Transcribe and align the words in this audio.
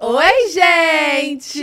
Oi, 0.00 0.48
gente! 0.50 1.58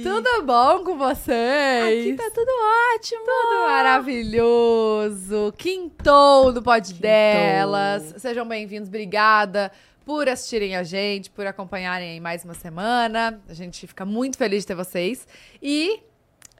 Tudo 0.00 0.44
bom 0.44 0.84
com 0.84 0.96
vocês? 0.96 2.06
Aqui 2.06 2.14
tá 2.14 2.30
tudo 2.32 2.52
ótimo! 2.94 3.24
Tudo 3.24 3.62
maravilhoso! 3.64 5.52
Quintou 5.58 6.52
do 6.52 6.62
Pod 6.62 6.94
Delas. 6.94 8.14
Sejam 8.16 8.46
bem-vindos, 8.46 8.88
obrigada 8.88 9.72
por 10.06 10.28
assistirem 10.28 10.76
a 10.76 10.84
gente, 10.84 11.30
por 11.30 11.44
acompanharem 11.48 12.12
aí 12.12 12.20
mais 12.20 12.44
uma 12.44 12.54
semana. 12.54 13.42
A 13.48 13.54
gente 13.54 13.88
fica 13.88 14.04
muito 14.04 14.38
feliz 14.38 14.62
de 14.62 14.68
ter 14.68 14.76
vocês. 14.76 15.26
E 15.60 16.00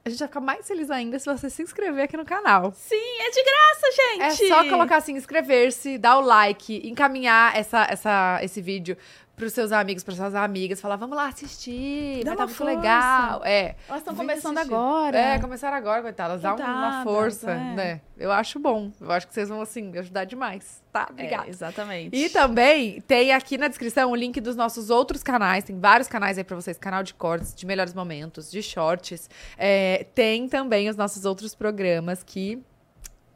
a 0.04 0.11
gente 0.11 0.18
vai 0.18 0.26
ficar 0.26 0.40
mais 0.40 0.67
feliz 0.67 0.90
ainda 0.90 1.17
se 1.21 1.26
você 1.26 1.48
se 1.48 1.62
inscrever 1.62 2.07
aqui 2.07 2.17
no 2.17 2.25
canal. 2.25 2.72
Sim, 2.75 2.96
é 2.96 3.30
de 3.30 3.44
graça, 3.44 3.86
gente! 3.96 4.44
É 4.44 4.48
só 4.48 4.68
colocar 4.68 4.96
assim, 4.96 5.12
inscrever-se, 5.12 5.96
dar 5.96 6.18
o 6.18 6.22
like, 6.22 6.89
encaminhar 6.89 7.57
essa, 7.57 7.86
essa, 7.89 8.40
esse 8.43 8.61
vídeo 8.61 8.96
pros 9.40 9.54
seus 9.54 9.72
amigos, 9.72 10.04
pras 10.04 10.18
suas 10.18 10.35
amigas, 10.35 10.82
falar, 10.82 10.96
vamos 10.96 11.17
lá 11.17 11.29
assistir, 11.29 12.22
Dá 12.22 12.32
vai 12.32 12.36
tá 12.36 12.43
uma 12.43 12.46
muito 12.46 12.57
força. 12.58 12.76
legal. 12.76 13.43
É. 13.43 13.75
Elas 13.89 14.00
estão 14.03 14.14
começando 14.14 14.58
assistir. 14.58 14.75
agora. 14.75 15.18
É, 15.18 15.39
começaram 15.39 15.76
agora, 15.79 16.03
coitadas. 16.03 16.43
Dá 16.43 16.54
uma 16.54 17.03
força, 17.03 17.50
é. 17.50 17.75
né? 17.75 18.00
Eu 18.18 18.30
acho 18.30 18.58
bom. 18.58 18.93
Eu 19.00 19.11
acho 19.11 19.26
que 19.26 19.32
vocês 19.32 19.49
vão, 19.49 19.63
assim, 19.63 19.80
me 19.80 19.99
ajudar 19.99 20.25
demais. 20.26 20.82
Tá? 20.93 21.07
Obrigada. 21.11 21.46
É, 21.46 21.49
exatamente. 21.49 22.14
E 22.14 22.29
também 22.29 23.00
tem 23.00 23.32
aqui 23.32 23.57
na 23.57 23.66
descrição 23.66 24.11
o 24.11 24.14
link 24.14 24.39
dos 24.43 24.57
nossos 24.57 24.90
outros 24.90 25.22
canais. 25.22 25.64
Tem 25.64 25.80
vários 25.80 26.07
canais 26.07 26.36
aí 26.36 26.44
pra 26.44 26.54
vocês. 26.54 26.77
Canal 26.77 27.02
de 27.02 27.14
cortes, 27.14 27.54
de 27.54 27.64
melhores 27.64 27.94
momentos, 27.94 28.50
de 28.50 28.63
shorts. 28.63 29.30
É, 29.57 30.07
tem 30.14 30.49
também 30.49 30.91
os 30.91 30.96
nossos 30.96 31.25
outros 31.25 31.54
programas 31.54 32.22
que 32.22 32.62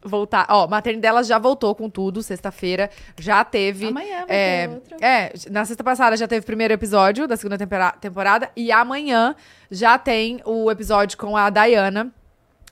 voltar. 0.04 0.46
Ó, 0.50 0.66
Maternidelas 0.68 1.26
já 1.26 1.38
voltou 1.38 1.74
com 1.74 1.88
tudo. 1.88 2.22
Sexta-feira 2.22 2.90
já 3.18 3.44
teve. 3.44 3.86
Amanhã 3.88 4.24
vai 4.26 4.36
É, 4.36 4.66
ter 4.68 4.74
outro. 4.74 4.96
é, 5.00 5.32
na 5.50 5.64
sexta 5.64 5.82
passada 5.82 6.16
já 6.16 6.28
teve 6.28 6.42
o 6.42 6.46
primeiro 6.46 6.74
episódio 6.74 7.26
da 7.26 7.36
segunda 7.36 7.56
temporada. 8.00 8.50
E 8.54 8.70
amanhã 8.70 9.34
já 9.70 9.96
tem 9.98 10.40
o 10.44 10.70
episódio 10.70 11.16
com 11.18 11.36
a 11.36 11.48
Dayana. 11.50 12.12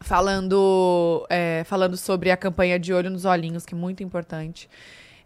Falando, 0.01 1.25
é, 1.31 1.63
falando 1.65 1.97
sobre 1.97 2.31
a 2.33 2.37
campanha 2.37 2.77
de 2.79 2.93
Olho 2.93 3.09
nos 3.09 3.25
Olhinhos, 3.25 3.65
que 3.65 3.73
é 3.73 3.79
muito 3.79 4.03
importante. 4.03 4.69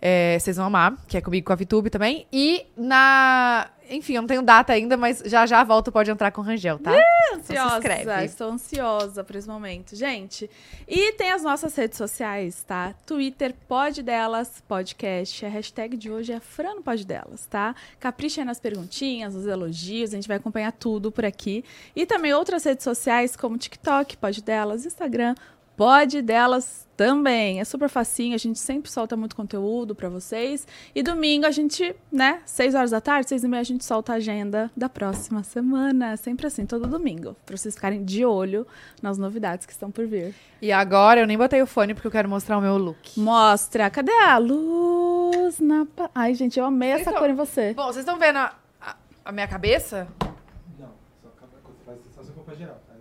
É, 0.01 0.37
vocês 0.39 0.57
vão 0.59 0.67
amar, 0.67 0.95
que 1.09 1.17
é 1.17 1.21
comigo 1.23 1.47
com 1.47 1.53
a 1.53 1.57
Vitube 1.57 1.89
também. 1.89 2.27
E 2.33 2.67
na. 2.77 3.69
Enfim, 3.91 4.15
eu 4.15 4.23
não 4.23 4.27
tenho 4.27 4.43
data 4.43 4.73
ainda, 4.73 4.97
mas 4.97 5.23
já 5.27 5.47
já 5.47 5.63
volto, 5.63 5.93
pode 5.93 6.11
entrar 6.11 6.31
com 6.31 6.41
o 6.41 6.45
Rangel, 6.45 6.79
tá? 6.79 6.93
Então 6.93 7.41
se 7.43 7.53
ansiosa, 7.53 7.77
inscreve. 7.77 8.25
estou 8.25 8.51
ansiosa 8.51 9.25
por 9.25 9.37
esse 9.37 9.49
momento. 9.49 9.95
Gente, 9.95 10.51
e 10.87 11.13
tem 11.13 11.33
as 11.33 11.43
nossas 11.43 11.75
redes 11.77 11.97
sociais, 11.97 12.63
tá? 12.65 12.95
Twitter, 13.05 13.55
Pod 13.69 14.03
Delas, 14.03 14.63
podcast. 14.67 15.45
A 15.45 15.49
hashtag 15.49 15.97
de 15.97 16.11
hoje 16.11 16.33
é 16.33 16.41
Fran 16.41 16.75
no 16.75 16.83
Pod 16.83 17.05
Delas, 17.07 17.47
tá? 17.47 17.75
Capricha 18.01 18.41
aí 18.41 18.45
nas 18.45 18.59
perguntinhas, 18.59 19.35
nos 19.35 19.47
elogios, 19.47 20.13
a 20.13 20.17
gente 20.17 20.29
vai 20.29 20.37
acompanhar 20.37 20.73
tudo 20.73 21.13
por 21.13 21.25
aqui. 21.25 21.65
E 21.95 22.07
também 22.07 22.33
outras 22.33 22.65
redes 22.65 22.85
sociais 22.85 23.37
como 23.37 23.57
TikTok, 23.57 24.17
Pod 24.17 24.43
Delas, 24.43 24.85
Instagram, 24.87 25.35
Pod 25.77 26.23
Delas 26.23 26.87
também. 26.97 27.61
É 27.61 27.65
super 27.65 27.91
facinho, 27.91 28.35
a 28.35 28.39
gente 28.39 28.59
sempre 28.59 28.91
solta 28.91 29.15
muito 29.17 29.37
conteúdo 29.37 29.95
pra 29.95 30.09
vocês. 30.09 30.67
E 30.95 31.03
domingo 31.03 31.45
a 31.45 31.51
gente, 31.51 31.95
né, 32.11 32.41
seis 32.47 32.75
horas 32.75 32.91
da 32.91 33.01
tarde, 33.03 33.29
seis 33.29 33.45
e 33.45 33.49
meia, 33.49 33.61
a 33.61 33.65
gente 33.65 33.85
solta 33.85 34.15
a 34.15 34.17
agenda 34.17 34.71
da 34.75 34.89
próxima 34.89 35.43
semana. 35.43 36.17
Sempre 36.17 36.47
assim, 36.47 36.65
todo 36.65 36.87
domingo. 36.89 37.37
Pra 37.45 37.57
vocês 37.57 37.75
ficarem 37.75 38.03
de 38.05 38.25
olho 38.25 38.67
nas 39.03 39.19
novidades 39.19 39.67
que 39.67 39.73
estão 39.73 39.91
por 39.91 40.07
vir. 40.07 40.35
E 40.63 40.73
agora 40.73 41.21
eu 41.21 41.27
nem 41.27 41.37
botei 41.37 41.61
o 41.61 41.67
fone 41.67 41.93
porque 41.93 42.07
eu 42.07 42.11
quero 42.13 42.29
mostrar 42.29 42.57
o 42.57 42.63
meu 42.63 42.79
look. 42.79 43.21
Mostra, 43.21 43.91
cadê 43.91 44.13
a 44.13 44.39
luz 44.39 45.61
na... 45.61 45.85
pa- 45.85 46.11
Ai, 46.15 46.35
gente, 46.35 46.59
eu 46.59 46.65
amei 46.65 46.89
Vocês 46.93 47.01
essa 47.03 47.11
estão- 47.11 47.21
cor 47.23 47.31
em 47.31 47.35
você. 47.35 47.75
Bom, 47.75 47.85
vocês 47.87 47.99
estão 47.99 48.19
vendo 48.19 48.37
a, 48.39 48.55
a- 48.81 48.97
a 49.27 49.33
minha 49.33 49.47
cabeça? 49.47 50.09
Não, 50.79 50.89
só 51.23 51.93
só 52.15 52.23
se 52.23 52.33
for 52.33 52.43
pra 52.45 52.55
geral. 52.55 52.81
Aí 52.95 53.01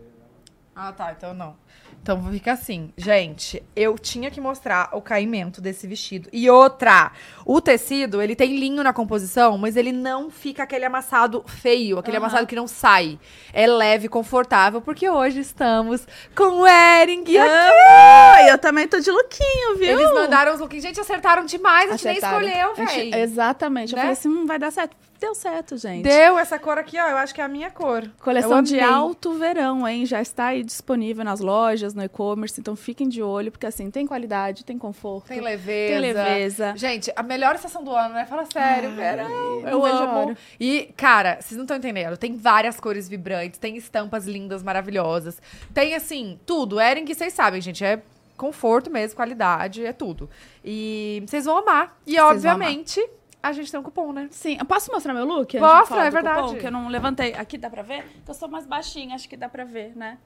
Ah, 0.75 0.91
tá. 0.91 1.13
Então 1.13 1.33
não. 1.33 1.55
Então 2.01 2.23
fica 2.31 2.51
assim. 2.53 2.93
Gente, 2.95 3.63
eu 3.75 3.97
tinha 3.97 4.29
que 4.29 4.39
mostrar 4.39 4.89
o 4.93 5.01
caimento 5.01 5.59
desse 5.59 5.87
vestido. 5.87 6.29
E 6.31 6.47
outra, 6.49 7.11
o 7.45 7.59
tecido, 7.59 8.21
ele 8.21 8.35
tem 8.35 8.57
linho 8.57 8.83
na 8.83 8.93
composição, 8.93 9.57
mas 9.57 9.75
ele 9.75 9.91
não 9.91 10.29
fica 10.29 10.63
aquele 10.63 10.85
amassado 10.85 11.43
feio, 11.47 11.97
aquele 11.97 12.17
Aham. 12.17 12.25
amassado 12.27 12.45
que 12.47 12.55
não 12.55 12.67
sai. 12.67 13.17
É 13.51 13.65
leve, 13.65 14.07
confortável, 14.07 14.81
porque 14.81 15.09
hoje 15.09 15.39
estamos 15.39 16.07
com 16.35 16.61
o 16.61 16.67
Ering 16.67 17.21
aqui. 17.21 18.49
Eu 18.49 18.57
também 18.59 18.87
tô 18.87 18.99
de 18.99 19.09
lookinho, 19.09 19.75
viu? 19.77 19.99
Eles 19.99 20.13
mandaram 20.13 20.53
os 20.53 20.59
looks. 20.59 20.81
Gente, 20.83 20.99
acertaram 20.99 21.43
demais. 21.45 21.89
A 21.91 21.97
gente 21.97 22.07
Acertaram. 22.07 22.39
nem 22.39 22.49
escolheu, 22.49 22.75
velho. 22.87 23.15
Exatamente. 23.15 23.93
Eu 23.93 23.95
Né? 23.97 24.01
falei 24.03 24.13
assim, 24.13 24.29
hum, 24.29 24.45
vai 24.45 24.59
dar 24.59 24.71
certo. 24.71 24.95
Deu 25.25 25.33
certo, 25.33 25.75
gente. 25.75 26.03
Deu 26.03 26.37
essa 26.37 26.59
cor 26.59 26.77
aqui, 26.77 26.99
ó. 26.99 27.07
Eu 27.07 27.17
acho 27.17 27.33
que 27.33 27.41
é 27.41 27.43
a 27.43 27.47
minha 27.47 27.71
cor. 27.71 28.07
Coleção 28.21 28.57
Eu 28.57 28.61
de 28.61 28.79
alto 28.79 29.33
verão, 29.33 29.87
hein? 29.87 30.05
Já 30.05 30.21
está 30.21 30.47
aí 30.47 30.63
disponível 30.63 31.25
nas 31.25 31.39
lojas, 31.39 31.95
no 31.95 32.03
e-commerce, 32.03 32.61
então 32.61 32.75
fiquem 32.75 33.09
de 33.09 33.23
olho, 33.23 33.51
porque 33.51 33.65
assim, 33.65 33.89
tem 33.89 34.05
qualidade, 34.05 34.63
tem 34.63 34.77
conforto. 34.77 35.29
Tem 35.29 35.41
leveza. 35.41 35.93
Tem 35.93 35.99
leveza. 35.99 36.73
Gente, 36.77 37.11
a 37.15 37.23
melhor 37.23 37.55
estação 37.55 37.83
do 37.83 37.89
ano, 37.89 38.13
né? 38.13 38.27
Fala 38.27 38.45
sério, 38.45 38.89
Ai, 38.89 38.95
verão. 38.95 39.67
Eu 39.67 39.83
a 39.83 39.89
amo. 39.89 40.37
E, 40.59 40.93
cara, 40.95 41.39
vocês 41.41 41.57
não 41.57 41.63
estão 41.63 41.77
entendendo. 41.77 42.17
Tem 42.17 42.37
várias 42.37 42.79
cores 42.79 43.09
vibrantes, 43.09 43.57
tem 43.57 43.75
estampas 43.77 44.27
lindas, 44.27 44.61
maravilhosas. 44.61 45.41
Tem, 45.73 45.95
assim, 45.95 46.39
tudo. 46.45 46.79
Ering, 46.79 47.11
vocês 47.11 47.33
sabem, 47.33 47.59
gente, 47.61 47.83
é 47.83 47.99
conforto 48.37 48.91
mesmo, 48.91 49.15
qualidade, 49.15 49.83
é 49.83 49.91
tudo. 49.91 50.29
E 50.63 51.23
vocês 51.25 51.45
vão 51.45 51.57
amar. 51.57 51.97
E, 52.05 52.15
vão 52.15 52.29
obviamente, 52.29 53.03
a 53.49 53.53
gente 53.53 53.71
tem 53.71 53.79
um 53.79 53.83
cupom, 53.83 54.11
né? 54.11 54.27
Sim, 54.31 54.57
eu 54.59 54.65
posso 54.65 54.91
mostrar 54.91 55.13
meu 55.13 55.25
look? 55.25 55.57
Mostra, 55.59 56.05
é 56.05 56.11
verdade. 56.11 56.41
cupom, 56.41 56.57
que 56.59 56.67
eu 56.67 56.71
não 56.71 56.87
levantei. 56.87 57.33
Aqui 57.33 57.57
dá 57.57 57.69
pra 57.69 57.81
ver? 57.81 58.03
Que 58.23 58.29
eu 58.31 58.33
sou 58.35 58.47
mais 58.49 58.65
baixinha, 58.65 59.15
acho 59.15 59.27
que 59.29 59.37
dá 59.37 59.47
pra 59.49 59.63
ver, 59.63 59.95
né? 59.95 60.17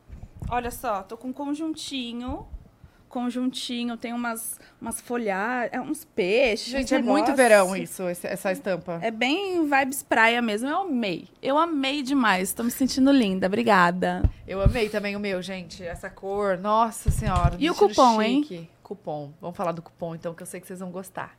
Olha 0.50 0.72
só, 0.72 1.04
tô 1.04 1.16
com 1.18 1.28
um 1.30 1.34
conjuntinho. 1.34 2.48
Conjuntinho, 3.08 3.98
tem 3.98 4.14
umas, 4.14 4.60
umas 4.80 5.02
folhagens, 5.02 5.74
é, 5.74 5.82
uns 5.82 6.06
peixes. 6.06 6.68
Gente, 6.70 6.94
é 6.94 7.02
muito 7.02 7.34
verão 7.34 7.76
isso, 7.76 8.08
esse- 8.08 8.28
essa 8.28 8.52
estampa. 8.52 9.00
É 9.02 9.10
bem 9.10 9.68
vibes 9.68 10.04
praia 10.04 10.44
mesmo. 10.44 10.70
Eu 10.70 10.82
amei. 10.82 11.28
Eu 11.42 11.58
amei 11.58 12.04
demais. 12.04 12.54
Tô 12.54 12.62
me 12.64 12.70
sentindo 12.70 13.12
linda. 13.12 13.48
Obrigada. 13.48 14.22
Eu 14.48 14.62
amei 14.62 14.90
também 14.90 15.16
o 15.16 15.20
meu, 15.20 15.42
gente. 15.42 15.84
Essa 15.84 16.08
cor, 16.08 16.60
nossa 16.60 17.10
senhora. 17.10 17.56
E 17.58 17.68
o 17.68 17.74
cupom, 17.74 18.22
hein? 18.22 18.44
chique. 18.44 18.70
Cupom. 18.84 19.32
Vamos 19.42 19.58
falar 19.58 19.72
do 19.72 19.82
cupom, 19.82 20.14
então, 20.14 20.36
que 20.36 20.44
eu 20.44 20.48
sei 20.48 20.62
que 20.62 20.68
vocês 20.68 20.80
vão 20.80 20.92
gostar. 20.92 21.36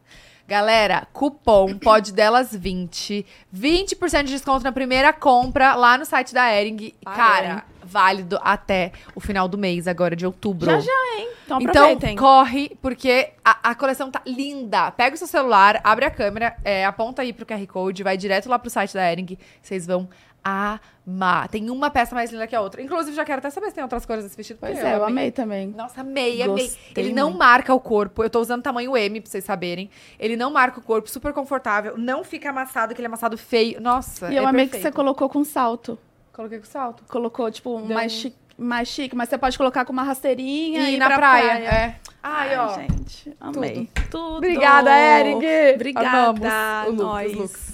Galera, 0.50 1.06
cupom 1.12 1.78
pode 1.78 2.12
delas 2.12 2.52
20. 2.52 3.24
20% 3.56 4.24
de 4.24 4.32
desconto 4.32 4.64
na 4.64 4.72
primeira 4.72 5.12
compra 5.12 5.76
lá 5.76 5.96
no 5.96 6.04
site 6.04 6.34
da 6.34 6.52
Ering. 6.52 6.92
Parou, 7.04 7.16
Cara, 7.16 7.64
válido 7.84 8.36
até 8.42 8.90
o 9.14 9.20
final 9.20 9.46
do 9.46 9.56
mês, 9.56 9.86
agora 9.86 10.16
de 10.16 10.26
outubro. 10.26 10.66
Já 10.68 10.80
já, 10.80 10.90
hein? 11.16 11.28
Então 11.44 11.60
Então, 11.60 12.16
corre, 12.16 12.76
porque 12.82 13.30
a, 13.44 13.70
a 13.70 13.74
coleção 13.76 14.10
tá 14.10 14.20
linda. 14.26 14.90
Pega 14.90 15.14
o 15.14 15.18
seu 15.18 15.28
celular, 15.28 15.80
abre 15.84 16.04
a 16.04 16.10
câmera, 16.10 16.56
é, 16.64 16.84
aponta 16.84 17.22
aí 17.22 17.32
pro 17.32 17.46
QR 17.46 17.64
Code, 17.68 18.02
vai 18.02 18.16
direto 18.16 18.48
lá 18.48 18.58
pro 18.58 18.68
site 18.68 18.92
da 18.92 19.08
Ering. 19.08 19.38
Vocês 19.62 19.86
vão 19.86 20.08
amar. 20.42 21.48
Tem 21.48 21.68
uma 21.70 21.90
peça 21.90 22.14
mais 22.14 22.30
linda 22.30 22.46
que 22.46 22.54
a 22.56 22.60
outra. 22.60 22.80
Inclusive, 22.82 23.14
já 23.16 23.24
quero 23.24 23.38
até 23.38 23.50
saber 23.50 23.68
se 23.68 23.74
tem 23.74 23.82
outras 23.84 24.04
cores 24.06 24.24
desse 24.24 24.36
vestido. 24.36 24.58
Pois 24.60 24.78
é, 24.78 24.94
eu 24.96 25.04
amei 25.04 25.30
também. 25.30 25.68
Nossa, 25.68 26.00
amei, 26.00 26.42
amei. 26.42 26.66
Gostei 26.68 27.04
Ele 27.04 27.12
não 27.12 27.26
muito. 27.30 27.38
marca 27.38 27.74
o 27.74 27.80
corpo. 27.80 28.22
Eu 28.22 28.30
tô 28.30 28.40
usando 28.40 28.62
tamanho 28.62 28.96
M, 28.96 29.20
pra 29.20 29.30
vocês 29.30 29.44
saberem. 29.44 29.90
Ele 30.18 30.36
não 30.36 30.50
marca 30.50 30.78
o 30.78 30.82
corpo, 30.82 31.08
super 31.10 31.32
confortável. 31.32 31.96
Não 31.98 32.24
fica 32.24 32.50
amassado, 32.50 32.92
aquele 32.92 33.06
amassado 33.06 33.36
feio. 33.36 33.80
Nossa, 33.80 34.32
E 34.32 34.36
eu 34.36 34.44
é 34.44 34.46
amei 34.46 34.66
que 34.66 34.72
você 34.72 34.78
perfeito. 34.78 34.94
colocou 34.96 35.28
com 35.28 35.44
salto. 35.44 35.98
Coloquei 36.32 36.58
com 36.58 36.66
salto. 36.66 37.04
Colocou, 37.08 37.50
tipo, 37.50 37.76
um 37.76 37.86
Deu 37.86 37.94
mais, 37.94 38.12
um- 38.12 38.16
chique, 38.16 38.36
mais 38.56 38.88
chique, 38.88 39.14
mas 39.16 39.28
você 39.28 39.36
pode 39.38 39.58
colocar 39.58 39.84
com 39.84 39.92
uma 39.92 40.02
rasteirinha 40.02 40.80
E, 40.88 40.92
e, 40.92 40.94
ir 40.94 40.98
na 40.98 41.06
pra 41.06 41.16
praia, 41.16 41.52
é. 41.64 41.96
Ai, 42.22 42.50
Ai, 42.54 42.58
ó. 42.58 42.74
gente, 42.74 43.34
amei. 43.40 43.88
Tudo. 44.10 44.36
Obrigada, 44.36 44.90
Ering. 44.90 45.40
Obrigada, 45.74 46.08
Amamos 46.08 46.40
o 46.86 46.90
look, 46.90 47.02
nós. 47.02 47.69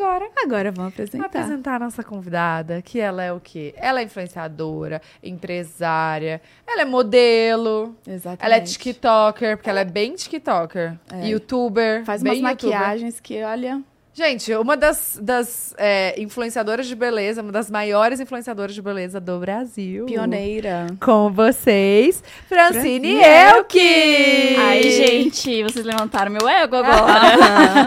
Agora, 0.00 0.30
Agora 0.42 0.72
vamos 0.72 0.92
apresentar. 0.94 1.26
apresentar 1.26 1.76
a 1.76 1.78
nossa 1.78 2.02
convidada, 2.02 2.80
que 2.80 2.98
ela 2.98 3.22
é 3.22 3.30
o 3.32 3.38
quê? 3.38 3.74
Ela 3.76 4.00
é 4.00 4.04
influenciadora, 4.04 5.02
empresária, 5.22 6.40
ela 6.66 6.82
é 6.82 6.84
modelo, 6.84 7.94
Exatamente. 8.06 8.44
ela 8.44 8.56
é 8.56 8.60
tiktoker, 8.60 9.56
porque 9.58 9.68
ela 9.68 9.80
é 9.80 9.84
bem 9.84 10.14
tiktoker, 10.14 10.96
É. 11.12 11.26
youtuber, 11.28 12.04
Faz 12.04 12.22
umas 12.22 12.38
youtuber. 12.38 12.72
maquiagens 12.78 13.20
que, 13.20 13.42
olha, 13.42 13.82
Gente, 14.12 14.52
uma 14.56 14.76
das, 14.76 15.18
das 15.22 15.72
é, 15.78 16.20
influenciadoras 16.20 16.86
de 16.88 16.96
beleza, 16.96 17.42
uma 17.42 17.52
das 17.52 17.70
maiores 17.70 18.18
influenciadoras 18.18 18.74
de 18.74 18.82
beleza 18.82 19.20
do 19.20 19.38
Brasil. 19.38 20.04
pioneira. 20.04 20.88
Com 21.00 21.30
vocês, 21.30 22.22
Francine 22.48 23.18
Elke! 23.22 24.56
Ai, 24.58 24.82
gente, 24.82 25.62
vocês 25.62 25.86
levantaram 25.86 26.32
meu 26.32 26.48
ego 26.48 26.76
agora. 26.76 27.20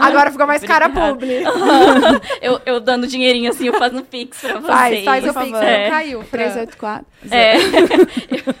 Agora 0.00 0.30
ficou 0.30 0.46
mais 0.46 0.62
cara 0.62 0.88
publi. 0.88 1.42
eu, 2.40 2.58
eu 2.64 2.80
dando 2.80 3.06
dinheirinho 3.06 3.50
assim, 3.50 3.66
eu 3.66 3.74
fazendo 3.74 4.02
pix 4.04 4.40
pra 4.40 4.54
vocês. 4.60 5.04
Faz, 5.04 5.04
faz 5.04 5.24
o 5.28 5.34
pix, 5.34 5.50
não 5.50 5.62
É. 5.62 5.90
caiu. 5.90 6.22
Fran. 6.22 6.38
384. 6.38 7.06
É. 7.30 7.54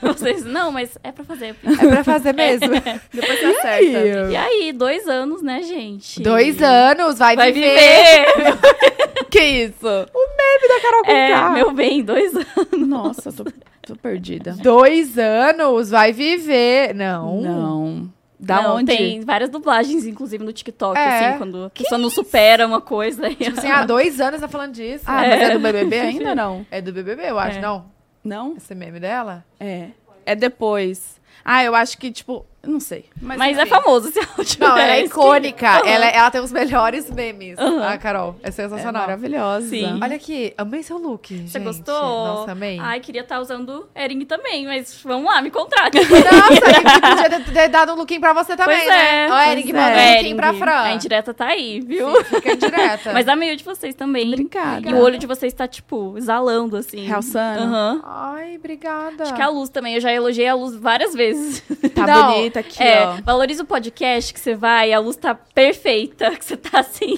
Vocês, 0.00 0.44
não, 0.44 0.72
mas 0.72 0.96
é 1.02 1.12
pra 1.12 1.24
fazer. 1.24 1.54
É 1.64 1.86
pra 1.88 2.04
fazer 2.04 2.32
mesmo. 2.32 2.68
Depois 3.12 3.38
você 3.40 3.46
acerta. 3.46 4.30
E 4.30 4.36
aí, 4.36 4.72
dois 4.72 5.06
anos, 5.06 5.42
né, 5.42 5.62
gente? 5.62 6.22
Dois 6.22 6.62
anos, 6.62 7.18
vai, 7.18 7.36
Vai 7.36 7.52
viver. 7.54 8.26
viver! 8.36 9.24
Que 9.30 9.40
isso? 9.42 9.80
da 9.82 10.80
Carol 10.80 11.02
é, 11.06 11.28
Conká. 11.32 11.50
meu 11.50 11.72
bem, 11.72 12.02
dois 12.04 12.34
anos. 12.36 12.46
Nossa, 12.88 13.32
tô, 13.32 13.44
tô 13.82 13.96
perdida. 13.96 14.52
Dois 14.52 15.18
anos, 15.18 15.90
vai 15.90 16.12
viver. 16.12 16.94
Não. 16.94 17.40
Não. 17.40 18.12
Da 18.38 18.62
Não, 18.62 18.76
onde? 18.76 18.96
Tem 18.96 19.20
várias 19.22 19.50
dublagens, 19.50 20.06
inclusive 20.06 20.44
no 20.44 20.52
TikTok, 20.52 20.96
É. 20.96 21.28
assim, 21.30 21.38
quando 21.38 21.64
a 21.64 21.70
pessoa 21.70 21.98
não 21.98 22.10
supera 22.10 22.64
uma 22.66 22.80
coisa. 22.80 23.26
aí 23.26 23.34
Tipo 23.34 23.58
assim, 23.58 23.70
há 23.70 23.84
dois 23.84 24.20
anos 24.20 24.40
tá 24.40 24.46
falando 24.46 24.72
disso. 24.72 25.04
Ah, 25.06 25.22
mas 25.22 25.40
é 25.40 25.50
do 25.54 25.58
BBB 25.60 25.98
ainda 26.00 26.34
não? 26.34 26.64
É 26.70 26.80
do 26.80 26.92
BBB, 26.92 27.30
eu 27.30 27.38
acho, 27.38 27.58
É. 27.58 27.60
não? 27.60 27.86
Não? 28.22 28.56
Esse 28.56 28.74
meme 28.74 29.00
dela? 29.00 29.44
É. 29.58 29.88
É 30.24 30.36
depois. 30.36 31.20
Ah, 31.44 31.64
eu 31.64 31.74
acho 31.74 31.98
que, 31.98 32.12
tipo, 32.12 32.46
não 32.66 32.80
sei. 32.80 33.06
Mas, 33.20 33.38
Mas 33.38 33.58
é 33.58 33.66
famoso 33.66 34.08
esse 34.08 34.18
áudio. 34.18 34.56
Não, 34.60 34.76
ela 34.76 34.92
é 34.94 35.00
né? 35.00 35.04
icônica. 35.06 35.68
Aham. 35.68 35.86
Ela, 35.88 36.06
ela 36.06 36.30
tem 36.30 36.40
os 36.40 36.52
melhores 36.52 37.10
memes. 37.10 37.58
Aham. 37.58 37.86
A 37.88 37.98
Carol. 37.98 38.36
É 38.42 38.48
É 38.48 38.50
sensacional. 38.50 39.02
maravilhosa. 39.02 39.68
Sim. 39.68 39.98
Olha 40.02 40.16
aqui, 40.16 40.54
amei 40.56 40.82
seu 40.82 40.98
look. 40.98 41.28
Você 41.28 41.58
gente. 41.58 41.64
gostou? 41.64 41.94
Nossa, 41.94 42.52
amei. 42.52 42.78
Ai, 42.80 43.00
queria 43.00 43.22
estar 43.22 43.40
usando 43.40 43.88
Ering 43.94 44.24
também, 44.24 44.66
mas 44.66 45.00
vamos 45.02 45.26
lá, 45.26 45.40
me 45.42 45.50
contrate. 45.50 45.98
Nossa, 45.98 46.60
que 46.82 47.00
podia 47.00 47.30
ter, 47.30 47.52
ter 47.52 47.68
dado 47.68 47.92
um 47.92 47.96
lookinho 47.96 48.20
pra 48.20 48.32
você 48.32 48.56
também, 48.56 48.76
Pois 48.76 48.88
né? 48.88 49.26
é, 49.26 49.26
Ó, 49.26 49.52
pois 49.54 49.66
manda 49.66 49.80
é. 49.80 50.10
um 50.10 50.14
lookinho 50.16 50.36
pra 50.36 50.54
Fran. 50.54 50.80
A 50.80 50.92
indireta 50.94 51.34
tá 51.34 51.46
aí, 51.46 51.80
viu? 51.80 52.14
Sim, 52.16 52.24
fica 52.24 52.52
indireta. 52.52 53.12
Mas 53.12 53.24
dá 53.26 53.36
meio 53.36 53.56
de 53.56 53.64
vocês 53.64 53.94
também. 53.94 54.28
Obrigada. 54.28 54.88
E 54.88 54.92
o 54.94 54.98
olho 54.98 55.18
de 55.18 55.26
vocês 55.26 55.52
tá, 55.52 55.66
tipo, 55.68 56.14
exalando, 56.16 56.76
assim. 56.76 57.04
Realçando. 57.06 57.62
Aham. 57.62 58.00
Ai, 58.04 58.56
obrigada. 58.56 59.22
Acho 59.24 59.34
que 59.34 59.40
é 59.40 59.44
a 59.44 59.48
luz 59.48 59.68
também. 59.70 59.94
Eu 59.94 60.00
já 60.00 60.12
elogiei 60.12 60.48
a 60.48 60.54
luz 60.54 60.74
várias 60.74 61.14
vezes. 61.14 61.62
Tá 61.94 62.06
Não, 62.06 62.30
bonita 62.54 62.60
aqui, 62.60 62.82
é, 62.82 63.06
ó. 63.06 63.16
valoriza 63.22 63.62
o 63.62 63.66
podcast 63.66 64.32
que 64.32 64.40
você 64.40 64.54
vai, 64.54 64.92
a 64.92 64.98
luz 64.98 65.16
tá 65.16 65.34
perfeita, 65.34 66.30
que 66.36 66.44
você 66.44 66.56
tá 66.56 66.80
assim, 66.80 67.16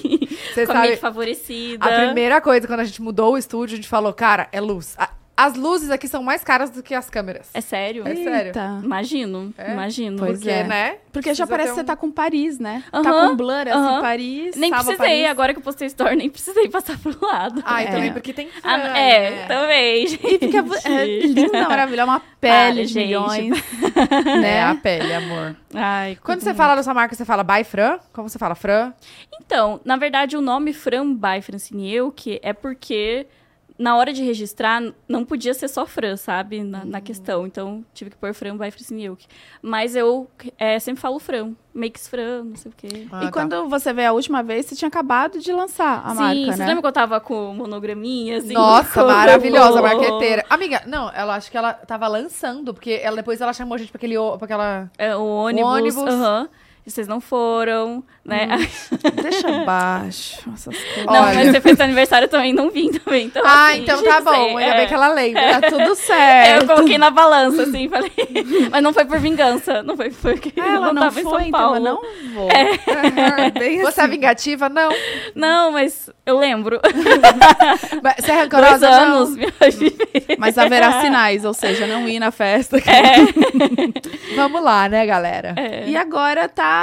Você 0.55 0.65
com 0.67 0.73
a 0.73 0.75
sabe, 0.77 0.89
mente 0.89 1.01
favorecida. 1.01 1.85
a 1.85 2.05
primeira 2.07 2.41
coisa, 2.41 2.67
quando 2.67 2.81
a 2.81 2.85
gente 2.85 3.03
mudou 3.03 3.35
o 3.35 3.39
estúdio, 3.39 3.75
a 3.75 3.77
gente 3.77 3.89
falou, 3.89 4.13
cara, 4.13 4.49
é 4.53 4.61
luz. 4.61 4.95
A- 4.99 5.11
as 5.37 5.55
luzes 5.55 5.91
aqui 5.91 6.09
são 6.09 6.23
mais 6.23 6.43
caras 6.43 6.71
do 6.71 6.83
que 6.83 6.95
as 6.95 7.11
câmeras. 7.11 7.51
É 7.53 7.61
sério? 7.61 8.03
É 8.07 8.15
sério. 8.15 8.47
Eita. 8.49 8.81
Imagino, 8.83 9.53
É? 9.59 9.73
imagino. 9.73 10.17
Pois 10.19 10.39
Porque, 10.39 10.51
é. 10.51 10.65
né? 10.65 10.97
Porque 11.13 11.35
já 11.35 11.47
parece 11.47 11.69
ter 11.69 11.73
que 11.73 11.75
você 11.77 11.83
um- 11.83 11.85
tá 11.85 11.97
com 11.97 12.11
Paris, 12.11 12.59
né? 12.59 12.83
Tá 12.91 12.99
Aham, 13.01 13.29
com 13.31 13.37
blur, 13.37 13.69
assim. 13.69 14.01
Paris. 14.01 14.57
Nem 14.57 14.71
precisei, 14.71 14.97
Paris. 14.97 15.27
agora 15.27 15.53
que 15.53 15.59
eu 15.59 15.63
postei 15.63 15.87
story, 15.89 16.17
nem 16.17 16.31
precisei 16.31 16.69
passar 16.69 16.99
pro 16.99 17.15
lado. 17.25 17.63
Ah, 17.67 17.83
e 17.83 17.87
É. 17.87 17.91
também 17.91 18.13
porque 18.13 18.33
tem 18.33 18.49
Ah, 18.63 18.79
Fran, 18.79 18.97
é, 18.97 19.31
né? 19.31 19.47
também, 19.47 20.07
gente. 20.07 20.27
E 20.27 20.39
fica 20.39 20.65
é, 20.89 21.05
linda, 21.27 21.69
maravilhosa, 21.69 22.11
uma 22.11 22.23
pele 22.41 22.83
de 22.87 22.93
gente. 22.93 23.05
milhões. 23.07 23.57
É, 24.27 24.39
né? 24.39 24.63
a 24.63 24.75
pele, 24.75 25.13
amor. 25.15 25.57
Ai, 25.75 26.17
Quando 26.23 26.41
você 26.41 26.47
muito. 26.51 26.57
fala 26.59 26.75
da 26.75 26.83
sua 26.83 26.95
marca, 26.95 27.15
você 27.15 27.25
fala 27.25 27.43
by 27.43 27.65
Fran? 27.65 27.99
Como 28.13 28.29
você 28.29 28.39
fala? 28.39 28.55
Fran? 28.55 28.93
Então, 29.41 29.81
na 29.85 29.97
verdade, 29.97 30.37
o 30.37 30.41
nome 30.41 30.73
Fran 30.73 31.15
by 31.15 31.41
Francine 31.43 31.93
Euck 31.95 32.39
é 32.43 32.53
porque 32.53 33.27
na 33.79 33.97
hora 33.97 34.13
de 34.13 34.23
registrar 34.23 34.83
não 35.09 35.25
podia 35.25 35.53
ser 35.55 35.69
só 35.69 35.85
Fran, 35.87 36.17
sabe? 36.17 36.63
Na, 36.63 36.85
na 36.85 37.01
questão. 37.01 37.47
Então, 37.47 37.85
tive 37.93 38.11
que 38.11 38.17
pôr 38.17 38.33
Fran 38.33 38.57
by 38.57 38.71
Francine 38.71 39.05
Euck. 39.05 39.27
Mas 39.61 39.95
eu 39.95 40.29
é, 40.59 40.79
sempre 40.79 41.01
falo 41.01 41.19
Fran. 41.19 41.53
Makes 41.75 42.09
Fran, 42.09 42.45
não 42.45 42.57
sei 42.57 42.71
o 42.73 42.75
quê. 42.75 43.07
Ah, 43.13 43.23
e 43.23 43.27
tá. 43.27 43.33
quando 43.33 43.69
você 43.69 43.93
veio 43.93 44.09
a 44.09 44.13
última 44.13 44.43
vez, 44.43 44.65
você 44.65 44.75
tinha 44.75 44.89
acabado 44.89 45.39
de 45.39 45.53
lançar 45.53 46.01
a 46.07 46.11
Sim, 46.11 46.17
marca, 46.17 46.53
você 46.53 46.59
né? 46.59 46.67
lembra 46.69 46.81
que 46.83 46.89
eu 46.89 46.93
tava 46.93 47.21
com 47.21 47.53
monograminha, 47.55 48.39
assim? 48.39 48.55
Nossa, 48.55 49.05
maravilhosa, 49.05 49.83
marqueteira. 49.83 50.43
Amiga, 50.49 50.83
não, 50.87 51.11
ela 51.13 51.35
acho 51.37 51.51
que 51.51 51.57
ela 51.59 51.75
tava 51.75 52.09
lançando, 52.09 52.73
porque 52.73 52.99
ela, 53.03 53.17
depois 53.17 53.41
ela 53.43 53.53
chamou 53.53 53.75
a 53.75 53.79
gente 53.79 53.91
pra 53.93 53.99
aquele. 53.99 54.17
o- 54.17 54.39
Pra 54.39 54.47
aquela... 54.47 54.91
É, 54.97 55.15
o 55.15 55.23
ônibus. 55.23 55.71
ônibus. 55.71 56.05
aham. 56.15 56.49
E 56.87 56.91
vocês 56.91 57.09
não 57.09 57.21
foram, 57.21 58.05
né? 58.25 58.47
Deixa 59.21 59.51
baixo 59.65 60.41
essas 60.55 60.77
coisas. 60.77 61.05
Não, 61.05 61.15
Olha. 61.15 61.35
mas 61.35 61.49
você 61.51 61.61
fez 61.61 61.81
aniversário 61.81 62.29
também, 62.29 62.53
não 62.53 62.71
vim 62.71 62.93
também. 62.93 63.27
Então, 63.27 63.43
Ah, 63.45 63.71
assim, 63.71 63.81
então 63.83 64.01
tá 64.05 64.21
não 64.21 64.33
sei, 64.33 64.41
bom. 64.53 64.57
Ainda 64.59 64.73
é. 64.73 64.77
bem 64.77 64.87
que 64.87 64.95
ela 64.95 65.09
lembra. 65.09 65.61
Tá 65.61 65.69
tudo 65.69 65.83
É, 65.91 65.95
certo. 65.97 66.63
eu 66.63 66.67
coloquei 66.77 66.97
na 66.97 67.11
balança, 67.11 67.65
assim, 67.65 67.89
falei. 67.89 68.13
Mas 68.71 68.83
não 68.85 68.93
foi 68.93 69.05
por 69.05 69.19
vingança. 69.19 69.83
Não 69.83 69.97
foi 69.97 70.11
porque 70.11 70.53
Ela 70.61 70.87
eu 70.89 70.95
não 70.95 71.03
tava 71.03 71.19
em 71.21 71.23
foi, 71.25 71.33
São 71.33 71.41
então 71.41 71.61
Paulo. 71.61 71.77
eu 71.77 71.81
não 71.83 72.01
vou. 72.35 72.49
Bem 73.59 73.81
Você 73.81 74.01
é 74.01 74.05
assim. 74.05 74.11
vingativa? 74.13 74.69
Não. 74.69 74.89
Não, 75.35 75.73
mas 75.73 76.09
eu 76.25 76.39
lembro. 76.39 76.81
Mas 78.03 78.17
Você 78.25 78.31
é 78.31 78.35
Dois 78.35 78.41
rancorosa? 78.43 78.89
Não. 78.91 79.17
anos 79.17 79.35
viver. 79.37 80.37
Mas 80.39 80.57
haverá 80.57 81.01
sinais, 81.01 81.45
ou 81.45 81.53
seja, 81.53 81.85
não 81.87 82.09
ir 82.09 82.21
na 82.21 82.31
festa. 82.31 82.77
Vamos 84.37 84.63
lá, 84.63 84.89
né, 84.89 85.05
galera? 85.05 85.53
É. 85.57 85.85
E 85.89 85.97
agora 85.97 86.49
tá. 86.49 86.76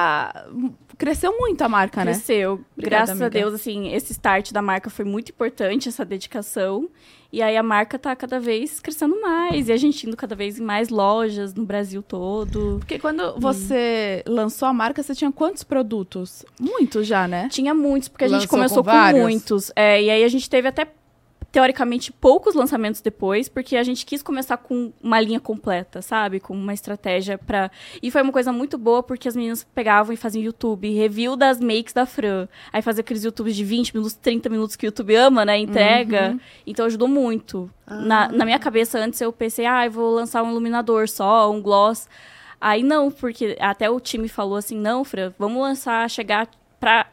Cresceu 0.97 1.37
muito 1.37 1.61
a 1.61 1.69
marca, 1.69 2.05
né? 2.05 2.11
Cresceu. 2.11 2.61
Graças 2.77 3.21
a 3.21 3.25
amiga. 3.25 3.29
Deus, 3.29 3.53
assim, 3.53 3.93
esse 3.93 4.11
start 4.11 4.51
da 4.51 4.61
marca 4.61 4.89
foi 4.89 5.03
muito 5.03 5.29
importante, 5.29 5.89
essa 5.89 6.05
dedicação. 6.05 6.87
E 7.31 7.41
aí 7.41 7.57
a 7.57 7.63
marca 7.63 7.97
tá 7.97 8.15
cada 8.15 8.39
vez 8.39 8.79
crescendo 8.79 9.19
mais. 9.19 9.67
E 9.67 9.71
a 9.71 9.77
gente 9.77 10.07
indo 10.07 10.15
cada 10.15 10.35
vez 10.35 10.59
em 10.59 10.63
mais 10.63 10.89
lojas 10.89 11.51
no 11.55 11.65
Brasil 11.65 12.03
todo. 12.03 12.77
Porque 12.77 12.99
quando 12.99 13.39
você 13.39 14.23
lançou 14.27 14.67
a 14.67 14.73
marca, 14.73 15.01
você 15.01 15.15
tinha 15.15 15.31
quantos 15.31 15.63
produtos? 15.63 16.45
Muitos 16.59 17.07
já, 17.07 17.27
né? 17.27 17.47
Tinha 17.49 17.73
muitos, 17.73 18.07
porque 18.07 18.25
a 18.25 18.27
gente 18.27 18.41
Lançou 18.41 18.49
começou 18.49 18.83
com 18.83 18.91
com, 18.91 19.19
muitos. 19.19 19.71
É, 19.75 19.99
e 19.99 20.11
aí 20.11 20.23
a 20.23 20.27
gente 20.27 20.47
teve 20.47 20.67
até, 20.67 20.87
teoricamente, 21.53 22.11
poucos 22.11 22.55
lançamentos 22.55 22.99
depois, 22.99 23.47
porque 23.47 23.77
a 23.77 23.83
gente 23.83 24.07
quis 24.07 24.23
começar 24.23 24.57
com 24.57 24.91
uma 24.99 25.21
linha 25.21 25.39
completa, 25.39 26.01
sabe? 26.01 26.39
Com 26.39 26.55
uma 26.55 26.73
estratégia 26.73 27.37
pra. 27.37 27.69
E 28.01 28.09
foi 28.09 28.23
uma 28.23 28.31
coisa 28.31 28.51
muito 28.51 28.75
boa, 28.75 29.03
porque 29.03 29.27
as 29.27 29.35
meninas 29.35 29.63
pegavam 29.63 30.11
e 30.11 30.17
faziam 30.17 30.43
YouTube, 30.43 30.91
review 30.91 31.35
das 31.35 31.59
makes 31.59 31.93
da 31.93 32.07
Fran. 32.07 32.47
Aí 32.73 32.81
fazia 32.81 33.01
aqueles 33.01 33.23
YouTubes 33.23 33.55
de 33.55 33.63
20 33.63 33.93
minutos, 33.93 34.15
30 34.15 34.49
minutos 34.49 34.75
que 34.75 34.83
o 34.83 34.87
YouTube 34.87 35.15
ama, 35.15 35.45
né? 35.45 35.59
Entrega. 35.59 36.39
Então 36.65 36.87
ajudou 36.87 37.07
muito. 37.07 37.69
Na, 37.87 38.29
na 38.29 38.45
minha 38.45 38.57
cabeça, 38.57 38.97
antes 38.97 39.21
eu 39.21 39.31
pensei, 39.31 39.67
ah, 39.67 39.85
eu 39.85 39.91
vou 39.91 40.11
lançar 40.11 40.41
um 40.41 40.49
iluminador 40.49 41.07
só, 41.07 41.51
um 41.51 41.61
gloss. 41.61 42.09
Aí 42.59 42.81
não, 42.81 43.11
porque 43.11 43.55
até 43.59 43.87
o 43.87 43.99
time 43.99 44.27
falou 44.27 44.57
assim, 44.57 44.75
não, 44.75 45.03
Fran, 45.03 45.31
vamos 45.37 45.61
lançar, 45.61 46.09
chegar 46.09 46.49
pra 46.79 47.05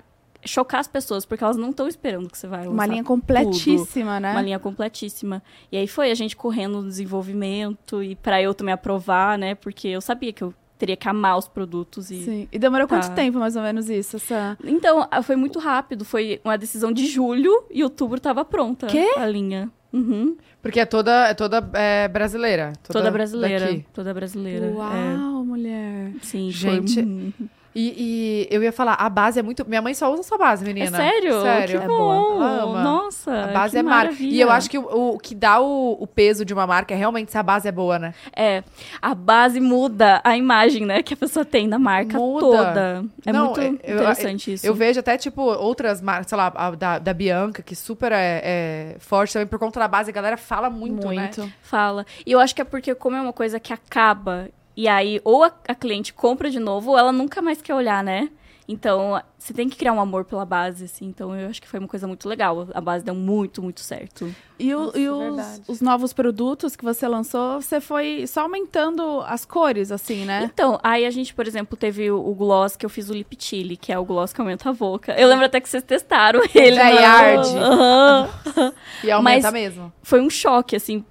chocar 0.44 0.80
as 0.80 0.88
pessoas, 0.88 1.24
porque 1.24 1.42
elas 1.44 1.56
não 1.56 1.70
estão 1.70 1.86
esperando 1.88 2.28
que 2.30 2.38
você 2.38 2.46
vai 2.46 2.60
lançar 2.60 2.72
Uma 2.72 2.86
linha 2.86 3.02
tudo. 3.02 3.08
completíssima, 3.08 4.18
né? 4.20 4.32
Uma 4.32 4.42
linha 4.42 4.58
completíssima. 4.58 5.42
E 5.70 5.76
aí 5.76 5.86
foi 5.86 6.10
a 6.10 6.14
gente 6.14 6.36
correndo 6.36 6.80
no 6.82 6.88
desenvolvimento 6.88 8.02
e 8.02 8.16
pra 8.16 8.40
eu 8.42 8.54
também 8.54 8.72
aprovar, 8.74 9.38
né? 9.38 9.54
Porque 9.54 9.88
eu 9.88 10.00
sabia 10.00 10.32
que 10.32 10.42
eu 10.42 10.54
teria 10.78 10.96
que 10.96 11.06
amar 11.08 11.36
os 11.36 11.46
produtos 11.46 12.10
e 12.10 12.24
Sim. 12.24 12.48
E 12.50 12.58
demorou 12.58 12.88
quanto 12.88 13.08
Tá. 13.08 13.14
tempo, 13.14 13.38
mais 13.38 13.54
ou 13.54 13.62
menos, 13.62 13.90
isso? 13.90 14.16
Essa... 14.16 14.56
então, 14.64 15.06
ah, 15.10 15.22
foi 15.22 15.36
muito 15.36 15.58
rápido. 15.58 16.04
Foi 16.06 16.40
uma 16.42 16.56
decisão 16.56 16.90
de 16.90 17.06
julho 17.06 17.64
e 17.70 17.84
outubro 17.84 18.18
tava 18.18 18.44
pronta 18.44 18.86
Quê? 18.86 19.14
a 19.18 19.26
linha. 19.26 19.70
Uhum. 19.92 20.36
Porque 20.62 20.80
é 20.80 20.86
toda, 20.86 21.28
é 21.28 21.34
toda 21.34 21.68
é, 21.74 22.06
brasileira. 22.08 22.72
Toda, 22.82 23.10
brasileira. 23.10 23.66
daqui. 23.66 23.84
Toda 23.92 24.14
brasileira. 24.14 24.66
é. 24.66 24.70
Uau, 24.72 25.44
mulher. 25.44 26.12
Sim, 26.22 26.50
Gente, 26.50 26.94
foi... 26.94 27.34
E, 27.74 28.48
e 28.50 28.54
eu 28.54 28.62
ia 28.64 28.72
falar, 28.72 28.94
a 28.94 29.08
base 29.08 29.38
é 29.38 29.42
muito. 29.42 29.64
Minha 29.68 29.80
mãe 29.80 29.94
só 29.94 30.12
usa 30.12 30.22
sua 30.24 30.36
base, 30.36 30.64
É 30.64 30.66
menina. 30.66 30.96
sério? 30.96 31.40
Sério. 31.40 31.78
Que 31.78 31.84
É 31.84 31.88
bom. 31.88 32.36
Ela 32.36 32.62
ama. 32.64 32.82
Nossa, 32.82 33.44
A 33.44 33.46
base 33.48 33.78
é 33.78 33.82
marca. 33.82 34.04
maravilha. 34.06 34.34
E 34.34 34.40
eu 34.40 34.50
acho 34.50 34.68
que 34.68 34.76
o, 34.78 35.14
o 35.14 35.18
que 35.18 35.34
dá 35.34 35.60
o, 35.60 35.92
o 36.00 36.06
peso 36.06 36.44
de 36.44 36.52
uma 36.52 36.66
marca 36.66 36.92
é 36.92 36.96
realmente 36.96 37.30
se 37.30 37.38
a 37.38 37.42
base 37.42 37.68
é 37.68 37.72
boa, 37.72 37.98
né? 37.98 38.12
É, 38.36 38.64
a 39.00 39.14
base 39.14 39.60
muda 39.60 40.20
a 40.24 40.36
imagem, 40.36 40.84
né, 40.84 41.02
que 41.02 41.14
a 41.14 41.16
pessoa 41.16 41.44
tem 41.44 41.68
da 41.68 41.78
marca 41.78 42.18
Muda. 42.18 42.40
toda. 42.40 43.04
É 43.24 43.32
Não, 43.32 43.46
muito 43.46 43.60
eu- 43.60 43.74
interessante 43.94 44.52
isso. 44.54 44.66
Eu 44.66 44.74
vejo 44.74 44.98
até, 44.98 45.16
tipo, 45.16 45.40
outras 45.42 46.00
marcas, 46.02 46.26
sei 46.28 46.38
lá, 46.38 46.52
a 46.54 46.70
da, 46.72 46.98
da 46.98 47.14
Bianca, 47.14 47.62
que 47.62 47.76
super 47.76 48.10
é, 48.12 48.40
é 48.42 48.96
forte 48.98 49.32
também 49.34 49.46
por 49.46 49.58
conta 49.58 49.78
da 49.78 49.86
base, 49.88 50.10
a 50.10 50.12
galera 50.12 50.36
fala 50.36 50.68
muito, 50.68 51.06
né? 51.08 51.14
Muito. 51.34 51.52
Fala. 51.62 52.04
E 52.26 52.32
eu 52.32 52.40
acho 52.40 52.54
que 52.54 52.62
é 52.62 52.64
porque, 52.64 52.94
como 52.96 53.14
é 53.16 53.20
uma 53.20 53.32
coisa 53.32 53.60
que 53.60 53.72
acaba, 53.72 54.48
e 54.76 54.86
aí 54.88 55.20
ou 55.24 55.44
a, 55.44 55.52
a 55.68 55.74
cliente 55.74 56.12
compra 56.12 56.50
de 56.50 56.58
novo, 56.58 56.90
ou 56.92 56.98
ela 56.98 57.12
nunca 57.12 57.40
mais 57.42 57.60
quer 57.62 57.74
olhar, 57.74 58.02
né? 58.04 58.28
Então, 58.72 59.20
você 59.36 59.52
tem 59.52 59.68
que 59.68 59.76
criar 59.76 59.92
um 59.92 60.00
amor 60.00 60.24
pela 60.24 60.44
base, 60.44 60.84
assim. 60.84 61.04
Então, 61.06 61.34
eu 61.34 61.48
acho 61.48 61.60
que 61.60 61.66
foi 61.66 61.80
uma 61.80 61.88
coisa 61.88 62.06
muito 62.06 62.28
legal. 62.28 62.68
A 62.72 62.80
base 62.80 63.04
deu 63.04 63.16
muito, 63.16 63.60
muito 63.60 63.80
certo. 63.80 64.32
E, 64.60 64.72
o- 64.72 64.84
Nossa, 64.84 64.98
e 64.98 65.04
é 65.06 65.10
os, 65.10 65.68
os 65.68 65.80
novos 65.80 66.12
produtos 66.12 66.76
que 66.76 66.84
você 66.84 67.08
lançou, 67.08 67.60
você 67.60 67.80
foi 67.80 68.28
só 68.28 68.42
aumentando 68.42 69.22
as 69.26 69.44
cores, 69.44 69.90
assim, 69.90 70.24
né? 70.24 70.48
Então, 70.54 70.78
aí 70.84 71.04
a 71.04 71.10
gente, 71.10 71.34
por 71.34 71.48
exemplo, 71.48 71.76
teve 71.76 72.12
o, 72.12 72.24
o 72.24 72.32
gloss 72.32 72.76
que 72.76 72.86
eu 72.86 72.90
fiz 72.90 73.10
o 73.10 73.12
Lip 73.12 73.36
Chili, 73.40 73.76
que 73.76 73.92
é 73.92 73.98
o 73.98 74.04
gloss 74.04 74.32
que 74.32 74.40
aumenta 74.40 74.70
a 74.70 74.72
boca. 74.72 75.18
Eu 75.18 75.26
lembro 75.26 75.46
até 75.46 75.60
que 75.60 75.68
vocês 75.68 75.82
testaram 75.82 76.40
ele. 76.54 76.76
Daí 76.76 76.94
no- 76.94 77.04
arde. 77.06 77.56
Aham. 77.58 78.72
E 79.02 79.10
aumenta 79.10 79.50
Mas- 79.50 79.52
mesmo. 79.52 79.92
foi 80.00 80.20
um 80.20 80.30
choque, 80.30 80.76
assim, 80.76 81.04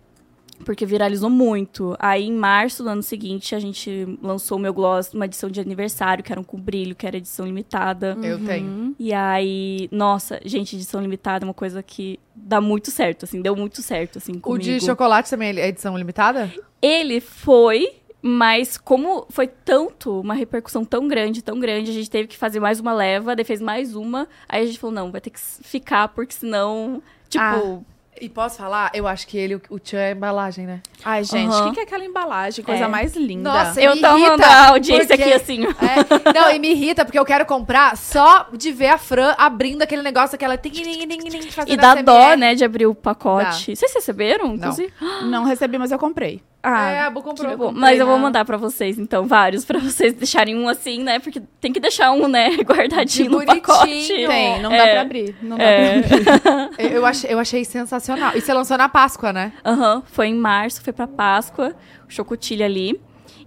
porque 0.69 0.85
viralizou 0.85 1.31
muito. 1.31 1.95
Aí, 1.97 2.27
em 2.27 2.31
março 2.31 2.83
do 2.83 2.89
ano 2.89 3.01
seguinte, 3.01 3.55
a 3.55 3.59
gente 3.59 4.19
lançou 4.21 4.55
o 4.55 4.61
meu 4.61 4.71
gloss 4.71 5.11
numa 5.11 5.25
edição 5.25 5.49
de 5.49 5.59
aniversário, 5.59 6.23
que 6.23 6.31
era 6.31 6.39
um 6.39 6.43
com 6.43 6.59
brilho, 6.59 6.95
que 6.95 7.07
era 7.07 7.17
edição 7.17 7.43
limitada. 7.43 8.15
Eu 8.21 8.45
tenho. 8.45 8.95
E 8.99 9.11
aí, 9.11 9.89
nossa, 9.91 10.39
gente, 10.45 10.75
edição 10.75 11.01
limitada 11.01 11.43
é 11.43 11.47
uma 11.47 11.55
coisa 11.55 11.81
que 11.81 12.19
dá 12.35 12.61
muito 12.61 12.91
certo, 12.91 13.25
assim, 13.25 13.41
deu 13.41 13.55
muito 13.55 13.81
certo, 13.81 14.19
assim, 14.19 14.33
O 14.33 14.41
comigo. 14.41 14.63
de 14.63 14.79
chocolate 14.79 15.31
também 15.31 15.57
é 15.57 15.69
edição 15.69 15.97
limitada? 15.97 16.53
Ele 16.79 17.19
foi, 17.19 17.91
mas 18.21 18.77
como 18.77 19.25
foi 19.31 19.47
tanto, 19.47 20.19
uma 20.19 20.35
repercussão 20.35 20.85
tão 20.85 21.07
grande, 21.07 21.41
tão 21.41 21.59
grande, 21.59 21.89
a 21.89 21.93
gente 21.95 22.11
teve 22.11 22.27
que 22.27 22.37
fazer 22.37 22.59
mais 22.59 22.79
uma 22.79 22.93
leva, 22.93 23.35
daí 23.35 23.43
fez 23.43 23.59
mais 23.59 23.95
uma, 23.95 24.27
aí 24.47 24.61
a 24.61 24.65
gente 24.67 24.77
falou, 24.77 24.93
não, 24.93 25.11
vai 25.11 25.19
ter 25.19 25.31
que 25.31 25.39
ficar, 25.39 26.09
porque 26.09 26.35
senão, 26.35 27.01
tipo... 27.27 27.43
Ah. 27.43 27.98
E 28.21 28.27
posso 28.29 28.57
falar? 28.57 28.91
Eu 28.93 29.07
acho 29.07 29.25
que 29.27 29.37
ele, 29.37 29.55
o, 29.69 29.79
tchan 29.79 29.97
é 29.97 30.09
a 30.09 30.11
embalagem, 30.11 30.65
né? 30.65 30.81
Ai, 31.05 31.23
gente, 31.23 31.49
o 31.49 31.53
Aham. 31.53 31.69
que, 31.69 31.75
que 31.75 31.79
é 31.79 31.83
aquela 31.83 32.03
embalagem? 32.05 32.63
Coisa 32.65 32.85
É. 32.85 32.87
mais 32.87 33.15
linda. 33.15 33.49
Nossa, 33.51 33.81
eu 33.81 33.95
me 33.95 34.01
tô 34.01 34.17
irrita, 34.17 34.45
a 34.45 34.67
audiência 34.69 35.07
porque- 35.07 35.23
aqui, 35.23 35.33
assim. 35.33 35.63
É, 35.63 36.33
não, 36.33 36.51
e 36.51 36.59
me 36.59 36.71
irrita 36.71 37.05
porque 37.05 37.17
eu 37.17 37.25
quero 37.25 37.45
comprar 37.45 37.95
só 37.95 38.47
de 38.53 38.71
ver 38.71 38.87
a 38.89 38.97
Fran 38.97 39.33
abrindo 39.37 39.81
aquele 39.81 40.01
negócio, 40.01 40.37
ting, 40.37 40.71
ting, 40.71 41.51
fazendo 41.51 41.73
E 41.73 41.77
dá 41.77 41.91
SMR. 41.93 42.03
dó, 42.03 42.33
né, 42.35 42.55
de 42.55 42.65
abrir 42.65 42.85
o 42.87 42.93
pacote. 42.95 43.75
Vocês 43.75 43.93
receberam, 43.93 44.53
inclusive? 44.55 44.91
Não 45.23 45.43
recebi, 45.45 45.77
mas 45.77 45.91
eu 45.91 45.99
comprei. 45.99 46.41
Ah, 46.61 46.89
É, 46.91 46.99
a 47.01 47.09
Bu 47.09 47.21
comprou. 47.21 47.49
bom. 47.57 47.65
comprei, 47.67 47.81
Mas 47.81 47.99
eu 47.99 48.05
vou 48.05 48.17
né? 48.17 48.21
mandar 48.21 48.43
pra 48.43 48.57
vocês, 48.57 48.99
então, 48.99 49.25
vários, 49.25 49.63
pra 49.63 49.79
vocês 49.79 50.13
deixarem 50.13 50.57
um 50.57 50.67
assim, 50.67 51.01
né? 51.03 51.17
Porque 51.19 51.41
tem 51.61 51.71
que 51.71 51.79
deixar 51.79 52.11
um, 52.11 52.27
né, 52.27 52.49
guardadinho 52.63 53.31
no 53.31 53.45
pacote. 53.45 54.07
Tem, 54.07 54.61
não 54.61 54.69
dá 54.69 54.75
É. 54.87 54.91
pra 54.91 55.01
abrir. 55.01 55.35
Não 55.41 55.57
dá 55.57 55.63
É. 55.63 56.01
pra 56.01 56.15
abrir. 56.17 56.69
Eu, 56.95 57.05
achei, 57.05 57.33
eu 57.33 57.39
achei 57.39 57.63
sensacional. 57.65 58.31
E 58.35 58.41
você 58.41 58.53
lançou 58.53 58.77
na 58.77 58.89
Páscoa, 58.89 59.31
né? 59.31 59.53
Aham, 59.65 60.03
foi 60.05 60.27
em 60.27 60.35
março, 60.35 60.81
foi 60.81 60.91
pra 60.93 61.07
Páscoa, 61.07 61.73
o 62.07 62.11
chocotilha 62.11 62.65
ali. 62.65 62.99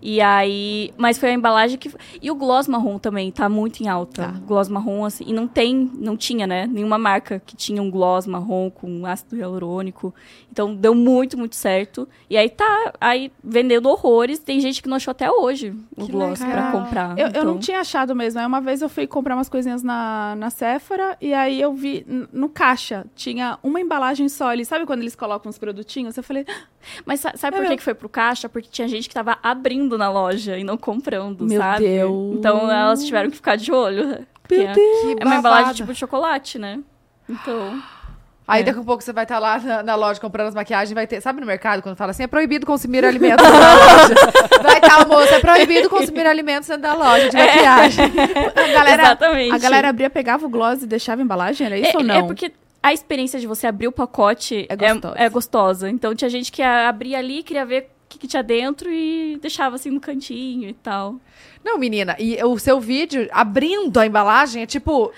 E 0.03 0.21
aí. 0.21 0.93
Mas 0.99 1.17
foi 1.17 1.31
a 1.31 1.33
embalagem 1.33 1.79
que. 1.79 1.91
E 2.21 2.31
o 2.31 2.35
gloss 2.35 2.67
marrom 2.67 2.99
também 2.99 3.31
tá 3.31 3.49
muito 3.49 3.83
em 3.83 3.89
alta. 3.89 4.23
Tá. 4.25 4.35
Gloss 4.45 4.69
marrom, 4.69 5.05
assim. 5.05 5.25
E 5.27 5.33
não 5.33 5.47
tem, 5.47 5.91
não 5.95 6.17
tinha, 6.17 6.47
né? 6.47 6.67
Nenhuma 6.67 6.99
marca 6.99 7.41
que 7.47 7.55
tinha 7.57 7.81
um 7.81 7.91
gloss 7.91 8.27
marrom 8.27 8.69
com 8.69 9.07
ácido 9.07 9.37
hialurônico. 9.37 10.13
Então 10.51 10.75
deu 10.75 10.95
muito, 10.95 11.39
muito 11.39 11.55
certo. 11.57 12.07
E 12.29 12.37
aí 12.37 12.51
tá 12.51 12.93
aí 13.01 13.31
vendendo 13.43 13.89
horrores. 13.89 14.39
Tem 14.41 14.61
gente 14.61 14.83
que 14.83 14.89
não 14.89 14.97
achou 14.97 15.13
até 15.13 15.31
hoje 15.31 15.75
o 15.97 16.05
Que 16.07 16.13
gloss 16.13 16.41
legal. 16.41 16.57
pra 16.57 16.73
comprar. 16.73 17.19
Eu, 17.19 17.25
eu 17.27 17.29
Então, 17.31 17.45
não 17.45 17.59
tinha 17.59 17.81
achado 17.81 18.15
mesmo. 18.15 18.41
Aí 18.41 18.47
uma 18.47 18.61
vez 18.61 18.83
eu 18.83 18.89
fui 18.89 19.07
comprar 19.07 19.35
umas 19.37 19.49
coisinhas 19.49 19.83
na, 19.83 20.35
na 20.37 20.51
Sephora 20.51 21.17
e 21.21 21.33
aí 21.33 21.61
eu 21.61 21.73
vi 21.73 22.05
no 22.33 22.49
caixa, 22.49 23.07
tinha 23.15 23.59
uma 23.63 23.81
embalagem 23.81 24.29
só 24.29 24.49
ali. 24.49 24.65
Sabe 24.65 24.85
quando 24.85 25.01
eles 25.01 25.15
colocam 25.15 25.49
os 25.49 25.59
produtinhos? 25.59 26.17
Eu 26.17 26.23
falei, 26.23 26.45
Mas 27.07 27.21
sa- 27.21 27.33
sabe 27.37 27.57
É 27.57 27.59
por 27.61 27.63
que 27.65 27.69
meu. 27.71 27.77
que 27.79 27.83
foi 27.85 27.95
pro 27.95 28.09
caixa? 28.09 28.49
Porque 28.49 28.69
tinha 28.71 28.89
gente 28.89 29.09
que 29.09 29.15
tava 29.15 29.39
abrindo 29.43 29.92
na 29.99 30.11
loja 30.11 30.57
e 30.59 30.65
não 30.65 30.77
comprando, 30.77 31.45
Meu 31.47 31.59
sabe? 31.61 31.85
Deus. 31.87 32.37
Então 32.37 32.71
elas 32.71 33.05
tiveram 33.05 33.31
que 33.31 33.37
ficar 33.37 33.57
de 33.57 33.71
olho. 33.73 34.27
Porque 34.43 34.57
Meu 34.59 34.69
é- 34.69 34.73
Deus. 34.75 35.17
É 35.21 35.25
uma 35.25 35.37
embalagem 35.37 35.75
tipo 35.75 35.93
de 35.93 35.99
chocolate, 35.99 36.59
né? 36.59 36.81
Então. 37.29 37.81
Aí 38.47 38.61
É. 38.63 38.65
daqui 38.65 38.81
a 38.81 38.83
pouco 38.83 39.03
você 39.03 39.13
vai 39.13 39.23
estar 39.25 39.39
lá 39.39 39.59
na, 39.61 39.83
na 39.85 39.95
loja 39.95 40.21
comprando 40.21 40.49
as 40.49 40.55
maquiagens, 40.55 40.93
vai 40.93 41.07
ter. 41.07 41.21
Sabe 41.21 41.41
no 41.41 41.47
mercado, 41.47 41.81
quando 41.81 41.95
fala 41.97 42.11
assim, 42.11 42.25
é 42.25 42.27
proibido 42.27 42.67
consumir 42.67 43.05
alimentos 43.05 43.47
na 43.47 43.53
loja? 43.75 44.15
Vai 44.63 44.77
estar, 44.79 45.07
moça, 45.07 45.37
é 45.37 45.41
proibido 45.41 45.89
consumir 45.89 46.27
alimentos 46.27 46.69
dentro 46.69 46.83
da 46.83 46.93
loja 46.95 47.31
de 47.31 47.37
maquiagem. 47.37 48.05
A 48.05 48.73
galera, 48.75 49.03
Exatamente. 49.05 49.55
a 49.55 49.59
galera 49.59 49.89
abria, 49.89 50.11
pegava 50.11 50.45
o 50.45 50.49
gloss 50.49 50.83
e 50.83 50.87
deixava 50.87 51.23
a 51.23 51.25
embalagem? 51.25 51.67
Era 51.67 51.79
isso 51.79 51.97
é, 51.97 51.99
ou 51.99 52.03
não? 52.05 52.15
é 52.17 52.23
porque 52.25 52.53
a 52.83 52.93
experiência 52.93 53.39
de 53.39 53.47
você 53.47 53.69
abrir 53.69 53.87
o 53.87 53.93
pacote 53.93 54.67
É 54.69 54.75
é 54.75 54.77
gostosa. 54.93 55.15
é 55.17 55.29
gostosa. 55.29 55.89
Então 55.91 56.13
tinha 56.17 56.29
gente 56.29 56.51
que 56.51 56.61
abria 56.63 57.19
ali, 57.19 57.45
queria 57.45 57.65
ver 57.65 57.92
que, 58.13 58.19
que 58.19 58.27
tinha 58.29 58.43
dentro 58.43 58.91
e 58.93 59.39
deixava 59.41 59.77
assim 59.77 59.91
no 59.91 60.01
cantinho 60.01 60.69
e 60.69 60.75
tal. 60.75 61.17
Não, 61.65 61.79
menina, 61.79 62.15
e 62.19 62.43
o 62.45 62.59
seu 62.59 62.79
vídeo 62.81 63.29
abrindo 63.33 63.99
a 63.99 64.07
embalagem 64.07 64.63
é 64.63 64.67
tipo 64.67 65.11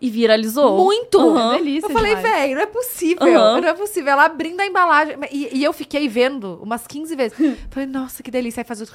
E 0.00 0.08
viralizou. 0.10 0.82
muito. 0.82 1.18
Aham. 1.20 1.56
Delícia 1.58 1.86
Eu 1.86 1.90
falei, 1.90 2.14
velho, 2.16 2.54
não 2.54 2.62
é 2.62 2.66
possível. 2.66 3.22
Aham. 3.26 3.60
Não 3.60 3.68
é 3.68 3.74
possível. 3.74 4.10
Ela 4.12 4.24
abrindo 4.24 4.58
a 4.60 4.66
embalagem. 4.66 5.16
E, 5.30 5.58
e 5.58 5.62
eu 5.64 5.72
fiquei 5.74 6.08
vendo 6.08 6.58
umas 6.62 6.86
15 6.86 7.14
vezes. 7.14 7.38
Falei, 7.70 7.86
nossa, 7.86 8.22
que 8.22 8.30
delícia. 8.30 8.62
Aí 8.62 8.64
faz 8.64 8.80
o. 8.80 8.86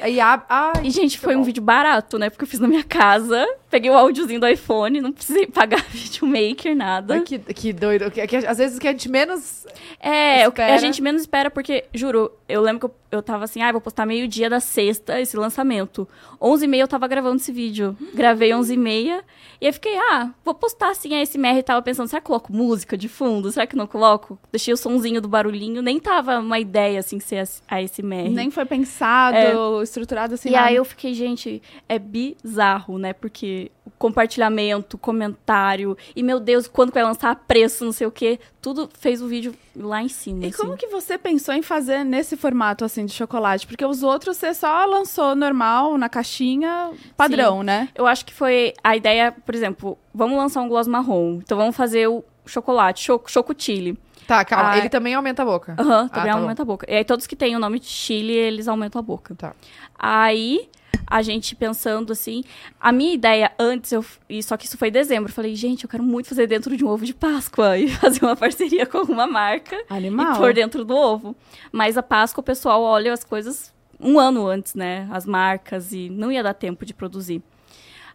Aí 0.00 0.18
abre. 0.20 0.46
Ai, 0.48 0.72
E, 0.84 0.90
gente, 0.90 1.18
foi 1.20 1.34
um 1.36 1.38
bom. 1.38 1.44
vídeo 1.44 1.62
barato, 1.62 2.18
né? 2.18 2.28
Porque 2.30 2.42
eu 2.42 2.48
fiz 2.48 2.58
na 2.58 2.66
minha 2.66 2.82
casa, 2.82 3.46
peguei 3.70 3.90
o 3.90 3.94
áudiozinho 3.94 4.40
do 4.40 4.48
iPhone, 4.48 5.00
não 5.00 5.12
precisei 5.12 5.46
pagar 5.48 5.82
videomaker, 5.88 6.76
nada. 6.76 7.14
Ai, 7.14 7.20
que, 7.20 7.38
que 7.38 7.72
doido. 7.72 8.10
Que, 8.10 8.26
que, 8.26 8.36
às 8.36 8.58
vezes 8.58 8.76
o 8.76 8.80
que 8.80 8.88
a 8.88 8.92
gente 8.92 9.08
menos. 9.08 9.66
É, 10.00 10.46
o 10.48 10.52
que 10.52 10.60
Espera. 10.60 10.74
a 10.74 10.78
gente 10.78 11.00
menos 11.00 11.22
espera, 11.22 11.50
porque, 11.50 11.84
juro, 11.94 12.32
eu 12.48 12.60
lembro 12.60 12.80
que 12.80 12.86
eu, 12.86 13.18
eu 13.18 13.22
tava 13.22 13.44
assim, 13.44 13.62
ah, 13.62 13.70
vou 13.70 13.80
postar 13.80 14.04
meio-dia 14.04 14.50
da 14.50 14.60
sexta 14.60 15.20
esse 15.20 15.36
lançamento. 15.36 16.06
11h30 16.40 16.76
eu 16.78 16.88
tava 16.88 17.06
gravando 17.06 17.36
esse 17.36 17.52
vídeo. 17.52 17.96
Gravei 18.14 18.50
11h30 18.50 19.22
e 19.60 19.66
aí 19.66 19.72
fiquei, 19.72 19.94
ah, 19.96 20.30
vou 20.42 20.54
postar 20.54 20.90
assim 20.90 21.14
a 21.14 21.24
SMR 21.24 21.58
e 21.58 21.62
tava 21.62 21.82
pensando, 21.82 22.08
será 22.08 22.20
que 22.20 22.26
coloco 22.26 22.50
música 22.50 22.96
de 22.96 23.08
fundo? 23.08 23.52
Será 23.52 23.66
que 23.66 23.76
não 23.76 23.86
coloco? 23.86 24.38
Deixei 24.50 24.72
o 24.72 24.76
sonzinho 24.76 25.20
do 25.20 25.28
barulhinho, 25.28 25.82
nem 25.82 26.00
tava 26.00 26.38
uma 26.38 26.58
ideia 26.58 26.98
assim 26.98 27.20
ser 27.20 27.46
a 27.68 27.76
ASMR. 27.76 28.30
Nem 28.30 28.50
foi 28.50 28.64
pensado, 28.64 29.82
estruturado 29.82 30.34
assim. 30.34 30.48
E 30.48 30.52
nada. 30.52 30.68
aí 30.68 30.76
eu 30.76 30.84
fiquei, 30.84 31.12
gente, 31.12 31.62
é 31.86 31.98
bizarro, 31.98 32.96
né? 32.96 33.12
Porque 33.12 33.59
compartilhamento, 33.98 34.96
comentário, 34.96 35.96
e 36.16 36.22
meu 36.22 36.40
Deus, 36.40 36.66
quando 36.66 36.92
vai 36.92 37.02
lançar 37.02 37.34
preço, 37.46 37.84
não 37.84 37.92
sei 37.92 38.06
o 38.06 38.10
quê, 38.10 38.38
tudo 38.62 38.88
fez 38.98 39.20
o 39.20 39.28
vídeo 39.28 39.54
lá 39.76 40.02
em 40.02 40.08
cima. 40.08 40.44
E 40.44 40.48
assim. 40.48 40.56
como 40.56 40.76
que 40.76 40.86
você 40.86 41.18
pensou 41.18 41.54
em 41.54 41.60
fazer 41.60 42.04
nesse 42.04 42.36
formato, 42.36 42.84
assim, 42.84 43.04
de 43.04 43.12
chocolate? 43.12 43.66
Porque 43.66 43.84
os 43.84 44.02
outros 44.02 44.38
você 44.38 44.54
só 44.54 44.86
lançou 44.86 45.34
normal, 45.34 45.98
na 45.98 46.08
caixinha, 46.08 46.92
padrão, 47.16 47.62
né? 47.62 47.88
Eu 47.94 48.06
acho 48.06 48.24
que 48.24 48.32
foi 48.32 48.72
a 48.82 48.96
ideia, 48.96 49.32
por 49.32 49.54
exemplo, 49.54 49.98
vamos 50.14 50.38
lançar 50.38 50.62
um 50.62 50.68
gloss 50.68 50.88
marrom, 50.88 51.40
então 51.42 51.58
vamos 51.58 51.76
fazer 51.76 52.08
o 52.08 52.24
chocolate, 52.46 53.04
cho 53.04 53.20
chocotile. 53.26 53.98
Tá, 54.26 54.44
calma. 54.44 54.70
Ah, 54.70 54.78
ele 54.78 54.88
também 54.88 55.12
aumenta 55.12 55.42
a 55.42 55.44
boca. 55.44 55.74
Aham, 55.76 56.08
também 56.08 56.30
tá 56.30 56.36
bom. 56.36 56.42
aumenta 56.42 56.62
a 56.62 56.64
boca. 56.64 56.86
E 56.88 56.94
aí 56.94 57.04
todos 57.04 57.26
que 57.26 57.34
têm 57.34 57.56
o 57.56 57.58
nome 57.58 57.80
de 57.80 57.86
Chile, 57.86 58.32
eles 58.32 58.68
aumentam 58.68 59.00
a 59.00 59.02
boca. 59.02 59.34
Tá. 59.34 59.54
Aí 59.98 60.68
a 61.10 61.22
gente 61.22 61.56
pensando 61.56 62.12
assim, 62.12 62.44
a 62.80 62.92
minha 62.92 63.12
ideia 63.12 63.50
antes, 63.58 63.90
eu, 63.90 64.04
e 64.28 64.40
só 64.42 64.56
que 64.56 64.66
isso 64.66 64.78
foi 64.78 64.88
em 64.88 64.92
dezembro, 64.92 65.28
eu 65.28 65.34
falei, 65.34 65.56
gente, 65.56 65.82
eu 65.82 65.90
quero 65.90 66.04
muito 66.04 66.28
fazer 66.28 66.46
dentro 66.46 66.76
de 66.76 66.84
um 66.84 66.88
ovo 66.88 67.04
de 67.04 67.12
Páscoa 67.12 67.76
e 67.76 67.88
fazer 67.88 68.24
uma 68.24 68.36
parceria 68.36 68.86
com 68.86 68.98
alguma 68.98 69.26
marca 69.26 69.76
Animal. 69.88 70.34
e 70.34 70.38
pôr 70.38 70.54
dentro 70.54 70.84
do 70.84 70.94
ovo. 70.96 71.34
Mas 71.72 71.98
a 71.98 72.02
Páscoa 72.02 72.40
o 72.40 72.44
pessoal 72.44 72.80
olha 72.80 73.12
as 73.12 73.24
coisas 73.24 73.74
um 73.98 74.18
ano 74.18 74.46
antes, 74.46 74.74
né? 74.74 75.08
As 75.10 75.26
marcas 75.26 75.92
e 75.92 76.08
não 76.08 76.30
ia 76.32 76.42
dar 76.42 76.54
tempo 76.54 76.86
de 76.86 76.94
produzir. 76.94 77.42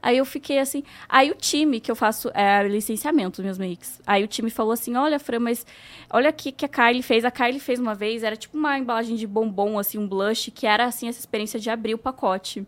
Aí 0.05 0.17
eu 0.17 0.25
fiquei 0.25 0.59
assim. 0.59 0.83
Aí 1.09 1.31
o 1.31 1.35
time 1.35 1.79
que 1.79 1.89
eu 1.89 1.95
faço 1.95 2.29
é 2.33 2.67
licenciamento 2.67 3.37
dos 3.37 3.45
meus 3.45 3.57
makes. 3.57 3.99
Aí 4.05 4.23
o 4.23 4.27
time 4.27 4.51
falou 4.51 4.71
assim: 4.71 4.95
olha, 4.95 5.17
Fran, 5.17 5.39
mas 5.39 5.65
olha 6.11 6.29
aqui 6.29 6.51
que 6.51 6.63
a 6.63 6.67
Kylie 6.67 7.01
fez. 7.01 7.25
A 7.25 7.31
Kylie 7.31 7.59
fez 7.59 7.79
uma 7.79 7.95
vez, 7.95 8.21
era 8.21 8.35
tipo 8.35 8.55
uma 8.55 8.77
embalagem 8.77 9.15
de 9.15 9.25
bombom, 9.25 9.79
assim, 9.79 9.97
um 9.97 10.07
blush, 10.07 10.51
que 10.51 10.67
era 10.67 10.85
assim, 10.85 11.07
essa 11.07 11.19
experiência 11.19 11.59
de 11.59 11.71
abrir 11.71 11.95
o 11.95 11.97
pacote. 11.97 12.67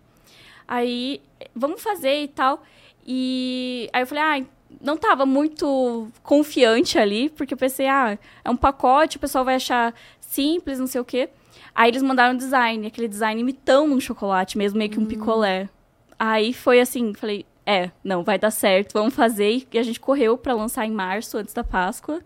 Aí, 0.67 1.21
vamos 1.55 1.81
fazer 1.81 2.23
e 2.23 2.27
tal. 2.27 2.61
E 3.05 3.89
aí 3.93 4.01
eu 4.03 4.07
falei, 4.07 4.23
ah, 4.23 4.45
não 4.81 4.97
tava 4.97 5.25
muito 5.25 6.09
confiante 6.23 6.99
ali, 6.99 7.29
porque 7.29 7.53
eu 7.53 7.57
pensei, 7.57 7.87
ah, 7.87 8.17
é 8.43 8.49
um 8.49 8.55
pacote, 8.57 9.17
o 9.17 9.19
pessoal 9.19 9.45
vai 9.45 9.55
achar 9.55 9.93
simples, 10.19 10.77
não 10.79 10.87
sei 10.87 10.99
o 10.99 11.05
quê. 11.05 11.29
Aí 11.73 11.89
eles 11.89 12.01
mandaram 12.01 12.33
um 12.33 12.37
design, 12.37 12.85
aquele 12.87 13.07
design 13.07 13.39
imitando 13.39 13.93
um 13.93 13.99
chocolate 13.99 14.57
mesmo, 14.57 14.77
meio 14.77 14.89
que 14.91 14.99
um 14.99 15.05
picolé. 15.05 15.69
Aí 16.19 16.51
foi 16.51 16.81
assim, 16.81 17.13
falei, 17.13 17.45
é, 17.65 17.91
não, 18.03 18.23
vai 18.23 18.37
dar 18.39 18.51
certo, 18.51 18.93
vamos 18.93 19.13
fazer. 19.13 19.67
E 19.71 19.77
a 19.77 19.83
gente 19.83 19.99
correu 19.99 20.37
pra 20.37 20.53
lançar 20.53 20.85
em 20.85 20.91
março, 20.91 21.37
antes 21.37 21.53
da 21.53 21.63
Páscoa. 21.63 22.19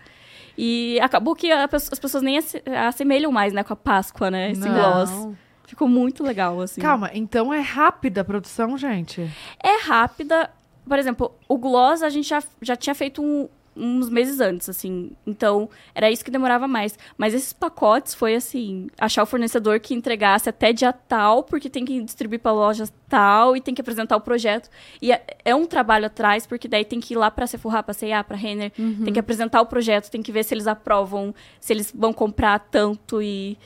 E 0.57 1.00
acabou 1.01 1.36
que 1.36 1.51
a 1.51 1.65
as 1.65 2.00
pessoas 2.00 2.24
nem 2.24 2.38
asse- 2.38 2.62
assemelham 2.88 3.31
mais, 3.31 3.51
né, 3.53 3.63
com 3.63 3.74
a 3.74 3.75
Páscoa, 3.75 4.31
né, 4.31 4.51
esse 4.51 4.62
Não. 4.62 4.74
gloss. 4.74 5.27
Ficou 5.72 5.88
muito 5.88 6.22
legal, 6.22 6.60
assim. 6.60 6.82
Calma, 6.82 7.10
então 7.13 7.54
é 7.54 7.62
rápida 7.62 8.20
a 8.20 8.24
produção, 8.25 8.78
gente. 8.78 9.22
É 9.63 9.82
rápida. 9.82 10.50
Por 10.86 11.00
exemplo, 11.00 11.34
o 11.48 11.58
gloss 11.58 12.04
a 12.04 12.10
gente 12.10 12.28
já, 12.28 12.44
já 12.62 12.75
tinha 12.75 12.94
feito 12.94 13.22
um- 13.24 13.48
uns 13.74 14.10
meses 14.10 14.42
antes, 14.42 14.68
assim. 14.68 15.12
Então, 15.25 15.70
era 15.96 16.12
isso 16.12 16.25
que 16.25 16.30
demorava 16.30 16.68
mais. 16.68 17.00
Mas 17.18 17.34
esses 17.34 17.54
pacotes 17.54 18.13
foi 18.13 18.36
assim, 18.36 18.88
achar 19.00 19.24
o 19.24 19.25
fornecedor 19.25 19.80
que 19.80 19.94
entregasse 19.94 20.50
até 20.50 20.74
dia 20.74 20.92
tal, 20.92 21.42
porque 21.42 21.70
tem 21.70 21.86
que 21.86 22.01
distribuir 22.04 22.42
para 22.42 22.51
lojas 22.51 22.92
tal 23.08 23.56
e 23.56 23.62
tem 23.62 23.74
que 23.74 23.80
apresentar 23.80 24.18
o 24.18 24.22
projeto. 24.22 24.70
E 25.01 25.13
é, 25.13 25.25
é 25.46 25.56
um 25.56 25.66
trabalho 25.66 26.08
atrás, 26.08 26.46
porque 26.46 26.68
daí 26.68 26.84
tem 26.84 27.00
que 27.00 27.13
ir 27.13 27.18
lá 27.18 27.32
para 27.32 27.48
Sephora, 27.48 27.82
para 27.82 27.94
C&A, 27.94 28.22
para 28.25 28.36
Renner, 28.36 28.74
tem 29.06 29.13
que 29.13 29.20
apresentar 29.22 29.62
o 29.62 29.66
projeto, 29.66 30.12
tem 30.12 30.22
que 30.22 30.34
ver 30.34 30.44
se 30.44 30.54
eles 30.54 30.68
aprovam, 30.68 31.34
se 31.62 31.72
eles 31.72 31.94
vão 31.96 32.12
comprar 32.12 32.60
tanto 32.60 33.22
e 33.22 33.58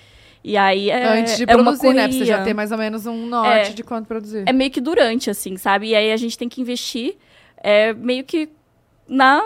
e 0.47 0.55
aí 0.55 0.89
é 0.91 1.19
Antes 1.19 1.37
de 1.37 1.43
é 1.47 1.55
uma 1.55 1.63
produzir, 1.63 1.93
né? 1.93 2.03
Pra 2.07 2.11
você 2.17 2.25
já 2.25 2.43
ter 2.43 2.53
mais 2.53 2.71
ou 2.71 2.77
menos 2.77 3.05
um 3.07 3.25
norte 3.25 3.71
É. 3.71 3.73
de 3.73 3.83
quanto 3.83 4.05
produzir. 4.05 4.43
É 4.45 4.53
meio 4.53 4.69
que 4.69 4.79
durante, 4.79 5.29
assim, 5.29 5.57
sabe? 5.57 5.87
E 5.89 5.95
aí 5.95 6.11
a 6.11 6.17
gente 6.17 6.37
tem 6.37 6.47
que 6.47 6.61
investir 6.61 7.15
é, 7.57 7.93
meio 7.93 8.23
que 8.23 8.49
na 9.07 9.41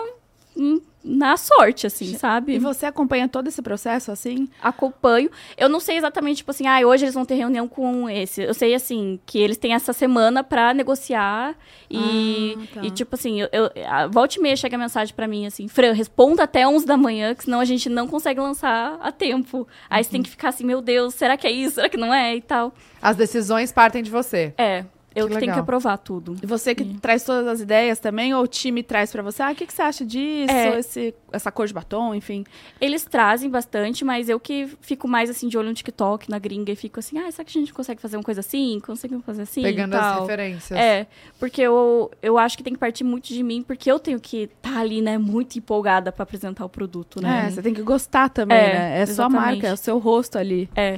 na 1.02 1.36
sorte, 1.38 1.86
assim, 1.86 2.14
sabe? 2.18 2.54
E 2.56 2.58
você 2.58 2.84
acompanha 2.84 3.26
todo 3.26 3.48
esse 3.48 3.62
processo, 3.62 4.12
assim? 4.12 4.48
acompanho. 4.60 5.30
Eu 5.56 5.68
não 5.68 5.80
sei 5.80 5.96
exatamente, 5.96 6.38
tipo 6.38 6.50
assim, 6.50 6.66
ah, 6.66 6.78
hoje 6.86 7.04
eles 7.04 7.14
vão 7.14 7.24
ter 7.24 7.36
reunião 7.36 7.66
com 7.66 8.08
esse. 8.10 8.42
Eu 8.42 8.52
sei, 8.52 8.74
assim, 8.74 9.18
que 9.24 9.38
eles 9.38 9.56
têm 9.56 9.72
essa 9.72 9.92
semana 9.94 10.44
pra 10.44 10.74
negociar. 10.74 11.54
E, 11.90 12.54
Ah, 12.58 12.74
tá. 12.74 12.80
e 12.84 12.90
tipo 12.90 13.14
assim, 13.14 13.40
eu, 13.40 13.48
eu, 13.50 13.70
a- 13.88 14.06
volta 14.08 14.38
e 14.38 14.42
meia 14.42 14.56
chega 14.56 14.76
a 14.76 14.78
mensagem 14.78 15.14
pra 15.14 15.26
mim, 15.26 15.46
assim, 15.46 15.66
Fran, 15.68 15.92
responda 15.92 16.42
até 16.42 16.66
11 16.68 16.84
da 16.84 16.96
manhã, 16.98 17.34
que 17.34 17.44
senão 17.44 17.60
a 17.60 17.64
gente 17.64 17.88
não 17.88 18.06
consegue 18.06 18.38
lançar 18.40 18.98
a 19.00 19.10
tempo. 19.10 19.66
Aí 19.88 20.04
você 20.04 20.10
tem 20.10 20.22
que 20.22 20.28
ficar 20.30 20.50
assim, 20.50 20.64
meu 20.64 20.82
Deus, 20.82 21.14
será 21.14 21.36
que 21.36 21.46
é 21.46 21.50
isso? 21.50 21.76
Será 21.76 21.88
que 21.88 21.96
não 21.96 22.12
é? 22.12 22.36
E 22.36 22.42
tal. 22.42 22.74
As 23.00 23.16
decisões 23.16 23.72
partem 23.72 24.02
de 24.02 24.10
você. 24.10 24.52
É, 24.58 24.84
eu 25.14 25.26
Que 25.26 25.34
que 25.34 25.40
tenho 25.40 25.52
que 25.52 25.58
aprovar 25.58 25.98
tudo. 25.98 26.36
E 26.42 26.46
você 26.46 26.74
que 26.74 26.84
traz 27.00 27.24
todas 27.24 27.46
as 27.48 27.60
ideias 27.60 27.98
também, 27.98 28.32
ou 28.34 28.42
o 28.44 28.46
time 28.46 28.82
traz 28.82 29.10
pra 29.10 29.22
você? 29.22 29.42
Ah, 29.42 29.50
o 29.50 29.54
que, 29.54 29.66
que 29.66 29.72
você 29.72 29.82
acha 29.82 30.04
disso? 30.04 30.52
É. 30.52 30.78
Esse, 30.78 31.14
essa 31.32 31.50
cor 31.50 31.66
de 31.66 31.74
batom, 31.74 32.14
enfim. 32.14 32.44
Eles 32.80 33.04
trazem 33.04 33.50
bastante, 33.50 34.04
mas 34.04 34.28
eu 34.28 34.38
que 34.38 34.68
fico 34.80 35.08
mais 35.08 35.28
assim 35.28 35.48
de 35.48 35.58
olho 35.58 35.68
no 35.68 35.74
TikTok, 35.74 36.30
na 36.30 36.38
gringa, 36.38 36.70
e 36.72 36.76
fico 36.76 37.00
assim, 37.00 37.18
ah, 37.18 37.30
será 37.30 37.44
que 37.44 37.58
a 37.58 37.60
gente 37.60 37.72
consegue 37.74 38.00
fazer 38.00 38.16
uma 38.16 38.22
coisa 38.22 38.40
assim? 38.40 38.78
Conseguimos 38.84 39.24
fazer 39.24 39.42
assim? 39.42 39.62
Pegando 39.62 39.94
e 39.94 39.96
as 39.96 40.02
tal. 40.02 40.20
referências. 40.22 40.78
É, 40.78 41.06
porque 41.38 41.60
eu, 41.60 42.10
eu 42.22 42.38
acho 42.38 42.56
que 42.56 42.62
tem 42.62 42.72
que 42.72 42.78
partir 42.78 43.02
muito 43.04 43.28
de 43.28 43.42
mim, 43.42 43.62
porque 43.62 43.90
eu 43.90 43.98
tenho 43.98 44.20
que 44.20 44.44
estar 44.44 44.78
ali, 44.78 45.02
né, 45.02 45.18
muito 45.18 45.56
empolgada 45.58 46.12
pra 46.12 46.22
apresentar 46.22 46.64
o 46.64 46.68
produto, 46.68 47.20
né? 47.20 47.46
É, 47.46 47.50
você 47.50 47.62
tem 47.62 47.74
que 47.74 47.82
gostar 47.82 48.28
também, 48.28 48.56
É, 48.56 48.72
né? 48.72 49.00
É 49.00 49.06
sua 49.06 49.12
exatamente. 49.12 49.40
marca, 49.44 49.66
é 49.66 49.72
o 49.72 49.76
seu 49.76 49.98
rosto 49.98 50.38
ali. 50.38 50.68
É, 50.76 50.96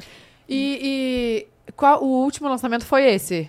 E, 0.48 1.46
e 1.66 1.72
qual 1.72 2.02
o 2.04 2.06
último 2.24 2.48
lançamento 2.48 2.84
foi 2.84 3.04
esse? 3.06 3.48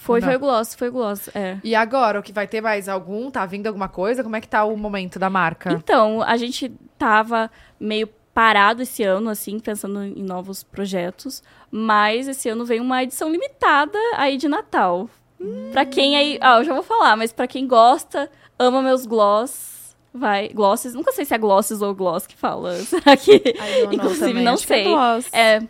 Foi, 0.00 0.18
Não. 0.20 0.28
foi 0.28 0.36
o 0.36 0.40
Gloss, 0.40 0.74
foi 0.74 0.88
o 0.88 0.92
Gloss, 0.92 1.28
é. 1.34 1.58
E 1.62 1.74
agora, 1.74 2.18
o 2.18 2.22
que 2.22 2.32
vai 2.32 2.46
ter 2.46 2.62
mais 2.62 2.88
algum? 2.88 3.30
Tá 3.30 3.44
vindo 3.44 3.66
alguma 3.66 3.86
coisa? 3.86 4.22
Como 4.22 4.34
é 4.34 4.40
que 4.40 4.48
tá 4.48 4.64
o 4.64 4.74
momento 4.74 5.18
da 5.18 5.28
marca? 5.28 5.70
Então, 5.72 6.22
a 6.22 6.38
gente 6.38 6.72
tava 6.98 7.50
meio 7.78 8.08
parado 8.32 8.82
esse 8.82 9.02
ano, 9.02 9.28
assim, 9.28 9.58
pensando 9.58 10.02
em 10.02 10.22
novos 10.22 10.62
projetos, 10.62 11.42
mas 11.70 12.28
esse 12.28 12.48
ano 12.48 12.64
veio 12.64 12.82
uma 12.82 13.02
edição 13.02 13.30
limitada 13.30 13.98
aí 14.16 14.38
de 14.38 14.48
Natal. 14.48 15.08
Pra 15.70 15.84
quem 15.84 16.16
aí, 16.16 16.38
ah, 16.40 16.58
eu 16.58 16.64
já 16.64 16.72
vou 16.72 16.82
falar, 16.82 17.14
mas 17.16 17.30
pra 17.30 17.46
quem 17.46 17.66
gosta, 17.66 18.30
ama 18.58 18.80
meus 18.80 19.04
gloss, 19.04 19.94
vai, 20.14 20.48
glosses, 20.48 20.94
nunca 20.94 21.12
sei 21.12 21.26
se 21.26 21.34
é 21.34 21.38
glosses 21.38 21.82
ou 21.82 21.94
gloss 21.94 22.26
que 22.26 22.36
fala, 22.36 22.74
será 22.84 23.16
que... 23.16 23.38
Know 23.84 23.92
Inclusive, 23.92 24.40
não 24.40 24.56
que 24.56 24.64
é 24.64 24.66
sei. 24.66 24.84
gloss. 24.84 25.28
É, 25.32 25.60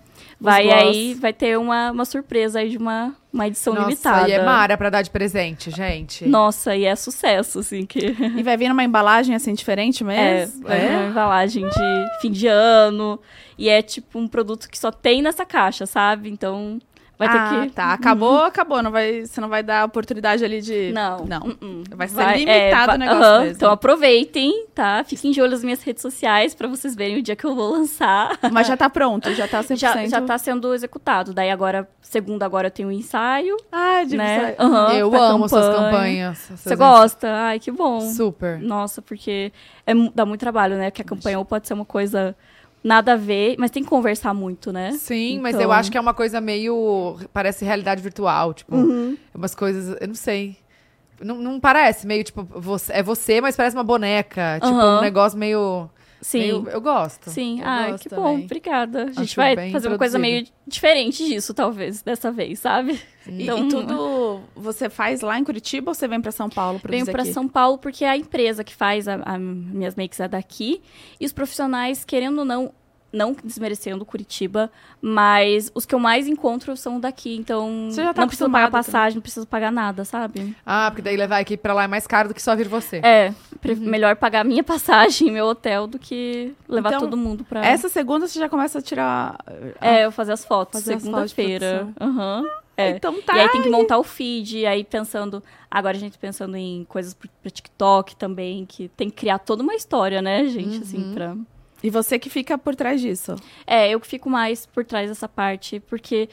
vai 0.41 0.65
gloss. 0.65 0.79
aí, 0.81 1.15
vai 1.15 1.33
ter 1.33 1.59
uma, 1.59 1.91
uma 1.91 2.05
surpresa 2.05 2.61
aí 2.61 2.71
de 2.71 2.77
uma, 2.79 3.15
uma 3.33 3.47
edição 3.47 3.75
Nossa, 3.75 3.87
limitada. 3.89 4.29
e 4.29 4.33
é 4.33 4.43
Mara 4.45 4.77
pra 4.77 4.91
dar 4.91 5.03
de 5.03 5.11
presente, 5.11 5.71
gente. 5.71 6.27
Nossa, 6.27 6.75
e 6.75 6.85
é 6.85 6.97
sucesso, 6.97 7.59
assim, 7.61 7.85
que... 7.87 8.17
E 8.37 8.43
vai 8.43 8.57
vir 8.57 8.69
numa 8.69 8.83
embalagem 8.85 9.35
assim 9.35 9.53
diferente 9.55 10.03
É, 10.03 10.07
mesmo? 10.07 10.63
vai 10.63 10.81
vir 10.81 10.91
uma 10.97 11.07
embalagem 11.11 11.69
de 11.69 12.21
fim 12.21 12.31
de 12.33 12.47
ano. 12.47 13.21
E 13.59 13.69
é 13.69 13.83
tipo 13.83 14.19
um 14.19 14.27
produto 14.27 14.69
que 14.71 14.79
só 14.79 14.91
tem 14.91 15.21
nessa 15.21 15.45
caixa, 15.45 15.85
sabe? 15.85 16.31
Então 16.31 16.79
vai 17.21 17.29
ah, 17.29 17.51
ter 17.51 17.69
que. 17.69 17.75
tá. 17.75 17.93
Acabou, 17.93 18.45
acabou. 18.45 18.83
Não 18.83 18.91
vai, 18.91 19.27
você 19.27 19.41
não 19.43 19.49
vai 19.49 19.63
dar 19.63 19.85
oportunidade 19.85 20.43
ali 20.43 20.63
de... 20.63 20.91
Não. 20.93 21.27
Não. 21.27 21.41
Uh-uh. 21.43 21.85
Vai 21.95 22.09
ser 22.09 22.15
Vai- 22.15 22.39
limitado 22.39 22.93
é, 22.93 22.95
o 22.95 22.99
negócio. 22.99 23.51
Então 23.51 23.71
aproveitem, 23.71 24.67
tá? 24.75 25.05
Fiquem 25.05 25.31
de 25.31 25.41
olho 25.43 25.51
nas 25.51 25.63
minhas 25.63 25.83
redes 25.83 26.01
sociais 26.01 26.55
pra 26.55 26.67
vocês 26.67 26.95
verem 26.95 27.19
o 27.19 27.23
dia 27.23 27.37
que 27.37 27.45
eu 27.45 27.55
vou 27.55 27.73
lançar. 27.73 28.39
Mas 28.51 28.67
já 28.67 28.77
tá 28.77 28.89
pronto, 28.89 29.33
já 29.35 29.47
tá 29.47 29.63
100%. 29.63 29.77
Já, 29.81 30.07
já 30.07 30.21
tá 30.21 30.39
sendo 30.39 30.73
executado. 30.75 31.33
Daí 31.35 31.51
agora, 31.51 31.89
segunda 32.01 32.45
agora 32.47 32.69
eu 32.69 32.71
tenho 32.71 32.89
um 32.89 32.93
ensaio, 32.93 33.57
Ah, 33.71 34.03
de 34.05 34.17
né? 34.17 34.55
Aham, 34.59 34.93
Eu 34.95 35.15
amo 35.15 35.49
suas 35.49 35.67
campanha. 35.67 35.91
campanhas. 35.91 36.51
Você 36.57 36.77
gosta? 36.77 37.29
Ai, 37.31 37.59
que 37.59 37.71
bom. 37.71 38.01
Super. 38.01 38.59
Nossa, 38.61 39.03
porque 39.03 39.53
é, 39.87 39.93
dá 40.15 40.25
muito 40.25 40.41
trabalho, 40.41 40.77
né? 40.77 40.91
Que 40.91 41.03
a 41.03 41.05
campanha 41.05 41.39
ou 41.39 41.45
pode 41.45 41.67
ser 41.67 41.75
uma 41.75 41.85
coisa 41.85 42.35
nada 42.83 43.13
a 43.13 43.17
ver, 43.17 43.57
mas 43.59 43.71
tem 43.71 43.83
que 43.83 43.89
conversar 43.89 44.33
muito, 44.35 44.73
né? 44.73 44.93
Sim, 44.93 45.39
mas 45.41 45.55
Então- 45.55 45.65
eu 45.65 45.73
acho 45.73 45.91
que 45.91 45.99
é 45.99 46.01
uma 46.01 46.15
coisa 46.15 46.41
meio. 46.41 47.17
Parece 47.33 47.65
realidade 47.65 48.03
virtual. 48.03 48.55
Tipo, 48.55 48.75
Uhum. 48.77 49.17
umas 49.35 49.55
coisas. 49.55 49.97
Eu 50.01 50.09
não 50.09 50.15
sei. 50.15 50.57
Não, 51.23 51.37
não 51.37 51.61
parece 51.61 52.07
meio, 52.07 52.25
tipo, 52.25 52.43
você, 52.51 52.93
é 52.95 53.03
você, 53.03 53.41
mas 53.43 53.55
parece 53.55 53.77
uma 53.77 53.85
boneca. 53.85 54.55
Tipo, 54.55 54.73
Aham. 54.75 54.99
um 54.99 55.01
negócio 55.03 55.39
meio. 55.39 55.89
Sim. 56.21 56.39
meio- 56.41 56.69
eu 56.69 56.81
gosto. 56.81 57.31
Sim, 57.31 57.61
Eu 57.61 57.67
ai, 57.67 57.91
gosto 57.93 58.03
que 58.03 58.09
também. 58.11 58.39
bom, 58.39 58.45
obrigada. 58.45 59.03
A 59.05 59.07
gente 59.07 59.21
Acho 59.21 59.37
vai 59.37 59.71
fazer 59.71 59.89
uma 59.89 59.99
coisa 59.99 60.19
meio 60.19 60.47
diferente 60.67 61.25
disso, 61.25 61.55
talvez, 61.55 62.03
dessa 62.03 62.31
vez, 62.31 62.59
sabe? 62.59 63.01
E, 63.27 63.43
Então, 63.45 63.67
e 63.67 63.69
tudo 63.69 64.41
você 64.55 64.89
faz 64.91 65.21
lá 65.21 65.39
em 65.39 65.45
Curitiba 65.45 65.91
ou 65.91 65.95
você 65.95 66.07
vem 66.09 66.21
pra 66.21 66.33
São 66.33 66.49
Paulo 66.51 66.79
produzir 66.81 67.03
Venho 67.05 67.13
pra 67.13 67.23
aqui? 67.23 67.33
São 67.33 67.49
Paulo 67.49 67.79
porque 67.79 68.05
a 68.05 68.17
empresa 68.17 68.63
que 68.65 68.75
faz 68.75 69.07
a, 69.09 69.15
a 69.25 69.39
minhas 69.39 69.95
makes 69.95 70.19
é 70.21 70.29
daqui. 70.29 70.83
E 71.21 71.25
os 71.27 71.33
profissionais, 71.33 72.05
querendo 72.05 72.39
ou 72.41 72.45
não, 72.45 72.73
não 73.13 73.35
desmerecendo 73.45 74.05
Curitiba, 74.05 74.71
mas 75.01 75.71
os 75.75 75.85
que 75.85 75.95
eu 75.95 75.99
mais 75.99 76.29
encontro 76.29 76.77
são 76.77 77.01
daqui. 77.01 77.37
Então, 77.37 77.89
Você 77.91 78.03
já 78.03 78.15
tá 78.15 78.21
não 78.23 78.29
preciso 78.29 78.51
pagar 78.51 78.65
acostumado 78.67 78.85
passagem, 78.85 79.15
não 79.17 79.23
preciso 79.23 79.47
pagar 79.47 79.73
nada, 79.73 80.05
sabe? 80.05 80.57
Ah, 80.65 80.91
porque 80.91 81.03
daí 81.03 81.17
levar 81.17 81.37
a 81.37 81.41
equipe 81.41 81.63
pra 81.63 81.75
lá 81.75 81.85
é 81.85 81.89
mais 81.89 82.07
caro 82.07 82.29
do 82.29 82.35
que 82.35 82.43
só 82.43 82.55
vir 82.55 82.69
você. 82.69 82.99
É, 83.03 83.33
pre- 83.61 83.75
melhor 83.75 84.17
pagar 84.17 84.45
minha 84.45 84.63
passagem, 84.65 85.31
meu 85.31 85.47
hotel, 85.47 85.87
do 85.87 85.99
que 85.99 86.55
levar 86.69 86.91
Então, 86.91 87.01
todo 87.01 87.17
mundo 87.17 87.45
pra... 87.45 87.65
Essa 87.65 87.89
segunda 87.89 88.29
você 88.29 88.39
já 88.39 88.49
começa 88.49 88.79
a 88.79 88.83
tirar... 88.83 89.37
É, 89.81 90.05
eu 90.05 90.13
fazer 90.13 90.33
as 90.33 90.45
fotos, 90.45 90.81
segunda-feira. 90.83 91.89
Aham. 92.01 92.45
É. 92.77 92.91
Então 92.91 93.21
tá. 93.21 93.37
E 93.37 93.41
aí 93.41 93.49
tem 93.51 93.61
que 93.63 93.69
montar 93.69 93.99
o 93.99 94.03
feed, 94.03 94.65
aí 94.65 94.83
pensando. 94.85 95.43
Agora 95.71 95.97
a 95.97 96.01
gente 96.01 96.17
pensando 96.17 96.57
em 96.57 96.85
coisas 96.89 97.13
pro 97.13 97.51
TikTok 97.51 98.17
também, 98.17 98.65
que 98.65 98.89
tem 98.97 99.11
que 99.11 99.17
criar 99.17 99.39
toda 99.39 99.63
uma 99.63 99.75
história, 99.75 100.23
né, 100.23 100.47
gente? 100.47 100.79
Assim, 100.83 101.13
pra. 101.13 101.37
E 101.83 101.91
você 101.91 102.19
que 102.19 102.29
fica 102.31 102.57
por 102.59 102.75
trás 102.77 103.01
disso. 103.01 103.37
É, 103.67 103.89
eu 103.91 103.99
que 104.01 104.07
fico 104.07 104.29
mais 104.29 104.67
por 104.67 104.85
trás 104.85 105.09
dessa 105.09 105.29
parte, 105.29 105.81
porque, 105.81 106.29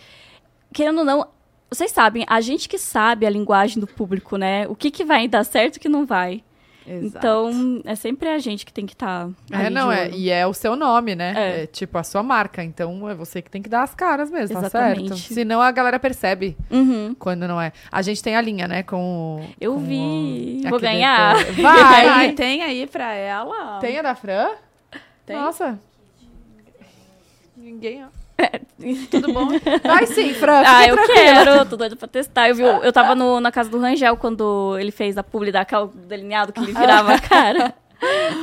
querendo 0.74 1.00
ou 1.00 1.06
não, 1.06 1.28
vocês 1.70 1.92
sabem, 1.92 2.26
a 2.28 2.40
gente 2.42 2.68
que 2.70 2.78
sabe 2.78 3.26
a 3.26 3.30
linguagem 3.30 3.80
do 3.80 3.88
público, 3.88 4.38
né? 4.38 4.68
O 4.68 4.76
que, 4.76 4.90
que 4.92 5.04
vai 5.06 5.28
dar 5.28 5.44
certo 5.44 5.76
e 5.76 5.78
o 5.78 5.82
que 5.82 5.90
não 5.90 6.06
vai. 6.06 6.44
Então, 6.90 7.82
é 7.84 7.96
sempre 7.96 8.30
a 8.30 8.40
gente 8.40 8.66
que 8.66 8.72
tem 8.72 8.86
que 8.86 8.94
estar. 8.94 9.28
É, 9.52 9.70
não, 9.70 9.92
é. 9.92 10.10
E 10.10 10.30
é 10.30 10.48
o 10.48 10.54
seu 10.54 10.74
nome, 10.74 11.16
né? 11.16 11.34
É. 11.36 11.64
É. 11.64 11.66
tipo 11.68 11.98
a 11.98 12.04
sua 12.04 12.24
marca. 12.24 12.64
Então 12.64 13.10
é 13.10 13.14
você 13.14 13.42
que 13.42 13.52
tem 13.52 13.62
que 13.62 13.68
dar 13.68 13.84
as 13.84 13.94
caras 13.94 14.32
mesmo, 14.32 14.54
tá 14.54 14.68
Exatamente. 14.68 15.10
certo? 15.10 15.34
Senão 15.34 15.62
a 15.62 15.70
galera 15.70 16.00
percebe 16.00 16.56
Uhum. 16.72 17.14
quando 17.20 17.46
não 17.46 17.60
é. 17.60 17.74
A 17.92 18.02
gente 18.02 18.24
tem 18.24 18.38
a 18.38 18.42
linha, 18.42 18.70
né? 18.70 18.84
Com. 18.84 19.46
Eu 19.60 19.74
com 19.74 19.80
vi. 19.82 20.62
o- 20.66 20.70
Vou 20.70 20.80
ganhar. 20.80 21.36
dentro. 21.44 21.68
Ai, 21.68 22.06
Vai! 22.08 22.32
tem 22.32 22.64
aí 22.64 22.88
pra 22.88 23.14
ela? 23.14 23.80
tem 23.80 24.00
a 24.00 24.02
da 24.02 24.16
Fran? 24.16 24.52
Tem? 25.28 25.36
Nossa. 25.36 25.78
Ninguém. 27.56 28.04
ó. 28.06 28.08
Tudo 29.12 29.34
bom? 29.34 29.48
Vai 29.84 30.06
sim, 30.06 30.34
Fran. 30.36 30.62
Ah, 30.66 30.88
eu 30.88 30.96
tranquila. 30.96 31.16
quero, 31.24 31.66
tô 31.66 31.76
doida 31.76 31.96
pra 31.96 32.08
testar. 32.08 32.50
Eu, 32.50 32.56
vi, 32.56 32.62
eu 32.62 32.94
tava 32.94 33.14
no- 33.16 33.40
na 33.40 33.52
casa 33.52 33.70
do 33.70 33.80
Rangel 33.80 34.16
quando 34.18 34.78
ele 34.80 34.92
fez 34.92 35.18
a 35.18 35.24
publi 35.24 35.52
daquele 35.52 35.88
delineado 36.08 36.54
que 36.54 36.60
ele 36.60 36.72
virava 36.74 37.14
a 37.16 37.20
cara. 37.20 37.74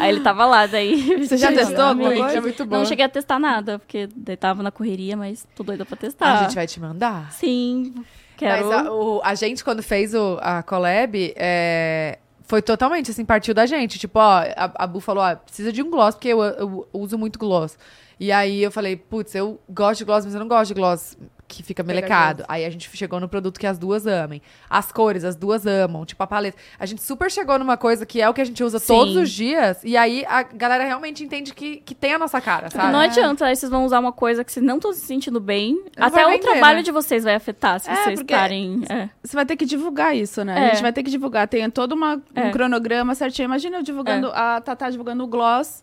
Aí 0.01 0.09
ele 0.11 0.21
tava 0.21 0.45
lá, 0.47 0.67
daí. 0.67 1.17
Você 1.27 1.37
já 1.37 1.53
testou 1.53 1.85
alguma 1.85 2.11
gente, 2.11 2.21
coisa? 2.21 2.39
É 2.39 2.41
muito 2.41 2.67
bom. 2.67 2.79
Não 2.79 2.85
cheguei 2.85 3.05
a 3.05 3.09
testar 3.09 3.39
nada, 3.39 3.79
porque 3.79 4.09
daí 4.17 4.37
tava 4.37 4.63
na 4.65 4.73
correria, 4.73 5.17
mas 5.17 5.47
tô 5.55 5.63
doida 5.63 5.87
pra 5.87 5.97
testar. 5.97 6.41
A 6.41 6.43
gente 6.43 6.57
vai 6.57 6.67
te 6.67 6.81
mandar. 6.81 7.31
Sim, 7.31 7.95
quero. 8.37 8.67
Mas 8.67 8.87
a, 8.87 8.93
o- 8.93 9.21
a 9.23 9.35
gente, 9.37 9.63
quando 9.63 9.81
fez 9.81 10.13
o- 10.13 10.39
a 10.43 10.61
collab, 10.65 11.33
é, 11.37 12.19
foi 12.45 12.63
totalmente 12.63 13.11
assim, 13.11 13.25
partiu 13.25 13.55
da 13.55 13.67
gente. 13.67 13.99
Tipo, 13.99 14.19
ó, 14.19 14.43
a, 14.57 14.85
a 14.85 14.87
Bu 14.87 15.01
falou, 15.01 15.25
ó, 15.25 15.35
precisa 15.35 15.73
de 15.73 15.83
um 15.83 15.91
gloss, 15.91 16.15
porque 16.15 16.29
eu, 16.29 16.43
eu 16.43 16.89
uso 16.93 17.19
muito 17.19 17.39
gloss. 17.39 17.77
E 18.21 18.31
aí 18.31 18.63
eu 18.63 18.71
falei, 18.71 18.97
putz, 18.97 19.35
eu 19.35 19.59
gosto 19.69 19.99
de 19.99 20.05
gloss, 20.05 20.25
mas 20.25 20.35
eu 20.35 20.41
não 20.41 20.49
gosto 20.49 20.69
de 20.69 20.75
gloss 20.75 21.17
que 21.57 21.63
fica 21.63 21.83
melecado. 21.83 22.45
Aí 22.49 22.65
a 22.65 22.71
gente 22.71 22.91
chegou 22.97 23.21
no 23.21 23.29
produto 23.29 23.59
que 23.61 23.67
as 23.67 23.79
duas 23.79 24.07
amem. 24.07 24.43
As 24.69 24.91
cores, 24.91 25.25
as 25.25 25.37
duas 25.37 25.67
amam. 25.67 26.05
Tipo, 26.05 26.23
a 26.23 26.27
paleta. 26.27 26.57
A 26.79 26.87
gente 26.87 27.03
super 27.03 27.31
chegou 27.31 27.59
numa 27.59 27.77
coisa 27.77 28.05
que 28.05 28.21
é 28.21 28.29
o 28.29 28.35
que 28.35 28.41
a 28.41 28.45
gente 28.45 28.63
usa 28.63 28.79
Sim. 28.79 28.87
todos 28.87 29.17
os 29.17 29.31
dias. 29.31 29.79
E 29.85 29.97
aí 29.97 30.25
a 30.29 30.43
galera 30.43 30.85
realmente 30.85 31.23
entende 31.23 31.55
que, 31.55 31.77
que 31.79 31.95
tem 31.95 32.13
a 32.15 32.19
nossa 32.19 32.41
cara, 32.41 32.71
sabe? 32.71 32.93
Não 32.93 32.99
adianta, 33.01 33.47
aí 33.47 33.55
vocês 33.57 33.71
vão 33.71 33.85
usar 33.85 34.01
uma 34.01 34.13
coisa 34.13 34.43
que 34.45 34.53
vocês 34.53 34.65
não 34.65 34.77
estão 34.77 34.93
se 34.93 35.01
sentindo 35.01 35.41
bem. 35.41 35.75
Não 35.97 36.07
Até 36.07 36.27
o 36.27 36.31
vender, 36.31 36.43
trabalho 36.43 36.79
né? 36.79 36.83
de 36.83 36.91
vocês 36.91 37.25
vai 37.25 37.35
afetar 37.35 37.81
se 37.81 37.89
É, 37.91 37.95
vocês 37.97 38.21
estarem. 38.21 38.83
é. 38.89 39.09
Você 39.23 39.37
vai 39.37 39.47
ter 39.47 39.57
que 39.57 39.65
divulgar 39.65 40.17
isso, 40.17 40.45
né? 40.45 40.59
É. 40.59 40.67
A 40.67 40.75
gente 40.75 40.83
vai 40.83 40.93
ter 40.93 41.03
que 41.03 41.11
divulgar. 41.11 41.47
Tem 41.49 41.69
todo 41.71 41.93
uma, 41.93 42.17
um 42.17 42.41
É. 42.41 42.51
cronograma 42.51 43.15
certinho. 43.15 43.47
Imagina 43.47 43.77
eu 43.79 43.83
divulgando, 43.83 44.29
a 44.35 44.61
Tatá 44.61 44.91
divulgando 44.91 45.25
o 45.25 45.27
gloss. 45.27 45.83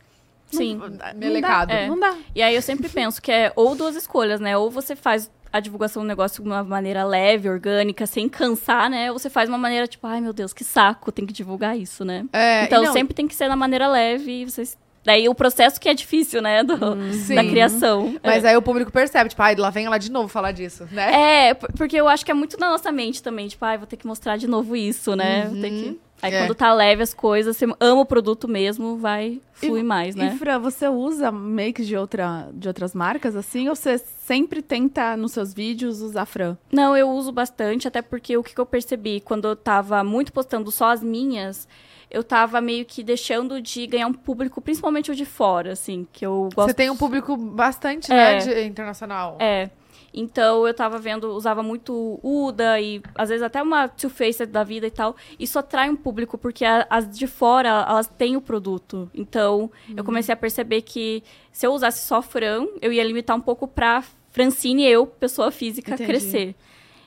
Sim. 0.52 0.82
Melecado. 1.16 1.72
É. 1.72 1.88
Não 1.88 1.98
dá. 1.98 2.14
E 2.36 2.42
aí 2.42 2.54
eu 2.56 2.62
sempre 2.62 2.90
penso 2.90 3.22
que 3.22 3.32
é 3.32 3.54
ou 3.56 3.74
duas 3.76 3.96
escolhas, 3.96 4.40
né? 4.42 4.58
Ou 4.58 4.70
você 4.70 4.96
faz 4.96 5.32
a 5.52 5.60
divulgação 5.60 6.04
do 6.04 6.08
negócio 6.08 6.42
de 6.44 6.50
uma 6.50 6.64
maneira 6.64 7.04
leve, 7.04 7.50
orgânica, 7.50 8.06
sem 8.06 8.30
cansar, 8.30 8.90
né? 8.90 9.12
Ou 9.12 9.20
você 9.20 9.30
faz 9.30 9.50
uma 9.50 9.58
maneira 9.58 9.88
tipo, 9.88 10.06
ai 10.08 10.22
meu 10.22 10.34
Deus, 10.34 10.54
que 10.54 10.64
saco, 10.64 11.12
tem 11.12 11.26
que 11.26 11.34
divulgar 11.34 11.78
isso, 11.78 12.06
né? 12.06 12.26
É, 12.34 12.64
então 12.66 12.84
não- 12.84 12.94
sempre 12.94 13.14
tem 13.14 13.28
que 13.28 13.36
ser 13.36 13.48
na 13.48 13.56
maneira 13.56 13.88
leve 13.88 14.46
vocês. 14.46 14.78
Daí 15.04 15.28
o 15.28 15.34
processo 15.34 15.82
que 15.82 15.90
é 15.90 15.96
difícil, 15.96 16.44
né? 16.44 16.64
do- 16.64 16.78
Sim. 17.14 17.34
da 17.34 17.44
criação. 17.44 18.16
Mas 18.24 18.46
aí 18.46 18.56
o 18.56 18.62
público 18.62 18.92
percebe, 18.92 19.32
tipo, 19.32 19.42
ai, 19.42 19.56
lá 19.56 19.72
vem 19.72 19.88
ela 19.88 19.98
de 19.98 20.12
novo 20.12 20.28
falar 20.28 20.52
disso, 20.52 20.88
né? 20.92 21.48
É, 21.50 21.54
por- 21.56 21.72
porque 21.74 21.98
eu 21.98 22.08
acho 22.08 22.24
que 22.24 22.30
é 22.30 22.36
muito 22.36 22.60
na 22.60 22.70
nossa 22.70 22.92
mente 22.92 23.22
também, 23.24 23.48
tipo, 23.48 23.66
ai, 23.66 23.80
vou 23.80 23.88
ter 23.88 23.98
que 23.98 24.06
mostrar 24.06 24.38
de 24.38 24.46
novo 24.48 24.76
isso, 24.76 25.16
né? 25.16 25.48
Vou 25.52 25.60
ter 25.60 25.72
Uhum. 25.72 25.80
que... 25.94 26.00
Aí 26.22 26.34
É. 26.34 26.40
quando 26.40 26.56
tá 26.56 26.72
leve 26.74 27.02
as 27.02 27.14
coisas, 27.14 27.58
você 27.58 27.66
ama 27.80 28.02
o 28.02 28.06
produto 28.06 28.48
mesmo, 28.48 28.98
vai 28.98 29.42
fluir 29.54 29.84
mais, 29.84 30.16
né? 30.16 30.34
E 30.34 30.38
Fran, 30.38 30.60
você 30.60 30.88
usa 30.88 31.32
makes 31.32 31.88
de, 31.88 31.98
outra, 31.98 32.50
de 32.54 32.68
outras 32.68 32.94
marcas 32.94 33.36
assim? 33.36 33.68
Ou 33.70 33.76
você 33.76 33.98
sempre 33.98 34.62
tenta 34.62 35.18
nos 35.18 35.32
seus 35.32 35.54
vídeos 35.54 36.02
usar 36.02 36.26
Fran? 36.26 36.58
Não, 36.72 36.96
eu 36.96 37.10
uso 37.10 37.32
bastante, 37.32 37.88
até 37.88 38.02
porque 38.02 38.38
o 38.38 38.44
que, 38.44 38.54
que 38.54 38.62
eu 38.62 38.66
percebi 38.66 39.20
quando 39.20 39.48
eu 39.48 39.56
tava 39.56 40.04
muito 40.04 40.32
postando 40.32 40.72
só 40.72 40.92
as 40.92 41.02
minhas, 41.04 41.68
eu 42.12 42.24
tava 42.24 42.62
meio 42.62 42.86
que 42.86 43.02
deixando 43.04 43.62
de 43.62 43.88
ganhar 43.88 44.06
um 44.08 44.14
público, 44.14 44.62
principalmente 44.62 45.10
o 45.10 45.16
de 45.16 45.26
fora, 45.26 45.72
assim, 45.72 46.06
que 46.14 46.26
eu 46.26 46.50
gosto. 46.54 46.68
Você 46.70 46.74
tem 46.74 46.90
um 46.90 46.98
público 46.98 47.36
bastante, 47.38 48.12
É. 48.12 48.16
né, 48.16 48.38
de- 48.40 48.64
internacional. 48.66 49.38
É. 49.40 49.70
Então 50.14 50.68
eu 50.68 50.74
tava 50.74 51.00
vendo, 51.00 51.32
usava 51.34 51.64
muito 51.64 52.20
Uda 52.22 52.78
e 52.82 53.02
às 53.16 53.30
vezes 53.30 53.42
até 53.42 53.64
uma 53.64 53.88
Too 53.88 54.10
Faced 54.10 54.46
da 54.52 54.62
vida 54.62 54.86
e 54.88 54.92
tal. 54.92 55.16
Isso 55.40 55.58
atrai 55.58 55.90
um 55.90 55.96
público, 55.96 56.38
porque 56.38 56.66
a- 56.66 56.86
as 56.90 57.10
de 57.18 57.28
fora, 57.28 57.70
elas 57.88 58.08
têm 58.08 58.36
o 58.36 58.42
produto. 58.42 59.10
Então 59.16 59.72
eu 59.96 60.04
comecei 60.04 60.34
a 60.34 60.36
perceber 60.36 60.82
que 60.82 61.24
se 61.50 61.66
eu 61.66 61.72
usasse 61.72 62.06
só 62.06 62.22
Fran, 62.22 62.68
eu 62.82 62.92
ia 62.92 63.04
limitar 63.06 63.38
um 63.38 63.42
pouco 63.42 63.66
pra 63.70 64.04
Francine, 64.32 64.86
eu, 64.86 65.08
pessoa 65.08 65.50
física, 65.50 65.94
Entendi. 65.94 66.10
crescer. 66.10 66.56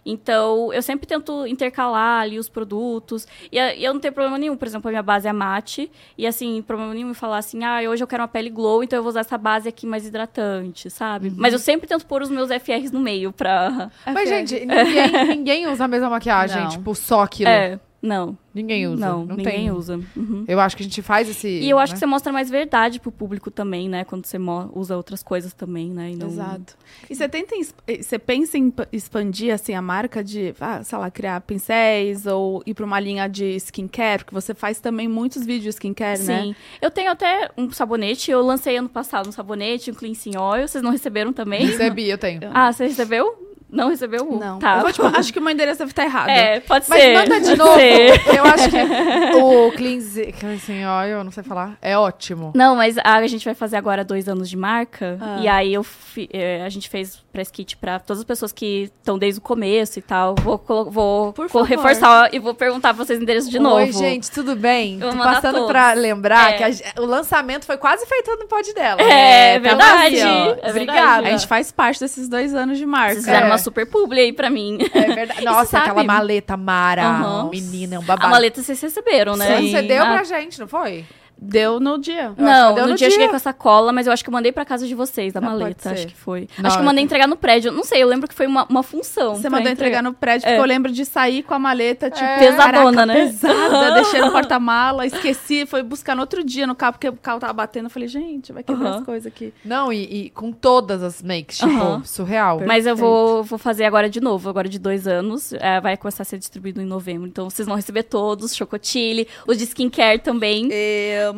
Então, 0.05 0.73
eu 0.73 0.83
sempre 0.83 1.07
tento 1.07 1.47
intercalar 1.47 2.23
ali 2.23 2.39
os 2.39 2.49
produtos. 2.49 3.27
E, 3.51 3.59
e 3.59 3.85
eu 3.85 3.95
não 3.95 4.01
tenho 4.01 4.13
problema 4.13 4.39
nenhum. 4.39 4.57
Por 4.57 4.67
exemplo, 4.69 4.89
a 4.89 4.91
minha 4.91 5.03
base 5.03 5.27
é 5.27 5.33
mate. 5.33 5.91
E, 6.17 6.27
assim, 6.27 6.63
problema 6.63 6.93
nenhum 6.93 7.11
em 7.11 7.15
falar 7.15 7.39
assim, 7.39 7.65
ah, 7.65 7.81
hoje 7.89 8.03
eu 8.03 8.07
quero 8.07 8.23
uma 8.23 8.29
pele 8.29 8.51
glow, 8.51 8.83
então 8.83 8.99
eu 8.99 9.03
vou 9.03 9.11
usar 9.11 9.21
essa 9.21 9.39
base 9.39 9.69
aqui 9.69 9.87
mais 9.87 10.07
hidratante, 10.07 10.91
sabe? 10.91 11.29
Uhum. 11.29 11.35
Mas 11.39 11.53
eu 11.53 11.59
sempre 11.59 11.87
tento 11.87 12.07
pôr 12.07 12.23
os 12.23 12.31
meus 12.31 12.51
FRs 12.51 12.91
no 12.91 13.01
meio 13.01 13.33
pra... 13.33 13.91
Mas, 14.07 14.25
Ok. 14.25 14.27
gente, 14.47 14.67
ninguém, 14.67 15.27
ninguém 15.29 15.67
usa 15.69 15.85
a 15.85 15.89
mesma 15.89 16.11
maquiagem, 16.11 16.63
Não. 16.63 16.69
tipo, 16.69 16.95
só 16.95 17.23
aquilo. 17.23 17.49
É, 17.51 17.79
não. 18.05 18.37
Ninguém 18.55 18.87
usa. 18.87 19.05
Não, 19.05 19.27
Não, 19.27 19.37
ninguém 19.37 19.45
tem. 19.63 19.71
usa. 19.73 19.99
Uhum. 20.17 20.45
Eu 20.47 20.61
acho 20.61 20.77
que 20.77 20.83
a 20.83 20.87
gente 20.87 21.03
faz 21.03 21.29
esse. 21.29 21.49
E 21.49 21.69
eu 21.69 21.77
acho 21.77 21.93
né? 21.93 21.95
que 21.95 21.99
você 21.99 22.07
mostra 22.07 22.33
mais 22.33 22.49
verdade 22.49 23.01
pro 23.01 23.11
público 23.11 23.51
também, 23.51 23.89
né? 23.89 24.05
Quando 24.05 24.27
você 24.27 24.39
usa 24.73 24.97
outras 24.97 25.25
coisas 25.25 25.53
também, 25.53 25.91
né? 25.91 26.11
E 26.13 26.17
não- 26.17 26.29
Exato. 26.29 26.77
E 27.11 27.15
você 27.17 27.29
tenta, 27.29 27.57
você 28.01 28.17
pensa 28.17 28.57
em 28.57 28.73
expandir 28.93 29.53
assim 29.53 29.75
a 29.75 29.83
marca 29.83 30.23
de, 30.23 30.55
ah, 30.61 30.85
sei 30.85 30.99
lá, 30.99 31.11
criar 31.11 31.41
pincéis 31.41 32.27
ou 32.27 32.63
ir 32.65 32.75
pra 32.75 32.85
uma 32.87 33.01
linha 33.01 33.27
de 33.27 33.57
skincare, 33.57 34.23
porque 34.25 34.35
você 34.35 34.55
faz 34.55 34.79
também 34.79 35.09
muitos 35.09 35.45
vídeos 35.45 35.63
de 35.65 35.69
skincare, 35.71 36.23
né? 36.23 36.43
Sim. 36.45 36.55
Eu 36.81 36.91
tenho 36.93 37.11
até 37.11 37.51
um 37.57 37.69
sabonete, 37.73 38.31
eu 38.31 38.41
lancei 38.43 38.77
ano 38.77 38.89
passado 38.89 39.29
um 39.29 39.33
sabonete, 39.33 39.91
um 39.91 39.95
cleansing 39.95 40.37
oil. 40.37 40.69
Vocês 40.69 40.85
não 40.85 40.93
receberam 40.93 41.33
também? 41.33 41.67
Recebi, 41.67 42.09
eu 42.09 42.19
tenho. 42.19 42.41
Ah, 42.55 42.73
você 42.73 42.87
recebeu? 42.87 43.54
Não 43.75 43.89
recebeu? 43.89 44.25
Não. 44.39 44.59
Tá. 44.59 44.79
Eu 44.87 44.95
fa- 44.95 45.19
acho 45.19 45.33
que 45.33 45.39
o 45.39 45.43
meu 45.43 45.53
endereço 45.53 45.79
deve 45.81 45.91
estar 45.91 46.05
errado. 46.05 46.29
É, 46.29 46.61
pode 46.61 46.87
Mas 46.89 47.03
ser. 47.03 47.15
manda 47.15 47.41
de 47.41 47.57
novo. 47.57 47.75
ser. 47.75 48.37
Eu 48.37 48.45
acho 48.45 48.71
que 48.71 49.37
o 49.37 49.73
cleanse, 49.73 50.33
cleansing 50.39 50.85
oil, 50.85 51.19
eu 51.19 51.25
não 51.25 51.33
sei 51.33 51.43
falar, 51.43 51.77
é 51.83 51.97
ótimo. 51.99 52.53
Não, 52.55 52.77
mas 52.77 52.97
a, 53.03 53.27
gente 53.27 53.45
vai 53.45 53.55
fazer 53.55 53.77
agora 53.77 54.05
dois 54.05 54.29
anos 54.29 54.49
de 54.49 54.57
marca. 54.57 55.19
Ah. 55.21 55.39
E 55.41 55.49
aí 55.49 55.75
eu 55.75 55.83
fi- 55.83 56.29
eh, 56.33 56.63
a 56.65 56.69
gente 56.69 56.89
fez 56.89 57.24
press 57.35 57.51
kit 57.51 57.77
pra 57.77 57.99
todas 57.99 58.21
as 58.21 58.25
pessoas 58.25 58.53
que 58.53 58.85
estão 59.01 59.19
desde 59.19 59.41
o 59.41 59.43
começo 59.43 59.99
e 59.99 60.03
tal. 60.03 60.37
Vou, 60.41 60.57
vou 60.89 61.33
favor. 61.49 61.63
reforçar 61.65 62.33
e 62.33 62.39
vou 62.39 62.55
perguntar 62.55 62.95
pra 62.95 63.05
vocês 63.05 63.19
o 63.19 63.23
endereço 63.23 63.51
de 63.51 63.59
novo. 63.59 63.77
Oi, 63.77 63.93
gente, 63.93 64.31
tudo 64.31 64.55
bem? 64.55 64.95
Eu 65.01 65.11
vou 65.11 65.19
Tô 65.19 65.19
passando 65.25 65.67
pra 65.67 65.93
lembrar 65.95 66.53
É. 66.53 66.57
que 66.57 66.63
a 66.65 67.03
o 67.03 67.05
lançamento 67.05 67.67
foi 67.67 67.77
quase 67.77 68.07
feito 68.07 68.31
no 68.37 68.47
pod 68.47 68.73
dela. 68.73 69.01
É, 69.03 69.57
Então, 69.57 69.71
verdade, 69.71 70.17
assim, 70.21 70.25
ó, 70.25 70.29
é 70.29 70.71
Obrigada. 70.71 70.73
verdade. 70.73 71.27
A 71.27 71.31
gente 71.33 71.47
faz 71.49 71.73
parte 71.73 71.99
desses 72.01 72.29
dois 72.29 72.55
anos 72.55 72.79
de 72.79 72.87
marca. 72.87 73.15
Vocês 73.15 73.25
fizeram 73.25 73.47
É. 73.49 73.51
uma 73.51 73.59
super 73.59 73.85
publi 73.85 74.21
aí 74.21 74.33
pra 74.33 74.49
mim. 74.49 74.79
É 74.95 75.13
verdade. 75.15 75.43
Nossa, 75.45 75.79
aquela 75.79 76.05
maleta 76.05 76.57
Mara, 76.57 77.03
Aham. 77.05 77.49
menina, 77.51 77.99
um 77.99 78.03
A 78.03 78.07
babado. 78.07 78.31
maleta 78.31 78.63
vocês 78.63 78.81
receberam, 78.81 79.37
né? 79.37 79.61
Você 79.61 79.83
deu 79.83 80.05
Ah, 80.05 80.13
pra 80.15 80.23
gente, 80.25 80.61
não 80.61 80.69
foi? 80.69 81.05
Deu 81.45 81.79
no 81.81 81.99
dia. 81.99 82.33
Eu 82.37 82.45
Não, 82.45 82.75
deu 82.75 82.85
no, 82.85 82.91
no 82.91 82.97
dia 82.97 83.07
eu 83.07 83.09
dia. 83.09 83.11
cheguei 83.11 83.29
com 83.29 83.37
essa 83.37 83.53
cola, 83.53 83.93
mas 83.93 84.07
eu 84.07 84.13
acho 84.13 84.23
que 84.25 84.31
eu 84.31 84.33
mandei 84.33 84.53
pra 84.53 84.65
casa 84.65 84.87
de 84.87 84.95
vocês, 84.95 85.33
da 85.33 85.41
Ah, 85.41 85.43
maleta, 85.43 85.91
acho 85.91 86.07
que 86.07 86.15
foi. 86.17 86.49
Não, 86.59 86.67
acho 86.67 86.77
que 86.77 86.83
eu 86.83 86.87
mandei 86.87 87.05
entregar 87.05 87.27
no 87.29 87.37
prédio. 87.37 87.71
Não 87.73 87.85
sei, 87.85 88.03
eu 88.03 88.09
lembro 88.09 88.29
que 88.29 88.35
foi 88.35 88.47
uma, 88.47 88.67
uma 88.69 88.83
função. 88.83 89.35
Você 89.35 89.49
mandou 89.49 89.71
entregar 89.71 90.03
no 90.03 90.13
prédio, 90.13 90.43
porque 90.43 90.55
É. 90.55 90.61
eu 90.61 90.65
lembro 90.65 90.91
de 90.91 91.05
sair 91.05 91.43
com 91.43 91.55
a 91.55 91.59
maleta, 91.59 92.11
tipo, 92.11 92.25
É. 92.25 92.39
Pesadona, 92.39 92.73
caraca, 92.73 93.07
né? 93.07 93.15
pesada, 93.27 93.95
deixei 93.95 94.21
no 94.21 94.31
porta-mala, 94.33 95.07
esqueci, 95.07 95.67
foi 95.67 95.83
buscar 95.83 96.15
no 96.15 96.21
outro 96.23 96.43
dia 96.45 96.67
no 96.67 96.75
carro, 96.75 96.93
porque 96.95 97.09
o 97.09 97.13
carro 97.15 97.41
tava 97.41 97.53
batendo. 97.53 97.87
Eu 97.87 97.91
falei, 97.91 98.09
gente, 98.09 98.53
vai 98.53 98.63
quebrar 98.63 98.89
Aham. 98.91 98.99
as 99.01 99.05
coisas 99.05 99.27
aqui. 99.27 99.53
Não, 99.65 99.93
e, 99.93 100.27
e 100.27 100.31
com 100.31 100.51
todas 100.53 101.03
as 101.03 101.23
makes, 101.23 101.59
tipo, 101.59 102.03
surreal. 102.05 102.61
Mas 102.67 102.87
eu 102.87 102.97
vou, 102.97 103.43
vou 103.45 103.59
fazer 103.59 103.85
agora 103.85 104.09
de 104.09 104.21
novo, 104.21 104.49
agora 104.49 104.69
de 104.69 104.79
dois 104.79 105.07
anos. 105.07 105.53
É, 105.55 105.81
vai 105.81 105.97
começar 105.97 106.23
a 106.23 106.25
ser 106.27 106.39
distribuído 106.39 106.81
em 106.81 106.87
novembro. 106.87 107.27
Então 107.29 107.49
vocês 107.51 107.67
vão 107.67 107.77
receber 107.77 108.05
todos, 108.05 108.55
chocotile, 108.55 109.27
os 109.47 109.59
de 109.59 109.65
skincare 109.65 110.19
também. 110.21 110.69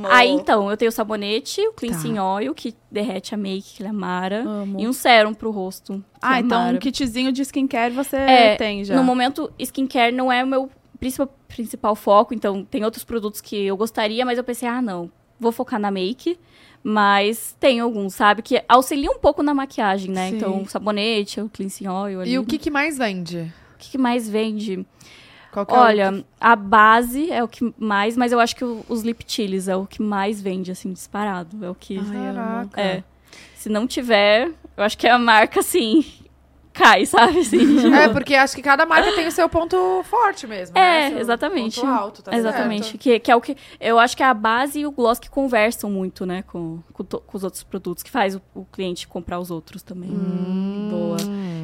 Amo. 0.04 0.08
Aí 0.10 0.30
então, 0.30 0.70
eu 0.70 0.76
tenho 0.76 0.88
o 0.90 0.92
sabonete, 0.92 1.60
o 1.68 1.72
cleansing 1.72 2.14
Tá. 2.14 2.24
oil, 2.34 2.54
que 2.54 2.74
derrete 2.90 3.34
a 3.34 3.38
make, 3.38 3.74
que 3.76 3.82
é 3.82 3.92
Mara. 3.92 4.42
Amo. 4.46 4.80
E 4.80 4.86
um 4.86 4.92
sérum 4.92 5.32
pro 5.34 5.50
rosto. 5.50 5.94
é 5.94 6.18
Ah, 6.22 6.32
a 6.34 6.40
então 6.40 6.60
Mara. 6.60 6.76
um 6.76 6.80
kitzinho 6.80 7.32
de 7.32 7.42
skincare 7.42 7.92
você 7.94 8.16
É, 8.16 8.56
tem 8.56 8.84
já. 8.84 8.94
No 8.96 9.02
momento, 9.04 9.50
skincare 9.58 10.12
não 10.14 10.30
é 10.30 10.42
o 10.44 10.46
meu 10.46 10.70
principal, 11.00 11.28
principal 11.48 11.94
foco, 11.96 12.34
então 12.34 12.64
tem 12.64 12.84
outros 12.84 13.04
produtos 13.04 13.40
que 13.40 13.56
eu 13.66 13.76
gostaria, 13.76 14.24
mas 14.24 14.38
eu 14.38 14.44
pensei, 14.44 14.68
ah, 14.68 14.80
não, 14.82 15.10
vou 15.40 15.52
focar 15.52 15.78
na 15.80 15.90
make. 15.90 16.38
Mas 16.88 17.56
tem 17.58 17.80
alguns, 17.80 18.14
sabe? 18.14 18.42
Que 18.42 18.62
auxilia 18.68 19.10
um 19.10 19.18
pouco 19.18 19.42
na 19.42 19.52
maquiagem, 19.52 20.08
né? 20.08 20.30
Sim. 20.30 20.36
Então, 20.36 20.62
o 20.62 20.68
sabonete, 20.68 21.40
o 21.40 21.48
cleansing 21.48 21.88
oil 21.88 22.20
ali. 22.20 22.30
E 22.30 22.38
o 22.38 22.44
que, 22.44 22.58
que 22.58 22.70
mais 22.70 22.96
vende? 22.96 23.52
O 23.74 23.78
que 23.78 23.90
que 23.90 23.98
mais 23.98 24.28
vende? 24.28 24.86
É 25.62 25.72
Olha, 25.72 26.24
a 26.40 26.56
base 26.56 27.30
é 27.30 27.42
o 27.42 27.48
que 27.48 27.72
mais, 27.78 28.16
mas 28.16 28.32
eu 28.32 28.40
acho 28.40 28.54
que 28.56 28.64
o- 28.64 28.84
os 28.88 29.02
lip 29.02 29.24
é 29.68 29.76
o 29.76 29.86
que 29.86 30.02
mais 30.02 30.40
vende, 30.40 30.70
assim, 30.70 30.92
disparado. 30.92 31.64
É 31.64 31.70
o 31.70 31.74
que. 31.74 31.98
Ai, 31.98 32.04
é. 32.76 33.02
Se 33.54 33.68
não 33.68 33.86
tiver, 33.86 34.50
eu 34.76 34.84
acho 34.84 34.96
que 34.98 35.06
é 35.06 35.10
a 35.10 35.18
marca, 35.18 35.60
assim, 35.60 36.04
cai, 36.76 37.06
sabe? 37.06 37.38
Assim, 37.40 37.58
É, 37.94 38.08
porque 38.08 38.34
acho 38.34 38.54
que 38.54 38.62
cada 38.62 38.84
marca 38.86 39.12
tem 39.14 39.26
o 39.26 39.32
seu 39.32 39.48
ponto 39.48 40.02
forte 40.04 40.46
mesmo. 40.46 40.74
né? 40.74 41.06
É, 41.06 41.10
Seu 41.10 41.18
exatamente. 41.20 41.80
Ponto 41.80 41.90
alto, 41.92 42.22
tá 42.22 42.36
Exatamente. 42.36 42.84
certo. 42.86 42.98
Que, 42.98 43.18
que 43.18 43.30
é 43.30 43.36
o 43.36 43.40
que. 43.40 43.56
Eu 43.80 43.98
acho 43.98 44.16
que 44.16 44.22
é 44.22 44.26
a 44.26 44.34
base 44.34 44.80
e 44.80 44.86
o 44.86 44.90
gloss 44.90 45.18
que 45.18 45.30
conversam 45.30 45.90
muito, 45.90 46.24
né, 46.26 46.42
com, 46.42 46.80
com, 46.92 47.02
to- 47.04 47.20
com 47.26 47.36
os 47.36 47.44
outros 47.44 47.62
produtos, 47.62 48.02
que 48.02 48.10
faz 48.10 48.34
o, 48.34 48.42
o 48.54 48.64
cliente 48.64 49.08
comprar 49.08 49.38
os 49.40 49.50
outros 49.50 49.82
também. 49.82 50.10
Hum. 50.10 50.88
Boa. 50.90 51.16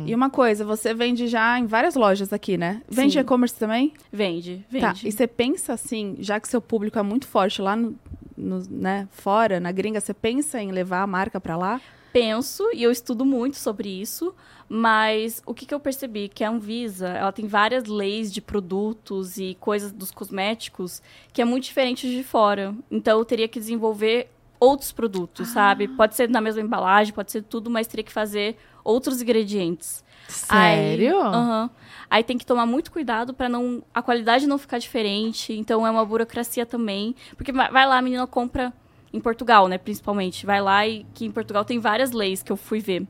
E 0.07 0.15
uma 0.15 0.31
coisa, 0.31 0.65
você 0.65 0.93
vende 0.95 1.27
já 1.29 1.59
em 1.59 1.67
várias 1.67 1.95
lojas 1.95 2.33
aqui, 2.33 2.57
né? 2.57 2.83
Vende 2.89 3.19
e-commerce 3.19 3.55
também? 3.57 3.93
Vende, 4.13 4.65
vende. 4.69 4.85
Tá. 4.85 4.95
E 5.05 5.13
você 5.13 5.27
pensa 5.27 5.73
assim, 5.75 6.17
já 6.19 6.41
que 6.41 6.49
seu 6.49 6.61
público 6.61 6.99
é 6.99 7.03
muito 7.03 7.27
forte 7.29 7.63
lá 7.63 7.77
no, 7.77 7.95
no- 8.37 8.63
né, 8.69 9.07
fora, 9.13 9.61
na 9.61 9.71
gringa, 9.71 10.01
você 10.01 10.13
pensa 10.13 10.61
em 10.61 10.73
levar 10.73 11.03
a 11.03 11.07
marca 11.07 11.41
pra 11.41 11.57
lá? 11.57 11.81
Penso 12.13 12.69
e 12.75 12.83
eu 12.83 12.91
estudo 12.91 13.25
muito 13.25 13.57
sobre 13.57 13.89
isso, 13.89 14.35
mas 14.69 15.43
o 15.45 15.53
que, 15.53 15.67
que 15.67 15.75
eu 15.75 15.81
percebi? 15.81 16.29
Que 16.29 16.45
a 16.45 16.51
Anvisa, 16.51 17.09
ela 17.09 17.33
tem 17.33 17.47
várias 17.47 17.85
leis 17.85 18.33
de 18.33 18.41
produtos 18.41 19.37
e 19.39 19.57
coisas 19.61 19.93
dos 19.93 20.11
cosméticos 20.11 21.03
que 21.33 21.43
é 21.43 21.45
muito 21.45 21.65
diferente 21.65 22.09
de 22.09 22.23
fora. 22.23 22.75
Então 22.91 23.19
eu 23.19 23.25
teria 23.25 23.49
que 23.49 23.59
desenvolver 23.59 24.31
outros 24.59 24.93
produtos, 24.93 25.49
sabe? 25.49 25.89
Pode 25.89 26.15
ser 26.15 26.29
na 26.29 26.41
mesma 26.41 26.63
embalagem, 26.63 27.13
pode 27.13 27.33
ser 27.33 27.43
tudo, 27.43 27.69
mas 27.69 27.87
teria 27.87 28.05
que 28.05 28.13
fazer 28.13 28.57
outros 28.85 29.21
ingredientes. 29.21 30.05
Aí, 30.49 30.97
Sério? 30.97 31.21
aham. 31.21 31.71
Aí 32.09 32.23
tem 32.23 32.39
que 32.39 32.47
tomar 32.47 32.67
muito 32.67 32.93
cuidado 32.93 33.35
para 33.35 33.49
não 33.49 33.83
a 33.93 34.03
qualidade 34.03 34.47
não 34.47 34.59
ficar 34.59 34.79
diferente. 34.79 35.53
Então 35.53 35.87
é 35.87 35.91
uma 35.91 36.05
burocracia 36.05 36.65
também, 36.65 37.17
porque 37.37 37.51
vai 37.53 37.87
lá 37.87 37.99
a 37.99 38.03
menina 38.03 38.27
compra 38.27 38.73
em 39.13 39.21
Portugal, 39.21 39.69
né, 39.69 39.79
principalmente. 39.79 40.47
Vai 40.47 40.61
lá 40.61 40.87
e 40.87 41.05
que 41.15 41.25
em 41.25 41.31
Portugal 41.31 41.65
tem 41.65 41.79
várias 41.79 42.13
leis 42.13 42.43
que 42.43 42.51
eu 42.51 42.57
fui 42.57 42.81
ver. 42.81 43.07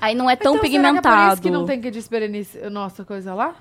Aí 0.00 0.14
não 0.14 0.28
é 0.28 0.36
tão 0.36 0.54
então, 0.54 0.62
pigmentado. 0.62 1.02
Será 1.02 1.02
que 1.02 1.08
é 1.08 1.26
por 1.28 1.32
isso 1.32 1.42
que 1.42 1.50
não 1.50 1.66
tem 1.66 1.80
que 1.80 1.90
desperenice 1.90 2.58
nossa 2.70 3.04
coisa 3.04 3.34
lá? 3.34 3.56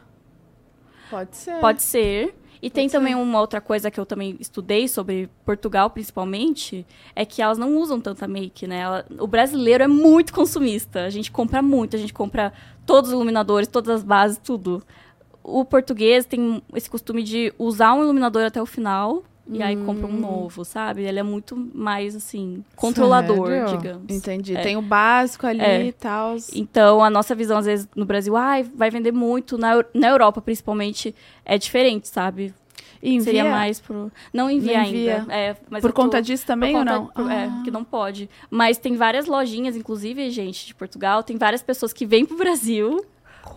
Pode 1.10 1.36
ser. 1.36 1.60
Pode 1.60 1.82
ser. 1.84 2.36
E 2.62 2.70
tem 2.70 2.88
ser. 2.88 2.98
também 2.98 3.14
uma 3.14 3.40
outra 3.40 3.60
coisa 3.60 3.92
que 3.92 4.00
eu 4.00 4.06
também 4.06 4.38
estudei 4.40 4.88
sobre 4.88 5.30
Portugal, 5.46 5.90
principalmente, 5.90 6.86
é 7.16 7.26
que 7.26 7.42
elas 7.42 7.58
não 7.58 7.78
usam 7.78 8.00
tanta 8.00 8.28
make, 8.28 8.66
né? 8.66 8.80
Ela- 8.80 9.06
o 9.20 9.28
brasileiro 9.28 9.84
é 9.84 9.88
muito 9.88 10.34
consumista. 10.34 11.04
A 11.04 11.10
gente 11.10 11.32
compra 11.32 11.62
muito, 11.62 11.96
a 11.96 12.00
gente 12.00 12.14
compra 12.14 12.54
todos 12.86 13.10
os 13.10 13.14
iluminadores, 13.14 13.68
todas 13.68 13.98
as 13.98 14.04
bases, 14.04 14.38
tudo. 14.38 14.82
O 15.44 15.66
português 15.66 16.26
tem 16.26 16.64
esse 16.74 16.90
costume 16.90 17.22
de 17.22 17.54
usar 17.60 17.94
um 17.94 18.02
iluminador 18.02 18.46
até 18.46 18.62
o 18.62 18.66
final 18.66 19.24
e 19.48 19.62
aí 19.62 19.76
compra 19.76 20.08
um 20.08 20.18
novo, 20.20 20.64
sabe? 20.64 21.04
Ele 21.04 21.20
é 21.20 21.24
muito 21.24 21.56
mais, 21.74 22.16
assim, 22.16 22.64
controlador, 22.76 23.48
Sério? 23.48 23.78
digamos. 23.78 24.04
Entendi. 24.10 24.56
É. 24.56 24.62
Tem 24.62 24.78
o 24.78 24.82
básico 24.82 25.46
ali 25.46 25.62
É. 25.62 25.86
e 25.86 25.92
tal. 25.92 26.36
Então, 26.54 27.04
a 27.04 27.10
nossa 27.10 27.36
visão, 27.36 27.58
às 27.58 27.66
vezes, 27.66 27.88
no 27.96 28.06
Brasil, 28.06 28.36
ai, 28.38 28.64
vai 28.64 28.90
vender 28.90 29.12
muito. 29.12 29.58
Na, 29.58 29.84
na 29.94 30.08
Europa, 30.08 30.42
principalmente, 30.42 31.14
é 31.44 31.58
diferente, 31.58 32.08
sabe? 32.08 32.54
Envia 33.06 33.22
Seria 33.22 33.44
mais 33.44 33.82
pro. 33.82 34.10
Não 34.34 34.50
envia 34.50 34.78
Não 34.78 34.86
envia. 34.86 35.18
ainda. 35.18 35.34
É, 35.34 35.54
por 35.54 35.82
tô- 35.82 35.94
conta 35.94 36.22
disso 36.22 36.46
também 36.46 36.72
por 36.72 36.80
ou 36.80 36.86
conta- 36.86 36.98
não? 37.00 37.08
por- 37.26 37.30
É, 37.32 37.46
Ah. 37.48 37.62
que 37.66 37.70
não 37.70 37.84
pode. 37.84 38.30
Mas 38.50 38.78
tem 38.78 38.96
várias 38.96 39.26
lojinhas, 39.26 39.76
inclusive, 39.76 40.30
gente, 40.30 40.66
de 40.68 40.74
Portugal, 40.74 41.22
tem 41.22 41.36
várias 41.36 41.62
pessoas 41.62 41.92
que 41.92 42.06
vêm 42.06 42.24
pro 42.26 42.38
Brasil, 42.38 43.04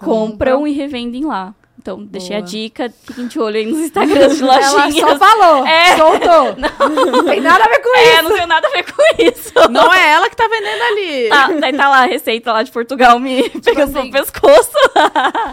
compram 0.00 0.66
e 0.66 0.72
revendem 0.72 1.24
lá. 1.24 1.54
Então, 1.78 2.04
deixei 2.04 2.34
a 2.36 2.40
Boa. 2.40 2.48
dica. 2.50 2.92
Fiquem 3.04 3.26
de 3.28 3.38
olho 3.38 3.56
aí 3.56 3.66
nos 3.66 3.78
Instagrams 3.78 4.38
de 4.38 4.42
lojinhas. 4.44 4.96
Ela 4.98 5.10
só 5.10 5.18
falou, 5.18 5.66
É. 5.66 5.96
soltou. 5.96 6.56
Não. 6.58 7.24
tem 7.24 7.40
nada 7.40 7.64
a 7.64 7.68
ver 7.68 7.78
com 7.80 7.96
É, 7.96 8.14
isso. 8.14 8.22
não 8.24 8.36
tem 8.36 8.46
nada 8.46 8.66
a 8.66 8.70
ver 8.70 8.84
com 8.92 9.02
isso. 9.22 9.52
Não 9.70 9.92
é 9.94 10.12
ela 10.14 10.28
que 10.28 10.34
tá 10.36 10.48
vendendo 10.48 10.82
ali. 10.82 11.28
Tá, 11.28 11.48
daí 11.60 11.72
tá 11.76 11.88
lá 11.88 11.98
a 12.02 12.06
receita 12.06 12.52
lá 12.52 12.62
de 12.62 12.72
Portugal 12.72 13.18
me 13.20 13.48
pegando 13.60 13.96
assim, 13.98 14.06
no 14.08 14.12
pescoço. 14.12 14.70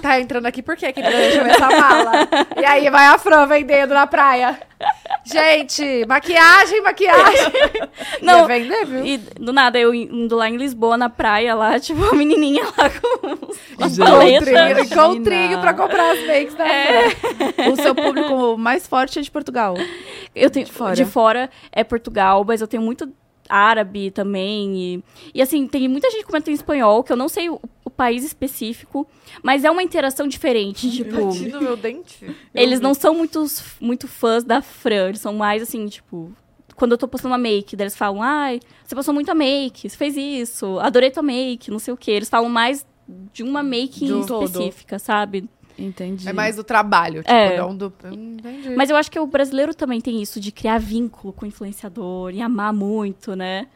Tá 0.01 0.19
entrando 0.19 0.45
aqui 0.47 0.61
por 0.63 0.75
quê? 0.75 0.91
Que 0.91 1.01
deixa 1.01 1.41
essa 1.41 1.67
mala. 1.67 2.11
E 2.59 2.65
aí 2.65 2.89
vai 2.89 3.05
a 3.07 3.17
Fran 3.17 3.45
vendendo 3.45 3.93
na 3.93 4.07
praia. 4.07 4.59
Gente, 5.25 6.05
maquiagem, 6.07 6.81
maquiagem. 6.81 7.51
Não. 8.21 8.39
Ia 8.41 8.47
vender, 8.47 8.85
viu? 8.85 9.05
E 9.05 9.17
do 9.17 9.53
nada, 9.53 9.79
eu 9.79 9.93
indo 9.93 10.35
lá 10.35 10.49
em 10.49 10.57
Lisboa, 10.57 10.97
na 10.97 11.09
praia, 11.09 11.55
lá, 11.55 11.79
tipo, 11.79 12.03
a 12.03 12.13
menininha 12.13 12.63
lá 12.77 12.89
com 12.89 13.27
Encontrinho, 13.85 14.43
paletas. 14.53 14.91
encontrinho 14.91 15.59
pra 15.61 15.73
comprar 15.73 16.11
as 16.11 16.25
makes 16.27 16.53
da 16.55 16.67
É. 16.67 17.07
O 17.71 17.75
seu 17.75 17.95
público 17.95 18.57
mais 18.57 18.85
forte 18.87 19.19
é 19.19 19.21
de 19.21 19.31
Portugal. 19.31 19.75
Eu 20.35 20.49
tenho, 20.49 20.65
De 20.65 20.71
de 20.71 20.77
fora. 20.77 21.05
fora. 21.05 21.49
é 21.71 21.83
Portugal, 21.83 22.43
mas 22.45 22.59
eu 22.61 22.67
tenho 22.67 22.83
muito 22.83 23.07
árabe 23.49 24.11
também. 24.11 24.75
E, 24.77 25.03
e 25.33 25.41
assim, 25.41 25.67
tem 25.67 25.87
muita 25.87 26.09
gente 26.09 26.21
que 26.21 26.27
comenta 26.27 26.49
em 26.49 26.53
espanhol, 26.53 27.03
que 27.03 27.11
eu 27.11 27.17
não 27.17 27.29
sei 27.29 27.49
o, 27.49 27.59
o 27.83 27.89
país 27.89 28.23
específico, 28.23 29.07
mas 29.41 29.63
é 29.63 29.71
uma 29.71 29.83
interação 29.83 30.27
diferente. 30.27 30.89
Tipo, 30.89 31.27
Bati 31.27 31.49
no 31.49 31.61
meu 31.61 31.75
dente. 31.77 32.25
eles 32.53 32.79
não 32.79 32.93
são 32.93 33.13
muito, 33.13 33.45
muito 33.79 34.07
fãs 34.07 34.43
da 34.43 34.61
Fran, 34.61 35.09
eles 35.09 35.19
são 35.21 35.33
mais 35.33 35.61
assim, 35.61 35.87
tipo. 35.87 36.31
Quando 36.75 36.93
eu 36.93 36.97
tô 36.97 37.07
postando 37.07 37.33
uma 37.33 37.37
make, 37.37 37.75
eles 37.79 37.95
falam, 37.95 38.23
ai, 38.23 38.59
você 38.83 38.95
postou 38.95 39.13
muita 39.13 39.35
make, 39.35 39.87
você 39.87 39.95
fez 39.95 40.17
isso, 40.17 40.79
adorei 40.79 41.11
tua 41.11 41.21
make, 41.21 41.69
não 41.69 41.77
sei 41.77 41.93
o 41.93 41.97
quê. 41.97 42.11
Eles 42.11 42.29
falam 42.29 42.49
mais 42.49 42.83
de 43.31 43.43
uma 43.43 43.61
make 43.61 44.03
De 44.03 44.11
um 44.11 44.21
em 44.21 44.25
todo. 44.25 44.45
específica, 44.45 44.97
sabe? 44.97 45.47
Entendi. 45.77 46.27
É 46.27 46.33
mais 46.33 46.55
do 46.55 46.63
trabalho, 46.63 47.21
tipo, 47.23 47.33
É. 47.33 47.57
não 47.57 47.75
do... 47.75 47.91
Entendi. 48.11 48.75
Mas 48.75 48.89
eu 48.89 48.95
acho 48.95 49.09
que 49.09 49.19
o 49.19 49.25
brasileiro 49.27 49.73
também 49.73 49.99
tem 49.99 50.21
isso 50.21 50.39
de 50.39 50.51
criar 50.51 50.77
vínculo 50.77 51.33
com 51.33 51.45
o 51.45 51.47
influenciador 51.47 52.31
e 52.33 52.41
amar 52.41 52.73
muito, 52.73 53.35
né? 53.35 53.67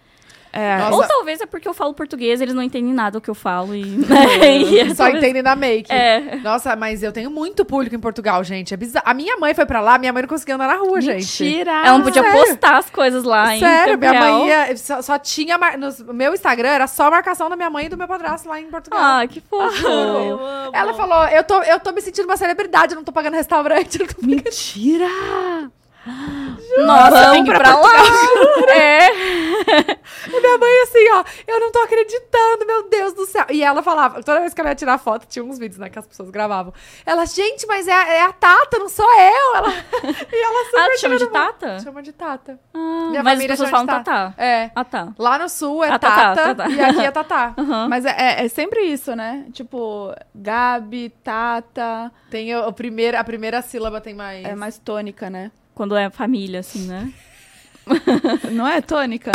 É, 0.60 0.78
Nossa. 0.80 0.96
Ou 0.96 1.04
talvez 1.08 1.40
é 1.40 1.46
porque 1.46 1.68
eu 1.68 1.74
falo 1.74 1.94
português, 1.94 2.42
eles 2.42 2.54
não 2.56 2.64
entendem 2.64 2.92
nada 2.94 3.12
do 3.12 3.22
que 3.22 3.30
eu 3.30 3.36
falo 3.36 3.76
e. 3.76 3.84
né? 4.10 4.58
E 4.58 4.80
é 4.80 4.90
Só 4.90 5.04
talvez- 5.04 5.24
entende 5.24 5.42
na 5.44 5.56
make. 5.56 5.92
É. 5.92 6.38
Nossa, 6.38 6.76
mas 6.76 7.04
eu 7.04 7.12
tenho 7.12 7.30
muito 7.30 7.64
público 7.64 7.96
em 7.96 8.00
Portugal, 8.00 8.44
gente. 8.44 8.74
É 8.74 8.78
bizarro. 8.78 9.06
A 9.08 9.14
minha 9.14 9.38
mãe 9.38 9.54
foi 9.54 9.66
pra 9.68 9.82
lá, 9.82 10.00
minha 10.00 10.12
mãe 10.12 10.24
não 10.24 10.28
conseguia 10.30 10.56
andar 10.56 10.68
na 10.68 10.78
rua, 10.78 11.00
gente. 11.00 11.44
Mentira! 11.44 11.72
Ela 11.72 11.98
não 12.00 12.04
podia 12.06 12.24
sério? 12.24 12.40
postar 12.46 12.78
as 12.78 12.90
coisas 12.90 13.24
lá 13.24 13.56
em 13.56 13.60
Sério, 13.60 13.98
minha 14.00 14.12
real. 14.12 14.40
mãe 14.40 14.48
ia, 14.50 14.78
só, 14.78 15.02
só 15.04 15.20
tinha. 15.20 15.58
mar- 15.60 15.78
No 15.78 15.92
meu 16.14 16.34
Instagram 16.34 16.70
era 16.70 16.88
só 16.88 17.06
a 17.08 17.12
marcação 17.12 17.50
da 17.50 17.56
minha 17.56 17.70
mãe 17.70 17.86
e 17.86 17.90
do 17.90 17.98
meu 17.98 18.08
padrasto 18.08 18.50
lá 18.50 18.60
em 18.60 18.66
Portugal. 18.66 19.00
Ah, 19.00 19.28
que 19.28 19.40
fofo. 19.42 19.86
Amo. 19.88 20.40
Ela 20.74 20.94
falou: 20.96 21.26
eu 21.28 21.44
tô, 21.44 21.62
eu 21.62 21.80
tô 21.80 21.92
me 21.92 22.02
sentindo 22.02 22.26
uma 22.26 22.36
celebridade, 22.38 22.94
eu 22.94 22.98
não 22.98 23.04
tô 23.04 23.12
pagando 23.12 23.36
restaurante. 23.36 24.00
tô 24.00 24.06
pagando- 24.08 24.28
Mentira! 24.28 25.08
Nossa, 26.86 27.10
Vamos 27.12 27.32
tem 27.32 27.44
que 27.44 27.52
ir 27.52 27.54
pra 27.58 27.60
pra 27.74 27.80
lá. 27.80 27.92
é. 28.74 29.08
E 30.28 30.40
minha 30.42 30.58
mãe 30.58 30.80
assim, 30.84 31.10
ó, 31.12 31.24
eu 31.48 31.60
não 31.60 31.72
tô 31.72 31.80
acreditando, 31.80 32.66
meu 32.66 32.90
Deus 32.90 33.14
do 33.14 33.26
céu. 33.26 33.46
E 33.50 33.64
ela 33.64 33.82
falava, 33.82 34.22
toda 34.24 34.40
vez 34.42 34.54
que 34.54 34.62
ela 34.62 34.70
ia 34.72 34.76
tirar 34.76 34.98
foto, 34.98 35.26
tinha 35.28 35.44
uns 35.44 35.58
vídeos, 35.58 35.80
né, 35.80 35.90
que 35.90 35.98
as 36.00 36.06
pessoas 36.08 36.30
gravavam. 36.30 36.74
Ela, 37.06 37.26
gente, 37.26 37.66
mas 37.68 37.88
é, 37.88 37.94
a- 37.94 38.08
é 38.14 38.22
a 38.24 38.32
Tata, 38.34 38.78
não 38.80 38.90
sou 38.90 39.06
eu. 39.06 39.56
Ela, 39.56 39.70
e 40.32 40.44
ela 40.46 40.66
super 40.66 40.80
Ah, 40.82 40.90
tu 40.94 41.00
chama 41.00 41.18
de 41.18 41.28
Tata? 41.28 41.80
Chama 41.80 42.04
de 42.04 42.12
Tata. 42.14 42.60
Ah, 42.74 43.08
Minha 43.10 43.24
mas 43.24 43.40
as 43.40 43.48
pessoas 43.48 43.70
chama 43.70 43.86
falam 43.88 44.04
Tata. 44.04 44.04
Tatá. 44.32 44.42
É. 44.44 44.72
Ah, 44.76 44.84
tá. 44.86 45.08
Lá 45.18 45.40
no 45.40 45.50
sul 45.50 45.84
é 45.84 45.90
Ah, 45.90 46.00
Tatá, 46.00 46.36
Tata, 46.36 46.56
Tatá. 46.56 46.70
e 46.70 46.82
aqui 46.82 47.02
é 47.02 47.12
Tatá. 47.12 47.54
Aham. 47.58 47.88
Mas 47.90 48.06
é, 48.06 48.16
é- 48.18 48.46
é 48.46 48.48
sempre 48.50 48.82
isso, 48.82 49.16
né? 49.16 49.46
Tipo, 49.54 50.14
Gabi, 50.36 51.10
Tata, 51.24 52.12
Tem 52.30 52.56
o, 52.56 52.68
o 52.68 52.74
primeiro, 52.74 53.18
a 53.18 53.24
primeira 53.24 53.62
sílaba 53.62 54.00
tem 54.02 54.14
mais. 54.14 54.46
é 54.46 54.56
mais 54.56 54.78
tônica, 54.78 55.30
né? 55.30 55.52
Quando 55.78 55.96
é 55.96 56.10
família, 56.10 56.62
assim, 56.62 56.88
né? 56.88 57.14
Não 58.52 58.68
é 58.68 58.82
tônica? 58.82 59.32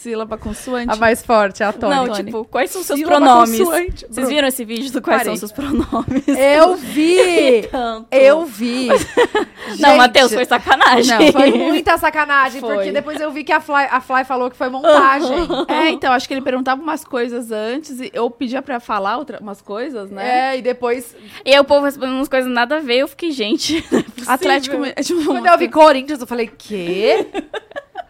Sílaba 0.00 0.38
consoante. 0.38 0.90
A 0.90 0.96
mais 0.96 1.22
forte, 1.22 1.62
a 1.62 1.72
tônica. 1.74 2.06
Não, 2.06 2.14
tipo, 2.14 2.44
quais 2.46 2.70
são 2.70 2.80
os 2.80 2.86
seus 2.86 3.02
pronomes? 3.02 3.58
consoante. 3.58 4.06
Vocês 4.08 4.28
viram 4.30 4.48
esse 4.48 4.64
vídeo 4.64 4.90
do 4.90 5.02
quais 5.02 5.18
Parei. 5.18 5.24
são 5.26 5.34
os 5.34 5.40
seus 5.40 5.52
pronomes? 5.52 6.24
Eu 6.26 6.74
vi! 6.80 7.68
Eu 8.10 8.46
vi! 8.46 8.88
Não, 9.78 9.90
Gente, 9.90 9.96
Matheus, 9.98 10.32
foi 10.32 10.44
sacanagem. 10.46 11.18
Não, 11.18 11.32
Foi 11.32 11.50
muita 11.52 11.98
sacanagem, 11.98 12.60
Foi. 12.60 12.74
porque 12.74 12.92
depois 12.92 13.20
eu 13.20 13.30
vi 13.30 13.44
que 13.44 13.52
a 13.52 13.60
Fly, 13.60 13.86
a 13.90 14.00
Fly 14.00 14.24
falou 14.24 14.50
que 14.50 14.56
foi 14.56 14.68
montagem. 14.70 15.30
É, 15.68 15.90
então, 15.90 16.12
acho 16.12 16.26
que 16.26 16.34
ele 16.34 16.40
perguntava 16.40 16.80
umas 16.82 17.04
coisas 17.04 17.52
antes 17.52 18.00
e 18.00 18.10
eu 18.12 18.28
pedia 18.30 18.60
pra 18.62 18.80
falar 18.80 19.18
outra, 19.18 19.38
umas 19.40 19.60
coisas, 19.60 20.10
né? 20.10 20.54
É, 20.54 20.58
e 20.58 20.62
depois, 20.62 21.14
E 21.44 21.52
aí 21.52 21.60
o 21.60 21.64
povo 21.64 21.84
respondendo 21.84 22.16
umas 22.16 22.28
coisas 22.28 22.50
nada 22.50 22.76
a 22.76 22.80
ver, 22.80 22.98
eu 22.98 23.08
fiquei, 23.08 23.30
gente. 23.30 23.84
não 23.92 23.98
é. 24.00 24.04
Atlético. 24.26 24.76
Tipo, 25.02 25.24
quando 25.24 25.46
eu 25.46 25.58
vi 25.58 25.68
Corinthians, 25.68 26.20
eu 26.20 26.26
falei, 26.26 26.50
quê? 26.58 27.26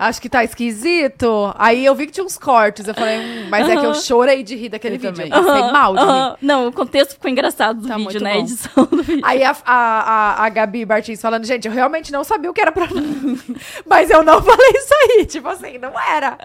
Acho 0.01 0.19
que 0.23 0.31
tá 0.31 0.43
esquisito. 0.43 1.55
Aí 1.59 1.85
eu 1.85 1.95
vi 1.95 2.07
que 2.07 2.13
tinha 2.13 2.25
uns 2.25 2.39
cortes, 2.39 2.89
eu 2.89 2.95
falei, 2.95 3.19
hum, 3.19 3.49
mas 3.51 3.69
é 3.69 3.77
que 3.77 3.85
eu 3.85 3.95
chorei 3.95 4.43
de 4.43 4.57
rir 4.57 4.71
daquele 4.71 4.95
Eu 4.95 4.99
vídeo. 4.99 5.13
também. 5.13 5.31
Eu 5.31 5.45
passei 5.45 5.73
mal 5.73 5.95
de 5.95 6.03
rir. 6.03 6.37
Não, 6.41 6.69
o 6.69 6.73
contexto 6.73 7.13
ficou 7.13 7.31
engraçado 7.31 7.83
do 7.83 7.87
Tá 7.89 7.99
vídeo, 7.99 8.19
né? 8.23 8.33
A 8.33 8.39
edição 8.39 8.85
do 8.87 9.03
vídeo. 9.03 9.21
Aí 9.23 9.45
a, 9.45 9.51
a, 9.51 9.75
a, 9.75 10.45
a 10.47 10.49
Gabi 10.49 10.87
Martins 10.87 11.21
falando, 11.21 11.45
gente, 11.45 11.69
eu 11.69 11.75
realmente 11.75 12.11
não 12.11 12.25
sabia 12.25 12.51
o 12.51 12.55
que 12.55 12.63
era 12.63 12.73
pra 12.73 12.89
Mas 13.87 14.09
eu 14.09 14.23
não 14.23 14.43
falei 14.43 14.71
isso 14.75 14.95
aí. 14.95 15.27
Tipo 15.31 15.49
assim, 15.49 15.77
não 15.77 15.93
era. 16.01 16.39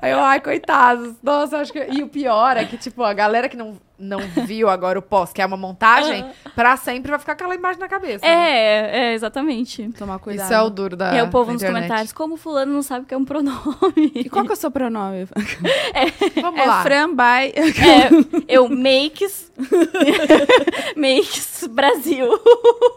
Aí 0.00 0.12
eu, 0.12 0.20
ai, 0.20 0.40
coitados. 0.40 1.14
Nossa, 1.20 1.58
acho 1.58 1.72
que. 1.72 1.84
E 1.90 2.04
o 2.04 2.08
pior 2.08 2.56
é 2.56 2.64
que, 2.64 2.76
tipo, 2.76 3.02
a 3.02 3.12
galera 3.12 3.48
que 3.48 3.56
não, 3.56 3.76
não 4.00 4.20
viu 4.46 4.68
agora 4.68 4.98
o 4.98 5.02
pós, 5.02 5.32
que 5.32 5.42
é 5.42 5.46
uma 5.46 5.56
montagem, 5.56 6.24
pra 6.54 6.76
sempre 6.76 7.10
vai 7.10 7.18
ficar 7.20 7.32
aquela 7.32 7.54
imagem 7.54 7.80
na 7.80 7.88
cabeça. 7.88 8.24
né? 8.24 8.32
É, 8.32 9.10
é, 9.10 9.14
exatamente. 9.14 9.88
Tomar 9.90 10.18
cuidado. 10.18 10.46
Isso 10.46 10.54
é 10.54 10.62
o 10.62 10.70
duro 10.70 10.96
da. 10.96 11.12
e 11.12 11.18
aí 11.18 11.22
o 11.22 11.30
povo 11.30 11.52
nos 11.52 11.62
internet. 11.62 11.82
comentários, 11.82 12.12
como 12.12 12.36
fulano 12.36 12.72
não 12.72 12.82
sabe 12.82 13.04
o 13.04 13.08
que 13.08 13.14
é 13.14 13.16
um 13.16 13.24
pronome? 13.24 14.12
E 14.14 14.28
qual 14.28 14.44
que 14.44 14.50
é 14.50 14.54
o 14.54 14.56
seu 14.56 14.70
pronome? 14.70 15.26
Vamos 16.40 16.60
é 16.60 16.66
lá. 16.66 16.82
Fran 16.82 17.10
by... 17.10 17.52
É, 17.54 18.10
eu 18.48 18.68
makes. 18.68 19.50
makes 20.96 21.66
Brasil. 21.68 22.28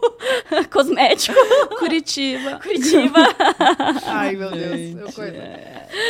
Cosmético. 0.72 1.38
Curitiba. 1.78 2.58
Curitiba. 2.62 3.20
Ai, 4.06 4.36
meu 4.36 4.50
Deus. 4.50 4.96
eu 4.96 5.12
coisa. 5.12 5.42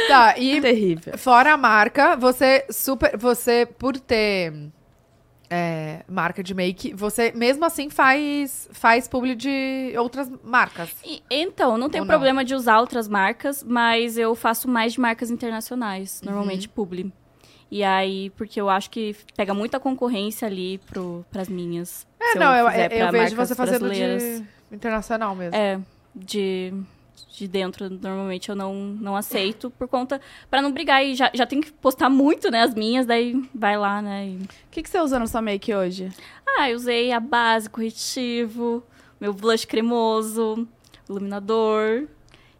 Tá, 0.08 0.38
e 0.38 0.60
Terrível. 0.60 1.18
fora 1.18 1.52
a 1.52 1.56
marca, 1.56 2.16
você 2.16 2.64
super. 2.70 3.16
Você, 3.16 3.66
por 3.66 3.98
ter. 3.98 4.52
É, 5.56 6.02
marca 6.08 6.42
de 6.42 6.52
make, 6.52 6.92
você 6.94 7.30
mesmo 7.32 7.64
assim 7.64 7.88
faz 7.88 8.68
faz 8.72 9.06
publi 9.06 9.36
de 9.36 9.94
outras 9.96 10.28
marcas. 10.42 10.90
E- 11.04 11.22
então, 11.30 11.78
não 11.78 11.88
tenho 11.88 12.04
não? 12.04 12.08
problema 12.08 12.44
de 12.44 12.54
usar 12.56 12.80
outras 12.80 13.06
marcas, 13.06 13.62
mas 13.62 14.18
eu 14.18 14.34
faço 14.34 14.68
mais 14.68 14.94
de 14.94 15.00
marcas 15.00 15.30
internacionais, 15.30 16.20
Uhum. 16.20 16.30
normalmente 16.32 16.68
publi. 16.68 17.12
E 17.70 17.82
aí, 17.84 18.30
porque 18.30 18.60
eu 18.60 18.68
acho 18.68 18.90
que 18.90 19.16
pega 19.36 19.54
muita 19.54 19.78
concorrência 19.78 20.46
ali 20.46 20.78
pro, 20.78 21.24
pras 21.30 21.48
minhas. 21.48 22.06
É, 22.20 22.34
não, 22.38 22.52
eu, 22.54 22.68
eu, 22.68 22.90
pra 22.90 23.10
vejo 23.10 23.36
você 23.36 23.54
fazendo 23.54 23.90
de 23.90 24.44
internacional 24.72 25.34
mesmo. 25.36 25.56
É, 25.56 25.80
de, 26.14 26.72
de 27.36 27.48
dentro, 27.48 27.90
normalmente 27.90 28.48
eu 28.48 28.54
não, 28.56 28.74
não 28.74 29.16
aceito, 29.16 29.70
por 29.70 29.88
conta. 29.88 30.20
Pra 30.50 30.62
não 30.62 30.70
brigar 30.72 31.04
e 31.04 31.14
já, 31.14 31.30
já 31.34 31.44
tenho 31.44 31.62
que 31.62 31.72
postar 31.72 32.08
muito, 32.08 32.50
né, 32.50 32.62
as 32.62 32.74
minhas, 32.74 33.06
daí 33.06 33.34
vai 33.54 33.76
lá, 33.76 34.00
né. 34.00 34.28
e- 34.28 34.36
O 34.36 34.48
que, 34.70 34.82
que 34.82 34.88
você 34.88 35.00
usa 35.00 35.18
na 35.18 35.26
sua 35.26 35.42
make 35.42 35.74
hoje? 35.74 36.10
Ah, 36.46 36.70
eu 36.70 36.76
usei 36.76 37.10
a 37.12 37.18
base, 37.20 37.68
corretivo, 37.68 38.82
meu 39.20 39.32
blush 39.32 39.64
cremoso, 39.66 40.66
iluminador 41.08 42.06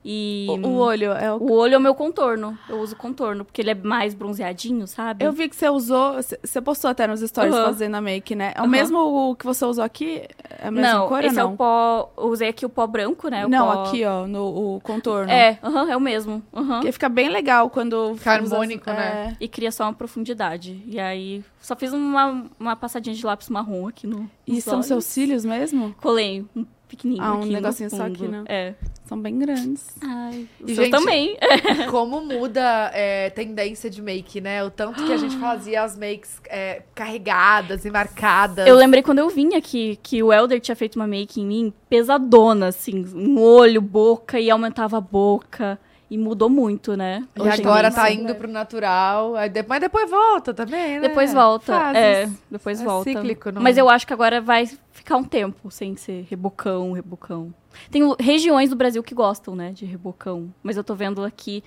e. 0.05 0.47
O, 0.63 0.69
o 0.69 0.77
olho 0.77 1.13
é 1.13 1.33
o... 1.33 1.37
O 1.37 1.53
olho 1.53 1.75
é 1.75 1.79
o 1.79 1.81
meu 1.81 1.95
contorno. 1.95 2.59
Eu 2.69 2.79
uso 2.81 2.95
contorno, 2.95 3.45
porque 3.45 3.63
ele 3.63 3.71
é 3.71 3.75
mais 3.75 4.13
bronzeadinho, 4.15 4.87
sabe? 4.87 5.25
Eu 5.25 5.33
vi 5.33 5.49
que 5.49 5.57
você 5.57 5.69
usou... 5.69 6.15
Você 6.43 6.61
postou 6.61 6.91
até 6.91 7.07
nos 7.07 7.21
stories 7.21 7.55
Aham. 7.55 7.65
fazendo 7.65 7.95
a 7.95 8.01
make, 8.01 8.35
né? 8.35 8.53
É 8.55 8.63
o 8.63 8.69
mesmo 8.69 8.99
o 9.31 9.35
que 9.35 9.45
você 9.47 9.65
usou 9.65 9.83
aqui? 9.83 10.23
É 10.59 10.69
a 10.69 10.71
mesma 10.71 10.93
não, 10.93 11.09
cor 11.09 11.21
ou 11.21 11.27
esse 11.27 11.39
é 11.39 11.43
não? 11.43 11.55
o 11.55 11.57
pó. 11.57 12.13
Eu 12.19 12.29
usei 12.29 12.49
aqui 12.49 12.67
o 12.67 12.69
pó 12.69 12.87
branco, 12.87 13.29
né? 13.29 13.47
o 13.47 13.49
não, 13.49 13.67
pó- 13.67 13.83
aqui, 13.85 14.05
ó, 14.05 14.27
no 14.27 14.75
o 14.77 14.81
contorno. 14.83 15.31
É, 15.31 15.59
aham, 15.63 15.91
é 15.91 15.97
o 15.97 16.01
mesmo. 16.01 16.43
aham. 16.53 16.75
Porque 16.81 16.93
fica 16.93 17.09
bem 17.09 17.29
legal 17.29 17.71
quando... 17.71 18.15
Fica 18.17 18.43
usa- 18.43 18.55
harmônico, 18.55 18.91
né? 18.91 19.37
E 19.41 19.49
cria 19.49 19.73
só 19.73 19.85
uma 19.85 19.93
profundidade. 19.95 20.83
E 20.87 21.01
aí, 21.01 21.43
só 21.61 21.75
fiz 21.75 21.93
uma, 21.93 22.45
uma 22.61 22.77
passadinha 22.77 23.15
de 23.15 23.25
lápis 23.25 23.49
marrom 23.49 23.89
aqui 23.89 24.07
no. 24.07 24.29
E 24.47 24.61
são 24.61 24.75
olhos. 24.75 24.87
seus 24.87 25.05
cílios 25.05 25.45
mesmo? 25.45 25.95
Colei 26.01 26.45
um 26.55 26.67
pequenininho. 26.89 27.25
Ah, 27.25 27.33
um 27.33 27.39
aqui 27.39 27.47
no 27.47 27.53
negocinho 27.53 27.91
só 27.91 28.05
aqui, 28.07 28.29
né? 28.29 28.45
É. 28.47 28.75
São 29.05 29.21
bem 29.21 29.39
grandes. 29.39 29.87
Ai, 30.03 30.49
E, 30.67 30.75
gente, 30.75 30.91
também. 30.91 31.37
Como 31.91 32.23
muda 32.23 32.91
é, 32.95 33.29
tendência 33.31 33.91
de 33.91 34.01
make, 34.01 34.41
né? 34.41 34.65
O 34.65 34.71
tanto 34.71 35.05
que 35.05 35.13
a 35.13 35.17
gente 35.19 35.37
fazia 35.37 35.83
as 35.83 35.97
makes 35.97 36.41
é, 36.49 36.83
carregadas 36.95 37.85
e 37.85 37.91
marcadas. 37.91 38.67
Eu 38.67 38.77
lembrei 38.77 39.03
quando 39.03 39.19
eu 39.19 39.29
vim 39.29 39.55
aqui 39.55 39.99
que 40.03 40.23
o 40.23 40.33
Elder 40.33 40.59
tinha 40.59 40.75
feito 40.75 40.97
uma 40.97 41.07
make 41.07 41.39
em 41.39 41.47
mim 41.47 41.73
pesadona, 41.89 42.69
assim, 42.69 43.05
um 43.15 43.39
olho, 43.39 43.83
boca 43.83 44.41
e 44.41 44.51
aumentava 44.51 44.97
a 44.97 45.03
boca. 45.03 45.79
E 46.15 46.19
mudou 46.19 46.49
muito, 46.49 46.97
né? 46.97 47.27
E 47.35 47.43
Hoje 47.43 47.61
agora 47.61 47.91
tá 47.91 48.09
indo 48.09 48.33
pro 48.37 48.47
natural. 48.47 49.35
aí 49.35 49.49
de- 49.49 49.65
Mas 49.67 49.81
depois 49.81 50.09
volta 50.09 50.55
também, 50.55 51.01
né? 51.01 51.09
Depois 51.09 51.33
volta. 51.35 51.73
Fases. 51.73 51.97
É, 52.01 52.31
depois 52.49 52.81
É 52.81 52.85
volta. 52.85 53.11
cíclico, 53.11 53.51
não 53.51 53.61
Mas 53.61 53.77
é? 53.77 53.81
eu 53.81 53.89
acho 53.91 54.07
que 54.07 54.13
agora 54.13 54.41
vai 54.41 54.65
ficar 54.93 55.17
um 55.17 55.25
tempo 55.25 55.73
sem 55.73 55.97
ser 55.97 56.25
rebocão, 56.31 56.93
rebocão. 56.93 57.53
Tem 57.91 58.01
regiões 58.21 58.71
do 58.71 58.77
Brasil 58.77 59.03
que 59.03 59.13
gostam, 59.13 59.57
né, 59.57 59.73
de 59.73 59.85
rebocão. 59.85 60.55
Mas 60.63 60.77
eu 60.77 60.85
tô 60.85 60.95
vendo 60.95 61.25
aqui 61.25 61.65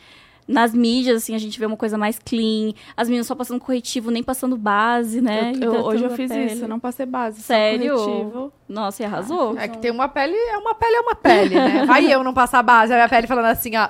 nas 0.47 0.73
mídias, 0.73 1.17
assim, 1.17 1.35
a 1.35 1.37
gente 1.37 1.59
vê 1.59 1.65
uma 1.65 1.75
coisa 1.75 1.97
mais 1.97 2.17
clean. 2.17 2.73
As 2.95 3.07
meninas 3.09 3.27
só 3.27 3.35
passando 3.35 3.59
corretivo, 3.59 4.09
nem 4.09 4.23
passando 4.23 4.55
base, 4.57 5.19
né? 5.21 5.41
Eu- 5.41 5.43
eu- 5.45 5.53
hidratando 5.55 5.85
hoje 5.87 6.03
eu 6.05 6.09
fiz 6.11 6.31
pele. 6.31 6.53
isso, 6.53 6.63
eu 6.63 6.67
não 6.69 6.79
passei 6.79 7.05
base. 7.05 7.41
só 7.41 7.47
Sério? 7.47 7.95
corretivo. 7.95 8.53
Nossa, 8.69 9.03
e 9.03 9.05
arrasou. 9.05 9.57
É 9.57 9.67
que 9.67 9.77
tem 9.77 9.91
uma 9.91 10.07
pele, 10.07 10.35
é 10.35 10.57
uma 10.57 10.73
pele, 10.73 10.95
é 10.95 11.01
uma 11.01 11.15
pele, 11.15 11.55
né? 11.55 11.85
Vai 11.85 12.11
eu 12.11 12.23
não 12.23 12.33
passar 12.33 12.63
base, 12.63 12.93
a 12.93 12.95
minha 12.95 13.09
pele 13.09 13.27
falando 13.27 13.45
assim, 13.45 13.71
ó, 13.75 13.89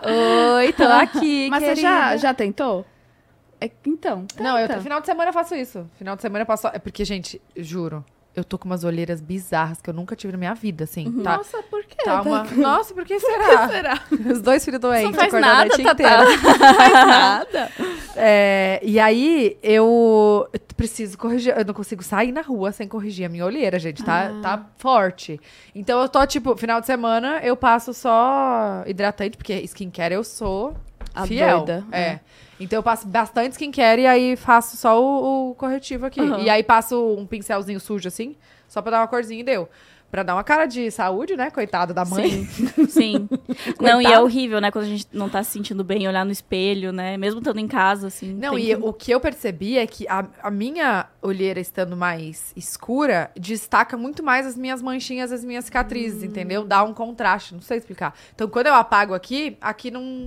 oi, 0.56 0.74
tô 0.74 0.84
aqui, 0.89 1.48
Mas 1.50 1.63
você 1.63 1.76
já, 1.76 1.98
querida." 2.00 2.17
já 2.17 2.34
tentou? 2.34 2.86
É, 3.62 3.70
então. 3.86 4.26
Não, 4.39 4.58
eu 4.58 4.67
tenta. 4.67 4.82
final 4.82 5.00
de 5.00 5.06
semana 5.08 5.30
eu 5.30 5.34
faço 5.34 5.56
isso. 5.56 5.89
Final 5.98 6.15
de 6.15 6.22
semana 6.22 6.43
eu 6.43 6.46
passo. 6.46 6.67
É 6.67 6.78
porque, 6.80 7.04
gente, 7.04 7.41
juro, 7.56 8.04
eu 8.38 8.43
tô 8.43 8.58
com 8.58 8.65
umas 8.65 8.84
olheiras 8.84 9.19
bizarras 9.19 9.82
que 9.82 9.89
eu 9.89 9.93
nunca 9.93 10.15
tive 10.15 10.32
na 10.34 10.38
minha 10.38 10.54
vida, 10.54 10.84
assim. 10.84 11.12
Tá, 11.23 11.38
Nossa, 11.38 11.62
por 11.63 11.84
quê? 11.84 11.97
tá 12.04 12.21
uma. 12.21 12.43
Nossa, 12.56 12.93
por 12.93 13.04
que 13.04 13.19
será? 13.19 13.67
Será? 13.67 14.00
Os 14.32 14.41
dois 14.41 14.63
filhos 14.63 14.80
doentes, 14.80 15.15
faz 15.15 15.28
acordando 15.34 15.52
a 15.52 15.56
nada, 15.56 15.67
noite 15.69 15.84
Tatá. 15.84 15.93
inteira. 15.93 16.23
Não 16.26 16.76
faz 16.78 16.91
nada. 16.93 17.71
É, 18.15 18.80
e 18.84 19.00
aí, 19.00 19.58
eu 19.63 20.47
preciso 20.76 21.17
corrigir. 21.17 21.58
Eu 21.58 21.65
não 21.65 21.73
consigo 21.73 22.04
sair 22.04 22.32
na 22.32 22.41
rua 22.41 22.71
sem 22.71 22.88
corrigir 22.88 23.26
a 23.26 23.30
minha 23.30 23.45
olheira, 23.45 23.80
gente. 23.80 24.04
Tá, 24.04 24.32
tá 24.41 24.65
forte. 24.78 25.39
Então, 25.73 26.00
eu 26.02 26.08
tô, 26.08 26.26
tipo, 26.28 26.56
final 26.56 26.80
de 26.80 26.86
semana, 26.86 27.39
eu 27.43 27.56
passo 27.58 27.93
só 27.93 28.84
hidratante, 28.86 29.36
porque 29.38 29.54
skincare 29.65 30.13
eu 30.13 30.23
sou 30.23 30.76
A 31.15 31.26
fiel. 31.26 31.58
doida. 31.65 31.84
É. 31.91 32.19
Então, 32.60 32.80
eu 32.80 32.84
passo 32.84 33.08
bastante 33.08 33.54
skincare 33.54 34.02
e 34.02 34.08
aí 34.08 34.36
faço 34.36 34.78
só 34.78 35.02
o, 35.02 35.52
o 35.52 35.56
corretivo 35.56 36.06
aqui. 36.06 36.20
Aham. 36.20 36.39
E 36.41 36.50
aí, 36.50 36.63
passo 36.63 37.15
um 37.15 37.26
pincelzinho 37.26 37.80
sujo, 37.80 38.08
assim, 38.08 38.36
só 38.67 38.82
pra 38.82 38.91
dar 38.91 39.02
uma 39.02 39.08
corzinha 39.08 39.41
e 39.41 39.43
deu. 39.43 39.70
Pra 40.10 40.24
dar 40.24 40.36
uma 40.36 40.43
cara 40.43 40.65
de 40.65 40.89
saúde, 40.89 41.36
né? 41.36 41.52
Coitado 41.52 41.93
da 41.93 42.06
mãe. 42.06 42.46
Sim. 42.46 42.88
Sim. 42.88 43.30
não, 43.80 44.02
e 44.02 44.06
é 44.06 44.08
Coitada. 44.08 44.22
horrível, 44.24 44.62
né? 44.62 44.72
Quando 44.72 44.86
a 44.86 44.88
gente 44.88 45.06
não 45.12 45.28
tá 45.28 45.43
se 45.43 45.52
sentindo 45.52 45.84
bem, 45.84 46.08
olhar 46.08 46.24
no 46.26 46.32
espelho, 46.32 46.93
né? 46.93 47.17
Mesmo 47.17 47.39
estando 47.39 47.60
em 47.60 47.67
casa, 47.67 48.08
assim. 48.08 48.34
Não, 48.34 48.56
tem 48.56 48.63
e 48.63 48.67
que- 48.67 48.82
o 48.82 48.93
que 48.93 49.12
eu 49.12 49.20
percebi 49.20 49.78
é 49.78 49.86
que 49.86 50.08
a, 50.08 50.26
a 50.41 50.50
minha 50.50 51.08
olheira 51.22 51.60
estando 51.60 51.98
mais 51.98 52.54
escura 52.56 53.30
destaca 53.38 53.98
muito 53.98 54.24
mais 54.24 54.48
as 54.48 54.56
minhas 54.58 54.82
manchinhas, 54.82 55.32
as 55.32 55.43
minhas 55.43 55.65
cicatrizes, 55.65 56.24
entendeu? 56.24 56.63
Dá 56.63 56.84
um 56.84 56.93
contraste, 56.93 57.54
não 57.54 57.62
sei 57.62 57.78
explicar. 57.78 58.13
Então, 58.34 58.48
quando 58.48 58.67
eu 58.67 58.76
apago 58.76 59.13
aqui, 59.13 59.58
aqui 59.60 59.91
não, 59.91 60.26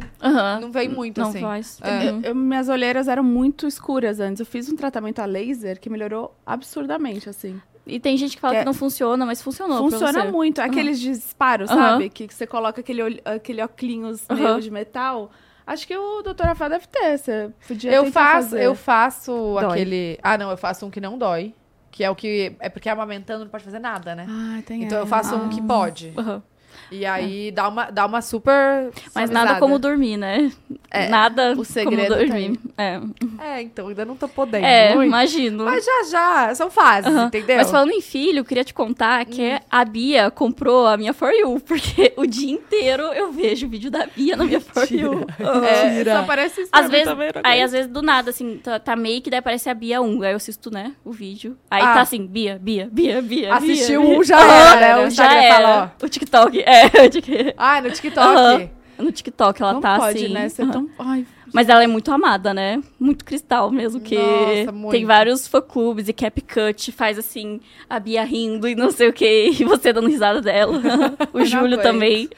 não 0.61 0.71
vem 0.71 0.89
muito, 0.91 1.21
Não 1.23 1.29
assim. 1.31 1.41
faz. 1.41 1.79
É. 1.83 2.11
Uhum. 2.11 2.21
Eu- 2.23 2.35
minhas 2.35 2.69
olheiras 2.69 3.09
eram 3.09 3.23
muito 3.25 3.67
escuras 3.67 4.21
antes. 4.21 4.41
Eu 4.41 4.47
fiz 4.47 4.69
um 4.71 4.77
tratamento 4.77 5.21
a 5.21 5.25
laser 5.25 5.81
que 5.81 5.89
melhorou 5.89 6.35
absurdamente, 6.45 7.29
assim. 7.29 7.61
E 7.91 8.01
tem 8.01 8.17
gente 8.17 8.35
que 8.37 8.41
fala 8.41 8.55
Que 8.55 8.61
que, 8.61 8.67
não 8.67 8.75
funciona, 8.75 9.27
mas 9.27 9.43
funcionou. 9.43 9.79
pra 9.83 9.91
Funciona 9.91 10.25
você. 10.25 10.31
muito. 10.31 10.61
Aqueles 10.61 10.99
disparos, 11.01 11.71
Aham. 11.71 11.79
sabe? 11.93 12.09
Que, 12.11 12.27
que 12.29 12.35
você 12.35 12.47
coloca 12.47 12.81
aquele, 12.81 13.21
aquele 13.25 13.63
óculos 13.63 14.27
meu 14.31 14.61
de 14.61 14.71
metal. 14.71 15.31
Acho 15.67 15.87
que 15.87 15.97
o 15.97 16.23
Dr. 16.23 16.45
Rafa 16.47 16.69
deve 16.69 16.87
ter. 16.89 17.19
Você 17.19 17.51
podia 17.69 17.93
Eu 17.93 18.07
faço, 18.11 18.51
fazer. 18.51 18.63
eu 18.63 18.75
faço 18.75 19.33
Dói. 19.61 19.65
aquele. 19.67 20.19
Ah, 20.23 20.37
não, 20.39 20.51
eu 20.51 20.57
faço 20.57 20.87
um 20.87 20.91
que 20.91 21.01
não 21.01 21.17
dói. 21.19 21.55
Que 21.93 22.05
é 22.05 22.11
o 22.11 22.15
que. 22.15 22.57
É 22.61 22.69
porque 22.69 22.89
amamentando 22.89 23.45
não 23.45 23.51
pode 23.51 23.65
fazer 23.65 23.79
nada, 23.81 24.15
né? 24.15 24.27
Ah, 24.29 24.63
tem 24.65 24.85
Então 24.85 24.99
eu 24.99 25.07
faço 25.07 25.35
um 25.37 25.49
que 25.49 25.61
pode. 25.61 26.13
Aham. 26.17 26.43
E 26.91 27.07
aí 27.07 27.51
dá, 27.53 27.69
uma, 27.69 27.91
dá 27.91 28.05
uma 28.07 28.21
super. 28.21 28.91
Mas 29.15 29.31
nada 29.31 29.57
como 29.61 29.79
dormir, 29.79 30.17
né? 30.17 30.51
É, 30.91 31.09
nada 31.09 31.55
o 31.57 31.65
segredo 31.65 32.15
como 32.17 32.27
dormir. 32.27 32.59
É, 32.77 33.01
É, 33.39 33.63
então 33.63 33.89
ainda 33.89 34.05
não 34.05 34.17
tô 34.17 34.27
podendo. 34.29 34.65
é 34.67 34.95
muito. 34.95 35.07
imagino. 35.09 35.65
Mas 35.65 35.85
já 35.85 36.03
já, 36.11 36.55
são 36.55 36.71
fases, 36.71 37.15
entendeu? 37.15 37.57
Mas 37.59 37.71
falando 37.71 37.93
em 37.93 38.01
filho, 38.01 38.39
eu 38.41 38.45
queria 38.45 38.65
te 38.65 38.75
contar 38.75 39.25
que 39.25 39.61
a 39.71 39.85
Bia 39.85 40.31
comprou 40.31 40.87
a 40.87 40.97
minha 40.97 41.13
For 41.15 41.31
You, 41.33 41.61
porque 41.61 42.13
o 42.17 42.27
dia 42.27 42.51
inteiro 42.53 43.03
eu 43.05 43.31
vejo 43.31 43.69
vídeo 43.69 43.91
da 43.91 44.07
Bia 44.07 44.37
na 44.37 44.45
minha 44.45 44.61
For 44.61 44.91
You. 44.93 45.27
É, 45.39 45.85
Mentira. 45.91 46.13
só 46.15 46.21
aparece 46.23 46.69
Às 46.73 46.89
vezes, 46.91 47.07
também, 47.07 47.31
aí 47.45 47.63
às 47.63 47.71
vezes 47.73 47.87
do 47.91 48.03
nada, 48.03 48.31
assim, 48.31 48.59
tá, 48.63 48.79
tá 48.81 48.97
make, 48.97 49.31
daí 49.31 49.39
aparece 49.39 49.69
a 49.71 49.75
Bia 49.75 50.01
1. 50.03 50.23
Aí 50.23 50.33
eu 50.33 50.37
assisto, 50.37 50.71
né, 50.73 50.93
o 51.05 51.13
vídeo. 51.13 51.57
Aí 51.71 51.83
Ah. 51.83 51.95
tá 51.95 52.01
assim, 52.01 52.27
Bia, 52.27 52.59
Bia, 52.61 52.89
Bia, 52.91 53.23
Bia. 53.23 53.55
Assistiu 53.55 54.03
um, 54.03 54.23
já 54.25 54.37
Aham, 54.39 54.51
era, 54.77 54.81
né? 54.81 54.97
O 54.97 54.99
já 54.99 55.07
Instagram 55.25 55.43
era. 55.43 55.55
fala, 55.55 55.95
O 56.03 56.09
TikTok, 56.09 56.61
é. 56.61 56.80
Tik- 57.11 57.55
Ah, 57.57 57.81
no 57.81 57.91
TikTok. 57.91 58.71
No 58.99 59.11
TikTok 59.13 59.63
ela 59.63 59.73
Não 59.75 59.81
tá 59.81 59.97
pode, 59.99 60.19
assim. 60.25 60.29
né? 60.33 60.49
Ser 60.51 60.69
tão... 60.71 60.89
Ai, 60.99 61.27
Mas 61.55 61.69
ela 61.71 61.83
é 61.83 61.87
muito 61.87 62.13
amada, 62.13 62.53
né? 62.53 62.83
Muito 62.99 63.25
cristal 63.25 63.71
mesmo, 63.71 63.99
que 64.01 64.15
Nossa, 64.15 64.73
muito. 64.73 64.91
tem 64.93 65.05
vários 65.07 65.49
fã-clubes 65.49 66.07
e 66.09 66.13
cap 66.13 66.39
cut, 66.43 66.93
faz 66.93 67.19
assim, 67.19 67.61
a 67.89 67.99
Bia 67.99 68.23
rindo 68.25 68.69
e 68.69 68.75
não 68.75 68.91
sei 68.91 69.09
o 69.09 69.13
que, 69.13 69.53
e 69.59 69.65
você 69.65 69.91
dando 69.93 70.09
risada 70.09 70.43
dela. 70.43 70.81
o 71.33 71.43
Júlio 71.47 71.81
também. 71.81 72.29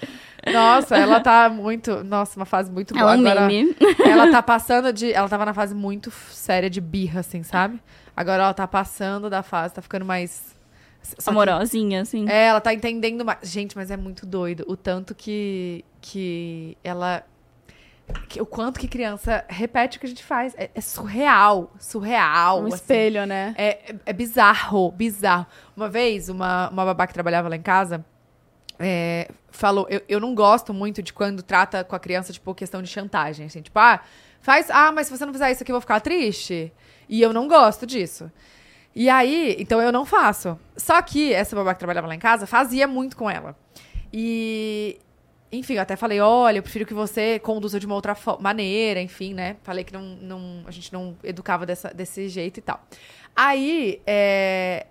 Nossa, 0.52 0.96
ela 0.96 1.20
tá 1.20 1.48
muito. 1.48 2.02
Nossa, 2.04 2.38
uma 2.38 2.46
fase 2.46 2.70
muito 2.70 2.94
boa. 2.94 3.02
Ela 3.02 3.14
é 3.14 3.16
um 3.16 3.20
Agora, 3.20 3.46
meme. 3.46 3.76
ela 4.04 4.28
tá 4.30 4.42
passando 4.42 4.92
de. 4.92 5.12
Ela 5.12 5.28
tava 5.28 5.44
na 5.44 5.54
fase 5.54 5.72
muito 5.74 6.10
séria 6.30 6.68
de 6.68 6.80
birra, 6.80 7.20
assim, 7.20 7.42
sabe? 7.44 7.80
Agora 8.16 8.42
ela 8.42 8.54
tá 8.54 8.66
passando 8.66 9.30
da 9.30 9.42
fase, 9.44 9.74
tá 9.74 9.80
ficando 9.82 10.04
mais. 10.04 10.56
Só 11.02 11.16
que- 11.16 11.30
Amorosinha, 11.30 12.02
assim. 12.02 12.28
É, 12.28 12.46
ela 12.46 12.60
tá 12.60 12.72
entendendo 12.72 13.24
mais. 13.24 13.38
Gente, 13.42 13.76
mas 13.76 13.90
é 13.90 13.96
muito 13.96 14.24
doido. 14.26 14.64
O 14.68 14.76
tanto 14.76 15.14
que. 15.14 15.84
que 16.00 16.76
ela. 16.82 17.24
que- 18.28 18.40
o 18.40 18.46
quanto 18.46 18.78
que 18.80 18.86
criança 18.88 19.44
repete 19.48 19.96
o 19.96 20.00
que 20.00 20.06
a 20.06 20.08
gente 20.08 20.24
faz. 20.24 20.54
É, 20.56 20.70
é 20.74 20.80
surreal. 20.80 21.72
Surreal. 21.78 22.62
um 22.62 22.66
assim. 22.66 22.76
espelho, 22.76 23.26
né? 23.26 23.54
É, 23.56 23.92
é- 23.92 23.94
é 24.06 24.12
bizarro, 24.12 24.90
bizarro. 24.92 25.46
Uma 25.76 25.88
vez, 25.88 26.28
uma, 26.28 26.68
uma 26.70 26.84
babá 26.84 27.06
que 27.06 27.14
trabalhava 27.14 27.48
lá 27.48 27.56
em 27.56 27.62
casa 27.62 28.04
é, 28.78 29.28
falou: 29.50 29.86
eu, 29.88 30.02
eu 30.08 30.20
não 30.20 30.34
gosto 30.34 30.72
muito 30.74 31.02
de 31.02 31.12
quando 31.12 31.42
trata 31.42 31.84
com 31.84 31.94
a 31.94 32.00
criança, 32.00 32.32
tipo, 32.32 32.54
questão 32.54 32.82
de 32.82 32.88
chantagem. 32.88 33.46
Assim, 33.46 33.62
tipo, 33.62 33.78
ah, 33.78 34.00
faz. 34.40 34.68
Ah, 34.70 34.90
mas 34.92 35.06
se 35.06 35.16
você 35.16 35.24
não 35.24 35.32
fizer 35.32 35.50
isso 35.52 35.62
aqui, 35.62 35.70
eu 35.70 35.74
vou 35.74 35.80
ficar 35.80 36.00
triste. 36.00 36.72
E 37.08 37.20
eu 37.20 37.32
não 37.32 37.46
gosto 37.46 37.86
disso. 37.86 38.30
E 38.94 39.08
aí, 39.08 39.56
então 39.58 39.80
eu 39.80 39.90
não 39.90 40.04
faço. 40.04 40.58
Só 40.76 41.00
que 41.00 41.32
essa 41.32 41.56
babá 41.56 41.72
que 41.74 41.78
trabalhava 41.78 42.06
lá 42.06 42.14
em 42.14 42.18
casa 42.18 42.46
fazia 42.46 42.86
muito 42.86 43.16
com 43.16 43.30
ela. 43.30 43.56
E. 44.12 44.98
Enfim, 45.54 45.74
eu 45.74 45.82
até 45.82 45.96
falei, 45.96 46.18
olha, 46.18 46.58
eu 46.58 46.62
prefiro 46.62 46.86
que 46.86 46.94
você 46.94 47.38
conduza 47.38 47.78
de 47.78 47.84
uma 47.84 47.94
outra 47.94 48.16
maneira, 48.40 49.02
enfim, 49.02 49.34
né? 49.34 49.56
Falei 49.62 49.84
que 49.84 49.92
não, 49.92 50.00
não, 50.02 50.62
a 50.66 50.70
gente 50.70 50.90
não 50.90 51.14
educava 51.22 51.66
dessa, 51.66 51.92
desse 51.92 52.26
jeito 52.30 52.56
e 52.56 52.62
tal. 52.62 52.82
Aí, 53.36 54.00
é, 54.06 54.86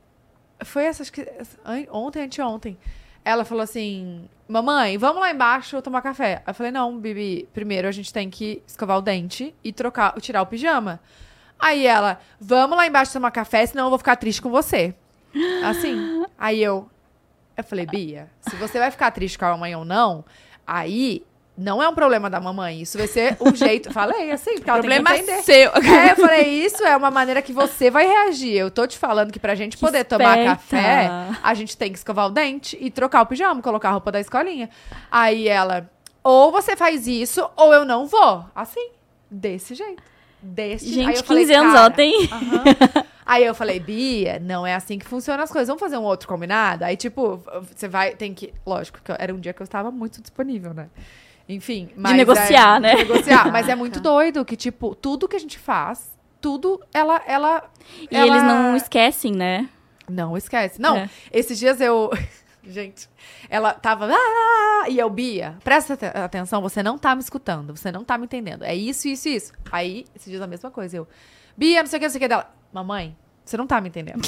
foi 0.64 0.84
essa, 0.84 1.02
acho 1.02 1.12
que 1.12 1.28
ontem, 1.90 2.22
anteontem, 2.22 2.78
ela 3.26 3.44
falou 3.44 3.64
assim, 3.64 4.30
mamãe, 4.48 4.98
vamos 4.98 5.22
lá 5.22 5.32
embaixo 5.32 5.82
tomar 5.82 6.02
café. 6.02 6.44
Eu 6.46 6.54
falei, 6.54 6.72
não, 6.72 7.00
Bibi, 7.00 7.48
primeiro 7.54 7.88
a 7.88 7.92
gente 7.92 8.14
tem 8.14 8.30
que 8.30 8.62
escovar 8.68 8.98
o 8.98 9.02
dente 9.02 9.56
e 9.64 9.72
trocar, 9.72 10.14
tirar 10.22 10.42
o 10.42 10.46
pijama. 10.46 11.00
Aí 11.62 11.86
ela, 11.86 12.20
vamos 12.40 12.76
lá 12.76 12.88
embaixo 12.88 13.14
tomar 13.14 13.30
café, 13.32 13.66
senão 13.66 13.86
eu 13.86 13.90
vou 13.90 14.00
ficar 14.00 14.16
triste 14.16 14.42
com 14.42 14.50
você. 14.50 14.94
Assim. 15.64 16.26
Aí 16.38 16.62
eu, 16.62 16.90
eu 17.56 17.64
falei, 17.64 17.86
Bia, 17.86 18.28
se 18.42 18.56
você 18.56 18.80
vai 18.80 18.90
ficar 18.92 19.12
triste 19.12 19.38
com 19.38 19.46
a 19.46 19.52
mamãe 19.52 19.76
ou 19.76 19.86
não, 19.86 20.26
aí 20.66 21.24
não 21.58 21.82
é 21.84 21.88
um 21.88 21.94
problema 21.94 22.30
da 22.30 22.40
mamãe. 22.40 22.82
Isso 22.82 22.98
vai 22.98 23.08
ser 23.08 23.38
um 23.40 23.54
jeito. 23.56 23.92
Falei 23.94 24.32
assim, 24.32 24.56
porque 24.56 24.70
ela 24.70 24.80
Problema 24.80 25.12
tem 25.12 25.24
que 25.24 25.32
entender. 25.32 25.44
seu. 25.44 25.72
É, 25.76 26.12
eu 26.12 26.16
falei, 26.16 26.48
isso 26.66 26.84
é 26.84 26.98
uma 26.98 27.12
maneira 27.12 27.42
que 27.42 27.54
você 27.54 27.92
vai 27.92 28.08
reagir. 28.08 28.56
Eu 28.56 28.72
tô 28.72 28.88
te 28.88 28.98
falando 28.98 29.32
que 29.32 29.40
pra 29.40 29.54
gente 29.54 29.78
Que 29.78 29.82
poder 29.86 30.04
tomar 30.06 30.40
esperta. 30.40 30.50
café, 30.56 31.10
a 31.44 31.54
gente 31.54 31.78
tem 31.78 31.92
que 31.92 32.00
escovar 32.00 32.26
o 32.28 32.32
dente 32.32 32.76
e 32.82 32.90
trocar 32.90 33.22
o 33.22 33.26
pijama, 33.28 33.62
colocar 33.62 33.90
a 33.90 33.92
roupa 33.92 34.12
da 34.12 34.20
escolinha. 34.20 34.70
Aí 35.12 35.48
ela, 35.48 35.88
ou 36.24 36.52
você 36.52 36.76
faz 36.76 37.06
isso, 37.06 37.48
ou 37.56 37.72
eu 37.74 37.86
não 37.86 38.08
vou. 38.08 38.44
Assim, 38.56 38.90
desse 39.30 39.76
jeito. 39.76 40.02
Desse 40.42 40.86
Aí 40.86 40.92
Gente, 40.94 41.18
eu 41.18 41.24
falei, 41.24 41.44
15 41.44 41.54
anos 41.54 41.74
cara, 41.74 41.86
ela 41.86 41.92
tem. 41.92 42.30
Aí 43.26 43.46
eu 43.46 43.54
falei, 43.56 43.80
Bia, 43.80 44.40
não 44.40 44.66
é 44.66 44.74
assim 44.76 44.98
que 45.00 45.06
funcionam 45.06 45.44
as 45.44 45.52
coisas. 45.52 45.68
Vamos 45.68 45.80
fazer 45.80 45.98
um 45.98 46.04
outro 46.04 46.28
combinado? 46.28 46.84
Aí, 46.84 46.98
tipo, 46.98 47.42
você 47.74 47.88
vai, 47.88 48.16
tem 48.16 48.34
que. 48.34 48.54
Lógico, 48.66 49.00
que 49.04 49.12
era 49.18 49.34
um 49.34 49.40
dia 49.40 49.54
que 49.54 49.62
eu 49.62 49.64
estava 49.64 49.92
muito 49.92 50.20
disponível, 50.22 50.74
né? 50.74 50.88
Enfim. 51.48 51.90
mas 51.96 52.16
negociar, 52.16 52.78
é- 52.78 52.80
né? 52.80 52.96
De 52.96 53.04
negociar. 53.04 53.52
Mas 53.52 53.70
é 53.70 53.76
muito 53.76 54.00
doido 54.00 54.44
que, 54.44 54.56
tipo, 54.56 54.96
tudo 54.96 55.28
que 55.28 55.36
a 55.36 55.40
gente 55.40 55.58
faz, 55.60 56.18
tudo, 56.42 56.82
ela. 56.94 57.22
ela 57.28 57.70
E 58.10 58.16
ela- 58.16 58.28
eles 58.28 58.44
não 58.44 58.76
esquecem, 58.76 59.32
né? 59.34 59.70
Não 60.10 60.36
esquece. 60.36 60.82
Não, 60.82 60.98
É. 60.98 61.10
esses 61.32 61.58
dias 61.58 61.80
eu. 61.80 62.10
Gente, 62.64 63.10
ela 63.50 63.74
tava. 63.74 64.08
"Ah!" 64.12 64.86
E 64.90 64.98
eu, 65.00 65.10
Bia, 65.10 65.58
presta 65.64 65.94
ate- 65.96 66.06
atenção, 66.18 66.62
você 66.62 66.84
não 66.84 66.98
tá 66.98 67.16
me 67.16 67.22
escutando, 67.22 67.76
você 67.76 67.92
não 67.92 68.04
tá 68.04 68.18
me 68.18 68.26
entendendo. 68.26 68.64
É 68.64 68.76
isso, 68.76 69.08
isso, 69.08 69.28
isso. 69.30 69.54
Aí, 69.72 70.06
esses 70.16 70.30
dias 70.30 70.42
a 70.42 70.48
mesma 70.48 70.70
coisa. 70.70 70.98
Eu, 70.98 71.08
Bia, 71.58 71.82
não 71.82 71.88
sei 71.90 71.98
o 71.98 72.00
que, 72.00 72.06
não 72.06 72.12
sei 72.12 72.20
o 72.20 72.22
que 72.22 72.28
dela. 72.28 72.54
Mamãe, 72.72 73.16
você 73.44 73.58
não 73.58 73.66
tá 73.68 73.82
me 73.82 73.90
entendendo. 73.90 74.22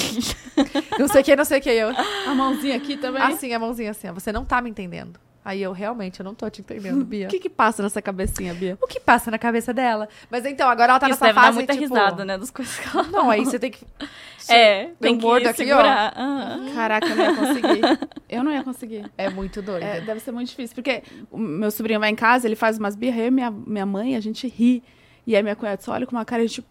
não 0.98 1.06
sei 1.08 1.20
o 1.20 1.24
que, 1.24 1.36
não 1.36 1.44
sei 1.44 1.58
o 1.58 1.62
que. 1.62 1.70
Eu, 1.70 1.90
A 2.26 2.34
mãozinha 2.34 2.76
aqui 2.76 2.96
também. 2.96 3.22
assim, 3.22 3.52
a 3.52 3.58
mãozinha 3.58 3.90
assim, 3.92 4.08
ó, 4.08 4.12
você 4.12 4.32
não 4.32 4.44
tá 4.44 4.60
me 4.60 4.68
entendendo. 4.70 5.18
Aí 5.44 5.62
eu 5.62 5.72
realmente 5.72 6.20
eu 6.20 6.24
não 6.24 6.34
tô 6.34 6.48
te 6.48 6.62
entendendo, 6.62 7.04
Bia. 7.04 7.26
O 7.26 7.30
que 7.30 7.38
que 7.38 7.50
passa 7.50 7.82
nessa 7.82 8.00
cabecinha, 8.00 8.54
Bia? 8.54 8.78
O 8.80 8.86
que 8.86 8.98
passa 8.98 9.30
na 9.30 9.38
cabeça 9.38 9.74
dela? 9.74 10.08
Mas 10.30 10.46
então, 10.46 10.68
agora 10.68 10.92
ela 10.92 10.98
tá 11.00 11.08
Isso 11.08 11.22
nessa 11.22 11.26
deve 11.26 11.34
fase, 11.34 11.48
dar 11.48 11.54
muita 11.54 11.72
tipo... 11.74 11.84
risada, 11.94 12.24
né? 12.24 12.38
Das 12.38 12.50
coisas 12.50 12.78
que 12.78 12.88
ela 12.96 13.06
Não, 13.08 13.30
aí 13.30 13.44
você 13.44 13.58
tem 13.58 13.70
que... 13.70 13.84
É, 14.46 14.90
tem 15.00 15.16
que 15.16 15.24
mordo 15.24 15.48
aqui, 15.48 15.62
ó. 15.62 15.66
segurar. 15.66 16.12
Aham. 16.14 16.74
Caraca, 16.74 17.06
eu 17.06 17.16
não 17.16 17.24
ia 17.24 17.34
conseguir. 17.34 17.80
Eu 18.28 18.44
não 18.44 18.52
ia 18.52 18.62
conseguir. 18.64 19.10
É 19.16 19.30
muito 19.30 19.62
doido. 19.62 19.82
É, 19.82 20.00
deve 20.00 20.20
ser 20.20 20.32
muito 20.32 20.48
difícil, 20.48 20.74
porque 20.74 21.02
o 21.30 21.38
meu 21.38 21.70
sobrinho 21.70 22.00
vai 22.00 22.10
em 22.10 22.14
casa, 22.16 22.46
ele 22.46 22.56
faz 22.56 22.76
umas 22.76 22.96
birras, 22.96 23.20
eu 23.20 23.26
e 23.28 23.30
minha, 23.30 23.50
minha 23.50 23.86
mãe, 23.86 24.16
a 24.16 24.20
gente 24.20 24.46
ri. 24.48 24.82
E 25.26 25.34
aí 25.34 25.42
minha 25.42 25.54
cunhada 25.56 25.80
só 25.80 25.92
olha 25.92 26.04
com 26.04 26.14
uma 26.16 26.24
cara 26.26 26.44
de 26.44 26.52
tipo, 26.52 26.68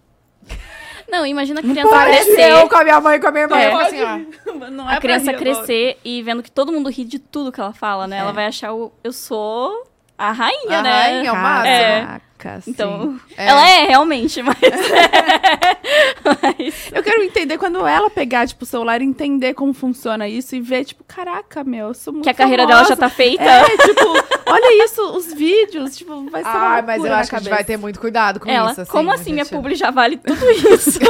Não, 1.10 1.26
imagina 1.26 1.60
a 1.60 1.64
criança 1.64 1.90
Parece 1.90 2.34
crescer. 2.34 2.52
eu 2.52 2.70
com 2.70 2.76
a 2.76 2.84
minha 2.84 3.02
mãe 3.02 3.16
e 3.18 3.20
com 3.20 3.28
a 3.28 3.32
minha 3.32 3.44
irmã. 3.44 3.58
É. 3.58 3.68
Eu 3.68 3.72
fico 3.72 3.82
assim, 3.82 4.02
ó. 4.04 4.70
não 4.72 4.90
é 4.90 4.96
A 4.98 5.00
criança 5.00 5.34
crescer 5.34 5.98
e 6.04 6.22
vendo 6.22 6.42
que 6.44 6.52
todo 6.52 6.72
mundo 6.72 6.90
ri 6.90 7.04
de 7.04 7.20
tudo 7.20 7.52
que 7.52 7.60
ela 7.60 7.74
fala, 7.74 8.08
né? 8.08 8.18
É. 8.18 8.20
Ela 8.20 8.32
vai 8.32 8.46
achar 8.48 8.74
o 8.74 8.92
eu 9.04 9.12
sou 9.14 9.88
a 10.18 10.32
rainha, 10.32 10.80
A 10.80 10.82
né? 10.82 10.92
rainha, 10.92 11.34
o 11.34 11.36
máximo. 11.36 12.22
Caraca, 12.44 12.62
sim. 12.62 12.72
Então, 12.72 13.20
É. 13.38 13.48
ela 13.48 13.70
é 13.70 13.86
realmente, 13.88 14.42
mas. 14.44 14.58
mas- 16.24 16.92
Eu 16.92 17.02
quero 17.04 17.24
entender 17.24 17.58
quando 17.58 17.86
ela 17.88 18.10
pegar, 18.10 18.48
tipo, 18.48 18.64
o 18.64 18.66
celular 18.68 19.02
e 19.02 19.06
entender 19.06 19.54
como 19.54 19.74
funciona 19.74 20.28
isso 20.28 20.56
e 20.56 20.60
ver, 20.62 20.86
tipo, 20.86 21.04
caraca, 21.04 21.64
meu, 21.64 21.88
eu 21.90 21.94
sou 21.94 22.14
muito 22.14 22.24
que 22.24 22.30
a 22.30 22.34
carreira 22.34 22.66
dela 22.66 22.82
já 22.84 22.96
famosa. 22.96 23.02
tá 23.02 23.10
feita. 23.10 23.44
É, 23.44 23.66
tipo, 23.66 24.06
olha 24.46 24.86
isso, 24.86 25.02
os 25.16 25.34
vídeos, 25.34 25.96
tipo, 25.98 26.30
vai 26.30 26.44
ser 26.44 26.50
uma 26.50 26.78
Ah, 26.78 26.82
mas 26.82 27.04
eu 27.04 27.14
acho 27.14 27.30
que 27.30 27.36
a 27.36 27.40
gente 27.40 27.50
vai 27.50 27.64
ter 27.64 27.78
muito 27.78 28.00
cuidado 28.00 28.40
com 28.40 28.50
Ela, 28.50 28.72
isso. 28.72 28.82
Assim, 28.82 28.92
como 28.92 29.12
a 29.12 29.16
assim 29.16 29.34
minha 29.34 29.46
publi 29.46 29.76
já 29.76 29.92
vale 29.92 30.18
tudo 30.18 30.50
isso? 30.52 31.00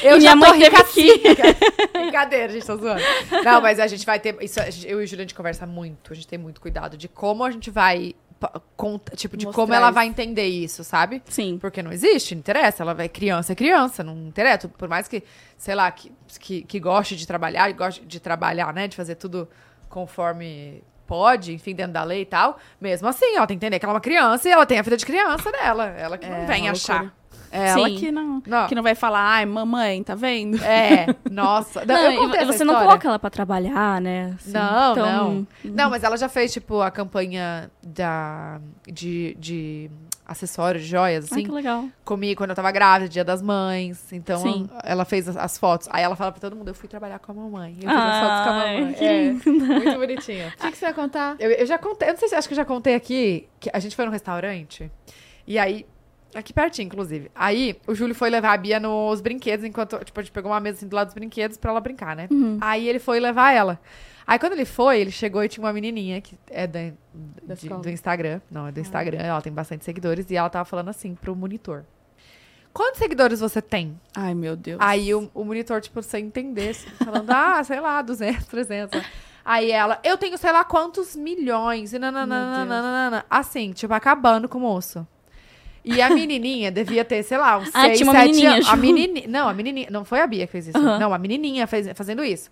Eu 0.00 0.16
E 0.18 0.20
já 0.20 0.36
minha 0.36 0.46
tô 0.46 0.52
mãe 0.54 0.62
rica 0.64 0.80
assim. 0.80 1.08
Brincadeira, 1.92 2.44
a 2.46 2.48
gente 2.48 2.64
tá 2.64 2.76
zoando. 2.76 3.02
Não, 3.44 3.60
mas 3.60 3.80
a 3.80 3.86
gente 3.88 4.06
vai 4.06 4.20
ter. 4.20 4.36
Isso, 4.40 4.60
eu 4.86 5.00
e 5.00 5.04
o 5.04 5.06
Júlio, 5.06 5.22
a 5.22 5.24
gente 5.24 5.34
conversa 5.34 5.66
muito. 5.66 6.12
A 6.12 6.14
gente 6.14 6.28
tem 6.28 6.38
muito 6.38 6.60
cuidado 6.60 6.96
de 6.96 7.08
como 7.08 7.42
a 7.42 7.50
gente 7.50 7.68
vai. 7.68 8.14
Conta- 8.76 9.16
Tipo, 9.16 9.36
de 9.36 9.46
Mostrar 9.46 9.62
como 9.62 9.74
ela 9.74 9.86
isso. 9.88 9.94
vai 9.94 10.06
entender 10.06 10.46
isso, 10.46 10.84
sabe? 10.84 11.22
Sim. 11.28 11.58
Porque 11.60 11.82
não 11.82 11.92
existe, 11.92 12.34
não 12.34 12.40
interessa. 12.40 12.82
Ela 12.82 12.94
vai 12.94 13.08
criança, 13.08 13.52
é 13.52 13.56
criança, 13.56 14.02
não 14.04 14.16
interessa. 14.28 14.68
Por 14.68 14.88
mais 14.88 15.08
que, 15.08 15.22
sei 15.56 15.74
lá, 15.74 15.90
que, 15.90 16.12
que, 16.38 16.62
que 16.62 16.78
goste 16.80 17.16
de 17.16 17.26
trabalhar, 17.26 17.70
goste 17.72 18.04
de 18.04 18.20
trabalhar, 18.20 18.72
né? 18.72 18.86
De 18.88 18.96
fazer 18.96 19.16
tudo 19.16 19.48
conforme 19.88 20.82
pode, 21.06 21.54
enfim, 21.54 21.74
dentro 21.74 21.94
da 21.94 22.04
lei 22.04 22.20
e 22.22 22.26
tal. 22.26 22.58
Mesmo 22.80 23.08
assim, 23.08 23.34
ela 23.34 23.46
tem 23.46 23.58
que 23.58 23.64
entender 23.64 23.78
que 23.78 23.84
ela 23.86 23.92
é 23.92 23.96
uma 23.96 24.00
criança 24.00 24.46
e 24.48 24.52
ela 24.52 24.66
tem 24.66 24.78
a 24.78 24.82
vida 24.82 24.96
de 24.96 25.06
criança 25.06 25.50
dela. 25.50 25.86
Ela 25.86 26.18
que 26.18 26.26
É, 26.26 26.28
não 26.30 26.46
vem 26.46 26.68
achar. 26.68 27.12
É 27.50 27.68
ela 27.68 27.88
Sim. 27.88 27.96
que 27.96 28.10
não, 28.12 28.42
Não. 28.46 28.66
que 28.68 28.74
não 28.74 28.82
vai 28.82 28.94
falar, 28.94 29.20
ai, 29.20 29.46
mamãe, 29.46 30.02
tá 30.02 30.14
vendo? 30.14 30.62
É, 30.64 31.06
nossa. 31.30 31.84
Não, 31.84 31.94
Não, 31.94 32.02
eu 32.04 32.12
e 32.12 32.16
contei 32.18 32.40
essa 32.40 32.52
você 32.52 32.64
não 32.64 32.74
coloca 32.74 33.08
ela 33.08 33.18
pra 33.18 33.30
trabalhar, 33.30 34.00
né? 34.00 34.34
Assim, 34.36 34.52
Não, 34.52 34.92
então- 34.92 35.06
não. 35.06 35.46
Não, 35.64 35.90
mas 35.90 36.02
ela 36.04 36.16
já 36.16 36.28
fez, 36.28 36.52
tipo, 36.52 36.80
a 36.80 36.90
campanha 36.90 37.70
da, 37.82 38.60
de, 38.86 39.34
de 39.38 39.90
acessórios, 40.26 40.82
de 40.84 40.90
joias, 40.90 41.24
Ah, 41.24 41.28
assim, 41.34 41.44
que 41.44 41.50
legal. 41.50 41.86
comigo 42.04 42.36
quando 42.38 42.50
eu 42.50 42.56
tava 42.56 42.70
grávida, 42.70 43.08
dia 43.08 43.24
das 43.24 43.40
mães. 43.40 44.12
Então, 44.12 44.42
Sim. 44.42 44.68
ela 44.84 45.06
fez 45.06 45.26
as, 45.26 45.36
as 45.38 45.56
fotos. 45.56 45.88
Aí 45.90 46.02
ela 46.02 46.14
fala 46.16 46.30
pra 46.32 46.40
todo 46.40 46.54
mundo, 46.54 46.68
eu 46.68 46.74
fui 46.74 46.86
trabalhar 46.86 47.18
com 47.18 47.32
a 47.32 47.34
mamãe. 47.34 47.76
Eu 47.80 47.88
fiz 47.88 47.98
as 47.98 48.20
fotos 48.20 48.44
com 48.44 48.50
a 48.50 48.52
Ai, 48.62 48.80
mamãe. 48.80 48.92
que 48.94 49.04
É, 49.04 49.32
muito 49.32 49.98
bonitinha. 49.98 50.52
O 50.58 50.60
que, 50.60 50.70
que 50.72 50.76
você 50.76 50.84
vai 50.84 50.94
contar? 50.94 51.36
Eu, 51.38 51.50
eu 51.52 51.64
já 51.66 51.78
contei, 51.78 52.08
eu 52.08 52.12
não 52.12 52.18
sei 52.18 52.28
se 52.28 52.34
acho 52.34 52.46
que 52.46 52.52
eu 52.52 52.56
já 52.56 52.64
contei 52.66 52.94
aqui, 52.94 53.48
que 53.58 53.70
a 53.72 53.78
gente 53.78 53.96
foi 53.96 54.04
num 54.04 54.12
restaurante, 54.12 54.90
e 55.46 55.58
aí, 55.58 55.86
aqui 56.34 56.52
pertinho, 56.52 56.86
inclusive. 56.86 57.30
Aí, 57.34 57.76
o 57.86 57.94
Júlio 57.94 58.14
foi 58.14 58.30
levar 58.30 58.52
a 58.52 58.56
Bia 58.56 58.78
nos 58.80 59.20
brinquedos, 59.20 59.64
enquanto, 59.64 59.98
tipo, 60.04 60.18
a 60.18 60.22
gente 60.22 60.32
pegou 60.32 60.50
uma 60.52 60.60
mesa 60.60 60.78
assim 60.78 60.88
do 60.88 60.94
lado 60.96 61.06
dos 61.08 61.14
brinquedos 61.14 61.56
pra 61.56 61.70
ela 61.70 61.80
brincar, 61.80 62.14
né? 62.16 62.28
Aí 62.60 62.88
ele 62.88 62.98
foi 62.98 63.18
levar 63.20 63.52
ela. 63.52 63.80
Aí 64.26 64.38
quando 64.38 64.52
ele 64.52 64.66
foi, 64.66 65.00
ele 65.00 65.10
chegou 65.10 65.42
e 65.42 65.48
tinha 65.48 65.64
uma 65.64 65.72
menininha 65.72 66.20
que 66.20 66.36
é 66.50 66.66
da, 66.66 66.80
de- 66.80 66.94
do 67.82 67.88
Instagram. 67.90 68.40
Não, 68.50 68.66
é 68.66 68.72
do 68.72 68.78
Instagram, 68.80 69.18
ela 69.20 69.40
tem 69.40 69.52
bastante 69.52 69.84
seguidores, 69.84 70.30
e 70.30 70.36
ela 70.36 70.50
tava 70.50 70.64
falando 70.66 70.90
assim 70.90 71.14
pro 71.14 71.34
monitor. 71.34 71.84
Quantos 72.72 72.98
seguidores 72.98 73.40
você 73.40 73.62
tem? 73.62 73.98
Ai, 74.14 74.34
meu 74.34 74.54
Deus. 74.54 74.78
Aí 74.80 75.14
o, 75.14 75.30
o 75.34 75.44
monitor, 75.44 75.80
tipo, 75.80 76.02
sem 76.02 76.26
entender, 76.26 76.68
assim, 76.70 76.88
falando, 77.02 77.30
ah, 77.30 77.64
sei 77.64 77.80
lá, 77.80 78.02
200, 78.02 78.46
300. 78.46 79.02
Aí 79.44 79.72
ela, 79.72 79.98
eu 80.04 80.18
tenho 80.18 80.36
sei 80.36 80.52
lá 80.52 80.62
quantos 80.62 81.16
milhões, 81.16 81.94
e 81.94 81.98
nananana, 81.98 83.24
assim, 83.30 83.72
tipo, 83.72 83.94
acabando 83.94 84.46
com 84.48 84.58
o 84.58 84.60
moço. 84.60 85.06
E 85.84 86.02
a 86.02 86.10
menininha 86.10 86.70
devia 86.70 87.04
ter, 87.04 87.22
sei 87.22 87.38
lá, 87.38 87.58
uns 87.58 87.70
Ah, 87.72 87.82
6, 87.82 87.98
tinha 87.98 88.10
uma 88.10 88.18
7 88.18 88.26
menininha 88.26 88.50
anos. 88.54 88.68
A 88.68 88.76
menininha, 88.76 89.28
não, 89.28 89.48
a 89.48 89.54
menininha, 89.54 89.88
não 89.90 90.04
foi 90.04 90.20
a 90.20 90.26
Bia 90.26 90.46
que 90.46 90.52
fez 90.52 90.68
isso. 90.68 90.76
Aham. 90.78 90.98
Não, 90.98 91.14
a 91.14 91.18
menininha 91.18 91.66
fez, 91.66 91.88
fazendo 91.94 92.24
isso. 92.24 92.50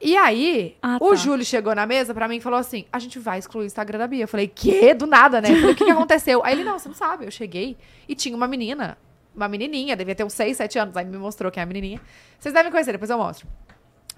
E 0.00 0.16
aí, 0.16 0.76
Ah, 0.82 0.98
o 1.00 1.10
tá. 1.10 1.14
Júlio 1.14 1.44
chegou 1.44 1.74
na 1.74 1.86
mesa 1.86 2.12
pra 2.12 2.28
mim 2.28 2.36
e 2.36 2.40
falou 2.40 2.58
assim: 2.58 2.84
a 2.92 2.98
gente 2.98 3.18
vai 3.18 3.38
excluir 3.38 3.64
o 3.64 3.66
Instagram 3.66 3.98
da 3.98 4.06
Bia. 4.06 4.24
Eu 4.24 4.28
falei, 4.28 4.48
quê? 4.48 4.92
Do 4.92 5.06
nada, 5.06 5.40
né? 5.40 5.50
Eu 5.50 5.56
falei, 5.56 5.72
o 5.72 5.76
que, 5.76 5.84
que 5.84 5.90
aconteceu? 5.90 6.42
Aí 6.44 6.52
ele, 6.54 6.64
não, 6.64 6.78
você 6.78 6.88
não 6.88 6.94
sabe. 6.96 7.24
Eu 7.24 7.30
cheguei 7.30 7.76
e 8.08 8.14
tinha 8.14 8.36
uma 8.36 8.46
menina, 8.48 8.98
uma 9.34 9.48
menininha, 9.48 9.96
devia 9.96 10.14
ter 10.14 10.24
uns 10.24 10.34
6, 10.34 10.56
7 10.56 10.78
anos. 10.78 10.96
Aí 10.96 11.04
me 11.06 11.16
mostrou 11.16 11.50
quem 11.50 11.60
é 11.60 11.64
a 11.64 11.66
menininha. 11.66 12.00
Vocês 12.38 12.52
devem 12.52 12.70
conhecer, 12.70 12.92
depois 12.92 13.08
eu 13.10 13.16
mostro. 13.16 13.46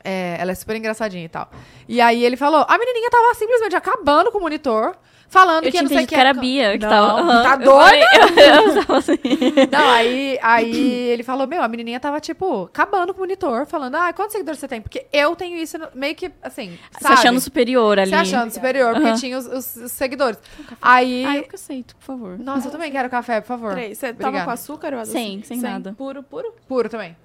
É, 0.02 0.36
ela 0.40 0.52
é 0.52 0.54
super 0.54 0.74
engraçadinha 0.76 1.24
e 1.24 1.28
tal. 1.28 1.48
E 1.88 2.00
aí 2.00 2.24
ele 2.24 2.36
falou: 2.36 2.64
a 2.68 2.78
menininha 2.78 3.10
tava 3.10 3.34
simplesmente 3.34 3.76
acabando 3.76 4.32
com 4.32 4.38
o 4.38 4.40
monitor, 4.40 4.96
falando 5.28 5.64
Eu 5.64 5.70
que 5.70 5.70
tinha 5.72 5.82
não 5.82 5.88
sei 5.88 5.98
que 6.00 6.06
que 6.06 6.14
era 6.14 6.30
a 6.30 6.34
Bia 6.34 6.78
que 6.78 6.84
Não, 6.84 6.88
tava. 6.90 7.20
Aham, 7.20 7.42
tá 7.42 7.52
eu 7.52 7.58
doida? 7.72 8.06
Eu, 8.14 8.68
eu 8.68 8.74
tava 8.86 8.98
assim. 8.98 9.18
Não, 9.70 9.90
aí, 9.90 10.38
aí 10.42 10.76
ele 11.10 11.22
falou, 11.22 11.46
meu, 11.46 11.62
a 11.62 11.68
menininha 11.68 11.98
tava, 12.00 12.20
tipo, 12.20 12.64
acabando 12.64 13.12
com 13.12 13.18
o 13.20 13.22
monitor, 13.22 13.66
falando, 13.66 13.94
ah, 13.96 14.12
quantos 14.12 14.32
seguidores 14.32 14.60
você 14.60 14.68
tem? 14.68 14.80
Porque 14.80 15.06
eu 15.12 15.34
tenho 15.36 15.56
isso 15.56 15.76
meio 15.94 16.14
que, 16.14 16.30
assim, 16.42 16.78
Se 17.00 17.06
achando 17.06 17.40
superior 17.40 17.98
ali. 17.98 18.10
Se 18.10 18.14
achando 18.14 18.50
superior, 18.50 18.92
porque 18.94 19.08
Aham. 19.08 19.16
tinha 19.16 19.38
os, 19.38 19.46
os- 19.46 19.76
os 19.76 19.92
seguidores. 19.92 20.38
Aí, 20.80 21.24
Ai, 21.24 21.38
eu 21.40 21.42
que 21.44 21.54
aceito, 21.54 21.96
por 21.96 22.04
favor. 22.04 22.38
nossa, 22.38 22.68
eu 22.68 22.72
também 22.72 22.90
quero 22.92 23.08
café, 23.10 23.40
por 23.40 23.48
favor. 23.48 23.72
Três. 23.72 23.98
Você 23.98 24.06
tava 24.12 24.28
Obrigada. 24.28 24.44
com 24.44 24.50
açúcar 24.52 24.92
ou 24.94 25.00
adoçante? 25.00 25.18
Sem, 25.18 25.42
sem 25.42 25.58
nada. 25.60 25.94
Puro, 25.96 26.22
puro? 26.22 26.54
Puro 26.68 26.88
também. 26.88 27.16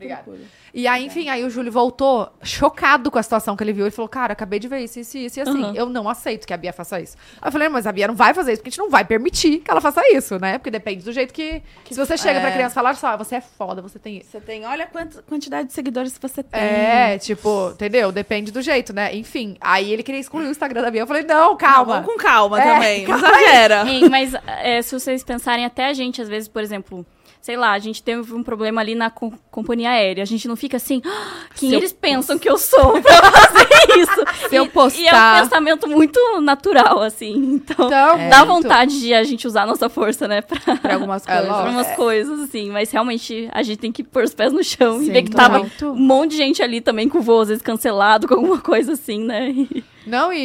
Obrigada. 0.00 0.24
E 0.72 0.86
aí, 0.86 1.04
enfim, 1.04 1.28
aí 1.28 1.44
o 1.44 1.50
Júlio 1.50 1.70
voltou 1.70 2.32
chocado 2.42 3.10
com 3.10 3.18
a 3.18 3.22
situação 3.22 3.54
que 3.54 3.62
ele 3.62 3.72
viu. 3.72 3.84
Ele 3.84 3.90
falou, 3.90 4.08
cara, 4.08 4.32
acabei 4.32 4.58
de 4.58 4.66
ver 4.66 4.80
isso, 4.80 4.98
isso, 4.98 5.18
isso 5.18 5.38
e 5.38 5.42
assim. 5.42 5.62
Aham. 5.62 5.74
Eu 5.74 5.86
não 5.86 6.08
aceito 6.08 6.46
que 6.46 6.54
a 6.54 6.56
Bia 6.56 6.72
faça 6.72 6.98
isso. 7.00 7.16
Aí 7.40 7.48
eu 7.48 7.52
falei, 7.52 7.68
mas 7.68 7.86
a 7.86 7.92
Bia 7.92 8.08
não 8.08 8.14
vai 8.14 8.32
fazer 8.32 8.52
isso, 8.52 8.62
porque 8.62 8.68
a 8.68 8.72
gente 8.72 8.78
não 8.78 8.88
vai 8.88 9.04
permitir 9.04 9.58
que 9.58 9.70
ela 9.70 9.80
faça 9.80 10.00
isso, 10.14 10.38
né? 10.38 10.56
Porque 10.56 10.70
depende 10.70 11.04
do 11.04 11.12
jeito 11.12 11.34
que... 11.34 11.62
se 11.90 11.98
você 11.98 12.16
chega 12.16 12.38
é. 12.38 12.40
pra 12.40 12.50
criança 12.52 12.72
e 12.72 12.74
falar 12.74 12.94
só, 12.94 13.16
você 13.16 13.36
é 13.36 13.40
foda, 13.42 13.82
você 13.82 13.98
tem 13.98 14.18
isso. 14.18 14.30
Você 14.30 14.40
tem, 14.40 14.64
olha 14.64 14.86
quanta 14.86 15.22
quantidade 15.22 15.68
de 15.68 15.74
seguidores 15.74 16.16
você 16.18 16.42
tem. 16.42 16.60
É, 16.60 17.18
tipo, 17.18 17.70
entendeu? 17.72 18.10
Depende 18.10 18.50
do 18.50 18.62
jeito, 18.62 18.94
né? 18.94 19.14
Enfim, 19.14 19.56
aí 19.60 19.92
ele 19.92 20.02
queria 20.02 20.20
excluir 20.20 20.46
o 20.46 20.50
Instagram 20.50 20.82
da 20.82 20.90
Bia. 20.90 21.02
Eu 21.02 21.06
falei, 21.06 21.24
não, 21.24 21.56
Calma. 21.56 21.58
calma. 21.58 21.94
Vamos 22.00 22.12
com 22.12 22.18
calma 22.18 22.60
É, 22.60 22.74
também. 22.74 23.06
Não 23.06 23.18
exagera. 23.18 23.84
Hein, 23.86 24.08
mas 24.08 24.32
é, 24.46 24.80
se 24.80 24.98
vocês 24.98 25.22
pensarem 25.22 25.64
até 25.64 25.86
a 25.86 25.92
gente, 25.92 26.22
às 26.22 26.28
vezes, 26.28 26.48
por 26.48 26.62
exemplo, 26.62 27.04
sei 27.40 27.56
lá, 27.56 27.72
a 27.72 27.78
gente 27.78 28.02
teve 28.02 28.34
um 28.34 28.42
problema 28.42 28.80
ali 28.80 28.94
na 28.94 29.10
co- 29.10 29.32
companhia 29.50 29.90
aérea. 29.90 30.22
A 30.22 30.26
gente 30.26 30.46
não 30.46 30.56
fica 30.56 30.76
assim, 30.76 31.00
"Ah, 31.04 31.44
quem 31.56 31.70
Se 31.70 31.74
eu 31.74 31.80
eles 31.80 31.92
pensam 31.92 32.38
que 32.38 32.48
eu 32.48 32.58
sou 32.58 33.00
pra 33.02 33.30
fazer 33.32 33.68
isso? 33.98 34.48
Se 34.48 34.56
eu 34.56 34.60
E- 34.64 34.66
E 34.66 34.66
é 34.66 34.68
um 34.68 34.68
postar- 34.68 35.42
pensamento 35.42 35.88
muito 35.88 36.20
natural, 36.40 37.00
assim. 37.02 37.32
Então, 37.54 37.86
Então, 37.86 38.28
dá 38.28 38.44
muito. 38.44 38.62
vontade 38.62 39.00
de 39.00 39.12
a 39.14 39.22
gente 39.24 39.46
usar 39.46 39.62
a 39.62 39.66
nossa 39.66 39.88
força, 39.88 40.28
né? 40.28 40.42
Pra, 40.42 40.58
Pra 40.76 40.94
algumas 40.94 41.26
É, 41.26 41.36
coisas. 41.38 41.56
pra 41.60 41.70
umas 41.70 41.96
coisas, 41.96 42.40
assim. 42.40 42.70
Mas 42.70 42.90
realmente 42.90 43.48
a 43.52 43.62
gente 43.62 43.78
tem 43.78 43.92
que 43.92 44.02
pôr 44.04 44.24
os 44.24 44.34
pés 44.34 44.52
no 44.52 44.62
chão 44.62 45.00
e 45.02 45.06
Sim, 45.06 45.12
ver 45.12 45.22
que 45.22 45.30
tava 45.30 45.58
muito. 45.60 45.86
um 45.90 45.94
monte 45.96 46.32
de 46.32 46.36
gente 46.36 46.62
ali 46.62 46.80
também 46.80 47.08
com 47.08 47.20
voo, 47.20 47.40
às 47.40 47.48
vezes 47.48 47.62
cancelado, 47.62 48.28
com 48.28 48.34
alguma 48.34 48.58
coisa 48.58 48.92
assim, 48.92 49.24
né? 49.24 49.50
E- 49.50 49.84
Não, 50.06 50.32
e, 50.32 50.38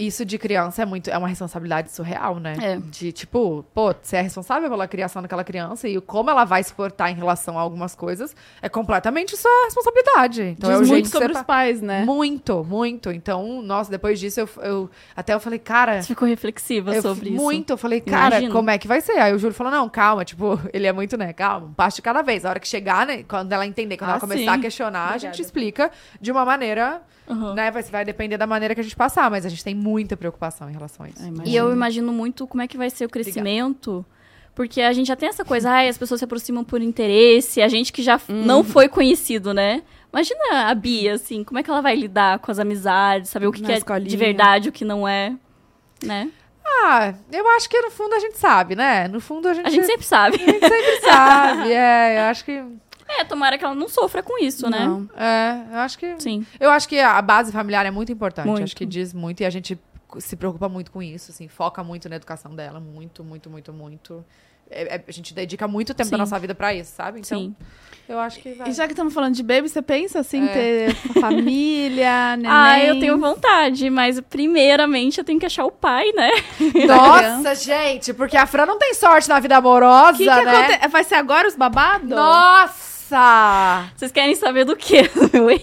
e 0.00 0.06
isso 0.06 0.24
de 0.24 0.38
criança 0.38 0.82
é 0.82 0.84
muito, 0.84 1.10
é 1.10 1.18
uma 1.18 1.28
responsabilidade 1.28 1.90
surreal, 1.90 2.38
né? 2.38 2.54
É. 2.60 2.76
De 2.76 3.12
tipo, 3.12 3.64
pô, 3.74 3.94
você 4.00 4.16
é 4.16 4.20
responsável 4.22 4.68
pela 4.70 4.86
criação 4.86 5.20
daquela 5.22 5.44
criança 5.44 5.88
e 5.88 6.00
como 6.00 6.30
ela 6.30 6.44
vai 6.44 6.62
se 6.62 6.72
portar 6.72 7.10
em 7.10 7.14
relação 7.14 7.58
a 7.58 7.60
algumas 7.62 7.94
coisas 7.94 8.34
é 8.60 8.68
completamente 8.68 9.36
sua 9.36 9.50
responsabilidade. 9.64 10.42
Então 10.42 10.70
Diz 10.70 10.80
é 10.80 10.84
o 10.84 10.86
muito 10.94 11.08
sobre 11.08 11.32
os 11.32 11.42
pais, 11.42 11.80
né? 11.80 12.04
Muito, 12.04 12.64
muito. 12.64 13.10
Então, 13.10 13.60
nossa, 13.62 13.90
depois 13.90 14.18
disso 14.20 14.40
eu, 14.40 14.48
eu 14.62 14.90
até 15.16 15.34
eu 15.34 15.40
falei, 15.40 15.58
cara, 15.58 16.00
Você 16.02 16.08
ficou 16.08 16.26
reflexiva 16.28 17.00
sobre 17.00 17.30
isso. 17.30 17.42
muito, 17.42 17.70
eu 17.72 17.76
falei, 17.76 18.00
cara, 18.00 18.48
como 18.50 18.70
é 18.70 18.78
que 18.78 18.86
vai 18.88 19.00
ser? 19.00 19.18
Aí 19.18 19.32
o 19.34 19.38
Júlio 19.38 19.54
falou, 19.54 19.72
não, 19.72 19.88
calma, 19.88 20.24
tipo, 20.24 20.58
ele 20.72 20.86
é 20.86 20.92
muito, 20.92 21.16
né, 21.16 21.32
calma, 21.32 21.66
um 21.66 21.72
passo 21.72 21.96
de 21.96 22.02
cada 22.02 22.22
vez. 22.22 22.44
A 22.44 22.50
hora 22.50 22.60
que 22.60 22.68
chegar, 22.68 23.06
né, 23.06 23.24
quando 23.26 23.52
ela 23.52 23.66
entender, 23.66 23.96
quando 23.96 24.10
Ah, 24.10 24.12
ela 24.12 24.20
começar 24.20 24.52
sim. 24.52 24.58
a 24.58 24.58
questionar, 24.58 24.98
a 25.00 25.04
Obrigada. 25.10 25.34
gente 25.34 25.42
explica 25.42 25.90
de 26.20 26.30
uma 26.30 26.44
maneira, 26.44 27.02
Uhum. 27.32 27.54
né, 27.54 27.70
vai, 27.70 27.82
vai 27.82 28.04
depender 28.04 28.36
da 28.36 28.46
maneira 28.46 28.74
que 28.74 28.80
a 28.80 28.84
gente 28.84 28.96
passar, 28.96 29.30
mas 29.30 29.44
a 29.46 29.48
gente 29.48 29.64
tem 29.64 29.74
muita 29.74 30.16
preocupação 30.16 30.68
em 30.68 30.72
relação 30.72 31.06
a 31.06 31.08
isso. 31.08 31.18
Ai, 31.20 31.26
E 31.26 31.32
imagina. 31.32 31.56
eu 31.58 31.72
imagino 31.72 32.12
muito 32.12 32.46
como 32.46 32.62
é 32.62 32.68
que 32.68 32.76
vai 32.76 32.90
ser 32.90 33.04
o 33.04 33.08
crescimento. 33.08 34.04
Porque 34.54 34.82
a 34.82 34.92
gente 34.92 35.06
já 35.06 35.16
tem 35.16 35.28
essa 35.30 35.44
coisa, 35.46 35.70
ai, 35.72 35.88
as 35.88 35.96
pessoas 35.96 36.20
se 36.20 36.24
aproximam 36.26 36.62
por 36.62 36.82
interesse, 36.82 37.62
a 37.62 37.68
gente 37.68 37.92
que 37.92 38.02
já 38.02 38.20
Uhum. 38.28 38.44
não 38.44 38.62
foi 38.62 38.86
conhecido, 38.88 39.54
né? 39.54 39.82
Imagina 40.12 40.68
a 40.70 40.74
Bia, 40.74 41.14
assim, 41.14 41.42
como 41.42 41.58
é 41.58 41.62
que 41.62 41.70
ela 41.70 41.80
vai 41.80 41.96
lidar 41.96 42.38
com 42.38 42.50
as 42.50 42.58
amizades, 42.58 43.30
saber 43.30 43.46
o 43.46 43.52
que, 43.52 43.62
que 43.62 43.72
é 43.72 43.78
escolinha. 43.78 44.10
de 44.10 44.16
verdade, 44.16 44.68
o 44.68 44.72
que 44.72 44.84
não 44.84 45.08
é, 45.08 45.34
né? 46.04 46.28
Ah, 46.64 47.14
eu 47.32 47.48
acho 47.50 47.68
que 47.68 47.80
no 47.80 47.90
fundo 47.90 48.14
a 48.14 48.18
gente 48.18 48.36
sabe, 48.38 48.76
né? 48.76 49.08
No 49.08 49.20
fundo 49.20 49.48
a 49.48 49.54
gente, 49.54 49.66
A 49.66 49.70
gente 49.70 49.86
sempre 49.86 50.04
sabe. 50.04 50.36
a 50.36 50.38
gente 50.38 50.60
sempre 50.68 51.00
sabe, 51.00 51.72
é, 51.72 52.18
eu 52.18 52.22
acho 52.30 52.44
que, 52.44 52.62
É, 53.18 53.24
tomara 53.24 53.56
que 53.58 53.64
ela 53.64 53.74
não 53.74 53.88
sofra 53.88 54.22
com 54.22 54.42
isso, 54.42 54.68
né? 54.70 54.84
Não. 54.84 55.08
é, 55.16 55.62
eu 55.72 55.78
acho 55.80 55.98
que... 55.98 56.14
Sim. 56.20 56.46
Eu 56.58 56.70
acho 56.70 56.88
que 56.88 56.98
a 56.98 57.20
base 57.22 57.52
familiar 57.52 57.84
é 57.86 57.90
muito 57.90 58.10
importante. 58.12 58.46
Muito. 58.46 58.64
Acho 58.64 58.76
que 58.76 58.86
diz 58.86 59.12
muito. 59.12 59.40
E 59.42 59.46
a 59.46 59.50
gente 59.50 59.78
se 60.18 60.36
preocupa 60.36 60.68
muito 60.68 60.90
com 60.90 61.02
isso, 61.02 61.30
assim, 61.30 61.48
foca 61.48 61.82
muito 61.82 62.08
na 62.08 62.16
educação 62.16 62.54
dela, 62.54 62.78
muito, 62.80 63.24
muito, 63.24 63.48
muito, 63.48 63.72
muito. 63.72 64.24
É- 64.70 64.96
é- 64.96 65.04
a 65.06 65.12
gente 65.12 65.32
dedica 65.34 65.66
muito 65.68 65.92
tempo 65.94 66.10
da 66.10 66.16
Sim. 66.16 66.20
nossa 66.20 66.38
vida 66.38 66.54
pra 66.54 66.72
isso, 66.74 66.92
sabe? 66.94 67.20
Então, 67.20 67.38
Sim. 67.38 67.54
eu 68.08 68.18
acho 68.18 68.38
que 68.40 68.52
vai. 68.52 68.68
E 68.68 68.72
já 68.72 68.86
que 68.86 68.92
estamos 68.92 69.12
falando 69.12 69.34
de 69.34 69.42
baby, 69.42 69.68
você 69.68 69.80
pensa 69.82 70.20
assim, 70.20 70.44
É. 70.48 70.52
ter 70.52 70.94
família, 71.20 72.36
neném? 72.36 72.50
Ah, 72.50 72.82
eu 72.84 72.98
tenho 73.00 73.18
vontade, 73.18 73.88
mas 73.90 74.20
primeiramente 74.20 75.18
eu 75.18 75.24
tenho 75.24 75.38
que 75.40 75.46
achar 75.46 75.64
o 75.64 75.70
pai, 75.70 76.10
né? 76.12 76.30
Nossa, 76.86 77.54
gente, 77.54 78.12
porque 78.14 78.36
a 78.36 78.46
Fran 78.46 78.66
não 78.66 78.78
tem 78.78 78.94
sorte 78.94 79.28
na 79.28 79.40
vida 79.40 79.56
amorosa, 79.56 80.12
O 80.14 80.16
que, 80.18 80.24
que 80.24 80.44
né? 80.44 80.56
acontece? 80.56 80.88
Vai 80.88 81.04
ser 81.04 81.14
agora 81.16 81.48
os 81.48 81.56
babados? 81.56 82.08
Nossa! 82.08 82.91
Vocês 83.96 84.12
querem 84.12 84.34
saber 84.34 84.64
do 84.64 84.76
quê? 84.76 85.02
meu 85.32 85.50
ex? 85.50 85.62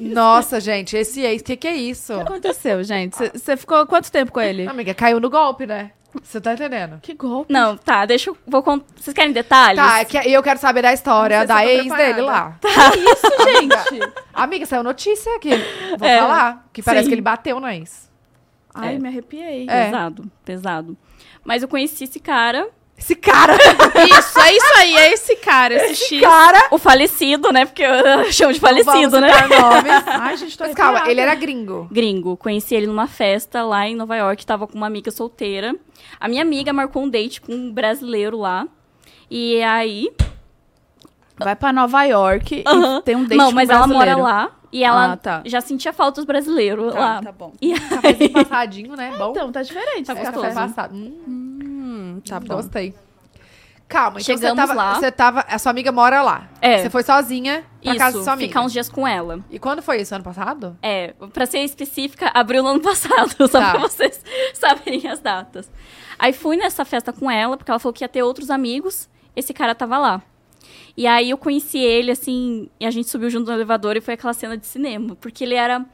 Nossa, 0.00 0.60
gente, 0.60 0.96
esse 0.96 1.20
ex, 1.22 1.40
o 1.40 1.44
que, 1.44 1.56
que 1.56 1.68
é 1.68 1.74
isso? 1.76 2.12
O 2.14 2.16
que 2.16 2.22
aconteceu, 2.22 2.82
gente? 2.84 3.16
Você- 3.16 3.56
ficou 3.56 3.86
quanto 3.86 4.10
tempo 4.10 4.32
com 4.32 4.40
ele? 4.40 4.66
Amiga, 4.66 4.94
caiu 4.94 5.20
no 5.20 5.30
golpe, 5.30 5.66
né? 5.66 5.92
Você 6.22 6.40
tá 6.40 6.54
entendendo? 6.54 6.98
Que 7.02 7.12
golpe. 7.12 7.52
Não, 7.52 7.76
tá, 7.76 8.06
deixa 8.06 8.30
eu. 8.30 8.36
Vou 8.46 8.62
cont... 8.62 8.82
Vocês 8.96 9.12
querem 9.12 9.32
detalhes? 9.32 9.76
Tá, 9.82 10.00
é 10.00 10.04
que 10.04 10.16
eu 10.16 10.42
quero 10.42 10.58
saber 10.58 10.80
da 10.80 10.92
história 10.92 11.44
da 11.46 11.64
ex 11.66 11.82
preparada. 11.82 12.06
dele 12.14 12.20
lá. 12.26 12.58
isso, 12.96 13.44
gente? 13.60 14.12
Amiga, 14.32 14.64
saiu 14.64 14.82
notícia 14.82 15.36
aqui. 15.36 15.50
Vou 15.98 16.08
É, 16.08 16.18
falar. 16.18 16.66
Que 16.72 16.82
parece 16.82 17.04
sim. 17.04 17.08
que 17.10 17.14
ele 17.16 17.20
bateu 17.22 17.60
no 17.60 17.68
ex. 17.68 18.10
Ai, 18.74 18.94
É. 18.94 18.98
me 18.98 19.08
arrepiei. 19.08 19.66
É. 19.68 19.84
Pesado, 19.86 20.30
pesado. 20.44 20.96
Mas 21.44 21.62
eu 21.62 21.68
conheci 21.68 22.04
esse 22.04 22.18
cara, 22.18 22.66
Esse 22.98 23.14
cara, 23.14 23.52
Isso, 23.54 24.38
é 24.40 24.52
isso 24.56 24.72
aí, 24.78 24.96
é 24.96 25.12
esse 25.12 25.36
cara, 25.36 25.74
esse, 25.74 26.06
X. 26.06 26.20
cara. 26.22 26.68
o 26.70 26.78
falecido, 26.78 27.52
né? 27.52 27.66
Porque 27.66 27.82
eu 27.82 28.24
chamo 28.32 28.52
de 28.54 28.58
falecido, 28.58 29.20
né? 29.20 29.28
nomes. 29.48 29.92
Ai, 30.06 30.36
gente, 30.38 30.56
tô 30.56 30.64
Mas 30.64 30.74
calma, 30.74 31.08
ele 31.10 31.20
era 31.20 31.34
gringo. 31.34 31.86
Gringo. 31.92 32.36
Conheci 32.38 32.74
ele 32.74 32.86
numa 32.86 33.06
festa 33.06 33.62
lá 33.62 33.86
em 33.86 33.94
Nova 33.94 34.16
York, 34.16 34.44
tava 34.46 34.66
com 34.66 34.74
uma 34.76 34.86
amiga 34.86 35.10
solteira. 35.10 35.76
A 36.18 36.26
minha 36.26 36.40
amiga 36.42 36.72
marcou 36.72 37.02
um 37.02 37.08
date 37.08 37.40
com 37.40 37.52
um 37.52 37.70
brasileiro 37.70 38.38
lá. 38.38 38.66
E 39.30 39.62
aí. 39.62 40.10
Vai 41.38 41.54
pra 41.54 41.70
Nova 41.74 42.02
York 42.04 42.64
e 42.66 43.02
tem 43.02 43.14
um 43.14 43.24
date 43.24 43.36
Não, 43.36 43.48
com 43.50 43.54
mas 43.56 43.68
um 43.68 43.72
ela 43.72 43.86
mora 43.86 44.16
lá. 44.16 44.50
E 44.72 44.82
ela 44.82 45.12
Ah, 45.12 45.16
tá. 45.16 45.42
já 45.44 45.60
sentia 45.60 45.92
falta 45.92 46.16
dos 46.16 46.24
brasileiros 46.24 46.92
Tá, 46.94 46.98
lá. 46.98 47.22
tá 47.22 47.30
bom. 47.32 47.52
E 47.60 47.78
Cafézinho 47.78 48.32
passadinho, 48.32 48.96
né? 48.96 49.14
Bom. 49.18 49.30
Então, 49.30 49.52
tá 49.52 49.62
diferente. 49.62 50.06
Tá 50.06 50.12
esse 50.14 50.22
Café 50.22 50.32
gostoso. 50.32 50.54
café. 50.54 50.66
passado. 50.68 50.94
Hum, 50.94 51.45
Hum, 51.86 52.20
tá 52.26 52.40
bom. 52.40 52.56
gostei. 52.56 52.94
Calma, 53.88 54.20
então 54.20 54.34
Chegamos 54.36 54.60
você 54.60 54.66
tava, 54.66 54.74
lá. 54.74 54.94
você 54.96 55.12
tava. 55.12 55.40
A 55.48 55.58
sua 55.60 55.70
amiga 55.70 55.92
mora 55.92 56.20
lá. 56.20 56.48
É. 56.60 56.78
Você 56.82 56.90
foi 56.90 57.04
sozinha 57.04 57.64
pra 57.80 57.92
isso, 57.92 57.98
casa 58.00 58.18
da 58.18 58.24
sua 58.24 58.32
amiga. 58.32 58.48
ficar 58.48 58.62
uns 58.62 58.72
dias 58.72 58.88
com 58.88 59.06
ela. 59.06 59.38
E 59.48 59.60
quando 59.60 59.80
foi 59.80 60.00
isso? 60.00 60.12
Ano 60.12 60.24
passado? 60.24 60.76
É, 60.82 61.14
pra 61.32 61.46
ser 61.46 61.60
específica, 61.60 62.28
abriu 62.34 62.64
no 62.64 62.70
ano 62.70 62.80
passado, 62.80 63.30
só 63.48 63.60
Tá. 63.60 63.70
pra 63.70 63.78
vocês 63.80 64.20
saberem 64.54 65.06
as 65.06 65.20
datas. 65.20 65.70
Aí 66.18 66.32
fui 66.32 66.56
nessa 66.56 66.84
festa 66.84 67.12
com 67.12 67.30
ela, 67.30 67.56
porque 67.56 67.70
ela 67.70 67.78
falou 67.78 67.92
que 67.92 68.02
ia 68.02 68.08
ter 68.08 68.24
outros 68.24 68.50
amigos, 68.50 69.08
esse 69.36 69.54
cara 69.54 69.72
tava 69.72 69.98
lá. 69.98 70.20
E 70.96 71.06
aí 71.06 71.30
eu 71.30 71.38
conheci 71.38 71.78
ele, 71.78 72.10
assim, 72.10 72.68
e 72.80 72.86
a 72.86 72.90
gente 72.90 73.08
subiu 73.08 73.30
junto 73.30 73.46
no 73.46 73.52
elevador 73.52 73.96
e 73.96 74.00
foi 74.00 74.14
aquela 74.14 74.32
cena 74.32 74.56
de 74.56 74.66
cinema. 74.66 75.14
Porque 75.14 75.44
ele 75.44 75.54
era. 75.54 75.86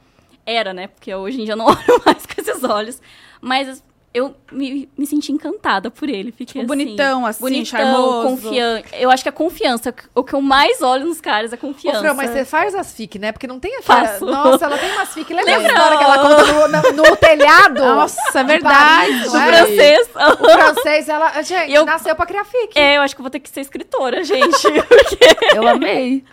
Era, 0.45 0.73
né? 0.73 0.87
Porque 0.87 1.13
hoje 1.13 1.39
em 1.41 1.45
dia 1.45 1.53
eu 1.53 1.57
não 1.57 1.65
olho 1.69 2.01
mais 2.03 2.25
com 2.25 2.41
esses 2.41 2.63
olhos. 2.63 2.99
Mas 3.39 3.83
eu 4.13 4.35
me, 4.51 4.87
me 4.97 5.05
senti 5.07 5.31
encantada 5.31 5.89
por 5.89 6.07
ele. 6.07 6.31
Fiquei 6.31 6.45
Tipo, 6.45 6.59
assim, 6.59 6.67
bonitão, 6.67 7.25
assim, 7.25 7.41
bonitão, 7.41 7.65
charmoso. 7.65 8.27
confiante. 8.27 8.89
Eu 8.93 9.09
acho 9.09 9.23
que 9.23 9.29
a 9.29 9.31
confiança, 9.31 9.93
o 10.13 10.23
que 10.23 10.33
eu 10.33 10.41
mais 10.41 10.81
olho 10.81 11.05
nos 11.07 11.19
caras 11.19 11.51
é 11.51 11.55
Ô, 11.55 11.59
confiança. 11.59 11.99
Fran, 11.99 12.13
mas 12.13 12.29
você 12.29 12.45
faz 12.45 12.75
as 12.75 12.93
fic, 12.93 13.17
né? 13.17 13.31
Porque 13.31 13.47
não 13.47 13.59
tem 13.59 13.77
a 13.77 13.81
Faço. 13.81 14.25
Nossa, 14.25 14.65
ela 14.65 14.77
tem 14.77 14.91
umas 14.91 15.13
fic 15.13 15.33
legais. 15.33 15.57
Lembra? 15.57 15.71
A 15.71 15.75
história 15.75 15.97
que 15.97 16.03
ela 16.03 16.19
conta 16.19 16.43
no, 16.53 16.67
no- 16.67 17.09
no 17.09 17.15
telhado. 17.17 17.79
Nossa, 17.81 18.39
é 18.39 18.43
verdade. 18.43 18.75
Paris, 19.19 19.31
Do 19.31 19.37
É. 19.37 19.47
francês. 19.47 20.09
O 20.39 20.49
francês, 20.49 21.09
ela. 21.09 21.41
Gente, 21.41 21.71
eu- 21.73 21.85
nasceu 21.85 22.15
pra 22.15 22.25
criar 22.25 22.45
fic. 22.45 22.77
É, 22.79 22.97
eu 22.97 23.01
acho 23.01 23.15
que 23.15 23.21
eu 23.21 23.23
vou 23.23 23.31
ter 23.31 23.39
que 23.39 23.49
ser 23.49 23.61
escritora, 23.61 24.23
gente. 24.23 24.67
Eu 25.55 25.67
amei. 25.67 26.23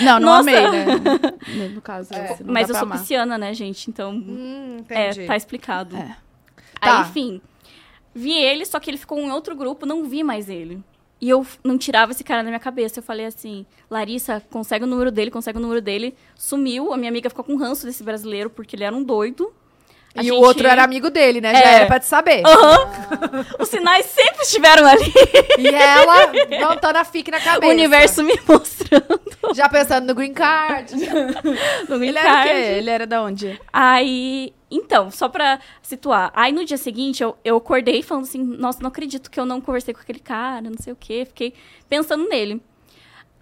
Não, 0.00 0.18
não 0.18 0.20
Nossa. 0.20 0.40
amei, 0.50 0.68
né? 0.70 0.84
No- 1.74 1.80
caso, 1.82 2.08
esse, 2.14 2.42
não 2.42 2.52
Mas 2.54 2.68
eu 2.70 2.74
sou 2.74 2.84
amar. 2.84 2.98
pisciana, 2.98 3.36
né, 3.36 3.52
gente? 3.52 3.90
Então, 3.90 4.12
Hum, 4.12 4.82
é, 4.88 5.12
tá 5.26 5.36
explicado. 5.36 5.94
É. 5.96 6.16
Tá. 6.84 7.02
Aí, 7.02 7.08
enfim, 7.08 7.40
vi 8.14 8.32
ele, 8.32 8.64
só 8.64 8.78
que 8.78 8.90
ele 8.90 8.98
ficou 8.98 9.18
em 9.18 9.30
outro 9.30 9.56
grupo, 9.56 9.86
não 9.86 10.04
vi 10.04 10.22
mais 10.22 10.48
ele. 10.48 10.82
E 11.20 11.28
eu 11.30 11.46
não 11.62 11.78
tirava 11.78 12.12
esse 12.12 12.22
cara 12.22 12.42
da 12.42 12.50
minha 12.50 12.60
cabeça. 12.60 12.98
Eu 12.98 13.02
falei 13.02 13.24
assim, 13.26 13.64
Larissa, 13.90 14.42
consegue 14.50 14.84
o 14.84 14.86
número 14.86 15.10
dele, 15.10 15.30
consegue 15.30 15.58
o 15.58 15.60
número 15.60 15.80
dele. 15.80 16.14
Sumiu, 16.34 16.92
a 16.92 16.96
minha 16.96 17.08
amiga 17.08 17.30
ficou 17.30 17.44
com 17.44 17.56
ranço 17.56 17.86
desse 17.86 18.02
brasileiro, 18.02 18.50
porque 18.50 18.76
ele 18.76 18.84
era 18.84 18.94
um 18.94 19.02
doido. 19.02 19.52
A 20.16 20.20
E 20.20 20.26
gente- 20.26 20.32
o 20.32 20.40
outro 20.40 20.66
era 20.68 20.84
amigo 20.84 21.10
dele, 21.10 21.40
né? 21.40 21.52
Já 21.52 21.60
É. 21.60 21.74
era 21.74 21.86
pra 21.86 21.98
te 21.98 22.06
saber. 22.06 22.42
Aham. 22.46 22.88
Os 23.58 23.68
sinais 23.68 24.06
sempre 24.06 24.42
estiveram 24.42 24.86
ali. 24.86 25.12
E 25.58 25.66
ela 25.68 26.30
montando 26.68 26.98
a 26.98 27.04
fic 27.04 27.30
na 27.32 27.40
cabeça. 27.40 27.66
O 27.66 27.70
universo 27.70 28.22
me 28.22 28.38
mostrando 28.48 29.20
Já 29.54 29.68
pensando 29.68 30.06
no 30.06 30.14
green 30.14 30.32
card. 30.32 30.94
no 31.88 31.98
green 31.98 32.10
Ele 32.10 32.18
era 32.18 32.28
o 32.30 32.42
quê? 32.42 32.48
card. 32.48 32.60
Ele 32.60 32.90
era 32.90 33.06
da 33.08 33.22
onde? 33.22 33.60
Aí, 33.72 34.54
então, 34.70 35.10
só 35.10 35.28
pra 35.28 35.58
situar. 35.82 36.30
Aí 36.34 36.52
no 36.52 36.64
dia 36.64 36.76
seguinte 36.78 37.20
eu, 37.22 37.36
eu 37.44 37.56
acordei 37.56 38.00
falando 38.00 38.22
assim: 38.24 38.38
nossa, 38.42 38.80
não 38.80 38.88
acredito 38.88 39.28
que 39.28 39.40
eu 39.40 39.44
não 39.44 39.60
conversei 39.60 39.92
com 39.92 40.00
aquele 40.00 40.20
cara, 40.20 40.62
não 40.70 40.78
sei 40.78 40.92
o 40.92 40.96
quê. 40.96 41.24
Fiquei 41.26 41.54
pensando 41.88 42.28
nele. 42.28 42.62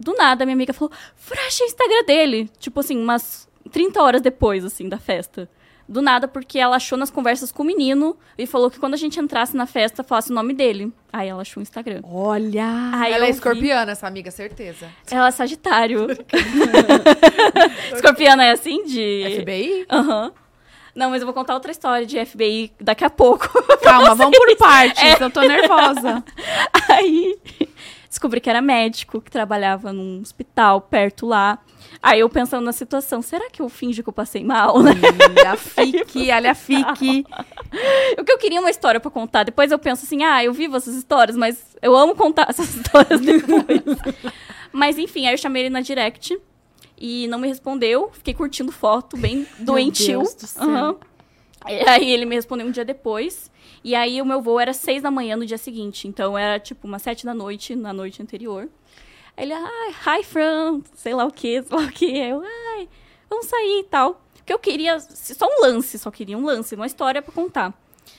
Do 0.00 0.14
nada, 0.14 0.46
minha 0.46 0.54
amiga 0.54 0.72
falou: 0.72 0.90
Fura, 1.16 1.40
achei 1.46 1.66
o 1.66 1.68
Instagram 1.68 2.04
dele. 2.06 2.50
Tipo 2.58 2.80
assim, 2.80 2.96
umas 2.98 3.46
30 3.70 4.02
horas 4.02 4.22
depois, 4.22 4.64
assim, 4.64 4.88
da 4.88 4.98
festa. 4.98 5.48
Do 5.88 6.00
nada, 6.00 6.26
porque 6.28 6.58
ela 6.58 6.76
achou 6.76 6.96
nas 6.96 7.10
conversas 7.10 7.50
com 7.52 7.62
o 7.62 7.66
menino 7.66 8.16
e 8.38 8.46
falou 8.46 8.70
que 8.70 8.78
quando 8.78 8.94
a 8.94 8.96
gente 8.96 9.18
entrasse 9.20 9.56
na 9.56 9.66
festa, 9.66 10.02
falasse 10.02 10.30
o 10.30 10.34
nome 10.34 10.54
dele. 10.54 10.92
Aí 11.12 11.28
ela 11.28 11.42
achou 11.42 11.60
o 11.60 11.62
Instagram. 11.62 12.00
Olha! 12.04 12.90
Aí 12.94 13.12
ela 13.12 13.24
é 13.24 13.30
vi- 13.30 13.34
escorpiana, 13.34 13.92
essa 13.92 14.06
amiga, 14.06 14.30
certeza. 14.30 14.88
Ela 15.10 15.28
é 15.28 15.30
Sagitário. 15.30 16.06
Escorpiana 17.94 18.44
é 18.44 18.50
assim 18.52 18.84
de. 18.84 19.40
FBI? 19.42 19.86
Aham. 19.90 20.32
Não, 20.94 21.08
mas 21.10 21.22
eu 21.22 21.26
vou 21.26 21.32
contar 21.34 21.54
outra 21.54 21.70
história 21.70 22.04
de 22.06 22.22
FBI 22.24 22.72
daqui 22.80 23.02
a 23.04 23.08
pouco. 23.10 23.48
Calma, 23.82 24.14
vamos 24.16 24.36
por 24.38 24.56
partes. 24.56 25.20
Eu 25.20 25.30
tô 25.30 25.40
nervosa. 25.40 26.22
Aí 26.90 27.38
descobri 28.08 28.40
que 28.40 28.50
era 28.50 28.60
médico, 28.60 29.20
que 29.20 29.30
trabalhava 29.30 29.90
num 29.92 30.20
hospital 30.20 30.82
perto 30.82 31.26
lá. 31.26 31.58
Aí 32.02 32.18
eu 32.18 32.28
pensando 32.28 32.64
na 32.64 32.72
situação, 32.72 33.22
será 33.22 33.48
que 33.48 33.62
eu 33.62 33.68
finjo 33.68 34.02
que 34.02 34.08
eu 34.08 34.12
passei 34.12 34.42
mal, 34.42 34.82
né? 34.82 34.90
Olha 35.38 35.54
fique, 35.56 36.32
olha 36.32 36.50
a 36.50 36.54
fique. 36.54 37.24
O 38.18 38.24
que 38.24 38.32
eu 38.32 38.38
queria 38.38 38.58
uma 38.58 38.70
história 38.70 38.98
pra 38.98 39.08
contar. 39.08 39.44
Depois 39.44 39.70
eu 39.70 39.78
penso 39.78 40.04
assim, 40.04 40.24
ah, 40.24 40.42
eu 40.42 40.52
vivo 40.52 40.76
essas 40.76 40.96
histórias, 40.96 41.36
mas 41.36 41.76
eu 41.80 41.96
amo 41.96 42.16
contar 42.16 42.46
essas 42.50 42.74
histórias 42.74 43.20
depois. 43.20 43.82
mas 44.72 44.98
enfim, 44.98 45.28
aí 45.28 45.34
eu 45.34 45.38
chamei 45.38 45.62
ele 45.62 45.70
na 45.70 45.80
direct 45.80 46.36
e 46.98 47.28
não 47.28 47.38
me 47.38 47.46
respondeu. 47.46 48.10
Fiquei 48.12 48.34
curtindo 48.34 48.72
foto, 48.72 49.16
bem 49.16 49.46
doentio. 49.60 50.22
Deus 50.22 50.34
do 50.34 50.46
céu. 50.48 50.98
E 51.68 51.88
aí 51.88 52.10
ele 52.10 52.26
me 52.26 52.34
respondeu 52.34 52.66
um 52.66 52.72
dia 52.72 52.84
depois. 52.84 53.48
E 53.84 53.94
aí 53.94 54.20
o 54.20 54.26
meu 54.26 54.42
voo 54.42 54.58
era 54.58 54.72
seis 54.72 55.02
da 55.02 55.10
manhã 55.10 55.36
no 55.36 55.46
dia 55.46 55.58
seguinte. 55.58 56.08
Então 56.08 56.36
era 56.36 56.58
tipo 56.58 56.88
umas 56.88 57.02
sete 57.02 57.24
da 57.24 57.32
noite, 57.32 57.76
na 57.76 57.92
noite 57.92 58.20
anterior. 58.20 58.68
Aí 59.36 59.44
ele, 59.44 59.52
ai, 59.54 60.20
hi, 60.20 60.24
Fran, 60.24 60.80
sei 60.94 61.14
lá 61.14 61.24
o 61.24 61.32
que, 61.32 61.62
sei 61.62 61.76
lá 61.76 61.84
o 61.84 61.90
que. 61.90 62.18
Eu, 62.18 62.42
ai, 62.42 62.88
vamos 63.28 63.46
sair 63.46 63.80
e 63.80 63.84
tal. 63.84 64.20
Porque 64.34 64.52
eu 64.52 64.58
queria 64.58 64.98
só 65.00 65.46
um 65.46 65.62
lance, 65.62 65.98
só 65.98 66.10
queria 66.10 66.36
um 66.36 66.44
lance, 66.44 66.74
uma 66.74 66.86
história 66.86 67.22
pra 67.22 67.32
contar. 67.32 67.72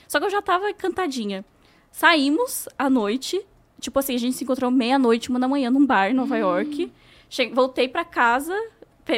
Só 0.08 0.18
que 0.18 0.26
eu 0.26 0.30
já 0.30 0.40
tava 0.40 0.70
encantadinha. 0.70 1.44
Saímos 1.92 2.68
à 2.78 2.88
noite, 2.90 3.44
tipo 3.80 3.98
assim, 3.98 4.14
a 4.14 4.18
gente 4.18 4.36
se 4.36 4.44
encontrou 4.44 4.70
meia-noite, 4.70 5.30
uma 5.30 5.38
da 5.38 5.46
manhã, 5.46 5.70
num 5.70 5.86
bar 5.86 6.10
em 6.10 6.14
Nova 6.14 6.36
York. 6.36 6.90
Che 7.28 7.50
voltei 7.50 7.88
pra 7.88 8.04
casa, 8.04 8.54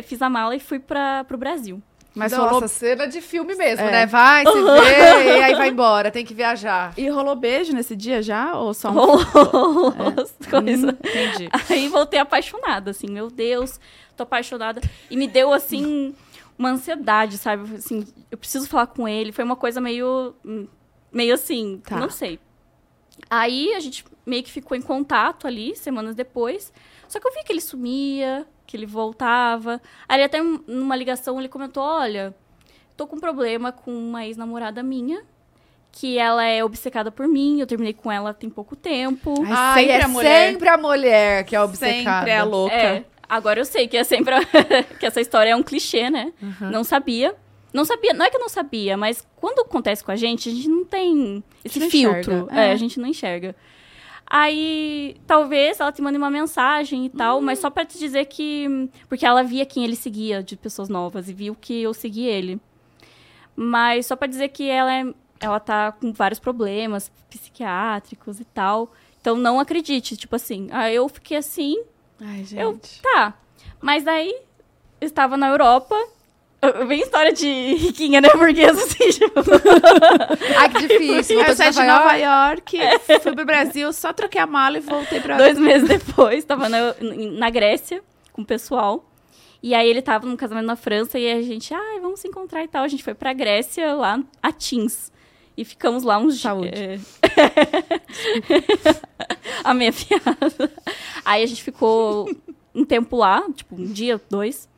fiz 0.04 0.20
a 0.20 0.28
mala 0.28 0.56
e 0.56 0.60
fui 0.60 0.78
pra, 0.78 1.24
pro 1.24 1.38
Brasil. 1.38 1.82
Mas 2.16 2.32
Nossa, 2.32 2.48
rolou... 2.50 2.66
cena 2.66 3.06
de 3.06 3.20
filme 3.20 3.54
mesmo, 3.54 3.84
É. 3.84 3.90
né? 3.90 4.06
Vai, 4.06 4.42
se 4.46 4.50
vê, 4.52 5.38
e 5.38 5.42
aí 5.42 5.54
vai 5.54 5.68
embora, 5.68 6.10
tem 6.10 6.24
que 6.24 6.32
viajar. 6.32 6.94
E 6.96 7.06
rolou 7.10 7.36
beijo 7.36 7.74
nesse 7.74 7.94
dia 7.94 8.22
já? 8.22 8.56
Ou 8.56 8.72
só 8.72 8.88
um... 8.90 8.94
Rolou 8.94 9.92
as 10.16 10.48
coisas. 10.48 10.82
Hum, 10.94 10.96
entendi. 10.98 11.48
Aí 11.68 11.88
voltei 11.88 12.18
apaixonada, 12.18 12.90
assim, 12.92 13.06
meu 13.10 13.28
Deus, 13.30 13.78
tô 14.16 14.22
apaixonada. 14.22 14.80
E 15.10 15.16
me 15.16 15.28
deu, 15.28 15.52
assim, 15.52 16.14
uma 16.58 16.70
ansiedade, 16.70 17.36
sabe? 17.36 17.74
Assim, 17.76 18.06
eu 18.30 18.38
preciso 18.38 18.66
falar 18.66 18.86
com 18.86 19.06
ele. 19.06 19.30
Foi 19.30 19.44
uma 19.44 19.56
coisa 19.56 19.78
meio. 19.78 20.34
meio 21.12 21.34
assim, 21.34 21.82
Tá. 21.86 21.96
não 21.98 22.08
sei. 22.08 22.40
Aí 23.28 23.74
a 23.74 23.80
gente 23.80 24.04
meio 24.24 24.42
que 24.42 24.50
ficou 24.50 24.74
em 24.76 24.80
contato 24.82 25.46
ali, 25.46 25.76
semanas 25.76 26.14
depois. 26.14 26.72
Só 27.08 27.18
que 27.20 27.26
eu 27.26 27.32
vi 27.32 27.42
que 27.44 27.52
ele 27.52 27.60
sumia, 27.60 28.46
que 28.66 28.76
ele 28.76 28.86
voltava. 28.86 29.80
Aí 30.08 30.22
até 30.22 30.42
um- 30.42 30.60
numa 30.66 30.96
ligação 30.96 31.38
ele 31.38 31.48
comentou: 31.48 31.82
olha, 31.82 32.34
tô 32.96 33.06
com 33.06 33.16
um 33.16 33.20
problema 33.20 33.72
com 33.72 33.90
uma 33.92 34.24
ex-namorada 34.26 34.82
minha. 34.82 35.22
Que 35.92 36.18
ela 36.18 36.44
é 36.44 36.62
obcecada 36.62 37.10
por 37.10 37.26
mim, 37.26 37.58
eu 37.58 37.66
terminei 37.66 37.94
com 37.94 38.12
ela 38.12 38.34
tem 38.34 38.50
pouco 38.50 38.76
tempo. 38.76 39.32
Ai, 39.46 39.50
Ai, 39.50 39.80
sempre 39.80 39.92
é 39.94 40.02
a 40.04 40.08
mulher. 40.08 40.52
sempre 40.52 40.68
a 40.68 40.76
mulher 40.76 41.44
que 41.44 41.56
é 41.56 41.60
obcecada. 41.62 42.18
Sempre 42.18 42.30
é 42.32 42.36
a 42.38 42.44
louca. 42.44 42.74
É, 42.74 43.04
agora 43.26 43.60
eu 43.60 43.64
sei 43.64 43.88
que 43.88 43.96
é 43.96 44.04
sempre 44.04 44.34
a- 44.34 44.40
que 45.00 45.06
essa 45.06 45.22
história 45.22 45.50
é 45.52 45.56
um 45.56 45.62
clichê, 45.62 46.10
né? 46.10 46.34
Uhum. 46.42 46.70
Não 46.70 46.84
sabia. 46.84 47.34
Não 47.72 47.84
sabia, 47.86 48.12
não 48.12 48.26
é 48.26 48.30
que 48.30 48.36
eu 48.36 48.40
não 48.40 48.48
sabia, 48.48 48.94
mas 48.96 49.26
quando 49.36 49.60
acontece 49.60 50.04
com 50.04 50.10
a 50.10 50.16
gente, 50.16 50.48
a 50.50 50.52
gente 50.52 50.68
não 50.68 50.84
tem 50.84 51.42
esse 51.64 51.78
não 51.78 51.90
filtro. 51.90 52.46
É, 52.50 52.68
é. 52.68 52.72
a 52.72 52.76
gente 52.76 53.00
não 53.00 53.08
enxerga. 53.08 53.56
Aí, 54.28 55.16
talvez 55.26 55.78
ela 55.78 55.92
te 55.92 56.02
mande 56.02 56.18
uma 56.18 56.30
mensagem 56.30 57.06
e 57.06 57.10
tal, 57.10 57.40
mas 57.40 57.60
só 57.60 57.70
pra 57.70 57.84
te 57.84 57.96
dizer 57.98 58.24
que. 58.26 58.90
Porque 59.08 59.24
ela 59.24 59.42
via 59.44 59.64
quem 59.64 59.84
ele 59.84 59.94
seguia 59.94 60.42
de 60.42 60.56
pessoas 60.56 60.88
novas 60.88 61.28
e 61.28 61.32
viu 61.32 61.54
que 61.54 61.82
eu 61.82 61.94
segui 61.94 62.26
ele. 62.26 62.60
Mas 63.54 64.06
só 64.06 64.16
pra 64.16 64.26
dizer 64.26 64.48
que 64.48 64.68
ela, 64.68 64.92
é, 64.92 65.04
ela 65.40 65.60
tá 65.60 65.92
com 65.92 66.12
vários 66.12 66.40
problemas 66.40 67.10
psiquiátricos 67.30 68.40
e 68.40 68.44
tal. 68.44 68.92
Então 69.20 69.36
não 69.36 69.60
acredite, 69.60 70.16
tipo 70.16 70.34
assim. 70.34 70.68
Aí 70.72 70.94
eu 70.94 71.08
fiquei 71.08 71.36
assim, 71.36 71.82
Ai, 72.20 72.44
gente. 72.44 72.60
eu, 72.60 72.80
tá. 73.02 73.34
Mas 73.80 74.04
daí, 74.04 74.34
eu 75.00 75.06
estava 75.06 75.36
na 75.36 75.48
Europa. 75.48 75.94
Eu- 76.62 76.86
Bem 76.86 77.00
história 77.00 77.32
de 77.32 77.46
riquinha, 77.74 78.20
né? 78.20 78.28
Burguesa, 78.30 78.82
assim, 78.82 79.08
tipo. 79.10 79.40
Ai, 80.58 80.68
que 80.70 80.86
difícil. 80.88 81.38
Eu 81.38 81.44
Voltou 81.46 81.56
saí 81.56 81.70
de 81.70 81.82
Nova 81.82 82.14
York. 82.16 82.76
York, 82.76 83.00
fui 83.22 83.34
pro 83.34 83.44
Brasil, 83.44 83.92
só 83.92 84.12
troquei 84.12 84.40
a 84.40 84.46
mala 84.46 84.78
e 84.78 84.80
voltei 84.80 85.20
pra... 85.20 85.36
Dois 85.36 85.58
meses 85.58 85.88
depois, 85.88 86.44
tava 86.44 86.68
na, 86.68 86.94
na 87.32 87.50
Grécia 87.50 88.02
com 88.32 88.42
o 88.42 88.44
pessoal. 88.44 89.04
E 89.62 89.74
aí 89.74 89.88
ele 89.88 90.02
tava 90.02 90.26
num 90.26 90.36
casamento 90.36 90.66
na 90.66 90.76
França 90.76 91.18
e 91.18 91.30
a 91.30 91.42
gente, 91.42 91.74
ai, 91.74 92.00
vamos 92.00 92.20
se 92.20 92.28
encontrar 92.28 92.62
e 92.62 92.68
tal. 92.68 92.84
A 92.84 92.88
gente 92.88 93.02
foi 93.02 93.14
pra 93.14 93.32
Grécia, 93.32 93.94
lá, 93.94 94.20
a 94.42 94.52
Teams. 94.52 95.10
E 95.56 95.64
ficamos 95.64 96.02
lá 96.02 96.18
uns. 96.18 96.38
Saúde. 96.40 96.70
É... 96.74 96.98
a 99.64 99.74
minha 99.74 99.90
piada. 99.92 100.70
Aí 101.24 101.42
a 101.42 101.46
gente 101.46 101.62
ficou 101.62 102.30
um 102.74 102.84
tempo 102.84 103.16
lá, 103.16 103.42
tipo, 103.54 103.74
um 103.74 103.84
dia, 103.86 104.20
dois. 104.30 104.68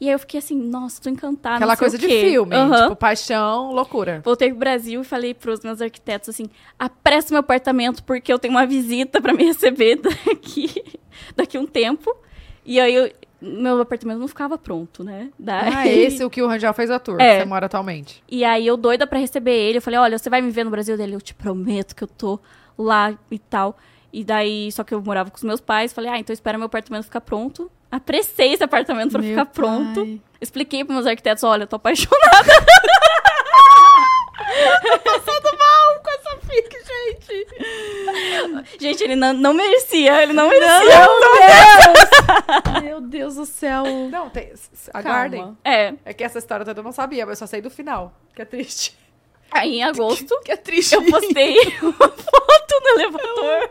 E 0.00 0.06
aí 0.08 0.12
eu 0.12 0.18
fiquei 0.18 0.38
assim, 0.38 0.56
nossa, 0.56 1.00
tô 1.00 1.08
encantada. 1.08 1.56
Aquela 1.56 1.76
coisa 1.76 1.96
de 1.96 2.06
filme. 2.08 2.54
Aham. 2.54 2.82
Tipo, 2.84 2.96
paixão, 2.96 3.72
loucura. 3.72 4.20
Voltei 4.24 4.48
pro 4.50 4.58
Brasil 4.58 5.00
e 5.00 5.04
falei 5.04 5.34
pros 5.34 5.60
meus 5.60 5.80
arquitetos 5.80 6.28
assim: 6.28 6.48
apressa 6.78 7.28
meu 7.32 7.40
apartamento 7.40 8.02
porque 8.04 8.32
eu 8.32 8.38
tenho 8.38 8.52
uma 8.54 8.66
visita 8.66 9.20
pra 9.20 9.32
me 9.32 9.44
receber 9.44 9.96
daqui, 10.02 10.70
daqui 11.36 11.58
um 11.58 11.66
tempo. 11.66 12.14
E 12.64 12.80
aí 12.80 12.94
eu- 12.94 13.12
meu 13.40 13.78
apartamento 13.80 14.18
não 14.18 14.26
ficava 14.28 14.56
pronto, 14.56 15.04
né? 15.04 15.28
Daí, 15.38 15.74
Ah, 15.74 15.86
esse 15.86 16.22
é 16.22 16.26
o 16.26 16.30
que 16.30 16.40
o 16.40 16.46
Rangel 16.46 16.72
fez 16.72 16.90
a 16.90 16.98
tour, 16.98 17.20
É. 17.20 17.34
que 17.34 17.40
você 17.42 17.44
mora 17.44 17.66
atualmente. 17.66 18.22
E 18.26 18.42
aí 18.42 18.66
eu 18.66 18.74
doida 18.76 19.06
pra 19.06 19.18
receber 19.18 19.52
ele, 19.52 19.78
eu 19.78 19.82
falei: 19.82 20.00
olha, 20.00 20.16
você 20.18 20.30
vai 20.30 20.40
me 20.40 20.50
ver 20.50 20.64
no 20.64 20.70
Brasil 20.70 20.96
dele? 20.96 21.14
Eu 21.14 21.20
te 21.20 21.34
prometo 21.34 21.94
que 21.94 22.02
eu 22.02 22.08
tô 22.08 22.40
lá 22.78 23.12
e 23.30 23.38
tal. 23.38 23.76
E 24.12 24.24
daí, 24.24 24.70
só 24.72 24.82
que 24.82 24.94
eu 24.94 25.02
morava 25.02 25.30
com 25.30 25.36
os 25.36 25.42
meus 25.42 25.60
pais, 25.60 25.92
falei: 25.92 26.10
ah, 26.10 26.18
então 26.18 26.32
espera 26.32 26.56
meu 26.56 26.66
apartamento 26.66 27.04
ficar 27.04 27.20
pronto. 27.20 27.70
Apressei 27.94 28.52
esse 28.54 28.64
apartamento 28.64 29.12
pra 29.12 29.20
Meu 29.20 29.30
ficar 29.30 29.44
pai. 29.44 29.54
pronto. 29.54 30.20
Expliquei 30.40 30.84
pros 30.84 30.96
meus 30.96 31.06
arquitetos: 31.06 31.44
olha, 31.44 31.62
eu 31.62 31.66
tô 31.66 31.76
apaixonada. 31.76 32.18
com 36.02 36.10
essa 36.10 36.36
fique, 36.46 36.76
gente. 36.84 37.46
Gente, 38.80 39.04
ele 39.04 39.16
não, 39.16 39.32
não 39.32 39.54
merecia, 39.54 40.22
ele 40.22 40.32
não 40.32 40.48
merecia. 40.48 41.06
Meu 42.82 43.00
Deus 43.00 43.36
do 43.36 43.46
céu. 43.46 43.84
Não, 44.10 44.28
tem, 44.30 44.52
aguardem. 44.92 45.40
Calma. 45.40 45.58
É, 45.64 45.94
É 46.04 46.12
que 46.12 46.24
essa 46.24 46.38
história 46.38 46.64
toda 46.64 46.80
eu 46.80 46.84
não 46.84 46.92
sabia, 46.92 47.24
mas 47.26 47.40
eu 47.40 47.46
só 47.46 47.50
sei 47.50 47.60
do 47.60 47.70
final. 47.70 48.12
Que 48.34 48.42
é 48.42 48.44
triste. 48.44 48.96
aí 49.52 49.76
em 49.76 49.84
agosto 49.84 50.38
Que 50.44 50.52
é 50.52 50.56
triste. 50.56 50.94
eu 50.94 51.04
postei 51.04 51.56
uma 51.82 52.08
foto 52.08 52.80
no 52.82 52.88
elevador 53.00 53.70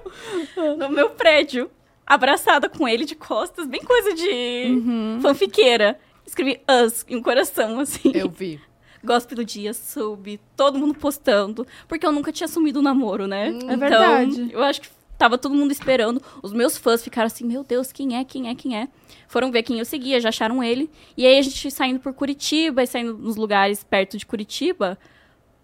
no 0.78 0.89
meu 0.89 1.09
prédio, 1.09 1.69
abraçada 2.06 2.70
com 2.70 2.88
ele 2.88 3.06
de 3.06 3.16
costas, 3.16 3.68
bem 3.68 3.82
coisa 3.82 4.14
de 4.14 5.20
fanfiqueira. 5.22 5.99
Escrevi 6.26 6.62
us 6.70 7.06
em 7.08 7.18
um 7.18 7.22
coração, 7.22 7.80
assim. 7.80 8.12
Eu 8.14 8.30
vi. 8.30 8.60
Gosto 9.04 9.36
do 9.36 9.43
dia, 9.43 9.74
soube, 9.74 10.39
todo 10.56 10.80
mundo 10.80 10.93
postando, 10.93 11.68
porque 11.89 12.06
eu 12.06 12.12
nunca 12.12 12.32
tinha 12.32 12.45
assumido 12.45 12.80
o 12.80 12.82
namoro, 12.82 13.28
né? 13.28 13.49
é 13.68 13.76
verdade. 13.76 14.49
Eu 14.49 14.64
acho 14.64 14.80
que 14.80 14.88
tava 15.18 15.38
todo 15.38 15.54
mundo 15.54 15.72
esperando. 15.72 16.22
Os 16.41 16.54
meus 16.54 16.78
fãs 16.78 17.04
ficaram 17.04 17.28
assim, 17.28 17.45
meu 17.45 17.64
Deus, 17.64 17.91
quem 17.91 18.18
é, 18.18 18.24
quem 18.24 18.49
é, 18.49 18.56
quem 18.56 18.78
é? 18.78 18.88
Foram 19.28 19.51
ver 19.51 19.64
quem 19.64 19.80
eu 19.80 19.86
seguia, 19.86 20.20
já 20.20 20.30
acharam 20.30 20.64
ele. 20.64 20.89
E 21.18 21.26
aí 21.26 21.38
a 21.38 21.41
gente 21.41 21.70
saindo 21.70 21.99
por 21.99 22.14
Curitiba 22.14 22.84
e 22.84 22.88
saindo 22.88 23.18
nos 23.18 23.36
lugares 23.36 23.84
perto 23.84 24.18
de 24.18 24.26
Curitiba, 24.26 24.97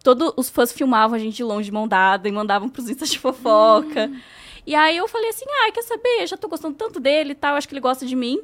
todos 0.04 0.34
os 0.36 0.50
fãs 0.50 0.72
filmavam 0.72 1.16
a 1.16 1.20
gente 1.20 1.36
de 1.36 1.44
longe 1.44 1.66
de 1.66 1.72
mão 1.72 1.88
dada 1.88 2.28
e 2.28 2.32
mandavam 2.32 2.68
pros 2.70 2.90
instas 2.90 3.10
de 3.10 3.20
fofoca. 3.20 4.12
E 4.70 4.76
aí 4.76 4.98
eu 4.98 5.08
falei 5.08 5.32
assim, 5.32 5.46
ah, 5.50 5.72
quer 5.72 5.82
saber? 5.82 6.28
Já 6.28 6.38
tô 6.38 6.48
gostando 6.48 6.76
tanto 6.76 7.00
dele 7.00 7.32
e 7.32 7.36
tal, 7.36 7.56
acho 7.56 7.68
que 7.68 7.74
ele 7.74 7.82
gosta 7.82 8.06
de 8.06 8.16
mim. 8.16 8.40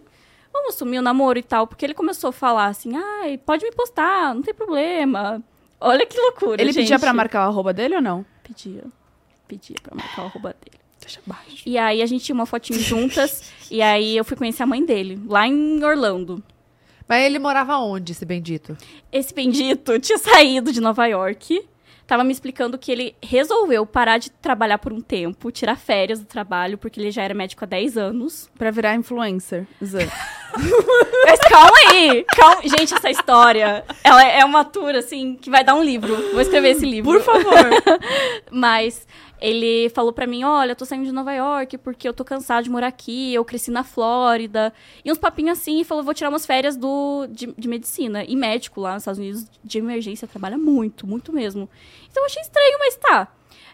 Vamos 0.51 0.73
assumir 0.73 0.97
o 0.97 1.01
namoro 1.03 1.37
e 1.37 1.43
tal. 1.43 1.67
Porque 1.67 1.85
ele 1.85 1.93
começou 1.93 2.31
a 2.31 2.33
falar 2.33 2.65
assim, 2.65 2.97
ai, 2.97 3.37
pode 3.37 3.63
me 3.63 3.71
postar, 3.71 4.33
não 4.33 4.41
tem 4.41 4.51
problema. 4.51 5.39
Olha 5.79 6.03
que 6.03 6.19
loucura, 6.19 6.59
Ele 6.59 6.71
gente. 6.71 6.85
pedia 6.85 6.97
pra 6.97 7.13
marcar 7.13 7.45
o 7.45 7.51
arroba 7.51 7.71
dele 7.71 7.97
ou 7.97 8.01
não? 8.01 8.25
Pedia. 8.41 8.85
Pedia 9.47 9.75
pra 9.83 9.93
marcar 9.95 10.23
o 10.23 10.25
arroba 10.25 10.55
dele. 10.59 10.79
Deixa 10.99 11.21
baixo. 11.27 11.61
E 11.63 11.77
aí 11.77 12.01
a 12.01 12.05
gente 12.07 12.25
tinha 12.25 12.33
uma 12.33 12.47
fotinho 12.47 12.79
juntas. 12.79 13.53
e 13.69 13.79
aí 13.83 14.17
eu 14.17 14.25
fui 14.25 14.35
conhecer 14.35 14.63
a 14.63 14.65
mãe 14.65 14.83
dele, 14.83 15.21
lá 15.27 15.47
em 15.47 15.83
Orlando. 15.83 16.43
Mas 17.07 17.23
ele 17.23 17.37
morava 17.37 17.77
onde, 17.77 18.13
esse 18.13 18.25
bendito? 18.25 18.75
Esse 19.11 19.31
bendito 19.31 19.99
tinha 19.99 20.17
saído 20.17 20.73
de 20.73 20.81
Nova 20.81 21.05
York. 21.05 21.63
Tava 22.07 22.23
me 22.23 22.31
explicando 22.31 22.77
que 22.77 22.91
ele 22.91 23.15
resolveu 23.21 23.85
parar 23.85 24.17
de 24.17 24.29
trabalhar 24.29 24.77
por 24.77 24.93
um 24.93 25.01
tempo, 25.01 25.51
tirar 25.51 25.75
férias 25.75 26.19
do 26.19 26.25
trabalho, 26.25 26.77
porque 26.77 26.99
ele 26.99 27.09
já 27.11 27.23
era 27.23 27.33
médico 27.33 27.63
há 27.63 27.67
10 27.67 27.97
anos. 27.97 28.49
Pra 28.57 28.69
virar 28.69 28.95
influencer. 28.95 29.65
Mas 31.25 31.39
calma 31.49 31.77
aí! 31.89 32.23
Calma. 32.35 32.61
Gente, 32.63 32.93
essa 32.93 33.09
história, 33.09 33.83
ela 34.03 34.23
é 34.23 34.45
uma 34.45 34.63
tour, 34.63 34.95
assim, 34.95 35.35
que 35.35 35.49
vai 35.49 35.63
dar 35.63 35.75
um 35.75 35.83
livro. 35.83 36.15
Vou 36.31 36.41
escrever 36.41 36.69
esse 36.69 36.85
livro. 36.85 37.11
Por 37.11 37.21
favor. 37.21 37.69
Mas 38.51 39.05
ele 39.41 39.89
falou 39.89 40.11
pra 40.13 40.25
mim, 40.25 40.43
olha, 40.43 40.71
eu 40.71 40.75
tô 40.75 40.85
saindo 40.85 41.05
de 41.05 41.11
Nova 41.11 41.33
York 41.33 41.77
porque 41.79 42.07
eu 42.07 42.13
tô 42.13 42.23
cansado 42.23 42.63
de 42.63 42.69
morar 42.69 42.87
aqui, 42.87 43.33
eu 43.33 43.43
cresci 43.45 43.69
na 43.71 43.83
Flórida. 43.83 44.73
E 45.03 45.11
uns 45.11 45.17
papinhos 45.17 45.59
assim, 45.59 45.81
e 45.81 45.83
falou, 45.83 46.03
vou 46.03 46.13
tirar 46.13 46.29
umas 46.29 46.45
férias 46.45 46.75
do, 46.77 47.27
de, 47.29 47.47
de 47.57 47.67
medicina. 47.67 48.23
E 48.23 48.35
médico 48.35 48.79
lá 48.81 48.93
nos 48.93 49.03
Estados 49.03 49.19
Unidos, 49.19 49.45
de 49.63 49.77
emergência, 49.77 50.27
trabalha 50.27 50.57
muito, 50.57 51.05
muito 51.05 51.31
mesmo. 51.33 51.69
Então 52.09 52.23
eu 52.23 52.27
achei 52.27 52.41
estranho, 52.41 52.77
mas 52.79 52.95
tá. 52.95 53.27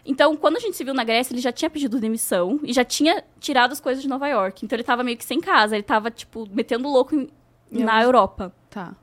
Então, 0.04 0.36
quando 0.36 0.56
a 0.56 0.60
gente 0.60 0.76
se 0.76 0.82
viu 0.82 0.92
na 0.94 1.04
Grécia, 1.04 1.32
ele 1.32 1.40
já 1.40 1.52
tinha 1.52 1.70
pedido 1.70 2.00
demissão 2.00 2.58
e 2.64 2.72
já 2.72 2.84
tinha 2.84 3.22
tirado 3.38 3.70
as 3.70 3.78
coisas 3.80 4.02
de 4.02 4.08
Nova 4.08 4.26
York. 4.26 4.64
Então 4.64 4.74
ele 4.76 4.82
tava 4.82 5.04
meio 5.04 5.16
que 5.16 5.24
sem 5.24 5.40
casa, 5.40 5.76
ele 5.76 5.84
tava, 5.84 6.10
tipo, 6.10 6.48
metendo 6.50 6.88
louco 6.88 7.14
em- 7.14 7.28
na 7.70 7.92
Deus. 7.94 8.04
Europa. 8.06 8.52
Tá. 8.68 8.94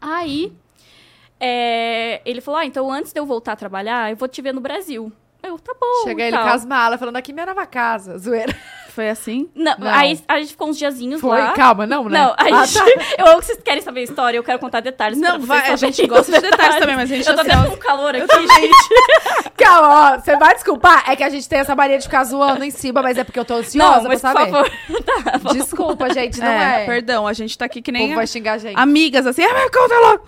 Aí, 0.00 0.52
é, 1.40 2.22
ele 2.24 2.40
falou, 2.40 2.60
ah, 2.60 2.64
então 2.66 2.90
antes 2.90 3.12
de 3.12 3.18
eu 3.18 3.26
voltar 3.26 3.52
a 3.52 3.56
trabalhar, 3.56 4.10
eu 4.10 4.16
vou 4.16 4.28
te 4.28 4.40
ver 4.40 4.52
no 4.54 4.60
Brasil. 4.60 5.12
Eu, 5.44 5.58
tá 5.58 5.74
bom. 5.78 6.04
Chega 6.04 6.22
ele 6.22 6.36
tal. 6.36 6.46
com 6.46 6.52
as 6.54 6.64
malas, 6.64 6.98
falando 6.98 7.16
aqui 7.16 7.32
minha 7.32 7.46
nova 7.46 7.66
casa. 7.66 8.16
Zoeira. 8.18 8.54
Foi 8.94 9.10
assim? 9.10 9.48
Não, 9.56 9.74
Não. 9.76 9.88
Aí 9.92 10.20
a 10.28 10.38
gente 10.38 10.50
ficou 10.50 10.68
uns 10.68 10.78
diazinhos 10.78 11.20
Foi? 11.20 11.36
lá. 11.36 11.50
Calma, 11.52 11.84
não, 11.84 12.08
né? 12.08 12.16
Não, 12.16 12.30
a 12.30 12.36
Ah, 12.60 12.64
gente, 12.64 12.78
tá. 12.78 12.84
eu 13.18 13.26
amo 13.26 13.40
que 13.40 13.46
vocês 13.46 13.58
querem 13.60 13.82
saber 13.82 14.00
a 14.00 14.02
história, 14.04 14.36
eu 14.38 14.44
quero 14.44 14.58
contar 14.60 14.78
detalhes. 14.78 15.18
Não, 15.18 15.40
vai, 15.40 15.68
a 15.72 15.74
gente 15.74 16.06
gosta 16.06 16.30
os 16.30 16.38
de 16.40 16.48
detalhes 16.48 16.76
também, 16.76 16.94
mas 16.94 17.10
a 17.10 17.16
gente 17.16 17.28
Eu 17.28 17.34
tô 17.34 17.40
assim, 17.40 17.50
até 17.50 17.60
ó, 17.66 17.70
com 17.70 17.76
calor 17.76 18.14
aqui, 18.14 18.26
gente. 18.46 18.74
Calma, 19.58 20.12
ó, 20.14 20.20
você 20.20 20.36
vai 20.36 20.54
desculpar? 20.54 21.10
É 21.10 21.16
que 21.16 21.24
a 21.24 21.28
gente 21.28 21.48
tem 21.48 21.58
essa 21.58 21.74
mania 21.74 21.98
de 21.98 22.04
ficar 22.04 22.22
zoando 22.22 22.62
em 22.62 22.70
cima, 22.70 23.02
mas 23.02 23.18
é 23.18 23.24
porque 23.24 23.38
eu 23.38 23.44
tô 23.44 23.54
ansiosa 23.54 24.02
Não, 24.02 24.08
mas 24.08 24.20
pra 24.20 24.30
por 24.32 24.38
saber. 24.38 24.52
favor. 24.52 24.70
Tá. 25.04 25.52
Desculpa, 25.52 26.14
gente, 26.14 26.38
não 26.38 26.46
é, 26.46 26.82
é. 26.82 26.86
perdão, 26.86 27.26
a 27.26 27.32
gente 27.32 27.58
tá 27.58 27.64
aqui 27.64 27.82
que 27.82 27.90
O 27.90 27.92
nem 27.92 28.02
povo 28.04 28.14
vai 28.16 28.26
xingar 28.28 28.52
a 28.52 28.58
gente. 28.58 28.78
amigas, 28.78 29.26
assim, 29.26 29.42
ah, 29.42 29.52
meu 29.54 29.70
conta 29.72 29.94
logo. 29.98 30.24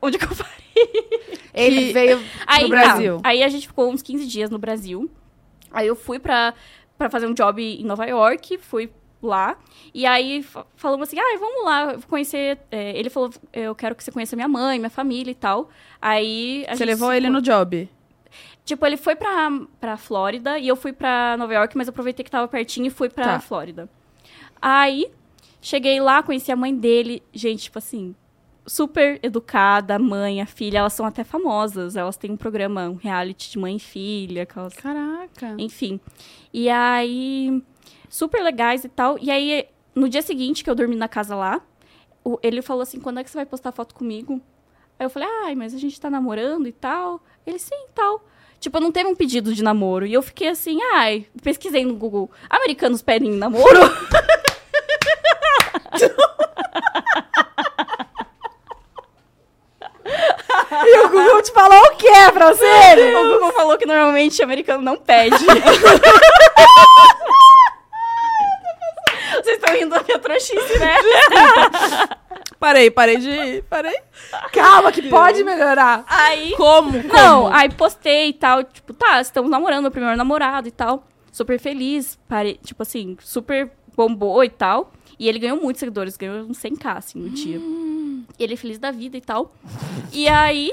Onde 0.00 0.18
que 0.18 0.24
eu 0.24 0.28
parei? 0.36 1.20
Ele 1.52 1.86
que- 1.88 1.92
veio 1.92 2.22
Aí, 2.46 2.62
no 2.64 2.70
tá. 2.70 2.74
Brasil. 2.76 3.20
Aí 3.24 3.42
a 3.42 3.48
gente 3.48 3.66
ficou 3.66 3.90
uns 3.90 4.02
15 4.02 4.26
dias 4.26 4.50
no 4.50 4.58
Brasil. 4.58 5.10
Aí 5.72 5.86
eu 5.86 5.96
fui 5.96 6.18
pra, 6.18 6.54
pra 6.98 7.10
fazer 7.10 7.26
um 7.26 7.34
job 7.34 7.62
em 7.62 7.84
Nova 7.84 8.04
York, 8.06 8.58
fui 8.58 8.90
lá. 9.22 9.56
E 9.92 10.04
aí 10.06 10.42
fa- 10.42 10.66
falamos 10.76 11.08
assim, 11.08 11.18
ah, 11.18 11.36
vamos 11.38 11.64
lá, 11.64 11.92
eu 11.92 11.98
vou 11.98 12.08
conhecer... 12.08 12.58
é, 12.70 12.96
ele 12.98 13.08
falou, 13.10 13.30
eu 13.52 13.74
quero 13.74 13.94
que 13.94 14.04
você 14.04 14.12
conheça 14.12 14.36
minha 14.36 14.48
mãe, 14.48 14.78
minha 14.78 14.90
família 14.90 15.30
e 15.30 15.34
tal. 15.34 15.70
Aí... 16.00 16.64
a 16.68 16.76
Você 16.76 16.84
levou 16.84 17.10
se- 17.10 17.16
ele 17.16 17.28
no 17.30 17.40
job. 17.40 17.88
Tipo, 18.64 18.86
ele 18.86 18.96
foi 18.96 19.14
pra, 19.14 19.50
pra 19.80 19.96
Flórida 19.96 20.58
e 20.58 20.66
eu 20.68 20.76
fui 20.76 20.92
pra 20.92 21.36
Nova 21.36 21.52
York, 21.52 21.76
mas 21.76 21.88
aproveitei 21.88 22.24
que 22.24 22.30
tava 22.30 22.48
pertinho 22.48 22.86
e 22.86 22.90
fui 22.90 23.08
pra 23.10 23.24
Tá. 23.24 23.40
Flórida. 23.40 23.88
Aí, 24.60 25.10
cheguei 25.60 26.00
lá, 26.00 26.22
conheci 26.22 26.50
a 26.50 26.56
mãe 26.56 26.74
dele. 26.74 27.22
Gente, 27.32 27.64
tipo 27.64 27.78
assim, 27.78 28.14
super 28.66 29.18
educada, 29.22 29.96
a 29.96 29.98
mãe, 29.98 30.40
a 30.40 30.46
filha, 30.46 30.78
elas 30.78 30.92
são 30.92 31.04
até 31.06 31.24
famosas. 31.24 31.96
Elas 31.96 32.16
têm 32.16 32.30
um 32.30 32.36
programa, 32.36 32.88
um 32.88 32.94
reality 32.94 33.50
de 33.50 33.58
mãe 33.58 33.76
e 33.76 33.80
filha, 33.80 34.42
aquelas 34.44 34.74
Caraca. 34.74 35.54
enfim. 35.58 36.00
E 36.52 36.68
aí, 36.68 37.62
super 38.08 38.42
legais 38.42 38.84
e 38.84 38.88
tal. 38.88 39.18
E 39.20 39.30
aí, 39.30 39.66
no 39.94 40.08
dia 40.08 40.22
seguinte 40.22 40.64
que 40.64 40.70
eu 40.70 40.74
dormi 40.74 40.96
na 40.96 41.08
casa 41.08 41.34
lá, 41.36 41.60
ele 42.42 42.62
falou 42.62 42.82
assim: 42.82 43.00
quando 43.00 43.20
é 43.20 43.24
que 43.24 43.30
você 43.30 43.36
vai 43.38 43.46
postar 43.46 43.72
foto 43.72 43.94
comigo? 43.94 44.40
Aí 44.98 45.06
eu 45.06 45.10
falei: 45.10 45.28
ai, 45.44 45.54
mas 45.54 45.74
a 45.74 45.78
gente 45.78 46.00
tá 46.00 46.08
namorando 46.08 46.66
e 46.66 46.72
tal. 46.72 47.22
Ele, 47.46 47.58
sim, 47.58 47.86
tal. 47.94 48.24
Tipo, 48.58 48.80
não 48.80 48.90
teve 48.90 49.10
um 49.10 49.14
pedido 49.14 49.54
de 49.54 49.62
namoro. 49.62 50.06
E 50.06 50.14
eu 50.14 50.22
fiquei 50.22 50.48
assim, 50.48 50.78
ai, 50.94 51.26
pesquisei 51.42 51.84
no 51.84 51.94
Google. 51.94 52.30
Americanos 52.48 53.02
pedem 53.02 53.30
namoro? 53.32 53.68
é, 62.08 62.32
Francine? 62.32 63.14
O 63.14 63.32
Google 63.32 63.52
falou 63.52 63.78
que 63.78 63.86
normalmente 63.86 64.42
americano 64.42 64.82
não 64.82 64.96
pede. 64.96 65.36
Vocês 69.42 69.58
estão 69.58 69.74
rindo 69.74 69.90
da 69.90 70.02
minha 70.02 70.18
trouxice, 70.18 70.78
né? 70.78 70.96
Parei, 72.58 72.90
parei 72.90 73.18
de. 73.18 73.62
Parei. 73.68 73.94
Calma, 74.52 74.90
que 74.90 75.02
pode 75.08 75.44
melhorar. 75.44 76.04
Aí. 76.08 76.54
Como? 76.56 76.92
Não, 77.02 77.42
Como? 77.42 77.54
aí 77.54 77.68
postei 77.70 78.30
e 78.30 78.32
tal. 78.32 78.64
Tipo, 78.64 78.94
tá, 78.94 79.20
estamos 79.20 79.50
namorando, 79.50 79.82
meu 79.82 79.90
primeiro 79.90 80.16
namorado 80.16 80.66
e 80.66 80.70
tal. 80.70 81.04
Super 81.30 81.58
feliz. 81.58 82.18
Pare... 82.28 82.58
Tipo 82.64 82.82
assim, 82.82 83.18
super 83.20 83.70
bombou 83.94 84.42
e 84.42 84.48
tal. 84.48 84.92
E 85.18 85.28
ele 85.28 85.38
ganhou 85.38 85.60
muitos 85.60 85.80
seguidores, 85.80 86.16
ganhou 86.16 86.44
uns 86.44 86.58
100k, 86.58 86.96
assim, 86.96 87.18
no 87.18 87.30
dia. 87.30 87.58
E 88.38 88.42
ele 88.42 88.54
é 88.54 88.56
feliz 88.56 88.78
da 88.78 88.90
vida 88.90 89.16
e 89.16 89.20
tal. 89.20 89.54
E 90.12 90.28
aí. 90.28 90.72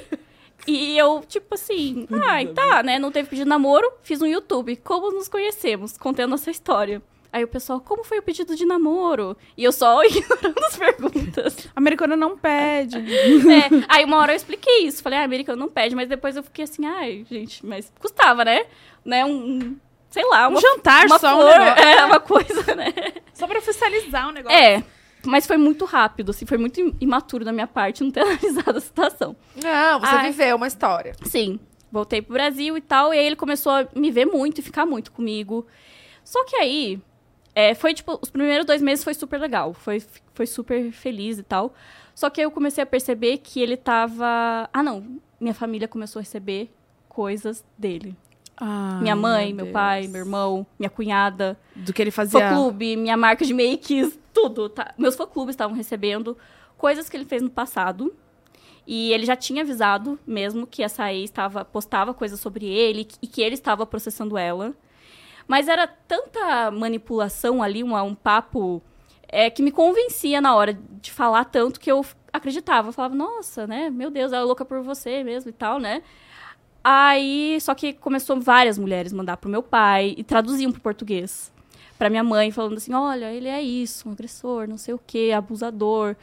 E 0.68 0.96
eu, 0.96 1.24
tipo 1.28 1.56
assim, 1.56 2.08
ai, 2.28 2.46
tá, 2.48 2.84
né? 2.84 3.00
Não 3.00 3.12
teve 3.12 3.28
pedido 3.30 3.46
de 3.46 3.50
namoro, 3.50 3.92
fiz 4.04 4.22
um 4.22 4.28
YouTube. 4.28 4.76
Como 4.78 5.12
nos 5.12 5.28
conhecemos? 5.28 5.98
Contando 5.98 6.36
essa 6.36 6.52
história. 6.52 7.02
Aí 7.34 7.44
o 7.44 7.48
pessoal, 7.48 7.80
como 7.80 8.04
foi 8.04 8.20
o 8.20 8.22
pedido 8.22 8.56
de 8.56 8.66
namoro? 8.66 9.38
E 9.58 9.64
eu 9.64 9.72
só 9.72 10.04
ignorando 10.06 10.60
as 10.68 10.76
perguntas. 10.78 11.68
Americano 11.76 12.16
não 12.16 12.38
pede. 12.38 12.98
É, 12.98 13.86
aí 13.88 14.04
uma 14.04 14.18
hora 14.18 14.34
eu 14.34 14.36
expliquei 14.36 14.86
isso. 14.86 15.02
Falei, 15.02 15.18
ah, 15.20 15.24
americano 15.24 15.60
não 15.60 15.70
pede, 15.70 15.96
mas 15.96 16.10
depois 16.10 16.36
eu 16.36 16.44
fiquei 16.44 16.66
assim, 16.66 16.86
ai, 16.86 17.26
gente, 17.30 17.66
mas 17.66 17.92
custava, 18.00 18.44
né? 18.44 18.66
né? 19.06 19.26
Um- 19.26 19.78
sei 20.12 20.24
lá, 20.26 20.48
Um 20.48 20.52
uma, 20.52 20.62
jantar 20.62 21.06
uma 21.08 21.18
só, 21.18 21.36
um 21.36 21.42
flor, 21.42 21.58
negócio. 21.60 21.84
é, 21.84 22.06
uma 22.06 22.20
coisa, 22.20 22.76
né? 22.76 22.94
Só 23.34 23.48
pra 23.48 23.58
oficializar 23.58 24.28
o 24.28 24.32
negócio. 24.32 24.56
É, 24.58 24.84
mas 25.26 25.48
foi 25.48 25.58
muito 25.58 25.86
rápido, 25.86 26.30
assim, 26.30 26.46
foi 26.46 26.58
muito 26.60 26.80
im- 26.80 26.96
imaturo 27.02 27.44
da 27.44 27.52
minha 27.52 27.66
parte 27.68 28.04
não 28.04 28.12
ter 28.12 28.20
analisado 28.28 28.78
a 28.78 28.82
situação. 28.82 29.36
Não, 29.56 30.00
você 30.00 30.16
Ai. 30.16 30.32
viveu 30.32 30.56
uma 30.58 30.68
história. 30.68 31.14
Sim, 31.26 31.60
voltei 31.92 32.22
pro 32.22 32.34
Brasil 32.34 32.78
e 32.78 32.82
tal, 32.82 33.12
e 33.14 33.18
aí 33.18 33.26
ele 33.26 33.36
começou 33.36 33.72
a 33.72 33.88
me 33.96 34.12
ver 34.12 34.26
muito 34.26 34.60
e 34.60 34.62
ficar 34.62 34.86
muito 34.86 35.12
comigo. 35.12 35.66
Só 36.24 36.44
que 36.46 36.56
aí, 36.56 37.00
é, 37.56 37.74
foi 37.74 37.94
tipo, 37.94 38.20
os 38.22 38.30
primeiros 38.30 38.66
dois 38.66 38.82
meses 38.82 39.04
foi 39.04 39.14
super 39.14 39.40
legal, 39.40 39.74
foi, 39.74 40.04
foi 40.34 40.46
super 40.46 40.92
feliz 40.92 41.40
e 41.40 41.44
tal. 41.44 41.74
Só 42.14 42.30
que 42.30 42.42
aí 42.42 42.46
eu 42.46 42.52
comecei 42.52 42.84
a 42.84 42.86
perceber 42.86 43.38
que 43.38 43.62
ele 43.62 43.78
tava. 43.78 44.70
Ah, 44.74 44.84
não, 44.84 45.20
minha 45.40 45.54
família 45.54 45.88
começou 45.88 46.20
a 46.20 46.24
receber 46.24 46.70
coisas 47.10 47.64
dele. 47.78 48.16
Ai, 48.64 49.02
minha 49.02 49.16
mãe, 49.16 49.52
meu, 49.52 49.66
Deus. 49.66 49.74
pai, 49.74 50.08
meu 50.08 50.20
irmão, 50.20 50.68
minha 50.78 50.90
cunhada, 50.90 51.60
Do 51.76 51.92
que 51.92 52.00
ele 52.00 52.12
fazia. 52.12 52.40
fã-clube, 52.40 52.96
minha 52.96 53.18
marca 53.18 53.44
de 53.44 53.56
makes, 53.56 54.20
tudo. 54.32 54.70
Tá? 54.70 54.94
Meus 55.00 55.16
fã-clubes 55.16 55.54
estavam 55.54 55.76
recebendo 55.76 56.38
coisas 56.78 57.10
que 57.10 57.18
ele 57.18 57.26
fez 57.26 57.42
no 57.42 57.50
passado. 57.50 58.14
E 58.86 59.12
ele 59.14 59.26
já 59.26 59.36
tinha 59.36 59.64
avisado 59.64 60.20
mesmo 60.26 60.68
que 60.68 60.84
essa 60.84 61.12
ex 61.12 61.30
tava, 61.32 61.66
postava 61.66 62.14
coisas 62.14 62.40
sobre 62.40 62.66
ele 62.68 63.08
e 63.22 63.28
que 63.28 63.42
ele 63.42 63.56
estava 63.56 63.86
processando 63.86 64.38
ela. 64.38 64.74
Mas 65.48 65.68
era 65.68 65.88
tanta 65.88 66.70
manipulação 66.72 67.64
ali, 67.64 67.84
um, 67.84 67.96
um 67.96 68.16
papo 68.16 68.82
é, 69.28 69.50
que 69.50 69.64
me 69.64 69.72
convencia 69.72 70.40
na 70.40 70.56
hora 70.56 70.74
de 70.74 71.12
falar 71.12 71.46
tanto 71.46 71.80
que 71.80 71.92
eu 71.92 72.06
acreditava. 72.32 72.90
Eu 72.90 72.94
falava, 72.94 73.16
nossa, 73.16 73.66
né? 73.66 73.90
Meu 73.90 74.10
Deus, 74.10 74.32
ela 74.32 74.44
é 74.44 74.46
louca 74.46 74.66
por 74.66 74.82
você 74.82 75.24
mesmo 75.24 75.50
e 75.50 75.54
tal, 75.54 75.80
né? 75.80 76.04
Aí, 76.84 77.60
só 77.62 77.76
que 77.76 77.94
começou 77.94 78.40
várias 78.40 78.78
mulheres 78.78 79.14
mandar 79.14 79.38
pro 79.38 79.50
meu 79.50 79.62
pai 79.62 80.16
e 80.18 80.24
traduziam 80.24 80.72
pro 80.72 80.82
português. 80.82 81.52
Pra 81.98 82.10
minha 82.10 82.24
mãe, 82.24 82.52
falando 82.52 82.78
assim: 82.78 82.94
olha, 82.94 83.32
ele 83.32 83.48
é 83.48 83.62
isso, 83.62 84.10
um 84.10 84.12
agressor, 84.12 84.68
não 84.68 84.78
sei 84.78 84.94
o 84.94 85.00
quê, 85.06 85.32
abusador 85.36 86.16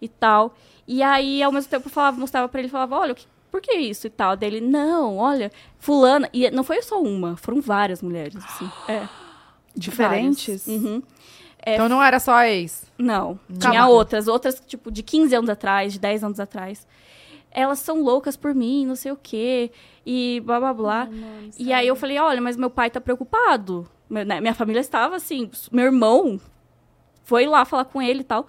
e 0.00 0.08
tal. 0.08 0.54
E 0.86 1.02
aí, 1.02 1.42
ao 1.42 1.52
mesmo 1.52 1.68
tempo, 1.68 1.88
eu 1.88 1.92
falava, 1.92 2.18
mostrava 2.18 2.48
pra 2.48 2.60
ele, 2.60 2.68
falava: 2.70 2.96
olha, 2.96 3.14
por 3.50 3.60
que 3.60 3.74
isso 3.76 4.06
e 4.06 4.10
tal? 4.10 4.34
Dele, 4.36 4.60
não, 4.62 5.18
olha, 5.18 5.52
fulana. 5.78 6.30
E 6.32 6.50
não 6.50 6.64
foi 6.64 6.80
só 6.80 7.00
uma, 7.02 7.36
foram 7.36 7.60
várias 7.60 8.00
mulheres, 8.00 8.36
assim. 8.36 8.70
É. 8.88 9.06
Diferentes? 9.76 10.66
várias. 10.66 10.84
Uhum. 10.84 11.02
É, 11.64 11.74
Então 11.74 11.88
não 11.88 12.02
era 12.02 12.18
só 12.18 12.32
a 12.32 12.48
ex. 12.48 12.84
não, 12.96 13.38
Calma. 13.48 13.70
tinha 13.70 13.86
outras, 13.86 14.28
outras, 14.28 14.62
tipo, 14.66 14.90
de 14.90 15.02
15 15.02 15.34
anos 15.34 15.50
atrás, 15.50 15.92
de 15.92 15.98
10 15.98 16.24
anos 16.24 16.40
atrás. 16.40 16.86
Elas 17.50 17.78
são 17.78 18.02
loucas 18.02 18.36
por 18.36 18.54
mim, 18.54 18.86
não 18.86 18.94
sei 18.94 19.10
o 19.12 19.18
quê, 19.20 19.70
e 20.10 20.40
blá 20.42 20.58
blá 20.58 20.72
blá. 20.72 21.08
e 21.58 21.70
aí 21.70 21.86
eu 21.86 21.94
falei, 21.94 22.18
olha, 22.18 22.40
mas 22.40 22.56
meu 22.56 22.70
pai 22.70 22.88
tá 22.88 22.98
preocupado. 22.98 23.86
Né, 24.08 24.40
Minha 24.40 24.54
família 24.54 24.80
estava 24.80 25.16
assim, 25.16 25.50
meu 25.70 25.84
irmão 25.84 26.40
foi 27.24 27.44
lá 27.46 27.66
falar 27.66 27.84
com 27.84 28.00
ele 28.00 28.20
e 28.20 28.24
tal. 28.24 28.46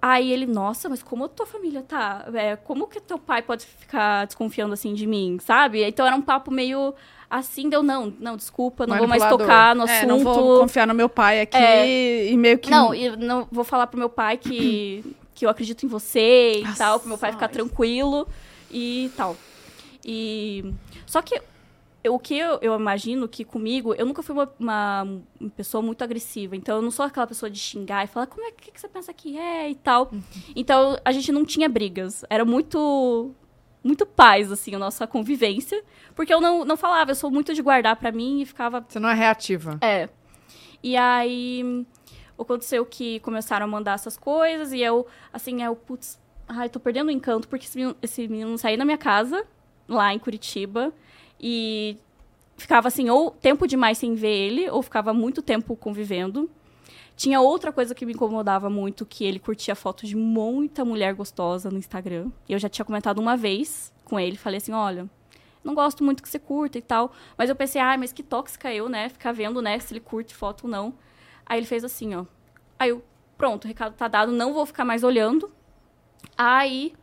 Aí 0.00 0.32
ele, 0.32 0.46
nossa, 0.46 0.88
mas 0.88 1.02
como 1.02 1.26
a 1.26 1.28
tua 1.28 1.44
família 1.44 1.82
tá? 1.82 2.24
É, 2.32 2.56
como 2.56 2.86
que 2.86 2.98
teu 2.98 3.18
pai 3.18 3.42
pode 3.42 3.66
ficar 3.66 4.24
desconfiando 4.24 4.72
assim 4.72 4.94
de 4.94 5.06
mim, 5.06 5.36
sabe? 5.38 5.84
Então 5.84 6.06
era 6.06 6.16
um 6.16 6.22
papo 6.22 6.50
meio 6.50 6.94
assim, 7.28 7.68
deu, 7.68 7.82
não, 7.82 8.12
não, 8.18 8.34
desculpa, 8.34 8.86
não 8.86 8.96
vou 8.96 9.06
mais 9.06 9.22
tocar 9.26 9.76
no 9.76 9.86
É, 9.86 9.98
assunto. 9.98 10.08
não 10.08 10.18
vou 10.20 10.60
confiar 10.60 10.86
no 10.86 10.94
meu 10.94 11.10
pai 11.10 11.42
aqui 11.42 11.56
É. 11.58 12.30
e 12.30 12.36
meio 12.38 12.58
que. 12.58 12.70
Não, 12.70 12.94
e 12.94 13.14
não 13.16 13.46
vou 13.52 13.64
falar 13.64 13.86
pro 13.86 13.98
meu 13.98 14.08
pai 14.08 14.38
que, 14.38 15.04
que 15.34 15.44
eu 15.44 15.50
acredito 15.50 15.84
em 15.84 15.88
você 15.88 16.54
e 16.60 16.62
Nossa, 16.64 16.78
tal, 16.78 16.98
pro 17.00 17.08
meu 17.08 17.18
pai 17.18 17.32
ficar 17.32 17.48
tranquilo 17.48 18.26
e 18.70 19.10
tal. 19.14 19.36
E. 20.04 20.72
Só 21.06 21.22
que 21.22 21.40
eu- 22.04 22.14
o 22.14 22.18
que 22.18 22.36
eu, 22.36 22.58
eu 22.60 22.74
imagino 22.78 23.28
que 23.28 23.44
comigo, 23.44 23.94
eu 23.94 24.04
nunca 24.04 24.22
fui 24.22 24.34
uma, 24.34 24.50
uma- 24.58 25.22
pessoa 25.56 25.80
muito 25.80 26.02
agressiva. 26.02 26.56
Então 26.56 26.76
eu 26.76 26.82
não 26.82 26.90
sou 26.90 27.04
aquela 27.04 27.26
pessoa 27.26 27.48
de 27.48 27.58
xingar 27.58 28.04
e 28.04 28.08
falar 28.08 28.26
como 28.26 28.44
é 28.44 28.50
que, 28.50 28.72
que 28.72 28.80
você 28.80 28.88
pensa 28.88 29.12
que 29.12 29.38
é 29.38 29.70
e 29.70 29.74
tal. 29.76 30.10
Então 30.56 30.98
a 31.04 31.12
gente 31.12 31.30
não 31.30 31.44
tinha 31.44 31.68
brigas. 31.68 32.24
Era 32.28 32.44
muito. 32.44 33.32
Muito 33.84 34.06
paz, 34.06 34.52
assim, 34.52 34.76
a 34.76 34.78
nossa 34.78 35.08
convivência. 35.08 35.82
Porque 36.14 36.32
eu 36.32 36.40
não, 36.40 36.64
não 36.64 36.76
falava, 36.76 37.10
eu 37.10 37.14
sou 37.16 37.32
muito 37.32 37.52
de 37.52 37.60
guardar 37.60 37.96
pra 37.96 38.12
mim 38.12 38.40
e 38.40 38.46
ficava 38.46 38.84
Você 38.88 39.00
não 39.00 39.08
é 39.08 39.14
reativa. 39.14 39.76
é. 39.80 40.08
E 40.84 40.96
aí 40.96 41.84
aconteceu 42.38 42.84
que 42.86 43.18
começaram 43.20 43.64
a 43.66 43.68
mandar 43.68 43.94
essas 43.94 44.16
coisas 44.16 44.72
e 44.72 44.80
eu, 44.80 45.04
assim, 45.32 45.62
eu, 45.62 45.74
putz, 45.76 46.16
ai, 46.48 46.68
tô 46.68 46.78
perdendo 46.80 47.08
o 47.08 47.10
encanto 47.10 47.46
porque 47.48 47.66
esse 47.66 47.76
menino, 47.76 47.96
esse 48.02 48.26
menino 48.28 48.50
não 48.50 48.56
saía 48.58 48.76
da 48.78 48.84
minha 48.84 48.98
casa, 48.98 49.44
lá 49.88 50.12
em 50.14 50.18
Curitiba, 50.18 50.92
e 51.40 51.96
ficava 52.56 52.88
assim, 52.88 53.10
ou 53.10 53.30
tempo 53.30 53.66
demais 53.66 53.98
sem 53.98 54.14
ver 54.14 54.34
ele, 54.34 54.70
ou 54.70 54.82
ficava 54.82 55.12
muito 55.12 55.42
tempo 55.42 55.76
convivendo. 55.76 56.50
Tinha 57.16 57.40
outra 57.40 57.72
coisa 57.72 57.94
que 57.94 58.06
me 58.06 58.12
incomodava 58.12 58.70
muito, 58.70 59.04
que 59.04 59.24
ele 59.24 59.38
curtia 59.38 59.74
foto 59.74 60.06
de 60.06 60.16
muita 60.16 60.84
mulher 60.84 61.14
gostosa 61.14 61.70
no 61.70 61.78
Instagram. 61.78 62.30
Eu 62.48 62.58
já 62.58 62.68
tinha 62.68 62.84
comentado 62.84 63.18
uma 63.18 63.36
vez 63.36 63.92
com 64.04 64.18
ele, 64.18 64.36
falei 64.36 64.58
assim, 64.58 64.72
olha, 64.72 65.08
não 65.62 65.74
gosto 65.74 66.02
muito 66.02 66.22
que 66.22 66.28
você 66.28 66.38
curta 66.38 66.78
e 66.78 66.82
tal. 66.82 67.12
Mas 67.36 67.48
eu 67.48 67.56
pensei, 67.56 67.80
ah, 67.80 67.96
mas 67.96 68.12
que 68.12 68.22
tóxica 68.22 68.72
eu, 68.72 68.88
né? 68.88 69.08
Ficar 69.08 69.32
vendo, 69.32 69.60
né, 69.62 69.78
se 69.78 69.92
ele 69.92 70.00
curte 70.00 70.34
foto 70.34 70.64
ou 70.64 70.70
não. 70.70 70.94
Aí 71.46 71.58
ele 71.58 71.66
fez 71.66 71.84
assim, 71.84 72.14
ó. 72.14 72.24
Aí 72.78 72.90
eu, 72.90 73.04
pronto, 73.36 73.64
o 73.64 73.68
recado 73.68 73.94
tá 73.94 74.08
dado, 74.08 74.32
não 74.32 74.52
vou 74.52 74.66
ficar 74.66 74.84
mais 74.84 75.04
olhando. 75.04 75.50
Aí. 76.36 76.94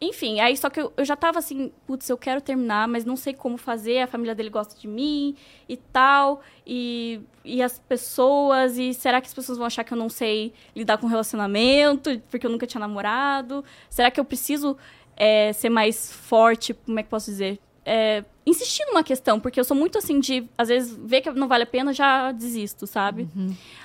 Enfim, 0.00 0.40
aí 0.40 0.54
só 0.56 0.68
que 0.68 0.78
eu, 0.78 0.92
eu 0.94 1.04
já 1.06 1.16
tava 1.16 1.38
assim, 1.38 1.72
putz, 1.86 2.08
eu 2.10 2.18
quero 2.18 2.40
terminar, 2.42 2.86
mas 2.86 3.04
não 3.06 3.16
sei 3.16 3.32
como 3.32 3.56
fazer, 3.56 4.00
a 4.00 4.06
família 4.06 4.34
dele 4.34 4.50
gosta 4.50 4.78
de 4.78 4.86
mim 4.86 5.34
e 5.66 5.76
tal, 5.76 6.42
e, 6.66 7.22
e 7.42 7.62
as 7.62 7.78
pessoas, 7.78 8.76
e 8.76 8.92
será 8.92 9.22
que 9.22 9.26
as 9.26 9.32
pessoas 9.32 9.56
vão 9.56 9.66
achar 9.66 9.84
que 9.84 9.94
eu 9.94 9.96
não 9.96 10.10
sei 10.10 10.52
lidar 10.74 10.98
com 10.98 11.06
relacionamento, 11.06 12.20
porque 12.30 12.46
eu 12.46 12.50
nunca 12.50 12.66
tinha 12.66 12.80
namorado? 12.80 13.64
Será 13.88 14.10
que 14.10 14.20
eu 14.20 14.24
preciso 14.24 14.76
é, 15.16 15.52
ser 15.54 15.70
mais 15.70 16.12
forte, 16.12 16.74
como 16.74 17.00
é 17.00 17.02
que 17.02 17.08
posso 17.08 17.30
dizer? 17.30 17.58
É, 17.88 18.24
insistir 18.44 18.84
numa 18.86 19.04
questão, 19.04 19.38
porque 19.38 19.60
eu 19.60 19.64
sou 19.64 19.76
muito 19.76 19.96
assim 19.96 20.18
de, 20.18 20.48
às 20.58 20.66
vezes, 20.66 20.98
ver 21.00 21.20
que 21.20 21.30
não 21.30 21.46
vale 21.46 21.62
a 21.62 21.66
pena, 21.66 21.92
já 21.92 22.32
desisto, 22.32 22.84
sabe? 22.84 23.28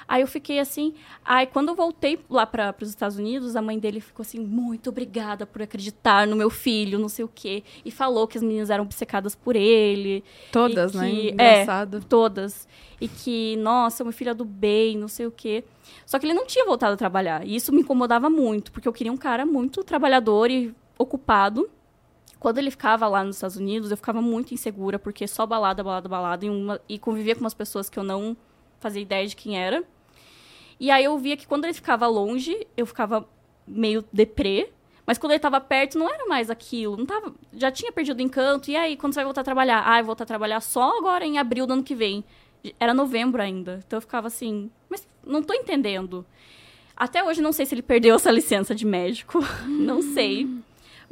Aí 0.08 0.22
eu 0.24 0.28
fiquei 0.28 0.58
assim. 0.60 0.96
Aí 1.24 1.46
quando 1.46 1.70
eu 1.70 1.76
voltei 1.76 2.20
lá 2.28 2.48
para 2.48 2.76
os 2.82 2.90
Estados 2.90 3.18
Unidos, 3.18 3.56
a 3.56 3.62
mãe 3.62 3.78
dele 3.78 4.00
ficou 4.02 4.24
assim: 4.24 4.40
muito 4.40 4.90
obrigada 4.90 5.46
por 5.46 5.62
acreditar 5.62 6.26
no 6.26 6.36
meu 6.36 6.50
filho, 6.50 6.98
não 6.98 7.08
sei 7.08 7.24
o 7.24 7.30
quê. 7.34 7.64
E 7.86 7.92
falou 7.92 8.28
que 8.28 8.40
as 8.40 8.44
meninas 8.44 8.72
eram 8.72 8.84
obcecadas 8.86 9.36
por 9.36 9.56
ele. 9.56 10.24
Todas, 10.52 10.94
né? 10.96 11.10
que- 11.12 11.30
Engraçado. 11.30 12.04
Todas. 12.04 12.68
E 13.00 13.08
que, 13.08 13.56
nossa, 13.58 14.04
meu 14.04 14.12
filho 14.14 14.32
é 14.32 14.34
do 14.34 14.46
bem, 14.46 14.98
não 14.98 15.08
sei 15.08 15.28
o 15.28 15.32
quê. 15.32 15.64
Só 16.08 16.18
que 16.18 16.26
ele 16.26 16.34
não 16.34 16.48
tinha 16.48 16.66
voltado 16.66 16.94
a 16.94 16.98
trabalhar. 16.98 17.46
E 17.46 17.56
isso 17.56 17.72
me 17.72 17.82
incomodava 17.82 18.30
muito, 18.32 18.72
porque 18.72 18.88
eu 18.88 18.94
queria 18.94 19.12
um 19.14 19.18
cara 19.18 19.46
muito 19.46 19.84
trabalhador 19.84 20.50
e 20.50 20.74
ocupado. 20.98 21.70
Quando 22.42 22.58
ele 22.58 22.72
ficava 22.72 23.08
lá 23.08 23.24
nos 23.24 23.36
Estados 23.36 23.56
Unidos, 23.56 23.92
eu 23.92 23.98
ficava 23.98 24.20
muito 24.20 24.52
insegura, 24.52 24.98
porque 24.98 25.28
só 25.28 25.46
balada, 25.46 25.84
balada, 25.84 26.10
balada, 26.10 26.44
e, 26.44 26.50
uma, 26.50 26.82
e 26.90 26.98
convivia 26.98 27.36
com 27.36 27.42
umas 27.42 27.54
pessoas 27.54 27.88
que 27.88 28.00
eu 28.00 28.04
não 28.04 28.36
fazia 28.80 29.00
ideia 29.00 29.28
de 29.28 29.36
quem 29.36 29.60
era. 29.60 29.84
E 30.80 30.90
aí 30.90 31.04
eu 31.04 31.16
via 31.20 31.38
que 31.38 31.46
quando 31.46 31.66
ele 31.66 31.74
ficava 31.76 32.08
longe, 32.08 32.66
eu 32.76 32.88
ficava 32.88 33.30
meio 33.68 34.04
deprê. 34.12 34.72
Mas 35.06 35.20
quando 35.20 35.34
ele 35.34 35.40
tava 35.40 35.62
perto, 35.62 36.00
não 36.00 36.10
era 36.10 36.26
mais 36.26 36.50
aquilo. 36.50 36.98
Não 36.98 37.06
tava, 37.06 37.32
já 37.54 37.70
tinha 37.70 37.92
perdido 37.92 38.18
o 38.18 38.24
encanto. 38.24 38.72
E 38.72 38.76
aí, 38.76 38.98
quando 38.98 39.14
você 39.14 39.20
vai 39.20 39.26
voltar 39.26 39.42
a 39.42 39.44
trabalhar? 39.44 39.84
Ah, 39.86 40.00
eu 40.00 40.04
vou 40.04 40.08
voltar 40.08 40.24
a 40.24 40.28
trabalhar 40.28 40.62
só 40.62 40.98
agora 40.98 41.24
em 41.24 41.38
abril 41.38 41.68
do 41.68 41.74
ano 41.74 41.84
que 41.84 41.94
vem. 41.94 42.24
Era 42.80 42.92
novembro 42.92 43.40
ainda. 43.40 43.84
Então 43.86 43.98
eu 43.98 44.02
ficava 44.02 44.26
assim, 44.26 44.72
mas 44.90 45.08
não 45.24 45.44
tô 45.44 45.54
entendendo. 45.54 46.26
Até 46.98 47.24
hoje 47.24 47.40
não 47.40 47.52
sei 47.52 47.68
se 47.68 47.76
ele 47.76 47.84
perdeu 47.84 48.16
essa 48.16 48.32
licença 48.32 48.74
de 48.74 48.84
médico. 48.84 49.46
não 49.70 50.02
sei. 50.02 50.50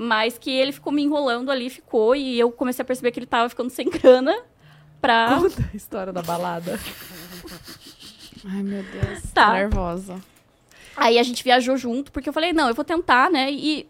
Mas 0.02 0.38
que 0.38 0.50
ele 0.50 0.72
ficou 0.72 0.94
me 0.94 1.04
enrolando 1.04 1.52
ali, 1.52 1.70
ficou, 1.70 2.16
e 2.16 2.40
eu 2.40 2.50
comecei 2.50 2.82
a 2.82 2.86
perceber 2.86 3.12
que 3.12 3.20
ele 3.20 3.26
tava 3.26 3.50
ficando 3.50 3.70
sem 3.70 3.90
grana 3.90 4.34
pra. 5.02 5.36
Conta 5.44 5.70
a 5.74 5.76
história 5.76 6.14
da 6.14 6.22
balada. 6.22 6.80
Ai, 8.48 8.64
meu 8.64 8.82
Deus. 8.82 9.24
Tá. 9.34 9.48
Tô 9.48 9.54
nervosa. 9.56 10.22
Aí 10.96 11.20
a 11.20 11.24
gente 11.24 11.44
viajou 11.44 11.76
junto, 11.76 12.14
porque 12.14 12.30
eu 12.30 12.34
falei, 12.34 12.54
não, 12.54 12.70
eu 12.70 12.74
vou 12.74 12.86
tentar, 12.86 13.30
né? 13.30 13.52
E 13.52 13.90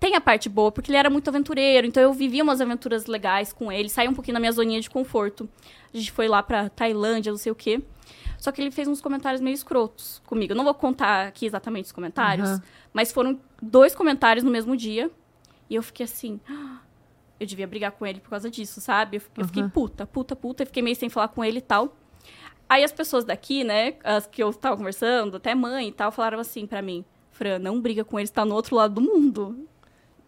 tem 0.00 0.16
a 0.16 0.22
parte 0.22 0.48
boa, 0.48 0.72
porque 0.72 0.90
ele 0.90 0.96
era 0.96 1.10
muito 1.10 1.28
aventureiro, 1.28 1.86
então 1.86 2.02
eu 2.02 2.14
vivia 2.14 2.42
umas 2.42 2.62
aventuras 2.62 3.04
legais 3.04 3.52
com 3.52 3.70
ele, 3.70 3.90
saí 3.90 4.08
um 4.08 4.14
pouquinho 4.14 4.32
da 4.36 4.40
minha 4.40 4.52
zoninha 4.52 4.80
de 4.80 4.88
conforto. 4.88 5.46
A 5.92 5.98
gente 5.98 6.10
foi 6.12 6.28
lá 6.28 6.42
pra 6.42 6.70
Tailândia, 6.70 7.30
não 7.30 7.38
sei 7.38 7.52
o 7.52 7.54
quê. 7.54 7.82
Só 8.38 8.50
que 8.50 8.62
ele 8.62 8.70
fez 8.70 8.88
uns 8.88 9.02
comentários 9.02 9.42
meio 9.42 9.52
escrotos 9.52 10.22
comigo. 10.24 10.52
Eu 10.52 10.56
não 10.56 10.64
vou 10.64 10.72
contar 10.72 11.28
aqui 11.28 11.44
exatamente 11.44 11.84
os 11.84 11.92
comentários, 11.92 12.48
Aham. 12.48 12.62
mas 12.90 13.12
foram 13.12 13.38
dois 13.60 13.94
comentários 13.94 14.42
no 14.42 14.50
mesmo 14.50 14.74
dia. 14.74 15.10
E 15.72 15.74
eu 15.74 15.82
fiquei 15.82 16.04
assim. 16.04 16.38
"Ah, 16.48 16.80
Eu 17.40 17.46
devia 17.46 17.66
brigar 17.66 17.90
com 17.92 18.06
ele 18.06 18.20
por 18.20 18.30
causa 18.30 18.48
disso, 18.50 18.80
sabe? 18.80 19.16
Eu 19.16 19.20
fiquei, 19.22 19.42
eu 19.42 19.46
fiquei 19.48 19.62
puta, 19.64 20.06
puta, 20.06 20.36
puta. 20.36 20.62
e 20.62 20.66
Fiquei 20.66 20.82
meio 20.82 20.94
sem 20.94 21.08
falar 21.08 21.26
com 21.28 21.42
ele 21.44 21.58
e 21.58 21.62
tal. 21.62 21.96
Aí 22.68 22.84
as 22.84 22.92
pessoas 22.92 23.24
daqui, 23.24 23.64
né, 23.64 23.94
as 24.04 24.26
que 24.26 24.40
eu 24.42 24.52
tava 24.52 24.76
conversando, 24.76 25.38
até 25.38 25.52
mãe 25.54 25.88
e 25.88 25.92
tal, 25.92 26.12
falaram 26.12 26.38
assim 26.38 26.66
pra 26.66 26.80
mim: 26.80 27.04
Fran, 27.32 27.58
não 27.58 27.80
briga 27.80 28.04
com 28.04 28.18
ele, 28.18 28.26
você 28.28 28.32
tá 28.32 28.44
no 28.44 28.54
outro 28.54 28.76
lado 28.76 28.94
do 28.94 29.00
mundo. 29.00 29.66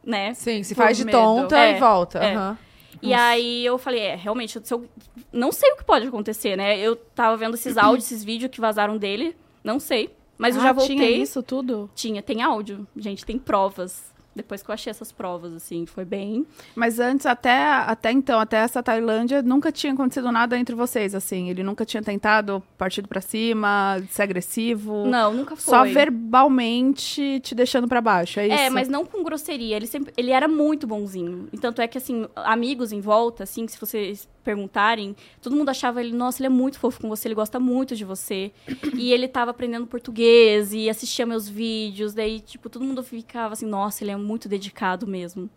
Né? 0.04 0.34
Sim, 0.34 0.62
se 0.62 0.74
faz 0.74 0.96
de 0.96 1.04
medo. 1.04 1.16
tonta 1.16 1.56
É, 1.58 1.76
e 1.76 1.78
volta. 1.80 2.18
é. 2.18 2.34
Aham. 2.34 2.58
E 3.02 3.12
aí 3.12 3.64
eu 3.66 3.76
falei, 3.76 4.00
é, 4.00 4.14
realmente, 4.16 4.56
eu 4.70 4.88
não 5.32 5.52
sei 5.52 5.70
o 5.72 5.76
que 5.76 5.84
pode 5.84 6.06
acontecer, 6.06 6.56
né? 6.56 6.78
Eu 6.78 6.96
tava 6.96 7.36
vendo 7.36 7.54
esses 7.54 7.76
áudios, 7.76 8.06
esses 8.10 8.24
vídeos 8.24 8.50
que 8.50 8.60
vazaram 8.60 8.96
dele, 8.96 9.36
não 9.62 9.78
sei. 9.78 10.14
Mas 10.38 10.54
eu 10.56 10.62
Ah, 10.62 10.64
já 10.66 10.72
voltei. 10.72 10.96
Tinha 10.96 11.10
isso 11.10 11.42
tudo? 11.42 11.90
Tinha, 11.94 12.22
tem 12.22 12.40
áudio. 12.42 12.86
Gente, 12.96 13.24
tem 13.24 13.38
provas. 13.38 14.12
Depois 14.34 14.62
que 14.62 14.70
eu 14.70 14.72
achei 14.74 14.90
essas 14.90 15.12
provas, 15.12 15.52
assim, 15.52 15.86
foi 15.86 16.04
bem. 16.04 16.46
Mas 16.74 16.98
antes, 16.98 17.26
até, 17.26 17.64
até 17.64 18.10
então, 18.10 18.40
até 18.40 18.58
essa 18.58 18.82
Tailândia, 18.82 19.42
nunca 19.42 19.70
tinha 19.70 19.92
acontecido 19.92 20.30
nada 20.32 20.58
entre 20.58 20.74
vocês, 20.74 21.14
assim. 21.14 21.50
Ele 21.50 21.62
nunca 21.62 21.84
tinha 21.84 22.02
tentado 22.02 22.62
partido 22.76 23.08
pra 23.08 23.20
cima, 23.20 24.02
ser 24.10 24.22
agressivo. 24.22 25.06
Não, 25.06 25.32
nunca 25.32 25.54
foi. 25.56 25.74
Só 25.74 25.84
verbalmente 25.84 27.40
te 27.40 27.54
deixando 27.54 27.86
pra 27.86 28.00
baixo, 28.00 28.40
é 28.40 28.48
isso? 28.48 28.56
É, 28.56 28.70
mas 28.70 28.88
não 28.88 29.04
com 29.04 29.22
grosseria. 29.22 29.76
Ele 29.76 29.86
sempre, 29.86 30.12
ele 30.16 30.30
era 30.30 30.48
muito 30.48 30.86
bonzinho. 30.86 31.48
E 31.52 31.58
tanto 31.58 31.80
é 31.80 31.86
que, 31.86 31.98
assim, 31.98 32.26
amigos 32.36 32.92
em 32.92 33.00
volta, 33.00 33.44
assim, 33.44 33.66
que 33.66 33.72
se 33.72 33.80
vocês 33.80 34.28
perguntarem, 34.44 35.16
todo 35.40 35.56
mundo 35.56 35.70
achava 35.70 36.00
ele, 36.00 36.12
nossa, 36.12 36.40
ele 36.40 36.46
é 36.46 36.50
muito 36.50 36.78
fofo 36.78 37.00
com 37.00 37.08
você, 37.08 37.26
ele 37.26 37.34
gosta 37.34 37.58
muito 37.58 37.96
de 37.96 38.04
você. 38.04 38.52
e 38.94 39.12
ele 39.12 39.26
tava 39.26 39.50
aprendendo 39.50 39.86
português 39.86 40.72
e 40.72 40.88
assistia 40.88 41.26
meus 41.26 41.48
vídeos. 41.48 42.14
Daí, 42.14 42.40
tipo, 42.40 42.68
todo 42.68 42.84
mundo 42.84 43.02
ficava 43.02 43.54
assim, 43.54 43.66
nossa, 43.66 44.04
ele 44.04 44.10
é 44.10 44.16
muito 44.16 44.48
dedicado 44.48 45.06
mesmo. 45.06 45.50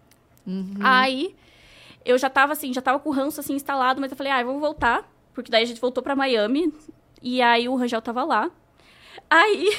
Aí, 0.79 1.35
eu 2.05 2.17
já 2.17 2.29
tava 2.29 2.53
assim, 2.53 2.73
já 2.73 2.81
tava 2.81 2.99
com 2.99 3.09
o 3.09 3.13
ranço 3.13 3.39
assim 3.39 3.53
instalado, 3.53 3.99
mas 3.99 4.09
eu 4.09 4.17
falei, 4.17 4.31
ah, 4.31 4.41
vamos 4.41 4.61
voltar. 4.61 5.11
Porque 5.33 5.51
daí 5.51 5.63
a 5.63 5.65
gente 5.67 5.81
voltou 5.81 6.01
pra 6.01 6.15
Miami. 6.15 6.73
E 7.21 7.41
aí 7.41 7.67
o 7.67 7.75
Rangel 7.75 8.01
tava 8.01 8.23
lá. 8.23 8.49
Aí, 9.29 9.75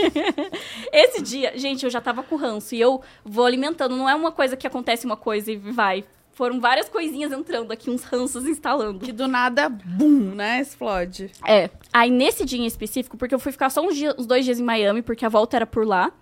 esse 0.90 1.20
dia, 1.20 1.56
gente, 1.58 1.84
eu 1.84 1.90
já 1.90 2.00
tava 2.00 2.22
com 2.22 2.36
ranço 2.36 2.74
e 2.74 2.80
eu 2.80 3.02
vou 3.24 3.44
alimentando. 3.44 3.94
Não 3.94 4.08
é 4.08 4.14
uma 4.14 4.32
coisa 4.32 4.56
que 4.56 4.66
acontece 4.66 5.04
uma 5.04 5.16
coisa 5.16 5.52
e 5.52 5.56
vai. 5.56 6.04
Foram 6.38 6.60
várias 6.60 6.88
coisinhas 6.88 7.32
entrando 7.32 7.72
aqui, 7.72 7.90
uns 7.90 8.04
ranços 8.04 8.46
instalando. 8.46 9.00
Que 9.04 9.10
do 9.10 9.26
nada, 9.26 9.68
bum, 9.68 10.36
né? 10.36 10.60
Explode. 10.60 11.32
É. 11.44 11.68
Aí 11.92 12.10
nesse 12.12 12.44
dia 12.44 12.60
em 12.60 12.64
específico, 12.64 13.16
porque 13.16 13.34
eu 13.34 13.40
fui 13.40 13.50
ficar 13.50 13.70
só 13.70 13.82
uns, 13.84 13.96
dias, 13.96 14.14
uns 14.16 14.24
dois 14.24 14.44
dias 14.44 14.60
em 14.60 14.62
Miami, 14.62 15.02
porque 15.02 15.26
a 15.26 15.28
volta 15.28 15.56
era 15.56 15.66
por 15.66 15.84
lá. 15.84 16.12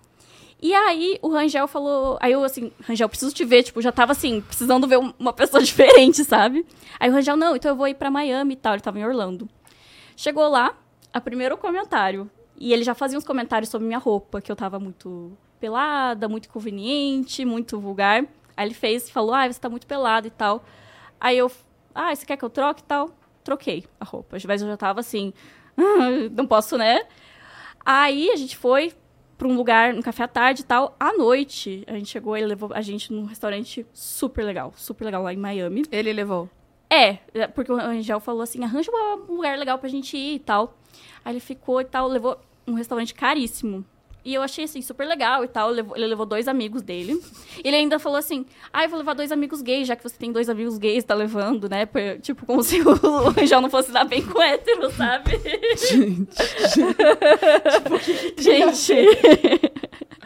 E 0.59 0.73
aí 0.73 1.19
o 1.21 1.27
Rangel 1.29 1.67
falou. 1.67 2.17
Aí 2.19 2.31
eu 2.31 2.43
assim, 2.43 2.71
Rangel, 2.83 3.07
preciso 3.07 3.31
te 3.31 3.45
ver. 3.45 3.61
Tipo, 3.61 3.79
já 3.79 3.91
tava 3.91 4.11
assim, 4.13 4.41
precisando 4.41 4.87
ver 4.87 4.97
um- 4.97 5.13
uma 5.19 5.31
pessoa 5.33 5.61
diferente, 5.61 6.23
sabe? 6.23 6.65
Aí 6.99 7.11
o 7.11 7.13
Rangel, 7.13 7.37
não, 7.37 7.55
então 7.55 7.69
eu 7.69 7.75
vou 7.75 7.87
ir 7.87 7.93
pra 7.93 8.09
Miami 8.09 8.53
e 8.55 8.57
tal. 8.57 8.73
Ele 8.73 8.81
tava 8.81 8.97
em 8.97 9.05
Orlando. 9.05 9.47
Chegou 10.15 10.49
lá, 10.49 10.75
a 11.13 11.21
primeiro 11.21 11.55
comentário. 11.57 12.27
E 12.59 12.73
ele 12.73 12.81
já 12.83 12.95
fazia 12.95 13.19
uns 13.19 13.23
comentários 13.23 13.69
sobre 13.69 13.85
minha 13.85 13.99
roupa, 13.99 14.41
que 14.41 14.51
eu 14.51 14.55
tava 14.55 14.79
muito 14.79 15.31
pelada, 15.59 16.27
muito 16.27 16.47
inconveniente, 16.47 17.45
muito 17.45 17.79
vulgar. 17.79 18.25
Aí 18.57 18.67
ele 18.67 18.73
fez, 18.73 19.09
falou, 19.09 19.33
ah, 19.33 19.47
você 19.47 19.59
tá 19.59 19.69
muito 19.69 19.85
pelada 19.87 20.27
e 20.27 20.31
tal. 20.31 20.65
Aí 21.21 21.37
eu, 21.37 21.49
ah, 21.93 22.13
você 22.13 22.25
quer 22.25 22.35
que 22.35 22.43
eu 22.43 22.49
troque 22.49 22.81
e 22.81 22.85
tal? 22.85 23.11
Troquei 23.43 23.85
a 23.99 24.03
roupa. 24.03 24.37
Mas 24.47 24.61
eu 24.61 24.67
já 24.67 24.75
tava 24.75 24.99
assim, 24.99 25.31
"Ah, 25.77 26.27
não 26.35 26.47
posso, 26.47 26.77
né? 26.77 27.05
Aí 27.85 28.31
a 28.31 28.35
gente 28.35 28.57
foi 28.57 28.91
pra 29.37 29.47
um 29.47 29.55
lugar, 29.55 29.93
um 29.93 30.01
café 30.01 30.23
à 30.23 30.27
tarde 30.27 30.61
e 30.61 30.65
tal. 30.65 30.95
À 30.99 31.13
noite, 31.13 31.83
a 31.87 31.93
gente 31.93 32.09
chegou, 32.09 32.35
ele 32.35 32.47
levou 32.47 32.71
a 32.73 32.81
gente 32.81 33.13
num 33.13 33.25
restaurante 33.25 33.85
super 33.93 34.43
legal, 34.43 34.73
super 34.75 35.05
legal 35.05 35.21
lá 35.21 35.31
em 35.31 35.37
Miami. 35.37 35.85
Ele 35.91 36.11
levou. 36.11 36.49
É, 36.89 37.19
é, 37.33 37.47
porque 37.47 37.71
o 37.71 37.75
Angel 37.75 38.19
falou 38.19 38.41
assim, 38.41 38.63
arranja 38.63 38.91
um 39.29 39.35
lugar 39.35 39.57
legal 39.57 39.77
pra 39.77 39.89
gente 39.89 40.17
ir 40.17 40.35
e 40.35 40.39
tal. 40.39 40.77
Aí 41.23 41.33
ele 41.33 41.39
ficou 41.39 41.79
e 41.79 41.85
tal, 41.85 42.07
levou 42.07 42.39
um 42.65 42.73
restaurante 42.73 43.13
caríssimo. 43.13 43.85
E 44.27 44.33
eu 44.33 44.41
achei, 44.41 44.65
assim, 44.65 44.81
super 44.81 45.07
legal 45.07 45.45
e 45.45 45.47
tal. 45.47 45.71
Ele 45.73 46.05
levou 46.05 46.25
dois 46.25 46.49
amigos 46.49 46.81
dele. 46.81 47.17
Ele 47.63 47.77
ainda 47.77 47.97
falou 47.97 48.17
assim, 48.17 48.45
ah, 48.73 48.83
eu 48.83 48.89
vou 48.89 48.99
levar 48.99 49.13
dois 49.13 49.31
amigos 49.31 49.61
gays, 49.61 49.87
já 49.87 49.95
que 49.95 50.03
você 50.03 50.17
tem 50.17 50.33
dois 50.33 50.49
amigos 50.49 50.77
gays, 50.77 51.05
tá 51.05 51.15
levando, 51.15 51.69
né? 51.69 51.87
Tipo, 52.21 52.45
como 52.45 52.61
se 52.61 52.81
o 52.81 52.89
Angel 53.41 53.61
não 53.61 53.69
fosse 53.69 53.89
dar 53.89 54.03
bem 54.03 54.21
com 54.21 54.41
hétero, 54.41 54.91
sabe? 54.91 55.31
Gente. 58.37 58.95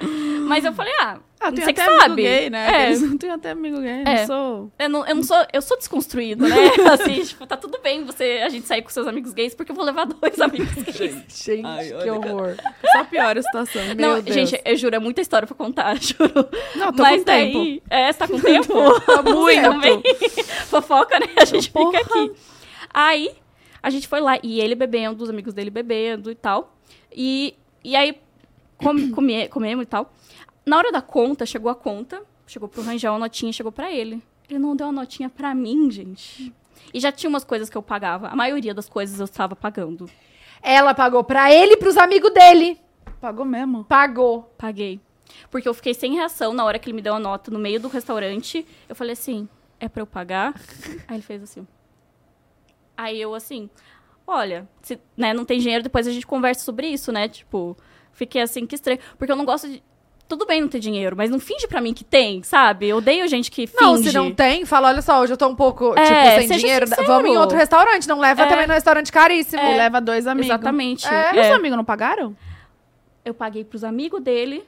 Mas 0.48 0.66
eu 0.66 0.74
falei, 0.74 0.94
ah, 1.00 1.20
Ah, 1.44 1.52
tem 1.52 1.66
você 1.66 1.74
que 1.74 1.82
até 1.82 1.90
amigo 1.90 2.04
sabe. 2.10 2.22
gay, 2.22 2.50
né? 2.52 2.68
É. 2.72 2.86
Eles 2.86 3.02
não 3.02 3.18
tem 3.18 3.30
até 3.32 3.50
amigo 3.52 3.82
gay, 3.82 4.04
não 4.04 4.12
É. 4.12 4.26
sou... 4.28 4.72
Eu 4.78 4.90
não, 4.90 5.08
eu 5.08 5.16
não 5.16 5.24
sou, 5.24 5.38
eu 5.52 5.62
sou 5.62 5.76
desconstruída, 5.78 6.48
né? 6.48 6.56
Assim, 6.94 7.24
tipo, 7.24 7.48
tá 7.48 7.58
tudo 7.58 7.80
bem 7.82 8.06
você, 8.06 8.42
a 8.46 8.50
gente 8.50 8.68
sair 8.68 8.84
com 8.84 8.90
seus 8.90 9.08
amigos 9.08 9.34
gays, 9.34 9.56
porque 9.56 9.72
eu 9.72 9.76
vou 9.76 9.84
levar 9.84 10.06
dois 10.06 10.40
amigos 10.42 10.72
gays. 10.84 11.16
Gente, 11.44 11.66
Ai, 11.66 11.88
que 11.90 12.10
horror. 12.12 12.56
Só 12.92 13.04
piora 13.06 13.40
a 13.40 13.44
situação, 13.44 13.82
meu 13.88 13.96
não, 13.96 14.22
Deus. 14.22 14.36
gente, 14.36 14.62
eu 14.64 14.76
juro, 14.76 14.96
é 14.96 15.00
muita 15.00 15.20
história 15.22 15.48
pra 15.48 15.56
contar, 15.56 15.96
juro. 16.00 16.48
Não, 16.76 16.94
tô 16.94 17.02
Mas 17.02 17.20
com 17.22 17.26
tempo. 17.26 17.58
daí, 17.58 17.84
é, 17.90 18.12
você 18.12 18.20
tá 18.20 18.28
com 18.28 18.40
tempo? 18.40 19.00
Tá 19.02 19.22
muito. 19.24 19.62
Também. 19.64 20.02
Fofoca, 20.68 21.20
né? 21.20 21.28
A 21.38 21.46
gente 21.46 21.72
Porra. 21.72 21.98
fica 21.98 22.20
aqui. 22.20 22.32
Aí, 22.94 23.32
a 23.82 23.90
gente 23.90 24.08
foi 24.08 24.20
lá, 24.20 24.38
e 24.44 24.62
ele 24.62 24.76
bebendo, 24.76 25.24
os 25.24 25.30
amigos 25.30 25.54
dele 25.56 25.72
bebendo 25.72 26.30
e 26.30 26.36
tal. 26.36 26.76
E, 27.12 27.56
e 27.84 27.96
aí, 27.96 28.16
come, 28.78 29.10
comemos 29.50 29.84
e 29.84 29.88
tal. 29.88 30.14
Na 30.66 30.78
hora 30.78 30.92
da 30.92 31.02
conta, 31.02 31.46
chegou 31.46 31.72
a 31.72 31.76
conta, 31.76 32.22
chegou 32.46 32.70
pro 32.70 32.82
Rangel 32.82 33.16
a 33.16 33.20
notinha, 33.20 33.52
chegou 33.52 33.72
pra 33.72 33.92
ele. 33.92 34.22
Ele 34.50 34.60
não 34.60 34.76
deu 34.76 34.88
a 34.88 34.92
notinha 34.92 35.30
pra 35.30 35.56
mim, 35.56 35.90
gente. 35.90 36.54
E 36.94 37.00
já 37.00 37.12
tinha 37.12 37.30
umas 37.30 37.44
coisas 37.44 37.70
que 37.70 37.78
eu 37.78 37.82
pagava. 37.82 38.28
A 38.28 38.36
maioria 38.36 38.74
das 38.74 38.90
coisas 38.90 39.20
eu 39.20 39.26
estava 39.26 39.56
pagando. 39.56 40.10
Ela 40.62 40.94
pagou 40.94 41.24
pra 41.24 41.52
ele 41.54 41.74
e 41.74 41.78
pros 41.78 41.98
amigos 41.98 42.34
dele. 42.34 42.80
Pagou 43.20 43.46
mesmo. 43.46 43.84
Pagou. 43.86 44.54
Paguei. 44.58 45.00
Porque 45.50 45.68
eu 45.68 45.74
fiquei 45.74 45.94
sem 45.94 46.16
reação 46.16 46.54
na 46.54 46.66
hora 46.66 46.78
que 46.78 46.90
ele 46.90 46.96
me 46.96 47.02
deu 47.02 47.16
a 47.16 47.20
nota 47.20 47.50
no 47.50 47.60
meio 47.60 47.80
do 47.80 47.88
restaurante. 47.88 48.66
Eu 48.88 48.96
falei 48.96 49.14
assim, 49.14 49.48
é 49.80 49.88
pra 49.88 50.02
eu 50.02 50.08
pagar? 50.08 50.54
Aí 51.08 51.16
ele 51.16 51.22
fez 51.22 51.42
assim. 51.42 51.68
Aí 52.96 53.20
eu 53.20 53.34
assim, 53.34 53.70
olha, 54.28 54.68
se 54.82 55.00
né, 55.18 55.34
não 55.34 55.46
tem 55.46 55.60
dinheiro, 55.60 55.84
depois 55.84 56.08
a 56.08 56.12
gente 56.12 56.28
conversa 56.28 56.64
sobre 56.64 56.88
isso, 56.88 57.12
né? 57.12 57.28
Tipo, 57.28 57.76
fiquei 58.12 58.42
assim, 58.42 58.68
que 58.68 58.76
estranho. 58.76 59.00
Porque 59.18 59.32
eu 59.32 59.36
não 59.36 59.46
gosto 59.46 59.68
de. 59.68 59.84
Tudo 60.32 60.46
bem 60.46 60.62
não 60.62 60.70
ter 60.70 60.80
dinheiro, 60.80 61.14
mas 61.14 61.30
não 61.30 61.42
finge 61.42 61.68
pra 61.68 61.82
mim 61.82 61.94
que 61.94 62.06
tem, 62.06 62.42
sabe? 62.42 62.88
Eu 62.88 62.98
odeio 62.98 63.28
gente 63.28 63.52
que 63.52 63.68
finge. 63.68 63.82
Não, 63.84 63.98
se 63.98 64.14
não 64.14 64.32
tem, 64.32 64.64
fala, 64.66 64.88
olha 64.88 65.02
só, 65.02 65.20
hoje 65.20 65.34
eu 65.34 65.38
tô 65.38 65.46
um 65.46 65.56
pouco, 65.56 65.94
É, 66.00 66.06
tipo, 66.40 66.48
sem 66.48 66.58
dinheiro. 66.60 66.88
sincero. 66.88 67.06
Vamos 67.06 67.30
em 67.30 67.36
outro 67.38 67.58
restaurante. 67.58 68.08
Não 68.08 68.18
leva 68.18 68.44
É. 68.44 68.48
também 68.48 68.66
no 68.66 68.72
restaurante 68.74 69.12
caríssimo. 69.12 69.62
E 69.62 69.76
leva 69.76 70.00
dois 70.00 70.26
amigos. 70.28 70.48
Exatamente. 70.50 71.06
É. 71.06 71.36
E 71.36 71.40
os 71.42 71.46
É. 71.48 71.52
amigos 71.52 71.76
não 71.76 71.84
pagaram? 71.84 72.34
Eu 73.26 73.34
paguei 73.34 73.66
pros 73.66 73.84
amigos 73.84 74.22
dele. 74.22 74.64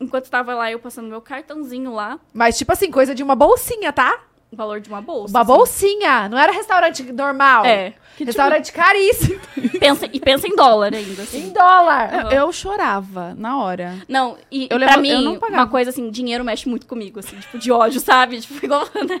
Enquanto 0.00 0.30
tava 0.30 0.54
lá, 0.54 0.70
eu 0.70 0.78
passando 0.78 1.08
meu 1.08 1.20
cartãozinho 1.20 1.92
lá, 1.92 2.20
Mas, 2.32 2.56
tipo 2.56 2.72
assim, 2.72 2.88
coisa 2.90 3.14
de 3.16 3.22
uma 3.24 3.34
bolsinha, 3.34 3.92
tá? 3.92 4.16
O 4.54 4.56
valor 4.56 4.80
de 4.80 4.88
uma 4.88 5.02
bolsa. 5.02 5.32
Uma 5.34 5.42
assim. 5.42 5.46
bolsinha. 5.52 6.28
Não 6.28 6.38
era 6.38 6.50
restaurante 6.52 7.02
normal. 7.12 7.64
É. 7.66 7.92
Que, 8.16 8.18
tipo, 8.24 8.26
Restaurante 8.26 8.72
caríssimo. 8.72 9.40
pensa, 9.80 10.08
e 10.12 10.20
pensa 10.20 10.46
em 10.46 10.54
dólar 10.54 10.94
ainda, 10.94 11.22
assim. 11.22 11.48
em 11.48 11.52
dólar. 11.52 12.14
Aham. 12.14 12.30
Eu 12.32 12.52
chorava 12.52 13.34
na 13.36 13.58
hora. 13.60 13.96
Não, 14.08 14.36
e 14.52 14.68
Eu 14.70 14.78
pra 14.78 14.90
levo- 14.90 15.00
mim, 15.00 15.08
eu 15.10 15.20
não 15.22 15.36
pagava. 15.36 15.62
uma 15.62 15.68
coisa 15.68 15.90
assim, 15.90 16.08
dinheiro 16.10 16.44
mexe 16.44 16.68
muito 16.68 16.86
comigo, 16.86 17.18
assim, 17.18 17.36
tipo, 17.36 17.58
de 17.58 17.72
ódio, 17.72 17.98
sabe? 17.98 18.40
Tipo, 18.40 18.64
igual, 18.64 18.84
né? 19.08 19.20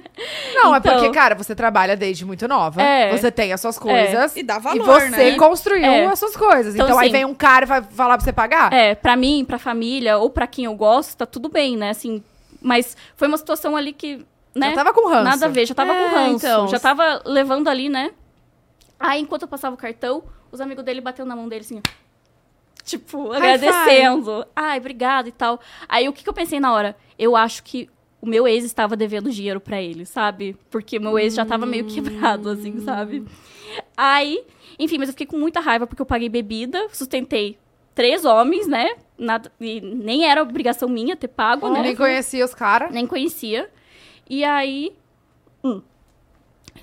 Não, 0.54 0.72
é 0.72 0.78
Então- 0.78 0.92
porque, 0.94 1.10
cara, 1.10 1.34
você 1.34 1.56
trabalha 1.56 1.96
desde 1.96 2.24
muito 2.24 2.46
nova. 2.46 2.80
É. 2.80 3.10
Você 3.16 3.32
tem 3.32 3.52
as 3.52 3.60
suas 3.60 3.76
coisas. 3.78 4.36
E 4.36 4.44
dá 4.44 4.58
E 4.58 4.60
valor, 4.60 4.84
você 4.84 5.32
né? 5.32 5.36
construiu 5.38 5.84
É. 5.84 6.06
as 6.06 6.18
suas 6.20 6.36
coisas. 6.36 6.74
Então, 6.74 6.86
Então, 6.86 6.98
aí 6.98 7.06
assim- 7.08 7.12
vem 7.16 7.24
um 7.24 7.34
cara 7.34 7.64
e 7.64 7.68
vai 7.68 7.82
falar 7.82 8.16
pra 8.16 8.24
você 8.24 8.32
pagar? 8.32 8.72
É, 8.72 8.94
pra 8.94 9.16
mim, 9.16 9.44
pra 9.44 9.58
família, 9.58 10.18
ou 10.18 10.30
pra 10.30 10.46
quem 10.46 10.66
eu 10.66 10.74
gosto, 10.76 11.16
tá 11.16 11.26
tudo 11.26 11.48
bem, 11.48 11.76
né? 11.76 11.90
Assim, 11.90 12.22
mas 12.62 12.96
foi 13.16 13.26
uma 13.26 13.36
situação 13.38 13.76
ali 13.76 13.92
que, 13.92 14.24
né? 14.54 14.70
Já 14.70 14.74
tava 14.74 14.92
com 14.92 15.08
ranço. 15.08 15.24
Nada 15.24 15.46
a 15.46 15.48
ver, 15.48 15.66
já 15.66 15.74
tava 15.74 15.92
É, 15.92 16.04
com 16.08 16.14
ranço. 16.16 16.36
então. 16.46 16.68
Já 16.68 16.78
tava 16.78 17.22
levando 17.24 17.68
ali, 17.68 17.88
né? 17.88 18.12
Aí, 18.98 19.20
enquanto 19.20 19.42
eu 19.42 19.48
passava 19.48 19.74
o 19.74 19.78
cartão, 19.78 20.22
os 20.52 20.60
amigos 20.60 20.84
dele 20.84 21.00
bateu 21.00 21.26
na 21.26 21.34
mão 21.36 21.48
dele 21.48 21.62
assim, 21.64 21.82
tipo, 22.84 23.28
High 23.30 23.36
agradecendo. 23.36 24.46
Ai, 24.54 24.78
obrigado 24.78 25.28
e 25.28 25.32
tal. 25.32 25.60
Aí 25.88 26.08
o 26.08 26.12
que, 26.12 26.22
que 26.22 26.28
eu 26.28 26.34
pensei 26.34 26.60
na 26.60 26.72
hora? 26.72 26.96
Eu 27.18 27.34
acho 27.36 27.62
que 27.62 27.88
o 28.20 28.26
meu 28.26 28.46
ex 28.48 28.64
estava 28.64 28.96
devendo 28.96 29.30
dinheiro 29.30 29.60
pra 29.60 29.80
ele, 29.82 30.06
sabe? 30.06 30.56
Porque 30.70 30.96
o 30.98 31.00
meu 31.00 31.18
ex 31.18 31.34
já 31.34 31.44
tava 31.44 31.66
meio 31.66 31.84
quebrado, 31.86 32.48
assim, 32.50 32.80
sabe? 32.80 33.24
Aí, 33.96 34.42
enfim, 34.78 34.98
mas 34.98 35.08
eu 35.08 35.12
fiquei 35.12 35.26
com 35.26 35.36
muita 35.36 35.60
raiva 35.60 35.86
porque 35.86 36.00
eu 36.00 36.06
paguei 36.06 36.28
bebida, 36.28 36.88
sustentei 36.92 37.58
três 37.94 38.24
homens, 38.24 38.66
né? 38.66 38.94
Nada, 39.18 39.52
e 39.60 39.80
nem 39.80 40.24
era 40.24 40.42
obrigação 40.42 40.88
minha 40.88 41.14
ter 41.16 41.28
pago, 41.28 41.68
né? 41.68 41.82
Nem 41.82 41.94
conhecia 41.96 42.44
os 42.44 42.54
caras. 42.54 42.90
Nem 42.92 43.06
conhecia. 43.06 43.68
E 44.28 44.44
aí. 44.44 44.96
Hum. 45.62 45.82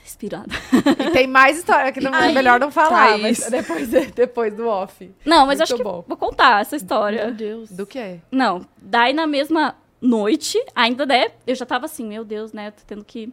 Respirada. 0.04 0.54
E 1.00 1.12
tem 1.12 1.28
mais 1.28 1.58
história 1.58 1.92
que 1.92 2.00
não, 2.00 2.14
é 2.16 2.28
Aí, 2.28 2.34
melhor 2.34 2.60
não 2.60 2.72
falar, 2.72 3.18
mas 3.18 3.40
depois, 3.52 3.90
depois 3.90 4.54
do 4.54 4.68
off. 4.68 5.12
Não, 5.26 5.46
mas 5.46 5.60
Muito 5.60 5.64
acho 5.64 5.76
que 5.76 5.84
bom. 5.84 6.04
vou 6.08 6.18
contar 6.18 6.62
essa 6.62 6.76
história. 6.76 7.30
Deus. 7.32 7.70
Do 7.72 7.86
quê? 7.86 8.20
Não, 8.32 8.66
daí 8.78 9.12
na 9.14 9.28
mesma 9.28 9.76
noite, 10.02 10.58
ainda, 10.74 11.06
né? 11.06 11.32
Eu 11.46 11.56
já 11.56 11.66
tava 11.66 11.86
assim, 11.86 12.06
meu 12.08 12.24
Deus, 12.24 12.54
né? 12.54 12.72
Tô 12.72 12.82
tendo 12.88 13.04
que. 13.04 13.32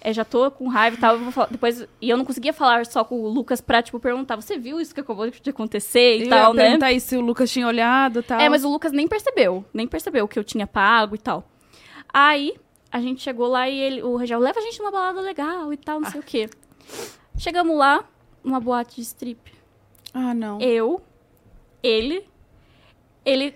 é, 0.00 0.10
já 0.12 0.24
tô 0.24 0.50
com 0.50 0.68
raiva 0.68 0.96
e 0.96 1.00
tal. 1.00 1.14
Eu 1.16 1.20
vou 1.20 1.32
falar, 1.32 1.48
depois, 1.50 1.86
e 2.00 2.08
eu 2.08 2.16
não 2.16 2.24
conseguia 2.24 2.52
falar 2.52 2.86
só 2.86 3.04
com 3.04 3.20
o 3.20 3.28
Lucas 3.28 3.60
pra, 3.60 3.82
tipo, 3.82 4.00
perguntar: 4.00 4.36
você 4.36 4.58
viu 4.58 4.80
isso 4.80 4.94
que 4.94 5.00
acabou 5.00 5.30
de 5.30 5.50
acontecer 5.50 6.18
e 6.18 6.22
Eu 6.22 6.28
tal, 6.30 6.50
ia 6.50 6.54
né? 6.54 6.62
perguntar 6.64 6.86
aí 6.86 6.98
se 6.98 7.14
o 7.16 7.20
Lucas 7.20 7.50
tinha 7.50 7.66
olhado 7.66 8.20
e 8.20 8.22
tal. 8.22 8.40
É, 8.40 8.48
mas 8.48 8.64
o 8.64 8.70
Lucas 8.70 8.90
nem 8.90 9.06
percebeu. 9.06 9.64
Nem 9.72 9.86
percebeu 9.86 10.26
que 10.26 10.38
eu 10.38 10.44
tinha 10.44 10.66
pago 10.66 11.14
e 11.14 11.18
tal. 11.18 11.46
Aí, 12.12 12.54
a 12.90 13.00
gente 13.00 13.22
chegou 13.22 13.46
lá 13.46 13.68
e 13.68 13.78
ele, 13.78 14.02
o 14.02 14.16
Regel 14.16 14.40
leva 14.40 14.58
a 14.58 14.62
gente 14.62 14.78
numa 14.78 14.90
balada 14.90 15.20
legal 15.20 15.72
e 15.72 15.76
tal, 15.76 16.00
não 16.00 16.10
sei 16.10 16.20
o 16.20 16.22
quê. 16.22 16.48
Chegamos 17.38 17.76
lá, 17.76 18.04
numa 18.42 18.60
boate 18.60 18.96
de 18.96 19.02
strip. 19.02 19.52
Ah, 20.12 20.34
não. 20.34 20.60
Eu, 20.60 21.00
ele, 21.82 22.24
ele, 23.24 23.54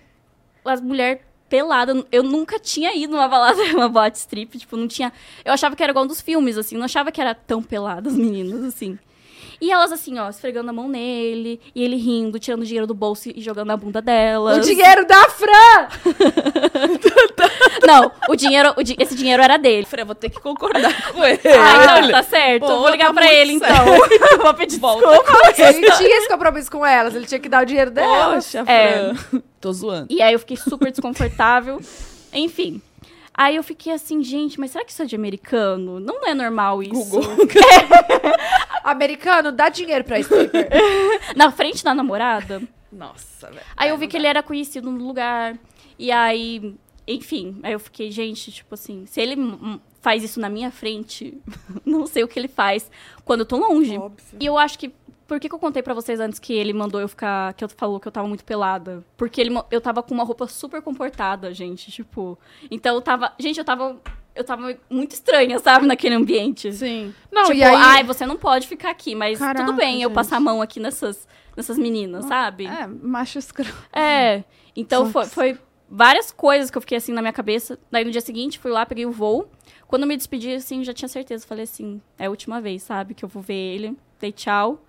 as 0.65 0.81
mulheres 0.81 1.21
peladas. 1.49 2.05
Eu 2.11 2.23
nunca 2.23 2.59
tinha 2.59 2.95
ido 2.97 3.13
numa 3.13 3.29
balada, 3.29 3.63
uma 3.75 3.89
boate 3.89 4.19
strip, 4.19 4.59
tipo, 4.59 4.77
não 4.77 4.89
tinha... 4.89 5.13
Eu 5.45 5.53
achava 5.53 5.77
que 5.77 5.83
era 5.83 5.91
igual 5.91 6.05
um 6.05 6.09
dos 6.09 6.21
filmes, 6.21 6.57
assim, 6.57 6.77
não 6.77 6.85
achava 6.85 7.13
que 7.13 7.21
era 7.21 7.35
tão 7.35 7.63
pelada 7.63 8.09
as 8.09 8.17
meninas, 8.17 8.63
assim. 8.65 8.99
E 9.61 9.71
elas, 9.71 9.93
assim, 9.93 10.19
ó, 10.19 10.29
esfregando 10.29 10.71
a 10.71 10.73
mão 10.73 10.89
nele, 10.89 11.61
e 11.75 11.83
ele 11.83 11.97
rindo, 11.97 12.39
tirando 12.39 12.65
dinheiro 12.65 12.87
do 12.87 12.95
bolso 12.95 13.29
e 13.35 13.41
jogando 13.41 13.69
na 13.69 13.77
bunda 13.77 14.01
delas. 14.03 14.59
O 14.59 14.61
dinheiro 14.61 15.07
da 15.07 15.29
Fran! 15.29 15.89
Não, 17.87 18.11
o 18.29 18.35
dinheiro, 18.37 18.73
o 18.77 18.83
di- 18.83 18.97
esse 18.99 19.15
dinheiro 19.15 19.43
era 19.43 19.57
dele. 19.57 19.85
Fran, 19.87 20.05
vou 20.05 20.15
ter 20.15 20.31
que 20.31 20.41
concordar 20.41 21.13
com 21.13 21.25
ele. 21.25 21.41
Ah, 21.45 21.99
então, 21.99 22.11
tá 22.13 22.23
certo. 22.23 22.67
Pô, 22.67 22.79
vou 22.79 22.89
ligar 22.89 23.09
tá 23.09 23.15
pra 23.15 23.33
ele, 23.33 23.53
então. 23.53 23.69
certo. 23.69 24.39
vou 24.43 24.55
pedir 24.55 24.79
Volta. 24.79 25.07
desculpa. 25.07 25.63
Ele 25.63 25.91
tinha 25.93 26.19
esse 26.19 26.29
compromisso 26.29 26.71
com 26.71 26.85
elas, 26.85 27.15
ele 27.15 27.27
tinha 27.27 27.39
que 27.41 27.49
dar 27.49 27.63
o 27.63 27.67
dinheiro 27.67 27.91
delas. 27.91 28.45
Poxa, 28.47 28.65
É. 28.67 29.15
Fran. 29.15 29.43
Tô 29.61 29.73
zoando. 29.73 30.07
E 30.11 30.21
aí 30.23 30.33
eu 30.33 30.39
fiquei 30.39 30.57
super 30.57 30.91
desconfortável. 30.91 31.81
Enfim. 32.33 32.81
Aí 33.37 33.57
eu 33.57 33.63
fiquei 33.65 33.93
assim, 33.93 34.23
gente, 34.23 34.61
mas 34.61 34.71
será 34.71 34.85
que 34.85 34.93
isso 34.93 35.03
é 35.03 35.07
de 35.07 35.17
americano? 35.17 35.99
Não 35.99 36.25
é 36.27 36.35
normal 36.35 36.83
isso. 36.83 37.19
Americano, 38.85 39.51
dá 39.51 39.71
dinheiro 39.71 40.05
pra 40.05 40.21
stripper. 40.21 40.69
Na 41.35 41.51
frente 41.51 41.83
da 41.83 41.95
namorada. 41.95 42.63
Nossa, 42.93 43.51
velho. 43.51 43.65
Aí 43.75 43.89
eu 43.89 43.97
vi 43.97 44.07
que 44.07 44.17
ele 44.17 44.27
era 44.27 44.43
conhecido 44.43 44.91
no 44.91 45.05
lugar. 45.05 45.59
E 45.99 46.13
aí, 46.13 46.77
enfim, 47.09 47.59
aí 47.63 47.73
eu 47.73 47.81
fiquei, 47.81 48.11
gente, 48.11 48.53
tipo 48.53 48.75
assim, 48.75 49.07
se 49.07 49.21
ele 49.21 49.37
faz 50.01 50.23
isso 50.23 50.39
na 50.39 50.51
minha 50.51 50.71
frente, 50.71 51.41
não 51.85 52.07
sei 52.07 52.23
o 52.23 52.29
que 52.29 52.39
ele 52.39 52.47
faz 52.47 52.91
quando 53.25 53.41
eu 53.41 53.47
tô 53.47 53.57
longe. 53.57 53.97
Óbvio. 53.97 54.39
E 54.39 54.45
eu 54.45 54.59
acho 54.59 54.79
que. 54.79 54.93
Por 55.27 55.41
que, 55.41 55.49
que 55.49 55.55
eu 55.55 55.59
contei 55.59 55.83
pra 55.83 55.95
vocês 55.95 56.21
antes 56.21 56.39
que 56.39 56.53
ele 56.53 56.75
mandou 56.75 57.01
eu 57.01 57.09
ficar. 57.09 57.55
Que 57.55 57.65
eu 57.65 57.69
falou 57.71 57.99
que 57.99 58.07
eu 58.07 58.13
tava 58.13 58.29
muito 58.29 58.45
pelada? 58.45 59.03
Porque 59.17 59.41
ele, 59.41 59.51
eu 59.71 59.81
tava 59.81 60.03
com 60.03 60.13
uma 60.13 60.23
roupa 60.25 60.47
super 60.47 60.83
comportada, 60.83 61.53
gente. 61.55 61.91
Tipo. 61.91 62.39
Então 62.71 62.95
eu 62.95 63.01
tava. 63.01 63.33
Gente, 63.39 63.59
eu 63.59 63.65
tava. 63.65 63.99
Eu 64.35 64.43
tava 64.43 64.77
muito 64.91 65.13
estranha, 65.13 65.59
sabe, 65.61 65.87
naquele 65.87 66.17
ambiente. 66.17 66.73
Sim. 66.73 67.15
Não, 67.31 67.45
tipo, 67.45 67.57
e 67.57 67.63
aí... 67.63 67.75
ai, 67.75 68.05
você 68.05 68.27
não 68.27 68.37
pode 68.37 68.67
ficar 68.67 68.91
aqui, 68.91 69.15
mas 69.15 69.39
Caraca, 69.39 69.65
tudo 69.65 69.77
bem 69.77 70.03
eu 70.03 70.09
gente. 70.09 70.15
passar 70.15 70.37
a 70.39 70.41
mão 70.41 70.61
aqui 70.61 70.81
nessas, 70.81 71.29
nessas 71.57 71.79
meninas, 71.79 72.25
sabe? 72.25 72.67
É, 72.67 72.87
macho 72.87 73.39
escroto. 73.39 73.73
É. 73.93 74.43
Então 74.75 75.11
foi, 75.11 75.27
foi 75.27 75.59
várias 75.89 76.33
coisas 76.33 76.71
que 76.71 76.77
eu 76.77 76.81
fiquei 76.81 76.99
assim 76.99 77.13
na 77.13 77.23
minha 77.23 77.33
cabeça. 77.33 77.79
Daí 77.91 78.05
no 78.05 78.11
dia 78.11 78.21
seguinte 78.21 78.59
fui 78.59 78.73
lá, 78.73 78.85
peguei 78.85 79.07
o 79.07 79.13
voo. 79.13 79.49
Quando 79.87 80.03
eu 80.03 80.09
me 80.09 80.17
despedi, 80.17 80.53
assim, 80.53 80.83
já 80.83 80.93
tinha 80.93 81.09
certeza. 81.09 81.47
Falei 81.47 81.65
assim, 81.65 82.01
é 82.19 82.27
a 82.27 82.31
última 82.31 82.61
vez, 82.61 82.83
sabe? 82.83 83.15
Que 83.15 83.25
eu 83.25 83.29
vou 83.29 83.43
ver 83.43 83.55
ele. 83.55 83.97
Dei 84.19 84.33
tchau. 84.33 84.85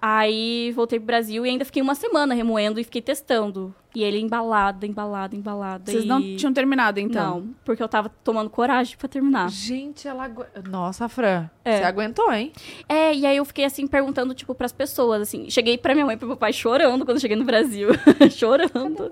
Aí 0.00 0.70
voltei 0.76 1.00
pro 1.00 1.06
Brasil 1.06 1.44
e 1.44 1.50
ainda 1.50 1.64
fiquei 1.64 1.82
uma 1.82 1.96
semana 1.96 2.32
remoendo 2.32 2.78
e 2.78 2.84
fiquei 2.84 3.02
testando. 3.02 3.74
E 3.94 4.02
ele 4.04 4.18
embalado, 4.20 4.84
embalado, 4.84 5.34
embalado. 5.34 5.90
Vocês 5.90 6.04
e... 6.04 6.06
não 6.06 6.20
tinham 6.36 6.52
terminado, 6.52 7.00
então? 7.00 7.40
Não, 7.40 7.54
porque 7.64 7.82
eu 7.82 7.88
tava 7.88 8.10
tomando 8.22 8.50
coragem 8.50 8.96
pra 8.98 9.08
terminar. 9.08 9.48
Gente, 9.50 10.06
ela... 10.06 10.24
agu- 10.24 10.44
Nossa, 10.68 11.08
Fran, 11.08 11.48
É. 11.64 11.78
você 11.78 11.84
aguentou, 11.84 12.30
hein? 12.32 12.52
É, 12.88 13.14
e 13.14 13.24
aí 13.26 13.36
eu 13.38 13.44
fiquei 13.46 13.64
assim, 13.64 13.86
perguntando, 13.86 14.34
tipo, 14.34 14.54
pras 14.54 14.72
pessoas, 14.72 15.22
assim. 15.22 15.48
Cheguei 15.50 15.78
pra 15.78 15.94
minha 15.94 16.04
mãe 16.06 16.14
e 16.16 16.18
pro 16.18 16.28
meu 16.28 16.36
pai 16.36 16.52
chorando 16.52 17.04
quando 17.04 17.16
eu 17.16 17.20
cheguei 17.20 17.36
no 17.36 17.44
Brasil. 17.44 17.88
chorando. 18.30 19.10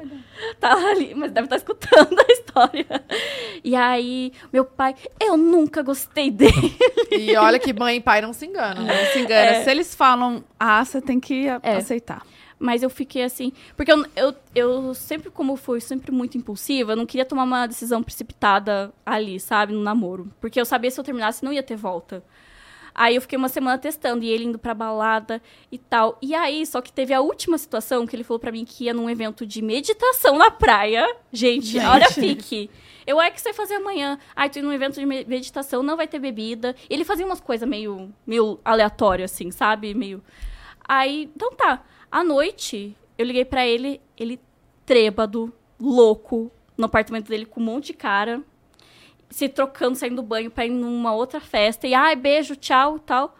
Tá 0.61 0.75
ali, 0.91 1.15
mas 1.15 1.33
deve 1.33 1.47
estar 1.47 1.57
escutando 1.57 2.17
a 2.21 2.33
história. 2.33 2.87
E 3.65 3.75
aí, 3.75 4.31
meu 4.53 4.65
pai, 4.65 4.95
eu 5.21 5.37
nunca 5.39 5.83
gostei 5.83 6.31
dele. 6.31 6.77
E 7.11 7.35
olha 7.37 7.59
que 7.59 7.73
mãe 7.73 7.97
e 7.97 8.01
pai 8.01 8.21
não 8.21 8.33
se 8.33 8.47
enganam. 8.47 8.85
né? 8.85 8.95
Não 9.05 9.13
se 9.13 9.19
engana. 9.21 9.51
É. 9.53 9.65
Se 9.65 9.71
eles 9.71 9.95
falam 9.95 10.45
A, 10.61 10.85
você 10.85 11.01
tem 11.01 11.19
que 11.19 11.47
É. 11.63 11.77
aceitar. 11.77 12.23
Mas 12.59 12.83
eu 12.83 12.89
fiquei 12.89 13.23
assim. 13.23 13.53
Porque 13.77 13.93
eu, 13.93 14.05
eu, 14.17 14.35
eu 14.55 14.95
sempre, 14.95 15.31
como 15.31 15.57
fui 15.57 15.81
sempre 15.81 16.11
muito 16.11 16.39
impulsiva, 16.39 16.93
eu 16.93 16.97
não 16.97 17.05
queria 17.07 17.25
tomar 17.25 17.45
uma 17.45 17.67
decisão 17.67 18.03
precipitada 18.03 18.93
ali, 19.05 19.39
sabe, 19.39 19.73
no 19.75 19.83
namoro. 19.83 20.33
Porque 20.41 20.59
eu 20.61 20.65
sabia 20.65 20.91
se 20.91 20.99
eu 20.99 21.05
terminasse 21.05 21.45
não 21.45 21.53
ia 21.53 21.63
ter 21.63 21.77
volta. 21.77 22.25
Aí 22.99 23.15
eu 23.15 23.21
fiquei 23.21 23.37
uma 23.37 23.51
semana 23.51 23.77
testando 23.77 24.25
e 24.25 24.31
ele 24.31 24.45
indo 24.45 24.59
pra 24.59 24.73
balada 24.73 25.43
e 25.71 25.77
tal. 25.77 26.17
E 26.23 26.35
aí, 26.35 26.65
só 26.65 26.81
que 26.81 26.91
teve 26.91 27.13
a 27.13 27.21
última 27.21 27.59
situação 27.59 28.07
que 28.07 28.17
ele 28.17 28.25
falou 28.25 28.39
pra 28.41 28.51
mim 28.51 28.65
que 28.65 28.85
ia 28.85 28.95
num 28.95 29.11
evento 29.11 29.45
de 29.45 29.61
meditação 29.61 30.39
na 30.39 30.51
praia. 30.51 31.07
Gente, 31.31 31.67
Gente. 31.67 31.85
olha 31.85 32.11
fique. 32.11 32.71
Eu, 33.07 33.21
é 33.21 33.31
que 33.31 33.39
você 33.39 33.51
vai 33.51 33.55
fazer 33.55 33.75
amanhã. 33.75 34.19
Ai, 34.35 34.49
indo 34.49 34.63
num 34.63 34.73
evento 34.73 34.95
de 34.99 35.05
me- 35.05 35.27
meditação, 35.27 35.83
não 35.83 35.95
vai 35.95 36.09
ter 36.09 36.19
bebida. 36.19 36.75
Ele 36.89 37.05
fazia 37.05 37.27
umas 37.27 37.39
coisas 37.39 37.69
meio, 37.69 38.11
meio 38.27 38.59
aleatórias, 38.65 39.31
assim, 39.31 39.51
sabe? 39.51 39.93
Meio. 39.93 40.25
Aí, 40.89 41.31
então 41.37 41.53
tá. 41.53 41.83
À 42.17 42.25
noite, 42.25 42.97
eu 43.19 43.27
liguei 43.27 43.45
pra 43.45 43.67
ele, 43.67 44.01
ele 44.17 44.41
trêbado, 44.87 45.53
louco, 45.79 46.51
no 46.75 46.87
apartamento 46.87 47.29
dele 47.29 47.45
com 47.45 47.61
um 47.61 47.65
monte 47.65 47.89
de 47.89 47.93
cara, 47.93 48.41
se 49.29 49.51
trocando, 49.51 49.97
saindo 49.97 50.17
do 50.17 50.23
banho 50.23 50.51
pra 50.51 50.65
ir 50.65 50.71
numa 50.71 51.13
outra 51.13 51.41
festa. 51.41 51.87
E, 51.87 51.93
ai, 51.93 52.17
beijo, 52.17 52.57
tchau, 52.57 52.99
tal. 52.99 53.37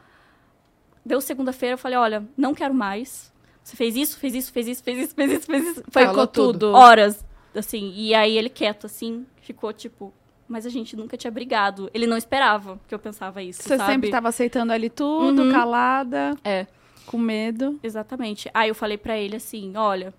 Deu 1.03 1.23
segunda-feira, 1.23 1.73
eu 1.73 1.79
falei, 1.79 1.97
olha, 1.97 2.23
não 2.37 2.53
quero 2.53 2.75
mais. 2.75 3.33
Você 3.65 3.77
fez 3.77 3.97
isso, 3.97 4.19
fez 4.19 4.35
isso, 4.35 4.53
fez 4.53 4.69
isso, 4.69 4.85
fez 4.85 4.99
isso, 4.99 5.15
fez 5.15 5.33
isso, 5.33 5.47
fez 5.47 5.65
isso. 5.69 5.83
Foi 5.89 6.05
Falou 6.05 6.27
tudo. 6.27 6.73
horas, 6.75 7.25
assim. 7.55 7.93
E 7.97 8.15
aí 8.15 8.37
ele 8.37 8.51
quieto, 8.51 8.85
assim, 8.85 9.25
ficou 9.41 9.73
tipo... 9.73 10.13
Mas 10.47 10.67
a 10.67 10.69
gente 10.69 10.95
nunca 10.95 11.17
tinha 11.17 11.31
brigado. 11.31 11.91
Ele 11.95 12.07
não 12.07 12.17
esperava 12.19 12.79
que 12.87 12.95
eu 12.95 12.99
pensava 12.99 13.43
isso, 13.43 13.63
Você 13.63 13.77
sabe? 13.79 13.91
sempre 13.93 14.11
tava 14.11 14.29
aceitando 14.29 14.71
ali 14.73 14.91
tudo, 14.91 15.45
Uhum. 15.45 15.51
calada, 15.51 16.37
É. 16.45 16.67
com 17.07 17.19
medo. 17.19 17.79
Exatamente. 17.83 18.51
Aí 18.53 18.69
eu 18.69 18.75
falei 18.75 18.99
pra 18.99 19.17
ele 19.17 19.37
assim, 19.37 19.77
olha. 19.77 20.13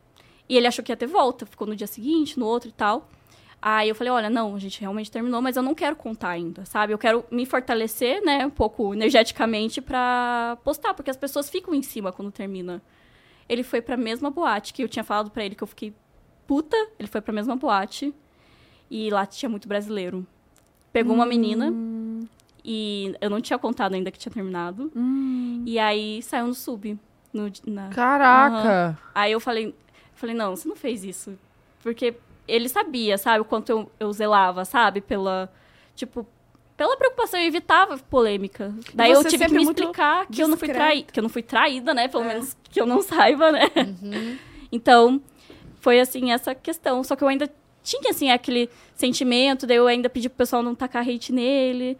E 0.50 0.56
ele 0.56 0.66
achou 0.66 0.84
que 0.84 0.92
ia 0.92 0.98
ter 0.98 1.08
volta, 1.08 1.46
ficou 1.46 1.68
no 1.68 1.76
dia 1.76 1.88
seguinte, 1.88 2.40
no 2.40 2.46
outro 2.46 2.70
e 2.70 2.72
tal. 2.72 3.10
Aí 3.62 3.90
eu 3.90 3.96
falei, 3.96 4.14
olha, 4.14 4.30
não, 4.30 4.56
a 4.56 4.60
gente 4.60 4.80
realmente 4.80 5.10
terminou, 5.12 5.42
mas 5.42 5.58
eu 5.58 5.64
não 5.64 5.74
quero 5.74 5.96
contar 5.96 6.30
ainda, 6.30 6.64
sabe? 6.64 6.94
Eu 6.94 6.98
quero 6.98 7.26
me 7.32 7.46
fortalecer, 7.46 8.24
né, 8.24 8.46
um 8.46 8.52
pouco 8.52 8.94
energeticamente 8.94 9.82
pra 9.82 10.58
postar, 10.64 10.94
porque 10.94 11.10
as 11.10 11.18
pessoas 11.18 11.50
ficam 11.50 11.74
em 11.74 11.82
cima 11.82 12.12
quando 12.12 12.32
termina. 12.32 12.82
Ele 13.50 13.64
foi 13.64 13.82
pra 13.82 13.98
mesma 13.98 14.30
boate 14.30 14.74
que 14.74 14.84
eu 14.84 14.88
tinha 14.88 15.04
falado 15.04 15.32
pra 15.32 15.44
ele 15.44 15.56
que 15.56 15.64
eu 15.64 15.68
fiquei 15.68 15.94
puta, 16.46 16.78
ele 17.00 17.08
foi 17.08 17.20
pra 17.20 17.34
mesma 17.34 17.56
boate 17.56 18.14
e 18.92 19.10
lá 19.10 19.26
tinha 19.26 19.50
muito 19.50 19.68
brasileiro. 19.68 20.26
Pegou 20.94 21.16
uma 21.16 21.26
menina 21.26 21.74
e 22.70 23.16
eu 23.22 23.30
não 23.30 23.40
tinha 23.40 23.58
contado 23.58 23.94
ainda 23.94 24.12
que 24.12 24.20
tinha 24.20 24.32
terminado. 24.32 24.92
Hum. 24.94 25.64
E 25.66 25.80
aí 25.80 26.22
saiu 26.22 26.48
no 26.48 26.54
sub. 26.54 27.00
No, 27.32 27.50
na, 27.66 27.88
Caraca. 27.90 29.00
Aí 29.16 29.32
eu 29.32 29.40
falei, 29.40 29.74
falei, 30.14 30.36
não, 30.36 30.54
você 30.54 30.68
não 30.68 30.76
fez 30.76 31.06
isso. 31.06 31.40
Porque 31.82 32.16
ele 32.46 32.68
sabia, 32.68 33.18
sabe, 33.18 33.40
o 33.40 33.46
quanto 33.46 33.70
eu, 33.70 33.92
eu 33.98 34.12
zelava, 34.12 34.66
sabe, 34.66 35.00
pela, 35.00 35.50
tipo, 35.96 36.28
pela 36.76 36.98
preocupação, 36.98 37.40
eu 37.40 37.46
evitava 37.48 37.98
polêmica. 37.98 38.74
Daí 38.94 39.12
eu 39.14 39.24
tive 39.24 39.46
que 39.46 39.54
me 39.54 39.64
muito 39.64 39.80
explicar 39.84 40.26
que 40.28 40.44
eu 40.44 40.48
não 40.50 40.58
fui 40.58 40.68
traída, 40.68 41.12
que 41.12 41.20
eu 41.20 41.24
não 41.24 41.30
fui 41.30 41.44
traída, 41.44 41.94
né, 41.94 42.10
pelo 42.10 42.24
É. 42.24 42.28
menos 42.28 42.58
que 42.70 42.82
eu 42.82 42.86
não 42.86 43.02
saiba, 43.02 43.50
né. 43.52 43.70
Uhum. 43.78 44.38
Então, 44.70 45.22
foi 45.80 46.02
assim, 46.02 46.32
essa 46.34 46.54
questão. 46.54 47.02
Só 47.02 47.16
que 47.16 47.24
eu 47.24 47.30
ainda 47.30 47.50
tinha, 47.82 48.10
assim, 48.12 48.30
aquele 48.30 48.70
sentimento, 48.94 49.66
daí 49.66 49.78
eu 49.78 49.88
ainda 49.88 50.10
pedi 50.10 50.28
pro 50.28 50.40
pessoal 50.40 50.62
não 50.62 50.76
tacar 50.76 51.08
hate 51.08 51.32
nele. 51.32 51.98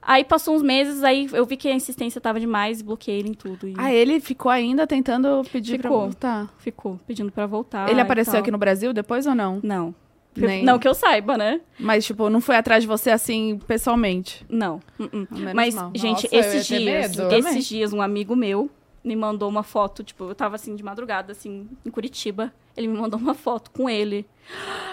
Aí 0.00 0.24
passou 0.24 0.54
uns 0.54 0.62
meses, 0.62 1.02
aí 1.04 1.28
eu 1.32 1.44
vi 1.44 1.56
que 1.56 1.68
a 1.68 1.74
insistência 1.74 2.20
tava 2.20 2.38
demais, 2.40 2.80
bloqueei 2.80 3.18
ele 3.18 3.30
em 3.30 3.34
tudo. 3.34 3.68
E 3.68 3.74
Ah, 3.76 3.92
ele 3.92 4.20
ficou 4.20 4.50
ainda 4.50 4.86
tentando 4.86 5.42
pedir 5.52 5.78
pra 5.78 5.90
Ficou. 5.90 6.00
voltar. 6.04 6.54
ficou 6.58 7.00
pedindo 7.06 7.30
pra 7.32 7.46
voltar. 7.46 7.90
ele 7.90 8.00
apareceu 8.00 8.38
aqui 8.38 8.50
no 8.50 8.58
Brasil 8.58 8.92
depois 8.92 9.26
ou 9.26 9.34
não? 9.34 9.60
Não. 9.62 9.94
Nem- 10.36 10.62
Não 10.64 10.78
que 10.78 10.86
eu 10.86 10.94
saiba, 10.94 11.36
né? 11.36 11.60
Mas, 11.80 12.06
tipo, 12.06 12.30
não 12.30 12.40
foi 12.40 12.54
atrás 12.54 12.82
de 12.84 12.86
você 12.86 13.10
assim, 13.10 13.58
pessoalmente. 13.66 14.46
Não. 14.48 14.80
Uh-uh. 14.98 15.26
Menos 15.32 15.52
Mas, 15.54 15.74
mal. 15.74 15.90
gente, 15.94 16.22
Nossa, 16.24 16.36
esses 16.36 16.66
dias, 16.66 17.16
medo. 17.16 17.34
Esses 17.34 17.66
dias, 17.66 17.92
um 17.92 18.00
amigo 18.00 18.36
meu 18.36 18.70
me 19.02 19.16
mandou 19.16 19.48
uma 19.48 19.62
foto, 19.64 20.04
tipo, 20.04 20.24
eu 20.24 20.34
tava 20.36 20.54
assim 20.54 20.76
de 20.76 20.82
madrugada, 20.84 21.32
assim, 21.32 21.66
em 21.84 21.90
Curitiba. 21.90 22.52
Ele 22.78 22.88
me 22.88 22.96
mandou 22.98 23.18
uma 23.18 23.34
foto 23.34 23.70
com 23.72 23.90
ele. 23.90 24.24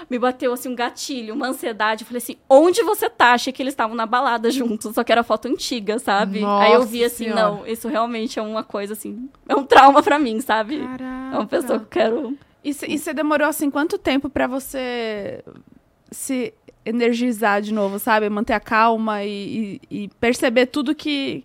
Me 0.09 0.19
bateu 0.19 0.51
assim 0.51 0.67
um 0.69 0.75
gatilho, 0.75 1.33
uma 1.33 1.47
ansiedade. 1.47 2.01
Eu 2.03 2.07
falei 2.07 2.17
assim: 2.17 2.35
onde 2.49 2.83
você 2.83 3.09
tá? 3.09 3.33
Achei 3.33 3.53
que 3.53 3.63
eles 3.63 3.71
estavam 3.73 3.95
na 3.95 4.05
balada 4.05 4.49
juntos, 4.51 4.93
só 4.93 5.03
que 5.03 5.11
era 5.11 5.23
foto 5.23 5.47
antiga, 5.47 5.97
sabe? 5.99 6.43
Aí 6.43 6.73
eu 6.73 6.83
vi 6.83 7.01
Nossa 7.03 7.13
assim: 7.15 7.23
Senhora. 7.25 7.41
não, 7.41 7.67
isso 7.67 7.87
realmente 7.87 8.37
é 8.37 8.41
uma 8.41 8.63
coisa 8.63 8.93
assim, 8.93 9.29
é 9.47 9.55
um 9.55 9.63
trauma 9.63 10.03
pra 10.03 10.19
mim, 10.19 10.41
sabe? 10.41 10.79
Caraca. 10.79 11.35
É 11.35 11.37
uma 11.37 11.47
pessoa 11.47 11.79
que 11.79 11.85
eu 11.85 11.89
quero. 11.89 12.37
E 12.63 12.73
você 12.73 13.13
demorou, 13.13 13.47
assim, 13.47 13.69
quanto 13.69 13.97
tempo 13.97 14.27
pra 14.29 14.47
você 14.47 15.43
se 16.11 16.51
energizar 16.83 17.61
de 17.61 17.73
novo, 17.73 17.97
sabe? 17.99 18.29
Manter 18.29 18.53
a 18.53 18.59
calma 18.59 19.23
e, 19.23 19.79
e- 19.89 20.03
e 20.03 20.07
perceber 20.19 20.65
tudo 20.67 20.93
que... 20.95 21.43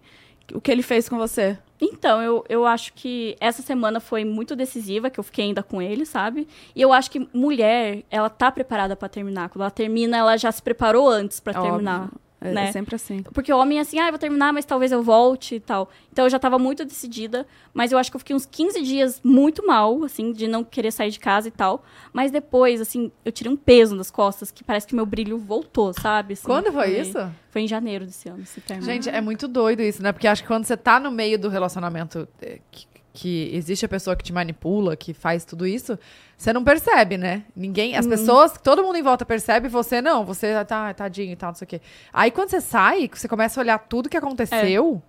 O 0.53 0.61
que 0.61 0.71
ele 0.71 0.83
fez 0.83 1.09
com 1.09 1.17
você. 1.17 1.57
Então, 1.81 2.21
eu, 2.21 2.45
eu 2.49 2.67
acho 2.67 2.93
que 2.93 3.37
essa 3.41 3.63
semana 3.63 4.01
foi 4.01 4.25
muito 4.25 4.55
decisiva, 4.55 5.09
que 5.09 5.19
eu 5.19 5.25
fiquei 5.25 5.47
ainda 5.47 5.63
com 5.63 5.81
ele, 5.81 6.05
sabe? 6.05 6.47
E 6.77 6.83
eu 6.83 6.93
acho 6.93 7.11
que 7.11 7.27
mulher, 7.33 8.05
ela 8.11 8.29
tá 8.29 8.53
preparada 8.53 8.95
pra 8.95 9.09
terminar. 9.09 9.49
Quando 9.49 9.63
ela 9.63 9.71
termina, 9.71 10.19
ela 10.19 10.37
já 10.37 10.53
se 10.53 10.63
preparou 10.63 11.09
antes 11.09 11.41
Óbvio. 11.59 11.73
terminar. 11.73 12.11
É, 12.41 12.53
Né? 12.53 12.69
é 12.69 12.73
sempre 12.73 12.95
assim. 12.97 13.23
Porque 13.23 13.53
o 13.53 13.59
homem 13.59 13.79
é 13.79 13.83
assim, 13.83 13.99
ah, 13.99 14.07
eu 14.07 14.13
vou 14.13 14.19
terminar, 14.19 14.53
mas 14.53 14.65
talvez 14.65 14.91
eu 14.93 15.03
volte 15.03 15.57
e 15.57 15.61
tal. 15.61 15.91
Então 16.11 16.25
eu 16.25 16.31
já 16.31 16.39
tava 16.39 16.59
muito 16.59 16.85
decidida, 16.85 17.47
mas 17.75 17.93
eu 17.93 17.99
acho 17.99 18.11
que 18.11 18.17
eu 18.17 18.19
fiquei 18.19 18.35
uns 18.35 18.47
15 18.47 18.83
dias 18.83 19.21
muito 19.23 19.67
mal, 19.67 20.03
assim, 20.05 20.33
de 20.33 20.49
não 20.49 20.65
querer 20.65 20.91
sair 20.91 21.11
de 21.11 21.21
casa 21.21 21.49
e 21.49 21.51
tal. 21.51 21.85
Mas 22.13 22.31
depois, 22.31 22.81
assim, 22.81 23.13
eu 23.25 23.31
tirei 23.31 23.53
um 23.53 23.57
peso 23.57 23.97
das 23.97 24.11
costas, 24.11 24.51
que 24.51 24.65
parece 24.65 24.87
que 24.87 24.95
meu 24.95 25.05
brilho 25.05 25.39
voltou, 25.39 25.93
sabe? 25.93 26.33
Assim, 26.33 26.47
Quando 26.47 26.73
foi 26.73 26.99
isso? 26.99 27.19
Foi 27.51 27.63
em 27.63 27.69
janeiro 27.69 28.07
desse 28.07 28.29
ano, 28.29 28.47
se 28.47 28.61
terminou. 28.61 28.91
Gente, 28.93 29.09
é 29.11 29.21
muito 29.21 29.47
doido 29.47 29.83
isso, 29.83 30.03
né? 30.03 30.13
Porque 30.13 30.27
acho 30.27 30.43
que 30.43 30.49
quando 30.49 30.65
você 30.65 30.77
tá 30.77 30.99
no 31.01 31.11
meio 31.11 31.39
do 31.39 31.49
relacionamento 31.49 32.27
é, 32.41 32.59
que, 32.71 32.87
que 33.13 33.51
existe 33.53 33.85
a 33.85 33.89
pessoa 33.89 34.15
que 34.15 34.23
te 34.25 34.33
manipula, 34.33 34.97
que 34.97 35.13
faz 35.13 35.45
tudo 35.45 35.67
isso, 35.67 35.99
você 36.37 36.53
não 36.53 36.63
percebe, 36.63 37.17
né? 37.19 37.45
Ninguém, 37.57 37.97
as 37.97 38.07
pessoas, 38.07 38.53
todo 38.63 38.83
mundo 38.83 38.97
em 38.97 39.03
volta 39.03 39.25
percebe, 39.25 39.69
você 39.69 40.01
não, 40.01 40.25
você 40.25 40.65
tá 40.65 40.95
tadinho 40.95 41.33
e 41.33 41.37
tal, 41.37 41.49
não 41.51 41.55
sei 41.57 41.65
o 41.65 41.69
quê. 41.69 41.81
Aí 42.13 42.31
quando 42.31 42.51
você 42.51 42.61
sai, 42.61 43.11
você 43.13 43.27
começa 43.29 43.61
a 43.61 43.63
olhar 43.63 43.79
tudo 43.79 44.09
que 44.09 44.17
aconteceu, 44.17 45.03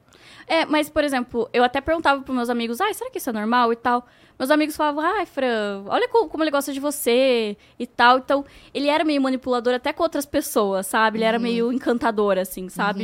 É, 0.47 0.65
mas, 0.65 0.89
por 0.89 1.03
exemplo, 1.03 1.47
eu 1.53 1.63
até 1.63 1.79
perguntava 1.79 2.21
pros 2.21 2.35
meus 2.35 2.49
amigos, 2.49 2.81
ai, 2.81 2.93
será 2.93 3.09
que 3.11 3.19
isso 3.19 3.29
é 3.29 3.33
normal 3.33 3.71
e 3.71 3.75
tal? 3.75 4.05
Meus 4.37 4.49
amigos 4.51 4.75
falavam, 4.75 5.03
ai, 5.03 5.25
Fran, 5.25 5.83
olha 5.87 6.09
co- 6.09 6.27
como, 6.27 6.43
ele 6.43 6.51
gosta 6.51 6.73
de 6.73 6.79
você 6.79 7.55
e 7.79 7.87
tal. 7.87 8.17
Então, 8.17 8.43
ele 8.73 8.87
era 8.87 9.03
meio 9.03 9.21
manipulador 9.21 9.73
até 9.75 9.93
com 9.93 10.01
outras 10.03 10.25
pessoas, 10.25 10.87
sabe? 10.87 11.19
Ele 11.19 11.25
era 11.25 11.37
meio 11.39 11.71
encantador, 11.71 12.37
assim, 12.39 12.67
sabe? 12.69 13.03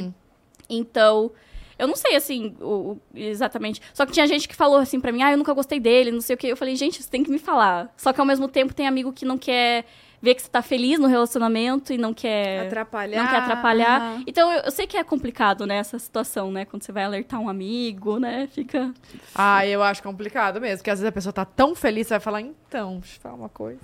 Então, 0.69 1.31
eu 1.77 1.87
não 1.87 1.95
sei, 1.95 2.15
assim, 2.15 2.55
o, 2.59 2.65
o- 2.93 3.01
exatamente. 3.15 3.81
Só 3.93 4.05
que 4.05 4.11
tinha 4.11 4.25
gente 4.27 4.47
que 4.47 4.55
falou 4.55 4.77
assim 4.77 4.99
pra 4.99 5.11
mim, 5.11 5.21
ah, 5.23 5.31
eu 5.31 5.37
nunca 5.37 5.53
gostei 5.53 5.79
dele, 5.79 6.11
não 6.11 6.21
sei 6.21 6.35
o 6.35 6.37
quê. 6.37 6.47
Eu 6.47 6.57
falei, 6.57 6.75
gente, 6.75 7.01
você 7.03 7.09
tem 7.09 7.23
que 7.23 7.29
me 7.31 7.39
falar. 7.39 7.93
Só 7.97 8.11
que 8.13 8.19
ao 8.19 8.25
mesmo 8.25 8.47
tempo 8.47 8.73
tem 8.73 8.87
amigo 8.87 9.11
que 9.13 9.25
não 9.25 9.37
quer 9.37 9.85
ver 10.19 10.33
que 10.33 10.41
você 10.41 10.49
tá 10.49 10.63
feliz 10.63 10.97
no 10.97 11.05
relacionamento 11.05 11.93
e 11.93 11.97
não 11.97 12.11
quer 12.11 12.65
Atrapalhar. 12.65 13.21
não 13.23 13.29
quer 13.29 13.37
atrapalhar. 13.37 14.01
Aham. 14.01 14.23
Então, 14.25 14.51
eu, 14.51 14.61
eu 14.63 14.71
sei 14.71 14.87
que 14.87 14.97
é 14.97 15.03
complicado, 15.03 15.67
né, 15.67 15.75
essa 15.77 15.99
situação, 15.99 16.51
né? 16.51 16.65
Quando 16.65 16.81
você 16.81 16.91
vai 16.91 17.03
alertar 17.03 17.39
um 17.39 17.47
amigo, 17.47 18.17
né? 18.17 18.47
Fica. 18.51 18.91
ah, 19.35 19.63
eu 19.67 19.83
acho 19.83 20.01
complicado 20.01 20.59
mesmo. 20.59 20.77
Porque 20.79 20.89
às 20.89 20.97
vezes 20.99 21.09
a 21.09 21.11
pessoa 21.11 21.31
tá 21.31 21.45
tão 21.45 21.75
feliz, 21.75 22.07
você 22.07 22.15
vai 22.15 22.19
falar, 22.19 22.41
então, 22.41 22.97
deixa 22.99 23.17
eu 23.17 23.21
falar 23.21 23.35
uma 23.35 23.49
coisa. 23.49 23.79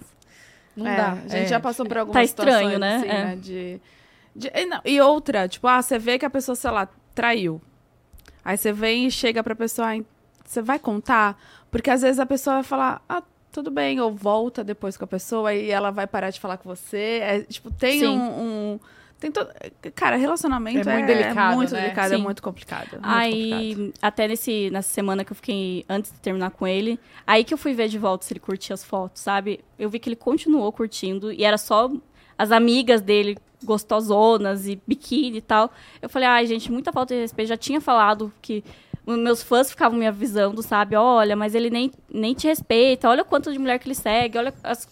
Não 0.75 0.87
É, 0.87 0.97
dá. 0.97 1.11
A 1.11 1.15
gente 1.27 1.35
é. 1.35 1.45
já 1.45 1.59
passou 1.59 1.85
por 1.85 1.99
algumas 1.99 2.15
Tá 2.15 2.23
estranho, 2.23 2.71
situações, 2.71 2.79
né? 2.79 2.95
assim, 2.95 3.07
É. 3.07 3.25
né? 3.25 3.35
De, 3.39 3.81
de- 4.35 4.51
e, 4.55 4.65
não, 4.65 4.81
e 4.83 4.99
outra, 5.01 5.47
tipo, 5.47 5.67
ah, 5.67 5.79
você 5.83 5.99
vê 5.99 6.17
que 6.17 6.25
a 6.25 6.31
pessoa, 6.31 6.55
sei 6.55 6.71
lá, 6.71 6.89
traiu. 7.13 7.61
Aí 8.43 8.57
você 8.57 8.71
vem 8.71 9.07
e 9.07 9.11
chega 9.11 9.43
pra 9.43 9.55
pessoa, 9.55 9.87
"Ai, 9.89 10.05
você 10.45 10.61
vai 10.61 10.77
contar? 10.79 11.41
Porque 11.71 11.89
às 11.89 12.01
vezes 12.01 12.19
a 12.19 12.25
pessoa 12.25 12.55
vai 12.57 12.63
falar, 12.63 13.01
ah, 13.07 13.23
tudo 13.51 13.69
bem, 13.71 13.99
ou 13.99 14.11
volta 14.13 14.63
depois 14.63 14.97
com 14.97 15.03
a 15.05 15.07
pessoa 15.07 15.53
e 15.53 15.69
ela 15.69 15.91
vai 15.91 16.07
parar 16.07 16.29
de 16.31 16.39
falar 16.39 16.57
com 16.57 16.67
você. 16.67 17.19
É, 17.21 17.41
tipo, 17.41 17.71
tem 17.71 18.07
um, 18.07 18.19
um- 18.73 18.79
tem 19.19 19.31
todo, 19.31 19.47
cara, 19.95 20.17
relacionamento 20.17 20.89
É 20.89 20.91
é 20.91 20.95
muito 20.97 21.05
delicado, 21.07 21.55
muito 21.55 21.73
né? 21.73 21.81
delicado, 21.81 22.13
é 22.13 22.17
muito 22.17 22.43
complicado. 22.43 22.91
muito 22.93 23.05
aí, 23.07 23.73
complicado. 23.75 23.93
até 24.01 24.27
nesse, 24.27 24.69
nessa 24.69 24.89
semana 24.91 25.23
que 25.23 25.31
eu 25.31 25.35
fiquei 25.35 25.85
antes 25.87 26.11
de 26.11 26.19
terminar 26.19 26.51
com 26.51 26.67
ele, 26.67 26.99
aí 27.25 27.43
que 27.45 27.53
eu 27.53 27.57
fui 27.57 27.73
ver 27.73 27.87
de 27.87 27.97
volta 27.97 28.25
se 28.25 28.33
ele 28.33 28.41
curtia 28.41 28.73
as 28.73 28.83
fotos, 28.83 29.21
sabe? 29.21 29.61
Eu 29.79 29.89
vi 29.89 29.97
que 29.99 30.09
ele 30.09 30.17
continuou 30.17 30.69
curtindo 30.73 31.31
e 31.31 31.43
era 31.45 31.57
só 31.57 31.89
as 32.37 32.51
amigas 32.51 32.99
dele 33.01 33.37
gostosonas 33.63 34.67
e 34.67 34.79
biquíni 34.85 35.37
e 35.37 35.41
tal. 35.41 35.71
Eu 36.01 36.09
falei, 36.09 36.27
ai, 36.27 36.45
gente, 36.47 36.71
muita 36.71 36.91
falta 36.91 37.13
de 37.13 37.21
respeito. 37.21 37.49
Já 37.49 37.57
tinha 37.57 37.79
falado 37.81 38.31
que 38.41 38.63
os 39.05 39.17
meus 39.17 39.41
fãs 39.43 39.69
ficavam 39.69 39.97
me 39.97 40.07
avisando, 40.07 40.61
sabe? 40.61 40.95
Olha, 40.95 41.35
mas 41.35 41.55
ele 41.55 41.69
nem, 41.69 41.91
nem 42.11 42.33
te 42.33 42.47
respeita. 42.47 43.09
Olha 43.09 43.23
o 43.23 43.25
quanto 43.25 43.51
de 43.51 43.59
mulher 43.59 43.79
que 43.79 43.87
ele 43.87 43.95
segue. 43.95 44.37
Olha 44.37 44.53
as 44.63 44.87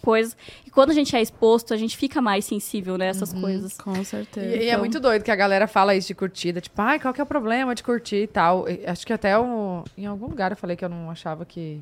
coisas. 0.00 0.36
E 0.66 0.70
quando 0.70 0.90
a 0.90 0.94
gente 0.94 1.14
é 1.14 1.20
exposto, 1.20 1.74
a 1.74 1.76
gente 1.76 1.96
fica 1.96 2.20
mais 2.22 2.44
sensível 2.44 2.96
nessas 2.96 3.32
coisas. 3.32 3.76
Com 3.76 4.02
certeza. 4.04 4.46
E, 4.46 4.58
e 4.58 4.62
é 4.62 4.68
Então- 4.70 4.78
muito 4.80 4.98
doido 4.98 5.22
que 5.22 5.30
a 5.30 5.36
galera 5.36 5.66
fala 5.68 5.94
isso 5.94 6.08
de 6.08 6.14
curtida, 6.14 6.60
tipo, 6.60 6.80
ai, 6.80 6.98
qual 6.98 7.12
que 7.12 7.20
é 7.20 7.24
o 7.24 7.26
problema 7.26 7.74
de 7.74 7.82
curtir 7.82 8.22
e 8.22 8.26
tal. 8.26 8.68
E 8.68 8.84
acho 8.86 9.06
que 9.06 9.12
até 9.12 9.38
o- 9.38 9.84
em 9.96 10.06
algum 10.06 10.26
lugar 10.26 10.50
eu 10.52 10.56
falei 10.56 10.76
que 10.76 10.84
eu 10.84 10.88
não 10.88 11.10
achava 11.10 11.44
que. 11.44 11.80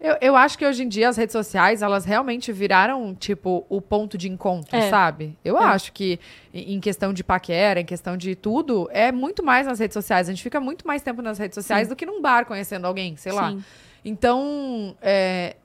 Eu, 0.00 0.16
eu 0.20 0.36
acho 0.36 0.56
que 0.56 0.64
hoje 0.64 0.84
em 0.84 0.88
dia 0.88 1.08
as 1.08 1.16
redes 1.16 1.32
sociais, 1.32 1.82
elas 1.82 2.04
realmente 2.04 2.52
viraram, 2.52 3.14
tipo, 3.16 3.66
o 3.68 3.80
ponto 3.80 4.16
de 4.16 4.28
encontro, 4.28 4.76
É. 4.76 4.88
sabe? 4.88 5.36
Eu 5.44 5.58
É. 5.58 5.64
acho 5.64 5.92
que 5.92 6.20
em 6.54 6.78
questão 6.78 7.12
de 7.12 7.24
paquera, 7.24 7.80
em 7.80 7.84
questão 7.84 8.16
de 8.16 8.36
tudo, 8.36 8.88
é 8.92 9.10
muito 9.10 9.42
mais 9.42 9.66
nas 9.66 9.80
redes 9.80 9.94
sociais. 9.94 10.28
A 10.28 10.32
gente 10.32 10.42
fica 10.42 10.60
muito 10.60 10.86
mais 10.86 11.02
tempo 11.02 11.20
nas 11.20 11.36
redes 11.36 11.56
sociais 11.56 11.88
do 11.88 11.96
que 11.96 12.06
num 12.06 12.22
bar 12.22 12.46
conhecendo 12.46 12.86
alguém, 12.86 13.16
sei 13.16 13.32
lá. 13.32 13.50
Sim. 13.50 13.64
Então, 14.04 14.96
é, 15.02 15.56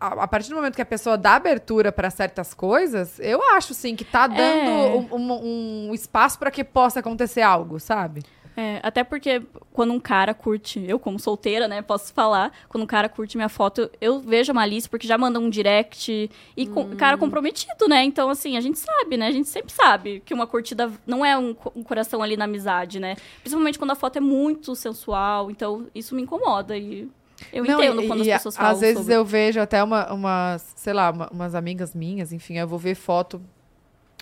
a, 0.00 0.24
a 0.24 0.26
partir 0.28 0.48
do 0.48 0.56
momento 0.56 0.74
que 0.74 0.82
a 0.82 0.86
pessoa 0.86 1.18
dá 1.18 1.34
abertura 1.34 1.92
para 1.92 2.08
certas 2.08 2.54
coisas, 2.54 3.20
eu 3.20 3.42
acho 3.52 3.74
sim 3.74 3.94
que 3.94 4.04
tá 4.06 4.26
dando 4.26 4.40
É. 4.40 4.96
um, 4.96 5.16
um- 5.16 5.88
um 5.90 5.94
espaço 5.94 6.38
para 6.38 6.50
que 6.50 6.64
possa 6.64 7.00
acontecer 7.00 7.42
algo, 7.42 7.78
sabe? 7.78 8.22
É, 8.56 8.80
até 8.82 9.02
porque 9.02 9.40
quando 9.72 9.92
um 9.94 9.98
cara 10.00 10.34
curte, 10.34 10.84
eu 10.86 10.98
como 10.98 11.18
solteira, 11.18 11.66
né, 11.66 11.80
posso 11.80 12.12
falar, 12.12 12.52
quando 12.68 12.84
um 12.84 12.86
cara 12.86 13.08
curte 13.08 13.36
minha 13.36 13.48
foto, 13.48 13.90
eu 14.00 14.20
vejo 14.20 14.50
a 14.52 14.54
malícia, 14.54 14.90
porque 14.90 15.06
já 15.06 15.16
manda 15.16 15.38
um 15.40 15.48
direct 15.48 16.30
e 16.56 16.66
com, 16.66 16.82
Hum. 16.82 16.96
cara 16.96 17.16
comprometido, 17.16 17.88
né? 17.88 18.04
Então, 18.04 18.28
assim, 18.28 18.56
a 18.56 18.60
gente 18.60 18.78
sabe, 18.78 19.16
né? 19.16 19.28
A 19.28 19.32
gente 19.32 19.48
sempre 19.48 19.72
sabe 19.72 20.22
que 20.24 20.34
uma 20.34 20.46
curtida 20.46 20.92
não 21.06 21.24
é 21.24 21.36
um, 21.38 21.56
um 21.74 21.82
coração 21.82 22.22
ali 22.22 22.36
na 22.36 22.44
amizade, 22.44 23.00
né? 23.00 23.16
Principalmente 23.40 23.78
quando 23.78 23.92
a 23.92 23.94
foto 23.96 24.16
é 24.16 24.20
muito 24.20 24.76
sensual, 24.76 25.50
então 25.50 25.86
isso 25.94 26.14
me 26.14 26.20
incomoda 26.22 26.76
e 26.76 27.08
eu 27.52 27.64
Não, 27.64 27.74
entendo 27.82 28.06
quando 28.06 28.22
e 28.24 28.30
as 28.30 28.38
pessoas 28.38 28.56
falam 28.56 28.72
Às 28.72 28.80
vezes 28.80 28.98
sobre. 28.98 29.14
eu 29.14 29.24
vejo 29.24 29.60
até 29.60 29.82
uma, 29.82 30.12
umas, 30.12 30.74
sei 30.76 30.92
lá, 30.92 31.10
uma- 31.10 31.28
umas 31.32 31.54
amigas 31.54 31.94
minhas, 31.94 32.32
enfim, 32.32 32.58
eu 32.58 32.68
vou 32.68 32.78
ver 32.78 32.94
foto. 32.94 33.40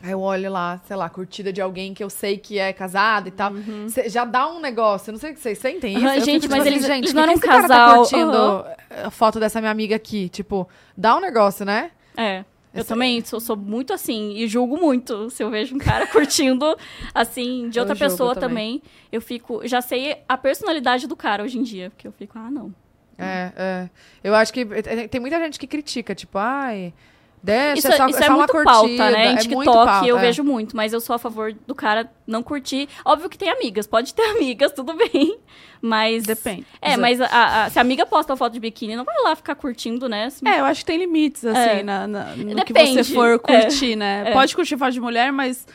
Aí 0.02 0.12
eu 0.12 0.20
olho 0.20 0.50
lá, 0.50 0.80
sei 0.86 0.96
lá, 0.96 1.10
curtida 1.10 1.52
de 1.52 1.60
alguém 1.60 1.92
que 1.92 2.02
eu 2.02 2.08
sei 2.08 2.38
que 2.38 2.58
é 2.58 2.72
casado 2.72 3.28
e 3.28 3.30
tal. 3.30 3.52
Cê- 3.88 4.08
já 4.08 4.24
dá 4.24 4.48
um 4.48 4.58
negócio, 4.60 5.12
não 5.12 5.18
sei 5.20 5.32
o 5.32 5.34
que 5.34 5.40
vocês 5.40 5.58
sentem 5.58 5.94
isso. 5.94 6.06
Aham, 6.06 6.14
Eu 6.16 6.24
gente, 6.24 6.42
fico, 6.42 6.54
mas 6.54 6.64
tipo 6.64 6.74
eles- 6.74 6.84
assim, 6.84 6.92
gente, 6.94 7.04
eles 7.04 7.14
não 7.14 7.22
eram 7.22 7.32
esse 7.34 7.42
cara 7.42 7.62
casal, 7.62 7.88
tá 7.90 7.96
curtindo 7.96 8.36
aham. 8.36 8.64
a 9.04 9.10
foto 9.10 9.38
dessa 9.38 9.60
minha 9.60 9.70
amiga 9.70 9.96
aqui? 9.96 10.28
Tipo, 10.30 10.66
dá 10.96 11.16
um 11.16 11.20
negócio, 11.20 11.64
né? 11.66 11.90
É. 12.16 12.44
Eu 12.72 12.80
Esse- 12.80 12.88
também 12.88 13.20
sou, 13.24 13.40
sou 13.40 13.56
muito 13.56 13.92
assim 13.92 14.32
e 14.36 14.46
julgo 14.46 14.76
muito 14.78 15.28
se 15.28 15.42
eu 15.42 15.50
vejo 15.50 15.74
um 15.74 15.78
cara 15.78 16.06
curtindo 16.08 16.76
assim 17.14 17.68
de 17.68 17.78
outra 17.80 17.96
pessoa 17.96 18.34
também. 18.34 18.78
também. 18.78 18.82
Eu 19.10 19.20
fico, 19.20 19.66
já 19.66 19.80
sei 19.82 20.16
a 20.28 20.38
personalidade 20.38 21.06
do 21.08 21.16
cara 21.16 21.42
hoje 21.42 21.58
em 21.58 21.62
dia, 21.62 21.90
porque 21.90 22.06
eu 22.06 22.12
fico, 22.12 22.38
ah, 22.38 22.50
não. 22.50 22.72
É, 23.18 23.52
é. 23.56 23.90
Eu 24.24 24.34
acho 24.34 24.50
que 24.52 24.64
tem 24.64 25.08
tem 25.08 25.20
muita 25.20 25.38
gente 25.40 25.58
que 25.58 25.66
critica, 25.66 26.14
tipo, 26.14 26.38
ai, 26.38 26.94
deixa, 27.42 27.78
Isso, 27.78 27.88
é 27.88 27.96
só, 27.96 28.08
isso 28.08 28.22
é 28.22 28.26
é 28.26 28.30
muito 28.30 28.50
curtida. 28.52 28.72
pauta, 28.72 29.10
né? 29.10 29.26
Em 29.26 29.34
é 29.34 29.36
TikTok 29.36 29.54
muito 29.54 29.72
pauta, 29.72 30.06
eu 30.06 30.18
é. 30.18 30.20
vejo 30.20 30.44
muito, 30.44 30.76
mas 30.76 30.92
eu 30.92 31.00
sou 31.00 31.14
a 31.16 31.18
favor 31.18 31.52
do 31.66 31.74
cara 31.74 32.10
não 32.26 32.42
curtir. 32.42 32.88
Óbvio 33.04 33.28
que 33.30 33.38
tem 33.38 33.48
amigas, 33.50 33.86
pode 33.86 34.12
ter 34.14 34.22
amigas, 34.36 34.72
tudo 34.72 34.92
bem. 34.94 35.38
Mas. 35.82 36.24
Depende. 36.24 36.66
É, 36.82 36.96
mas 36.96 37.20
a- 37.20 37.64
a- 37.64 37.70
se 37.70 37.78
a 37.78 37.82
amiga 37.82 38.04
posta 38.04 38.32
uma 38.32 38.36
foto 38.36 38.52
de 38.52 38.60
biquíni, 38.60 38.94
não 38.96 39.04
vai 39.04 39.16
lá 39.24 39.34
ficar 39.34 39.54
curtindo, 39.54 40.08
né? 40.08 40.26
Assim, 40.26 40.46
É, 40.46 40.60
eu 40.60 40.64
acho 40.66 40.80
que 40.80 40.86
tem 40.86 40.98
limites, 40.98 41.44
assim, 41.44 41.58
É. 41.58 41.82
na, 41.82 42.06
na- 42.06 42.36
no 42.36 42.64
que 42.64 42.72
Depende. 42.72 43.02
você 43.04 43.14
for 43.14 43.38
curtir, 43.38 43.96
né? 43.96 44.24
É. 44.26 44.32
Pode 44.32 44.54
curtir 44.54 44.76
foto 44.76 44.92
de 44.92 45.00
mulher, 45.00 45.32
mas 45.32 45.66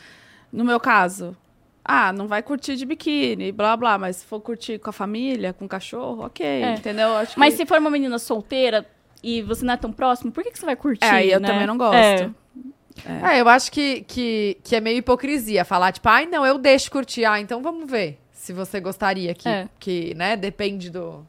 no 0.52 0.64
meu 0.64 0.78
caso, 0.78 1.36
ah, 1.84 2.12
não 2.12 2.28
vai 2.28 2.40
curtir 2.42 2.76
de 2.76 2.86
biquíni, 2.86 3.50
blá 3.50 3.76
blá, 3.76 3.98
mas 3.98 4.16
se 4.16 4.26
for 4.26 4.40
curtir 4.40 4.78
com 4.78 4.90
a 4.90 4.92
família, 4.92 5.52
com 5.52 5.64
o 5.64 5.68
cachorro, 5.68 6.24
ok, 6.24 6.46
É. 6.46 6.74
entendeu? 6.74 7.08
Eu 7.08 7.16
Acho 7.16 7.38
Mas 7.38 7.54
que... 7.54 7.58
se 7.58 7.66
for 7.66 7.78
uma 7.78 7.90
menina 7.90 8.18
solteira 8.18 8.86
e 9.22 9.42
você 9.42 9.64
não 9.64 9.74
é 9.74 9.76
tão 9.76 9.92
próximo, 9.92 10.30
por 10.32 10.42
que, 10.42 10.50
que 10.50 10.58
você 10.58 10.66
vai 10.66 10.76
curtir? 10.76 11.04
É, 11.04 11.10
aí 11.10 11.30
eu 11.30 11.40
né? 11.40 11.48
também 11.48 11.66
não 11.66 11.76
gosto. 11.76 11.94
É. 11.94 12.30
É, 13.04 13.40
eu 13.40 13.48
acho 13.48 13.70
que, 13.70 14.02
que, 14.02 14.56
que 14.64 14.74
é 14.74 14.80
meio 14.80 14.98
hipocrisia 14.98 15.64
falar, 15.64 15.92
tipo, 15.92 16.08
ai, 16.08 16.26
não, 16.26 16.46
eu 16.46 16.58
deixo 16.58 16.90
curtir. 16.90 17.24
Ah, 17.24 17.38
então 17.38 17.62
vamos 17.62 17.90
ver 17.90 18.18
se 18.32 18.52
você 18.52 18.80
gostaria 18.80 19.34
que, 19.34 19.48
É. 19.48 19.68
que 19.78 20.14
né, 20.14 20.36
depende 20.36 20.88
do, 20.88 21.26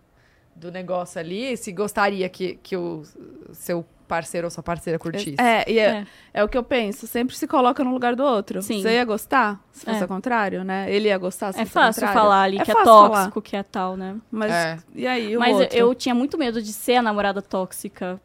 do 0.56 0.72
negócio 0.72 1.20
ali, 1.20 1.58
se 1.58 1.72
gostaria 1.72 2.30
que, 2.30 2.60
que 2.64 2.78
o 2.78 3.04
seu 3.52 3.86
parceiro 4.08 4.48
ou 4.48 4.52
sua 4.52 4.64
parceira 4.64 4.98
curtisse. 4.98 5.36
É, 5.40 5.70
e 5.72 5.78
é, 5.80 5.84
É. 5.86 6.06
é 6.36 6.44
o 6.44 6.48
que 6.48 6.58
eu 6.58 6.64
penso. 6.64 7.06
Sempre 7.08 7.36
se 7.36 7.46
coloca 7.48 7.84
no 7.84 7.92
lugar 7.92 8.16
do 8.16 8.24
outro. 8.24 8.62
Sim. 8.62 8.82
Você 8.82 8.94
ia 8.94 9.06
gostar 9.06 9.60
se 9.72 9.86
fosse 9.86 9.98
É. 9.98 10.02
ao 10.02 10.08
contrário, 10.08 10.64
né? 10.64 10.92
Ele 10.92 11.10
ia 11.10 11.18
gostar 11.18 11.52
se 11.54 11.60
É 11.60 11.66
fosse 11.66 11.78
ao 11.78 11.84
fácil 11.86 12.02
contrário. 12.02 12.22
falar 12.22 12.42
ali 12.42 12.56
que 12.60 12.72
é 12.72 12.74
fácil 12.74 12.86
falar. 12.86 13.10
tóxico, 13.10 13.42
que 13.42 13.56
é 13.56 13.64
tal, 13.64 13.96
né? 13.98 14.16
Mas 14.32 14.52
É. 14.52 14.78
e 14.96 15.06
aí, 15.08 15.36
o 15.36 15.40
Mas 15.40 15.52
eu- 15.56 15.62
outro? 15.62 15.78
eu 15.78 15.96
tinha 15.96 16.16
muito 16.16 16.38
medo 16.38 16.62
de 16.62 16.72
ser 16.74 16.96
a 16.96 17.02
namorada 17.02 17.42
tóxica, 17.42 18.20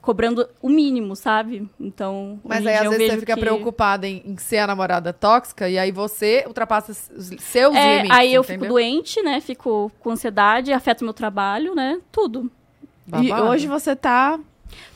cobrando 0.00 0.48
o 0.62 0.68
mínimo, 0.70 1.14
sabe? 1.14 1.68
Então. 1.78 2.40
Mas 2.42 2.66
aí, 2.66 2.74
às 2.74 2.88
vezes, 2.88 3.12
você 3.12 3.20
fica 3.20 3.34
que- 3.34 3.40
preocupada 3.40 4.08
em, 4.08 4.22
em 4.24 4.36
ser 4.38 4.56
a 4.58 4.66
namorada 4.66 5.12
tóxica 5.12 5.68
e 5.68 5.78
aí 5.78 5.92
você 5.92 6.42
ultrapassa 6.46 6.92
os 6.92 7.26
seus 7.42 7.74
É, 7.76 7.96
limites. 7.98 8.16
aí 8.18 8.32
eu 8.32 8.40
entendeu? 8.42 8.60
fico 8.62 8.72
doente, 8.72 9.20
né? 9.22 9.40
Fico 9.42 9.92
com 10.00 10.10
ansiedade, 10.10 10.72
afeta 10.72 11.02
o 11.02 11.04
meu 11.04 11.12
trabalho, 11.12 11.74
né? 11.74 12.00
Tudo. 12.10 12.50
E 13.08 13.28
Babado. 13.28 13.48
hoje 13.50 13.66
você 13.66 13.94
tá 13.94 14.38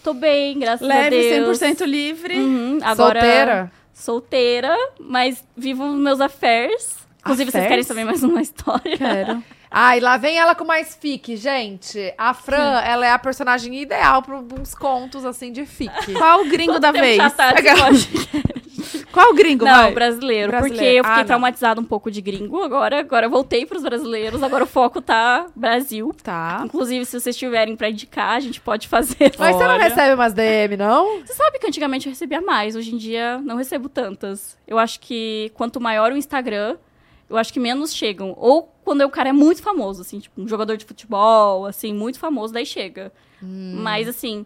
Tô 0.02 0.12
bem, 0.14 0.58
graças 0.58 0.82
a 0.82 0.86
leve, 0.86 1.10
Deus. 1.40 1.58
100% 1.58 1.84
livre. 1.86 2.38
Uhum, 2.38 2.78
agora, 2.82 3.20
Solteira? 3.20 3.72
Solteira, 3.92 4.76
mas 5.00 5.44
vivo 5.56 5.84
os 5.86 5.98
meus 5.98 6.20
affairs. 6.20 6.94
Inclusive, 7.20 7.50
vocês 7.50 7.64
Affairs? 7.64 7.68
querem 7.70 7.84
saber 7.84 8.04
mais 8.04 8.22
uma 8.22 8.40
história? 8.42 8.98
Quero. 8.98 9.42
Ai, 9.70 9.98
lá 9.98 10.16
vem 10.16 10.36
ela 10.38 10.54
com 10.54 10.64
mais 10.64 10.94
fique, 10.94 11.36
gente. 11.36 12.12
A 12.18 12.32
Fran, 12.34 12.80
ela 12.80 13.06
é 13.06 13.10
a 13.10 13.18
personagem 13.18 13.74
ideal 13.80 14.22
para 14.22 14.36
uns 14.36 14.72
contos, 14.74 15.24
assim, 15.24 15.50
de 15.50 15.64
fique. 15.66 16.12
Qual 16.14 16.42
o 16.42 16.48
gringo 16.48 16.78
da 16.78 16.92
vez? 16.92 17.16
tá, 17.32 17.54
você 17.56 17.74
pode- 17.74 18.53
Qual 19.14 19.30
o 19.30 19.34
gringo, 19.34 19.64
Não, 19.64 19.94
brasileiro, 19.94 20.50
Brasileiro. 20.50 20.60
Porque 20.60 20.98
eu 20.98 21.04
fiquei 21.04 21.22
Ah, 21.22 21.24
traumatizada 21.24 21.80
um 21.80 21.84
pouco 21.84 22.10
de 22.10 22.20
gringo 22.20 22.62
agora. 22.62 22.98
Agora 22.98 23.26
eu 23.26 23.30
voltei 23.30 23.64
pros 23.64 23.82
brasileiros. 23.82 24.42
Agora 24.42 24.64
o 24.64 24.66
foco 24.66 25.00
tá 25.00 25.46
Brasil. 25.54 26.12
Tá. 26.22 26.62
Inclusive, 26.64 27.04
se 27.04 27.20
vocês 27.20 27.36
tiverem 27.36 27.76
pra 27.76 27.88
indicar, 27.88 28.30
a 28.36 28.40
gente 28.40 28.60
pode 28.60 28.88
fazer. 28.88 29.32
Mas 29.38 29.54
você 29.54 29.68
não 29.68 29.78
recebe 29.78 30.14
umas 30.14 30.32
DM, 30.32 30.76
não? 30.76 31.20
Você 31.20 31.32
sabe 31.34 31.60
que 31.60 31.66
antigamente 31.68 32.06
eu 32.06 32.10
recebia 32.12 32.40
mais, 32.40 32.74
hoje 32.74 32.92
em 32.92 32.98
dia 32.98 33.38
não 33.38 33.56
recebo 33.56 33.88
tantas. 33.88 34.58
Eu 34.66 34.78
acho 34.78 34.98
que 34.98 35.52
quanto 35.54 35.80
maior 35.80 36.10
o 36.10 36.16
Instagram, 36.16 36.76
eu 37.30 37.36
acho 37.36 37.52
que 37.52 37.60
menos 37.60 37.94
chegam. 37.94 38.34
Ou 38.36 38.68
quando 38.84 39.02
o 39.02 39.10
cara 39.10 39.28
é 39.28 39.32
muito 39.32 39.62
famoso, 39.62 40.02
assim, 40.02 40.18
tipo, 40.18 40.42
um 40.42 40.48
jogador 40.48 40.76
de 40.76 40.84
futebol, 40.84 41.66
assim, 41.66 41.94
muito 41.94 42.18
famoso, 42.18 42.52
daí 42.52 42.66
chega. 42.66 43.12
Hum. 43.40 43.76
Mas 43.80 44.08
assim. 44.08 44.44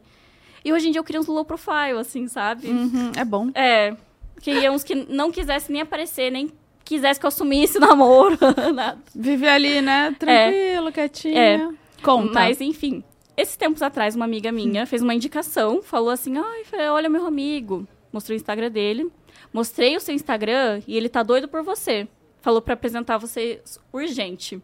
E 0.64 0.72
hoje 0.72 0.88
em 0.88 0.90
dia 0.90 0.98
eu 0.98 1.04
queria 1.04 1.20
uns 1.20 1.26
low 1.26 1.44
profile, 1.44 1.98
assim, 1.98 2.28
sabe? 2.28 2.68
Uhum, 2.68 3.12
é 3.16 3.24
bom. 3.24 3.48
É. 3.54 3.96
Queria 4.40 4.70
uns 4.72 4.82
que 4.84 4.94
não 4.94 5.30
quisessem 5.30 5.72
nem 5.72 5.82
aparecer, 5.82 6.30
nem 6.30 6.50
quisesse 6.84 7.18
que 7.20 7.26
eu 7.26 7.28
assumisse 7.28 7.78
namoro, 7.80 8.38
nada. 8.74 8.98
Vive 9.14 9.46
ali, 9.48 9.80
né? 9.80 10.14
Tranquilo, 10.18 10.92
quietinha. 10.92 11.38
É. 11.40 11.68
Conta. 12.02 12.32
Mas, 12.32 12.60
enfim. 12.60 13.02
Esses 13.36 13.56
tempos 13.56 13.82
atrás, 13.82 14.16
uma 14.16 14.24
amiga 14.24 14.50
minha 14.50 14.84
fez 14.86 15.00
uma 15.02 15.14
indicação, 15.14 15.82
falou 15.82 16.10
assim: 16.10 16.36
ai, 16.38 16.88
olha 16.90 17.08
meu 17.08 17.26
amigo. 17.26 17.86
Mostrou 18.12 18.34
o 18.34 18.36
Instagram 18.36 18.70
dele. 18.70 19.10
Mostrei 19.52 19.96
o 19.96 20.00
seu 20.00 20.14
Instagram 20.14 20.80
e 20.86 20.96
ele 20.96 21.08
tá 21.08 21.22
doido 21.22 21.46
por 21.48 21.62
você. 21.62 22.08
Falou 22.40 22.60
pra 22.62 22.74
apresentar 22.74 23.18
você 23.18 23.60
urgente. 23.92 24.60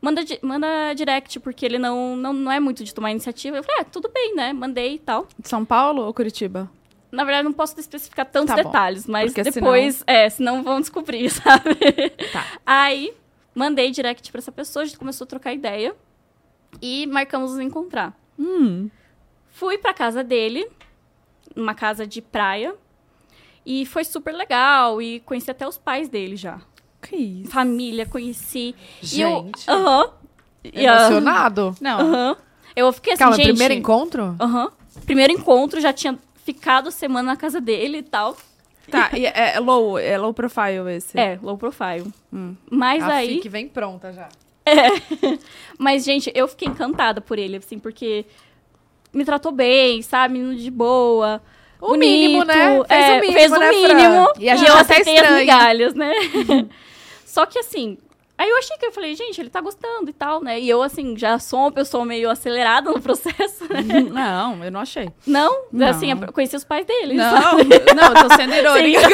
Manda, 0.00 0.24
di- 0.24 0.38
manda 0.42 0.94
direct, 0.94 1.38
porque 1.40 1.64
ele 1.66 1.78
não, 1.78 2.16
não, 2.16 2.32
não 2.32 2.50
é 2.50 2.58
muito 2.58 2.82
de 2.82 2.94
tomar 2.94 3.10
iniciativa. 3.10 3.58
Eu 3.58 3.62
falei, 3.62 3.82
ah, 3.82 3.84
tudo 3.84 4.10
bem, 4.12 4.34
né? 4.34 4.52
Mandei 4.52 4.94
e 4.94 4.98
tal. 4.98 5.26
São 5.44 5.62
Paulo 5.64 6.02
ou 6.04 6.14
Curitiba? 6.14 6.70
Na 7.12 7.24
verdade, 7.24 7.44
não 7.44 7.52
posso 7.52 7.78
especificar 7.80 8.24
tantos 8.26 8.54
Tá 8.54 8.62
bom. 8.62 8.68
detalhes, 8.70 9.06
mas 9.06 9.32
Porque 9.32 9.50
depois, 9.50 10.04
é, 10.06 10.28
senão 10.30 10.62
vão 10.62 10.80
descobrir, 10.80 11.28
sabe? 11.30 11.74
Tá. 12.32 12.46
Aí, 12.64 13.12
mandei 13.54 13.90
direct 13.90 14.30
pra 14.30 14.38
essa 14.38 14.52
pessoa, 14.52 14.82
a 14.84 14.86
gente 14.86 14.98
começou 14.98 15.24
a 15.24 15.28
trocar 15.28 15.52
ideia 15.52 15.94
e 16.80 17.06
marcamos 17.08 17.50
nos 17.52 17.60
encontrar. 17.60 18.16
Hum. 18.38 18.88
Fui 19.50 19.76
pra 19.76 19.92
casa 19.92 20.22
dele, 20.22 20.66
numa 21.56 21.74
casa 21.74 22.06
de 22.06 22.22
praia, 22.22 22.74
e 23.66 23.84
foi 23.86 24.04
super 24.04 24.32
legal, 24.32 25.02
e 25.02 25.20
conheci 25.20 25.50
até 25.50 25.66
os 25.66 25.76
pais 25.76 26.08
dele 26.08 26.36
já. 26.36 26.60
Que 27.02 27.16
isso? 27.16 27.50
Família, 27.50 28.06
conheci. 28.06 28.74
E 29.12 29.20
eu- 29.20 29.42
Gente, 29.46 29.68
Aham. 29.70 30.10
E, 30.62 30.86
ah, 30.86 30.94
emocionado. 31.08 31.74
Não. 31.80 31.98
Aham. 32.00 32.36
Eu 32.76 32.92
fiquei 32.92 33.14
assim, 33.14 33.18
Calma, 33.22 33.36
gente... 33.36 33.46
primeiro 33.48 33.74
encontro? 33.74 34.36
Aham. 34.38 34.70
Primeiro 35.06 35.32
encontro, 35.32 35.80
já 35.80 35.92
tinha 35.92 36.16
ficado 36.52 36.90
semana 36.90 37.32
na 37.32 37.36
casa 37.36 37.60
dele 37.60 37.98
e 37.98 38.02
tal. 38.02 38.36
Tá, 38.90 39.10
e 39.16 39.24
é, 39.24 39.54
é 39.54 39.60
low, 39.60 39.96
é 39.98 40.18
low 40.18 40.34
profile 40.34 40.90
esse. 40.96 41.18
É, 41.18 41.38
low 41.40 41.56
profile. 41.56 42.12
Hum. 42.32 42.56
Mas 42.68 43.04
a 43.04 43.14
aí. 43.14 43.36
fique 43.36 43.48
vem 43.48 43.68
pronta 43.68 44.12
já. 44.12 44.28
Mas, 45.78 46.04
gente, 46.04 46.30
eu 46.34 46.48
fiquei 46.48 46.68
encantada 46.68 47.20
por 47.20 47.38
ele, 47.38 47.56
assim, 47.56 47.78
porque 47.78 48.26
me 49.12 49.24
tratou 49.24 49.52
bem, 49.52 50.02
sabe? 50.02 50.34
Menino 50.34 50.56
de 50.56 50.70
boa. 50.70 51.40
O 51.80 51.88
bonito, 51.88 52.10
mínimo, 52.10 52.44
né? 52.44 52.84
Fez 52.86 53.00
é, 53.00 53.16
o 53.16 53.20
mínimo, 53.20 53.32
fez 53.38 53.52
o 53.52 53.58
né, 53.58 53.72
Fran? 53.72 53.94
mínimo. 53.94 54.32
E 54.38 54.50
a 54.50 54.56
gente 54.56 54.68
eu 54.68 54.74
até 54.74 54.94
aceitei 54.94 55.14
as 55.14 55.20
estranha. 55.22 55.40
migalhas, 55.40 55.94
né? 55.94 56.12
Só 57.24 57.46
que, 57.46 57.60
assim, 57.60 57.96
aí 58.40 58.48
eu 58.48 58.56
achei 58.56 58.76
que 58.78 58.86
eu 58.86 58.92
falei, 58.92 59.14
gente, 59.14 59.38
ele 59.38 59.50
tá 59.50 59.60
gostando 59.60 60.08
e 60.08 60.12
tal, 60.14 60.42
né? 60.42 60.58
E 60.58 60.68
eu, 60.68 60.82
assim, 60.82 61.16
já 61.16 61.38
sou 61.38 61.60
uma 61.60 61.72
pessoa 61.72 62.06
meio 62.06 62.30
acelerada 62.30 62.90
no 62.90 63.00
processo, 63.00 63.64
né? 63.70 64.00
Não, 64.10 64.64
eu 64.64 64.70
não 64.70 64.80
achei. 64.80 65.10
Não, 65.26 65.64
Não. 65.70 65.86
assim, 65.88 66.10
eu 66.10 66.32
conheci 66.32 66.56
os 66.56 66.64
pais 66.64 66.86
dele. 66.86 67.14
Não, 67.14 67.42
sabe? 67.42 67.64
não, 67.94 68.08
eu 68.14 68.28
tô 68.28 68.34
sendo 68.36 68.54
irônica. 68.54 69.08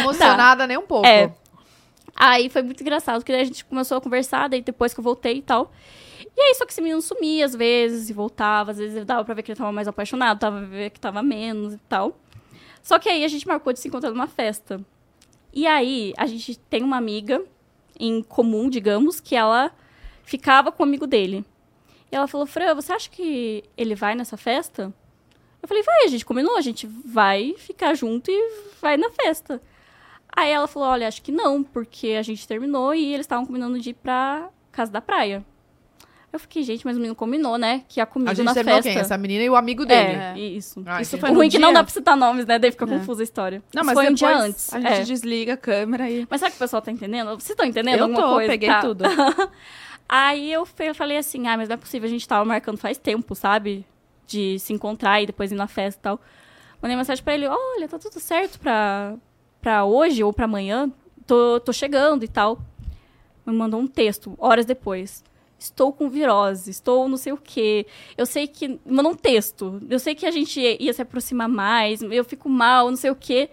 Emocionada 0.00 0.66
nem 0.66 0.76
um 0.76 0.86
pouco. 0.86 1.06
É. 1.06 1.32
Aí 2.14 2.50
foi 2.50 2.62
muito 2.62 2.82
engraçado, 2.82 3.20
porque 3.20 3.32
daí 3.32 3.40
a 3.40 3.44
gente 3.44 3.64
começou 3.64 3.96
a 3.96 4.00
conversar, 4.00 4.48
daí 4.48 4.60
depois 4.60 4.92
que 4.92 5.00
eu 5.00 5.04
voltei 5.04 5.38
e 5.38 5.42
tal. 5.42 5.72
E 6.36 6.40
aí, 6.42 6.54
só 6.54 6.66
que 6.66 6.72
esse 6.72 6.82
menino 6.82 7.00
sumia 7.00 7.46
às 7.46 7.54
vezes 7.54 8.10
e 8.10 8.12
voltava, 8.12 8.72
às 8.72 8.76
vezes 8.78 9.02
dava 9.06 9.24
pra 9.24 9.32
ver 9.32 9.42
que 9.42 9.50
ele 9.50 9.58
tava 9.58 9.72
mais 9.72 9.88
apaixonado, 9.88 10.38
pra 10.38 10.50
ver 10.50 10.90
que 10.90 11.00
tava 11.00 11.22
menos 11.22 11.72
e 11.72 11.78
tal. 11.88 12.18
Só 12.82 12.98
que 12.98 13.08
aí 13.08 13.24
a 13.24 13.28
gente 13.28 13.48
marcou 13.48 13.72
de 13.72 13.80
se 13.80 13.88
encontrar 13.88 14.10
numa 14.10 14.26
festa. 14.26 14.78
E 15.52 15.66
aí, 15.66 16.12
a 16.18 16.26
gente 16.26 16.58
tem 16.58 16.82
uma 16.82 16.98
amiga 16.98 17.42
em 18.00 18.22
comum, 18.22 18.68
digamos, 18.68 19.20
que 19.20 19.36
ela 19.36 19.70
ficava 20.24 20.72
com 20.72 20.82
o 20.82 20.86
amigo 20.86 21.06
dele. 21.06 21.44
E 22.10 22.16
ela 22.16 22.26
falou, 22.26 22.46
Fran, 22.46 22.74
você 22.74 22.92
acha 22.92 23.10
que 23.10 23.62
ele 23.76 23.94
vai 23.94 24.14
nessa 24.14 24.36
festa? 24.36 24.92
Eu 25.62 25.68
falei, 25.68 25.82
vai, 25.82 26.04
a 26.04 26.08
gente 26.08 26.24
combinou, 26.24 26.56
a 26.56 26.60
gente 26.60 26.86
vai 26.86 27.54
ficar 27.58 27.94
junto 27.94 28.30
e 28.30 28.52
vai 28.80 28.96
na 28.96 29.10
festa. 29.10 29.62
Aí 30.34 30.50
ela 30.50 30.66
falou, 30.66 30.88
olha, 30.88 31.06
acho 31.06 31.22
que 31.22 31.30
não, 31.30 31.62
porque 31.62 32.16
a 32.18 32.22
gente 32.22 32.48
terminou 32.48 32.94
e 32.94 33.12
eles 33.12 33.24
estavam 33.24 33.44
combinando 33.44 33.78
de 33.78 33.90
ir 33.90 33.94
pra 33.94 34.48
casa 34.72 34.90
da 34.90 35.00
praia. 35.00 35.44
Eu 36.32 36.38
fiquei, 36.38 36.62
gente, 36.62 36.84
mas 36.86 36.96
o 36.96 37.00
menino 37.00 37.14
combinou, 37.16 37.58
né? 37.58 37.82
Que 37.88 37.98
ia 37.98 38.06
comigo 38.06 38.30
A 38.30 38.34
gente 38.34 38.44
na 38.46 38.54
terminou 38.54 38.76
festa. 38.80 38.92
quem? 38.92 39.00
Essa 39.00 39.18
menina 39.18 39.42
e 39.42 39.50
o 39.50 39.56
amigo 39.56 39.84
dele. 39.84 40.12
É, 40.16 40.38
isso. 40.38 40.80
Ah, 40.86 41.02
Isso 41.02 41.16
entendi. 41.16 41.20
foi 41.22 41.30
O 41.30 41.34
ruim 41.34 41.48
é 41.48 41.50
que 41.50 41.58
não 41.58 41.68
dia? 41.70 41.74
dá 41.78 41.82
pra 41.84 41.92
citar 41.92 42.16
nomes, 42.16 42.46
né? 42.46 42.56
Daí 42.58 42.70
fica 42.70 42.84
É. 42.84 42.88
confusa 42.88 43.22
a 43.22 43.24
história. 43.24 43.60
Não, 43.74 43.82
Isso 43.82 43.86
mas 43.86 43.94
foi 43.94 44.08
um 44.10 44.14
dia 44.14 44.36
antes. 44.36 44.72
a 44.72 44.78
gente 44.80 44.92
é. 44.92 45.02
desliga 45.02 45.54
a 45.54 45.56
câmera 45.56 46.08
e... 46.08 46.26
Mas 46.30 46.40
o 46.40 46.44
que 46.46 46.52
o 46.52 46.58
pessoal 46.58 46.80
tá 46.80 46.92
entendendo? 46.92 47.30
Vocês 47.30 47.50
estão 47.50 47.66
entendendo 47.66 47.98
Eu 47.98 48.04
alguma 48.04 48.22
tô, 48.22 48.28
coisa? 48.34 48.48
peguei 48.48 48.68
Tá. 48.68 48.80
tudo. 48.80 49.04
Aí 50.08 50.52
eu 50.52 50.66
eu 50.78 50.94
falei 50.94 51.16
assim, 51.16 51.46
ah, 51.46 51.56
mas 51.56 51.68
não 51.68 51.74
é 51.74 51.76
possível, 51.76 52.06
a 52.06 52.10
gente 52.10 52.26
tava 52.26 52.44
marcando 52.44 52.78
faz 52.78 52.98
tempo, 52.98 53.34
sabe? 53.34 53.84
De 54.26 54.58
se 54.58 54.72
encontrar 54.72 55.20
e 55.22 55.26
depois 55.26 55.50
ir 55.52 55.56
na 55.56 55.66
festa 55.66 55.98
e 56.00 56.02
tal. 56.02 56.20
Mandei 56.82 56.96
mensagem 56.96 57.22
pra 57.22 57.34
ele, 57.34 57.46
olha, 57.46 57.88
tá 57.88 57.98
tudo 57.98 58.18
certo 58.20 58.58
pra, 58.58 59.14
pra 59.60 59.84
hoje 59.84 60.22
ou 60.24 60.32
pra 60.32 60.44
amanhã. 60.46 60.90
Tô, 61.26 61.60
tô 61.60 61.72
chegando 61.72 62.24
e 62.24 62.28
tal. 62.28 62.58
Me 63.46 63.54
mandou 63.54 63.80
um 63.80 63.86
texto, 63.86 64.34
horas 64.38 64.64
depois. 64.66 65.22
Estou 65.60 65.92
com 65.92 66.08
virose, 66.08 66.70
estou 66.70 67.06
não 67.06 67.18
sei 67.18 67.34
o 67.34 67.36
quê. 67.36 67.86
Eu 68.16 68.24
sei 68.24 68.48
que. 68.48 68.80
Mandou 68.86 69.12
um 69.12 69.14
texto. 69.14 69.78
Eu 69.90 69.98
sei 69.98 70.14
que 70.14 70.24
a 70.24 70.30
gente 70.30 70.58
ia, 70.58 70.90
se 70.94 71.02
aproximar 71.02 71.50
mais, 71.50 72.00
eu 72.00 72.24
fico 72.24 72.48
mal, 72.48 72.88
não 72.88 72.96
sei 72.96 73.10
o 73.10 73.14
quê. 73.14 73.50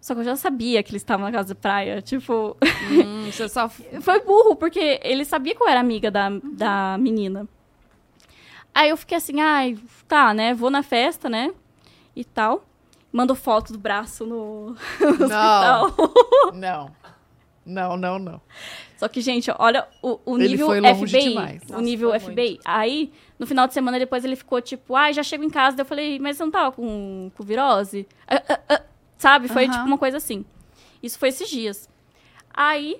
Só 0.00 0.14
que 0.14 0.20
eu 0.20 0.24
já 0.24 0.34
sabia 0.34 0.82
que 0.82 0.90
eles 0.92 1.02
estavam 1.02 1.26
na 1.26 1.32
casa 1.32 1.48
da 1.48 1.54
praia. 1.60 2.00
Tipo. 2.00 2.56
Hum, 2.90 3.28
você 3.30 3.50
só... 3.50 3.68
Foi 3.68 4.20
burro, 4.24 4.56
porque 4.56 4.98
ele 5.02 5.26
sabia 5.26 5.54
que 5.54 5.62
eu 5.62 5.68
era 5.68 5.78
amiga 5.78 6.10
da, 6.10 6.30
da 6.42 6.96
menina. 6.98 7.46
Aí 8.74 8.88
eu 8.88 8.96
fiquei 8.96 9.18
assim, 9.18 9.40
ai, 9.40 9.76
tá, 10.08 10.32
né? 10.32 10.54
Vou 10.54 10.70
na 10.70 10.82
festa, 10.82 11.28
né? 11.28 11.52
E 12.14 12.24
tal. 12.24 12.64
Mandou 13.12 13.36
foto 13.36 13.74
do 13.74 13.78
braço 13.78 14.24
no, 14.24 14.74
no 15.00 15.28
Não, 15.28 15.84
hospital. 15.84 16.52
não. 16.54 16.90
Não, 17.66 17.96
não, 17.96 18.18
não. 18.18 18.40
Só 18.96 19.08
que, 19.08 19.20
gente, 19.20 19.50
olha 19.58 19.86
o, 20.02 20.18
o 20.24 20.38
Ele 20.38 20.48
nível 20.48 20.66
foi 20.66 20.80
longe 20.80 21.06
FBI. 21.06 21.28
demais. 21.28 21.62
O 21.68 21.72
Nossa, 21.72 21.82
nível 21.84 22.10
foi 22.10 22.20
FBI. 22.20 22.60
Aí, 22.64 23.12
no 23.38 23.46
final 23.46 23.66
de 23.68 23.74
semana, 23.74 23.98
depois 23.98 24.24
ele 24.24 24.36
ficou 24.36 24.60
tipo, 24.60 24.94
ai, 24.96 25.12
já 25.12 25.22
chego 25.22 25.44
em 25.44 25.50
casa. 25.50 25.76
Daí 25.76 25.82
eu 25.84 25.86
falei, 25.88 26.18
mas 26.18 26.36
você 26.38 26.44
não 26.44 26.50
tava 26.50 26.72
com, 26.72 27.30
com 27.36 27.44
virose? 27.44 28.06
Ah, 28.26 28.42
ah, 28.48 28.60
ah. 28.70 28.82
Sabe? 29.18 29.48
Foi 29.48 29.68
tipo 29.68 29.84
uma 29.84 29.98
coisa 29.98 30.16
assim. 30.16 30.44
Isso 31.02 31.18
foi 31.18 31.28
esses 31.28 31.48
dias. 31.48 31.88
Aí, 32.52 32.98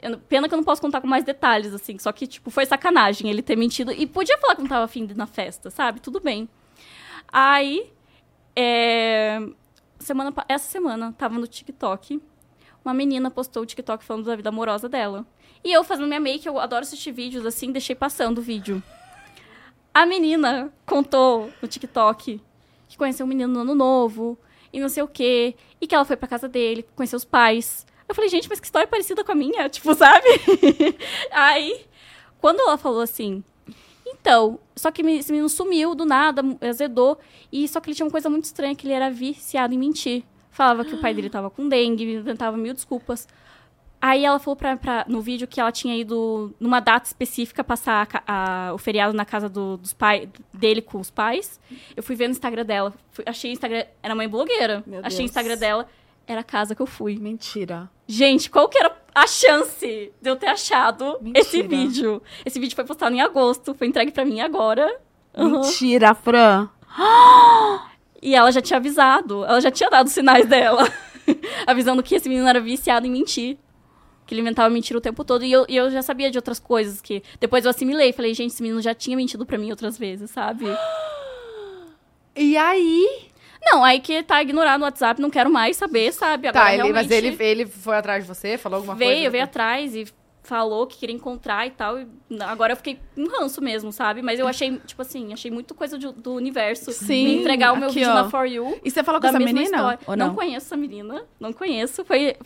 eu- 0.00 0.16
pena 0.18 0.48
que 0.48 0.54
eu 0.54 0.58
não 0.58 0.64
posso 0.64 0.80
contar 0.80 1.00
com 1.00 1.08
mais 1.08 1.24
detalhes, 1.24 1.74
assim. 1.74 1.98
Só 1.98 2.12
que, 2.12 2.26
tipo, 2.26 2.48
foi 2.50 2.64
sacanagem 2.64 3.28
ele 3.28 3.42
ter 3.42 3.56
mentido. 3.56 3.90
E 3.92 4.06
podia 4.06 4.38
falar 4.38 4.54
que 4.54 4.62
não 4.62 4.68
tava 4.68 4.84
afim 4.84 5.04
de 5.06 5.12
ir 5.12 5.16
na 5.16 5.26
festa, 5.26 5.70
sabe? 5.70 6.00
Tudo 6.00 6.20
bem. 6.20 6.48
Aí, 7.32 7.90
é, 8.54 9.40
semana, 9.98 10.32
essa 10.48 10.70
semana, 10.70 11.12
tava 11.18 11.36
no 11.38 11.46
TikTok. 11.46 12.20
Uma 12.84 12.92
menina 12.92 13.30
postou 13.30 13.62
o 13.62 13.66
TikTok 13.66 14.04
falando 14.04 14.24
da 14.24 14.36
vida 14.36 14.48
amorosa 14.48 14.88
dela. 14.88 15.26
E 15.64 15.72
eu 15.72 15.84
fazendo 15.84 16.08
minha 16.08 16.20
make, 16.20 16.46
eu 16.46 16.58
adoro 16.58 16.82
assistir 16.82 17.12
vídeos 17.12 17.46
assim, 17.46 17.70
deixei 17.70 17.94
passando 17.94 18.38
o 18.38 18.42
vídeo. 18.42 18.82
A 19.94 20.04
menina 20.04 20.72
contou 20.86 21.50
no 21.60 21.68
TikTok 21.68 22.40
que 22.88 22.98
conheceu 22.98 23.24
um 23.24 23.28
menino 23.28 23.52
no 23.52 23.60
ano 23.60 23.74
novo 23.74 24.38
e 24.72 24.80
não 24.80 24.88
sei 24.88 25.02
o 25.02 25.08
quê. 25.08 25.54
E 25.80 25.86
que 25.86 25.94
ela 25.94 26.04
foi 26.04 26.16
pra 26.16 26.28
casa 26.28 26.48
dele, 26.48 26.84
conheceu 26.96 27.16
os 27.16 27.24
pais. 27.24 27.86
Eu 28.08 28.14
falei, 28.14 28.28
gente, 28.28 28.48
mas 28.48 28.60
que 28.60 28.66
história 28.66 28.88
parecida 28.88 29.24
com 29.24 29.32
a 29.32 29.34
minha, 29.34 29.68
tipo, 29.70 29.94
sabe? 29.94 30.26
Aí, 31.30 31.86
quando 32.40 32.60
ela 32.60 32.76
falou 32.76 33.00
assim, 33.00 33.42
então, 34.06 34.58
só 34.76 34.90
que 34.90 35.02
esse 35.02 35.30
menino 35.30 35.48
sumiu 35.48 35.94
do 35.94 36.04
nada, 36.04 36.42
azedou. 36.60 37.18
E 37.50 37.66
só 37.68 37.80
que 37.80 37.88
ele 37.90 37.96
tinha 37.96 38.06
uma 38.06 38.12
coisa 38.12 38.28
muito 38.28 38.44
estranha, 38.44 38.74
que 38.74 38.86
ele 38.86 38.94
era 38.94 39.10
viciado 39.10 39.72
em 39.74 39.78
mentir. 39.78 40.24
Falava 40.52 40.84
que 40.84 40.94
o 40.94 40.98
pai 41.00 41.12
dele 41.14 41.28
tava 41.30 41.50
com 41.50 41.68
dengue, 41.68 42.04
inventava 42.14 42.56
mil 42.56 42.72
desculpas. 42.74 43.26
Aí 44.00 44.24
ela 44.24 44.38
falou 44.38 44.56
pra, 44.56 44.76
pra- 44.76 45.04
no 45.08 45.20
vídeo 45.20 45.46
que 45.48 45.60
ela 45.60 45.70
tinha 45.72 45.96
ido 45.96 46.52
numa 46.60 46.80
data 46.80 47.06
específica 47.06 47.62
passar 47.64 48.06
a 48.26 48.68
a- 48.68 48.74
o 48.74 48.78
feriado 48.78 49.14
na 49.14 49.24
casa 49.24 49.48
do- 49.48 49.76
dos 49.76 49.92
pais 49.92 50.28
dele 50.52 50.82
com 50.82 50.98
os 51.00 51.10
pais. 51.10 51.58
Eu 51.96 52.02
fui 52.02 52.14
ver 52.16 52.26
no 52.26 52.32
Instagram 52.32 52.64
dela. 52.64 52.92
fui- 53.12 53.24
achei 53.26 53.50
o 53.50 53.54
Instagram. 53.54 53.84
Era 54.02 54.14
mãe 54.14 54.28
blogueira. 54.28 54.82
Meu 54.86 55.00
achei 55.04 55.24
o. 55.24 55.26
Instagram 55.26 55.56
dela. 55.56 55.88
Era 56.26 56.40
a 56.40 56.44
casa 56.44 56.74
que 56.74 56.82
eu 56.82 56.86
fui. 56.86 57.16
Mentira. 57.16 57.88
Gente, 58.06 58.50
qual 58.50 58.68
que 58.68 58.76
era 58.78 58.94
a 59.14 59.26
chance 59.26 60.12
de 60.20 60.28
eu 60.30 60.36
ter 60.36 60.46
achado 60.48 61.16
Mentira. 61.20 61.38
esse 61.40 61.62
vídeo? 61.62 62.22
Esse 62.44 62.58
vídeo 62.60 62.74
foi 62.74 62.84
postado 62.84 63.14
em 63.14 63.20
agosto, 63.20 63.72
foi 63.74 63.86
entregue 63.86 64.10
pra 64.12 64.24
mim 64.24 64.40
agora. 64.40 64.98
Uhum. 65.36 65.60
Mentira, 65.62 66.12
Fran. 66.14 66.68
E 68.22 68.36
ela 68.36 68.52
já 68.52 68.62
tinha 68.62 68.76
avisado, 68.76 69.44
ela 69.44 69.60
já 69.60 69.70
tinha 69.70 69.90
dado 69.90 70.08
sinais 70.08 70.46
dela. 70.46 70.88
avisando 71.66 72.02
que 72.02 72.14
esse 72.14 72.28
menino 72.28 72.46
era 72.46 72.60
viciado 72.60 73.04
em 73.06 73.10
mentir. 73.10 73.58
Que 74.24 74.34
ele 74.34 74.40
inventava 74.40 74.70
mentira 74.70 74.96
o 74.96 75.02
tempo 75.02 75.24
todo. 75.24 75.44
E 75.44 75.50
eu, 75.50 75.66
e 75.68 75.76
eu 75.76 75.90
já 75.90 76.00
sabia 76.00 76.30
de 76.30 76.38
outras 76.38 76.60
coisas 76.60 77.02
que 77.02 77.22
depois 77.40 77.64
eu 77.64 77.70
assimilei. 77.70 78.12
Falei, 78.12 78.32
gente, 78.32 78.52
esse 78.52 78.62
menino 78.62 78.80
já 78.80 78.94
tinha 78.94 79.16
mentido 79.16 79.44
pra 79.44 79.58
mim 79.58 79.70
outras 79.70 79.98
vezes, 79.98 80.30
sabe? 80.30 80.66
E 82.36 82.56
aí? 82.56 83.28
Não, 83.64 83.84
aí 83.84 84.00
que 84.00 84.22
tá 84.22 84.40
ignorado 84.40 84.78
no 84.78 84.84
WhatsApp, 84.84 85.20
não 85.20 85.30
quero 85.30 85.50
mais 85.50 85.76
saber, 85.76 86.12
sabe? 86.12 86.48
Agora, 86.48 86.64
tá, 86.64 86.74
ele, 86.74 86.92
mas 86.92 87.10
ele, 87.10 87.36
ele 87.38 87.66
foi 87.66 87.96
atrás 87.96 88.24
de 88.24 88.28
você, 88.28 88.56
falou 88.56 88.76
alguma 88.76 88.94
veio, 88.94 89.14
coisa? 89.14 89.30
veio 89.30 89.44
atrás 89.44 89.94
e 89.94 90.06
falou 90.44 90.86
que 90.88 90.98
queria 90.98 91.14
encontrar 91.14 91.66
e 91.66 91.70
tal. 91.70 92.00
E 92.00 92.06
agora 92.40 92.72
eu 92.72 92.76
fiquei 92.76 92.98
um 93.16 93.28
ranço 93.28 93.62
mesmo, 93.62 93.92
sabe? 93.92 94.22
Mas 94.22 94.40
eu 94.40 94.48
achei, 94.48 94.76
tipo 94.84 95.00
assim, 95.00 95.32
achei 95.32 95.50
muito 95.50 95.72
coisa 95.74 95.96
de- 95.96 96.12
do 96.12 96.32
universo. 96.34 96.90
Sim, 96.92 97.24
Me 97.26 97.36
entregar 97.40 97.72
o 97.72 97.76
meu 97.76 97.86
aqui, 97.88 98.00
vídeo 98.00 98.10
ó. 98.10 98.14
na 98.14 98.28
For 98.28 98.44
You. 98.46 98.80
E 98.84 98.90
você 98.90 99.04
falou 99.04 99.20
com 99.20 99.26
essa 99.28 99.38
menina? 99.38 99.62
história. 99.62 99.98
Ou 100.06 100.16
não? 100.16 100.28
não? 100.28 100.34
conheço 100.34 100.66
essa 100.66 100.76
menina, 100.76 101.24
não 101.38 101.52
conheço. 101.52 102.04
Foi 102.04 102.36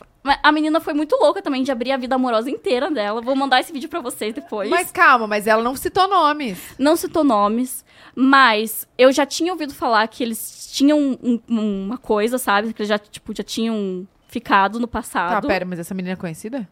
a 0.43 0.51
menina 0.53 0.81
foi 0.81 0.93
muito 0.93 1.17
louca 1.17 1.41
também 1.41 1.63
de 1.63 1.71
abrir 1.71 1.93
a 1.93 1.97
vida 1.97 2.17
amorosa 2.17 2.51
inteira 2.51 2.91
dela. 2.91 3.21
Vou 3.23 3.35
mandar 3.37 3.61
esse 3.61 3.73
vídeo 3.73 3.89
pra 3.89 4.01
vocês 4.01 4.35
depois. 4.35 4.69
Mas 4.69 4.91
calma, 4.91 5.27
mas 5.27 5.47
ela 5.47 5.63
não 5.63 5.75
citou 5.77 6.07
nomes. 6.09 6.75
Não 6.79 6.97
citou 6.97 7.23
nomes, 7.25 7.85
mas 8.15 8.87
eu 8.99 9.13
já 9.13 9.25
tinha 9.25 9.53
ouvido 9.53 9.73
falar 9.73 10.07
que 10.09 10.23
eles 10.25 10.69
tinham 10.73 10.99
um- 10.99 11.41
um- 11.49 11.85
uma 11.87 11.97
coisa, 11.99 12.39
sabe? 12.39 12.73
Que 12.73 12.83
eles 12.83 12.89
já 12.89 12.99
tipo 12.99 13.35
já 13.35 13.45
tinham 13.45 14.07
ficado 14.29 14.81
no 14.81 14.87
Tá, 14.87 14.93
passado. 14.93 15.47
pera, 15.47 15.65
mas 15.65 15.79
essa 15.79 15.95
menina 15.95 16.15
é 16.15 16.17
conhecida? 16.17 16.69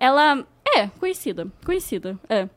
Ela 0.00 0.44
é 0.74 0.86
conhecida, 0.98 1.46
conhecida, 1.64 2.18
é. 2.28 2.48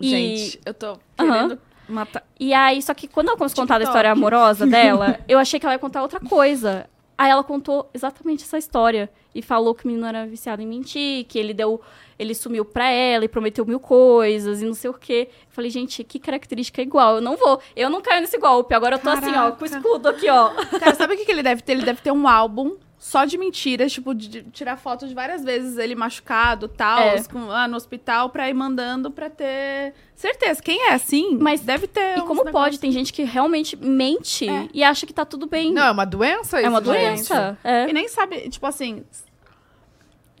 E- 0.00 0.08
Gente, 0.08 0.60
eu 0.66 0.74
tô 0.74 0.98
querendo 1.16 1.58
matar. 1.88 2.26
E 2.38 2.52
aí, 2.52 2.82
só 2.82 2.92
que 2.94 3.06
quando 3.06 3.28
ela 3.28 3.36
começou 3.38 3.62
a 3.62 3.64
contar 3.64 3.78
da 3.78 3.84
história 3.84 4.10
amorosa 4.10 4.66
dela, 4.66 5.20
eu 5.28 5.38
achei 5.38 5.60
que 5.60 5.64
ela 5.66 5.74
ia 5.74 5.78
contar 5.78 6.02
outra 6.02 6.18
coisa. 6.20 6.88
Aí 7.16 7.30
ela 7.30 7.44
contou 7.44 7.88
exatamente 7.94 8.42
essa 8.42 8.58
história. 8.58 9.08
E 9.32 9.40
falou 9.42 9.74
que 9.74 9.84
o 9.84 9.88
menino 9.88 10.04
era 10.06 10.26
viciado 10.26 10.62
em 10.62 10.66
mentir, 10.66 11.24
que 11.26 11.38
ele 11.38 11.54
deu. 11.54 11.80
Ele 12.18 12.34
sumiu 12.34 12.64
pra 12.64 12.88
ela 12.88 13.24
e 13.24 13.28
prometeu 13.28 13.64
mil 13.64 13.80
coisas 13.80 14.62
e 14.62 14.64
não 14.64 14.74
sei 14.74 14.90
o 14.90 14.94
quê. 14.94 15.28
Eu 15.30 15.46
falei, 15.50 15.70
gente, 15.70 16.02
que 16.04 16.18
característica 16.20 16.80
igual. 16.82 17.16
Eu 17.16 17.20
não 17.20 17.36
vou. 17.36 17.60
Eu 17.74 17.88
não 17.90 18.00
caio 18.00 18.20
nesse 18.20 18.38
golpe. 18.38 18.74
Agora 18.74 18.96
eu 18.96 19.00
tô 19.00 19.10
assim, 19.10 19.30
ó, 19.30 19.50
com 19.52 19.64
o 19.64 19.68
Caraca. 19.68 19.76
escudo 19.76 20.08
aqui, 20.08 20.28
ó. 20.28 20.50
Cara, 20.78 20.94
sabe 20.94 21.14
o 21.14 21.16
que, 21.16 21.24
que 21.24 21.32
ele 21.32 21.42
deve 21.42 21.62
ter? 21.62 21.72
Ele 21.72 21.84
deve 21.84 22.00
ter 22.00 22.12
um 22.12 22.26
álbum 22.28 22.76
só 23.06 23.26
de 23.26 23.36
mentiras, 23.36 23.92
tipo, 23.92 24.14
de, 24.14 24.28
de 24.28 24.42
tirar 24.44 24.78
fotos 24.78 25.10
de 25.10 25.14
várias 25.14 25.44
vezes 25.44 25.76
ele 25.76 25.94
machucado, 25.94 26.66
tal, 26.68 27.00
É. 27.00 27.22
com- 27.24 27.44
lá 27.48 27.68
no 27.68 27.76
hospital, 27.76 28.30
pra 28.30 28.48
ir 28.48 28.54
mandando 28.54 29.10
pra 29.10 29.28
ter 29.28 29.92
certeza. 30.14 30.62
Quem 30.62 30.88
é 30.88 30.94
assim, 30.94 31.36
Mas- 31.38 31.60
deve 31.60 31.86
ter 31.86 32.12
E 32.16 32.20
como 32.22 32.36
negócios. 32.42 32.50
pode? 32.52 32.80
Tem 32.80 32.90
gente 32.90 33.12
que 33.12 33.22
realmente 33.22 33.76
mente 33.76 34.48
É. 34.48 34.68
e 34.72 34.82
acha 34.82 35.04
que 35.06 35.12
tá 35.12 35.22
tudo 35.26 35.46
bem. 35.46 35.70
Não, 35.70 35.84
é 35.84 35.90
uma 35.90 36.06
doença 36.06 36.56
isso, 36.56 36.66
é 36.66 36.68
uma 36.70 36.80
doença. 36.80 37.58
É. 37.62 37.90
E 37.90 37.92
nem 37.92 38.08
sabe, 38.08 38.48
tipo 38.48 38.66
assim... 38.66 39.04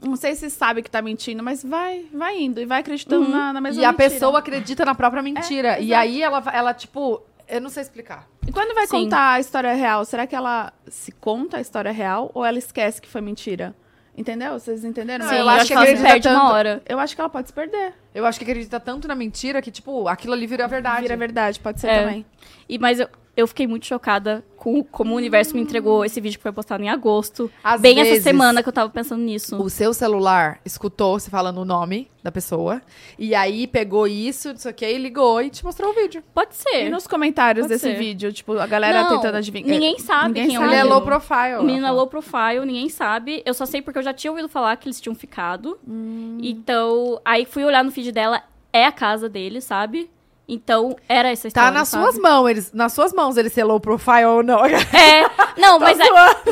Não 0.02 0.16
sei 0.16 0.34
se 0.34 0.48
sabe 0.50 0.82
que 0.82 0.90
tá 0.90 1.00
mentindo, 1.02 1.42
mas 1.42 1.62
vai, 1.62 2.06
vai 2.12 2.38
indo 2.40 2.60
e 2.62 2.66
vai 2.66 2.80
acreditando 2.80 3.24
Uhum. 3.26 3.30
na, 3.30 3.52
na 3.52 3.60
mesma 3.60 3.80
E 3.82 3.84
a 3.84 3.92
mentira. 3.92 4.10
pessoa 4.10 4.38
acredita 4.38 4.84
na 4.86 4.94
própria 4.94 5.22
mentira. 5.22 5.76
É, 5.78 5.80
e 5.82 5.86
exato. 5.88 6.00
aí 6.00 6.22
ela, 6.22 6.42
ela, 6.52 6.74
tipo, 6.74 7.22
eu 7.48 7.60
não 7.60 7.70
sei 7.70 7.82
explicar. 7.82 8.28
E 8.46 8.52
quando 8.52 8.74
vai 8.74 8.86
Sim. 8.86 9.04
contar 9.04 9.32
a 9.34 9.40
história 9.40 9.72
real, 9.74 10.04
será 10.04 10.26
que 10.26 10.34
ela 10.36 10.72
se 10.88 11.12
conta 11.12 11.56
a 11.58 11.60
história 11.60 11.90
real 11.92 12.30
ou 12.34 12.44
ela 12.44 12.58
esquece 12.58 13.00
que 13.00 13.08
foi 13.08 13.20
mentira? 13.20 13.74
Entendeu? 14.16 14.52
Vocês 14.52 14.84
entenderam? 14.84 15.26
Sim, 15.28 15.34
eu 15.34 15.40
eu 15.40 15.48
acho 15.48 15.56
acho 15.58 15.66
que 15.66 15.68
que 15.68 15.72
ela 15.74 15.86
se 15.86 15.92
acredita 15.92 16.12
perde 16.12 16.28
uma 16.28 16.40
tanto. 16.40 16.52
hora. 16.54 16.82
Eu 16.88 17.00
acho 17.00 17.14
que 17.16 17.20
ela 17.20 17.28
pode 17.30 17.48
se 17.48 17.52
perder. 17.52 17.94
Eu 18.14 18.24
acho 18.24 18.38
que 18.38 18.44
acredita 18.44 18.78
tanto 18.78 19.08
na 19.08 19.14
mentira 19.16 19.60
que, 19.60 19.72
tipo, 19.72 20.06
aquilo 20.06 20.32
ali 20.34 20.46
vira 20.46 20.68
verdade. 20.68 21.02
Vira 21.02 21.16
verdade, 21.16 21.58
pode 21.58 21.80
ser 21.80 21.88
É. 21.88 22.00
também. 22.04 22.24
E, 22.68 22.78
mas 22.78 23.00
eu, 23.00 23.08
eu 23.36 23.46
fiquei 23.46 23.66
muito 23.66 23.86
chocada 23.86 24.44
com 24.56 24.82
como 24.82 25.12
o 25.12 25.16
universo 25.16 25.54
me 25.54 25.60
entregou 25.60 26.04
esse 26.04 26.20
vídeo 26.20 26.38
que 26.38 26.42
foi 26.42 26.52
postado 26.52 26.82
em 26.82 26.88
agosto. 26.88 27.50
Às 27.62 27.80
bem 27.80 27.96
vezes, 27.96 28.12
essa 28.14 28.22
semana 28.22 28.62
que 28.62 28.68
eu 28.68 28.72
tava 28.72 28.88
pensando 28.90 29.22
nisso. 29.22 29.60
O 29.60 29.68
seu 29.68 29.92
celular 29.92 30.60
escutou 30.64 31.18
você 31.18 31.28
falando 31.30 31.58
o 31.58 31.64
nome 31.64 32.08
da 32.22 32.32
pessoa. 32.32 32.80
E 33.18 33.34
aí 33.34 33.66
pegou 33.66 34.06
isso, 34.06 34.48
não 34.50 34.56
sei 34.56 34.70
o 34.70 34.74
que, 34.74 34.86
e 34.86 34.96
ligou 34.96 35.42
e 35.42 35.50
te 35.50 35.64
mostrou 35.64 35.90
o 35.90 35.94
vídeo. 35.94 36.22
Pode 36.32 36.54
E 36.54 36.56
ser. 36.56 36.90
nos 36.90 37.06
comentários 37.06 37.64
Pode 37.64 37.74
desse 37.74 37.90
ser. 37.92 37.98
vídeo, 37.98 38.32
tipo, 38.32 38.58
a 38.58 38.66
galera 38.66 39.02
Não, 39.02 39.16
tentando 39.16 39.36
adivinhar. 39.36 39.68
Ninguém 39.68 39.98
sabe 39.98 40.28
ninguém 40.28 40.46
quem 40.46 40.56
é 40.56 40.58
o 40.58 40.62
sabe. 40.62 40.72
Ele 40.74 40.80
é 40.80 40.84
low 40.84 41.02
profile. 41.02 41.56
O 41.58 41.62
menino 41.64 41.86
é 41.86 41.90
low 41.90 42.06
profile, 42.06 42.64
ninguém 42.64 42.88
sabe. 42.88 43.42
Eu 43.44 43.52
só 43.52 43.66
sei 43.66 43.82
porque 43.82 43.98
eu 43.98 44.02
já 44.02 44.14
tinha 44.14 44.30
ouvido 44.30 44.48
falar 44.48 44.74
que 44.76 44.86
eles 44.88 45.00
tinham 45.00 45.14
ficado. 45.14 45.78
Hum. 45.86 46.38
Então, 46.40 47.20
aí 47.24 47.44
fui 47.44 47.64
olhar 47.64 47.84
no 47.84 47.90
feed 47.90 48.12
dela, 48.12 48.42
é 48.72 48.86
a 48.86 48.92
casa 48.92 49.28
dele, 49.28 49.60
sabe? 49.60 50.10
Então, 50.46 50.94
era 51.08 51.30
essa 51.30 51.48
história. 51.48 51.70
Tá 51.70 51.74
nas 51.78 51.88
sabe? 51.88 52.04
suas 52.04 52.18
mãos, 52.18 52.48
eles, 52.48 52.72
nas 52.72 52.92
suas 52.92 53.12
mãos 53.14 53.36
ele 53.38 53.48
ser 53.48 53.64
low 53.64 53.80
profile 53.80 54.24
ou 54.26 54.42
não. 54.42 54.60
É, 54.66 55.58
não, 55.58 55.78
mas 55.80 55.98
é, 55.98 56.04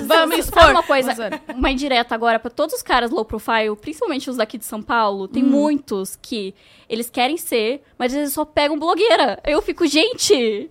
Vamos 0.02 0.39
expor. 0.39 0.70
uma 0.70 0.82
coisa, 0.82 1.14
uma 1.55 1.70
indireta 1.70 2.14
agora 2.14 2.39
pra 2.39 2.51
todos 2.51 2.74
os 2.74 2.82
caras 2.82 3.10
low 3.10 3.24
profile, 3.24 3.77
principalmente 3.78 4.31
os 4.31 4.36
daqui 4.36 4.56
de 4.56 4.64
São 4.64 4.81
Paulo, 4.82 5.24
Hum. 5.24 5.28
tem 5.28 5.43
muitos 5.43 6.16
que 6.16 6.55
eles 6.89 7.10
querem 7.10 7.36
ser, 7.36 7.82
mas 7.98 8.14
eles 8.14 8.32
só 8.32 8.44
pegam 8.47 8.78
blogueira. 8.78 9.39
Eu 9.44 9.60
fico, 9.60 9.86
gente, 9.86 10.70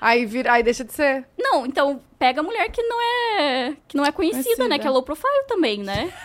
Aí, 0.00 0.24
vira, 0.26 0.52
aí 0.52 0.62
deixa 0.62 0.84
de 0.84 0.92
ser. 0.92 1.24
não, 1.38 1.64
então 1.66 2.00
pega 2.18 2.42
mulher 2.42 2.70
que 2.70 2.82
não 2.82 3.00
é 3.00 3.74
que 3.88 3.96
não 3.96 4.04
é 4.04 4.12
conhecida, 4.12 4.44
Conhecida. 4.44 4.68
né, 4.68 4.78
que 4.78 4.86
é 4.86 4.90
low 4.90 5.02
profile 5.02 5.44
também, 5.48 5.78
né? 5.82 6.12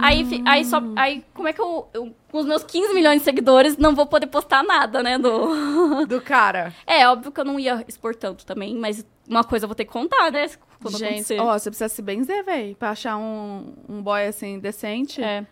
Aí, 0.00 0.24
fi- 0.24 0.42
aí 0.46 0.64
só, 0.64 0.80
aí 0.96 1.22
como 1.34 1.48
é 1.48 1.52
que 1.52 1.60
eu, 1.60 1.86
eu, 1.92 2.14
com 2.36 2.40
os 2.40 2.46
meus 2.46 2.62
15 2.62 2.92
milhões 2.92 3.20
de 3.20 3.24
seguidores, 3.24 3.76
não 3.78 3.94
vou 3.94 4.06
poder 4.06 4.26
postar 4.26 4.62
nada, 4.62 5.02
né, 5.02 5.18
do... 5.18 6.04
Do 6.06 6.20
cara. 6.20 6.72
É, 6.86 7.08
óbvio 7.08 7.32
que 7.32 7.40
eu 7.40 7.44
não 7.44 7.58
ia 7.58 7.82
expor 7.88 8.14
tanto 8.14 8.44
também, 8.44 8.74
mas 8.76 9.04
uma 9.28 9.42
coisa 9.42 9.64
eu 9.64 9.68
vou 9.68 9.74
ter 9.74 9.84
que 9.86 9.92
contar, 9.92 10.30
né, 10.30 10.46
quando 10.82 10.98
Gente, 10.98 11.08
acontecer. 11.12 11.40
ó, 11.40 11.58
você 11.58 11.70
precisa 11.70 11.88
se 11.88 12.02
benzer, 12.02 12.44
véi, 12.44 12.74
pra 12.78 12.90
achar 12.90 13.16
um, 13.16 13.74
um 13.88 14.02
boy 14.02 14.26
assim 14.26 14.58
decente. 14.58 15.22
É. 15.22 15.44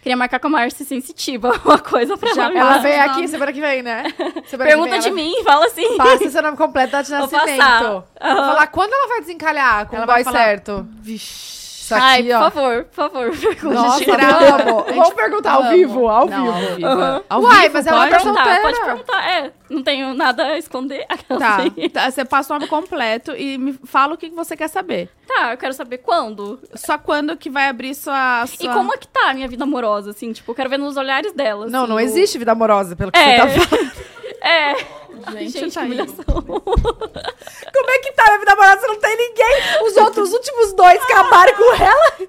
Queria 0.00 0.16
marcar 0.16 0.38
com 0.40 0.46
a 0.46 0.50
Márcia 0.50 0.86
sensitiva, 0.86 1.52
uma 1.64 1.78
coisa 1.78 2.16
pra 2.16 2.32
Já 2.32 2.44
ela. 2.46 2.58
Ela 2.58 2.78
vem 2.78 2.98
aqui 3.00 3.28
semana 3.28 3.52
que 3.52 3.60
vem, 3.60 3.82
né? 3.82 4.04
Semana 4.46 4.70
Pergunta 4.70 4.90
vem 4.92 5.00
de 5.00 5.06
ela 5.08 5.14
mim, 5.16 5.34
fala 5.44 5.66
assim. 5.66 5.96
Passa 5.98 6.30
seu 6.30 6.42
nome 6.42 6.56
completo, 6.56 6.92
data 6.92 7.04
de 7.04 7.10
nascimento. 7.10 7.84
Vou 7.84 8.04
falar 8.20 8.66
quando 8.68 8.92
ela 8.94 9.08
vai 9.08 9.20
desencalhar 9.20 9.86
com 9.86 9.96
Ela 9.96 10.04
o 10.04 10.06
boy 10.06 10.14
vai 10.14 10.24
falar- 10.24 10.38
certo. 10.38 10.86
Vixe. 11.02 11.59
Isso 11.90 11.94
aqui, 11.94 12.04
Ai, 12.04 12.22
por 12.22 12.32
ó. 12.34 12.50
favor, 12.50 12.84
por 12.84 12.94
favor. 12.94 13.30
pergunta. 13.36 13.74
Nossa, 13.74 14.04
tirar- 14.04 14.64
vamos. 14.64 14.84
Vamos 14.94 15.10
perguntar 15.14 15.52
ao 15.52 15.68
vivo, 15.70 16.08
ao 16.08 16.26
Não, 16.28 16.44
vivo. 16.44 16.52
ao 16.52 16.74
vivo. 16.76 16.86
Aham. 16.86 17.22
Ao 17.28 17.42
Uai, 17.42 17.60
vivo, 17.62 17.74
mas 17.74 17.84
tá 17.84 17.90
perguntar, 18.08 18.20
solteira. 18.20 18.60
pode 18.62 18.80
perguntar. 18.80 19.28
É, 19.30 19.52
não 19.68 19.82
tenho 19.82 20.14
nada 20.14 20.44
a 20.46 20.58
esconder. 20.58 21.06
Tá, 21.40 21.56
assim. 21.56 21.88
tá, 21.88 22.10
você 22.10 22.24
passa 22.24 22.52
o 22.52 22.58
nome 22.58 22.68
completo 22.68 23.32
e 23.36 23.56
me 23.56 23.72
fala 23.84 24.14
o 24.14 24.16
que 24.18 24.28
você 24.30 24.56
quer 24.56 24.68
saber. 24.68 25.08
Tá, 25.26 25.52
eu 25.52 25.56
quero 25.56 25.72
saber 25.72 25.98
quando. 25.98 26.58
Só 26.74 26.98
quando 26.98 27.36
que 27.36 27.48
vai 27.48 27.68
abrir 27.68 27.94
sua... 27.94 28.44
E 28.44 28.64
sua... 28.64 28.74
como 28.74 28.92
é 28.92 28.96
que 28.96 29.06
tá 29.08 29.30
a 29.30 29.34
minha 29.34 29.46
vida 29.48 29.64
amorosa, 29.64 30.10
assim? 30.10 30.32
Tipo, 30.32 30.50
eu 30.50 30.54
quero 30.54 30.68
ver 30.68 30.78
nos 30.78 30.96
olhares 30.96 31.32
dela. 31.32 31.66
Não, 31.68 31.80
assim, 31.84 31.88
não 31.90 31.96
o- 31.96 32.00
existe 32.00 32.36
vida 32.38 32.52
amorosa, 32.52 32.94
pelo 32.96 33.10
que 33.12 33.18
É. 33.18 33.48
você 33.48 33.58
tá 33.60 33.66
falando. 33.66 33.90
É. 34.42 34.74
Gente, 35.32 35.50
Gente, 35.52 35.74
tá 35.74 35.80
que 35.80 35.86
aí. 35.86 35.86
humilhação. 35.86 36.24
Como 36.42 37.90
é 37.90 37.98
que 37.98 38.12
tá 38.12 38.34
a 38.34 38.38
vida 38.38 38.52
amorosa? 38.52 38.86
Não 38.86 38.98
tem 38.98 39.16
ninguém. 39.16 39.84
Os 39.86 39.96
outros 39.98 40.32
últimos 40.32 40.72
dois 40.72 41.02
acabaram 41.02 41.54
com 41.56 41.74
ela. 41.74 42.28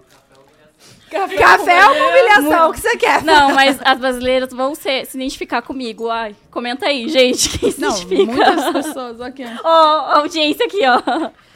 Café 1.37 1.77
é 1.77 1.85
uma 1.87 2.07
humilhação, 2.07 2.69
o 2.69 2.73
que 2.73 2.79
você 2.79 2.95
quer? 2.95 3.21
Não, 3.23 3.53
mas 3.53 3.77
as 3.83 3.99
brasileiras 3.99 4.53
vão 4.53 4.73
se, 4.73 5.03
se 5.05 5.17
identificar 5.17 5.61
comigo. 5.61 6.09
Ai, 6.09 6.33
comenta 6.49 6.85
aí, 6.85 7.09
gente, 7.09 7.59
quem 7.59 7.69
se 7.69 7.81
Não, 7.81 7.89
identifica. 7.89 8.31
muitas 8.31 8.71
pessoas 8.71 9.19
aqui. 9.19 9.43
Ó, 9.61 9.67
a 9.67 10.19
audiência 10.19 10.65
aqui, 10.65 10.79
ó. 10.87 11.01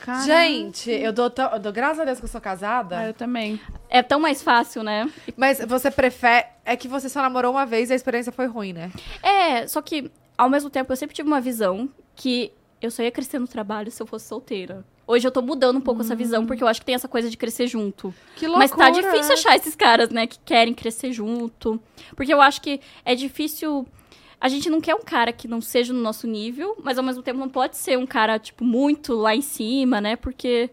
Caramba. 0.06 0.24
Gente, 0.26 0.92
eu 0.92 1.12
dou, 1.12 1.32
eu 1.54 1.60
dou 1.60 1.72
graças 1.72 2.02
a 2.02 2.06
Deus 2.06 2.20
que 2.20 2.26
eu 2.26 2.30
sou 2.30 2.42
casada. 2.42 3.00
Ah, 3.00 3.08
eu 3.08 3.14
também. 3.14 3.60
É 3.90 4.04
tão 4.04 4.20
mais 4.20 4.44
fácil, 4.44 4.84
né? 4.84 5.10
Mas 5.36 5.60
você 5.66 5.90
prefere. 5.90 6.46
É 6.64 6.76
que 6.76 6.88
você 6.88 7.08
só 7.10 7.22
namorou 7.22 7.52
uma 7.52 7.66
vez 7.66 7.90
e 7.90 7.94
a 7.94 7.96
experiência 7.96 8.32
foi 8.32 8.46
ruim, 8.46 8.74
né? 8.74 8.92
É, 9.24 9.68
só 9.68 9.82
que, 9.82 10.12
ao 10.38 10.50
mesmo 10.50 10.70
tempo, 10.70 10.92
eu 10.92 10.98
sempre 10.98 11.16
tive 11.16 11.28
uma 11.28 11.42
visão 11.42 11.90
que 12.16 12.52
eu 12.82 12.92
só 12.92 13.04
ia 13.04 13.12
crescer 13.12 13.40
no 13.40 13.48
trabalho 13.48 13.92
se 13.92 14.02
eu 14.02 14.08
fosse 14.08 14.28
solteira. 14.28 14.86
Hoje 15.08 15.28
eu 15.28 15.32
tô 15.32 15.42
mudando 15.42 15.78
um 15.78 15.82
pouco 15.82 16.02
essa 16.02 16.16
visão, 16.16 16.46
porque 16.46 16.64
eu 16.64 16.68
acho 16.68 16.80
que 16.80 16.86
tem 16.86 16.96
essa 16.96 17.08
coisa 17.08 17.30
de 17.30 17.38
crescer 17.38 17.68
junto. 17.68 18.14
Que 18.36 18.48
Mas 18.48 18.72
tá 18.72 18.90
difícil 18.90 19.34
achar 19.34 19.56
esses 19.56 19.76
caras, 19.76 20.10
né, 20.10 20.26
que 20.26 20.40
querem 20.40 20.74
crescer 20.74 21.12
junto. 21.12 21.80
Porque 22.16 22.34
eu 22.34 22.42
acho 22.42 22.62
que 22.62 22.82
é 23.04 23.14
difícil. 23.14 23.88
A 24.42 24.50
gente 24.50 24.70
não 24.70 24.82
quer 24.82 24.96
um 24.96 25.02
cara 25.02 25.32
que 25.32 25.48
não 25.48 25.62
seja 25.62 25.94
no 25.94 26.02
nosso 26.02 26.28
nível, 26.28 26.76
mas 26.84 26.98
ao 26.98 27.04
mesmo 27.04 27.22
tempo 27.22 27.40
não 27.40 27.50
pode 27.50 27.78
ser 27.78 27.98
um 27.98 28.06
cara, 28.06 28.40
tipo, 28.40 28.64
muito 28.64 29.14
lá 29.14 29.36
em 29.36 29.42
cima, 29.42 30.02
né? 30.02 30.16
Porque 30.16 30.70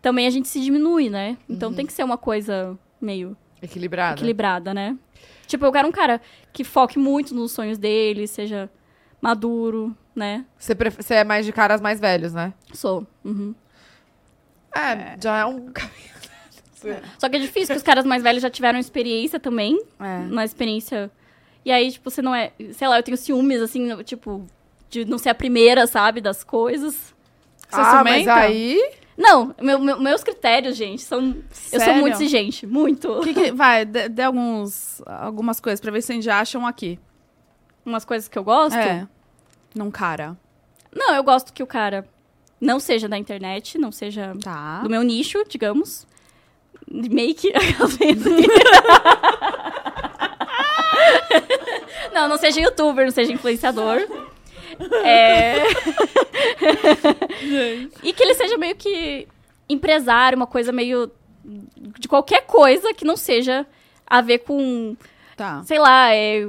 também 0.00 0.26
a 0.26 0.30
gente 0.30 0.48
se 0.48 0.60
diminui, 0.60 1.10
né? 1.10 1.36
Então 1.48 1.72
tem 1.72 1.84
que 1.86 1.92
ser 1.92 2.02
uma 2.02 2.18
coisa 2.18 2.78
meio 3.00 3.36
Equilibrado. 3.62 4.18
equilibrada, 4.18 4.72
né? 4.72 4.96
Tipo, 5.46 5.64
eu 5.66 5.72
quero 5.72 5.86
um 5.86 5.92
cara 5.92 6.20
que 6.52 6.64
foque 6.64 6.98
muito 6.98 7.34
nos 7.34 7.52
sonhos 7.52 7.78
dele, 7.78 8.26
seja 8.26 8.70
maduro, 9.26 9.96
né? 10.14 10.44
Você, 10.56 10.74
pref- 10.74 10.96
você 11.02 11.14
é 11.14 11.24
mais 11.24 11.44
de 11.44 11.52
caras 11.52 11.80
mais 11.80 11.98
velhos, 11.98 12.32
né? 12.32 12.52
Sou. 12.72 13.06
Uhum. 13.24 13.54
É, 14.74 15.16
já 15.20 15.38
é 15.38 15.46
um. 15.46 15.72
Só 17.18 17.28
que 17.28 17.36
é 17.36 17.38
difícil, 17.40 17.66
porque 17.68 17.78
os 17.78 17.82
caras 17.82 18.04
mais 18.04 18.22
velhos 18.22 18.42
já 18.42 18.50
tiveram 18.50 18.78
experiência 18.78 19.40
também. 19.40 19.80
É. 19.98 20.18
Uma 20.30 20.44
experiência. 20.44 21.10
E 21.64 21.72
aí, 21.72 21.90
tipo, 21.90 22.08
você 22.10 22.22
não 22.22 22.32
é. 22.34 22.52
Sei 22.72 22.86
lá, 22.86 22.98
eu 22.98 23.02
tenho 23.02 23.16
ciúmes, 23.16 23.60
assim, 23.60 23.96
tipo, 24.04 24.46
de 24.88 25.04
não 25.04 25.18
ser 25.18 25.30
a 25.30 25.34
primeira, 25.34 25.86
sabe, 25.86 26.20
das 26.20 26.44
coisas. 26.44 26.94
Você 27.68 27.80
ah, 27.80 28.04
mas 28.04 28.22
ciumenta? 28.22 28.34
aí. 28.34 28.92
Não, 29.18 29.54
meu- 29.60 29.80
meu- 29.80 29.98
meus 29.98 30.22
critérios, 30.22 30.76
gente, 30.76 31.02
são. 31.02 31.20
Eu 31.30 31.44
sou 31.50 31.80
Sério? 31.80 32.00
muito 32.02 32.14
exigente, 32.14 32.66
muito. 32.66 33.20
Que 33.22 33.34
que- 33.34 33.52
vai, 33.52 33.84
dê, 33.84 34.08
dê 34.08 34.22
alguns, 34.22 35.02
algumas 35.06 35.58
coisas 35.58 35.80
pra 35.80 35.90
ver 35.90 36.02
se 36.02 36.12
a 36.12 36.14
gente 36.14 36.30
acham 36.30 36.64
aqui. 36.66 36.98
Umas 37.84 38.04
coisas 38.04 38.28
que 38.28 38.38
eu 38.38 38.44
gosto. 38.44 38.76
É. 38.76 39.08
Num 39.76 39.90
cara. 39.90 40.36
Não, 40.94 41.14
eu 41.14 41.22
gosto 41.22 41.52
que 41.52 41.62
o 41.62 41.66
cara 41.66 42.08
não 42.58 42.80
seja 42.80 43.06
da 43.08 43.18
internet, 43.18 43.76
não 43.76 43.92
seja 43.92 44.34
Tá. 44.42 44.80
do 44.80 44.88
meu 44.88 45.02
nicho, 45.02 45.44
digamos. 45.46 46.06
Make. 46.90 47.52
não, 52.12 52.28
não 52.28 52.36
seja 52.38 52.60
youtuber, 52.60 53.04
não 53.04 53.12
seja 53.12 53.32
influenciador. 53.32 53.98
É... 55.04 55.62
e 58.02 58.12
que 58.12 58.22
ele 58.22 58.34
seja 58.34 58.56
meio 58.58 58.76
que 58.76 59.26
empresário, 59.68 60.36
uma 60.36 60.46
coisa 60.46 60.72
meio. 60.72 61.10
de 61.44 62.08
qualquer 62.08 62.42
coisa 62.46 62.92
que 62.94 63.04
não 63.04 63.16
seja 63.16 63.66
a 64.06 64.20
ver 64.20 64.38
com, 64.40 64.96
Tá. 65.36 65.62
sei 65.64 65.78
lá, 65.78 66.12
é, 66.14 66.46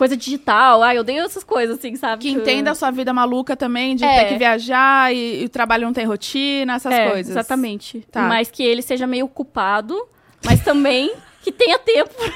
coisa 0.00 0.16
digital. 0.16 0.82
Ai, 0.82 0.96
eu 0.96 1.02
odeio 1.02 1.22
essas 1.26 1.44
coisas, 1.44 1.78
assim, 1.78 1.94
sabe? 1.94 2.22
Que 2.22 2.30
entenda 2.30 2.70
a 2.70 2.74
sua 2.74 2.90
vida 2.90 3.12
maluca 3.12 3.54
também, 3.54 3.94
de 3.94 4.02
É. 4.02 4.20
ter 4.24 4.28
que 4.32 4.38
viajar 4.38 5.14
e, 5.14 5.42
e 5.42 5.44
o 5.44 5.48
trabalho 5.50 5.84
não 5.84 5.92
tem 5.92 6.06
rotina, 6.06 6.76
essas 6.76 6.90
É, 6.90 7.10
coisas. 7.10 7.30
Exatamente. 7.30 8.00
Tá. 8.10 8.22
Mas 8.22 8.50
que 8.50 8.62
ele 8.62 8.80
seja 8.80 9.06
meio 9.06 9.26
ocupado, 9.26 9.94
mas 10.42 10.64
também 10.64 11.12
que 11.42 11.52
tenha 11.52 11.78
tempo 11.78 12.08
pra 12.14 12.30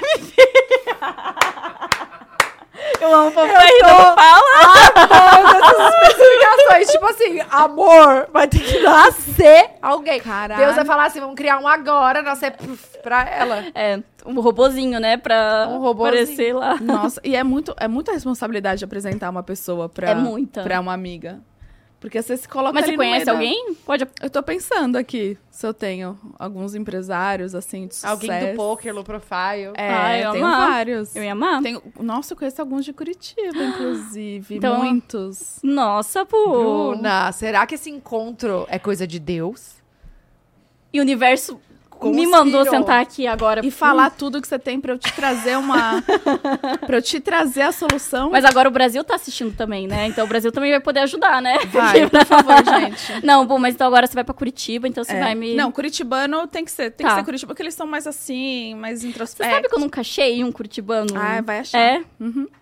Eu 3.01 3.15
amo 3.15 3.31
Eu 3.41 3.43
ainda 3.45 3.89
não 3.89 4.15
fala. 4.15 4.45
essas 5.57 5.95
especificações. 5.95 6.89
tipo 6.91 7.07
assim, 7.07 7.41
amor, 7.51 8.29
vai 8.33 8.49
ter 8.49 8.61
que 8.61 8.79
nascer 8.81 9.71
alguém. 9.83 10.21
Caralho. 10.21 10.63
Deus 10.65 10.77
vai 10.77 10.85
falar 10.85 11.07
assim: 11.07 11.21
vamos 11.21 11.35
criar 11.35 11.59
um 11.59 11.69
agora, 11.69 12.23
nascer 12.23 12.55
pra 13.03 13.29
ela. 13.29 13.65
É, 13.75 14.01
um 14.25 14.41
robozinho, 14.41 14.99
né? 15.01 15.17
Pra 15.17 15.67
Um 15.71 15.79
robozinho. 15.79 16.09
aparecer 16.23 16.55
lá. 16.55 16.77
Nossa, 16.81 17.21
e 17.25 17.35
é, 17.37 17.43
muito, 17.45 17.75
é 17.79 17.89
muita 17.89 18.13
responsabilidade 18.13 18.79
de 18.79 18.85
apresentar 18.85 19.31
uma 19.31 19.43
pessoa 19.43 19.89
pra, 19.89 20.11
É 20.11 20.15
muita. 20.15 20.63
pra 20.63 20.81
uma 20.81 20.93
amiga. 20.93 21.41
Porque 22.05 22.21
você 22.21 22.37
se 22.37 22.47
coloca 22.47 22.75
Mas 22.75 22.85
ali 22.85 22.93
você 22.93 22.97
conhece 22.99 23.25
da- 23.25 23.33
alguém? 23.33 23.75
Pode. 23.87 24.07
Eu 24.21 24.29
tô 24.29 24.43
pensando 24.43 24.97
aqui 24.97 25.39
se 25.51 25.67
eu 25.67 25.73
tenho 25.73 26.19
alguns 26.39 26.75
empresários, 26.75 27.55
assim, 27.55 27.87
de 27.87 27.95
sucesso. 27.95 28.13
Alguém 28.13 28.51
do 28.51 28.57
poker, 28.57 28.95
low 28.95 29.03
profile. 29.03 29.73
É, 29.75 29.89
Ah, 29.91 30.19
eu 30.19 30.33
tenho 30.33 30.45
amar. 30.45 30.69
vários. 30.69 31.17
Eu 31.17 31.25
ia 31.25 31.33
amar. 31.33 31.63
Tenho, 31.63 31.83
nossa, 31.99 32.35
eu 32.35 32.37
conheço 32.37 32.61
alguns 32.61 32.85
de 32.85 32.93
Curitiba, 32.93 33.41
inclusive. 33.65 34.57
Então- 34.57 34.85
Muitos. 34.85 35.61
Nossa, 35.63 36.27
pô. 36.27 36.93
Bruna, 36.93 37.33
será 37.33 37.67
que 37.67 37.75
esse 37.75 37.89
encontro 37.89 38.67
é 38.69 38.79
coisa 38.79 39.07
de 39.07 39.19
Deus? 39.19 39.77
E 40.93 40.99
o 41.01 41.03
universo 41.03 41.59
me 42.11 42.27
mandou 42.27 42.65
sentar 42.65 43.01
aqui 43.01 43.27
agora. 43.27 43.65
E 43.65 43.71
falar 43.71 44.11
tudo 44.11 44.41
que 44.41 44.49
você 44.49 44.59
tem 44.59 44.81
pra 44.81 44.93
eu 44.93 44.99
te 44.99 45.13
trazer 45.13 45.57
uma. 45.59 46.03
pra 46.87 46.99
eu 46.99 47.03
te 47.03 47.21
trazer 47.21 47.63
a 47.63 47.73
solução. 47.73 48.31
Mas 48.31 48.45
agora 48.45 48.69
o 48.69 48.73
Brasil 48.73 49.03
tá 49.05 49.15
assistindo 49.15 49.55
também, 49.57 49.87
né? 49.87 50.07
Então 50.07 50.25
o 50.25 50.29
Brasil 50.29 50.51
também 50.53 50.71
vai 50.71 50.81
poder 50.81 51.01
ajudar, 51.01 51.41
né? 51.43 51.59
Vai, 51.73 52.09
por 52.09 52.25
favor, 52.25 52.57
gente. 52.65 53.25
Não, 53.25 53.47
bom, 53.47 53.59
mas 53.59 53.75
então 53.75 53.87
agora 53.87 54.07
você 54.07 54.15
vai 54.15 54.25
pra 54.25 54.35
Curitiba, 54.35 54.87
então 54.89 55.03
você 55.05 55.13
É. 55.15 55.21
vai 55.21 55.35
me. 55.35 55.55
Não, 55.55 55.71
curitibano 55.73 56.47
tem 56.47 56.65
que 56.65 56.71
ser. 56.71 56.91
Tem 56.91 57.07
Tá. 57.07 57.13
que 57.15 57.19
ser 57.21 57.25
Curitiba, 57.25 57.49
porque 57.53 57.63
eles 57.63 57.75
são 57.75 57.87
mais 57.87 58.07
assim, 58.07 58.75
mais 58.75 59.01
Você 59.01 59.09
introspectos. 59.09 59.55
sabe 59.57 59.69
que 59.69 59.75
eu 59.75 59.81
nunca 59.81 60.01
achei 60.01 60.43
um 60.45 60.51
curitibano? 60.53 61.09
Ah, 61.17 61.41
vai 61.43 61.61
achar. 61.61 61.79
É, 61.79 62.03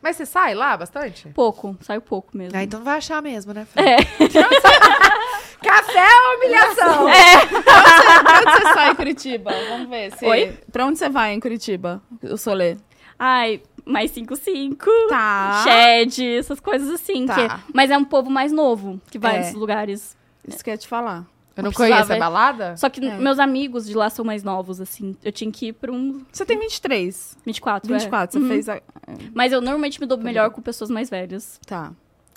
Mas 0.02 0.16
você 0.16 0.27
sai 0.27 0.55
lá 0.55 0.77
bastante? 0.77 1.28
pouco. 1.35 1.77
Saiu 1.81 2.01
pouco 2.01 2.36
mesmo. 2.36 2.56
Ah, 2.59 2.62
então 2.62 2.82
vai 2.82 2.98
achar 2.98 3.20
mesmo, 3.23 3.52
né? 3.52 3.66
Fran? 3.73 3.82
É. 3.82 3.97
Café 5.62 5.98
é 6.01 6.36
humilhação! 6.36 7.06
Pra 7.62 8.40
onde 8.40 8.52
você 8.66 8.74
sai 8.74 8.90
em 8.90 8.94
Curitiba? 9.38 9.50
Vamos 9.68 9.88
ver. 9.88 10.12
Se... 10.12 10.24
Oi? 10.26 10.59
Pra 10.70 10.86
onde 10.86 10.98
você 10.98 11.09
vai 11.09 11.32
em 11.32 11.40
Curitiba, 11.40 12.02
o 12.22 12.36
Solê? 12.36 12.76
Ai, 13.18 13.62
mais 13.84 14.10
55. 14.10 14.86
Tá. 15.09 15.62
Shed, 15.64 16.24
essas 16.38 16.60
coisas 16.60 16.90
assim. 16.90 17.26
Tá. 17.26 17.34
que- 17.59 17.64
Mas 17.74 17.90
é 17.90 17.96
um 17.96 18.04
povo 18.04 18.30
mais 18.30 18.50
novo 18.52 19.00
que 19.10 19.18
vai 19.18 19.36
É. 19.36 19.38
nesses 19.40 19.54
lugares. 19.54 20.16
Isso 20.46 20.62
que 20.62 20.70
eu 20.70 20.74
ia 20.74 20.78
te 20.78 20.88
falar. 20.88 21.24
Eu 21.54 21.64
não 21.64 21.70
precisava, 21.70 22.06
conheço 22.06 22.12
a 22.14 22.18
balada? 22.18 22.76
Só 22.78 22.88
que 22.88 23.04
É. 23.06 23.14
meus 23.18 23.38
amigos 23.38 23.86
de 23.86 23.94
lá 23.94 24.09
são 24.09 24.24
mais 24.24 24.42
novos, 24.42 24.80
assim. 24.80 25.14
Eu 25.22 25.30
tinha 25.30 25.52
que 25.52 25.66
ir 25.68 25.72
pra 25.74 25.92
um 25.92 26.24
Você 26.32 26.46
tem 26.46 26.59
23. 26.59 27.36
24. 27.44 27.92
24, 27.92 28.38
é. 28.38 28.40
você 28.40 28.44
Uhum. 28.44 28.48
fez 28.48 28.68
a... 28.70 28.80
Mas 29.34 29.52
eu 29.52 29.60
normalmente 29.60 30.00
me 30.00 30.06
dou 30.06 30.16
melhor 30.16 30.50
com 30.50 30.62
pessoas 30.62 30.90
mais 30.90 31.10
velhas. 31.10 31.60
Tá. 31.66 31.92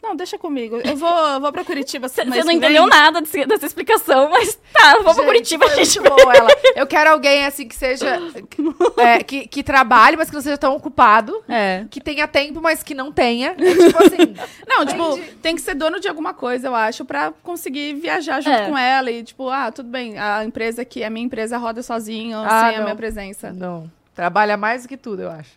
Não, 0.06 0.16
deixa 0.16 0.38
comigo. 0.38 0.80
Eu 0.84 0.96
vou, 0.96 1.10
eu 1.10 1.42
vou 1.42 1.52
pra 1.52 1.64
Curitiba. 1.66 2.08
Você 2.08 2.24
não 2.24 2.52
entendeu 2.52 2.86
nada 2.86 3.22
desse- 3.22 3.44
dessa 3.46 3.66
explicação, 3.66 4.30
mas 4.30 4.54
tá, 4.72 4.98
vamos 4.98 5.16
pra 5.16 5.26
Curitiba, 5.26 5.68
foi 5.68 5.84
gente. 5.84 6.00
bom 6.00 6.32
ela. 6.32 6.48
Eu 6.76 6.86
quero 6.86 7.10
alguém 7.10 7.44
assim 7.44 7.68
que 7.68 7.76
seja. 7.76 8.20
é, 8.98 9.24
que, 9.24 9.48
que 9.48 9.64
trabalhe, 9.64 10.16
mas 10.16 10.30
que 10.30 10.36
não 10.36 10.44
seja 10.44 10.58
tão 10.60 10.76
ocupado. 10.76 11.44
É. 11.50 11.86
Que 11.90 12.00
tenha 12.00 12.28
tempo, 12.28 12.62
mas 12.62 12.84
que 12.84 12.94
não 12.94 13.12
tenha. 13.12 13.56
É 13.58 13.76
tipo 13.76 14.04
assim. 14.04 14.36
Não, 14.68 14.86
tipo, 14.86 15.04
Entendi. 15.18 15.32
tem 15.42 15.56
que 15.56 15.62
ser 15.62 15.74
dono 15.76 16.00
de 16.00 16.08
alguma 16.08 16.34
coisa, 16.34 16.68
eu 16.68 16.76
acho, 16.76 17.06
pra 17.06 17.32
conseguir 17.44 17.94
viajar 17.96 18.42
junto 18.42 18.56
É. 18.58 18.70
com 18.70 18.78
ela. 18.78 19.10
E, 19.10 19.24
tipo, 19.24 19.50
ah, 19.50 19.72
tudo 19.72 19.88
bem, 19.90 20.18
a 20.20 20.44
empresa 20.44 20.82
aqui, 20.82 21.04
a 21.04 21.10
minha 21.10 21.26
empresa 21.26 21.58
roda 21.58 21.82
sozinho, 21.82 22.38
Ah, 22.40 22.66
sem 22.68 22.76
a 22.76 22.78
não. 22.78 22.84
minha 22.84 22.96
presença. 22.96 23.54
Não. 23.54 23.90
Trabalha 24.14 24.58
mais 24.58 24.84
do 24.84 24.90
que 24.90 24.98
tudo, 24.98 25.22
eu 25.24 25.32
acho. 25.32 25.52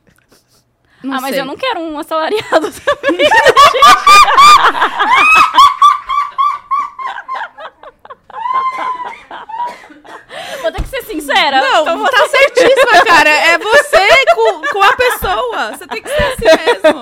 Não 1.03 1.17
ah, 1.17 1.21
mas 1.21 1.31
sei. 1.31 1.41
eu 1.41 1.45
não 1.45 1.57
quero 1.57 1.81
um 1.81 1.99
assalariado 1.99 2.71
também. 2.73 3.29
Vou 10.63 10.73
ter 10.73 10.83
que 10.83 10.89
ser 10.89 11.03
sincera. 11.03 11.61
Não, 11.61 11.83
Então, 11.83 12.05
tá 12.05 12.29
certíssima, 12.29 13.05
cara. 13.05 13.31
É 13.31 13.59
você 13.59 14.09
com, 14.35 14.61
com 14.73 14.83
a 14.83 14.93
pessoa. 14.97 15.73
Você 15.77 15.87
tem 15.87 16.03
que 16.03 16.09
ser 16.09 16.23
assim 16.25 16.45
mesmo. 16.45 17.01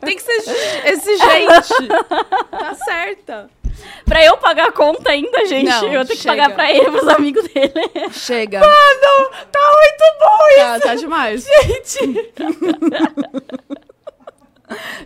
Tem 0.00 0.16
que 0.16 0.22
ser 0.22 0.86
exigente. 0.86 1.88
Tá 2.50 2.74
certa. 2.84 3.50
pra 4.04 4.24
eu 4.24 4.36
pagar 4.36 4.68
a 4.68 4.72
conta 4.72 5.10
ainda, 5.10 5.46
gente, 5.46 5.64
Não, 5.68 5.84
eu 5.84 6.04
tenho 6.04 6.16
que 6.16 6.16
chega. 6.16 6.42
pagar 6.42 6.54
pra 6.54 6.70
ele, 6.70 6.90
pros 6.90 7.08
amigos 7.08 7.44
dele. 7.48 7.72
Chega. 8.12 8.60
não! 8.60 9.30
Tá 9.50 9.60
muito 9.60 10.18
bom 10.20 10.38
Tá, 10.58 10.80
tá 10.80 10.94
demais. 10.94 11.44
gente! 11.64 12.32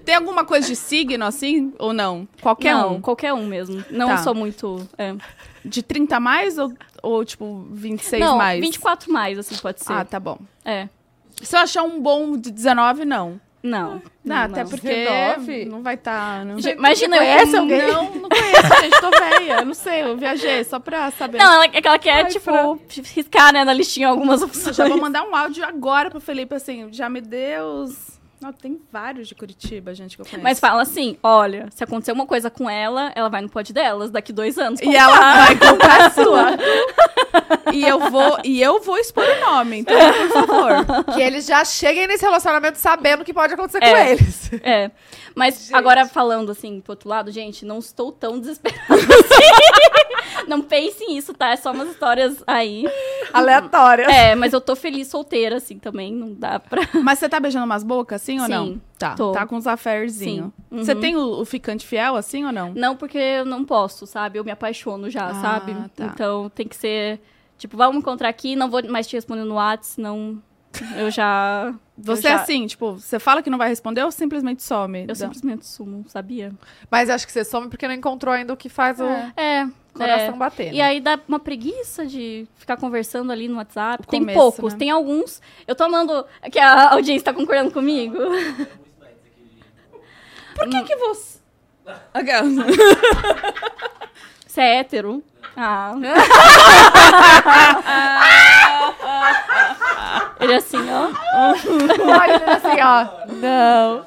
Tem 0.05 0.15
alguma 0.15 0.45
coisa 0.45 0.67
de 0.69 0.77
signo 0.77 1.25
assim 1.25 1.73
ou 1.79 1.93
não? 1.93 2.27
Qualquer 2.41 2.75
não, 2.75 2.95
um. 2.97 3.01
qualquer 3.01 3.33
um 3.35 3.45
mesmo. 3.47 3.85
Não 3.91 4.09
Tá. 4.09 4.19
sou 4.19 4.35
muito... 4.35 4.89
é. 4.97 5.15
De 5.65 5.83
30 5.83 6.17
a 6.17 6.21
mais 6.21 6.57
ou, 6.57 6.73
ou 7.03 7.25
tipo 7.25 7.67
26 7.73 8.25
não, 8.25 8.39
mais? 8.39 8.61
24 8.61 9.13
mais, 9.13 9.39
assim, 9.39 9.57
pode 9.57 9.83
ser. 9.83 9.93
Ah, 9.93 10.05
tá 10.05 10.19
bom. 10.21 10.39
É. 10.65 10.89
Se 11.43 11.57
eu 11.57 11.61
achar 11.61 11.83
um 11.83 12.01
bom 12.01 12.37
de 12.39 12.51
19, 12.51 13.05
não. 13.05 13.41
Não. 13.69 14.03
Não, 14.25 14.37
até 14.37 14.63
não. 14.63 14.71
porque 14.71 15.65
não 15.69 15.83
vai 15.83 15.95
estar. 15.95 16.45
não. 16.45 16.59
Gente, 16.59 16.77
Imagina 16.79 17.17
eu 17.17 17.21
conhece 17.21 17.53
com- 17.53 17.59
alguém? 17.59 17.87
Não, 17.87 18.15
não 18.15 18.29
conheço, 18.29 18.81
gente. 18.83 19.01
Tô 19.01 19.11
velha. 19.11 19.53
Eu 19.61 19.65
não 19.67 19.75
sei, 19.75 20.03
eu 20.03 20.17
viajei 20.17 20.65
só 20.65 20.79
pra 20.79 21.11
saber. 21.11 21.39
Não, 21.39 21.55
ela, 21.55 21.65
é 21.65 21.81
que 21.81 21.89
ela 21.89 21.99
quer, 21.99 22.25
Ai, 22.25 22.27
tipo, 22.27 22.45
Fran. 22.45 22.79
riscar, 23.15 23.53
né, 23.53 23.65
na 23.65 23.73
listinha 23.73 24.09
algumas 24.09 24.41
Eu 24.43 24.47
opções. 24.49 24.77
já 24.77 24.87
vou 24.89 24.99
mandar 24.99 25.23
um 25.25 25.35
áudio 25.35 25.65
agora 25.65 26.11
pro 26.11 26.21
Felipe, 26.21 26.55
assim, 26.55 26.89
já 26.93 27.09
me 27.09 27.21
deu 27.21 27.65
os... 27.85 28.18
Não, 28.41 28.53
tem 28.53 28.81
vários 28.93 29.27
de 29.29 29.35
Curitiba, 29.35 29.93
gente, 29.95 30.15
que 30.17 30.23
eu 30.23 30.27
conheço. 30.27 30.43
Mas 30.45 30.61
fala 30.61 30.83
assim, 30.83 31.19
olha, 31.23 31.69
se 31.75 31.83
acontecer 31.83 32.13
uma 32.13 32.25
coisa 32.27 32.49
com 32.49 32.71
ela, 32.71 33.11
ela 33.17 33.29
vai 33.29 33.41
no 33.41 33.49
pod 33.49 33.73
delas 33.73 34.11
daqui 34.13 34.33
dois 34.33 34.57
anos. 34.59 34.81
E 34.81 34.95
ela 34.95 35.45
vai 35.47 35.57
contar 35.59 36.07
a 36.07 36.11
sua. 36.11 36.57
e, 37.75 37.85
eu 37.85 37.99
vou, 38.11 38.39
e 38.45 38.63
eu 38.63 38.81
vou 38.81 38.97
expor 38.97 39.25
o 39.25 39.41
nome, 39.41 39.79
então, 39.79 39.97
por 40.13 40.47
favor. 40.47 41.05
Que 41.15 41.21
eles 41.21 41.47
já 41.47 41.65
cheguem 41.65 42.07
nesse 42.07 42.25
relacionamento 42.25 42.79
sabendo 42.79 43.23
o 43.23 43.25
que 43.25 43.35
pode 43.35 43.55
acontecer 43.55 43.81
com 43.81 43.87
É. 43.87 44.13
eles. 44.13 44.51
É. 44.63 44.91
Mas 45.35 45.59
Gente. 45.67 45.75
agora 45.75 46.07
falando 46.07 46.51
assim, 46.53 46.81
pro 46.81 46.93
outro 46.93 47.09
lado, 47.09 47.31
gente, 47.31 47.65
não 47.65 47.79
estou 47.79 48.11
tão 48.13 48.39
desesperada 48.39 48.83
assim. 48.95 49.98
não 50.49 50.63
pensem 50.63 51.09
nisso, 51.15 51.33
tá? 51.35 51.51
É 51.51 51.57
só 51.57 51.73
umas 51.73 51.89
histórias 51.91 52.43
aí. 52.47 52.85
Aleatórias. 53.33 54.09
É, 54.09 54.35
mas 54.35 54.53
eu 54.53 54.61
tô 54.61 54.75
feliz 54.77 55.09
solteira, 55.09 55.57
assim, 55.57 55.79
também. 55.79 56.13
Não 56.13 56.33
dá 56.35 56.59
pra. 56.59 56.83
Mas 57.03 57.19
você 57.19 57.29
tá 57.29 57.39
beijando 57.41 57.65
umas 57.67 57.83
bocas, 57.83 58.23
assim 58.23 58.39
ou 58.41 58.47
Sim, 58.47 58.53
não? 58.53 58.81
Tá, 58.99 59.15
tô. 59.15 59.33
tá 59.33 59.47
com 59.47 59.57
uns 59.57 59.67
affairzinhos. 59.67 60.51
Sim. 60.71 60.79
Você 60.79 60.95
Uhum. 60.95 61.01
tem 61.01 61.17
o, 61.17 61.41
o 61.41 61.45
ficante 61.45 61.87
fiel, 61.87 62.17
assim 62.17 62.45
ou 62.45 62.53
não? 62.53 62.73
Não, 62.75 62.97
porque 62.97 63.19
eu 63.19 63.45
não 63.45 63.65
posso, 63.65 64.07
sabe? 64.07 64.39
Eu 64.39 64.45
me 64.45 64.51
apaixono 64.51 65.09
já, 65.11 65.29
Ah, 65.29 65.35
sabe? 65.35 65.75
tá. 65.95 66.07
Então 66.07 66.51
tem 66.51 66.67
que 66.67 66.77
ser. 66.77 67.21
Tipo, 67.57 67.77
vamos 67.77 67.97
encontrar 67.99 68.29
aqui, 68.29 68.55
não 68.57 68.71
vou 68.71 68.83
mais 68.89 69.07
te 69.07 69.17
responder 69.17 69.45
no 69.45 69.55
WhatsApp, 69.55 69.87
senão 69.95 70.43
eu 70.97 71.11
já. 71.11 71.75
Você 71.97 72.29
eu 72.29 72.31
é 72.31 72.35
já, 72.37 72.43
assim, 72.43 72.67
tipo, 72.67 72.93
você 72.93 73.19
fala 73.19 73.43
que 73.43 73.51
não 73.51 73.59
vai 73.59 73.69
responder 73.69 74.03
ou 74.05 74.13
simplesmente 74.13 74.63
some? 74.63 75.01
Eu 75.01 75.07
Dá- 75.09 75.15
simplesmente 75.17 75.67
sumo, 75.67 76.05
sabia? 76.09 76.53
Mas 76.91 77.11
acho 77.11 77.27
que 77.27 77.33
você 77.33 77.45
some 77.45 77.69
porque 77.69 77.87
não 77.89 77.95
encontrou 77.95 78.33
ainda 78.33 78.53
o 78.53 78.57
que 78.57 78.69
faz 78.69 79.01
É. 79.01 79.33
É. 79.37 79.69
coração 79.99 80.35
é. 80.35 80.39
bater. 80.39 80.73
E 80.73 80.81
aí 80.81 81.01
dá 81.01 81.19
uma 81.29 81.39
preguiça 81.39 82.07
de 82.07 82.47
ficar 82.57 82.77
conversando 82.77 83.31
ali 83.31 83.49
no 83.49 83.57
WhatsApp. 83.57 84.03
O 84.03 84.07
tem 84.07 84.21
começo, 84.21 84.39
poucos, 84.39 84.73
né? 84.73 84.79
tem 84.79 84.91
alguns. 84.91 85.41
Eu 85.67 85.75
tô 85.75 85.85
amando 85.85 86.25
que 86.51 86.59
a 86.59 86.93
audiência 86.93 87.25
tá 87.25 87.33
concordando 87.33 87.71
comigo. 87.71 88.19
Por 90.55 90.69
que 90.69 90.83
que 90.83 90.97
você... 90.97 91.39
Você 94.47 94.61
é 94.61 94.79
hétero? 94.79 95.23
Ah. 95.57 95.95
Ele 100.41 100.53
é 100.53 100.57
assim, 100.57 100.79
ó. 100.91 101.11
Olha 101.35 102.35
ele 102.35 102.51
assim, 102.51 102.81
ó. 102.81 103.07
Não. 103.35 104.07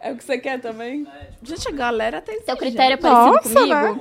É 0.00 0.12
o 0.12 0.16
que 0.16 0.22
você 0.24 0.38
quer 0.38 0.60
também? 0.60 1.06
Gente, 1.42 1.68
a 1.68 1.72
galera 1.72 2.20
tem 2.22 2.40
Seu 2.42 2.56
critério 2.56 2.94
é 2.94 2.96
parecido 2.96 3.32
Nossa, 3.34 3.48
comigo? 3.54 3.74
né? 3.74 4.00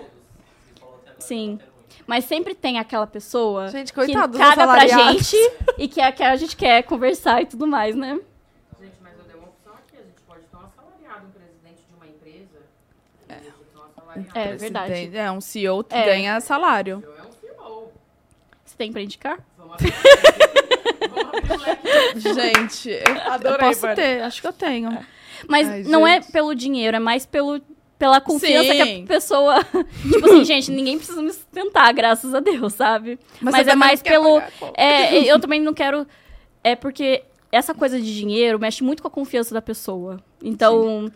Sim. 1.19 1.59
Mas 2.05 2.23
sempre 2.25 2.53
tem 2.55 2.77
aquela 2.79 3.07
pessoa 3.07 3.67
Gente, 3.67 3.91
que 3.91 3.95
coitado 3.95 4.37
caga 4.37 4.65
pra 4.67 4.87
gente 4.87 5.35
e 5.77 5.87
que, 5.87 5.99
a, 5.99 6.11
que 6.11 6.23
a 6.23 6.35
gente 6.35 6.55
quer 6.55 6.83
conversar 6.83 7.41
e 7.41 7.45
tudo 7.45 7.67
mais, 7.67 7.95
né? 7.95 8.17
Gente, 8.79 8.93
mas 9.01 9.13
eu 9.17 9.25
dei 9.25 9.35
uma 9.35 9.47
opção 9.49 9.73
aqui. 9.73 9.97
A 9.99 10.03
gente 10.03 10.21
pode 10.25 10.41
ter 10.41 10.55
um 10.55 10.59
assalariado, 10.61 11.27
um 11.27 11.31
presidente 11.31 11.81
de 11.87 11.93
uma 11.95 12.07
empresa. 12.07 12.59
É. 13.27 14.19
Um. 14.19 14.25
É 14.35 14.55
verdade. 14.55 15.17
É, 15.17 15.31
um 15.31 15.41
CEO 15.41 15.83
que 15.83 15.95
É. 15.95 16.05
ganha 16.05 16.39
salário. 16.39 17.03
Eu 17.03 17.17
é 17.17 17.27
um 17.27 17.31
CEO. 17.31 17.91
Você 18.63 18.75
tem 18.77 18.91
pra 18.91 19.01
indicar? 19.01 19.39
Vamos 19.57 19.73
abrir, 19.73 19.93
vamos 21.09 21.25
abrir 21.25 21.51
o 21.51 21.57
leque. 21.59 22.19
Gente, 22.33 22.89
eu, 22.89 23.15
eu 23.15 23.31
Adorei, 23.33 23.67
posso 23.67 23.81
Vânia. 23.81 23.95
ter, 23.95 24.21
acho 24.21 24.39
que 24.41 24.47
eu 24.47 24.53
tenho. 24.53 25.05
Mas 25.47 25.67
Ai, 25.67 25.83
não 25.83 26.07
é 26.07 26.21
gente. 26.21 26.31
pelo 26.31 26.55
dinheiro, 26.55 26.95
é 26.97 26.99
mais 26.99 27.25
pelo, 27.25 27.59
pela 27.99 28.21
confiança 28.21 28.71
Sim. 28.71 28.77
que 28.83 29.03
a 29.03 29.07
pessoa. 29.07 29.63
tipo 30.01 30.25
assim, 30.25 30.45
gente, 30.45 30.71
ninguém 30.71 30.97
precisa 30.97 31.21
me 31.21 31.31
sustentar, 31.33 31.93
graças 31.93 32.33
a 32.33 32.39
Deus, 32.39 32.73
sabe? 32.73 33.19
Mas, 33.41 33.55
você 33.65 33.71
é 33.71 33.75
mais 33.75 34.01
pelo. 34.01 34.41
É, 34.75 35.17
eu 35.31 35.39
também 35.39 35.61
não 35.61 35.73
quero. 35.73 36.05
É 36.63 36.75
porque 36.75 37.23
essa 37.51 37.73
coisa 37.73 37.99
de 37.99 38.15
dinheiro 38.15 38.59
mexe 38.59 38.83
muito 38.83 39.01
com 39.01 39.07
a 39.07 39.11
confiança 39.11 39.53
da 39.53 39.61
pessoa. 39.61 40.19
Então. 40.43 41.11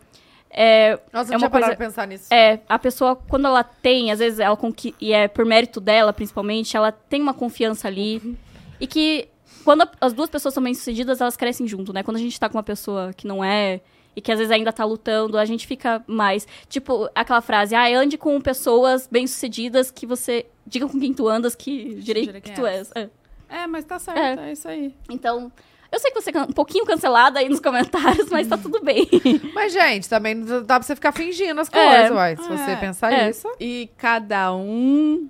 É, 0.53 0.99
Nossa, 1.13 1.31
É 1.31 1.35
eu 1.35 1.39
uma 1.39 1.49
coisa- 1.49 1.67
pra 1.67 1.75
pensar 1.77 2.05
nisso. 2.05 2.27
é, 2.29 2.59
a 2.67 2.77
pessoa, 2.77 3.15
quando 3.15 3.47
ela 3.47 3.63
tem, 3.63 4.11
às 4.11 4.19
vezes 4.19 4.37
ela 4.37 4.57
conqui- 4.57 4.93
e 4.99 5.13
é 5.13 5.29
por 5.29 5.45
mérito 5.45 5.79
dela, 5.79 6.11
principalmente, 6.11 6.75
ela 6.75 6.91
tem 6.91 7.21
uma 7.21 7.33
confiança 7.33 7.87
ali. 7.87 8.37
E 8.77 8.85
que 8.85 9.29
quando 9.63 9.83
a- 9.83 9.91
as 10.01 10.11
duas 10.11 10.29
pessoas 10.29 10.53
são 10.53 10.61
bem-sucedidas, 10.61 11.21
elas 11.21 11.37
crescem 11.37 11.65
junto, 11.67 11.93
né? 11.93 12.03
Quando 12.03 12.17
a 12.17 12.19
gente 12.19 12.37
tá 12.37 12.49
com 12.49 12.57
uma 12.57 12.63
pessoa 12.63 13.13
que 13.15 13.25
não 13.25 13.41
é 13.41 13.79
e 14.15 14.21
que 14.21 14.31
às 14.31 14.37
vezes 14.37 14.51
ainda 14.51 14.71
tá 14.73 14.83
lutando, 14.85 15.37
a 15.37 15.45
gente 15.45 15.65
fica 15.67 16.03
mais. 16.07 16.47
Tipo, 16.67 17.09
aquela 17.15 17.41
frase, 17.41 17.73
ah, 17.75 17.85
ande 17.97 18.17
com 18.17 18.39
pessoas 18.41 19.07
bem-sucedidas 19.11 19.89
que 19.91 20.05
você. 20.05 20.45
Diga 20.65 20.87
com 20.87 20.99
quem 20.99 21.13
tu 21.13 21.27
andas 21.27 21.55
que 21.55 21.95
direi 21.95 22.27
que 22.27 22.41
quem 22.41 22.53
tu 22.53 22.65
és. 22.65 22.91
É. 22.95 23.09
É, 23.49 23.67
mas 23.67 23.83
tá 23.83 23.99
certo, 23.99 24.39
é, 24.41 24.51
isso 24.53 24.67
aí. 24.67 24.93
Então. 25.09 25.51
Eu 25.91 25.99
sei 25.99 26.09
que 26.09 26.21
você 26.21 26.31
é 26.33 26.41
um 26.41 26.47
pouquinho 26.53 26.85
cancelada 26.85 27.37
aí 27.39 27.49
nos 27.49 27.59
comentários, 27.59 28.29
mas 28.29 28.47
tá 28.47 28.57
tudo 28.57 28.79
bem. 28.81 29.09
Mas, 29.53 29.73
gente, 29.73 30.07
também 30.07 30.33
não 30.33 30.63
dá 30.63 30.79
pra 30.79 30.83
você 30.83 30.95
ficar 30.95 31.11
fingindo 31.11 31.59
as 31.59 31.67
É. 31.67 31.71
coisas, 31.71 32.11
uai. 32.15 32.37
Se 32.37 32.47
você 32.47 32.71
É. 32.71 32.75
pensar 32.77 33.11
É. 33.11 33.29
isso. 33.29 33.45
E 33.59 33.89
cada 33.97 34.53
um 34.55 35.27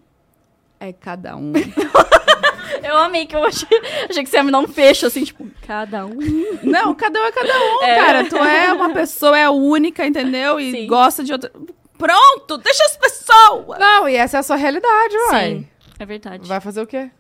é 0.80 0.94
cada 0.94 1.36
um. 1.36 1.52
Eu 2.84 2.98
amei 2.98 3.26
que 3.26 3.36
eu 3.36 3.44
achei, 3.44 3.68
achei 4.10 4.24
que 4.24 4.30
você 4.30 4.38
ia 4.38 4.44
me 4.44 4.52
dar 4.52 4.60
um 4.60 4.68
fecho, 4.68 5.06
assim, 5.06 5.24
tipo, 5.24 5.46
cada 5.66 6.06
um. 6.06 6.18
Não, 6.64 6.94
cada 6.96 7.20
um 7.20 7.26
é 7.26 7.32
cada 7.32 7.54
um, 7.60 7.84
É. 7.84 7.96
cara. 7.96 8.24
Tu 8.30 8.36
é 8.38 8.74
uma 8.74 8.94
pessoa, 8.94 9.38
é 9.38 9.50
única, 9.50 10.06
entendeu? 10.06 10.60
E 10.60 10.72
Sim. 10.72 10.88
gosta 10.88 11.24
de 11.24 11.32
outra. 11.34 11.52
Pronto, 11.98 12.58
deixa 12.58 12.84
as 12.86 12.98
pessoas! 12.98 13.78
Não, 13.80 14.10
e 14.10 14.16
essa 14.16 14.38
é 14.38 14.40
a 14.40 14.44
sua 14.44 14.56
realidade, 14.56 15.16
uai. 15.30 15.50
Sim, 15.50 15.68
é 16.00 16.06
verdade. 16.06 16.48
Vai 16.48 16.60
fazer 16.60 16.82
o 16.82 16.88
quê? 16.88 17.12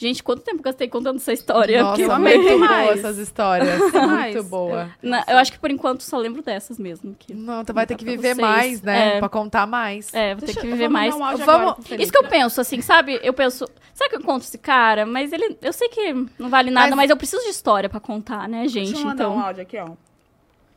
Gente, 0.00 0.22
quanto 0.22 0.42
tempo 0.42 0.58
eu 0.58 0.62
gastei 0.62 0.86
contando 0.86 1.16
essa 1.16 1.32
história? 1.32 1.82
Nossa, 1.82 2.00
eu 2.00 2.12
amei 2.12 2.38
muito 2.38 2.56
boa 2.56 2.68
demais. 2.68 2.98
essas 3.00 3.18
histórias. 3.18 3.80
Mais. 3.92 4.32
muito 4.34 4.48
boa. 4.48 4.90
Na- 5.02 5.24
eu 5.28 5.36
acho 5.38 5.50
que 5.50 5.58
por 5.58 5.72
enquanto 5.72 6.02
só 6.04 6.16
lembro 6.18 6.40
dessas 6.40 6.78
mesmo. 6.78 7.16
Que... 7.18 7.34
Não, 7.34 7.64
tu 7.64 7.74
vai 7.74 7.84
ter 7.84 7.96
que 7.96 8.04
viver 8.04 8.36
vocês. 8.36 8.38
mais, 8.38 8.80
né? 8.80 9.16
É. 9.16 9.18
Pra 9.18 9.28
contar 9.28 9.66
mais. 9.66 10.14
É, 10.14 10.36
vou 10.36 10.44
Deixa- 10.46 10.54
ter 10.54 10.60
que 10.60 10.66
eu 10.68 10.72
viver 10.76 10.88
mais. 10.88 11.12
um 11.12 11.18
Vamos- 11.18 11.40
agora. 11.42 11.76
Isso 12.00 12.12
que 12.12 12.18
eu 12.18 12.28
penso, 12.28 12.60
assim, 12.60 12.80
sabe? 12.80 13.18
Eu 13.24 13.32
penso, 13.34 13.66
será 13.92 14.08
que 14.08 14.14
eu 14.14 14.20
encontro 14.20 14.46
esse 14.46 14.56
cara? 14.58 15.04
Mas 15.04 15.32
ele, 15.32 15.58
eu 15.60 15.72
sei 15.72 15.88
que 15.88 16.12
não 16.38 16.48
vale 16.48 16.70
nada, 16.70 16.86
Mas- 16.90 16.96
mas, 16.96 17.10
eu 17.10 17.16
preciso 17.16 17.42
de 17.42 17.48
história 17.50 17.88
pra 17.88 17.98
contar, 17.98 18.48
né, 18.48 18.68
gente? 18.68 18.92
Deixa 18.92 19.00
eu 19.02 19.06
mandar 19.08 19.24
então, 19.24 19.36
um 19.36 19.40
áudio 19.40 19.62
aqui, 19.62 19.78
ó. 19.78 19.88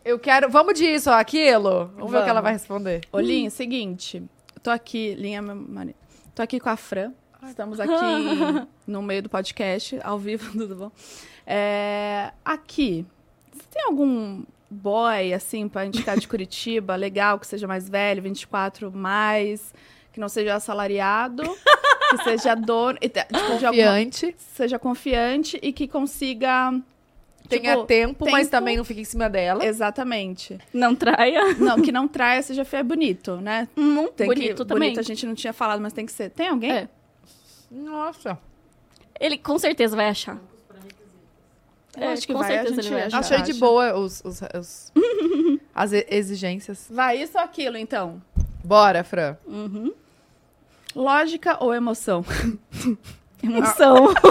Eu 0.03 0.18
quero. 0.18 0.49
Vamos 0.49 0.73
disso, 0.73 1.11
aquilo. 1.11 1.91
Vamos, 1.95 2.11
ver 2.11 2.18
o 2.18 2.23
que 2.23 2.30
ela 2.30 2.41
Vamos. 2.41 2.41
vai 2.41 2.53
responder. 2.53 3.02
Ô, 3.11 3.19
Linha, 3.19 3.52
seguinte. 3.52 4.18
Eu 4.56 4.61
tô 4.64 4.72
aqui, 4.72 5.14
Linha, 5.14 5.43
meu 5.43 5.56
marido. 5.56 5.95
Tô 6.34 6.41
aqui 6.41 6.60
com 6.60 6.69
a 6.69 6.76
Fran. 6.76 7.11
Estamos 7.47 7.80
aqui 7.80 7.91
no 8.88 9.01
meio 9.01 9.23
do 9.23 9.30
podcast, 9.30 9.99
ao 10.03 10.18
vivo, 10.18 10.51
tudo 10.57 10.76
bom? 10.76 10.91
É, 11.45 12.31
aqui, 12.45 13.05
você 13.51 13.63
tem 13.72 13.84
algum 13.85 14.43
boy, 14.69 15.34
assim, 15.34 15.68
pra 15.68 15.85
indicar 15.85 16.18
de 16.18 16.27
Curitiba, 16.27 16.95
legal, 16.95 17.39
que 17.39 17.47
seja 17.47 17.68
mais 17.68 17.89
velho, 17.89 18.22
24 18.22 18.91
mais, 18.91 19.73
que 20.13 20.19
não 20.19 20.30
seja 20.30 20.55
assalariado, 20.55 21.43
que 22.11 22.23
seja 22.23 22.55
dono, 22.55 22.97
e 23.01 23.09
tipo, 23.09 23.34
de 23.57 23.65
alguma- 23.65 23.69
Confiante. 23.69 24.35
seja 24.38 24.80
confiante 24.80 25.59
e 25.61 25.73
que 25.73 25.88
consiga... 25.88 26.73
Tenha 27.49 27.73
tipo, 27.73 27.85
tempo, 27.85 28.26
mas 28.31 28.43
tempo- 28.47 28.51
também 28.51 28.77
não 28.77 28.85
fique 28.85 29.01
em 29.01 29.05
cima 29.05 29.30
dela. 29.30 29.65
Exatamente. 29.65 30.57
não 30.73 30.95
traia. 30.95 31.53
Não, 31.55 31.81
que 31.81 31.91
não 31.91 32.07
traia, 32.07 32.41
seja 32.41 32.63
feio, 32.63 32.80
é 32.80 32.84
bonito, 32.84 33.38
né? 33.38 33.68
Hum, 33.76 34.07
Tem 34.07 34.26
bonito 34.27 34.61
que, 34.63 34.65
também. 34.65 34.89
Bonito 34.91 34.99
a 35.01 35.03
gente 35.03 35.26
não 35.26 35.35
tinha 35.35 35.51
falado, 35.51 35.81
mas 35.81 35.91
tem 35.91 36.05
que 36.05 36.13
ser. 36.13 36.30
Tem 36.30 36.47
alguém? 36.47 36.72
É. 36.72 36.88
Nossa. 37.72 38.38
Ele 39.19 39.38
com 39.38 39.57
certeza 39.57 39.95
vai 39.95 40.10
achar. 40.10 40.38
Eu 41.98 42.03
É, 42.03 42.14
acho 42.14 42.26
que 42.27 42.34
com 42.34 42.39
vai, 42.39 42.52
certeza 42.52 42.73
a 42.73 42.76
gente 42.76 42.85
ele 42.88 42.95
vai 42.95 43.03
acha. 43.07 43.18
achar. 43.19 43.35
Achei 43.35 43.53
de 43.53 43.60
boa 43.60 43.98
os, 43.98 44.22
os- 44.26 44.41
os- 44.57 44.91
as 45.76 45.91
exigências. 45.93 46.88
Vai, 46.89 47.22
isso 47.22 47.38
ou 47.38 47.43
aquilo, 47.43 47.77
então? 47.77 48.22
Bora, 48.64 49.03
Fran. 49.03 49.35
Uhum. 49.45 49.93
Lógica 50.95 51.57
ou 51.64 51.73
emoção? 51.73 52.23
Emoção. 53.43 54.14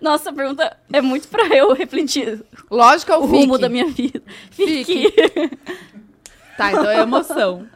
Nossa, 0.00 0.30
a 0.30 0.32
pergunta 0.32 0.76
é 0.92 1.00
muito 1.00 1.28
pra 1.28 1.46
eu 1.48 1.72
refletir 1.74 2.44
Lógica 2.70 3.16
ou 3.16 3.24
o 3.24 3.26
rumo 3.26 3.58
da 3.58 3.68
minha 3.68 3.86
vida. 3.88 4.22
Fique. 4.50 5.10
Fique. 5.10 5.58
Tá, 6.56 6.70
então 6.72 6.88
é 6.90 7.00
emoção. 7.00 7.66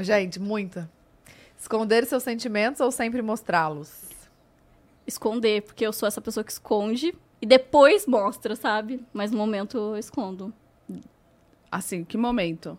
Gente, 0.00 0.40
muita. 0.40 0.90
Esconder 1.64 2.04
seus 2.04 2.22
sentimentos 2.22 2.78
ou 2.82 2.90
sempre 2.90 3.22
mostrá-los? 3.22 3.90
Esconder, 5.06 5.62
porque 5.62 5.86
eu 5.86 5.94
sou 5.94 6.06
essa 6.06 6.20
pessoa 6.20 6.44
que 6.44 6.52
esconde 6.52 7.14
e 7.40 7.46
depois 7.46 8.06
mostra, 8.06 8.54
sabe? 8.54 9.00
Mas 9.14 9.30
no 9.30 9.38
momento 9.38 9.78
eu 9.78 9.96
escondo. 9.96 10.52
Assim, 11.72 12.04
que 12.04 12.18
momento? 12.18 12.76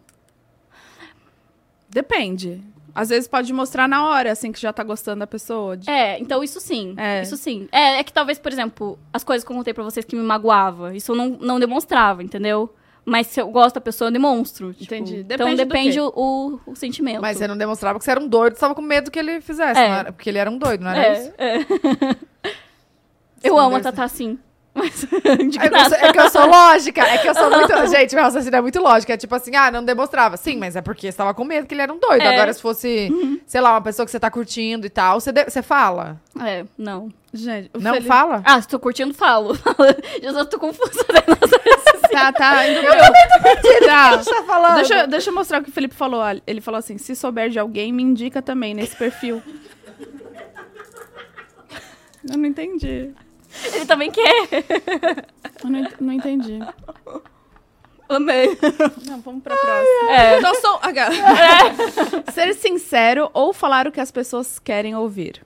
Depende. 1.90 2.62
Às 2.94 3.10
vezes 3.10 3.28
pode 3.28 3.52
mostrar 3.52 3.88
na 3.90 4.08
hora, 4.08 4.32
assim, 4.32 4.52
que 4.52 4.62
já 4.62 4.72
tá 4.72 4.84
gostando 4.84 5.20
da 5.22 5.28
pessoa. 5.28 5.76
de- 5.76 5.90
É, 5.90 6.20
então 6.20 6.44
isso 6.44 6.60
sim. 6.62 6.94
É. 6.96 7.24
Isso 7.24 7.36
sim. 7.38 7.68
É, 7.72 7.98
é 8.00 8.04
que 8.04 8.14
talvez, 8.14 8.38
por 8.38 8.52
exemplo, 8.52 9.00
as 9.12 9.24
coisas 9.24 9.44
que 9.44 9.52
eu 9.52 9.58
contei 9.58 9.74
pra 9.74 9.84
vocês 9.84 10.06
que 10.06 10.16
me 10.16 10.22
magoava, 10.22 10.96
isso 10.96 11.12
eu 11.12 11.16
não, 11.16 11.30
não 11.42 11.60
demonstrava, 11.60 12.22
entendeu? 12.22 12.72
Mas 13.06 13.28
se 13.28 13.40
eu 13.40 13.48
gosto 13.50 13.76
da 13.76 13.82
pessoa, 13.82 14.08
eu 14.08 14.12
demonstro. 14.12 14.74
tipo. 14.74 14.84
Entendi. 14.86 15.18
então 15.20 15.38
Depende 15.38 15.56
do 15.56 15.68
depende 15.68 16.00
o, 16.00 16.12
o, 16.16 16.60
o 16.72 16.76
sentimento. 16.76 17.22
Mas 17.22 17.38
você 17.38 17.48
não 17.48 17.56
demonstrava 17.56 18.00
que 18.00 18.04
você 18.06 18.12
era 18.12 18.20
um 18.20 18.28
doido, 18.28 18.56
você 18.56 18.62
tava 18.62 18.74
com 18.74 18.82
medo 18.82 19.12
que 19.12 19.20
ele 19.20 19.40
fizesse, 19.42 19.80
É. 19.80 19.88
não 19.90 19.96
era? 19.96 20.12
Porque 20.12 20.30
ele 20.30 20.40
era 20.40 20.50
um 20.50 20.58
doido, 20.58 20.82
não 20.84 20.92
era 20.92 21.06
é, 21.08 21.14
isso? 21.20 21.34
é. 21.38 22.16
eu 23.44 23.58
amo 23.60 23.76
a 23.76 23.80
Tatá 23.80 24.04
assim. 24.06 24.40
Mas, 24.78 25.06
É 25.06 25.38
que, 25.38 25.86
sou, 25.90 25.98
é 25.98 26.12
que 26.12 26.20
eu 26.20 26.30
sou 26.30 26.46
lógica, 26.48 27.02
é 27.02 27.18
que 27.20 27.30
eu 27.30 27.34
sou 27.34 27.50
muito. 27.50 27.74
Gente, 27.88 28.14
meu 28.14 28.26
raciocínio 28.26 28.58
é 28.58 28.62
muito 28.62 28.82
lógico. 28.82 29.10
É 29.10 29.16
tipo 29.16 29.34
assim, 29.34 29.56
ah, 29.56 29.72
não 29.72 29.86
demonstrava. 29.86 30.36
Sim, 30.36 30.58
mas 30.58 30.76
é 30.76 30.82
porque 30.82 31.10
você 31.10 31.18
tava 31.18 31.34
com 31.34 31.46
medo 31.46 31.66
que 31.66 31.74
ele 31.74 31.82
era 31.82 31.94
um 31.94 31.98
doido. 31.98 32.22
É. 32.22 32.36
Agora, 32.36 32.52
se 32.52 32.62
fosse, 32.62 33.10
sei 33.48 33.62
lá, 33.62 33.72
uma 33.72 33.82
pessoa 33.82 34.06
que 34.06 34.12
você 34.12 34.20
tá 34.20 34.30
curtindo 34.30 34.86
e 34.86 34.90
tal, 34.90 35.22
você, 35.22 35.32
de- 35.32 35.46
você 35.46 35.62
fala. 35.62 36.20
É, 36.42 36.66
não. 36.78 37.08
Gente, 37.34 37.70
o 37.74 37.80
Não 37.80 37.94
Felipe- 37.94 38.08
fala? 38.10 38.42
Ah, 38.44 38.62
se 38.62 38.68
tô 38.68 38.78
curtindo, 38.78 39.14
falo. 39.14 39.58
Já 40.22 40.34
só 40.34 40.44
tô 40.44 40.60
confusa. 40.60 40.92
Tá, 42.16 42.32
tá. 42.34 42.68
Indo 42.68 42.80
eu 42.80 43.86
tá. 43.86 44.18
Tá 44.24 44.44
falando. 44.44 44.76
Deixa, 44.76 44.94
eu- 45.02 45.08
deixa 45.08 45.30
eu 45.30 45.34
mostrar 45.34 45.62
o 45.62 45.64
que 45.64 45.70
o 45.70 45.74
Felipe 45.74 45.94
falou. 45.96 46.22
Ele 46.48 46.62
falou 46.62 46.78
assim: 46.80 46.98
se 46.98 47.16
souber 47.16 47.50
de 47.50 47.60
alguém, 47.60 47.92
me 47.94 48.02
indica 48.04 48.42
também 48.42 48.74
nesse 48.74 48.96
perfil. 48.96 49.42
Eu 52.30 52.38
não 52.38 52.46
entendi. 52.46 53.14
Ele 53.74 53.86
também 53.86 54.12
quer. 54.12 54.50
Eu 55.64 55.70
não, 55.70 55.80
ent- 55.80 55.96
não 56.02 56.14
entendi. 56.14 56.60
Amei. 58.10 58.58
Não, 59.08 59.20
vamos 59.22 59.44
pra 59.44 59.56
próxima. 59.56 60.12
É. 60.12 60.38
Então, 60.40 60.54
sou... 60.56 60.80
Ser 62.34 62.54
sincero 62.56 63.30
ou 63.34 63.54
falar 63.54 63.88
o 63.88 63.92
que 63.92 64.00
as 64.02 64.12
pessoas 64.12 64.60
querem 64.60 64.96
ouvir. 64.96 65.44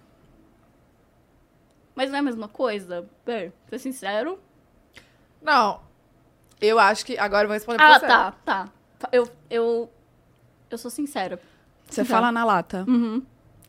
Mas 1.96 2.10
não 2.10 2.18
é 2.18 2.20
a 2.20 2.24
mesma 2.24 2.48
coisa? 2.48 3.06
Ber, 3.26 3.52
ser 3.70 3.80
sincero. 3.80 4.40
Não. 5.42 5.82
Eu 6.62 6.80
acho 6.80 7.06
que. 7.06 7.18
Agora 7.18 7.44
eu 7.44 7.48
vou 7.48 7.54
responder 7.54 7.78
pra 7.78 7.96
Ah, 7.96 8.00
você. 8.00 8.08
tá, 8.08 8.32
tá. 8.46 8.70
Eu, 9.12 9.30
eu, 9.50 9.90
eu 10.70 10.78
sou 10.78 10.92
sincera. 10.92 11.40
Você 11.90 12.04
Tá. 12.04 12.10
fala 12.10 12.32
na 12.32 12.44
lata. 12.44 12.86
Uhum. 12.88 13.22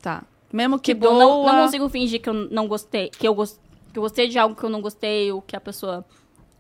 Tá. 0.03 0.23
Mesmo 0.53 0.79
que 0.79 0.93
Tipo, 0.95 1.07
doa... 1.07 1.19
não, 1.19 1.47
não 1.47 1.65
consigo 1.65 1.89
fingir 1.89 2.21
que 2.21 2.29
eu 2.29 2.35
não 2.35 2.67
gostei, 2.67 3.09
que 3.11 3.27
eu, 3.27 3.35
gos- 3.35 3.61
que 3.93 3.99
eu 3.99 4.03
gostei 4.03 4.29
de 4.29 4.39
algo 4.39 4.57
que 4.57 4.65
eu 4.65 4.69
não 4.71 4.81
gostei, 4.81 5.31
ou 5.31 5.41
que 5.41 5.55
a 5.55 5.61
pessoa 5.61 6.05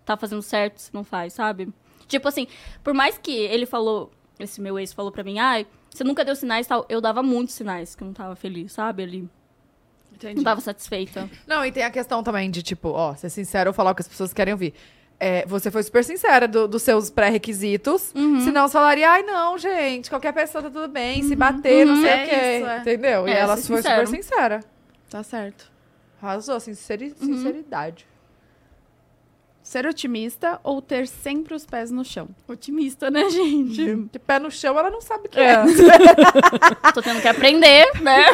tá 0.05 0.17
fazendo 0.17 0.43
certo 0.43 0.79
se 0.79 0.95
não 0.95 1.03
faz, 1.03 1.33
sabe? 1.33 1.69
Tipo 2.07 2.29
assim, 2.29 2.47
por 2.85 2.95
mais 2.95 3.19
que 3.19 3.33
ele 3.33 3.67
falou, 3.67 4.13
esse 4.39 4.61
meu 4.61 4.79
ex 4.79 4.93
falou 4.93 5.11
pra 5.11 5.25
mim, 5.25 5.39
ai, 5.41 5.67
você 5.93 6.05
nunca 6.05 6.25
deu 6.25 6.37
sinais 6.37 6.67
tal, 6.69 6.87
eu 6.89 7.01
dava 7.01 7.21
muitos 7.23 7.55
sinais 7.57 7.95
que 7.97 8.03
eu 8.03 8.07
não 8.07 8.15
tava 8.15 8.37
feliz, 8.37 8.73
sabe? 8.73 9.03
Ele 9.03 9.21
não 9.23 9.29
Entendi. 10.15 10.43
tava 10.45 10.61
satisfeita. 10.61 11.29
Não, 11.47 11.65
e 11.67 11.73
tem 11.73 11.83
a 11.83 11.91
questão 11.91 12.23
também 12.23 12.49
de, 12.51 12.63
tipo, 12.63 12.91
ó, 12.91 13.15
ser 13.17 13.29
sincero 13.31 13.71
ou 13.71 13.75
falar 13.75 13.91
o 13.91 13.95
que 13.97 14.03
as 14.03 14.09
pessoas 14.09 14.33
querem 14.33 14.53
ouvir. 14.55 14.73
É, 15.23 15.45
você 15.47 15.71
foi 15.71 15.83
super 15.83 16.03
sincera 16.03 16.49
do- 16.49 16.67
dos 16.67 16.83
seus 16.83 17.11
pré-requisitos. 17.11 18.11
Uhum. 18.15 18.41
Senão 18.41 18.67
você 18.67 18.73
falaria, 18.73 19.11
ai, 19.11 19.23
não, 19.23 19.59
gente, 19.59 20.09
qualquer 20.09 20.33
pessoa 20.33 20.63
tá 20.65 20.71
tudo 20.71 20.89
bem, 20.89 21.23
se 21.23 21.37
bater, 21.37 21.85
não 21.85 21.95
Uhum. 21.97 22.01
sei 22.01 22.11
É 22.11 22.25
o 22.25 22.29
quê. 22.29 22.57
isso, 22.57 22.67
é. 22.67 22.79
Entendeu? 22.79 23.29
e 23.29 23.31
É, 23.31 23.39
ela 23.41 23.57
foi 23.59 23.77
sincero. 23.77 24.07
super 24.07 24.23
sincera. 24.23 24.61
Tá 25.11 25.23
certo. 25.23 25.71
Arrasou, 26.23 26.59
sinceri- 26.59 27.15
Uhum. 27.21 27.27
sinceridade. 27.37 28.07
Ser 29.63 29.87
otimista 29.87 30.59
ou 30.65 30.81
ter 30.83 31.07
sempre 31.07 31.55
os 31.55 31.65
pés 31.67 31.91
no 31.91 32.03
chão. 32.05 32.29
Otimista, 32.49 33.11
né, 33.11 33.29
gente? 33.31 33.95
De 34.11 34.19
pé 34.19 34.39
no 34.39 34.51
chão, 34.51 34.77
ela 34.79 34.91
não 34.91 35.01
sabe 35.03 35.27
o 35.27 35.31
que 35.31 35.39
É. 35.39 35.53
é. 35.53 35.63
Tô 36.95 37.03
tendo 37.03 37.21
que 37.21 37.29
aprender, 37.29 37.87
né? 38.01 38.25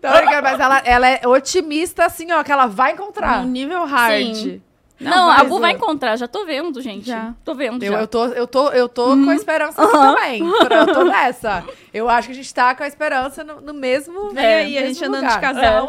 Tá 0.00 0.16
brincando, 0.18 0.42
mas 0.44 0.60
ela, 0.60 0.78
ela 0.84 1.08
é 1.08 1.26
otimista, 1.26 2.06
assim, 2.06 2.30
ó, 2.32 2.42
que 2.44 2.52
ela 2.52 2.66
vai 2.66 2.92
encontrar. 2.92 3.42
No 3.42 3.50
nível 3.50 3.84
hard. 3.84 4.34
Sim. 4.34 4.62
Não, 4.98 5.30
a 5.30 5.38
mas, 5.38 5.48
Bu 5.48 5.60
vai 5.60 5.72
encontrar, 5.72 6.16
já 6.16 6.26
tô 6.26 6.46
vendo, 6.46 6.80
gente. 6.80 7.06
Já. 7.06 7.34
Tô 7.44 7.54
vendo, 7.54 7.82
Eu, 7.82 7.92
já. 7.92 8.00
eu 8.00 8.06
tô, 8.08 8.26
eu 8.28 8.46
tô, 8.46 8.68
eu 8.70 8.88
tô 8.88 9.04
com 9.08 9.28
a 9.28 9.34
esperança 9.34 9.82
aqui 9.82 9.92
também. 9.92 10.42
Eu 10.42 10.86
tô 10.94 11.04
nessa. 11.04 11.64
Eu 11.92 12.08
acho 12.08 12.28
que 12.28 12.32
a 12.32 12.36
gente 12.36 12.54
tá 12.54 12.74
com 12.74 12.82
a 12.82 12.88
esperança 12.88 13.44
no, 13.44 13.60
no 13.60 13.74
mesmo. 13.74 14.30
Vem 14.30 14.44
É, 14.44 14.54
aí, 14.60 14.78
a 14.78 14.86
gente 14.86 15.04
andando 15.04 15.22
lugar. 15.22 15.34
de 15.34 15.40
casal. 15.40 15.88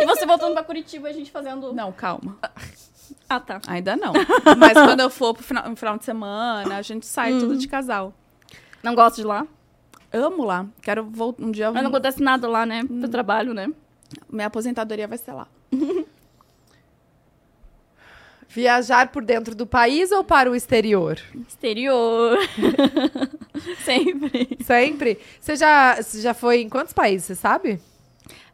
E 0.00 0.06
você 0.06 0.26
voltando 0.26 0.54
pra 0.54 0.64
Curitiba 0.64 1.08
e 1.08 1.12
a 1.12 1.14
gente 1.14 1.30
fazendo... 1.30 1.72
Não, 1.72 1.92
calma. 1.92 2.36
Ah, 3.28 3.38
tá. 3.40 3.60
Ainda 3.68 3.96
não. 3.96 4.12
Mas 4.58 4.72
quando 4.72 5.00
eu 5.00 5.08
for 5.10 5.32
pro 5.32 5.42
final, 5.44 5.68
no 5.68 5.76
final 5.76 5.96
de 5.96 6.04
semana, 6.04 6.76
a 6.76 6.82
gente 6.82 7.06
sai 7.06 7.38
tudo 7.38 7.56
de 7.56 7.68
casal. 7.68 8.12
Não 8.82 8.94
gosto 8.94 9.16
de 9.16 9.24
lá. 9.24 9.46
Amo 10.12 10.44
lá. 10.44 10.66
Quero 10.82 11.04
voltar 11.04 11.42
um 11.44 11.50
dia. 11.50 11.70
Mas 11.70 11.82
não 11.82 11.90
acontece 11.90 12.20
nada 12.22 12.48
lá, 12.48 12.66
né? 12.66 12.82
Pro 12.84 13.08
trabalho, 13.08 13.54
né? 13.54 13.68
Minha 14.30 14.48
aposentadoria 14.48 15.06
vai 15.08 15.16
ser 15.16 15.32
lá. 15.32 15.46
Viajar 18.54 19.08
por 19.10 19.24
dentro 19.24 19.54
do 19.54 19.66
país 19.66 20.12
ou 20.12 20.22
para 20.22 20.50
o 20.50 20.54
exterior? 20.54 21.18
Exterior. 21.48 22.36
Sempre. 23.82 24.58
Sempre. 24.62 25.18
Você 25.40 25.56
já, 25.56 25.96
você 25.96 26.20
já 26.20 26.34
foi 26.34 26.60
em 26.60 26.68
quantos 26.68 26.92
países, 26.92 27.26
você 27.28 27.34
sabe? 27.34 27.80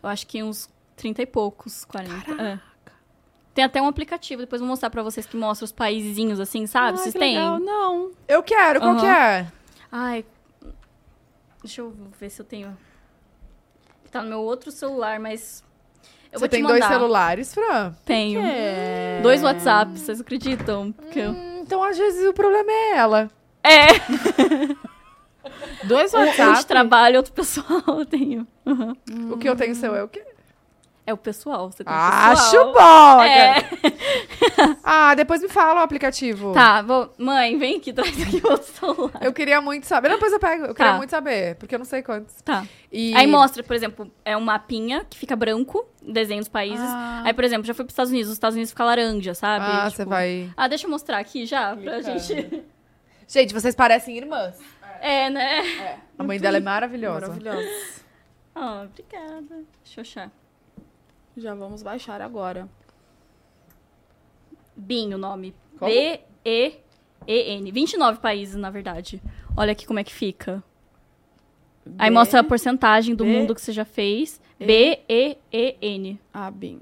Eu 0.00 0.08
acho 0.08 0.24
que 0.26 0.40
uns 0.40 0.68
30 0.94 1.22
e 1.22 1.26
poucos, 1.26 1.84
40. 1.84 2.30
É. 2.42 2.60
Tem 3.52 3.64
até 3.64 3.82
um 3.82 3.88
aplicativo, 3.88 4.42
depois 4.42 4.60
vou 4.60 4.68
mostrar 4.68 4.88
pra 4.88 5.02
vocês 5.02 5.26
que 5.26 5.36
mostra 5.36 5.64
os 5.64 5.72
paizinhos 5.72 6.38
assim, 6.38 6.64
sabe? 6.68 6.96
Ai, 6.96 7.02
Vocês 7.02 7.14
têm? 7.14 7.34
legal. 7.36 7.58
Não. 7.58 8.12
Eu 8.28 8.40
quero, 8.40 8.78
qual 8.78 8.92
Aham. 8.92 9.00
que 9.00 9.06
é? 9.06 9.46
Ai. 9.90 10.24
Deixa 11.60 11.80
eu 11.80 11.92
ver 12.20 12.30
se 12.30 12.40
eu 12.40 12.46
tenho. 12.46 12.78
Tá 14.12 14.22
no 14.22 14.28
meu 14.28 14.40
outro 14.42 14.70
celular, 14.70 15.18
mas. 15.18 15.64
Eu 16.32 16.40
você 16.40 16.48
tem 16.48 16.62
dois 16.62 16.84
celulares, 16.84 17.54
Fran? 17.54 17.94
Tenho. 18.04 18.40
É. 18.42 19.20
Dois 19.22 19.42
WhatsApps, 19.42 20.02
vocês 20.02 20.20
acreditam? 20.20 20.94
Hum, 21.16 21.60
então, 21.62 21.82
às 21.82 21.96
vezes, 21.96 22.26
o 22.28 22.32
problema 22.32 22.70
é 22.70 22.96
ela. 22.96 23.30
É, 23.62 23.86
Dois 25.84 26.12
um 26.14 26.18
de 26.18 26.26
WhatsApp. 26.26 26.66
trabalho, 26.66 27.16
outro 27.16 27.32
pessoal 27.32 27.82
eu 27.98 28.06
tenho. 28.06 28.46
Uhum. 28.64 28.96
O 29.32 29.38
que 29.38 29.48
eu 29.48 29.56
tenho 29.56 29.74
seu 29.74 29.94
é 29.94 30.02
o 30.02 30.08
quê? 30.08 30.24
É 31.08 31.12
o 31.14 31.16
pessoal, 31.16 31.70
você 31.72 31.82
tem 31.82 31.90
Acho 31.90 32.50
pessoal. 32.50 32.72
bom! 32.74 33.22
É. 33.22 33.64
Ah, 34.82 35.14
depois 35.14 35.40
me 35.40 35.48
fala 35.48 35.80
o 35.80 35.82
aplicativo. 35.84 36.52
Tá, 36.52 36.82
vou... 36.82 37.12
mãe, 37.16 37.56
vem 37.58 37.76
aqui, 37.76 37.92
traz 37.94 38.20
aqui 38.20 38.40
o 38.44 38.50
outro 38.50 38.66
celular. 38.72 39.18
Eu 39.22 39.32
queria 39.32 39.60
muito 39.60 39.86
saber. 39.86 40.08
Não, 40.08 40.16
depois 40.16 40.32
eu 40.32 40.40
pego. 40.40 40.64
Eu 40.66 40.74
queria 40.74 40.92
Tá. 40.92 40.96
muito 40.98 41.10
saber, 41.10 41.54
porque 41.56 41.74
eu 41.74 41.78
não 41.78 41.86
sei 41.86 42.02
quantos. 42.02 42.42
Tá. 42.42 42.66
E... 42.92 43.14
Aí 43.16 43.26
mostra, 43.26 43.62
por 43.62 43.74
exemplo, 43.76 44.10
é 44.24 44.36
um 44.36 44.40
mapinha 44.40 45.06
que 45.08 45.16
fica 45.16 45.34
branco, 45.36 45.86
desenho 46.02 46.40
dos 46.40 46.48
países. 46.48 46.84
Ah. 46.84 47.22
Aí, 47.24 47.32
por 47.32 47.44
exemplo, 47.44 47.64
já 47.64 47.72
fui 47.72 47.84
pros 47.84 47.92
Estados 47.92 48.10
Unidos, 48.10 48.28
os 48.28 48.34
Estados 48.34 48.54
Unidos 48.56 48.70
fica 48.70 48.84
laranja, 48.84 49.34
sabe? 49.34 49.64
Ah, 49.66 49.84
Tipo, 49.84 49.96
você 49.96 50.04
vai. 50.04 50.50
Ah, 50.56 50.68
deixa 50.68 50.86
eu 50.86 50.90
mostrar 50.90 51.18
aqui 51.18 51.46
já, 51.46 51.74
pra 51.76 52.02
gente... 52.02 52.64
Gente, 53.26 53.54
vocês 53.54 53.74
parecem 53.74 54.16
irmãs. 54.16 54.58
É, 55.00 55.30
né? 55.30 55.98
A 56.18 56.22
mãe 56.24 56.38
dela 56.40 56.56
é 56.56 56.60
maravilhosa. 56.60 57.28
Maravilhoso. 57.28 57.68
Ah, 58.54 58.84
obrigada. 58.90 59.62
Achar. 59.96 60.30
Já 61.38 61.54
vamos 61.54 61.82
baixar 61.82 62.20
agora. 62.20 62.68
BIN 64.76 65.14
o 65.14 65.18
nome. 65.18 65.54
B-E-E-N. 65.80 67.70
29 67.72 68.20
países, 68.20 68.56
na 68.56 68.70
verdade. 68.70 69.22
Olha 69.56 69.72
aqui 69.72 69.86
como 69.86 69.98
é 69.98 70.04
que 70.04 70.12
fica. 70.12 70.62
Aí 71.98 72.10
B- 72.10 72.14
mostra 72.14 72.40
a 72.40 72.44
porcentagem 72.44 73.14
do 73.14 73.24
B- 73.24 73.30
mundo 73.32 73.54
que 73.54 73.60
você 73.60 73.72
já 73.72 73.84
fez. 73.84 74.40
E- 74.60 74.66
B-E-E-N. 74.66 76.20
Ah, 76.32 76.50
BIM. 76.50 76.76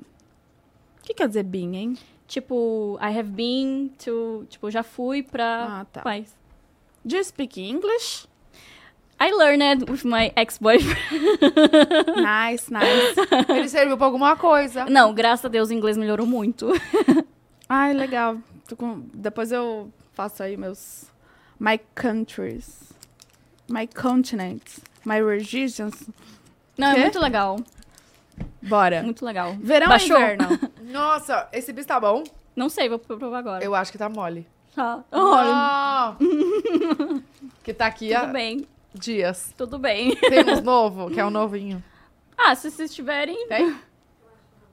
O 0.98 1.02
que 1.02 1.14
quer 1.14 1.28
dizer 1.28 1.42
BIM, 1.44 1.74
hein? 1.76 1.98
Tipo, 2.26 2.98
I 3.00 3.16
have 3.16 3.30
been 3.30 3.92
to... 4.04 4.44
Tipo, 4.48 4.70
já 4.70 4.82
fui 4.82 5.22
pra 5.22 5.80
Ah, 5.80 5.84
tá. 5.84 6.02
país. 6.02 6.36
Do 7.04 7.14
you 7.16 7.24
speak 7.24 7.60
English? 7.60 8.26
I 9.18 9.32
learned 9.32 9.88
with 9.90 10.04
my 10.04 10.30
ex-boyfriend. 10.36 10.98
nice, 12.16 12.70
nice. 12.70 13.16
Ele 13.48 13.68
serviu 13.68 13.96
pra 13.96 14.06
alguma 14.06 14.36
coisa. 14.36 14.84
Não, 14.86 15.14
graças 15.14 15.44
a 15.46 15.48
Deus 15.48 15.70
o 15.70 15.72
inglês 15.72 15.96
melhorou 15.96 16.26
muito. 16.26 16.70
Ai, 17.68 17.94
legal. 17.94 18.36
Com- 18.76 19.04
Depois 19.14 19.50
eu 19.52 19.90
faço 20.12 20.42
aí 20.42 20.56
meus... 20.56 21.04
My 21.58 21.80
countries. 21.94 22.92
My 23.70 23.86
continents. 23.86 24.80
My 25.04 25.22
regions. 25.22 26.08
Não, 26.76 26.92
Quê? 26.92 26.98
é 27.00 27.02
muito 27.04 27.18
legal. 27.18 27.56
Bora. 28.60 29.02
Muito 29.02 29.24
legal. 29.24 29.54
Verão 29.60 29.88
Baixou? 29.88 30.16
ou 30.16 30.22
inverno? 30.22 30.60
Nossa, 30.92 31.48
esse 31.52 31.72
bis 31.72 31.86
tá 31.86 31.98
bom? 31.98 32.22
Não 32.54 32.68
sei, 32.68 32.88
vou 32.90 32.98
provar 32.98 33.38
agora. 33.38 33.64
Eu 33.64 33.74
acho 33.74 33.90
que 33.90 33.96
tá 33.98 34.08
mole. 34.10 34.46
Tá. 34.74 35.02
Ah. 35.10 36.16
que 37.64 37.72
tá 37.72 37.86
aqui 37.86 38.08
Tudo 38.08 38.16
há 38.18 38.26
bem, 38.26 38.66
dias. 38.98 39.52
tudo 39.56 39.78
bem. 39.78 40.14
Tem 40.16 40.44
uns 40.50 40.62
novo, 40.64 41.10
que 41.10 41.18
é 41.20 41.24
um 41.26 41.30
novinho. 41.30 41.82
Ah, 42.36 42.54
se 42.54 42.70
vocês 42.70 42.94
tiverem... 42.94 43.46
Tem? 43.48 43.76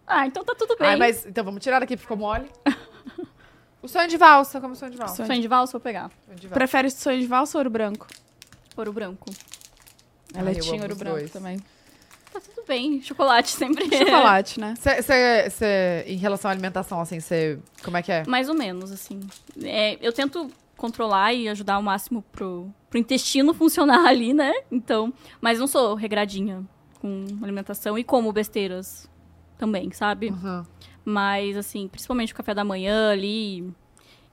Ah, 0.05 0.27
então 0.27 0.43
tá 0.43 0.53
tudo 0.57 0.75
bem. 0.77 0.89
Ai, 0.89 0.95
mas 0.97 1.25
então 1.25 1.43
vamos 1.45 1.63
tirar 1.63 1.79
daqui, 1.79 1.95
porque 1.95 2.01
ficou 2.03 2.17
mole. 2.17 2.49
O 3.81 3.87
sonho 3.87 4.07
de 4.07 4.17
valsa, 4.17 4.59
como 4.61 4.73
o 4.73 4.75
sonho 4.75 4.91
de 4.91 4.97
valsa. 4.97 5.25
Sonho 5.25 5.41
de 5.41 5.47
valsa, 5.47 5.71
vou 5.73 5.81
pegar. 5.81 6.09
Sonho 6.25 6.37
de 6.37 6.47
valsa. 6.47 6.53
Prefere 6.55 6.89
sonho 6.89 7.19
de 7.19 7.27
valsa 7.27 7.57
ou 7.57 7.59
ouro 7.61 7.69
branco? 7.69 8.07
Ouro 8.77 8.91
branco. 8.93 9.29
Ela 10.33 10.49
Ai, 10.49 10.55
é 10.55 10.59
eu 10.59 10.61
tinha 10.63 10.73
amo 10.75 10.83
ouro 10.83 10.93
os 10.93 10.99
branco 10.99 11.17
dois. 11.19 11.31
também. 11.31 11.57
Tá 12.31 12.39
tudo 12.41 12.65
bem. 12.67 13.01
Chocolate 13.01 13.51
sempre. 13.51 13.85
Chocolate, 13.95 14.59
né? 14.59 14.73
Cê, 14.79 15.01
cê- 15.03 15.49
cê- 15.51 16.03
em 16.07 16.17
relação 16.17 16.49
à 16.49 16.51
alimentação, 16.51 16.99
assim, 16.99 17.19
você. 17.19 17.59
Como 17.83 17.95
é 17.95 18.01
que 18.01 18.11
é? 18.11 18.23
Mais 18.27 18.49
ou 18.49 18.55
menos, 18.55 18.91
assim. 18.91 19.19
É, 19.63 19.97
eu 20.01 20.11
tento 20.11 20.49
controlar 20.87 21.33
e 21.33 21.47
ajudar 21.47 21.75
ao 21.75 21.81
máximo 21.81 22.21
pro, 22.31 22.69
pro 22.89 22.99
intestino 22.99 23.53
funcionar 23.55 24.05
ali, 24.05 24.33
né? 24.33 24.51
Então, 24.69 25.13
mas 25.39 25.57
não 25.59 25.65
sou 25.67 25.95
regradinha 25.95 26.61
com 26.99 27.25
alimentação 27.41 27.97
e 27.97 28.03
como 28.03 28.33
besteiras 28.33 29.09
também, 29.57 29.91
sabe? 29.91 30.29
Uhum. 30.31 30.63
Mas, 31.05 31.55
assim, 31.55 31.87
principalmente 31.87 32.33
o 32.33 32.35
café 32.35 32.53
da 32.53 32.65
manhã 32.65 33.11
ali 33.11 33.73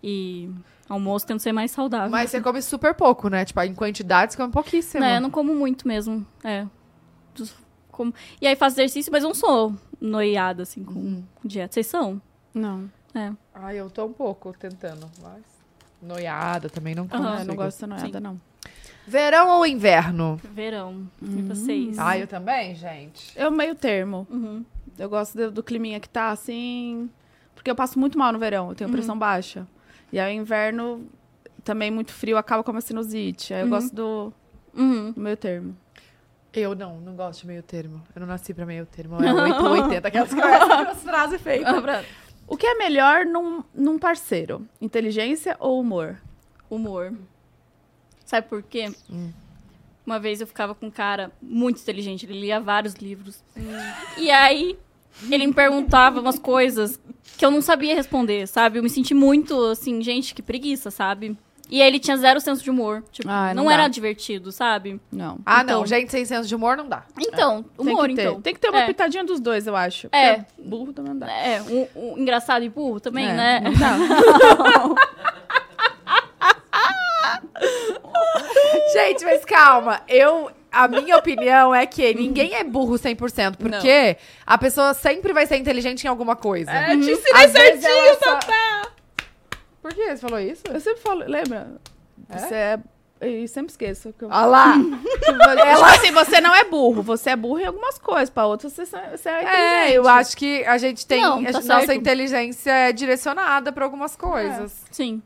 e 0.03 0.51
almoço 0.89 1.25
tento 1.27 1.41
ser 1.41 1.53
mais 1.53 1.71
saudável. 1.71 2.11
Mas 2.11 2.31
você 2.31 2.41
come 2.41 2.61
super 2.61 2.95
pouco, 2.95 3.29
né? 3.29 3.45
Tipo, 3.45 3.61
em 3.63 3.75
quantidades, 3.75 4.35
come 4.35 4.53
pouquíssimo. 4.53 5.01
Né, 5.05 5.17
eu 5.19 5.21
não 5.21 5.31
como 5.31 5.55
muito 5.55 5.87
mesmo. 5.87 6.27
É. 6.43 6.67
Como- 7.93 8.13
E 8.41 8.47
aí 8.47 8.57
faço 8.57 8.75
exercício, 8.75 9.13
mas 9.13 9.23
não 9.23 9.35
sou 9.35 9.73
noiada, 10.01 10.63
assim, 10.65 10.83
com 10.83 10.95
Uhum. 10.95 11.25
dieta. 11.45 11.75
Vocês 11.75 11.87
são? 11.87 12.21
Não. 12.53 12.91
É. 13.15 13.33
Ai, 13.55 13.77
eu 13.77 13.89
tô 13.91 14.05
um 14.07 14.13
pouco 14.13 14.53
tentando, 14.59 15.09
mas. 15.23 15.60
Noiada 16.03 16.69
também 16.71 16.95
não 16.95 17.07
consigo. 17.07 17.29
Eu 17.41 17.45
não 17.45 17.57
gosto 17.57 17.81
de 17.81 17.87
nada, 17.87 18.21
não. 18.21 18.41
Verão 19.07 19.49
ou 19.59 19.67
inverno? 19.67 20.41
Verão. 20.45 21.09
E 21.21 21.25
Hum. 21.25 21.45
vocês? 21.49 21.99
Ah, 21.99 22.17
eu 22.19 22.27
também, 22.27 22.75
gente. 22.75 23.33
Eu 23.37 23.51
meio 23.51 23.75
termo. 23.75 24.27
Uhum. 24.31 24.65
Eu 24.99 25.09
gosto 25.09 25.37
do, 25.37 25.51
do 25.51 25.63
climinha 25.63 25.99
que 25.99 26.09
tá, 26.09 26.31
assim... 26.31 27.11
Porque 27.55 27.71
eu 27.71 27.75
passo 27.75 27.99
muito 27.99 28.19
mal 28.19 28.33
no 28.33 28.39
verão, 28.39 28.71
eu 28.71 28.75
tenho 28.75 28.89
pressão 28.91 29.19
baixa. 29.19 29.67
E 30.13 30.19
aí, 30.19 30.35
inverno, 30.35 31.07
também 31.63 31.91
muito 31.91 32.11
frio, 32.13 32.39
acaba 32.39 32.63
com 32.65 32.75
a 32.75 32.81
sinusite. 32.81 33.53
Aí 33.53 33.61
eu 33.61 33.65
Uhum. 33.65 33.71
gosto 33.71 33.95
do, 33.95 34.33
Uhum. 34.75 35.13
do 35.13 35.21
meio 35.21 35.37
termo. 35.37 35.77
Eu 36.53 36.75
não, 36.75 36.99
não 37.01 37.15
gosto 37.15 37.43
de 37.43 37.47
meio 37.47 37.63
termo. 37.63 38.03
Eu 38.15 38.21
não 38.21 38.27
nasci 38.27 38.53
pra 38.55 38.65
meio 38.67 38.87
termo. 38.87 39.23
É 39.23 39.33
8 39.33 39.63
ou 39.65 39.71
80, 39.73 40.09
aquelas 40.09 40.31
frases 41.03 41.41
feitas. 41.41 42.05
O 42.51 42.57
que 42.57 42.67
é 42.67 42.75
melhor 42.75 43.25
num, 43.25 43.63
num 43.73 43.97
parceiro? 43.97 44.67
Inteligência 44.81 45.57
ou 45.61 45.81
humor? 45.81 46.21
Humor. 46.69 47.15
Sabe 48.27 48.49
por 48.49 48.61
quê? 48.61 48.93
Hum. 49.09 49.31
Uma 50.05 50.19
vez 50.19 50.41
eu 50.41 50.49
ficava 50.49 50.75
com 50.75 50.87
um 50.87 50.91
cara 50.91 51.31
muito 51.41 51.81
inteligente, 51.81 52.27
ele 52.27 52.41
lia 52.41 52.59
vários 52.59 52.95
livros. 52.95 53.41
E 54.19 54.33
aí, 54.33 54.77
ele 55.31 55.47
me 55.47 55.55
perguntava 55.55 56.21
umas 56.21 56.41
coisas 56.41 57.01
que 57.39 57.47
eu 57.47 57.53
não 57.53 57.63
sabia 57.63 57.95
responder, 57.95 58.49
sabe? 58.49 58.81
Eu 58.81 58.83
me 58.83 58.91
senti 58.91 59.15
muito 59.15 59.67
assim, 59.67 60.03
gente, 60.03 60.35
que 60.35 60.43
preguiça, 60.43 60.91
sabe? 60.91 61.39
E 61.71 61.81
aí 61.81 61.87
ele 61.87 61.99
tinha 62.01 62.17
zero 62.17 62.41
senso 62.41 62.63
de 62.65 62.71
humor. 62.71 63.03
Tipo, 63.13 63.29
Ah, 63.31 63.55
não, 63.55 63.65
não 63.65 63.71
era 63.71 63.87
divertido, 63.89 64.51
sabe? 64.51 65.01
Não. 65.13 65.39
Ah, 65.47 65.63
Então- 65.63 65.79
não. 65.81 65.87
Gente 65.87 66.11
sem 66.11 66.25
senso 66.25 66.49
de 66.49 66.55
humor 66.55 66.77
não 66.77 66.89
dá. 66.89 67.05
Então, 67.19 67.63
Tem 67.63 67.87
humor, 67.93 68.07
ter. 68.07 68.13
então. 68.13 68.41
Tem 68.41 68.53
que 68.55 68.61
ter 68.61 68.69
uma 68.71 68.81
É. 68.81 68.87
pitadinha 68.87 69.25
dos 69.25 69.39
dois, 69.41 69.67
eu 69.67 69.77
acho. 69.77 70.09
É. 70.13 70.39
Porque 70.39 70.63
Burro 70.63 70.93
também 70.93 71.13
não 71.13 71.19
dá. 71.21 71.31
É, 71.31 71.63
um, 71.63 71.87
um 71.95 72.19
engraçado 72.19 72.65
e 72.65 72.69
burro 72.69 72.99
também, 73.01 73.29
É, 73.29 73.33
né? 73.33 73.61
Não 73.61 73.73
dá. 73.73 73.97
Gente, 78.93 79.25
mas 79.25 79.45
calma. 79.45 80.01
Eu. 80.09 80.51
A 80.73 80.87
minha 80.87 81.17
opinião 81.17 81.75
é 81.75 81.85
que 81.85 82.15
ninguém 82.15 82.55
é 82.55 82.63
burro 82.63 82.95
100%, 82.97 83.57
porque 83.57 84.17
a 84.47 84.57
pessoa 84.57 84.95
sempre 84.95 85.33
vai 85.33 85.45
ser 85.45 85.57
inteligente 85.57 86.05
em 86.05 86.09
alguma 86.09 86.37
coisa. 86.37 86.71
É, 86.71 86.91
te 86.91 87.11
ensinei 87.11 87.45
Às 87.45 87.53
vezes 87.53 87.83
certinho, 87.83 88.15
só- 88.23 88.35
Tatá! 88.37 88.83
Por 89.83 89.95
que 89.95 90.05
você 90.11 90.17
falou 90.19 90.39
isso? 90.41 90.63
Eu 90.69 90.81
sempre 90.81 91.01
falo, 91.01 91.25
lembra? 91.27 91.73
Você 92.29 92.55
é... 92.55 92.79
Eu 93.21 93.47
sempre 93.49 93.71
esqueço. 93.71 94.15
Que 94.19 94.25
eu... 94.25 94.29
Olha 94.29 94.47
lá. 94.47 94.75
Ela... 95.67 95.91
assim, 95.95 96.11
você 96.11 96.41
não 96.41 96.55
é 96.55 96.65
burro. 96.65 97.03
Você 97.03 97.31
é 97.31 97.37
burro 97.37 97.59
em 97.61 97.67
algumas 97.67 97.99
coisas. 97.99 98.31
Pra 98.31 98.47
outras, 98.47 98.73
você, 98.73 98.85
você 98.87 99.29
é 99.29 99.43
inteligente. 99.43 99.49
É, 99.59 99.93
eu 99.93 100.09
acho 100.09 100.37
que 100.37 100.65
a 100.65 100.79
gente 100.79 101.07
tem. 101.07 101.21
Não, 101.21 101.39
a- 101.41 101.45
tá 101.47 101.53
nossa 101.53 101.87
certo. 101.87 101.93
inteligência 101.93 102.71
é 102.71 102.93
direcionada 102.93 103.73
pra 103.73 103.85
algumas 103.85 104.17
coisas. 104.17 104.85
Sim. 104.91 105.23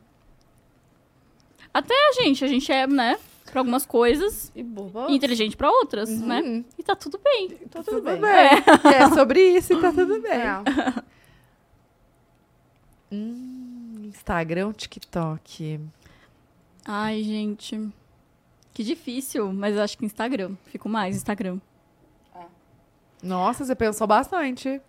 Até 1.73 1.93
a 1.93 2.11
gente, 2.21 2.43
a 2.43 2.47
gente 2.47 2.69
é, 2.71 2.85
né, 2.87 3.17
pra 3.51 3.61
algumas 3.61 3.85
coisas, 3.85 4.51
E 4.55 4.61
burro. 4.63 5.07
e 5.09 5.15
inteligente 5.15 5.55
pra 5.57 5.69
outras, 5.69 6.09
né? 6.09 6.41
Uhum. 6.41 6.65
E 6.77 6.83
tá 6.83 6.95
tudo 6.95 7.17
bem. 7.23 7.49
Tá 7.69 7.81
Tudo, 7.83 8.01
tudo 8.01 8.03
bem. 8.03 8.19
bem. 8.21 8.93
É. 8.93 9.09
sobre 9.13 9.41
isso 9.57 9.71
e 9.73 9.81
tá 9.81 9.91
tudo 9.91 10.21
bem. 10.21 10.31
É. 10.37 11.15
Hum, 13.11 13.54
Instagram, 14.05 14.71
TikTok. 14.73 15.79
Ai, 16.85 17.23
gente. 17.23 17.89
Que 18.73 18.83
difícil, 18.83 19.53
mas 19.53 19.75
eu 19.75 19.81
acho 19.81 19.97
que 19.97 20.05
Instagram. 20.05 20.55
Fico 20.65 20.89
mais 20.89 21.15
Instagram. 21.15 21.59
Nossa, 23.23 23.65
você 23.65 23.73
pensou 23.75 24.05
bastante. 24.05 24.81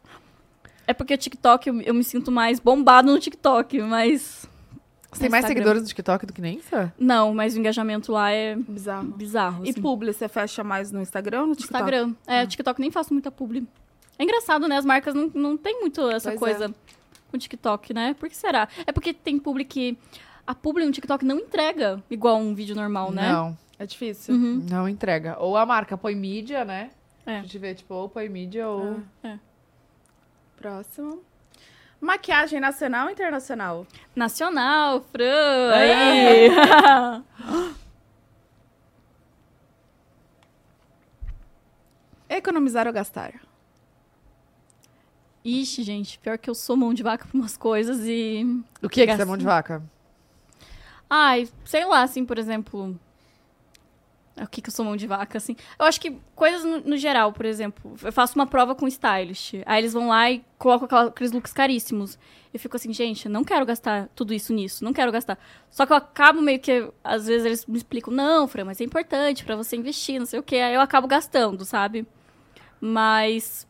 É 0.87 0.93
porque 0.93 1.15
o 1.15 1.19
TikTok, 1.19 1.69
eu, 1.69 1.81
eu 1.81 1.95
me 1.95 2.05
sinto 2.05 2.31
mais 2.31 2.61
bombado 2.61 3.11
no 3.11 3.19
TikTok, 3.19 3.81
mas. 3.83 4.47
Você 5.11 5.21
tem 5.21 5.31
mais 5.31 5.45
Instagram. 5.45 5.49
seguidores 5.49 5.83
no 5.83 5.89
TikTok 5.89 6.27
do 6.27 6.33
que 6.33 6.43
nem 6.43 6.59
isso? 6.59 6.93
Não, 6.99 7.33
mas 7.33 7.55
o 7.55 7.59
engajamento 7.59 8.13
lá 8.13 8.31
é 8.31 8.57
Bizarro. 8.57 9.09
bizarro. 9.13 9.65
E 9.65 9.71
assim. 9.71 9.81
publi, 9.81 10.13
você 10.13 10.29
fecha 10.29 10.63
mais 10.63 10.93
no 10.93 11.01
Instagram 11.01 11.43
ou 11.43 11.47
no 11.47 11.57
TikTok? 11.57 11.83
Instagram. 11.83 12.15
É, 12.27 12.47
TikTok 12.47 12.81
nem 12.81 12.91
faço 12.91 13.15
muita 13.15 13.31
publi. 13.31 13.67
É 14.19 14.25
engraçado, 14.25 14.69
né? 14.69 14.77
As 14.77 14.85
marcas 14.85 15.15
não, 15.15 15.31
não 15.35 15.57
tem 15.57 15.81
muito 15.81 16.09
essa 16.11 16.31
Pois 16.31 16.41
coisa 16.41 16.75
com 17.31 17.39
TikTok, 17.39 17.93
né? 17.95 18.15
Por 18.19 18.29
que 18.29 18.37
será? 18.37 18.69
É 18.87 18.93
porque 18.93 19.13
tem 19.13 19.39
publi 19.39 19.65
que. 19.65 19.99
A 20.47 20.55
publi 20.55 20.85
no 20.85 20.93
TikTok 20.93 21.25
não 21.25 21.39
entrega 21.39 22.03
igual 22.11 22.37
um 22.39 22.55
vídeo 22.55 22.75
normal, 22.77 23.11
né? 23.11 23.33
Não, 23.33 23.59
É 23.79 23.85
difícil. 23.87 24.35
Uhum. 24.35 24.65
não 24.71 24.89
entrega. 24.89 25.37
Ou 25.41 25.57
a 25.57 25.67
marca 25.67 25.97
põe 25.99 26.15
mídia, 26.15 26.65
né? 26.65 26.91
É. 27.27 27.39
A 27.39 27.43
gente 27.43 27.59
vê, 27.59 27.75
tipo, 27.75 27.93
ou 27.93 28.09
põe 28.09 28.29
mídia 28.29 28.69
ou... 28.69 29.01
Próximo. 30.57 31.23
Maquiagem 32.01 32.61
nacional 32.61 33.07
ou 33.07 33.13
internacional? 33.13 33.87
Nacional, 34.15 35.05
Fran! 35.11 35.73
Aí! 35.75 36.49
Economizar 42.29 42.87
ou 42.87 42.93
gastar? 42.93 43.35
Ixi, 45.49 45.83
gente, 45.85 46.19
pior 46.19 46.37
que 46.39 46.51
eu 46.51 46.55
sou 46.55 46.77
mão 46.77 46.93
de 46.93 47.03
vaca 47.03 47.25
pra 47.27 47.39
umas 47.39 47.57
coisas 47.57 48.01
e. 48.05 48.45
O 48.83 48.89
que 48.89 49.03
é 49.03 49.07
que 49.07 49.15
você 49.15 49.23
é 49.23 49.25
mão 49.25 49.37
de 49.37 49.45
vaca? 49.45 49.83
Ai, 51.09 51.49
sei 51.65 51.85
lá, 51.85 52.03
assim, 52.03 52.25
por 52.25 52.37
exemplo. 52.39 52.99
O 54.39 54.47
que 54.49 54.61
que 54.61 54.69
eu 54.69 54.73
sou 54.73 54.85
mão 54.85 54.97
de 54.97 55.07
vaca, 55.07 55.39
assim? 55.39 55.57
Eu 55.79 55.87
acho 55.87 55.99
que 56.01 56.19
coisas 56.35 56.63
no, 56.65 56.81
no 56.81 56.97
geral, 56.97 57.33
por 57.33 57.47
exemplo. 57.47 57.95
Eu 58.03 58.13
faço 58.13 58.35
uma 58.35 58.47
prova 58.47 58.75
com 58.75 58.87
stylist. 58.89 59.55
Aí 59.65 59.81
eles 59.81 59.93
vão 59.95 60.09
lá 60.09 60.31
e 60.31 60.45
colocam 60.59 60.85
aquela- 60.85 61.07
aqueles 61.09 61.33
looks 61.33 61.53
caríssimos. 61.55 62.19
Eu 62.53 62.61
fico 62.61 62.77
assim, 62.77 62.93
gente, 62.93 63.27
eu 63.27 63.31
não 63.33 63.45
quero 63.45 63.65
gastar 63.65 64.09
tudo 64.15 64.35
isso 64.35 64.53
nisso, 64.53 64.83
não 64.85 64.93
quero 64.93 65.11
gastar. 65.13 65.39
Só 65.71 65.87
que 65.87 65.93
eu 65.93 65.97
acabo 65.97 66.43
meio 66.43 66.59
que, 66.59 66.91
às 67.05 67.27
vezes 67.27 67.47
eles 67.47 67.67
me 67.67 67.77
explicam, 67.79 68.13
não, 68.13 68.47
Fran, 68.49 68.65
mas 68.65 68.81
é 68.81 68.85
importante 68.85 69.45
pra 69.45 69.57
você 69.57 69.77
investir, 69.77 70.19
não 70.19 70.27
sei 70.27 70.39
o 70.39 70.43
quê. 70.43 70.57
Aí 70.57 70.75
eu 70.75 70.81
acabo 70.83 71.07
gastando, 71.07 71.65
sabe? 71.65 72.07
Mas 72.81 73.67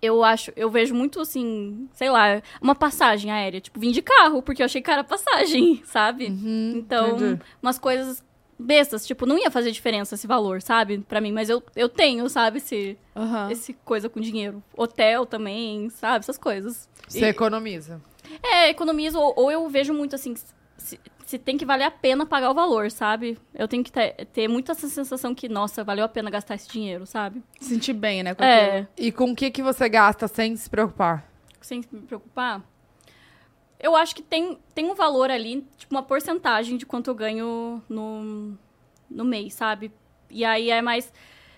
eu 0.00 0.22
acho, 0.24 0.52
eu 0.56 0.70
vejo 0.70 0.94
muito 0.94 1.20
assim, 1.20 1.88
sei 1.92 2.10
lá, 2.10 2.42
uma 2.60 2.74
passagem 2.74 3.30
aérea. 3.30 3.60
Tipo, 3.60 3.80
vim 3.80 3.90
de 3.90 4.02
carro, 4.02 4.42
porque 4.42 4.62
eu 4.62 4.66
achei 4.66 4.80
cara 4.82 5.00
a 5.02 5.04
passagem, 5.04 5.82
sabe? 5.86 6.26
então, 6.26 7.16
entendi. 7.16 7.42
umas 7.62 7.78
coisas 7.78 8.24
bestas, 8.58 9.06
tipo, 9.06 9.24
não 9.24 9.38
ia 9.38 9.50
fazer 9.50 9.70
diferença 9.72 10.14
esse 10.14 10.26
valor, 10.26 10.60
sabe? 10.60 10.98
Pra 10.98 11.20
mim, 11.20 11.32
mas 11.32 11.48
eu, 11.48 11.62
eu 11.74 11.88
tenho, 11.88 12.28
sabe, 12.28 12.58
esse, 12.58 12.98
Aham. 13.16 13.50
esse 13.50 13.72
coisa 13.84 14.08
com 14.08 14.20
dinheiro. 14.20 14.62
Hotel 14.76 15.24
também, 15.24 15.88
sabe? 15.90 16.18
Essas 16.18 16.36
coisas. 16.36 16.88
Você 17.08 17.26
economiza. 17.26 18.00
É, 18.42 18.68
economizo, 18.68 19.18
ou, 19.18 19.32
ou 19.36 19.50
eu 19.50 19.68
vejo 19.68 19.94
muito 19.94 20.14
assim, 20.14 20.34
se, 20.76 21.00
se 21.30 21.38
tem 21.38 21.56
que 21.56 21.64
valer 21.64 21.84
a 21.84 21.90
pena 21.92 22.26
pagar 22.26 22.50
o 22.50 22.54
valor, 22.54 22.90
sabe? 22.90 23.38
Eu 23.54 23.68
tenho 23.68 23.84
que 23.84 23.92
ter, 23.92 24.26
ter 24.32 24.48
muito 24.48 24.72
essa 24.72 24.88
sensação 24.88 25.32
que, 25.32 25.48
nossa, 25.48 25.84
valeu 25.84 26.04
a 26.04 26.08
pena 26.08 26.28
gastar 26.28 26.56
esse 26.56 26.68
dinheiro, 26.68 27.06
sabe? 27.06 27.40
Sentir 27.60 27.92
bem, 27.92 28.24
né? 28.24 28.34
É, 28.38 28.66
aquilo. 28.66 28.88
E 28.98 29.12
com 29.12 29.30
o 29.30 29.36
que, 29.36 29.48
que 29.48 29.62
você 29.62 29.88
gasta 29.88 30.26
sem 30.26 30.56
se 30.56 30.68
preocupar? 30.68 31.30
sem 31.60 31.84
me 31.92 32.00
preocupar. 32.00 32.64
Eu 33.78 33.94
acho 33.94 34.14
que 34.14 34.22
tem, 34.22 34.58
tem 34.74 34.90
um 34.90 34.94
valor 34.94 35.30
ali, 35.30 35.64
tipo, 35.78 35.94
uma 35.94 36.02
porcentagem 36.02 36.76
de 36.76 36.84
quanto 36.84 37.08
eu 37.10 37.14
ganho 37.14 37.80
no, 37.88 38.58
no 39.08 39.24
mês, 39.24 39.54
sabe? 39.54 39.92
E 40.28 40.44
aí 40.44 40.68
é 40.68 40.82
mais. 40.82 41.12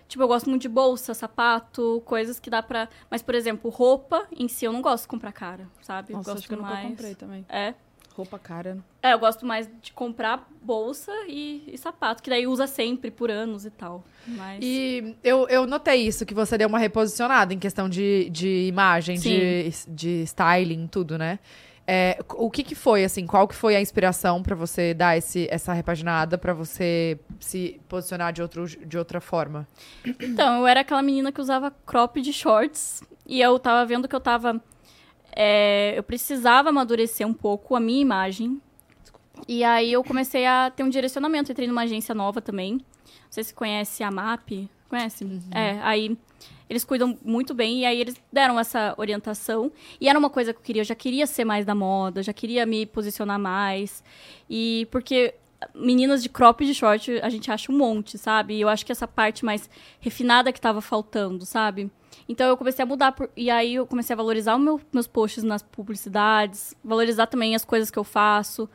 Tipo, 0.07 0.25
eu 0.25 0.29
gosto 0.29 0.51
muito 0.51 0.63
de 0.63 0.69
bolsa, 0.69 1.15
sapato, 1.15 2.03
coisas 2.05 2.39
que 2.39 2.51
dá 2.51 2.63
pra. 2.63 2.91
Mas, 3.11 3.23
por 3.23 3.35
exemplo, 3.35 3.71
roupa 3.71 4.27
em 4.37 4.49
si 4.49 4.67
eu 4.67 4.73
não 4.73 4.83
gosto 4.83 5.05
de 5.05 5.09
comprar 5.09 5.33
cara, 5.33 5.67
sabe? 5.81 6.13
Nossa, 6.13 6.33
gosto 6.33 6.39
acho 6.41 6.49
que 6.49 6.55
eu 6.55 6.59
nunca 6.59 6.75
mais. 6.75 6.89
comprei 6.89 7.15
também. 7.15 7.47
É. 7.49 7.75
Roupa 8.15 8.39
cara. 8.39 8.79
É, 9.03 9.13
eu 9.15 9.19
gosto 9.19 9.47
mais 9.47 9.69
de 9.81 9.93
comprar 9.93 10.49
bolsa 10.63 11.13
e, 11.27 11.65
e 11.67 11.79
sapato, 11.79 12.23
que 12.23 12.31
daí 12.31 12.47
usa 12.47 12.67
sempre 12.67 13.11
por 13.11 13.31
anos 13.31 13.65
e 13.65 13.71
tal. 13.71 14.05
Mas. 14.27 14.59
E 14.63 15.17
eu, 15.25 15.49
eu 15.49 15.67
notei 15.67 16.07
isso, 16.07 16.27
que 16.27 16.35
você 16.35 16.59
deu 16.59 16.69
uma 16.69 16.79
reposicionada 16.79 17.55
em 17.55 17.59
questão 17.59 17.89
de, 17.89 18.29
de 18.31 18.67
imagem, 18.67 19.19
de, 19.19 19.71
de 19.89 20.23
styling, 20.23 20.87
tudo, 20.87 21.17
né? 21.17 21.39
É, 21.87 22.19
o 22.37 22.49
que 22.49 22.63
que 22.63 22.75
foi, 22.75 23.05
assim, 23.05 23.27
qual 23.27 23.49
que 23.49 23.55
foi 23.55 23.75
a 23.75 23.81
inspiração 23.81 24.41
pra 24.41 24.55
você 24.55 24.95
dar 24.95 25.17
esse, 25.17 25.49
essa 25.51 25.73
repaginada, 25.73 26.39
pra 26.39 26.55
você 26.55 27.19
se 27.41 27.81
posicionar 27.89 28.33
de, 28.33 28.41
outro, 28.41 28.67
de 28.67 28.97
outra 28.97 29.21
forma? 29.21 29.67
Então, 30.21 30.61
eu 30.61 30.67
era 30.67 30.81
aquela 30.81 31.03
menina 31.03 31.33
que 31.33 31.41
usava 31.41 31.73
crop 31.85 32.21
de 32.21 32.33
shorts 32.33 33.03
e 33.27 33.41
eu 33.41 33.59
tava 33.59 33.85
vendo 33.85 34.07
que 34.07 34.15
eu 34.15 34.21
tava. 34.21 34.61
É, 35.35 35.95
eu 35.97 36.03
precisava 36.03 36.69
amadurecer 36.69 37.27
um 37.27 37.35
pouco 37.35 37.75
a 37.75 37.81
minha 37.81 38.01
imagem. 38.01 38.61
E 39.49 39.65
aí 39.65 39.93
eu 39.93 40.05
comecei 40.05 40.47
a 40.47 40.71
ter 40.71 40.83
um 40.83 40.89
direcionamento. 40.89 41.51
Entrei 41.51 41.67
numa 41.67 41.83
agência 41.83 42.15
nova 42.15 42.41
também. 42.41 42.75
Não 42.75 43.31
sei 43.31 43.45
se 43.45 43.55
conhece 43.55 44.03
a 44.03 44.11
MAP. 44.11 44.69
Conhece? 44.89 45.27
É, 45.51 45.79
aí 45.83 46.19
eles 46.69 46.85
cuidam 46.85 47.19
muito 47.25 47.55
bem 47.55 47.81
e 47.81 47.87
aí 47.87 48.01
eles 48.01 48.15
deram 48.33 48.59
essa 48.59 48.95
orientação. 48.97 49.73
E 50.01 50.09
era 50.09 50.19
uma 50.19 50.31
coisa 50.31 50.53
que 50.53 50.59
eu 50.59 50.63
queria. 50.63 50.83
Eu 50.83 50.87
já 50.87 50.95
queria 50.95 51.27
ser 51.27 51.45
mais 51.45 51.65
da 51.65 51.75
moda, 51.75 52.23
já 52.23 52.33
queria 52.33 52.65
me 52.67 52.87
posicionar 52.87 53.39
mais. 53.39 54.05
E 54.49 54.87
porque 54.91 55.35
meninas 55.75 56.23
de 56.23 56.29
crop 56.29 56.65
de 56.65 56.75
short 56.75 57.21
a 57.23 57.29
gente 57.29 57.51
acha 57.51 57.71
um 57.71 57.77
monte, 57.77 58.19
sabe? 58.19 58.55
E 58.55 58.61
eu 58.61 58.69
acho 58.69 58.85
que 58.85 58.93
essa 58.93 59.07
parte 59.07 59.45
mais 59.45 59.69
refinada 60.01 60.53
que 60.53 60.61
tava 60.61 60.81
faltando, 60.81 61.45
sabe? 61.47 61.91
Então 62.29 62.47
eu 62.49 62.57
comecei 62.57 62.83
a 62.83 62.87
mudar 62.87 63.13
por- 63.13 63.31
e 63.37 63.51
aí 63.51 63.75
eu 63.75 63.87
comecei 63.87 64.15
a 64.15 64.17
valorizar 64.17 64.59
meu, 64.59 64.81
meus 64.93 65.07
posts 65.07 65.43
nas 65.43 65.63
publicidades, 65.63 66.75
valorizar 66.85 67.27
também 67.27 67.55
as 67.55 67.65
coisas 67.65 67.91
que 67.91 67.99
eu 67.99 68.05
faço. 68.05 68.69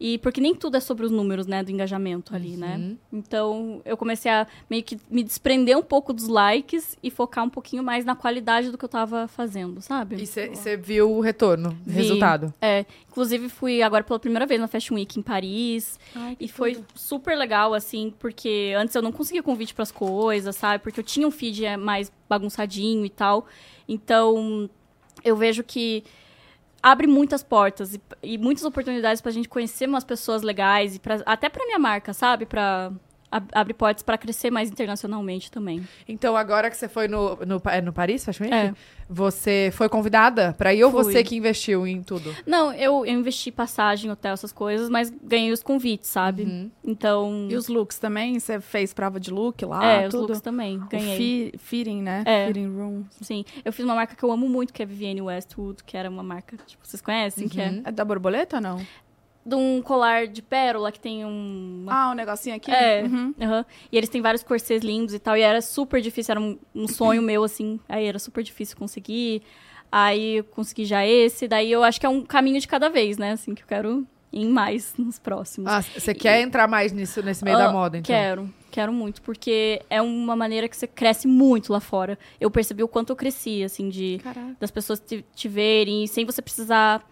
E 0.00 0.16
porque 0.16 0.40
nem 0.40 0.54
tudo 0.54 0.78
é 0.78 0.80
sobre 0.80 1.04
os 1.04 1.12
números, 1.12 1.46
né, 1.46 1.62
do 1.62 1.70
engajamento 1.70 2.34
ali, 2.34 2.56
né? 2.56 2.96
Então 3.12 3.82
eu 3.84 3.98
comecei 3.98 4.30
a 4.30 4.46
meio 4.68 4.82
que 4.82 4.98
me 5.10 5.22
desprender 5.22 5.76
um 5.76 5.82
pouco 5.82 6.14
dos 6.14 6.26
likes 6.26 6.96
e 7.02 7.10
focar 7.10 7.44
um 7.44 7.50
pouquinho 7.50 7.82
mais 7.82 8.02
na 8.02 8.16
qualidade 8.16 8.70
do 8.70 8.78
que 8.78 8.84
eu 8.84 8.88
tava 8.88 9.28
fazendo, 9.28 9.82
sabe? 9.82 10.16
E 10.16 10.26
você 10.26 10.74
viu 10.76 11.10
o 11.10 11.20
retorno, 11.20 11.76
o 11.86 11.90
Vi. 11.90 11.96
resultado? 11.96 12.54
É, 12.62 12.86
inclusive 13.10 13.50
fui 13.50 13.82
agora 13.82 14.02
pela 14.02 14.18
primeira 14.18 14.46
vez 14.46 14.58
na 14.58 14.66
Fashion 14.66 14.94
Week 14.94 15.18
em 15.18 15.22
Paris. 15.22 15.98
e 16.40 16.48
foi 16.48 16.82
super 16.94 17.36
legal, 17.36 17.74
assim, 17.74 18.14
porque 18.18 18.72
antes 18.78 18.94
eu 18.94 19.02
não 19.02 19.12
conseguia 19.12 19.42
convite 19.42 19.74
pras 19.74 19.92
coisas, 19.92 20.56
sabe? 20.56 20.82
Porque 20.82 21.00
eu 21.00 21.04
tinha 21.04 21.28
um 21.28 21.30
feed 21.30 21.64
é, 21.66 21.76
mais 21.76 22.10
bagunçadinho 22.26 23.04
e 23.04 23.10
tal. 23.10 23.46
Então, 23.86 24.70
eu 25.22 25.36
vejo 25.36 25.62
que 25.62 26.04
abre 26.82 27.06
muitas 27.06 27.42
portas 27.42 27.94
e, 27.94 28.00
e 28.22 28.38
muitas 28.38 28.64
oportunidades 28.64 29.20
pra 29.20 29.30
gente 29.32 29.48
conhecer 29.48 29.88
umas 29.88 30.04
pessoas 30.04 30.42
legais 30.42 30.96
e 30.96 30.98
pra, 30.98 31.20
até 31.26 31.48
pra 31.48 31.64
minha 31.66 31.78
marca, 31.78 32.12
sabe? 32.12 32.46
Ab- 32.50 32.96
abre 33.52 33.72
portas 33.74 34.02
pra 34.02 34.18
crescer 34.18 34.50
mais 34.50 34.70
internacionalmente 34.70 35.50
também. 35.50 35.86
Então, 36.08 36.36
agora 36.36 36.68
que 36.70 36.76
você 36.76 36.88
foi 36.88 37.06
no, 37.08 37.36
no, 37.46 37.62
é 37.66 37.80
no 37.80 37.92
Paris 37.92 38.24
Fashion 38.24 38.44
Week, 38.44 38.54
É. 38.54 38.74
você 39.08 39.70
foi 39.72 39.88
convidada 39.88 40.52
pra 40.58 40.74
ir 40.74 40.82
ou 40.84 40.90
Fui. 40.90 41.04
você 41.04 41.22
que 41.24 41.36
investiu 41.36 41.86
em 41.86 42.02
tudo? 42.02 42.34
Não, 42.46 42.72
eu, 42.72 43.06
eu 43.06 43.14
investi 43.18 43.50
passagem, 43.52 44.10
hotel, 44.10 44.32
essas 44.34 44.52
coisas, 44.52 44.88
mas 44.88 45.10
ganhei 45.22 45.52
os 45.52 45.62
convites, 45.62 46.08
sabe? 46.10 46.70
Então, 46.84 47.46
E 47.50 47.54
os 47.56 47.68
looks 47.68 47.98
também? 47.98 48.38
Você 48.38 48.60
fez 48.60 48.92
prova 48.92 49.20
de 49.20 49.30
look 49.30 49.64
lá? 49.64 49.84
é, 49.84 50.06
os 50.06 50.10
tudo? 50.12 50.22
looks 50.22 50.40
também, 50.40 50.78
O 50.78 50.86
ganhei. 50.88 51.52
fitting, 51.58 52.02
né? 52.02 52.22
É. 52.26 52.46
Fitting 52.48 52.66
room. 52.76 53.04
Sim, 53.20 53.44
eu 53.64 53.72
fiz 53.72 53.84
uma 53.84 53.94
marca 53.94 54.14
que 54.16 54.22
eu 54.24 54.30
amo 54.32 54.48
muito, 54.48 54.72
que 54.72 54.82
é 54.82 54.86
Vivienne 54.86 55.22
Westwood, 55.22 55.84
que 55.84 55.96
era 55.96 56.10
uma 56.10 56.22
marca, 56.22 56.56
tipo, 56.66 56.84
vocês 56.86 57.00
conhecem? 57.00 57.48
Que 57.48 57.60
é 57.60 57.80
É 57.84 57.92
da 57.92 58.04
borboleta 58.04 58.56
ou 58.56 58.62
não? 58.62 58.80
De 59.44 59.54
um 59.54 59.80
colar 59.82 60.26
de 60.26 60.42
pérola 60.42 60.92
que 60.92 61.00
tem 61.00 61.24
um... 61.24 61.80
uma- 61.84 61.92
Ah, 62.08 62.10
um 62.10 62.14
negocinho 62.14 62.54
aqui? 62.56 62.70
É, 62.70 63.02
Uhum. 63.02 63.34
aham. 63.40 63.64
E 63.90 63.96
eles 63.96 64.08
têm 64.10 64.20
vários 64.20 64.42
corsês 64.42 64.82
lindos 64.82 65.14
e 65.14 65.18
tal, 65.18 65.36
e 65.36 65.40
era 65.40 65.60
super 65.62 66.00
difícil, 66.00 66.32
era 66.32 66.40
um, 66.40 66.58
um 66.74 66.86
sonho 66.86 67.22
meu, 67.22 67.42
assim, 67.42 67.80
aí 67.88 68.04
era 68.06 68.18
super 68.18 68.42
difícil 68.44 68.76
conseguir, 68.76 69.42
aí 69.90 70.36
eu 70.36 70.44
consegui 70.44 70.84
já 70.84 71.06
esse, 71.06 71.48
daí 71.48 71.72
eu 71.72 71.82
acho 71.82 71.98
que 71.98 72.06
é 72.06 72.08
um 72.08 72.22
caminho 72.24 72.60
de 72.60 72.68
cada 72.68 72.88
vez, 72.88 73.16
né, 73.18 73.32
assim, 73.32 73.54
que 73.54 73.62
eu 73.62 73.66
quero 73.66 74.06
ir 74.32 74.42
em 74.44 74.48
mais 74.48 74.94
nos 74.96 75.18
próximos. 75.18 75.70
Ah, 75.72 75.80
você 75.82 76.14
quer 76.14 76.40
entrar 76.42 76.68
mais 76.68 76.92
nisso, 76.92 77.20
nesse 77.22 77.42
meio 77.42 77.56
da 77.58 77.68
Ah, 77.68 77.72
moda, 77.72 77.96
então? 77.98 78.14
Quero, 78.14 78.54
quero 78.70 78.92
muito, 78.92 79.20
porque 79.22 79.82
é 79.90 80.00
uma 80.00 80.36
maneira 80.36 80.68
que 80.68 80.76
você 80.76 80.86
cresce 80.86 81.26
muito 81.26 81.72
lá 81.72 81.80
fora. 81.80 82.16
Eu 82.40 82.48
percebi 82.50 82.82
o 82.84 82.88
quanto 82.88 83.10
eu 83.10 83.16
cresci, 83.16 83.64
assim, 83.64 83.88
de 83.88 84.20
Caraca. 84.22 84.56
das 84.60 84.70
pessoas 84.70 85.00
te, 85.00 85.24
te 85.34 85.48
verem, 85.48 86.06
sem 86.06 86.24
você 86.24 86.40
precisar 86.40 87.04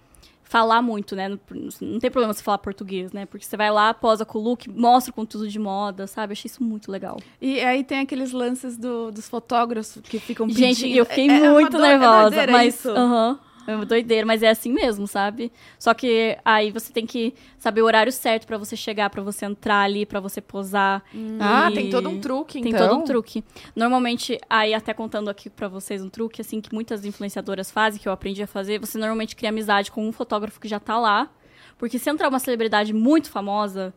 falar 0.49 0.81
muito, 0.81 1.15
né? 1.15 1.29
Não, 1.29 1.39
não 1.81 1.99
tem 1.99 2.11
problema 2.11 2.33
você 2.33 2.43
falar 2.43 2.59
português, 2.59 3.13
né? 3.13 3.27
Porque 3.27 3.45
você 3.45 3.57
vai 3.57 3.71
lá, 3.71 3.93
posa 3.93 4.25
com 4.25 4.39
o 4.39 4.43
look, 4.43 4.69
mostra 4.71 5.11
o 5.11 5.15
conteúdo 5.15 5.47
de 5.49 5.59
moda, 5.59 6.07
sabe? 6.07 6.33
Achei 6.33 6.49
isso 6.49 6.63
muito 6.63 6.91
legal. 6.91 7.19
E 7.41 7.61
aí 7.61 7.85
tem 7.85 8.01
aqueles 8.01 8.33
lances 8.33 8.77
do- 8.77 9.11
dos 9.13 9.29
fotógrafos 9.29 10.01
que 10.03 10.19
ficam 10.19 10.47
pedindo. 10.47 10.65
Gente, 10.75 10.91
eu 10.97 11.05
fiquei 11.05 11.29
É- 11.29 11.45
é 11.45 11.51
muito 11.51 11.77
é 11.77 11.81
nervosa, 11.81 12.47
mas 12.47 12.75
isso. 12.75 12.91
aham, 12.91 13.39
é 13.71 13.75
uma 13.77 13.85
doideira, 13.85 14.27
mas 14.27 14.43
é 14.43 14.49
assim 14.49 14.73
mesmo, 14.73 15.07
sabe? 15.07 15.53
Só 15.79 15.93
que 15.95 16.37
aí 16.45 16.71
você 16.71 16.93
tem 16.93 17.05
que 17.07 17.35
saber 17.59 17.83
o 17.83 17.85
horário 17.85 18.11
certo 18.11 18.47
pra 18.47 18.57
você 18.57 18.75
chegar, 18.77 19.11
pra 19.11 19.23
você 19.23 19.45
entrar 19.45 19.83
ali, 19.83 20.07
pra 20.07 20.21
você 20.21 20.41
posar. 20.41 21.03
Ah, 21.39 21.69
E- 21.71 21.75
tem 21.75 21.91
todo 21.91 22.09
um 22.09 22.19
truque, 22.19 22.61
Tem 22.63 22.73
então. 22.73 22.89
todo 22.89 23.01
um 23.01 23.05
truque. 23.05 23.45
Normalmente, 23.77 24.39
aí 24.49 24.73
até 24.73 24.95
contando 24.95 25.29
aqui 25.29 25.51
pra 25.51 25.69
vocês 25.69 26.03
um 26.03 26.09
truque, 26.09 26.41
assim, 26.41 26.61
que 26.61 26.73
muitas 26.75 27.05
influenciadoras 27.05 27.71
fazem, 27.71 28.01
que 28.01 28.09
eu 28.09 28.13
aprendi 28.13 28.43
a 28.43 28.47
fazer, 28.47 28.79
você 28.81 28.97
normalmente 28.99 29.37
cria 29.37 29.51
amizade 29.51 29.91
com 29.91 30.07
um 30.09 30.13
fotógrafo 30.13 30.59
que 30.59 30.67
já 30.69 30.81
tá 30.81 30.99
lá. 30.99 31.29
Porque 31.77 31.99
se 31.99 32.09
entrar 32.11 32.29
uma 32.29 32.39
celebridade 32.39 32.93
muito 32.93 33.31
famosa, 33.31 33.93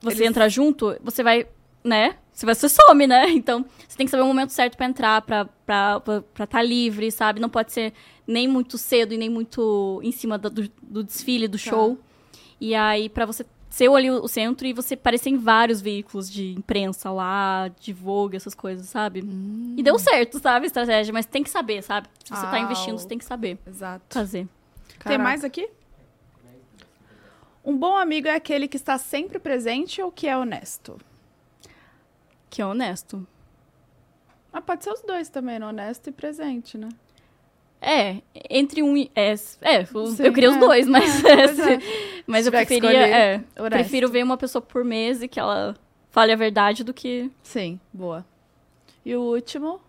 você 0.00 0.18
Eles- 0.18 0.28
entrar 0.30 0.48
junto, 0.48 0.96
você 1.02 1.22
vai, 1.22 1.46
né? 1.84 2.16
Você 2.32 2.46
vai 2.46 2.54
se 2.54 2.68
some, 2.68 3.06
né? 3.06 3.26
Então, 3.30 3.64
você 3.86 3.96
tem 3.96 4.06
que 4.06 4.10
saber 4.10 4.22
o 4.22 4.26
momento 4.26 4.50
certo 4.50 4.76
pra 4.76 4.86
entrar, 4.86 5.22
pra 5.22 5.42
estar 5.42 6.00
pra, 6.00 6.20
pra 6.22 6.46
tá 6.46 6.62
livre, 6.62 7.10
sabe? 7.12 7.40
Não 7.40 7.48
pode 7.48 7.72
ser 7.72 7.92
nem 8.28 8.46
muito 8.46 8.78
cedo 8.78 9.12
e 9.12 9.16
nem 9.16 9.28
muito 9.30 10.00
em 10.04 10.12
cima 10.12 10.38
do, 10.38 10.50
do- 10.50 11.02
desfile, 11.02 11.48
do 11.48 11.58
show. 11.58 11.98
E 12.60 12.74
aí, 12.74 13.08
pra 13.08 13.24
você 13.26 13.44
ser 13.70 13.88
ali 13.90 14.10
o 14.10 14.26
centro 14.28 14.66
e 14.66 14.72
você 14.72 14.94
aparecer 14.94 15.30
em 15.30 15.36
vários 15.36 15.80
veículos 15.80 16.30
de 16.30 16.52
imprensa 16.52 17.10
lá, 17.10 17.68
de 17.80 17.92
Vogue, 17.92 18.36
essas 18.36 18.54
coisas, 18.54 18.86
sabe? 18.86 19.20
E 19.76 19.82
deu 19.82 19.98
certo, 19.98 20.38
sabe, 20.38 20.64
a 20.64 20.66
estratégia, 20.66 21.12
mas 21.12 21.26
tem 21.26 21.42
que 21.42 21.50
saber, 21.50 21.82
sabe? 21.82 22.08
Se 22.24 22.30
você 22.30 22.42
tá 22.42 22.52
Ah, 22.52 22.60
investindo, 22.60 22.94
o- 22.94 22.98
você 22.98 23.08
tem 23.08 23.18
que 23.18 23.24
saber 23.24 23.58
Exato. 23.66 24.04
fazer. 24.14 24.46
Tem 24.88 24.98
Caraca. 24.98 25.22
mais 25.22 25.42
aqui? 25.44 25.68
Um 27.64 27.76
bom 27.76 27.96
amigo 27.96 28.28
é 28.28 28.34
aquele 28.34 28.66
que 28.68 28.76
está 28.76 28.96
sempre 28.98 29.38
presente 29.38 30.00
ou 30.00 30.10
que 30.10 30.26
é 30.26 30.36
honesto? 30.36 30.98
Que 32.48 32.62
é 32.62 32.66
honesto. 32.66 33.26
Ah, 34.52 34.62
pode 34.62 34.82
ser 34.84 34.90
os 34.90 35.02
dois 35.02 35.28
também, 35.28 35.58
né? 35.58 35.66
honesto 35.66 36.08
e 36.08 36.12
presente, 36.12 36.78
né? 36.78 36.88
É, 37.80 38.16
entre 38.50 38.82
um 38.82 38.96
e. 38.96 39.10
É, 39.14 39.30
é 39.30 39.34
Sim, 39.34 40.16
eu 40.18 40.32
queria 40.32 40.48
é. 40.48 40.52
os 40.52 40.56
dois, 40.56 40.86
mas. 40.86 41.22
É. 41.24 41.78
mas 42.26 42.46
eu 42.46 42.52
preferia. 42.52 42.90
escolher, 42.90 43.10
É, 43.10 43.70
prefiro 43.70 44.08
ver 44.08 44.22
uma 44.22 44.36
pessoa 44.36 44.60
por 44.60 44.84
mês 44.84 45.22
e 45.22 45.28
que 45.28 45.38
ela 45.38 45.76
fale 46.10 46.32
a 46.32 46.36
verdade 46.36 46.82
do 46.82 46.92
que. 46.92 47.30
Sim, 47.42 47.78
boa. 47.92 48.24
E 49.04 49.14
o 49.14 49.20
último? 49.20 49.80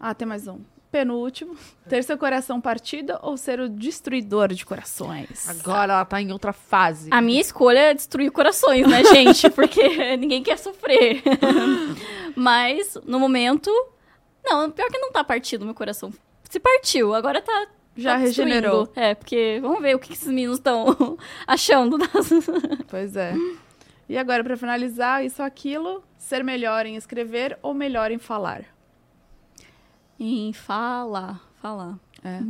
Ah, 0.00 0.14
tem 0.14 0.26
mais 0.26 0.48
um. 0.48 0.60
Penúltimo. 0.90 1.56
Ter 1.88 2.02
seu 2.02 2.16
coração 2.16 2.60
partido 2.60 3.18
ou 3.20 3.36
ser 3.36 3.60
o 3.60 3.68
destruidor 3.68 4.52
de 4.52 4.64
corações? 4.64 5.48
Agora 5.48 5.92
ela 5.92 6.04
tá 6.04 6.20
em 6.20 6.32
outra 6.32 6.52
fase. 6.52 7.10
A 7.12 7.20
minha 7.20 7.40
escolha 7.40 7.78
é 7.90 7.94
destruir 7.94 8.30
corações, 8.30 8.86
né, 8.86 9.04
gente? 9.04 9.50
Porque 9.50 10.16
ninguém 10.16 10.42
quer 10.42 10.58
sofrer. 10.58 11.22
Mas, 12.34 12.96
no 13.04 13.18
momento. 13.18 13.70
Não, 14.44 14.70
pior 14.70 14.90
que 14.90 14.98
não 14.98 15.10
tá 15.10 15.24
partido 15.24 15.64
meu 15.64 15.74
coração. 15.74 16.12
Se 16.48 16.60
partiu, 16.60 17.14
agora 17.14 17.40
tá. 17.40 17.66
Já 17.96 18.14
tá 18.14 18.22
destruindo. 18.24 18.54
regenerou. 18.54 18.92
É, 18.96 19.14
porque 19.14 19.58
vamos 19.62 19.80
ver 19.80 19.94
o 19.94 19.98
que 19.98 20.12
esses 20.12 20.26
meninos 20.26 20.58
estão 20.58 21.16
achando 21.46 21.96
das. 21.98 22.30
Pois 22.88 23.14
é. 23.16 23.34
E 24.08 24.18
agora, 24.18 24.42
pra 24.44 24.56
finalizar, 24.56 25.24
isso 25.24 25.40
ou 25.40 25.46
aquilo, 25.46 26.02
ser 26.18 26.42
melhor 26.44 26.84
em 26.86 26.96
escrever 26.96 27.58
ou 27.62 27.72
melhor 27.72 28.10
em 28.10 28.18
falar? 28.18 28.64
Em 30.18 30.52
falar, 30.52 31.40
falar. 31.60 31.98
É. 32.22 32.40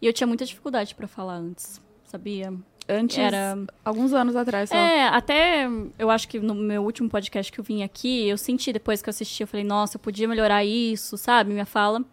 E 0.00 0.06
eu 0.06 0.12
tinha 0.12 0.26
muita 0.26 0.44
dificuldade 0.44 0.94
pra 0.94 1.06
falar 1.08 1.34
antes, 1.34 1.80
sabia? 2.04 2.52
Antes, 2.88 3.16
Era. 3.18 3.56
alguns 3.84 4.12
anos 4.12 4.36
atrás 4.36 4.68
só. 4.68 4.76
É, 4.76 5.08
até 5.08 5.66
eu 5.98 6.10
acho 6.10 6.28
que 6.28 6.38
no 6.38 6.54
meu 6.54 6.82
último 6.84 7.08
podcast 7.08 7.50
que 7.50 7.58
eu 7.58 7.64
vim 7.64 7.82
aqui, 7.82 8.28
eu 8.28 8.36
senti 8.36 8.72
depois 8.72 9.00
que 9.00 9.08
eu 9.08 9.10
assisti, 9.10 9.42
eu 9.42 9.46
falei, 9.46 9.64
nossa, 9.64 9.96
eu 9.96 10.00
podia 10.00 10.28
melhorar 10.28 10.64
isso, 10.64 11.16
sabe? 11.16 11.52
Minha 11.52 11.64
fala. 11.66 12.04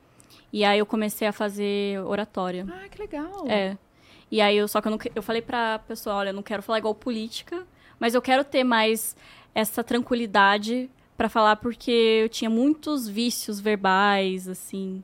E 0.53 0.64
aí 0.65 0.80
eu 0.80 0.86
comecei 0.86 1.28
a 1.28 1.32
fazer 1.32 1.99
oratória. 2.06 2.65
Ah, 2.69 2.88
que 2.90 2.99
legal. 3.02 3.45
É. 3.48 3.78
E 4.30 4.40
aí 4.41 4.56
eu 4.57 4.68
só 4.68 4.82
que 4.82 4.88
eu 4.88 4.91
não 4.91 4.99
eu 5.15 5.22
falei 5.23 5.41
pra 5.41 5.80
pessoa, 5.80 6.15
olha, 6.18 6.30
eu 6.30 6.34
não 6.34 6.44
quero 6.44 6.61
falar 6.64 6.78
igual 6.80 6.95
política, 6.95 7.65
mas 7.99 8.14
eu 8.14 8.22
quero 8.22 8.44
ter 8.44 8.64
mais 8.64 9.15
essa 9.53 9.84
tranquilidade 9.84 10.90
pra 11.18 11.30
falar 11.30 11.57
porque 11.57 11.91
eu 12.23 12.30
tinha 12.30 12.49
muitos 12.49 13.07
vícios 13.07 13.60
verbais 13.60 14.48
assim. 14.48 15.03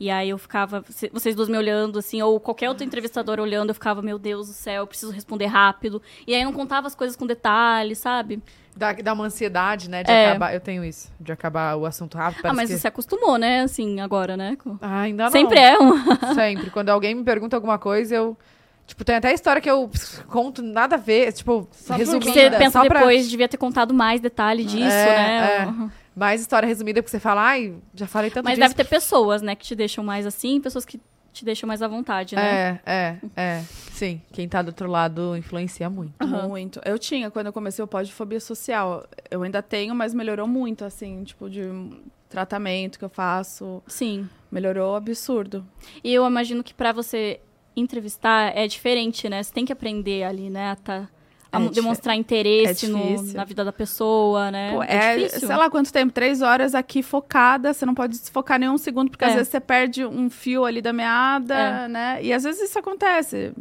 E 0.00 0.10
aí 0.10 0.28
eu 0.30 0.38
ficava, 0.38 0.84
cê- 0.90 1.10
vocês 1.12 1.34
duas 1.34 1.48
me 1.48 1.58
olhando 1.58 1.98
assim, 1.98 2.22
ou 2.22 2.38
qualquer 2.38 2.68
outro 2.68 2.84
entrevistador 2.84 3.40
olhando, 3.40 3.70
eu 3.70 3.74
ficava, 3.74 4.00
meu 4.00 4.16
Deus 4.16 4.46
do 4.46 4.52
céu, 4.52 4.82
eu 4.82 4.86
preciso 4.86 5.10
responder 5.10 5.46
rápido. 5.46 6.00
E 6.24 6.32
aí 6.34 6.40
eu 6.40 6.44
não 6.44 6.52
contava 6.52 6.86
as 6.86 6.94
coisas 6.94 7.16
com 7.16 7.26
detalhes, 7.26 7.98
sabe? 7.98 8.40
Dá, 8.78 8.92
dá 8.92 9.12
uma 9.12 9.24
ansiedade, 9.24 9.90
né? 9.90 10.04
De 10.04 10.10
É. 10.10 10.30
acabar. 10.30 10.54
Eu 10.54 10.60
tenho 10.60 10.84
isso. 10.84 11.10
De 11.18 11.32
acabar 11.32 11.76
o 11.76 11.84
assunto 11.84 12.16
rápido. 12.16 12.46
ah, 12.46 12.52
mas 12.52 12.70
que... 12.70 12.78
você 12.78 12.86
acostumou, 12.86 13.36
né? 13.36 13.62
Assim, 13.62 14.00
agora, 14.00 14.36
né? 14.36 14.56
Ah, 14.80 15.00
ainda 15.00 15.24
não. 15.24 15.30
Sempre 15.32 15.58
é 15.58 15.76
um. 15.78 15.92
Sempre. 16.34 16.70
Quando 16.70 16.88
alguém 16.90 17.14
me 17.14 17.24
pergunta 17.24 17.56
alguma 17.56 17.78
coisa, 17.78 18.14
eu 18.14 18.36
Tipo, 18.86 19.04
tem 19.04 19.16
até 19.16 19.34
história 19.34 19.60
que 19.60 19.70
eu 19.70 19.90
conto 20.28 20.62
nada 20.62 20.94
a 20.94 20.98
ver, 20.98 21.30
tipo, 21.34 21.68
Só 21.72 21.92
por 21.92 21.98
resumida. 21.98 22.32
Você 22.32 22.50
pensa 22.52 22.70
só 22.80 22.86
pra- 22.86 23.00
depois, 23.00 23.28
devia 23.28 23.46
ter 23.46 23.58
contado 23.58 23.92
mais 23.92 24.18
detalhe 24.18 24.64
disso, 24.64 24.86
É, 24.86 25.16
né? 25.16 25.56
é. 25.62 25.66
Uhum. 25.66 25.90
Mais 26.16 26.40
história 26.40 26.66
resumida, 26.66 27.02
porque 27.02 27.10
você 27.10 27.20
fala, 27.20 27.42
ai, 27.42 27.74
já 27.94 28.06
falei 28.06 28.30
tanto 28.30 28.46
Mas 28.46 28.54
disso. 28.54 28.62
deve 28.62 28.74
ter 28.74 28.84
pessoas, 28.88 29.42
né, 29.42 29.54
que 29.54 29.66
te 29.66 29.74
deixam 29.74 30.02
mais 30.02 30.24
assim, 30.26 30.58
pessoas 30.58 30.86
que 30.86 30.98
te 31.38 31.44
deixam 31.44 31.66
mais 31.66 31.82
à 31.82 31.88
vontade, 31.88 32.34
né? 32.36 32.80
É, 32.84 32.92
é, 32.92 33.16
é. 33.36 33.62
Sim, 33.92 34.20
quem 34.32 34.48
tá 34.48 34.60
do 34.62 34.68
outro 34.68 34.88
lado 34.90 35.36
influencia 35.36 35.88
muito. 35.88 36.14
Aham. 36.20 36.48
Muito. 36.48 36.80
Eu 36.84 36.98
tinha, 36.98 37.30
quando 37.30 37.46
eu 37.46 37.52
comecei 37.52 37.84
o 37.84 37.88
podfobia 37.88 38.40
social. 38.40 39.06
Eu 39.30 39.42
ainda 39.42 39.62
tenho, 39.62 39.94
mas 39.94 40.12
melhorou 40.14 40.46
muito, 40.46 40.84
assim, 40.84 41.22
tipo, 41.24 41.48
de 41.48 41.62
tratamento 42.28 42.98
que 42.98 43.04
eu 43.04 43.08
faço. 43.08 43.82
Sim. 43.86 44.28
Melhorou 44.50 44.96
absurdo. 44.96 45.64
E 46.02 46.12
eu 46.12 46.26
imagino 46.26 46.62
que 46.62 46.74
pra 46.74 46.92
você 46.92 47.40
entrevistar 47.76 48.56
é 48.56 48.66
diferente, 48.66 49.28
né? 49.28 49.42
Você 49.42 49.52
tem 49.52 49.64
que 49.64 49.72
aprender 49.72 50.24
ali, 50.24 50.50
né? 50.50 50.70
A, 50.72 50.76
tá- 50.76 51.08
a 51.50 51.60
É 51.60 51.68
demonstrar 51.70 52.14
interesse 52.14 52.86
é 52.86 52.88
no- 52.88 53.32
na 53.32 53.44
vida 53.44 53.64
da 53.64 53.72
pessoa, 53.72 54.50
né? 54.50 54.72
Pô, 54.72 54.82
é, 54.82 55.16
difícil. 55.16 55.46
sei 55.48 55.56
lá 55.56 55.70
quanto 55.70 55.92
tempo, 55.92 56.12
três 56.12 56.42
horas 56.42 56.74
aqui 56.74 57.02
focada, 57.02 57.72
você 57.72 57.86
não 57.86 57.94
pode 57.94 58.18
desfocar 58.18 58.58
nenhum 58.58 58.76
segundo, 58.76 59.10
porque 59.10 59.24
às 59.24 59.32
É. 59.32 59.36
vezes 59.36 59.48
você 59.48 59.60
perde 59.60 60.04
um 60.04 60.28
fio 60.28 60.64
ali 60.64 60.82
da 60.82 60.92
meada, 60.92 61.54
É. 61.54 61.88
né? 61.88 62.18
E 62.22 62.32
às 62.32 62.44
vezes 62.44 62.68
isso 62.68 62.78
acontece. 62.78 63.52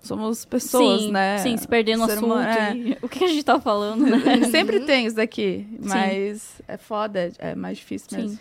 Somos 0.00 0.44
pessoas, 0.44 1.00
sim, 1.02 1.10
né? 1.10 1.38
sim, 1.38 1.56
se 1.56 1.66
perder 1.66 1.96
no 1.96 2.04
assunto. 2.04 2.26
humano, 2.26 2.48
é. 2.48 2.76
e- 2.76 2.98
O 3.02 3.08
que 3.08 3.24
a 3.24 3.26
gente 3.26 3.42
tá 3.42 3.58
falando, 3.58 4.06
né? 4.06 4.18
Sempre 4.52 4.80
tem 4.80 5.06
isso 5.06 5.16
daqui, 5.16 5.66
mas 5.82 6.60
é 6.68 6.76
foda, 6.76 7.32
é 7.38 7.56
mais 7.56 7.78
difícil 7.78 8.08
mesmo. 8.16 8.30
Sim. 8.30 8.38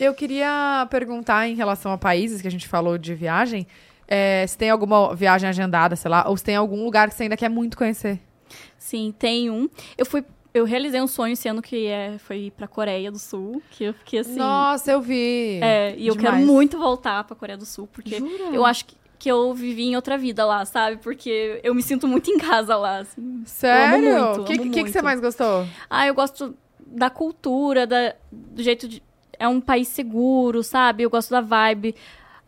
Eu 0.00 0.12
queria 0.12 0.88
perguntar 0.90 1.46
em 1.48 1.54
relação 1.54 1.92
a 1.92 1.98
países 1.98 2.42
que 2.42 2.48
a 2.48 2.50
gente 2.50 2.66
falou 2.66 2.98
de 2.98 3.14
viagem, 3.14 3.64
é, 4.06 4.46
se 4.46 4.56
tem 4.56 4.70
alguma 4.70 5.14
viagem 5.14 5.48
agendada, 5.48 5.96
sei 5.96 6.10
lá, 6.10 6.28
ou 6.28 6.36
se 6.36 6.44
tem 6.44 6.56
algum 6.56 6.84
lugar 6.84 7.08
que 7.08 7.14
você 7.14 7.24
ainda 7.24 7.36
quer 7.36 7.48
muito 7.48 7.76
conhecer. 7.76 8.20
Sim, 8.78 9.14
tem 9.18 9.50
um. 9.50 9.68
Eu 9.96 10.04
fui. 10.04 10.24
Eu 10.52 10.64
realizei 10.64 11.00
um 11.00 11.06
sonho 11.08 11.32
esse 11.32 11.48
ano 11.48 11.60
que 11.60 11.86
é, 11.86 12.16
foi 12.18 12.42
ir 12.42 12.50
pra 12.52 12.68
Coreia 12.68 13.10
do 13.10 13.18
Sul, 13.18 13.60
que 13.72 13.84
eu 13.84 13.94
fiquei 13.94 14.20
assim. 14.20 14.36
Nossa, 14.36 14.92
eu 14.92 15.00
vi. 15.00 15.58
É, 15.60 15.96
e 15.96 16.06
eu 16.06 16.14
quero 16.14 16.36
muito 16.36 16.78
voltar 16.78 17.24
pra 17.24 17.34
Coreia 17.34 17.58
do 17.58 17.66
Sul, 17.66 17.88
porque 17.92 18.22
eu 18.52 18.64
acho 18.64 18.84
que, 18.84 18.96
que 19.18 19.28
eu 19.28 19.52
vivi 19.52 19.84
em 19.84 19.96
outra 19.96 20.16
vida 20.16 20.44
lá, 20.44 20.64
sabe? 20.64 20.98
Porque 20.98 21.60
eu 21.64 21.74
me 21.74 21.82
sinto 21.82 22.06
muito 22.06 22.30
em 22.30 22.38
casa 22.38 22.76
lá, 22.76 22.98
assim. 22.98 23.42
Sério? 23.46 24.42
O 24.42 24.44
que, 24.44 24.58
que, 24.58 24.68
que 24.68 24.80
muito. 24.80 24.92
você 24.92 25.02
mais 25.02 25.18
gostou? 25.18 25.66
Ah, 25.90 26.06
eu 26.06 26.14
gosto 26.14 26.54
da 26.86 27.10
cultura, 27.10 27.86
da, 27.86 28.14
do 28.30 28.62
jeito 28.62 28.86
de. 28.86 29.02
É 29.36 29.48
um 29.48 29.60
país 29.60 29.88
seguro, 29.88 30.62
sabe? 30.62 31.02
Eu 31.02 31.10
gosto 31.10 31.30
da 31.30 31.40
vibe, 31.40 31.96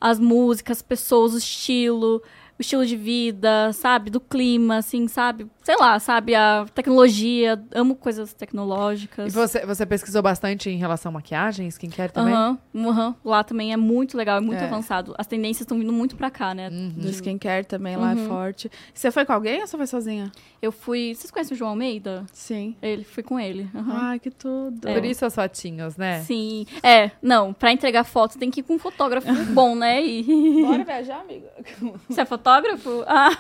as 0.01 0.19
músicas, 0.19 0.79
as 0.79 0.83
pessoas, 0.83 1.35
o 1.35 1.39
estilo, 1.39 2.23
o 2.59 2.63
estilo 2.63 2.87
de 2.87 2.97
vida, 2.97 3.73
sabe? 3.73 4.11
Do 4.11 4.21
clima, 4.21 4.77
assim, 4.79 5.09
sabe? 5.09 5.47
Sei 5.67 5.75
lá, 5.81 5.99
sabe? 5.99 6.33
A 6.33 6.65
tecnologia. 6.73 7.61
Amo 7.75 7.97
coisas 7.97 8.31
E 8.31 8.37
tecnológicas. 8.37 9.35
você, 9.35 9.67
você 9.67 9.85
pesquisou 9.85 10.23
bastante 10.23 10.71
em 10.71 10.77
relação 10.77 11.11
à 11.11 11.13
maquiagem, 11.15 11.67
skincare 11.67 12.13
também? 12.13 12.33
Aham, 12.33 12.57
aham. 12.73 13.17
Lá 13.25 13.43
também 13.43 13.73
é 13.73 13.77
muito 13.77 14.17
legal, 14.17 14.37
é 14.39 14.41
muito 14.41 14.63
É. 14.63 14.65
avançado. 14.65 15.13
As 15.19 15.27
tendências 15.27 15.63
estão 15.63 15.77
vindo 15.77 15.93
muito 15.93 16.15
pra 16.15 16.31
cá, 16.31 16.55
né? 16.55 16.69
Uhum. 16.69 16.91
Do 16.91 17.09
skincare 17.09 17.67
também 17.67 17.97
lá 17.97 18.13
é 18.13 18.15
Uhum. 18.15 18.29
forte. 18.29 18.71
Você 18.95 19.11
foi 19.11 19.25
com 19.25 19.33
alguém 19.33 19.61
ou 19.61 19.67
você 19.67 19.77
foi 19.77 19.89
sozinha? 19.89 20.31
Eu 20.63 20.71
fui. 20.71 21.13
Vocês 21.17 21.33
conhecem 21.33 21.57
o 21.57 21.59
João 21.59 21.71
Almeida? 21.71 22.25
Sim. 22.33 22.77
Ele 22.81 23.03
fui 23.03 23.25
com 23.25 23.41
ele. 23.41 23.69
Ai, 23.75 24.21
que 24.21 24.31
tudo. 24.31 24.83
Por 24.83 25.05
isso 25.05 25.27
as 25.27 25.35
fotinhos, 25.35 25.97
né? 25.97 26.21
Sim. 26.21 26.65
É, 26.81 27.11
não, 27.21 27.53
pra 27.53 27.73
entregar 27.73 28.05
foto 28.05 28.39
tem 28.39 28.53
que 28.53 28.61
ir 28.61 28.63
com 28.63 28.75
um 28.75 28.79
fotógrafo 28.79 29.27
bom, 29.53 29.75
né? 29.75 30.01
E... 30.07 30.63
Bora 30.63 30.85
viajar, 30.85 31.23
amiga? 31.23 31.51
Você 32.09 32.21
é 32.21 32.25
fotógrafo? 32.25 33.03
Ah, 33.09 33.31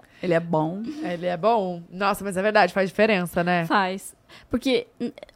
Ele 0.22 0.34
é 0.34 0.40
bom. 0.40 0.82
Ele 1.02 1.26
é 1.26 1.36
bom. 1.36 1.82
Nossa, 1.90 2.24
mas 2.24 2.36
é 2.36 2.42
verdade, 2.42 2.72
faz 2.72 2.88
diferença, 2.88 3.44
né? 3.44 3.66
faz. 3.66 4.14
Porque 4.50 4.86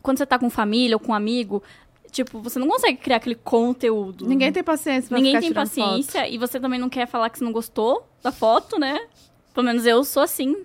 quando 0.02 0.18
você 0.18 0.26
tá 0.26 0.38
com 0.38 0.50
família 0.50 0.96
ou 0.96 1.00
com 1.00 1.14
amigo, 1.14 1.62
tipo, 2.10 2.40
você 2.40 2.58
não 2.58 2.68
consegue 2.68 2.98
criar 2.98 3.16
aquele 3.16 3.34
conteúdo. 3.36 4.26
Ninguém 4.26 4.52
tem 4.52 4.62
paciência 4.62 5.08
pra 5.08 5.18
Ninguém 5.18 5.34
ficar 5.36 5.46
tem 5.46 5.54
paciência 5.54 6.28
e 6.28 6.38
você 6.38 6.58
também 6.58 6.78
não 6.78 6.88
quer 6.88 7.06
falar 7.06 7.30
que 7.30 7.38
você 7.38 7.44
não 7.44 7.52
gostou 7.52 8.06
da 8.22 8.32
foto, 8.32 8.78
né? 8.78 8.98
Pelo 9.54 9.66
menos 9.66 9.86
eu 9.86 10.04
sou 10.04 10.22
assim. 10.22 10.56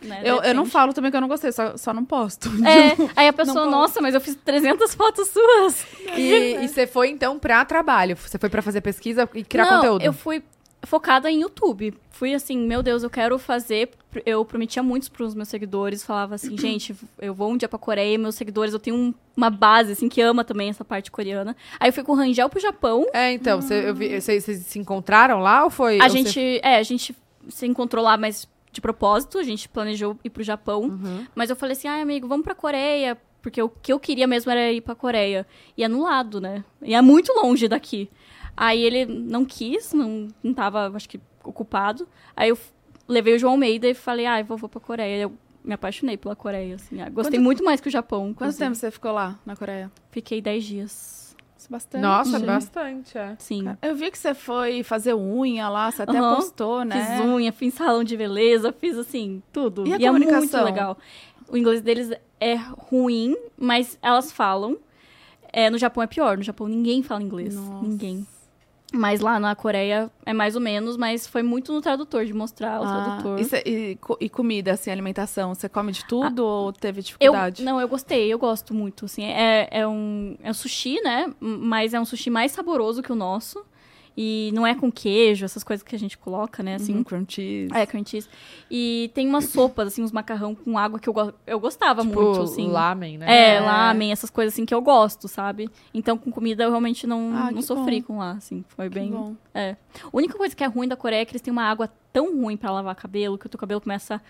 Né, 0.00 0.22
Eu, 0.24 0.40
eu 0.42 0.54
não 0.54 0.64
falo 0.64 0.92
também 0.92 1.10
que 1.10 1.16
eu 1.16 1.20
não 1.20 1.26
gostei, 1.26 1.50
só, 1.50 1.76
só 1.76 1.92
não 1.92 2.04
posto. 2.04 2.48
É, 2.64 3.10
aí 3.16 3.26
a 3.26 3.32
pessoa, 3.32 3.66
nossa, 3.66 4.00
mas 4.00 4.14
eu 4.14 4.20
fiz 4.20 4.36
300 4.36 4.94
fotos 4.94 5.28
suas. 5.28 5.84
E, 6.16 6.56
e 6.62 6.68
você 6.68 6.86
foi, 6.86 7.08
então, 7.08 7.36
pra 7.38 7.64
trabalho. 7.64 8.16
Você 8.16 8.38
foi 8.38 8.48
pra 8.48 8.62
fazer 8.62 8.80
pesquisa 8.80 9.28
e 9.34 9.42
criar 9.42 9.64
não, 9.64 9.76
conteúdo. 9.76 10.02
eu 10.04 10.12
fui 10.12 10.42
focada 10.84 11.30
em 11.30 11.40
YouTube. 11.42 11.92
Fui 12.10 12.34
assim, 12.34 12.58
meu 12.58 12.82
Deus, 12.82 13.02
eu 13.02 13.10
quero 13.10 13.38
fazer. 13.38 13.90
Eu 14.24 14.44
prometia 14.44 14.82
muitos 14.82 15.08
pros 15.08 15.34
meus 15.34 15.48
seguidores, 15.48 16.02
falava 16.04 16.34
assim, 16.36 16.56
gente, 16.58 16.94
eu 17.20 17.34
vou 17.34 17.50
um 17.52 17.56
dia 17.56 17.68
pra 17.68 17.78
Coreia, 17.78 18.18
meus 18.18 18.34
seguidores, 18.36 18.72
eu 18.72 18.78
tenho 18.80 18.96
um- 18.96 19.14
uma 19.36 19.50
base, 19.50 19.92
assim, 19.92 20.08
que 20.08 20.20
ama 20.20 20.44
também 20.44 20.68
essa 20.70 20.84
parte 20.84 21.10
coreana. 21.10 21.56
Aí 21.78 21.88
eu 21.88 21.92
fui 21.92 22.02
com 22.02 22.12
o 22.12 22.14
Rangel 22.16 22.48
pro 22.48 22.60
Japão. 22.60 23.06
É, 23.12 23.32
então, 23.32 23.60
vocês 23.60 24.24
vocês 24.24 24.58
se 24.66 24.78
encontraram 24.78 25.40
lá 25.40 25.64
ou 25.64 25.70
foi... 25.70 26.00
A 26.00 26.04
ou 26.04 26.10
gente, 26.10 26.30
você- 26.32 26.60
é, 26.62 26.76
a 26.76 26.82
gente 26.82 27.14
se 27.48 27.66
encontrou 27.66 28.02
lá, 28.04 28.16
mas 28.16 28.48
de 28.72 28.80
propósito, 28.80 29.38
a 29.38 29.42
gente 29.42 29.68
planejou 29.68 30.16
ir 30.24 30.30
pro 30.30 30.42
Japão. 30.42 30.82
Uhum. 30.82 31.26
Mas 31.34 31.50
eu 31.50 31.56
falei 31.56 31.72
assim, 31.76 31.88
ai, 31.88 32.00
amigo, 32.02 32.26
vamos 32.28 32.44
pra 32.44 32.54
Coreia. 32.54 33.16
Porque 33.40 33.62
o 33.62 33.68
que 33.68 33.92
eu 33.92 34.00
queria 34.00 34.26
mesmo 34.26 34.50
era 34.50 34.72
ir 34.72 34.80
pra 34.80 34.94
Coreia. 34.96 35.46
E 35.76 35.84
é 35.84 35.88
no 35.88 36.02
lado, 36.02 36.40
né? 36.40 36.64
E 36.82 36.92
é 36.94 37.00
muito 37.00 37.32
longe 37.32 37.68
daqui. 37.68 38.10
Aí 38.60 38.82
ele 38.82 39.06
não 39.06 39.44
quis, 39.44 39.92
não, 39.92 40.26
não 40.42 40.52
tava, 40.52 40.90
acho 40.94 41.08
que, 41.08 41.20
ocupado. 41.44 42.08
Aí 42.34 42.48
eu 42.48 42.58
levei 43.06 43.36
o 43.36 43.38
João 43.38 43.52
Almeida 43.52 43.86
e 43.88 43.94
falei, 43.94 44.26
ai, 44.26 44.42
vou, 44.42 44.58
vou 44.58 44.68
pra 44.68 44.80
Coreia. 44.80 45.22
Eu 45.22 45.32
me 45.64 45.74
apaixonei 45.74 46.16
pela 46.16 46.34
Coreia, 46.34 46.74
assim. 46.74 47.00
ah, 47.00 47.08
Gostei 47.08 47.38
Quanto- 47.38 47.44
muito 47.44 47.64
mais 47.64 47.80
que 47.80 47.86
o 47.86 47.90
Japão. 47.90 48.34
Quanto 48.34 48.56
tempo 48.58 48.74
você 48.74 48.90
ficou 48.90 49.12
lá, 49.12 49.38
na 49.46 49.54
Coreia? 49.54 49.92
Fiquei 50.10 50.40
10 50.40 50.64
dias. 50.64 51.36
Isso 51.56 51.68
é 51.68 51.70
Bastante. 51.70 52.02
Nossa, 52.02 52.38
Sim. 52.40 52.46
bastante, 52.46 53.16
é. 53.18 53.36
Sim. 53.38 53.64
Eu 53.80 53.94
vi 53.94 54.10
que 54.10 54.18
você 54.18 54.34
foi 54.34 54.82
fazer 54.82 55.14
unha 55.14 55.68
lá, 55.68 55.90
você 55.92 56.02
até 56.02 56.18
Aham. 56.18 56.34
postou, 56.36 56.84
né? 56.84 57.00
Fiz 57.16 57.20
unha, 57.20 57.52
fiz 57.52 57.74
salão 57.74 58.02
de 58.02 58.16
beleza, 58.16 58.72
fiz 58.72 58.96
assim, 58.98 59.40
tudo. 59.52 59.86
E 59.86 59.92
a 59.92 59.96
é 60.08 60.10
muito 60.10 60.24
comunicação? 60.26 60.64
legal. 60.64 60.98
O 61.48 61.56
inglês 61.56 61.80
deles 61.80 62.10
é 62.40 62.54
ruim, 62.56 63.36
mas 63.56 63.96
elas 64.02 64.32
falam. 64.32 64.76
É, 65.52 65.70
no 65.70 65.78
Japão 65.78 66.02
é 66.02 66.06
pior. 66.08 66.36
No 66.36 66.42
Japão 66.42 66.66
ninguém 66.66 67.02
fala 67.04 67.22
inglês. 67.22 67.54
Nossa. 67.54 67.86
Ninguém. 67.86 68.26
Mas 68.92 69.20
lá 69.20 69.38
na 69.38 69.54
Coreia 69.54 70.10
é 70.24 70.32
mais 70.32 70.54
ou 70.54 70.60
menos, 70.62 70.96
mas 70.96 71.26
foi 71.26 71.42
muito 71.42 71.72
no 71.74 71.80
tradutor, 71.82 72.24
de 72.24 72.32
mostrar 72.32 72.80
o 72.80 72.84
Ah, 72.84 72.86
tradutor. 73.02 73.38
e, 73.38 73.44
cê- 73.44 73.62
e 73.66 73.98
e 74.20 74.28
comida, 74.30 74.72
assim, 74.72 74.90
alimentação, 74.90 75.54
você 75.54 75.68
come 75.68 75.92
de 75.92 76.04
tudo 76.06 76.42
ou 76.44 76.72
teve 76.72 77.00
Eu, 77.00 77.04
dificuldade? 77.04 77.62
não, 77.62 77.78
eu 77.78 77.86
gostei, 77.86 78.32
eu 78.32 78.38
gosto 78.38 78.72
muito, 78.72 79.04
assim, 79.04 79.24
é, 79.24 79.68
é 79.70 79.86
um, 79.86 80.36
é 80.42 80.50
um 80.50 80.54
sushi, 80.54 81.00
né, 81.02 81.30
mas 81.38 81.92
é 81.92 82.00
um 82.00 82.04
sushi 82.06 82.30
mais 82.30 82.52
saboroso 82.52 83.02
que 83.02 83.12
o 83.12 83.14
nosso, 83.14 83.62
e 84.20 84.50
não 84.52 84.66
é 84.66 84.74
com 84.74 84.90
queijo, 84.90 85.44
essas 85.44 85.62
coisas 85.62 85.84
que 85.86 85.94
a 85.94 85.98
gente 85.98 86.18
coloca, 86.18 86.60
né, 86.60 86.74
assim, 86.74 86.92
Assim, 86.94 87.04
cream 87.04 87.24
cheese. 87.28 87.72
É, 87.72 87.86
cream 87.86 88.04
cheese. 88.04 88.28
E 88.68 89.12
tem 89.14 89.28
umas 89.28 89.44
sopas, 89.44 89.86
assim, 89.86 90.02
uns 90.02 90.10
macarrão 90.10 90.56
com 90.56 90.76
água 90.76 90.98
que 90.98 91.08
eu, 91.08 91.12
go- 91.12 91.32
eu 91.46 91.60
gostava 91.60 92.02
Tipo, 92.02 92.20
muito, 92.20 92.42
assim. 92.42 92.66
lamen, 92.68 93.16
né? 93.16 93.26
É, 93.28 93.54
É. 93.54 93.60
lamen, 93.60 94.10
essas 94.10 94.28
coisas 94.28 94.52
assim 94.54 94.66
que 94.66 94.74
eu 94.74 94.82
gosto, 94.82 95.28
sabe? 95.28 95.70
Então, 95.94 96.18
com 96.18 96.32
comida 96.32 96.64
eu 96.64 96.70
realmente 96.70 97.06
não, 97.06 97.32
Ah, 97.32 97.52
não 97.52 97.62
sofri 97.62 98.00
bom. 98.00 98.06
com 98.08 98.18
lá, 98.18 98.32
assim. 98.32 98.64
Foi 98.70 98.88
Que 98.88 98.94
bem. 98.98 99.12
bom. 99.12 99.36
É. 99.54 99.76
A 100.02 100.08
única 100.12 100.36
coisa 100.36 100.56
que 100.56 100.64
é 100.64 100.66
ruim 100.66 100.88
da 100.88 100.96
Coreia 100.96 101.20
é 101.22 101.24
que 101.24 101.30
eles 101.30 101.40
têm 101.42 101.52
uma 101.52 101.62
água 101.70 101.88
tão 102.12 102.36
ruim 102.40 102.56
pra 102.56 102.72
lavar 102.72 102.96
cabelo 102.96 103.38
que 103.38 103.46
o 103.46 103.48
teu 103.48 103.58
cabelo 103.60 103.80
começa. 103.80 104.20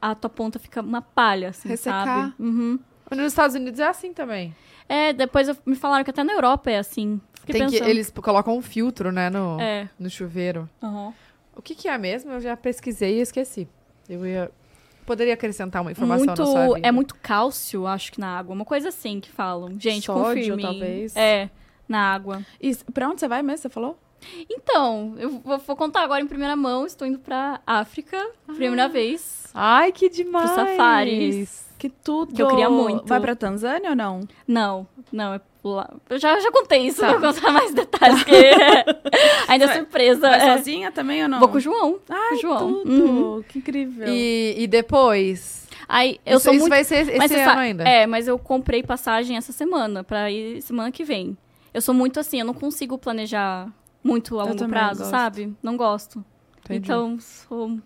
A 0.00 0.14
tua 0.14 0.30
ponta 0.30 0.58
fica 0.58 0.80
uma 0.80 1.02
palha, 1.02 1.50
assim, 1.50 1.68
Ressecar. 1.68 2.06
sabe? 2.06 2.34
Uhum. 2.38 2.78
Nos 3.10 3.26
Estados 3.26 3.54
Unidos 3.54 3.78
é 3.78 3.86
assim 3.86 4.14
também. 4.14 4.54
É, 4.88 5.12
depois 5.12 5.48
eu- 5.48 5.56
me 5.64 5.74
falaram 5.76 6.04
que 6.04 6.10
até 6.10 6.22
na 6.22 6.32
Europa 6.32 6.70
é 6.70 6.78
assim. 6.78 7.20
Fiquei 7.40 7.54
Tem 7.60 7.66
que, 7.66 7.72
pensando. 7.72 7.88
eles 7.90 8.10
colocam 8.10 8.56
um 8.56 8.62
filtro, 8.62 9.10
né, 9.12 9.28
no, 9.30 9.60
É. 9.60 9.88
no 9.98 10.08
chuveiro. 10.10 10.68
Uhum. 10.82 11.12
O 11.56 11.62
que 11.62 11.74
que 11.74 11.88
é 11.88 11.96
mesmo? 11.98 12.32
Eu 12.32 12.40
já 12.40 12.56
pesquisei 12.56 13.18
e 13.18 13.20
esqueci. 13.20 13.68
Eu 14.08 14.26
ia... 14.26 14.50
Poderia 15.06 15.34
acrescentar 15.34 15.82
uma 15.82 15.92
informação 15.92 16.34
muito. 16.66 16.86
É 16.86 16.90
muito 16.90 17.14
cálcio, 17.16 17.86
acho 17.86 18.10
que 18.12 18.18
na 18.20 18.38
água. 18.38 18.54
Uma 18.54 18.64
coisa 18.64 18.88
assim 18.88 19.20
que 19.20 19.30
falam. 19.30 19.78
Gente, 19.78 20.06
Sódio, 20.06 20.24
confirmem. 20.24 20.64
talvez. 20.64 21.14
É, 21.14 21.50
na 21.86 22.12
água. 22.14 22.42
E 22.60 22.74
pra 22.92 23.08
onde 23.08 23.20
você 23.20 23.28
vai 23.28 23.42
mesmo, 23.42 23.58
você 23.58 23.68
falou? 23.68 23.98
Então, 24.50 25.14
eu 25.18 25.30
vou, 25.44 25.58
vou 25.58 25.76
contar 25.76 26.02
agora 26.02 26.20
em 26.20 26.26
primeira 26.26 26.56
mão. 26.56 26.86
Estou 26.86 27.06
indo 27.06 27.18
pra 27.18 27.60
África, 27.66 28.16
Ah. 28.48 28.52
primeira 28.54 28.88
vez. 28.88 29.44
Ai, 29.54 29.92
que 29.92 30.08
demais! 30.08 30.50
safaris. 30.50 31.64
Que 31.78 31.88
tudo! 31.88 32.34
Que 32.34 32.42
eu 32.42 32.48
queria 32.48 32.70
muito. 32.70 33.06
Vai 33.06 33.20
pra 33.20 33.36
Tanzânia 33.36 33.90
ou 33.90 33.96
não? 33.96 34.20
Não, 34.48 34.86
não, 35.12 35.34
é 35.34 35.40
lá. 35.62 35.90
Eu 36.08 36.18
já, 36.18 36.38
já 36.40 36.50
contei 36.50 36.86
isso, 36.86 37.00
Tá. 37.00 37.12
vou 37.12 37.20
contar 37.20 37.50
mais 37.52 37.72
detalhes, 37.74 38.22
que 38.24 38.32
ainda 39.48 39.64
é 39.64 39.68
Vai- 39.68 39.76
surpresa. 39.78 40.20
Vai 40.30 40.40
é. 40.48 40.56
sozinha 40.56 40.90
também 40.92 41.22
ou 41.22 41.28
não? 41.28 41.38
Vou 41.40 41.48
com 41.48 41.56
o 41.56 41.60
João. 41.60 41.98
Ai, 42.08 42.28
com 42.30 42.34
o 42.34 42.40
João. 42.40 42.58
tudo! 42.58 42.90
Uhum. 42.90 43.42
Que 43.42 43.58
incrível. 43.58 44.06
E, 44.08 44.54
e 44.58 44.66
depois? 44.66 45.64
Aí, 45.88 46.18
eu 46.24 46.36
isso 46.36 46.44
sou 46.44 46.52
isso 46.54 46.60
muito 46.62 46.70
vai 46.72 46.84
ser 46.84 47.06
esse 47.08 47.16
Mas 47.18 47.30
ano 47.30 47.58
ainda. 47.60 47.84
É, 47.84 48.06
mas 48.06 48.26
eu 48.26 48.38
comprei 48.38 48.82
passagem 48.82 49.36
essa 49.36 49.52
semana, 49.52 50.02
pra 50.02 50.30
ir 50.30 50.62
semana 50.62 50.90
que 50.90 51.04
vem. 51.04 51.36
Eu 51.74 51.82
sou 51.82 51.94
muito 51.94 52.18
assim, 52.18 52.38
eu 52.40 52.46
não 52.46 52.54
consigo 52.54 52.96
planejar 52.96 53.68
muito 54.04 54.38
a 54.38 54.44
Eu 54.44 54.48
longo 54.50 54.68
prazo, 54.68 55.00
gosto. 55.00 55.10
sabe? 55.10 55.56
Não 55.62 55.76
gosto. 55.76 56.24
Entendi. 56.64 56.78
Então, 56.86 57.18
sou 57.18 57.80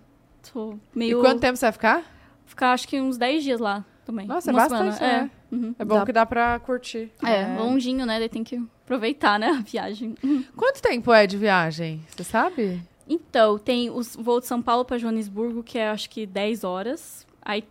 E 0.95 0.99
meio. 0.99 1.21
quanto 1.21 1.41
tempo 1.41 1.57
você 1.57 1.67
vai 1.67 1.73
ficar? 1.73 2.05
Ficar 2.45 2.73
acho 2.73 2.87
que 2.89 3.01
uns 3.01 3.17
10 3.17 3.43
dias 3.45 3.61
lá 3.61 3.85
também. 4.05 4.27
Nossa, 4.27 4.51
é 4.51 4.53
Uma 4.53 4.61
bastante, 4.69 4.97
semana. 4.97 5.23
né? 5.23 5.31
É. 5.53 5.55
Uhum. 5.55 5.75
É 5.79 5.85
bom 5.85 5.95
Dá- 5.97 6.07
que 6.07 6.13
dá 6.13 6.27
pra 6.27 6.59
curtir. 6.59 7.11
É, 7.25 7.43
É. 7.43 7.57
longinho, 7.59 8.05
né? 8.05 8.19
Daí 8.19 8.29
tem 8.29 8.45
que 8.45 8.57
aproveitar, 8.85 9.39
né? 9.39 9.49
A 9.49 9.61
viagem. 9.63 10.15
Quanto 10.57 10.81
tempo 10.83 11.13
é 11.13 11.27
de 11.27 11.37
viagem? 11.39 12.03
Você 12.09 12.25
sabe? 12.25 12.83
Então, 13.09 13.59
tem 13.59 13.89
o 13.89 14.01
voo 14.19 14.41
de 14.41 14.47
São 14.47 14.61
Paulo 14.61 14.85
para 14.85 14.99
Joanesburgo, 14.99 15.63
que 15.63 15.79
é 15.79 15.89
acho 15.89 16.11
que 16.11 16.27
10 16.27 16.65
horas. 16.65 17.27
Aí 17.41 17.65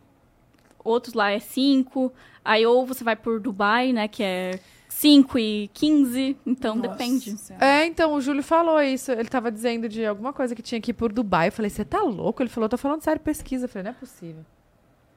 outros 0.84 1.14
lá 1.14 1.30
é 1.32 1.40
5. 1.40 2.12
Aí 2.44 2.66
ou 2.66 2.86
você 2.86 3.04
vai 3.04 3.16
por 3.16 3.40
Dubai, 3.40 3.94
né? 3.94 4.08
Que 4.08 4.24
é 4.24 4.60
5 4.90 5.38
e 5.40 5.70
15. 5.74 6.38
Então 6.46 6.76
Nossa 6.76 6.90
depende. 6.90 7.38
Senhora. 7.38 7.66
É, 7.66 7.86
então, 7.86 8.14
o 8.14 8.22
Júlio 8.22 8.42
falou 8.44 8.82
isso. 8.82 9.12
Ele 9.12 9.30
tava 9.30 9.52
dizendo 9.52 9.88
de 9.88 10.06
alguma 10.06 10.34
coisa 10.34 10.56
que 10.56 10.62
tinha 10.62 10.80
que 10.82 10.92
ir 10.92 10.94
por 10.94 11.12
Dubai. 11.12 11.50
Eu 11.50 11.52
falei, 11.52 11.70
você 11.70 11.86
tá 11.86 12.02
louco? 12.02 12.42
Ele 12.42 12.50
falou, 12.50 12.68
tô 12.70 12.78
falando 12.78 13.02
sério, 13.02 13.22
pesquisa. 13.22 13.66
Eu 13.66 13.70
falei, 13.70 13.84
não 13.84 13.92
é 13.92 13.94
possível. 13.94 14.44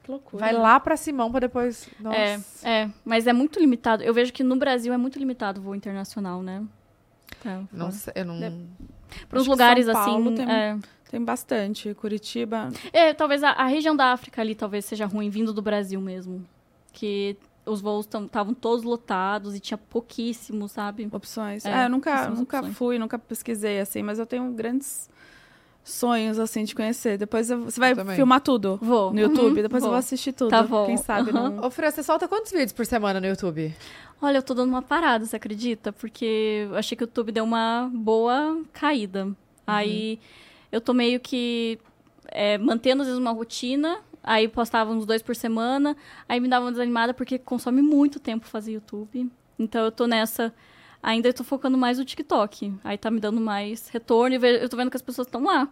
Que 0.03 0.11
loucura. 0.11 0.39
Vai 0.45 0.53
lá 0.53 0.79
pra 0.79 0.97
Simão 0.97 1.29
pra 1.31 1.39
depois. 1.41 1.87
Nossa. 1.99 2.17
É, 2.17 2.39
é, 2.63 2.89
mas 3.05 3.27
é 3.27 3.33
muito 3.33 3.59
limitado. 3.59 4.03
Eu 4.03 4.13
vejo 4.13 4.33
que 4.33 4.43
no 4.43 4.55
Brasil 4.55 4.91
é 4.93 4.97
muito 4.97 5.17
limitado 5.19 5.59
o 5.59 5.63
voo 5.63 5.75
internacional, 5.75 6.41
né? 6.41 6.63
Tá, 7.43 7.61
Não 7.71 7.91
sei, 7.91 8.13
eu 8.15 8.25
não. 8.25 8.35
É. 8.43 8.51
Para 9.29 9.39
uns 9.39 9.47
lugares 9.47 9.85
São 9.85 9.93
Paulo 9.93 10.25
assim. 10.27 10.35
tem- 10.35 10.51
é. 10.51 10.77
Tem 11.09 11.23
bastante. 11.23 11.93
Curitiba. 11.95 12.69
É, 12.93 13.13
talvez 13.13 13.43
a, 13.43 13.49
a 13.51 13.65
região 13.65 13.95
da 13.95 14.13
África 14.13 14.41
ali 14.41 14.55
talvez 14.55 14.85
seja 14.85 15.05
ruim 15.05 15.29
vindo 15.29 15.51
do 15.53 15.61
Brasil 15.61 15.99
mesmo. 15.99 16.45
Que 16.93 17.35
os 17.73 17.81
voos 17.81 18.05
estavam 18.05 18.53
todos 18.53 18.83
lotados 18.83 19.55
e 19.55 19.59
tinha 19.59 19.77
pouquíssimos, 19.77 20.71
sabe? 20.71 21.07
Opções. 21.11 21.65
É, 21.65 21.81
É, 21.81 21.85
eu 21.85 21.89
nunca, 21.89 22.29
nunca 22.29 22.57
opções. 22.59 22.77
fui, 22.77 22.99
nunca 22.99 23.17
pesquisei, 23.19 23.79
assim, 23.79 24.01
mas 24.03 24.19
eu 24.19 24.25
tenho 24.25 24.51
grandes 24.51 25.09
sonhos, 25.83 26.37
assim, 26.37 26.63
de 26.63 26.75
conhecer. 26.75 27.17
Depois 27.17 27.49
eu- 27.49 27.63
você 27.63 27.79
vai 27.79 27.95
também. 27.95 28.15
filmar 28.15 28.39
tudo 28.41 28.77
Vou. 28.81 29.11
no 29.11 29.19
YouTube, 29.19 29.57
Uhum, 29.57 29.63
depois 29.63 29.81
eu 29.83 29.87
vou. 29.87 29.89
vou 29.91 29.97
assistir 29.99 30.31
tudo. 30.31 30.49
Tá 30.49 30.61
bom. 30.63 30.85
Quem 30.85 30.97
sabe 30.97 31.31
Aham. 31.31 31.49
não... 31.49 31.65
Ô, 31.65 31.71
Fran, 31.71 31.89
você 31.89 32.03
solta 32.03 32.27
quantos 32.27 32.51
vídeos 32.51 32.71
por 32.71 32.85
semana 32.85 33.19
no 33.19 33.25
YouTube? 33.25 33.73
Olha, 34.21 34.37
eu 34.37 34.43
tô 34.43 34.53
dando 34.53 34.69
uma 34.69 34.83
parada, 34.83 35.25
você 35.25 35.35
acredita? 35.35 35.91
Porque 35.91 36.67
eu 36.69 36.75
achei 36.75 36.95
que 36.95 37.03
o 37.03 37.05
YouTube 37.05 37.31
deu 37.31 37.43
uma 37.43 37.89
boa 37.91 38.61
caída. 38.71 39.29
Aí 39.65 40.19
eu 40.71 40.79
tô 40.79 40.93
meio 40.93 41.19
que 41.19 41.79
é, 42.27 42.57
mantendo 42.59 43.01
às 43.01 43.07
vezes 43.07 43.19
uma 43.19 43.31
rotina. 43.31 43.99
Aí 44.23 44.47
postava 44.47 44.91
uns 44.91 45.05
dois 45.05 45.21
por 45.21 45.35
semana. 45.35 45.95
Aí 46.27 46.39
me 46.39 46.47
dava 46.47 46.65
uma 46.65 46.71
desanimada 46.71 47.13
porque 47.13 47.37
consome 47.39 47.81
muito 47.81 48.19
tempo 48.19 48.45
fazer 48.45 48.73
YouTube. 48.73 49.31
Então 49.57 49.83
eu 49.85 49.91
tô 49.91 50.07
nessa. 50.07 50.53
Ainda 51.01 51.29
eu 51.29 51.33
tô 51.33 51.43
focando 51.43 51.77
mais 51.77 51.97
no 51.97 52.05
TikTok. 52.05 52.73
Aí 52.83 52.97
tá 52.97 53.09
me 53.09 53.19
dando 53.19 53.41
mais 53.41 53.87
retorno 53.89 54.35
e 54.35 54.61
eu 54.61 54.69
tô 54.69 54.77
vendo 54.77 54.91
que 54.91 54.97
as 54.97 55.01
pessoas 55.01 55.27
estão 55.27 55.43
lá. 55.43 55.67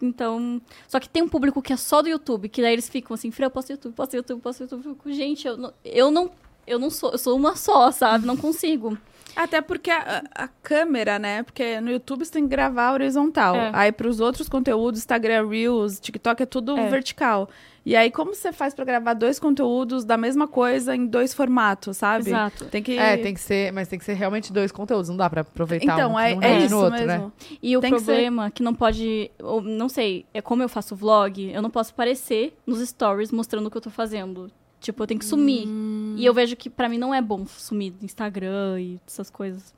Então. 0.00 0.60
Só 0.88 0.98
que 0.98 1.08
tem 1.08 1.22
um 1.22 1.28
público 1.28 1.62
que 1.62 1.72
é 1.72 1.76
só 1.76 2.02
do 2.02 2.08
YouTube, 2.08 2.48
que 2.48 2.60
daí 2.60 2.72
eles 2.72 2.88
ficam 2.88 3.14
assim, 3.14 3.30
Fran, 3.30 3.46
eu 3.46 3.50
posto 3.50 3.70
YouTube, 3.70 3.94
posto 3.94 4.14
YouTube, 4.16 4.40
posto 4.40 4.60
YouTube. 4.62 4.84
Eu 4.84 4.94
fico, 4.94 5.12
gente, 5.12 5.46
eu 5.46 5.56
não, 5.56 5.72
eu 5.84 6.10
não. 6.10 6.30
Eu 6.64 6.78
não 6.78 6.90
sou, 6.90 7.10
eu 7.10 7.18
sou 7.18 7.36
uma 7.36 7.56
só, 7.56 7.90
sabe? 7.90 8.24
Não 8.24 8.36
consigo. 8.36 8.96
Até 9.34 9.60
porque 9.60 9.90
a, 9.90 10.22
a 10.34 10.48
câmera, 10.48 11.18
né? 11.18 11.42
Porque 11.42 11.80
no 11.80 11.90
YouTube 11.90 12.24
você 12.24 12.32
tem 12.32 12.42
que 12.44 12.50
gravar 12.50 12.92
horizontal. 12.92 13.54
É. 13.56 13.70
Aí 13.72 13.92
pros 13.92 14.20
outros 14.20 14.48
conteúdos, 14.48 15.00
Instagram 15.00 15.48
Reels, 15.48 15.98
TikTok 16.00 16.42
é 16.42 16.46
tudo 16.46 16.76
É. 16.76 16.88
vertical. 16.88 17.48
E 17.84 17.96
aí 17.96 18.12
como 18.12 18.32
você 18.32 18.52
faz 18.52 18.74
pra 18.74 18.84
gravar 18.84 19.12
dois 19.14 19.40
conteúdos 19.40 20.04
da 20.04 20.16
mesma 20.16 20.46
coisa 20.46 20.94
em 20.94 21.04
dois 21.04 21.34
formatos, 21.34 21.96
sabe? 21.96 22.28
Exato. 22.28 22.66
Tem 22.66 22.80
que 22.82 22.96
É, 22.96 23.16
tem 23.16 23.34
que 23.34 23.40
ser, 23.40 23.72
mas 23.72 23.88
tem 23.88 23.98
que 23.98 24.04
ser 24.04 24.12
realmente 24.12 24.52
dois 24.52 24.70
conteúdos. 24.70 25.08
Não 25.08 25.16
dá 25.16 25.28
pra 25.28 25.40
aproveitar 25.40 25.94
Então, 25.94 26.12
um, 26.12 26.18
é, 26.18 26.34
não 26.36 26.42
é 26.42 26.58
isso 26.60 26.70
no 26.76 26.76
outro, 26.84 26.92
mesmo. 27.04 27.06
né? 27.26 27.32
E 27.60 27.76
o 27.76 27.80
Tem 27.80 27.92
que 27.92 27.98
ser- 27.98 28.04
problema 28.04 28.50
que, 28.52 28.62
não 28.62 28.72
pode. 28.74 29.30
Ou, 29.42 29.60
não 29.60 29.88
sei, 29.88 30.24
é 30.32 30.40
como 30.40 30.62
eu 30.62 30.68
faço 30.68 30.94
vlog, 30.94 31.50
eu 31.52 31.60
não 31.60 31.70
posso 31.70 31.90
aparecer 31.90 32.56
nos 32.64 32.86
stories 32.88 33.32
mostrando 33.32 33.66
o 33.66 33.70
que 33.70 33.76
eu 33.76 33.82
tô 33.82 33.90
fazendo. 33.90 34.48
Tipo, 34.82 35.02
eu 35.02 35.06
tenho 35.06 35.18
que 35.20 35.24
sumir. 35.24 35.66
Hum. 35.66 36.14
E 36.18 36.24
eu 36.26 36.34
vejo 36.34 36.54
que 36.56 36.68
pra 36.68 36.88
mim 36.88 36.98
não 36.98 37.14
é 37.14 37.22
bom 37.22 37.46
sumir 37.46 37.92
do 37.92 38.04
Instagram 38.04 38.80
e 38.80 39.00
essas 39.06 39.30
coisas. 39.30 39.72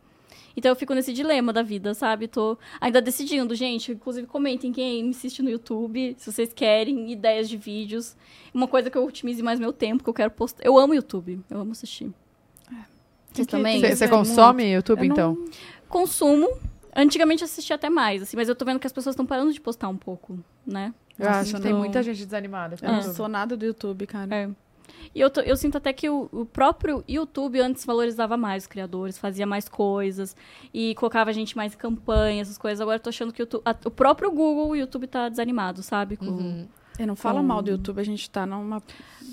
Então 0.57 0.71
eu 0.71 0.77
fico 0.77 0.95
nesse 0.95 1.13
dilema 1.13 1.53
da 1.53 1.63
vida, 1.63 1.95
sabe? 1.95 2.27
Tô 2.29 2.57
ainda 2.81 3.03
decidindo, 3.03 3.55
gente. 3.55 3.93
Inclusive, 3.93 4.27
comentem 4.27 4.73
quem 4.73 5.05
me 5.05 5.11
assiste 5.11 5.43
no 5.43 5.51
YouTube, 5.51 6.15
se 6.17 6.33
vocês 6.33 6.53
querem 6.53 7.13
ideias 7.13 7.49
de 7.49 7.57
vídeos. 7.57 8.17
Uma 8.53 8.67
coisa 8.69 8.89
que 8.89 8.97
eu 8.97 9.05
otimize 9.05 9.43
mais 9.43 9.61
meu 9.61 9.73
tempo, 9.73 10.03
que 10.03 10.09
eu 10.11 10.15
quero 10.15 10.31
postar. 10.31 10.65
Eu 10.65 10.79
amo 10.79 10.95
YouTube, 10.95 11.41
eu 11.51 11.61
amo 11.61 11.73
assistir. 11.73 12.11
Vocês 13.33 13.47
que- 13.47 13.51
também? 13.51 13.81
Você 13.81 13.97
você 13.97 14.07
Muito. 14.07 14.19
consome 14.29 14.73
YouTube, 14.73 15.01
Eu 15.01 15.05
não- 15.09 15.13
então? 15.13 15.45
Consumo. 15.89 16.49
Antigamente 16.97 17.43
eu 17.43 17.47
assistia 17.47 17.75
até 17.75 17.91
mais, 17.91 18.23
assim, 18.23 18.37
mas 18.37 18.49
eu 18.49 18.55
tô 18.55 18.65
vendo 18.65 18.79
que 18.79 18.87
as 18.87 18.93
pessoas 18.93 19.15
estão 19.15 19.27
parando 19.27 19.53
de 19.53 19.61
postar 19.61 19.89
um 19.89 19.97
pouco, 19.97 20.39
né? 20.65 20.95
Eu 21.19 21.29
acho 21.29 21.55
que 21.57 21.61
tem 21.61 21.75
muita 21.75 22.01
gente 22.03 22.25
desanimada. 22.25 22.77
Eu 22.81 22.89
não 22.89 22.97
YouTube. 22.99 23.15
sou 23.17 23.29
nada 23.29 23.57
do 23.57 23.65
YouTube, 23.67 24.07
cara. 24.07 24.33
É. 24.35 24.49
E 25.15 25.21
eu, 25.21 25.29
tô- 25.31 25.41
eu 25.41 25.57
sinto 25.57 25.77
até 25.79 25.93
que 25.93 26.09
o, 26.09 26.29
o 26.31 26.47
próprio 26.47 27.03
YouTube 27.09 27.59
antes 27.61 27.85
valorizava 27.85 28.37
mais 28.37 28.65
os 28.65 28.67
criadores, 28.69 29.19
fazia 29.19 29.47
mais 29.47 29.69
coisas 29.69 30.37
e 30.73 30.95
colocava 30.95 31.31
a 31.31 31.33
gente 31.33 31.57
mais 31.57 31.75
em 31.75 31.77
campanha, 31.79 32.43
essas 32.43 32.57
coisas. 32.59 32.81
Agora 32.81 32.97
eu 32.99 33.01
tô 33.03 33.09
achando 33.11 33.33
que 33.33 33.41
o, 33.41 33.45
YouTube- 33.45 33.63
a- 33.65 33.77
o 33.85 33.91
próprio 33.91 34.31
Google, 34.31 34.69
o 34.69 34.77
YouTube 34.77 35.07
tá 35.07 35.29
desanimado, 35.29 35.83
sabe? 35.83 36.17
Com- 36.17 36.27
Uhum. 36.27 36.69
Eu 36.97 37.09
não 37.09 37.17
fala 37.17 37.41
Com- 37.41 37.47
mal 37.47 37.61
do 37.61 37.71
YouTube, 37.71 37.99
a 38.01 38.05
gente 38.05 38.31
tá 38.31 38.47
numa. 38.47 38.81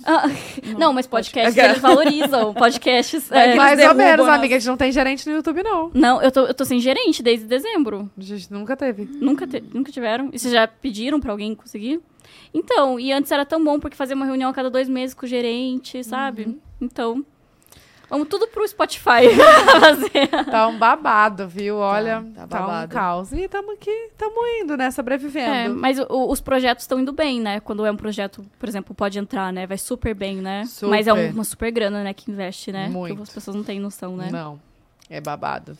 Ah, 0.03 0.27
numa- 0.27 0.35
não, 0.79 0.91
mas 0.93 1.05
podcasts 1.05 1.53
Pode- 1.53 1.67
eles 1.67 1.79
valorizam. 1.79 2.53
Podcasts. 2.57 3.31
É. 3.31 3.53
Mais 3.53 3.79
ou 3.87 3.93
menos, 3.93 4.25
nós. 4.25 4.35
amiga. 4.35 4.55
A 4.55 4.59
gente 4.59 4.67
não 4.67 4.77
tem 4.77 4.91
gerente 4.91 5.29
no 5.29 5.35
YouTube, 5.35 5.61
não. 5.61 5.91
Não, 5.93 6.19
eu 6.23 6.31
tô, 6.31 6.47
eu 6.47 6.53
tô 6.55 6.65
sem 6.65 6.79
gerente 6.79 7.21
desde 7.21 7.45
dezembro. 7.45 8.09
A 8.17 8.21
gente 8.21 8.51
nunca 8.51 8.75
teve. 8.75 9.05
Nunca, 9.05 9.45
te- 9.45 9.63
nunca 9.73 9.91
tiveram. 9.91 10.31
E 10.33 10.39
vocês 10.39 10.51
já 10.51 10.67
pediram 10.67 11.19
pra 11.19 11.31
alguém 11.31 11.53
conseguir? 11.53 12.01
Então, 12.53 12.99
e 12.99 13.11
antes 13.13 13.31
era 13.31 13.45
tão 13.45 13.63
bom 13.63 13.79
porque 13.79 13.95
fazia 13.95 14.15
uma 14.15 14.25
reunião 14.25 14.49
a 14.49 14.53
cada 14.53 14.69
dois 14.69 14.89
meses 14.89 15.13
com 15.15 15.25
o 15.25 15.29
gerente, 15.29 16.03
sabe? 16.03 16.59
Então, 16.81 17.25
vamos 18.09 18.27
tudo 18.27 18.45
pro 18.47 18.67
Spotify 18.67 19.29
fazer. 19.79 20.27
Tá 20.49 20.67
um 20.67 20.77
babado, 20.77 21.47
viu? 21.47 21.77
Olha, 21.77 22.21
Tá, 22.35 22.41
tá 22.41 22.47
tá, 22.47 22.57
um 22.63 22.67
babado. 22.67 22.93
caos. 22.93 23.31
E 23.31 23.47
tamo 23.47 23.71
aqui, 23.71 24.09
tamo 24.17 24.35
indo, 24.61 24.75
né? 24.75 24.85
É, 24.87 24.91
Sobrevivendo. 24.91 25.75
mas 25.75 25.97
o- 25.97 26.29
os 26.29 26.41
projetos 26.41 26.83
estão 26.83 26.99
indo 26.99 27.13
bem, 27.13 27.39
né? 27.39 27.59
Quando 27.61 27.85
é 27.85 27.91
um 27.91 27.95
projeto, 27.95 28.45
por 28.59 28.67
exemplo, 28.67 28.93
pode 28.93 29.17
entrar, 29.17 29.53
né? 29.53 29.65
Vai 29.65 29.77
super 29.77 30.13
bem, 30.13 30.37
né? 30.37 30.65
Super. 30.65 30.89
Mas 30.89 31.07
é 31.07 31.13
um- 31.13 31.31
uma 31.31 31.43
super 31.45 31.71
grana, 31.71 32.03
né? 32.03 32.13
Que 32.13 32.29
investe, 32.29 32.71
né? 32.71 32.89
Muito. 32.89 33.15
Que 33.15 33.21
as 33.23 33.29
pessoas 33.29 33.55
não 33.55 33.63
têm 33.63 33.79
noção, 33.79 34.17
né? 34.17 34.27
Não. 34.29 34.59
É 35.09 35.21
babado. 35.21 35.77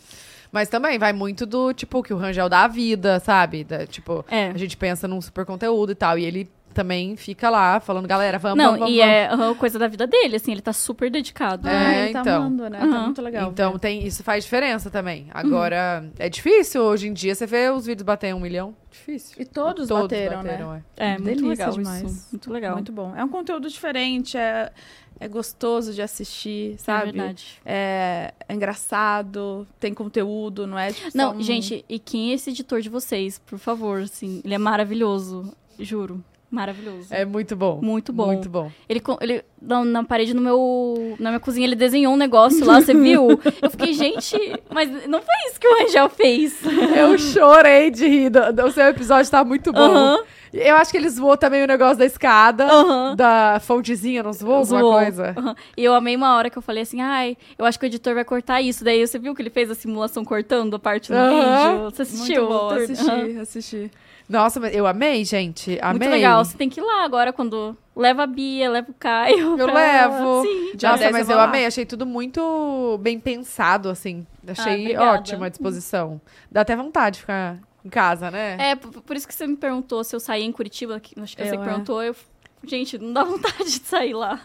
Mas 0.52 0.68
também 0.68 0.99
vai 0.99 1.14
muito 1.14 1.45
do, 1.45 1.73
tipo, 1.73 2.03
que 2.03 2.14
o 2.14 2.18
Rangel 2.18 2.49
dá 2.49 2.65
a 2.65 2.68
vida, 2.68 3.19
sabe? 3.22 3.64
Da, 3.64 3.88
tipo, 3.88 4.26
É. 4.30 4.48
a 4.49 4.57
gente 4.57 4.76
pensa 4.76 5.07
num 5.07 5.22
super 5.22 5.45
conteúdo 5.45 5.93
e 5.93 5.95
tal. 5.95 6.18
E 6.18 6.26
ele 6.26 6.49
também 6.73 7.15
fica 7.15 7.49
lá 7.49 7.80
falando, 7.80 8.07
galera, 8.07 8.39
vamos, 8.39 8.57
Não, 8.57 8.65
vamos, 8.72 8.80
vamos. 8.81 8.95
e 8.95 9.02
é 9.02 9.27
aham, 9.31 9.53
coisa 9.56 9.77
da 9.77 9.88
vida 9.88 10.07
dele, 10.07 10.35
assim, 10.38 10.52
ele 10.52 10.61
tá 10.61 10.73
super 10.73 11.10
dedicado. 11.11 11.68
É, 11.68 11.72
Ah, 11.72 11.95
ele 12.06 12.14
tá 12.14 12.22
então. 12.22 12.41
amando, 12.43 12.69
né? 12.69 12.80
Tá 12.80 12.85
Aham. 12.85 13.06
muito 13.06 13.22
legal. 13.22 13.49
Então 13.52 13.77
tem, 13.80 14.06
isso 14.06 14.23
faz 14.23 14.43
diferença 14.43 14.89
também. 14.89 15.27
Agora, 15.31 16.06
é 16.18 16.30
difícil 16.30 16.81
hoje 16.81 17.07
em 17.07 17.14
dia 17.14 17.35
você 17.35 17.45
vê 17.45 17.69
os 17.69 17.85
vídeos 17.85 18.03
baterem 18.06 18.34
um 18.34 18.39
milhão. 18.39 18.76
Difícil. 18.91 19.35
E 19.41 19.45
todos, 19.45 19.88
bateram, 19.88 20.43
né? 20.43 20.81
é. 20.98 21.11
É, 21.14 21.18
muito 21.18 21.26
Delícia 21.26 21.48
legal 21.49 21.72
demais. 21.72 22.03
isso. 22.03 22.27
Muito 22.31 22.52
legal. 22.52 22.73
Muito 22.76 22.91
bom. 22.91 23.14
É 23.15 23.23
um 23.23 23.30
conteúdo 23.30 23.69
diferente, 23.69 24.38
é, 24.38 24.72
é 25.19 25.27
gostoso 25.27 25.93
de 25.93 26.02
assistir, 26.02 26.73
É 26.73 26.77
sabe? 26.77 27.11
verdade. 27.14 27.61
É, 27.65 28.34
é 28.49 28.53
engraçado, 28.53 29.65
tem 29.80 29.93
conteúdo, 29.93 30.68
não 30.68 30.77
é 30.77 30.91
tipo 30.91 31.10
Não, 31.15 31.35
um- 31.38 31.41
gente, 31.41 31.85
e 31.88 31.99
quem 31.99 32.31
é 32.31 32.34
esse 32.34 32.49
editor 32.49 32.81
de 32.81 32.89
vocês? 32.89 33.39
Por 33.39 33.57
favor, 33.60 34.02
assim, 34.02 34.41
ele 34.43 34.53
é 34.53 34.57
maravilhoso, 34.57 35.53
juro. 35.80 36.23
Maravilhoso. 36.51 37.07
É 37.09 37.23
muito 37.23 37.55
bom. 37.55 37.79
Muito 37.81 38.11
bom. 38.11 38.25
Muito 38.27 38.49
bom. 38.49 38.69
Ele, 38.89 39.01
ele 39.21 39.43
na, 39.61 39.85
na 39.85 40.03
parede 40.03 40.33
no 40.33 40.41
meu, 40.41 41.15
na 41.17 41.29
minha 41.29 41.39
cozinha, 41.39 41.65
ele 41.65 41.77
desenhou 41.77 42.13
um 42.13 42.17
negócio 42.17 42.65
lá, 42.65 42.81
você 42.81 42.93
viu? 42.93 43.39
Eu 43.61 43.69
fiquei, 43.69 43.93
gente, 43.93 44.35
mas 44.69 45.07
não 45.07 45.21
foi 45.21 45.35
isso 45.47 45.57
que 45.57 45.65
o 45.67 45.83
Angel 45.83 46.09
fez. 46.09 46.59
Eu 46.95 47.17
chorei 47.17 47.89
de 47.89 48.05
rir. 48.05 48.31
O 48.65 48.71
seu 48.71 48.83
episódio 48.87 49.31
tá 49.31 49.45
muito 49.45 49.71
bom. 49.71 49.79
Aham. 49.79 50.23
Eu 50.53 50.75
acho 50.75 50.91
que 50.91 50.97
eles 50.97 51.13
zoou 51.13 51.37
também 51.37 51.63
o 51.63 51.67
negócio 51.67 51.97
da 51.97 52.05
escada, 52.05 52.65
Aham. 52.65 53.15
da 53.15 53.57
fontezinha, 53.61 54.21
não 54.21 54.33
zoou 54.33 54.55
alguma 54.55 54.81
coisa? 54.81 55.33
Aham. 55.37 55.55
E 55.77 55.83
eu 55.85 55.93
amei 55.93 56.13
uma 56.17 56.35
hora 56.35 56.49
que 56.49 56.57
eu 56.57 56.61
falei 56.61 56.83
assim, 56.83 56.99
ai, 56.99 57.37
eu 57.57 57.63
acho 57.63 57.79
que 57.79 57.85
o 57.85 57.87
editor 57.87 58.13
vai 58.13 58.25
cortar 58.25 58.61
isso. 58.61 58.83
Daí 58.83 59.07
você 59.07 59.17
viu 59.17 59.33
que 59.33 59.41
ele 59.41 59.49
fez 59.49 59.71
a 59.71 59.75
simulação 59.75 60.25
cortando 60.25 60.75
a 60.75 60.79
parte 60.79 61.09
do 61.09 61.15
vídeo? 61.17 61.89
Você 61.91 62.01
assistiu? 62.01 62.49
Muito 62.49 62.59
bom, 62.59 62.69
assisti, 62.71 63.37
assisti. 63.39 63.91
Nossa, 64.31 64.59
mas 64.59 64.73
eu 64.75 64.87
amei, 64.87 65.23
gente. 65.25 65.77
Amei. 65.81 65.99
Muito 66.07 66.11
legal. 66.11 66.43
Você 66.45 66.57
tem 66.57 66.69
que 66.69 66.79
ir 66.79 66.83
lá 66.83 67.03
agora 67.03 67.33
quando 67.33 67.75
leva 67.95 68.23
a 68.23 68.27
Bia, 68.27 68.69
leva 68.69 68.89
o 68.89 68.93
Caio. 68.93 69.57
Eu 69.59 69.67
pra- 69.67 69.73
levo. 69.73 70.41
Sim. 70.43 70.75
Dia 70.75 70.89
Nossa, 70.89 71.03
10 71.03 71.11
mas 71.11 71.29
eu 71.29 71.35
eu, 71.35 71.41
amei. 71.41 71.65
Achei 71.65 71.85
tudo 71.85 72.05
muito 72.05 72.97
bem 73.01 73.19
pensado, 73.19 73.89
assim. 73.89 74.25
Achei 74.47 74.81
obrigada. 74.81 75.11
ótima 75.19 75.45
a 75.45 75.49
disposição. 75.49 76.19
Dá 76.51 76.61
até 76.61 76.75
vontade 76.75 77.15
de 77.15 77.19
ficar 77.21 77.57
em 77.83 77.89
casa, 77.89 78.31
né? 78.31 78.55
É, 78.59 78.75
por, 78.75 79.01
por 79.01 79.15
isso 79.15 79.27
que 79.27 79.33
você 79.33 79.45
me 79.47 79.57
perguntou 79.57 80.03
se 80.03 80.15
eu 80.15 80.19
saía 80.19 80.45
em 80.45 80.51
Curitiba, 80.51 80.99
que 80.99 81.19
acho 81.19 81.35
que 81.35 81.43
você 81.43 81.49
Eu, 81.55 81.57
que 81.59 81.63
é. 81.63 81.65
perguntou, 81.69 82.01
eu... 82.01 82.15
Gente, 82.63 82.97
não 82.99 83.11
dá 83.11 83.23
vontade 83.25 83.65
de 83.65 83.79
sair 83.85 84.13
lá. 84.13 84.39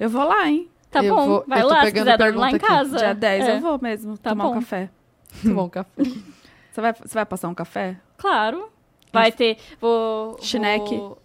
Eu 0.00 0.08
vou 0.08 0.24
lá, 0.26 0.48
hein? 0.48 0.68
Tá 0.90 1.02
Eu 1.04 1.14
bom, 1.14 1.26
vou- 1.26 1.44
vai 1.46 1.60
eu 1.62 1.68
tô 1.68 1.74
lá, 1.74 1.84
se 1.86 1.92
quiser 1.92 2.18
dormir 2.18 2.38
lá 2.38 2.50
em 2.50 2.54
aqui. 2.56 2.66
casa. 2.66 2.96
Dia 2.98 3.14
10 3.14 3.46
É, 3.46 3.56
eu 3.56 3.60
vou 3.60 3.78
mesmo 3.80 4.18
Tá 4.18 4.30
tomar 4.30 4.44
bom. 4.44 4.50
um 4.52 4.54
café. 4.54 4.90
Muito 5.42 5.54
bom 5.56 5.68
café. 5.70 5.90
Você 6.70 6.80
vai, 6.80 6.92
você 6.92 7.14
vai 7.14 7.24
passar 7.26 7.48
um 7.48 7.54
café? 7.54 7.96
Claro. 8.16 8.70
Vai 9.12 9.30
ter. 9.32 9.58
Vou. 9.80 10.38
Chineque. 10.40 10.96
vou- 10.96 11.18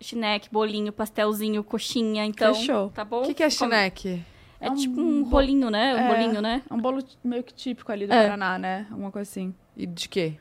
Chineque, 0.00 0.48
bolinho, 0.50 0.92
pastelzinho, 0.92 1.62
coxinha, 1.62 2.24
então. 2.24 2.54
Fechou. 2.54 2.90
Tá 2.90 3.04
bom? 3.04 3.22
O 3.22 3.26
que, 3.26 3.34
que 3.34 3.42
é 3.42 3.50
chineque? 3.50 4.22
É, 4.60 4.66
É 4.66 4.70
um 4.70 4.74
tipo 4.74 5.00
um 5.00 5.22
bo- 5.22 5.30
rolinho, 5.30 5.70
né? 5.70 5.94
Um 5.94 5.98
É. 5.98 6.08
bolinho, 6.08 6.42
né? 6.42 6.62
É 6.68 6.74
um 6.74 6.78
bolo 6.80 7.02
meio 7.22 7.42
que 7.44 7.52
típico 7.54 7.92
ali 7.92 8.06
do 8.06 8.12
É. 8.12 8.22
Paraná, 8.24 8.58
né? 8.58 8.86
Alguma 8.90 9.10
coisa 9.12 9.28
assim. 9.30 9.54
E 9.76 9.86
de 9.86 10.08
quê? 10.08 10.34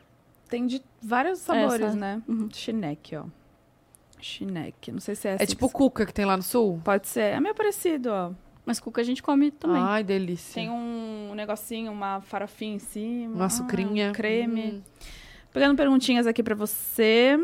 Tem 0.50 0.66
de 0.66 0.82
vários 1.02 1.40
sabores, 1.40 1.88
Essa. 1.88 1.96
né? 1.98 2.22
Uhum. 2.28 2.50
Chineque, 2.52 3.16
ó. 3.16 3.26
Chineque. 4.20 4.92
Não 4.92 5.00
sei 5.00 5.16
se 5.16 5.28
é 5.28 5.32
É 5.32 5.36
assim 5.36 5.46
tipo 5.48 5.68
que- 5.68 5.74
cuca 5.74 6.06
que 6.06 6.14
tem 6.14 6.26
lá 6.26 6.38
no 6.38 6.44
sul? 6.44 6.80
Pode 6.84 7.08
ser. 7.08 7.34
É 7.36 7.40
meio 7.40 7.54
parecido, 7.56 8.10
ó. 8.10 8.32
Mas 8.66 8.80
cuca 8.80 9.02
a 9.02 9.04
gente 9.04 9.22
come 9.22 9.52
também. 9.52 9.82
Ai, 9.82 10.04
delícia. 10.04 10.54
Tem 10.56 10.70
um 10.70 11.34
negocinho, 11.36 11.92
uma 11.92 12.22
farofinha 12.22 12.76
em 12.76 12.80
cima. 12.80 13.36
Uma 13.36 13.46
ah, 13.46 13.50
sucrinha. 13.50 14.10
um 14.10 14.14
creme. 14.14 14.62
Hum. 14.78 14.82
Pegando 15.54 15.78
perguntinhas 15.78 16.26
aqui 16.26 16.42
pra 16.42 16.56
você. 16.56 17.38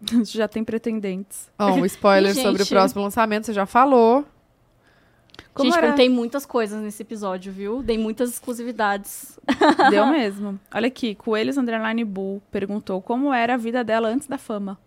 já 0.24 0.48
tem 0.48 0.64
pretendentes. 0.64 1.50
Ó, 1.58 1.72
um 1.72 1.86
spoiler 1.86 2.32
Gente. 2.32 2.42
sobre 2.42 2.62
o 2.62 2.66
próximo 2.66 3.02
lançamento, 3.02 3.46
você 3.46 3.52
já 3.52 3.66
falou. 3.66 4.24
Como 5.52 5.70
gente, 5.70 5.78
era? 5.78 5.86
perguntei 5.88 6.08
muitas 6.08 6.44
coisas 6.44 6.82
nesse 6.82 7.02
episódio, 7.02 7.52
viu? 7.52 7.82
Dei 7.82 7.96
muitas 7.96 8.30
exclusividades. 8.30 9.38
Deu 9.90 10.06
mesmo. 10.12 10.58
Olha 10.74 10.88
aqui, 10.88 11.14
Coelhos 11.14 11.56
Underline 11.56 12.04
Bull 12.04 12.42
perguntou 12.50 13.00
como 13.00 13.32
era 13.32 13.54
a 13.54 13.56
vida 13.56 13.82
dela 13.82 14.08
antes 14.08 14.26
da 14.26 14.38
fama. 14.38 14.78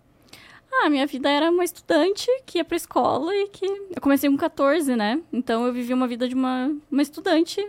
Ah, 0.72 0.90
minha 0.90 1.08
vida 1.08 1.30
era 1.30 1.50
uma 1.50 1.64
estudante 1.64 2.28
que 2.46 2.60
ia 2.60 2.66
pra 2.66 2.78
escola 2.78 3.36
e 3.36 3.48
que. 3.50 3.66
Eu 3.66 4.02
comecei 4.02 4.30
com 4.30 4.38
14, 4.38 4.96
né? 4.96 5.20
Então 5.34 5.66
eu 5.66 5.74
vivi 5.74 5.94
uma 5.94 6.08
vida 6.08 6.28
de 6.28 6.36
uma, 6.36 6.72
uma 6.92 7.02
estudante 7.02 7.68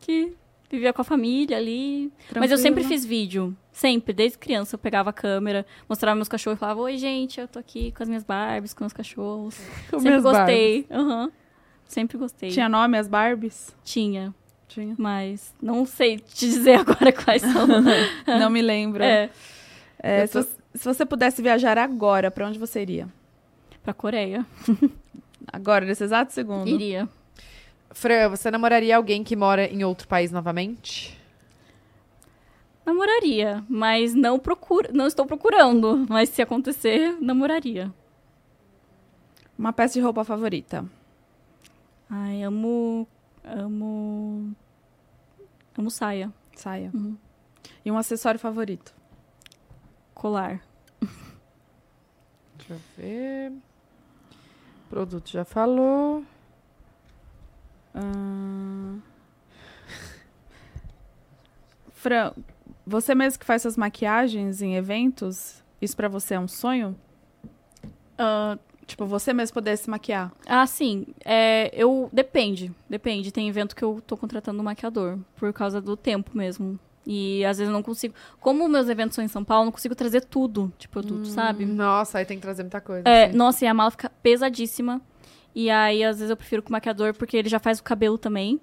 que 0.00 0.34
vivia 0.70 0.92
com 0.92 1.00
a 1.02 1.04
família 1.04 1.56
ali. 1.56 2.12
Mas 2.34 2.50
eu 2.50 2.56
sempre 2.58 2.84
fiz 2.84 3.04
vídeo. 3.04 3.56
Sempre, 3.72 4.12
desde 4.12 4.38
criança. 4.38 4.74
Eu 4.74 4.78
pegava 4.78 5.10
a 5.10 5.12
câmera, 5.12 5.66
mostrava 5.88 6.14
meus 6.14 6.28
cachorros 6.28 6.56
e 6.58 6.60
falava: 6.60 6.80
Oi, 6.80 6.96
gente, 6.96 7.40
eu 7.40 7.48
tô 7.48 7.58
aqui 7.58 7.92
com 7.92 8.02
as 8.02 8.08
minhas 8.08 8.24
Barbies, 8.24 8.72
com 8.74 8.84
os 8.84 8.92
cachorros. 8.92 9.58
Com 9.90 10.00
sempre 10.00 10.20
gostei. 10.20 10.86
Aham. 10.90 11.30
Sempre 11.86 12.18
gostei. 12.18 12.50
Tinha 12.50 12.68
nome 12.68 12.96
as 12.96 13.08
Barbies? 13.08 13.74
Tinha, 13.82 14.32
Tinha. 14.68 14.94
mas 14.96 15.52
não 15.60 15.84
sei 15.84 16.18
te 16.20 16.46
dizer 16.48 16.78
agora 16.80 17.12
quais 17.12 17.42
são. 17.42 17.66
Não 18.38 18.48
me 18.48 18.62
lembro. 18.62 19.02
é, 19.02 19.28
É, 19.98 20.24
se, 20.26 20.32
tô- 20.34 20.42
você, 20.42 20.50
se 20.74 20.84
você 20.84 21.04
pudesse 21.06 21.42
viajar 21.42 21.76
agora, 21.78 22.30
pra 22.30 22.46
onde 22.46 22.58
você 22.60 22.80
iria? 22.82 23.08
pra 23.82 23.92
Coreia. 23.94 24.44
Agora, 25.52 25.84
nesse 25.86 26.04
exato 26.04 26.32
segundo. 26.32 26.68
Iria. 26.68 27.08
Fran, 27.92 28.28
você 28.28 28.50
namoraria 28.50 28.96
alguém 28.96 29.24
que 29.24 29.34
mora 29.34 29.66
em 29.66 29.84
outro 29.84 30.06
país 30.06 30.30
novamente? 30.30 31.18
Namoraria, 32.86 33.64
mas 33.68 34.14
não 34.14 34.38
procura, 34.38 34.90
não 34.92 35.06
estou 35.06 35.26
procurando. 35.26 36.06
Mas 36.08 36.28
se 36.28 36.40
acontecer, 36.40 37.16
namoraria. 37.20 37.92
Uma 39.58 39.72
peça 39.72 39.94
de 39.94 40.00
roupa 40.00 40.24
favorita. 40.24 40.84
Ai, 42.08 42.42
amo. 42.42 43.06
Amo. 43.44 44.54
Amo 45.76 45.90
saia. 45.90 46.32
Saia. 46.54 46.90
Uhum. 46.94 47.16
E 47.84 47.90
um 47.90 47.98
acessório 47.98 48.40
favorito. 48.40 48.94
Colar. 50.14 50.60
Deixa 52.56 52.74
eu 52.74 52.80
ver. 52.96 53.52
Produto 54.88 55.30
já 55.30 55.44
falou. 55.44 56.24
Ahn. 57.94 59.00
Fran, 61.92 62.32
você 62.86 63.14
mesmo 63.14 63.38
que 63.38 63.46
faz 63.46 63.62
suas 63.62 63.76
maquiagens 63.76 64.62
em 64.62 64.76
eventos, 64.76 65.62
isso 65.80 65.96
pra 65.96 66.08
você 66.08 66.34
é 66.34 66.40
um 66.40 66.48
sonho? 66.48 66.96
Ah, 68.18 68.58
Tipo, 68.90 69.06
você 69.06 69.32
mesmo 69.32 69.54
poder 69.54 69.76
se 69.76 69.88
maquiar. 69.88 70.32
Ah, 70.44 70.66
sim. 70.66 71.06
É, 71.24 71.70
eu. 71.72 72.10
Depende. 72.12 72.72
Depende. 72.88 73.30
Tem 73.30 73.48
evento 73.48 73.76
que 73.76 73.84
eu 73.84 74.02
tô 74.04 74.16
contratando 74.16 74.58
um 74.58 74.64
maquiador. 74.64 75.16
Por 75.36 75.52
causa 75.52 75.80
do 75.80 75.96
tempo 75.96 76.36
mesmo. 76.36 76.76
E 77.06 77.44
às 77.44 77.58
vezes 77.58 77.68
eu 77.70 77.72
não 77.72 77.84
consigo. 77.84 78.14
Como 78.40 78.68
meus 78.68 78.88
eventos 78.88 79.14
são 79.14 79.24
em 79.24 79.28
São 79.28 79.44
Paulo, 79.44 79.62
eu 79.62 79.64
não 79.66 79.72
consigo 79.72 79.94
trazer 79.94 80.22
tudo 80.22 80.72
de 80.76 80.88
produto, 80.88 81.26
sabe? 81.26 81.64
Nossa, 81.64 82.18
aí 82.18 82.24
tem 82.24 82.36
que 82.36 82.42
trazer 82.42 82.64
muita 82.64 82.80
coisa. 82.80 83.08
É, 83.08 83.26
assim. 83.26 83.36
nossa, 83.36 83.64
e 83.64 83.68
a 83.68 83.72
mala 83.74 83.92
fica 83.92 84.10
pesadíssima. 84.22 85.00
E 85.54 85.68
aí, 85.70 86.02
às 86.04 86.16
vezes, 86.18 86.30
eu 86.30 86.36
prefiro 86.36 86.62
com 86.62 86.68
o 86.68 86.72
maquiador, 86.72 87.14
porque 87.14 87.36
ele 87.36 87.48
já 87.48 87.58
faz 87.58 87.78
o 87.78 87.82
cabelo 87.82 88.16
também. 88.18 88.60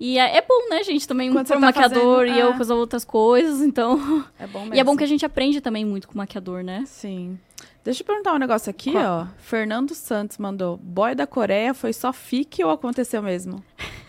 E 0.00 0.16
é, 0.18 0.36
é 0.36 0.42
bom, 0.42 0.68
né, 0.70 0.82
gente? 0.84 1.08
Também 1.08 1.32
Quando 1.32 1.46
você 1.48 1.54
tá 1.54 1.58
maquiador 1.60 2.18
fazendo, 2.20 2.36
e 2.36 2.40
eu 2.40 2.50
é. 2.50 2.56
com 2.56 2.62
as 2.62 2.70
outras 2.70 3.04
coisas, 3.04 3.60
então. 3.60 4.24
É 4.38 4.46
bom 4.46 4.60
mesmo. 4.60 4.74
E 4.76 4.78
é 4.78 4.84
bom 4.84 4.96
que 4.96 5.02
a 5.02 5.08
gente 5.08 5.26
aprende 5.26 5.60
também 5.60 5.84
muito 5.84 6.06
com 6.06 6.14
o 6.14 6.18
maquiador, 6.18 6.62
né? 6.62 6.84
Sim. 6.86 7.36
Deixa 7.82 8.02
eu 8.02 8.06
perguntar 8.06 8.34
um 8.34 8.38
negócio 8.38 8.70
aqui, 8.70 8.92
Qual? 8.92 9.22
ó. 9.22 9.26
Fernando 9.38 9.94
Santos 9.94 10.38
mandou: 10.38 10.76
boy 10.76 11.14
da 11.16 11.26
Coreia 11.26 11.74
foi 11.74 11.92
só 11.92 12.12
fique 12.12 12.62
ou 12.62 12.70
aconteceu 12.70 13.20
mesmo? 13.22 13.64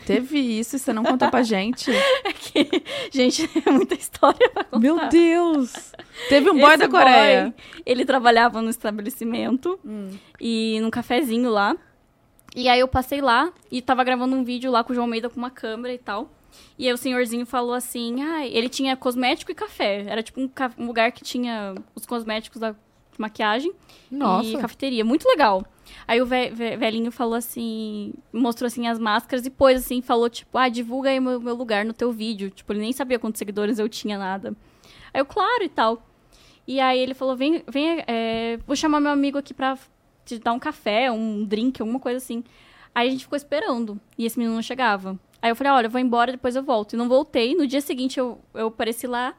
Teve 0.06 0.38
isso 0.40 0.76
e 0.76 0.80
você 0.80 0.92
não 0.92 1.04
contou 1.04 1.30
pra 1.30 1.44
gente? 1.44 1.92
Gente, 3.12 3.50
é 3.66 3.72
muita 3.72 3.94
história 3.96 4.50
pra 4.50 4.64
contar. 4.64 4.80
Meu 4.80 5.08
Deus! 5.10 5.94
Teve 6.30 6.50
um 6.50 6.58
boy 6.60 6.70
Esse 6.70 6.78
da 6.80 6.90
Coreia. 6.90 7.44
boy, 7.44 7.54
ele 7.86 8.06
trabalhava 8.06 8.62
no 8.62 8.70
estabelecimento 8.70 9.80
Hum. 9.86 10.10
e 10.40 10.80
num 10.82 10.90
cafezinho 10.90 11.50
lá. 11.50 11.76
E 12.56 12.68
aí 12.68 12.80
eu 12.80 12.88
passei 12.88 13.22
lá 13.22 13.52
e 13.72 13.82
tava 13.82 14.04
gravando 14.04 14.36
um 14.36 14.44
vídeo 14.44 14.72
lá 14.72 14.84
com 14.84 14.92
o 14.92 14.96
João 14.96 15.06
Almeida 15.06 15.30
com 15.30 15.38
uma 15.38 15.52
câmera 15.52 15.94
e 15.94 15.98
tal. 15.98 16.30
E 16.78 16.88
aí 16.88 16.94
o 16.94 16.98
senhorzinho 16.98 17.46
falou 17.46 17.74
assim: 17.74 18.22
ah, 18.24 18.46
ele 18.46 18.68
tinha 18.70 18.96
cosmético 18.98 19.52
e 19.52 19.56
café. 19.56 20.04
Era 20.08 20.24
tipo 20.24 20.42
um, 20.42 20.48
ca- 20.48 20.72
um 20.78 20.88
lugar 20.88 21.12
que 21.12 21.24
tinha 21.24 21.76
os 21.96 22.06
cosméticos 22.06 22.60
da 22.60 22.76
maquiagem 23.18 23.72
Nossa. 24.10 24.50
e 24.50 24.58
cafeteria. 24.58 25.06
Muito 25.06 25.28
legal. 25.28 25.64
Aí 26.08 26.22
o 26.22 26.26
ve- 26.26 26.50
ve- 26.50 26.76
velhinho 26.78 27.12
falou 27.12 27.36
assim, 27.36 28.14
mostrou 28.34 28.66
assim 28.68 28.88
as 28.88 28.98
máscaras 28.98 29.46
e 29.46 29.50
pôs 29.50 29.78
assim, 29.86 30.02
falou 30.02 30.30
tipo, 30.30 30.58
ah, 30.58 30.70
divulga 30.70 31.10
aí 31.10 31.20
meu, 31.20 31.40
meu 31.40 31.56
lugar 31.56 31.86
no 31.86 31.94
teu 31.94 32.12
vídeo. 32.12 32.50
Tipo, 32.50 32.74
ele 32.74 32.80
nem 32.82 32.94
sabia 32.94 33.20
quantos 33.20 33.40
seguidores 33.40 33.78
eu 33.78 33.88
tinha, 33.90 34.18
nada. 34.18 34.56
Aí 35.14 35.20
eu, 35.22 35.26
claro 35.26 35.64
e 35.64 35.70
tal. 35.70 36.06
E 36.68 36.80
aí 36.80 37.00
ele 37.00 37.14
falou, 37.14 37.36
vem, 37.36 37.64
vem, 37.68 38.04
é, 38.08 38.58
vou 38.66 38.76
chamar 38.76 39.00
meu 39.00 39.12
amigo 39.12 39.38
aqui 39.38 39.54
pra 39.54 39.78
te 40.38 40.44
dar 40.44 40.54
um 40.54 40.60
café, 40.60 41.12
um 41.12 41.44
drink, 41.44 41.82
alguma 41.82 42.00
coisa 42.00 42.18
assim. 42.18 42.44
Aí 42.94 43.08
a 43.08 43.12
gente 43.12 43.24
ficou 43.24 43.38
esperando 43.38 44.00
e 44.18 44.26
esse 44.26 44.38
menino 44.38 44.56
não 44.56 44.62
chegava. 44.62 45.20
Aí 45.42 45.50
eu 45.50 45.56
falei, 45.56 45.72
olha, 45.72 45.88
eu 45.88 45.92
vou 45.92 46.02
embora, 46.02 46.32
depois 46.32 46.56
eu 46.56 46.64
volto. 46.64 46.94
E 46.94 46.98
não 46.98 47.08
voltei. 47.08 47.56
No 47.56 47.66
dia 47.66 47.82
seguinte 47.82 48.20
eu, 48.20 48.40
eu 48.54 48.68
apareci 48.68 49.08
lá 49.08 49.34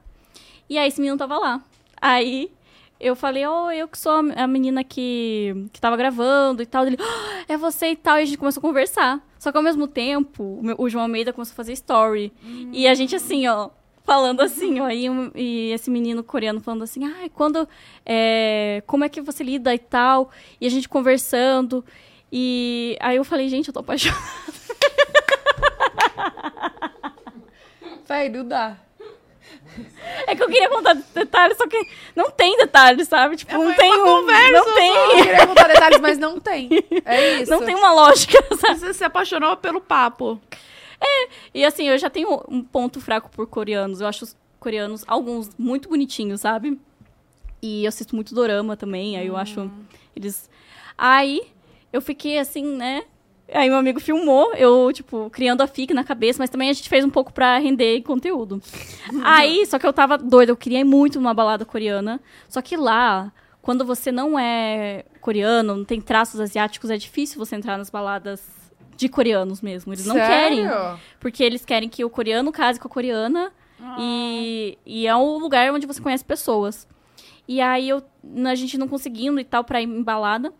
e 0.68 0.78
aí 0.78 0.88
esse 0.88 1.00
menino 1.00 1.18
tava 1.18 1.36
lá. 1.38 1.62
Aí 2.00 2.50
eu 2.98 3.16
falei, 3.16 3.46
oh, 3.46 3.70
eu 3.70 3.88
que 3.88 3.98
sou 3.98 4.12
a 4.12 4.46
menina 4.46 4.84
que, 4.84 5.66
que 5.72 5.80
tava 5.80 5.96
gravando 5.96 6.62
e 6.62 6.66
tal. 6.66 6.86
Ele, 6.86 6.96
"Ah, 7.00 7.44
é 7.48 7.56
você 7.56 7.90
e 7.90 7.96
tal. 7.96 8.18
E 8.18 8.22
a 8.22 8.24
gente 8.24 8.38
começou 8.38 8.60
a 8.60 8.62
conversar. 8.62 9.26
Só 9.38 9.50
que 9.50 9.56
ao 9.56 9.64
mesmo 9.64 9.88
tempo, 9.88 10.60
o, 10.76 10.88
João 10.88 11.04
Almeida 11.04 11.32
começou 11.32 11.52
a 11.52 11.56
fazer 11.56 11.72
story. 11.72 12.32
E 12.72 12.86
a 12.86 12.94
gente 12.94 13.16
assim, 13.16 13.46
ó, 13.48 13.70
falando 14.04 14.40
assim, 14.40 14.80
ó. 14.80 14.88
E, 14.90 15.06
e 15.34 15.72
esse 15.72 15.90
menino 15.90 16.22
coreano 16.22 16.60
falando 16.60 16.84
assim, 16.84 17.04
ai, 17.04 17.28
quando. 17.28 17.68
é, 18.04 18.82
como 18.86 19.04
é 19.04 19.08
que 19.08 19.20
você 19.20 19.42
lida 19.44 19.74
e 19.74 19.78
tal. 19.78 20.30
E 20.60 20.66
a 20.66 20.70
gente 20.70 20.88
conversando. 20.88 21.84
E 22.32 22.96
aí 23.00 23.16
eu 23.16 23.24
falei, 23.24 23.48
gente, 23.48 23.68
eu 23.68 23.74
tô 23.74 23.80
apaixonada. 23.80 24.20
Véi, 28.08 28.28
não 28.28 28.46
dá. 28.46 28.76
É 30.26 30.34
que 30.34 30.42
eu 30.42 30.48
queria 30.48 30.68
contar 30.68 30.94
detalhes, 31.14 31.56
só 31.56 31.66
que 31.66 31.86
não 32.14 32.30
tem 32.30 32.56
detalhes, 32.56 33.06
sabe? 33.08 33.36
Tipo, 33.36 33.52
não 33.52 33.66
foi 33.66 33.74
tem 33.74 33.92
uma 33.92 34.02
um. 34.02 34.20
conversa 34.20 34.52
Não 34.52 34.74
tem. 34.74 34.96
Eu 34.96 35.10
queria 35.22 35.46
contar 35.46 35.68
detalhes, 35.68 36.00
mas 36.00 36.18
não 36.18 36.40
tem. 36.40 36.68
É 37.04 37.36
isso. 37.42 37.50
Não 37.50 37.64
tem 37.64 37.74
uma 37.74 37.92
lógica, 37.92 38.38
sabe? 38.56 38.80
Você 38.80 38.94
se 38.94 39.04
apaixonou 39.04 39.56
pelo 39.56 39.80
papo. 39.80 40.40
E 41.54 41.64
assim, 41.64 41.88
eu 41.88 41.98
já 41.98 42.08
tenho 42.08 42.42
um 42.48 42.62
ponto 42.62 43.00
fraco 43.00 43.30
por 43.30 43.46
coreanos. 43.46 44.00
Eu 44.00 44.06
acho 44.06 44.24
os 44.24 44.36
coreanos, 44.58 45.04
alguns, 45.06 45.50
muito 45.58 45.88
bonitinhos, 45.88 46.42
sabe? 46.42 46.78
E 47.62 47.84
eu 47.84 47.88
assisto 47.88 48.14
muito 48.14 48.34
dorama 48.34 48.76
também, 48.76 49.16
aí 49.16 49.26
eu 49.26 49.36
acho 49.36 49.70
eles. 50.14 50.48
Aí 50.96 51.42
eu 51.92 52.00
fiquei 52.00 52.38
assim, 52.38 52.64
né? 52.64 53.02
Aí 53.52 53.68
meu 53.68 53.78
amigo 53.78 53.98
filmou, 53.98 54.54
eu, 54.54 54.92
tipo, 54.92 55.28
criando 55.30 55.60
a 55.60 55.66
fic 55.66 55.92
na 55.92 56.04
cabeça, 56.04 56.38
mas 56.38 56.50
também 56.50 56.70
a 56.70 56.72
gente 56.72 56.88
fez 56.88 57.04
um 57.04 57.10
pouco 57.10 57.32
pra 57.32 57.58
render 57.58 58.00
conteúdo. 58.02 58.62
Aí, 59.24 59.66
só 59.66 59.76
que 59.76 59.84
eu 59.84 59.92
tava 59.92 60.16
doida, 60.16 60.52
eu 60.52 60.56
queria 60.56 60.78
ir 60.78 60.84
muito 60.84 61.18
numa 61.18 61.34
balada 61.34 61.64
coreana. 61.64 62.20
Só 62.48 62.62
que 62.62 62.76
lá, 62.76 63.32
quando 63.60 63.84
você 63.84 64.12
não 64.12 64.38
é 64.38 65.04
coreano, 65.20 65.74
não 65.78 65.84
tem 65.84 66.00
traços 66.00 66.38
asiáticos, 66.38 66.90
é 66.90 66.96
difícil 66.96 67.44
você 67.44 67.56
entrar 67.56 67.76
nas 67.76 67.90
baladas 67.90 68.59
de 69.00 69.08
coreanos 69.08 69.60
mesmo. 69.60 69.92
Eles 69.92 70.06
não 70.06 70.14
querem. 70.14 70.68
Sério? 70.68 71.00
Porque 71.18 71.42
eles 71.42 71.64
querem 71.64 71.88
que 71.88 72.04
o 72.04 72.10
coreano 72.10 72.52
case 72.52 72.78
com 72.78 72.86
a 72.86 72.90
coreana. 72.90 73.52
E, 73.98 74.76
e 74.84 75.06
é 75.06 75.16
um 75.16 75.38
lugar 75.38 75.72
onde 75.72 75.86
você 75.86 76.00
conhece 76.02 76.22
pessoas. 76.22 76.86
E 77.48 77.60
aí 77.60 77.88
eu, 77.88 78.02
a 78.46 78.54
gente 78.54 78.76
não 78.76 78.86
conseguindo 78.86 79.40
e 79.40 79.44
tal 79.44 79.64
pra 79.64 79.80
ir 79.80 79.86
em 79.86 80.02
balada. 80.02 80.52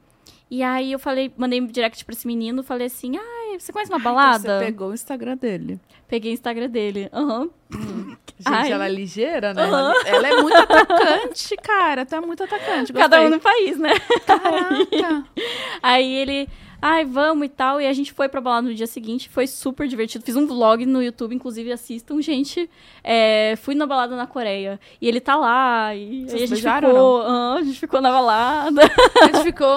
E 0.51 0.63
aí 0.63 0.91
eu 0.91 0.99
falei, 0.99 1.33
mandei 1.37 1.61
um 1.61 1.67
direct 1.67 2.05
pra 2.05 2.13
esse 2.13 2.27
menino, 2.27 2.63
falei 2.63 2.89
assim, 2.89 3.17
ah, 3.17 3.57
você 3.57 3.71
conhece 3.73 3.93
uma 3.93 4.01
balada? 4.01 4.59
Você 4.59 4.65
pegou 4.65 4.89
o 4.89 4.95
Instagram 4.95 5.37
dele. 5.37 5.79
Peguei 6.09 6.33
o 6.33 6.35
Instagram 6.35 6.69
dele. 6.69 7.09
Aham. 7.13 7.51
Gente, 8.41 8.55
Ai. 8.55 8.73
ela 8.73 8.87
é 8.87 8.89
ligeira, 8.89 9.53
né? 9.53 9.63
Ela, 9.63 9.95
ela 10.07 10.29
é 10.29 10.43
muito 10.43 10.57
atacante, 10.57 11.57
cara. 11.59 12.07
Tu 12.07 12.15
é 12.15 12.21
muito 12.21 12.43
atacante. 12.43 12.91
Cada 12.95 13.19
gostei. 13.19 13.27
um 13.27 13.31
no 13.31 13.41
país, 13.41 13.79
né? 13.79 13.93
Caraca. 14.27 15.25
Aí 15.83 16.11
ele, 16.11 16.49
ai, 16.83 17.05
vamos 17.05 17.47
e 17.47 17.49
tal. 17.49 17.81
E 17.81 17.87
a 17.87 17.93
gente 17.93 18.13
foi 18.13 18.29
pra 18.29 18.41
balada 18.41 18.69
no 18.69 18.75
dia 18.75 18.87
seguinte, 18.87 19.29
foi 19.29 19.47
super 19.47 19.87
divertido. 19.87 20.25
Fiz 20.25 20.37
um 20.37 20.47
vlog 20.47 20.85
no 20.87 21.03
YouTube, 21.03 21.35
inclusive 21.35 21.71
assistam, 21.73 22.21
gente. 22.23 22.69
É, 23.03 23.55
fui 23.57 23.75
na 23.75 23.87
balada 23.87 24.17
na 24.17 24.27
Coreia. 24.27 24.79
E 25.01 25.09
ele 25.09 25.21
tá 25.21 25.37
lá. 25.37 25.95
E 25.95 26.23
Vocês 26.23 26.35
aí 26.35 26.43
a 26.43 26.47
gente 26.47 26.87
ficou. 26.87 27.23
ah, 27.23 27.55
a 27.59 27.63
gente 27.63 27.81
ficou 27.81 28.01
na 28.01 28.11
balada. 28.11 28.83
A 28.83 29.27
gente 29.27 29.43
ficou. 29.43 29.77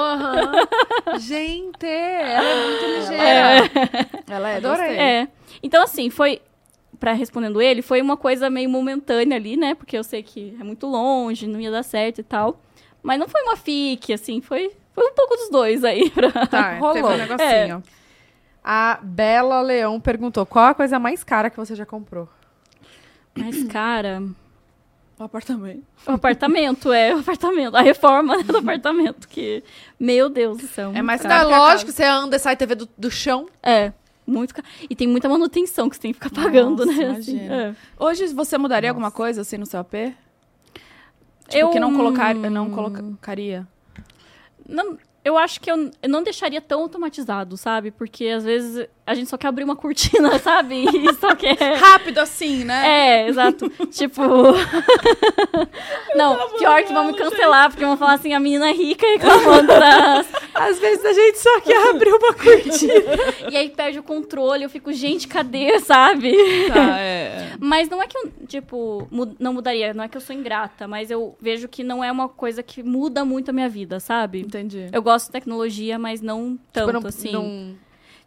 Gente, 1.20 1.86
ela 1.86 2.50
é 2.50 2.68
muito 2.68 2.86
ligeira. 2.86 3.72
Ela 4.28 4.50
é, 4.50 4.58
Adorei. 4.58 4.98
É. 4.98 5.28
Então, 5.62 5.84
assim, 5.84 6.10
foi. 6.10 6.42
Pra 7.00 7.12
respondendo 7.12 7.62
ele, 7.62 7.82
foi 7.82 8.02
uma 8.02 8.16
coisa 8.16 8.50
meio 8.50 8.70
momentânea 8.70 9.36
ali, 9.36 9.58
né? 9.58 9.76
Porque 9.76 9.98
eu 9.98 10.04
sei 10.04 10.24
que 10.24 10.56
é 10.60 10.64
muito 10.64 10.88
longe, 10.88 11.48
não 11.48 11.60
ia 11.60 11.70
dar 11.70 11.84
certo 11.84 12.20
e 12.20 12.24
tal. 12.24 12.62
Mas 13.02 13.20
não 13.20 13.28
foi 13.28 13.42
uma 13.42 13.58
fique, 13.58 14.14
assim, 14.14 14.40
foi, 14.40 14.72
foi 14.94 15.08
um 15.08 15.14
pouco 15.14 15.36
dos 15.36 15.50
dois 15.50 15.84
aí. 15.84 16.10
Pra... 16.12 16.32
Tá, 16.48 16.78
Rolou. 16.78 16.94
teve 16.94 17.08
um 17.08 17.18
negocinho. 17.18 17.84
A 18.64 19.00
Bela 19.02 19.62
Leão 19.62 20.00
perguntou: 20.00 20.46
qual 20.46 20.66
a 20.68 20.74
coisa 20.74 20.98
mais 21.00 21.24
cara 21.24 21.50
que 21.50 21.58
você 21.58 21.76
já 21.76 21.86
comprou? 21.86 22.30
Mas, 23.36 23.64
cara, 23.66 24.22
O 25.20 25.24
apartamento. 25.24 25.84
o 26.08 26.12
apartamento, 26.12 26.94
é, 26.94 27.16
o 27.16 27.20
apartamento. 27.20 27.76
A 27.76 27.82
reforma 27.82 28.38
né, 28.38 28.44
do 28.44 28.58
apartamento, 28.58 29.28
que. 29.28 29.64
Meu 30.00 30.30
Deus 30.30 30.60
do 30.60 30.68
céu. 30.68 30.92
É 30.94 31.02
mais 31.02 31.22
caro 31.22 31.50
lógico, 31.50 31.92
você 31.92 32.04
anda 32.04 32.36
e 32.36 32.40
sai 32.40 32.56
TV 32.56 32.76
do, 32.76 32.88
do 32.98 33.10
chão. 33.12 33.48
É, 33.62 33.92
muito 34.26 34.54
caro. 34.54 34.68
E 34.90 34.96
tem 34.96 35.08
muita 35.08 35.28
manutenção 35.28 35.90
que 35.90 35.96
você 35.96 36.02
tem 36.04 36.14
que 36.14 36.20
ficar 36.24 36.30
pagando, 36.30 36.86
Nossa, 36.86 36.98
né? 37.00 37.10
assim, 37.18 37.32
imagina. 37.38 37.56
é. 37.56 37.76
Hoje 38.00 38.28
você 38.28 38.58
mudaria 38.58 38.90
alguma 38.92 39.10
coisa 39.12 39.42
assim 39.42 39.58
no 39.58 39.66
seu 39.66 39.80
AP? 39.80 39.94
Tipo, 41.50 41.58
Eu- 41.58 41.70
que 41.72 41.80
não, 41.80 41.94
colocar, 41.94 42.34
não 42.34 42.70
colocaria. 42.70 43.68
Não, 44.68 44.98
eu 45.24 45.38
acho 45.38 45.60
que 45.62 45.72
eu, 45.72 45.92
eu 46.02 46.10
não 46.10 46.24
deixaria 46.24 46.62
tão 46.62 46.82
automatizado, 46.82 47.56
sabe? 47.58 47.92
Porque 47.92 48.28
às 48.28 48.44
vezes 48.44 48.88
a 49.06 49.14
gente 49.14 49.30
só 49.30 49.38
quer 49.38 49.48
abrir 49.48 49.64
uma 49.64 49.76
cortina, 49.76 50.38
sabe? 50.40 50.86
E 50.86 51.14
só 51.16 51.36
quer. 51.36 51.58
Rápido 51.78 52.20
assim, 52.20 52.64
né? 52.64 52.84
É, 53.24 53.28
exato. 53.28 53.70
tipo. 53.92 54.22
não, 56.16 56.58
pior 56.58 56.84
que 56.84 56.94
vão 56.94 57.06
me 57.08 57.14
cancelar, 57.18 57.70
porque 57.70 57.86
vão 57.86 57.98
falar 57.98 58.14
assim: 58.14 58.34
a 58.34 58.40
menina 58.40 58.70
é 58.70 58.74
rica 58.74 59.06
reclamando 59.06 59.68
das. 59.68 60.28
Às 60.54 60.80
vezes 60.80 61.04
a 61.06 61.14
gente 61.14 61.40
só 61.40 61.60
quer 61.62 61.90
abrir 61.90 62.12
uma 62.14 62.34
cortina. 62.34 62.94
E 63.52 63.58
aí 63.58 63.70
perde 63.70 64.00
o 64.00 64.04
controle, 64.04 64.64
eu 64.64 64.70
fico, 64.70 64.92
gente, 64.94 65.28
cadê, 65.28 65.80
sabe? 65.80 66.32
Tá, 66.68 66.98
é. 67.00 67.52
Mas 67.60 67.90
não 67.90 68.02
é 68.02 68.08
que 68.08 68.18
eu, 68.18 68.32
tipo, 68.48 69.08
mu- 69.12 69.36
não 69.40 69.54
mudaria, 69.54 69.94
não 69.94 70.04
é 70.04 70.08
que 70.08 70.16
eu 70.18 70.22
sou 70.22 70.36
ingrata, 70.36 70.88
mas 70.88 71.12
eu 71.12 71.36
vejo 71.42 71.68
que 71.68 71.84
não 71.84 72.04
é 72.04 72.12
uma 72.12 72.28
coisa 72.30 72.64
que 72.64 72.82
muda 72.82 73.24
muito 73.26 73.50
a 73.50 73.54
minha 73.54 73.68
vida, 73.70 74.00
sabe? 74.00 74.40
Entendi. 74.42 74.88
Eu 74.92 75.02
gosto 75.04 75.28
de 75.28 75.34
tecnologia, 75.34 76.00
mas 76.00 76.22
não 76.22 76.58
tanto, 76.72 76.88
Tipo, 76.88 77.02
não- 77.02 77.08
assim. 77.10 77.32
não- 77.32 77.76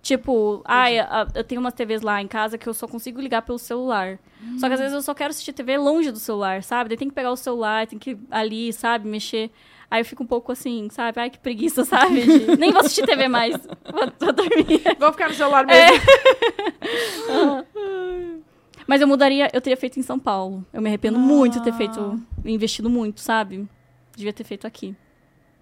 Tipo, 0.07 0.63
ai, 0.65 1.01
a- 1.01 1.27
eu 1.35 1.43
tenho 1.43 1.61
umas 1.61 1.75
TVs 1.75 2.01
lá 2.01 2.23
em 2.23 2.29
casa 2.29 2.57
que 2.57 2.69
eu 2.69 2.73
só 2.73 2.87
consigo 2.87 3.21
ligar 3.21 3.43
pelo 3.43 3.59
celular. 3.59 4.21
Só 4.61 4.69
que 4.69 4.75
às 4.75 4.79
vezes 4.79 4.95
eu 4.95 5.03
só 5.03 5.13
quero 5.13 5.31
assistir 5.31 5.53
TV 5.53 5.77
longe 5.77 6.13
do 6.13 6.19
celular, 6.21 6.63
sabe? 6.63 6.91
Daí 6.91 6.97
tem 6.97 7.09
que 7.09 7.15
pegar 7.15 7.33
o 7.33 7.37
celular, 7.37 7.89
tem 7.89 7.99
que 7.99 8.11
ir 8.13 8.19
ali, 8.31 8.73
sabe, 8.73 9.09
mexer. 9.09 9.51
Aí 9.91 10.01
eu 10.01 10.05
fico 10.05 10.23
um 10.23 10.27
pouco 10.27 10.53
assim, 10.53 10.87
sabe? 10.93 11.19
Ai, 11.21 11.29
que 11.29 11.41
preguiça, 11.41 11.83
sabe? 11.85 12.21
De- 12.23 12.57
Nem 12.57 12.71
vou 12.71 12.83
assistir 12.83 13.05
TV 13.05 13.27
mais. 13.27 13.57
Vou, 13.57 14.13
vou 14.21 14.33
dormir. 14.33 14.81
Vou 14.97 15.11
ficar 15.13 15.27
no 15.29 15.35
celular 15.35 15.67
mesmo. 15.67 16.01
Mas 18.87 19.01
eu 19.01 19.09
mudaria, 19.09 19.51
eu 19.53 19.61
teria 19.61 19.77
feito 19.77 19.99
em 19.99 20.03
São 20.03 20.21
Paulo. 20.21 20.65
Eu 20.73 20.81
me 20.81 20.89
arrependo 20.89 21.19
muito 21.19 21.55
de 21.55 21.65
ter 21.65 21.73
feito, 21.73 22.23
investido 22.45 22.89
muito, 22.89 23.21
sabe? 23.21 23.69
Devia 24.17 24.33
ter 24.33 24.45
feito 24.45 24.69
aqui. 24.69 24.95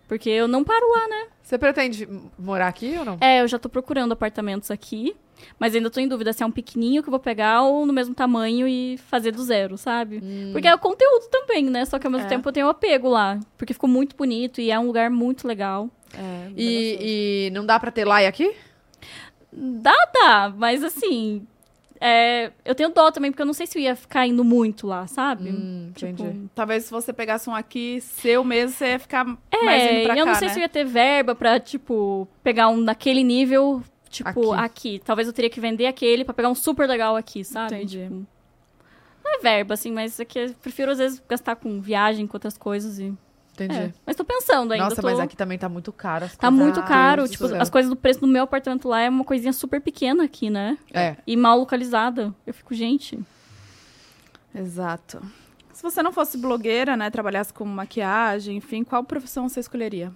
Porque 0.08 0.28
eu 0.28 0.46
não 0.46 0.62
paro 0.62 0.86
lá, 0.90 1.08
né? 1.08 1.26
Você 1.42 1.56
pretende 1.58 2.08
morar 2.38 2.68
aqui 2.68 2.94
ou 2.98 3.04
não? 3.04 3.18
É, 3.20 3.40
eu 3.40 3.48
já 3.48 3.58
tô 3.58 3.68
procurando 3.68 4.12
apartamentos 4.12 4.70
aqui, 4.70 5.14
mas 5.58 5.74
ainda 5.74 5.90
tô 5.90 5.98
em 6.00 6.06
dúvida 6.08 6.32
se 6.32 6.42
é 6.42 6.46
um 6.46 6.50
pequenininho 6.50 7.02
que 7.02 7.08
eu 7.08 7.10
vou 7.10 7.20
pegar 7.20 7.62
ou 7.62 7.84
no 7.86 7.92
mesmo 7.92 8.14
tamanho 8.14 8.68
e 8.68 8.98
fazer 8.98 9.30
do 9.32 9.42
zero, 9.42 9.76
sabe? 9.78 10.22
Porque 10.52 10.68
é 10.68 10.74
o 10.74 10.78
conteúdo 10.78 11.26
também, 11.30 11.64
né? 11.64 11.84
Só 11.84 11.98
que 11.98 12.06
ao 12.06 12.10
mesmo 12.10 12.26
É. 12.26 12.28
tempo 12.28 12.48
eu 12.48 12.52
tenho 12.52 12.68
apego 12.68 13.08
lá, 13.08 13.40
porque 13.56 13.72
ficou 13.72 13.88
muito 13.88 14.14
bonito 14.16 14.60
e 14.60 14.70
é 14.70 14.78
um 14.78 14.86
lugar 14.86 15.10
muito 15.10 15.46
legal. 15.48 15.88
É, 16.16 16.50
E, 16.56 17.46
e 17.48 17.50
não 17.50 17.64
dá 17.66 17.80
pra 17.80 17.90
ter 17.90 18.04
lá 18.04 18.22
e 18.22 18.26
aqui? 18.26 18.54
Dá, 19.52 19.94
dá, 20.12 20.52
mas 20.56 20.82
assim, 20.82 21.46
é, 22.00 22.52
eu 22.64 22.74
tenho 22.74 22.90
dó 22.90 23.10
também, 23.10 23.30
porque 23.30 23.42
eu 23.42 23.46
não 23.46 23.52
sei 23.54 23.66
se 23.66 23.78
eu 23.78 23.82
ia 23.82 23.96
ficar 23.96 24.26
indo 24.26 24.42
muito 24.44 24.86
lá, 24.86 25.06
sabe? 25.06 25.50
Hum, 25.50 25.90
Tipo, 25.94 26.10
entendi. 26.22 26.48
Talvez 26.54 26.84
se 26.84 26.90
você 26.90 27.12
pegasse 27.12 27.48
um 27.48 27.54
aqui 27.54 28.00
seu 28.00 28.44
mesmo, 28.44 28.76
você 28.76 28.86
ia 28.88 28.98
ficar 28.98 29.24
mais 29.24 29.38
É, 29.52 29.94
indo 30.00 30.04
pra 30.06 30.16
eu 30.18 30.24
cá, 30.24 30.32
não 30.32 30.38
sei 30.38 30.48
né? 30.48 30.54
se 30.54 30.60
eu 30.60 30.62
ia 30.62 30.68
ter 30.68 30.84
verba 30.84 31.34
pra, 31.34 31.58
tipo, 31.60 32.28
pegar 32.42 32.68
um 32.68 32.84
daquele 32.84 33.22
nível, 33.24 33.82
tipo, 34.10 34.52
Aqui. 34.52 34.64
aqui. 34.96 35.02
Talvez 35.04 35.28
eu 35.28 35.34
teria 35.34 35.50
que 35.50 35.60
vender 35.60 35.86
aquele 35.86 36.24
pra 36.24 36.34
pegar 36.34 36.48
um 36.50 36.54
super 36.54 36.88
legal 36.88 37.16
aqui, 37.16 37.44
sabe? 37.44 37.74
Entendi. 37.76 38.02
Tipo, 38.02 38.26
não 39.24 39.38
é 39.38 39.38
verba, 39.38 39.74
assim, 39.74 39.90
mas 39.90 40.20
é 40.20 40.24
que 40.24 40.38
eu 40.38 40.54
prefiro, 40.60 40.90
às 40.92 40.98
vezes, 40.98 41.22
gastar 41.28 41.56
com 41.56 41.80
viagem, 41.80 42.26
com 42.26 42.36
outras 42.36 42.58
coisas 42.58 42.98
e... 42.98 43.12
Entendi. 43.54 43.74
É. 43.74 43.92
Mas 44.04 44.16
tô 44.16 44.24
pensando 44.24 44.72
ainda. 44.72 44.84
Nossa, 44.84 45.00
tô- 45.00 45.08
mas 45.08 45.18
aqui 45.20 45.36
também 45.36 45.56
tá 45.56 45.68
muito 45.68 45.92
caro. 45.92 46.24
as 46.24 46.36
Tá 46.36 46.48
coisas. 46.48 46.64
muito 46.64 46.80
Ah, 46.80 46.82
caro. 46.82 47.22
Do 47.22 47.28
Tipo, 47.30 47.48
céu. 47.48 47.62
as 47.62 47.70
coisas 47.70 47.88
do 47.88 47.96
preço 47.96 48.20
do 48.20 48.26
meu 48.26 48.42
apartamento 48.44 48.88
lá 48.88 49.00
é 49.00 49.08
uma 49.08 49.24
coisinha 49.24 49.52
super 49.52 49.80
pequena 49.80 50.24
aqui, 50.24 50.50
né? 50.50 50.76
É. 50.92 51.16
E 51.26 51.36
mal 51.36 51.58
localizada. 51.58 52.34
Eu 52.46 52.52
fico, 52.52 52.74
gente... 52.74 53.18
Exato. 54.54 55.20
Se 55.72 55.82
você 55.82 56.02
não 56.02 56.12
fosse 56.12 56.38
blogueira, 56.38 56.96
né, 56.96 57.10
trabalhasse 57.10 57.52
com 57.52 57.64
maquiagem, 57.64 58.56
enfim, 58.56 58.84
qual 58.84 59.02
profissão 59.02 59.48
você 59.48 59.60
escolheria? 59.60 60.12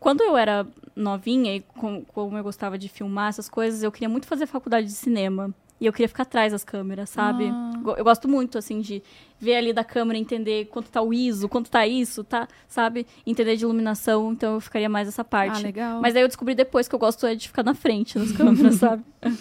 Quando 0.00 0.22
eu 0.22 0.36
era 0.36 0.66
novinha 0.94 1.54
e 1.56 1.60
com- 1.60 2.04
como 2.06 2.36
eu 2.36 2.42
gostava 2.42 2.76
de 2.76 2.88
filmar 2.88 3.28
essas 3.28 3.48
coisas, 3.48 3.82
eu 3.82 3.92
queria 3.92 4.08
muito 4.08 4.26
fazer 4.26 4.46
faculdade 4.46 4.86
de 4.88 4.92
cinema. 4.92 5.54
E 5.80 5.86
eu 5.86 5.92
queria 5.92 6.08
ficar 6.08 6.24
atrás 6.24 6.52
das 6.52 6.64
câmeras, 6.64 7.08
sabe? 7.10 7.48
Ah. 7.48 7.70
Eu 7.96 8.02
gosto 8.04 8.28
muito, 8.28 8.58
assim, 8.58 8.80
de 8.80 9.00
ver 9.38 9.54
ali 9.56 9.72
da 9.72 9.84
câmera, 9.84 10.18
entender 10.18 10.66
quanto 10.66 10.90
tá 10.90 11.00
o 11.00 11.12
ISO, 11.14 11.48
quanto 11.48 11.70
tá 11.70 11.86
isso, 11.86 12.24
tá? 12.24 12.48
Sabe? 12.66 13.06
Entender 13.24 13.56
de 13.56 13.64
iluminação, 13.64 14.32
então 14.32 14.54
eu 14.54 14.60
ficaria 14.60 14.88
mais 14.88 15.06
essa 15.06 15.22
parte. 15.22 15.58
Ah, 15.58 15.62
legal. 15.62 16.00
Mas 16.00 16.16
aí 16.16 16.22
eu 16.22 16.26
descobri 16.28 16.54
depois 16.54 16.88
que 16.88 16.94
eu 16.94 16.98
gosto 16.98 17.24
é 17.26 17.34
de 17.36 17.46
ficar 17.46 17.62
na 17.62 17.74
frente 17.74 18.18
das 18.18 18.32
câmeras, 18.36 18.74
sabe? 18.76 19.04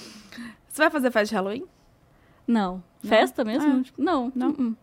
Você 0.70 0.84
vai 0.84 0.92
fazer 0.92 1.10
festa 1.10 1.30
de 1.30 1.36
Halloween? 1.36 1.66
Não. 2.46 2.84
Festa 3.04 3.44
mesmo? 3.44 3.80
Ah. 3.80 3.84
Tipo, 3.84 4.02
Não. 4.02 4.32
Não? 4.36 4.50
Uh-uh. 4.50 4.76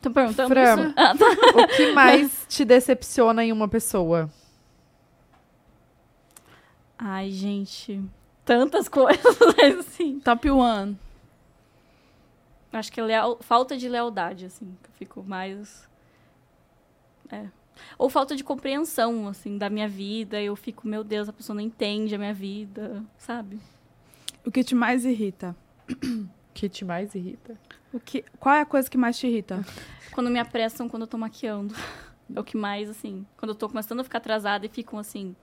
Tô 0.00 0.10
perguntando 0.10 0.48
Fran. 0.48 0.62
isso? 0.62 0.94
Ah, 0.96 1.14
tá. 1.16 1.26
O 1.60 1.66
que 1.76 1.90
mais 1.94 2.46
te 2.48 2.64
decepciona 2.64 3.44
em 3.44 3.52
uma 3.52 3.68
pessoa? 3.68 4.30
Ai, 6.98 7.30
gente. 7.30 8.00
Tantas 8.44 8.88
coisas, 8.88 9.36
mas 9.56 9.78
assim. 9.78 10.18
Top 10.20 10.50
one. 10.50 10.98
Acho 12.72 12.90
que 12.90 13.00
é 13.00 13.04
leal- 13.04 13.38
falta 13.40 13.76
de 13.76 13.88
lealdade, 13.88 14.46
assim, 14.46 14.76
que 14.82 14.88
eu 14.88 14.94
fico 14.94 15.22
mais. 15.22 15.88
É. 17.30 17.46
Ou 17.98 18.08
falta 18.08 18.34
de 18.34 18.42
compreensão, 18.44 19.28
assim, 19.28 19.58
da 19.58 19.68
minha 19.70 19.88
vida. 19.88 20.40
Eu 20.40 20.56
fico, 20.56 20.86
meu 20.86 21.04
Deus, 21.04 21.28
a 21.28 21.32
pessoa 21.32 21.54
não 21.54 21.60
entende 21.62 22.14
a 22.14 22.18
minha 22.18 22.34
vida, 22.34 23.02
sabe? 23.18 23.60
O 24.44 24.50
que 24.50 24.64
te 24.64 24.74
mais 24.74 25.04
irrita? 25.04 25.54
que 26.54 26.68
te 26.68 26.84
mais 26.84 27.14
irrita? 27.14 27.56
O 27.92 28.00
que, 28.00 28.24
qual 28.40 28.54
é 28.54 28.60
a 28.62 28.66
coisa 28.66 28.90
que 28.90 28.96
mais 28.98 29.18
te 29.18 29.26
irrita? 29.26 29.64
Quando 30.12 30.30
me 30.30 30.38
apressam 30.38 30.88
quando 30.90 31.02
eu 31.02 31.06
tô 31.06 31.16
maquiando. 31.16 31.74
É 32.34 32.38
o 32.40 32.44
que 32.44 32.56
mais, 32.56 32.90
assim. 32.90 33.24
Quando 33.38 33.50
eu 33.50 33.54
tô 33.54 33.66
começando 33.68 34.00
a 34.00 34.04
ficar 34.04 34.18
atrasada 34.18 34.66
e 34.66 34.68
ficam 34.68 34.98
assim. 34.98 35.34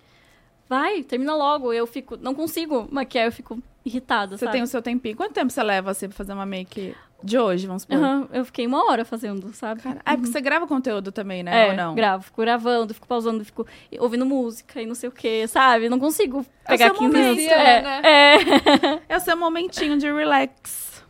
Vai, 0.69 1.01
termina 1.03 1.35
logo. 1.35 1.73
Eu 1.73 1.87
fico. 1.87 2.15
Não 2.17 2.35
consigo 2.35 2.87
maquiar, 2.91 3.25
eu 3.25 3.31
fico 3.31 3.57
irritada, 3.83 4.37
Você 4.37 4.45
sabe? 4.45 4.51
tem 4.57 4.61
o 4.63 4.67
seu 4.67 4.81
tempinho. 4.81 5.15
Quanto 5.17 5.33
tempo 5.33 5.51
você 5.51 5.63
leva 5.63 5.89
assim, 5.91 6.07
pra 6.07 6.15
fazer 6.15 6.31
uma 6.33 6.45
make 6.45 6.95
de 7.23 7.37
hoje, 7.39 7.65
vamos 7.65 7.81
supor? 7.81 7.97
Aham, 7.97 8.29
eu 8.31 8.45
fiquei 8.45 8.67
uma 8.67 8.85
hora 8.85 9.03
fazendo, 9.03 9.51
sabe? 9.53 9.81
Cara, 9.81 9.99
é 10.05 10.15
porque 10.15 10.27
você 10.31 10.39
grava 10.39 10.67
conteúdo 10.67 11.11
também, 11.11 11.41
né? 11.43 11.65
É, 11.67 11.71
Ou 11.71 11.73
não? 11.75 11.95
gravo, 11.95 12.23
fico 12.25 12.39
gravando, 12.41 12.93
fico 12.93 13.07
pausando, 13.07 13.43
fico 13.43 13.65
ouvindo 13.99 14.25
música 14.25 14.81
e 14.81 14.85
não 14.85 14.93
sei 14.95 15.09
o 15.09 15.11
que, 15.11 15.47
sabe? 15.47 15.89
Não 15.89 15.99
consigo 15.99 16.45
É 16.65 16.69
pegar 16.69 16.85
seu 16.85 16.93
15 16.95 17.07
momento, 17.07 17.35
minutos. 17.37 17.57
é, 17.57 17.73
É, 17.77 17.81
né? 17.81 18.01
é. 18.05 19.13
É 19.13 19.17
o 19.17 19.19
seu 19.19 19.35
momentinho 19.35 19.97
de 19.97 20.05
relax. 20.11 21.03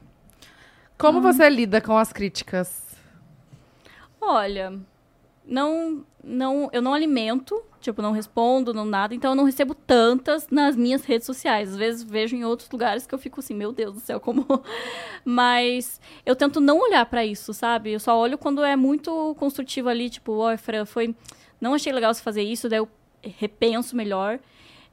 Como 0.97 1.21
você 1.21 1.49
lida 1.49 1.81
com 1.81 1.97
as 1.97 2.11
críticas? 2.13 2.87
Olha, 4.21 4.73
não, 5.45 6.03
não, 6.23 6.69
eu 6.73 6.81
não 6.81 6.93
alimento, 6.93 7.61
tipo, 7.79 8.01
não 8.01 8.11
respondo, 8.11 8.73
não 8.73 8.85
nada, 8.85 9.15
então 9.15 9.31
eu 9.31 9.35
não 9.35 9.43
recebo 9.43 9.73
tantas 9.73 10.47
nas 10.49 10.75
minhas 10.75 11.03
redes 11.03 11.25
sociais. 11.25 11.69
Às 11.69 11.75
vezes 11.75 12.03
vejo 12.03 12.35
em 12.35 12.43
outros 12.43 12.69
lugares 12.69 13.05
que 13.05 13.13
eu 13.13 13.19
fico 13.19 13.39
assim, 13.39 13.53
meu 13.53 13.71
Deus 13.71 13.95
do 13.95 13.99
céu, 13.99 14.19
como. 14.19 14.45
Mas 15.23 15.99
eu 16.25 16.35
tento 16.35 16.59
não 16.59 16.79
olhar 16.79 17.05
pra 17.05 17.25
isso, 17.25 17.53
sabe? 17.53 17.91
Eu 17.91 17.99
só 17.99 18.17
olho 18.17 18.37
quando 18.37 18.63
é 18.63 18.75
muito 18.75 19.35
construtivo 19.39 19.89
ali, 19.89 20.09
tipo, 20.09 20.33
ó, 20.33 20.57
Fran, 20.57 20.85
foi. 20.85 21.15
Não 21.59 21.73
achei 21.73 21.91
legal 21.91 22.13
você 22.13 22.21
fazer 22.21 22.43
isso, 22.43 22.69
daí 22.69 22.79
eu 22.79 22.87
repenso 23.21 23.95
melhor. 23.95 24.39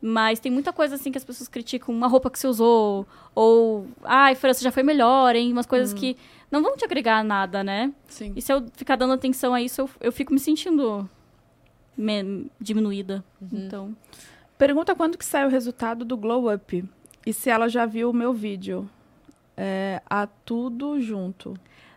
Mas 0.00 0.38
tem 0.38 0.52
muita 0.52 0.72
coisa 0.72 0.94
assim 0.94 1.10
que 1.10 1.18
as 1.18 1.24
pessoas 1.24 1.48
criticam, 1.48 1.94
uma 1.94 2.06
roupa 2.06 2.30
que 2.30 2.38
você 2.38 2.46
usou, 2.46 3.06
ou, 3.34 3.86
ai, 4.04 4.34
França 4.34 4.62
já 4.62 4.70
foi 4.70 4.82
melhor, 4.82 5.34
hein? 5.34 5.50
Umas 5.50 5.66
coisas 5.66 5.94
que 5.94 6.16
não 6.50 6.62
vão 6.62 6.76
te 6.76 6.84
agregar 6.84 7.24
nada, 7.24 7.64
né? 7.64 7.92
Sim. 8.06 8.32
E 8.36 8.42
se 8.42 8.52
eu 8.52 8.64
ficar 8.76 8.96
dando 8.96 9.14
atenção 9.14 9.54
a 9.54 9.60
isso, 9.60 9.80
eu, 9.80 9.90
eu 10.00 10.12
fico 10.12 10.32
me 10.32 10.38
sentindo 10.38 11.08
diminuída. 12.60 13.24
Então, 13.52 13.94
Pergunta 14.59 14.94
quando 14.94 15.18
que 15.18 15.24
sai 15.24 15.44
o 15.44 15.51
resultado 15.51 16.05
do 16.05 16.16
Glow 16.16 16.52
Up. 16.52 16.85
E 17.27 17.32
se 17.32 17.51
ela 17.51 17.68
já 17.68 17.85
viu 17.85 18.10
o 18.10 18.14
meu 18.14 18.32
vídeo. 18.32 18.89
É, 19.56 20.02
a 20.09 20.27
tudo 20.27 21.01
junto. 21.01 21.55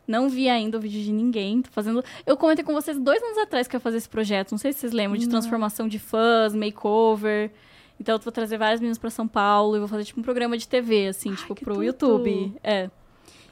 não 0.07 0.29
vi 0.29 0.47
ainda 0.49 0.77
o 0.77 0.81
vídeo 0.81 1.01
de 1.01 1.11
ninguém. 1.11 1.61
Tô 1.61 1.69
fazendo. 1.71 2.03
Eu 2.25 2.35
comentei 2.35 2.63
com 2.63 2.73
vocês 2.73 2.97
dois 2.99 3.21
anos 3.21 3.37
atrás 3.37 3.67
que 3.67 3.75
eu 3.75 3.77
ia 3.77 3.81
fazer 3.81 3.97
esse 3.97 4.09
projeto. 4.09 4.51
Não 4.51 4.57
sei 4.57 4.73
se 4.73 4.79
vocês 4.79 4.93
lembram, 4.93 5.17
de 5.17 5.27
transformação 5.27 5.87
de 5.87 5.99
fãs, 5.99 6.53
makeover. 6.53 7.51
Então 7.99 8.15
eu 8.15 8.19
vou 8.19 8.31
trazer 8.31 8.57
várias 8.57 8.79
meninas 8.79 8.97
pra 8.97 9.09
São 9.09 9.27
Paulo 9.27 9.75
e 9.75 9.79
vou 9.79 9.87
fazer 9.87 10.05
tipo 10.05 10.19
um 10.19 10.23
programa 10.23 10.57
de 10.57 10.67
TV, 10.67 11.07
assim, 11.07 11.35
tipo, 11.35 11.53
que 11.53 11.63
pro 11.63 11.75
tudo! 11.75 11.83
YouTube. 11.83 12.53
É. 12.63 12.89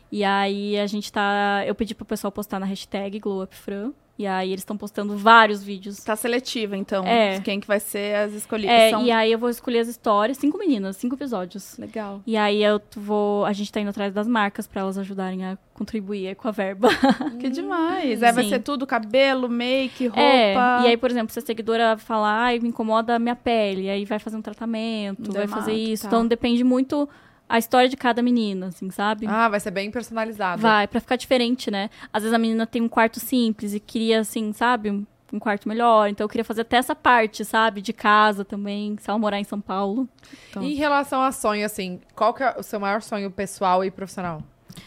E 0.10 0.24
aí 0.24 0.80
a 0.80 0.88
gente 0.88 1.12
tá. 1.12 1.64
Eu 1.66 1.76
pedi 1.76 1.94
pro 1.94 2.06
pessoal 2.06 2.32
postar 2.32 2.60
na 2.60 2.66
hashtag 2.66 3.20
GlowUpFran. 3.20 3.92
E 4.18 4.26
aí 4.26 4.50
eles 4.50 4.62
estão 4.62 4.76
postando 4.76 5.16
vários 5.16 5.64
vídeos. 5.64 6.04
Tá 6.04 6.16
seletiva, 6.16 6.76
então. 6.76 7.06
É. 7.06 7.40
Quem 7.42 7.60
que 7.60 7.68
vai 7.68 7.80
ser 7.80 8.16
as 8.16 8.34
escolhidas. 8.34 8.76
É, 8.76 8.90
São... 8.90 9.06
e 9.06 9.12
aí 9.12 9.32
eu 9.32 9.38
vou 9.38 9.50
escolher 9.50 9.80
as 9.80 9.88
histórias, 9.88 10.38
cinco 10.38 10.58
meninas, 10.58 10.98
cinco 10.98 11.14
episódios. 11.14 11.78
Legal. 11.78 12.22
E 12.26 12.36
aí 12.36 12.64
eu 12.64 12.82
vou. 12.96 13.46
A 13.46 13.54
gente 13.54 13.72
tá 13.72 13.80
indo 13.80 13.90
atrás 13.90 14.12
das 14.12 14.28
marcas 14.28 14.66
pra 14.66 14.82
elas 14.82 14.98
ajudarem 14.98 15.46
a 15.46 15.58
contribuir 15.74 16.30
aí 16.30 16.36
com 16.36 16.48
a 16.48 16.52
verba. 16.52 16.90
Que 17.40 17.50
demais. 17.50 18.24
Aí 18.24 18.34
vai 18.34 18.44
Sim. 18.44 18.50
ser 18.50 18.60
tudo 18.60 18.88
cabelo, 18.88 19.48
make, 19.48 20.08
roupa. 20.08 20.20
É, 20.20 20.54
e 20.56 20.88
aí, 20.88 20.98
por 20.98 21.12
exemplo, 21.12 21.32
se 21.32 21.38
a 21.38 21.42
seguidora 21.42 21.96
falar, 21.98 22.46
ai, 22.46 22.60
me 22.60 22.70
incomoda 22.70 23.16
a 23.16 23.20
minha 23.20 23.36
pele, 23.36 23.90
aí 23.90 24.04
vai 24.06 24.18
fazer 24.18 24.38
um 24.38 24.42
tratamento, 24.42 25.32
vai 25.32 25.42
Dermato, 25.42 25.62
fazer 25.62 25.74
isso. 25.74 26.04
tá. 26.04 26.08
Então 26.08 26.26
depende 26.26 26.64
muito 26.64 27.08
a 27.50 27.58
história 27.58 27.90
de 27.90 27.96
cada 27.96 28.22
menina, 28.22 28.68
assim, 28.68 28.90
sabe? 28.90 29.26
Ah, 29.28 29.48
vai 29.48 29.60
ser 29.60 29.72
bem 29.72 29.90
personalizado. 29.90 30.62
Vai, 30.62 30.88
pra 30.88 31.00
ficar 31.00 31.16
diferente, 31.16 31.72
né? 31.72 31.90
Às 32.12 32.24
vezes 32.24 32.34
a 32.34 32.38
menina 32.38 32.68
tem 32.68 32.82
um 32.82 32.90
quarto 32.90 33.20
simples 33.20 33.74
e 33.74 33.80
queria, 33.80 34.20
assim, 34.20 34.52
sabe, 34.54 34.92
um, 34.92 35.06
um 35.32 35.40
quarto 35.40 35.68
melhor. 35.68 36.10
Então 36.10 36.26
eu 36.26 36.30
queria 36.30 36.44
fazer 36.44 36.62
até 36.62 36.78
essa 36.78 36.96
parte, 36.96 37.46
sabe? 37.46 37.82
De 37.82 37.94
casa 37.94 38.44
também, 38.44 38.98
se 39.00 39.10
ela 39.10 39.18
morar 39.18 39.40
em 39.40 39.44
São 39.44 39.62
Paulo. 39.62 40.08
Então. 40.50 40.64
E 40.64 40.74
em 40.74 40.76
relação 40.76 41.22
a 41.22 41.32
sonho, 41.32 41.66
assim, 41.66 42.02
qual 42.16 42.34
que 42.34 42.44
é 42.44 42.56
o 42.58 42.64
seu 42.64 42.80
maior 42.80 43.02
sonho 43.02 43.32
pessoal 43.32 43.84
e 43.84 43.92
profissional? 43.92 44.44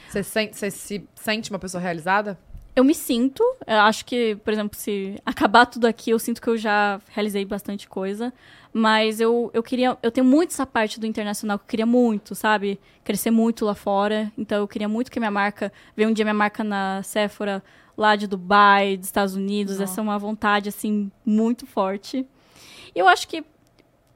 Você, 0.09 0.23
sente, 0.23 0.57
você 0.57 0.70
se 0.70 1.09
sente 1.15 1.51
uma 1.51 1.59
pessoa 1.59 1.81
realizada? 1.81 2.39
Eu 2.81 2.85
me 2.85 2.94
sinto, 2.94 3.44
eu 3.66 3.81
acho 3.81 4.07
que, 4.07 4.36
por 4.36 4.51
exemplo, 4.55 4.74
se 4.74 5.20
acabar 5.27 5.66
tudo 5.66 5.86
aqui, 5.86 6.12
eu 6.12 6.19
sinto 6.19 6.40
que 6.40 6.48
eu 6.48 6.57
já 6.57 6.98
realizei 7.11 7.44
bastante 7.44 7.86
coisa. 7.86 8.32
Mas 8.73 9.20
eu, 9.20 9.51
eu 9.52 9.62
queria. 9.62 9.98
Eu 10.02 10.11
tenho 10.11 10.27
muito 10.27 10.52
essa 10.52 10.65
parte 10.65 10.98
do 10.98 11.05
internacional 11.05 11.59
que 11.59 11.65
eu 11.65 11.69
queria 11.69 11.85
muito, 11.85 12.35
sabe? 12.35 12.81
Crescer 13.05 13.31
muito 13.31 13.66
lá 13.66 13.74
fora. 13.74 14.32
Então 14.39 14.61
eu 14.61 14.66
queria 14.66 14.89
muito 14.89 15.11
que 15.11 15.20
minha 15.20 15.31
marca. 15.31 15.70
Ver 15.94 16.07
um 16.07 16.12
dia 16.15 16.24
minha 16.24 16.32
marca 16.32 16.65
na 16.65 17.02
Sephora 17.02 17.62
lá 17.98 18.16
de 18.16 18.27
Dubai, 18.27 18.97
dos 18.97 19.09
Estados 19.09 19.35
Unidos. 19.35 19.78
Essa 19.78 20.01
é 20.01 20.02
uma 20.02 20.19
vontade, 20.19 20.70
assim, 20.70 21.12
muito 21.23 21.66
forte. 21.66 22.27
E 22.94 22.98
eu 22.98 23.07
acho 23.07 23.28
que, 23.28 23.44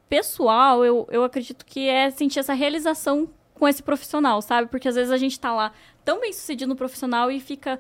pessoal, 0.09 0.83
eu, 0.83 1.07
eu 1.11 1.23
acredito 1.23 1.67
que 1.67 1.87
é 1.87 2.11
sentir 2.11 2.39
essa 2.39 2.55
realização 2.55 3.29
com 3.53 3.69
esse 3.69 3.83
profissional, 3.83 4.41
sabe? 4.41 4.69
Porque 4.71 4.89
às 4.89 4.95
vezes 4.95 5.13
a 5.13 5.19
gente 5.19 5.39
tá 5.39 5.53
lá 5.53 5.71
tão 6.03 6.19
bem 6.19 6.33
sucedido 6.33 6.71
no 6.71 6.77
profissional 6.77 7.31
e 7.31 7.39
fica 7.41 7.79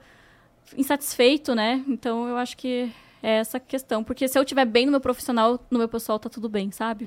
insatisfeito, 0.76 1.54
né? 1.54 1.84
Então 1.88 2.28
eu 2.28 2.36
acho 2.36 2.56
que 2.56 2.90
é 3.22 3.38
essa 3.38 3.58
questão. 3.58 4.04
Porque 4.04 4.28
se 4.28 4.38
eu 4.38 4.42
estiver 4.42 4.64
bem 4.64 4.86
no 4.86 4.92
meu 4.92 5.00
profissional, 5.00 5.58
no 5.70 5.78
meu 5.78 5.88
pessoal 5.88 6.18
tá 6.18 6.28
tudo 6.28 6.48
bem, 6.48 6.70
sabe? 6.70 7.06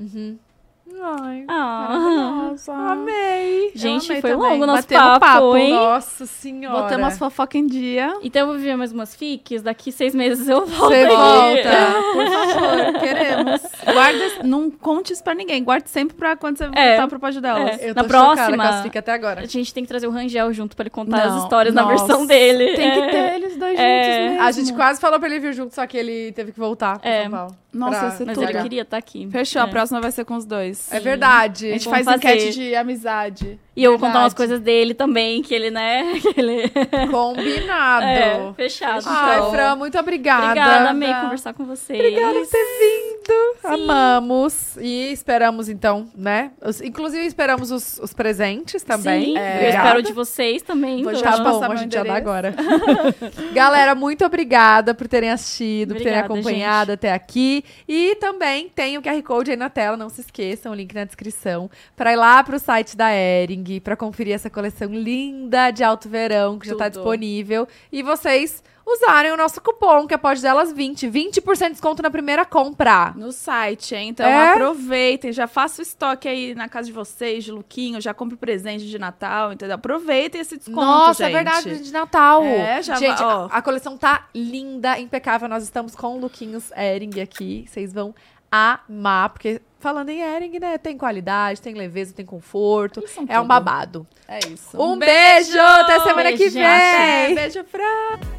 Ai, 1.01 1.45
Ah. 1.47 2.47
Nossa. 2.49 2.73
amei. 2.73 3.71
Gente, 3.75 4.05
amei 4.09 4.21
foi 4.21 4.31
também. 4.31 4.49
longo 4.51 4.63
o 4.63 4.67
nosso 4.67 4.87
papo, 4.87 5.19
papo, 5.19 5.57
hein? 5.57 5.73
Nossa 5.73 6.25
senhora. 6.25 6.81
Botamos 6.83 7.07
as 7.09 7.17
fofoca 7.17 7.57
em 7.57 7.67
dia. 7.67 8.13
Então 8.23 8.41
eu 8.41 8.47
vou 8.47 8.55
viver 8.57 8.75
mais 8.75 8.91
umas 8.91 9.15
fiques, 9.15 9.61
daqui 9.61 9.91
seis 9.91 10.13
meses 10.15 10.47
eu 10.47 10.65
volto 10.65 10.89
Você 10.93 11.07
volta. 11.07 11.69
Por 12.13 12.27
favor, 12.27 12.99
queremos. 12.99 13.61
Guarda, 13.93 14.43
não 14.43 14.69
conte 14.71 15.13
isso 15.13 15.23
pra 15.23 15.33
ninguém. 15.35 15.63
Guarde 15.63 15.89
sempre 15.89 16.15
pra 16.15 16.35
quando 16.35 16.57
você 16.57 16.65
É. 16.73 16.89
voltar 16.97 17.07
pro 17.07 17.19
pódio 17.19 17.41
delas. 17.41 17.79
É. 17.79 17.89
Eu 17.89 17.95
Na 17.95 18.03
tô 18.03 18.07
chocada 18.09 18.35
próxima- 18.35 18.57
com 18.63 18.69
as 18.75 18.81
fica 18.81 18.99
até 18.99 19.11
agora. 19.13 19.41
A 19.41 19.45
gente 19.45 19.73
tem 19.73 19.83
que 19.83 19.87
trazer 19.89 20.07
o 20.07 20.11
Rangel 20.11 20.51
junto 20.53 20.75
pra 20.75 20.83
ele 20.83 20.89
contar 20.89 21.25
Não, 21.27 21.37
as 21.37 21.43
histórias 21.43 21.73
na 21.73 21.83
nossa. 21.83 22.05
versão 22.05 22.25
dele. 22.25 22.75
Tem 22.75 22.91
que 22.91 22.99
É. 22.99 23.07
ter 23.09 23.35
eles 23.35 23.57
dois 23.57 23.79
É. 23.79 24.03
juntos 24.03 24.29
mesmo. 24.31 24.43
A 24.43 24.51
gente 24.51 24.73
quase 24.73 24.99
falou 24.99 25.19
pra 25.19 25.29
ele 25.29 25.39
vir 25.39 25.53
junto, 25.53 25.73
só 25.75 25.85
que 25.85 25.97
ele 25.97 26.31
teve 26.31 26.51
que 26.51 26.59
voltar 26.59 26.99
É. 27.03 27.23
São 27.23 27.31
Paulo. 27.31 27.55
Nossa, 27.73 27.99
pra- 27.99 28.25
Mas 28.25 28.37
tudo. 28.37 28.49
ele 28.49 28.61
queria 28.63 28.81
estar 28.81 28.97
aqui. 28.97 29.27
Fechou, 29.31 29.61
É. 29.61 29.65
a 29.65 29.67
próxima 29.67 30.01
vai 30.01 30.09
ser 30.11 30.25
com 30.25 30.35
os 30.35 30.45
dois. 30.45 30.86
É 30.91 30.99
verdade. 30.99 31.67
A 31.67 31.73
gente 31.73 31.85
Vamos 31.85 32.05
faz 32.05 32.21
fazer. 32.21 32.35
enquete 32.37 32.53
de 32.53 32.75
amizade. 32.75 33.59
E 33.77 33.83
eu 33.83 33.91
vou 33.91 33.99
contar 33.99 34.21
umas 34.21 34.33
coisas 34.33 34.59
dele 34.59 34.95
também, 34.95 35.43
que 35.43 35.53
ele, 35.53 35.69
né? 35.69 36.19
Que 36.33 36.39
ele... 36.39 36.63
Combinado. 37.11 38.05
É, 38.07 38.53
fechado. 38.55 39.03
Ai, 39.05 39.37
então. 39.37 39.51
Fran, 39.51 39.75
muito 39.75 39.97
obrigada. 39.99 40.45
Obrigada, 40.47 40.89
amei 40.89 41.13
conversar 41.13 41.53
com 41.53 41.63
vocês. 41.65 41.99
Obrigada 41.99 42.33
por 42.39 42.47
ter 42.47 42.65
vindo. 42.79 43.73
Amamos. 43.73 44.77
E 44.77 45.11
esperamos, 45.11 45.69
então, 45.69 46.07
né? 46.15 46.51
Os- 46.65 46.81
inclusive, 46.81 47.25
esperamos 47.25 47.69
os, 47.71 47.99
os 47.99 48.13
presentes 48.13 48.83
também. 48.83 49.25
Sim, 49.25 49.37
É. 49.37 49.51
eu 49.51 49.55
Obrigada. 49.59 49.85
espero 49.87 50.01
de 50.03 50.13
vocês 50.13 50.61
também. 50.61 51.03
Vou 51.03 51.11
então. 51.11 51.23
já 51.23 51.43
passar 51.43 51.67
bom, 51.67 51.73
a 51.73 51.75
gente 51.75 51.93
já 51.93 52.03
dá 52.03 52.15
agora. 52.15 52.55
Galera, 53.53 53.93
muito 53.95 54.25
obrigada 54.25 54.93
por 54.93 55.07
terem 55.07 55.29
assistido, 55.29 55.93
por 55.93 56.01
terem 56.01 56.19
Obrigada, 56.19 56.33
acompanhado 56.33 56.91
até 56.93 57.13
aqui. 57.13 57.63
E 57.87 58.15
também 58.15 58.69
tem 58.69 58.97
o 58.97 59.01
QR 59.01 59.21
Code 59.23 59.51
aí 59.51 59.57
na 59.57 59.69
tela, 59.69 59.95
não 59.97 60.09
se 60.09 60.21
esqueçam, 60.21 60.71
o 60.71 60.75
link 60.75 60.93
na 60.95 61.03
descrição, 61.03 61.69
para 61.95 62.13
ir 62.13 62.15
lá 62.15 62.43
pro 62.43 62.57
site 62.59 62.95
da 62.95 63.11
Ering, 63.13 63.63
para 63.81 63.95
conferir 63.95 64.33
essa 64.33 64.49
coleção 64.49 64.89
linda 64.89 65.71
de 65.71 65.83
alto 65.83 66.07
verão 66.09 66.57
que 66.59 66.67
já 66.67 66.75
tá 66.75 66.85
Tudo. 66.85 66.95
disponível. 67.01 67.67
E 67.91 68.01
vocês 68.01 68.63
usarem 68.89 69.31
o 69.33 69.37
nosso 69.37 69.59
cupom, 69.59 70.07
que 70.07 70.13
é 70.13 70.17
Pode 70.17 70.41
Delas 70.41 70.71
20. 70.71 71.07
20% 71.09 71.41
de 71.67 71.69
desconto 71.71 72.01
na 72.01 72.09
primeira 72.09 72.45
compra. 72.45 73.13
No 73.17 73.33
site, 73.33 73.93
hein? 73.93 74.09
Então 74.09 74.25
É? 74.25 74.53
aproveitem, 74.53 75.33
já 75.33 75.45
faça 75.45 75.81
o 75.81 75.83
estoque 75.83 76.25
aí 76.25 76.55
na 76.55 76.69
casa 76.69 76.87
de 76.87 76.93
vocês, 76.93 77.43
de 77.43 77.51
Luquinho, 77.51 77.99
já 77.99 78.13
compre 78.13 78.37
presente 78.37 78.85
de 78.87 78.97
Natal, 78.97 79.51
entendeu? 79.51 79.75
Aproveitem 79.75 80.39
esse 80.39 80.55
desconto, 80.55 80.77
Nossa, 80.79 81.25
gente. 81.25 81.33
é 81.33 81.43
verdade, 81.43 81.79
de 81.83 81.91
Natal. 81.91 82.41
É, 82.45 82.81
já 82.81 82.95
Gente, 82.95 83.21
ó. 83.21 83.47
a, 83.51 83.57
a 83.57 83.61
coleção 83.61 83.97
tá 83.97 84.27
linda, 84.33 84.97
impecável. 84.97 85.49
Nós 85.49 85.63
estamos 85.63 85.93
com 85.93 86.17
lookinhos 86.17 86.71
Ering 86.71 87.19
aqui. 87.19 87.65
Vocês 87.67 87.91
vão 87.91 88.15
amar, 88.49 89.29
porque 89.31 89.61
falando 89.79 90.09
em 90.09 90.21
Ering, 90.21 90.59
né, 90.59 90.77
tem 90.77 90.97
qualidade, 90.97 91.61
tem 91.61 91.73
leveza, 91.73 92.13
tem 92.13 92.25
conforto. 92.25 93.03
É 93.27 93.37
um 93.37 93.43
tudo. 93.43 93.47
babado. 93.47 94.07
É 94.27 94.39
isso. 94.47 94.79
Um, 94.81 94.97
beijo, 94.97 95.59
até 95.59 95.99
semana 96.01 96.31
que 96.31 96.49
Beijo, 96.49 96.59
vem. 96.59 97.35
Beijo, 97.35 97.63
Fran. 97.63 98.36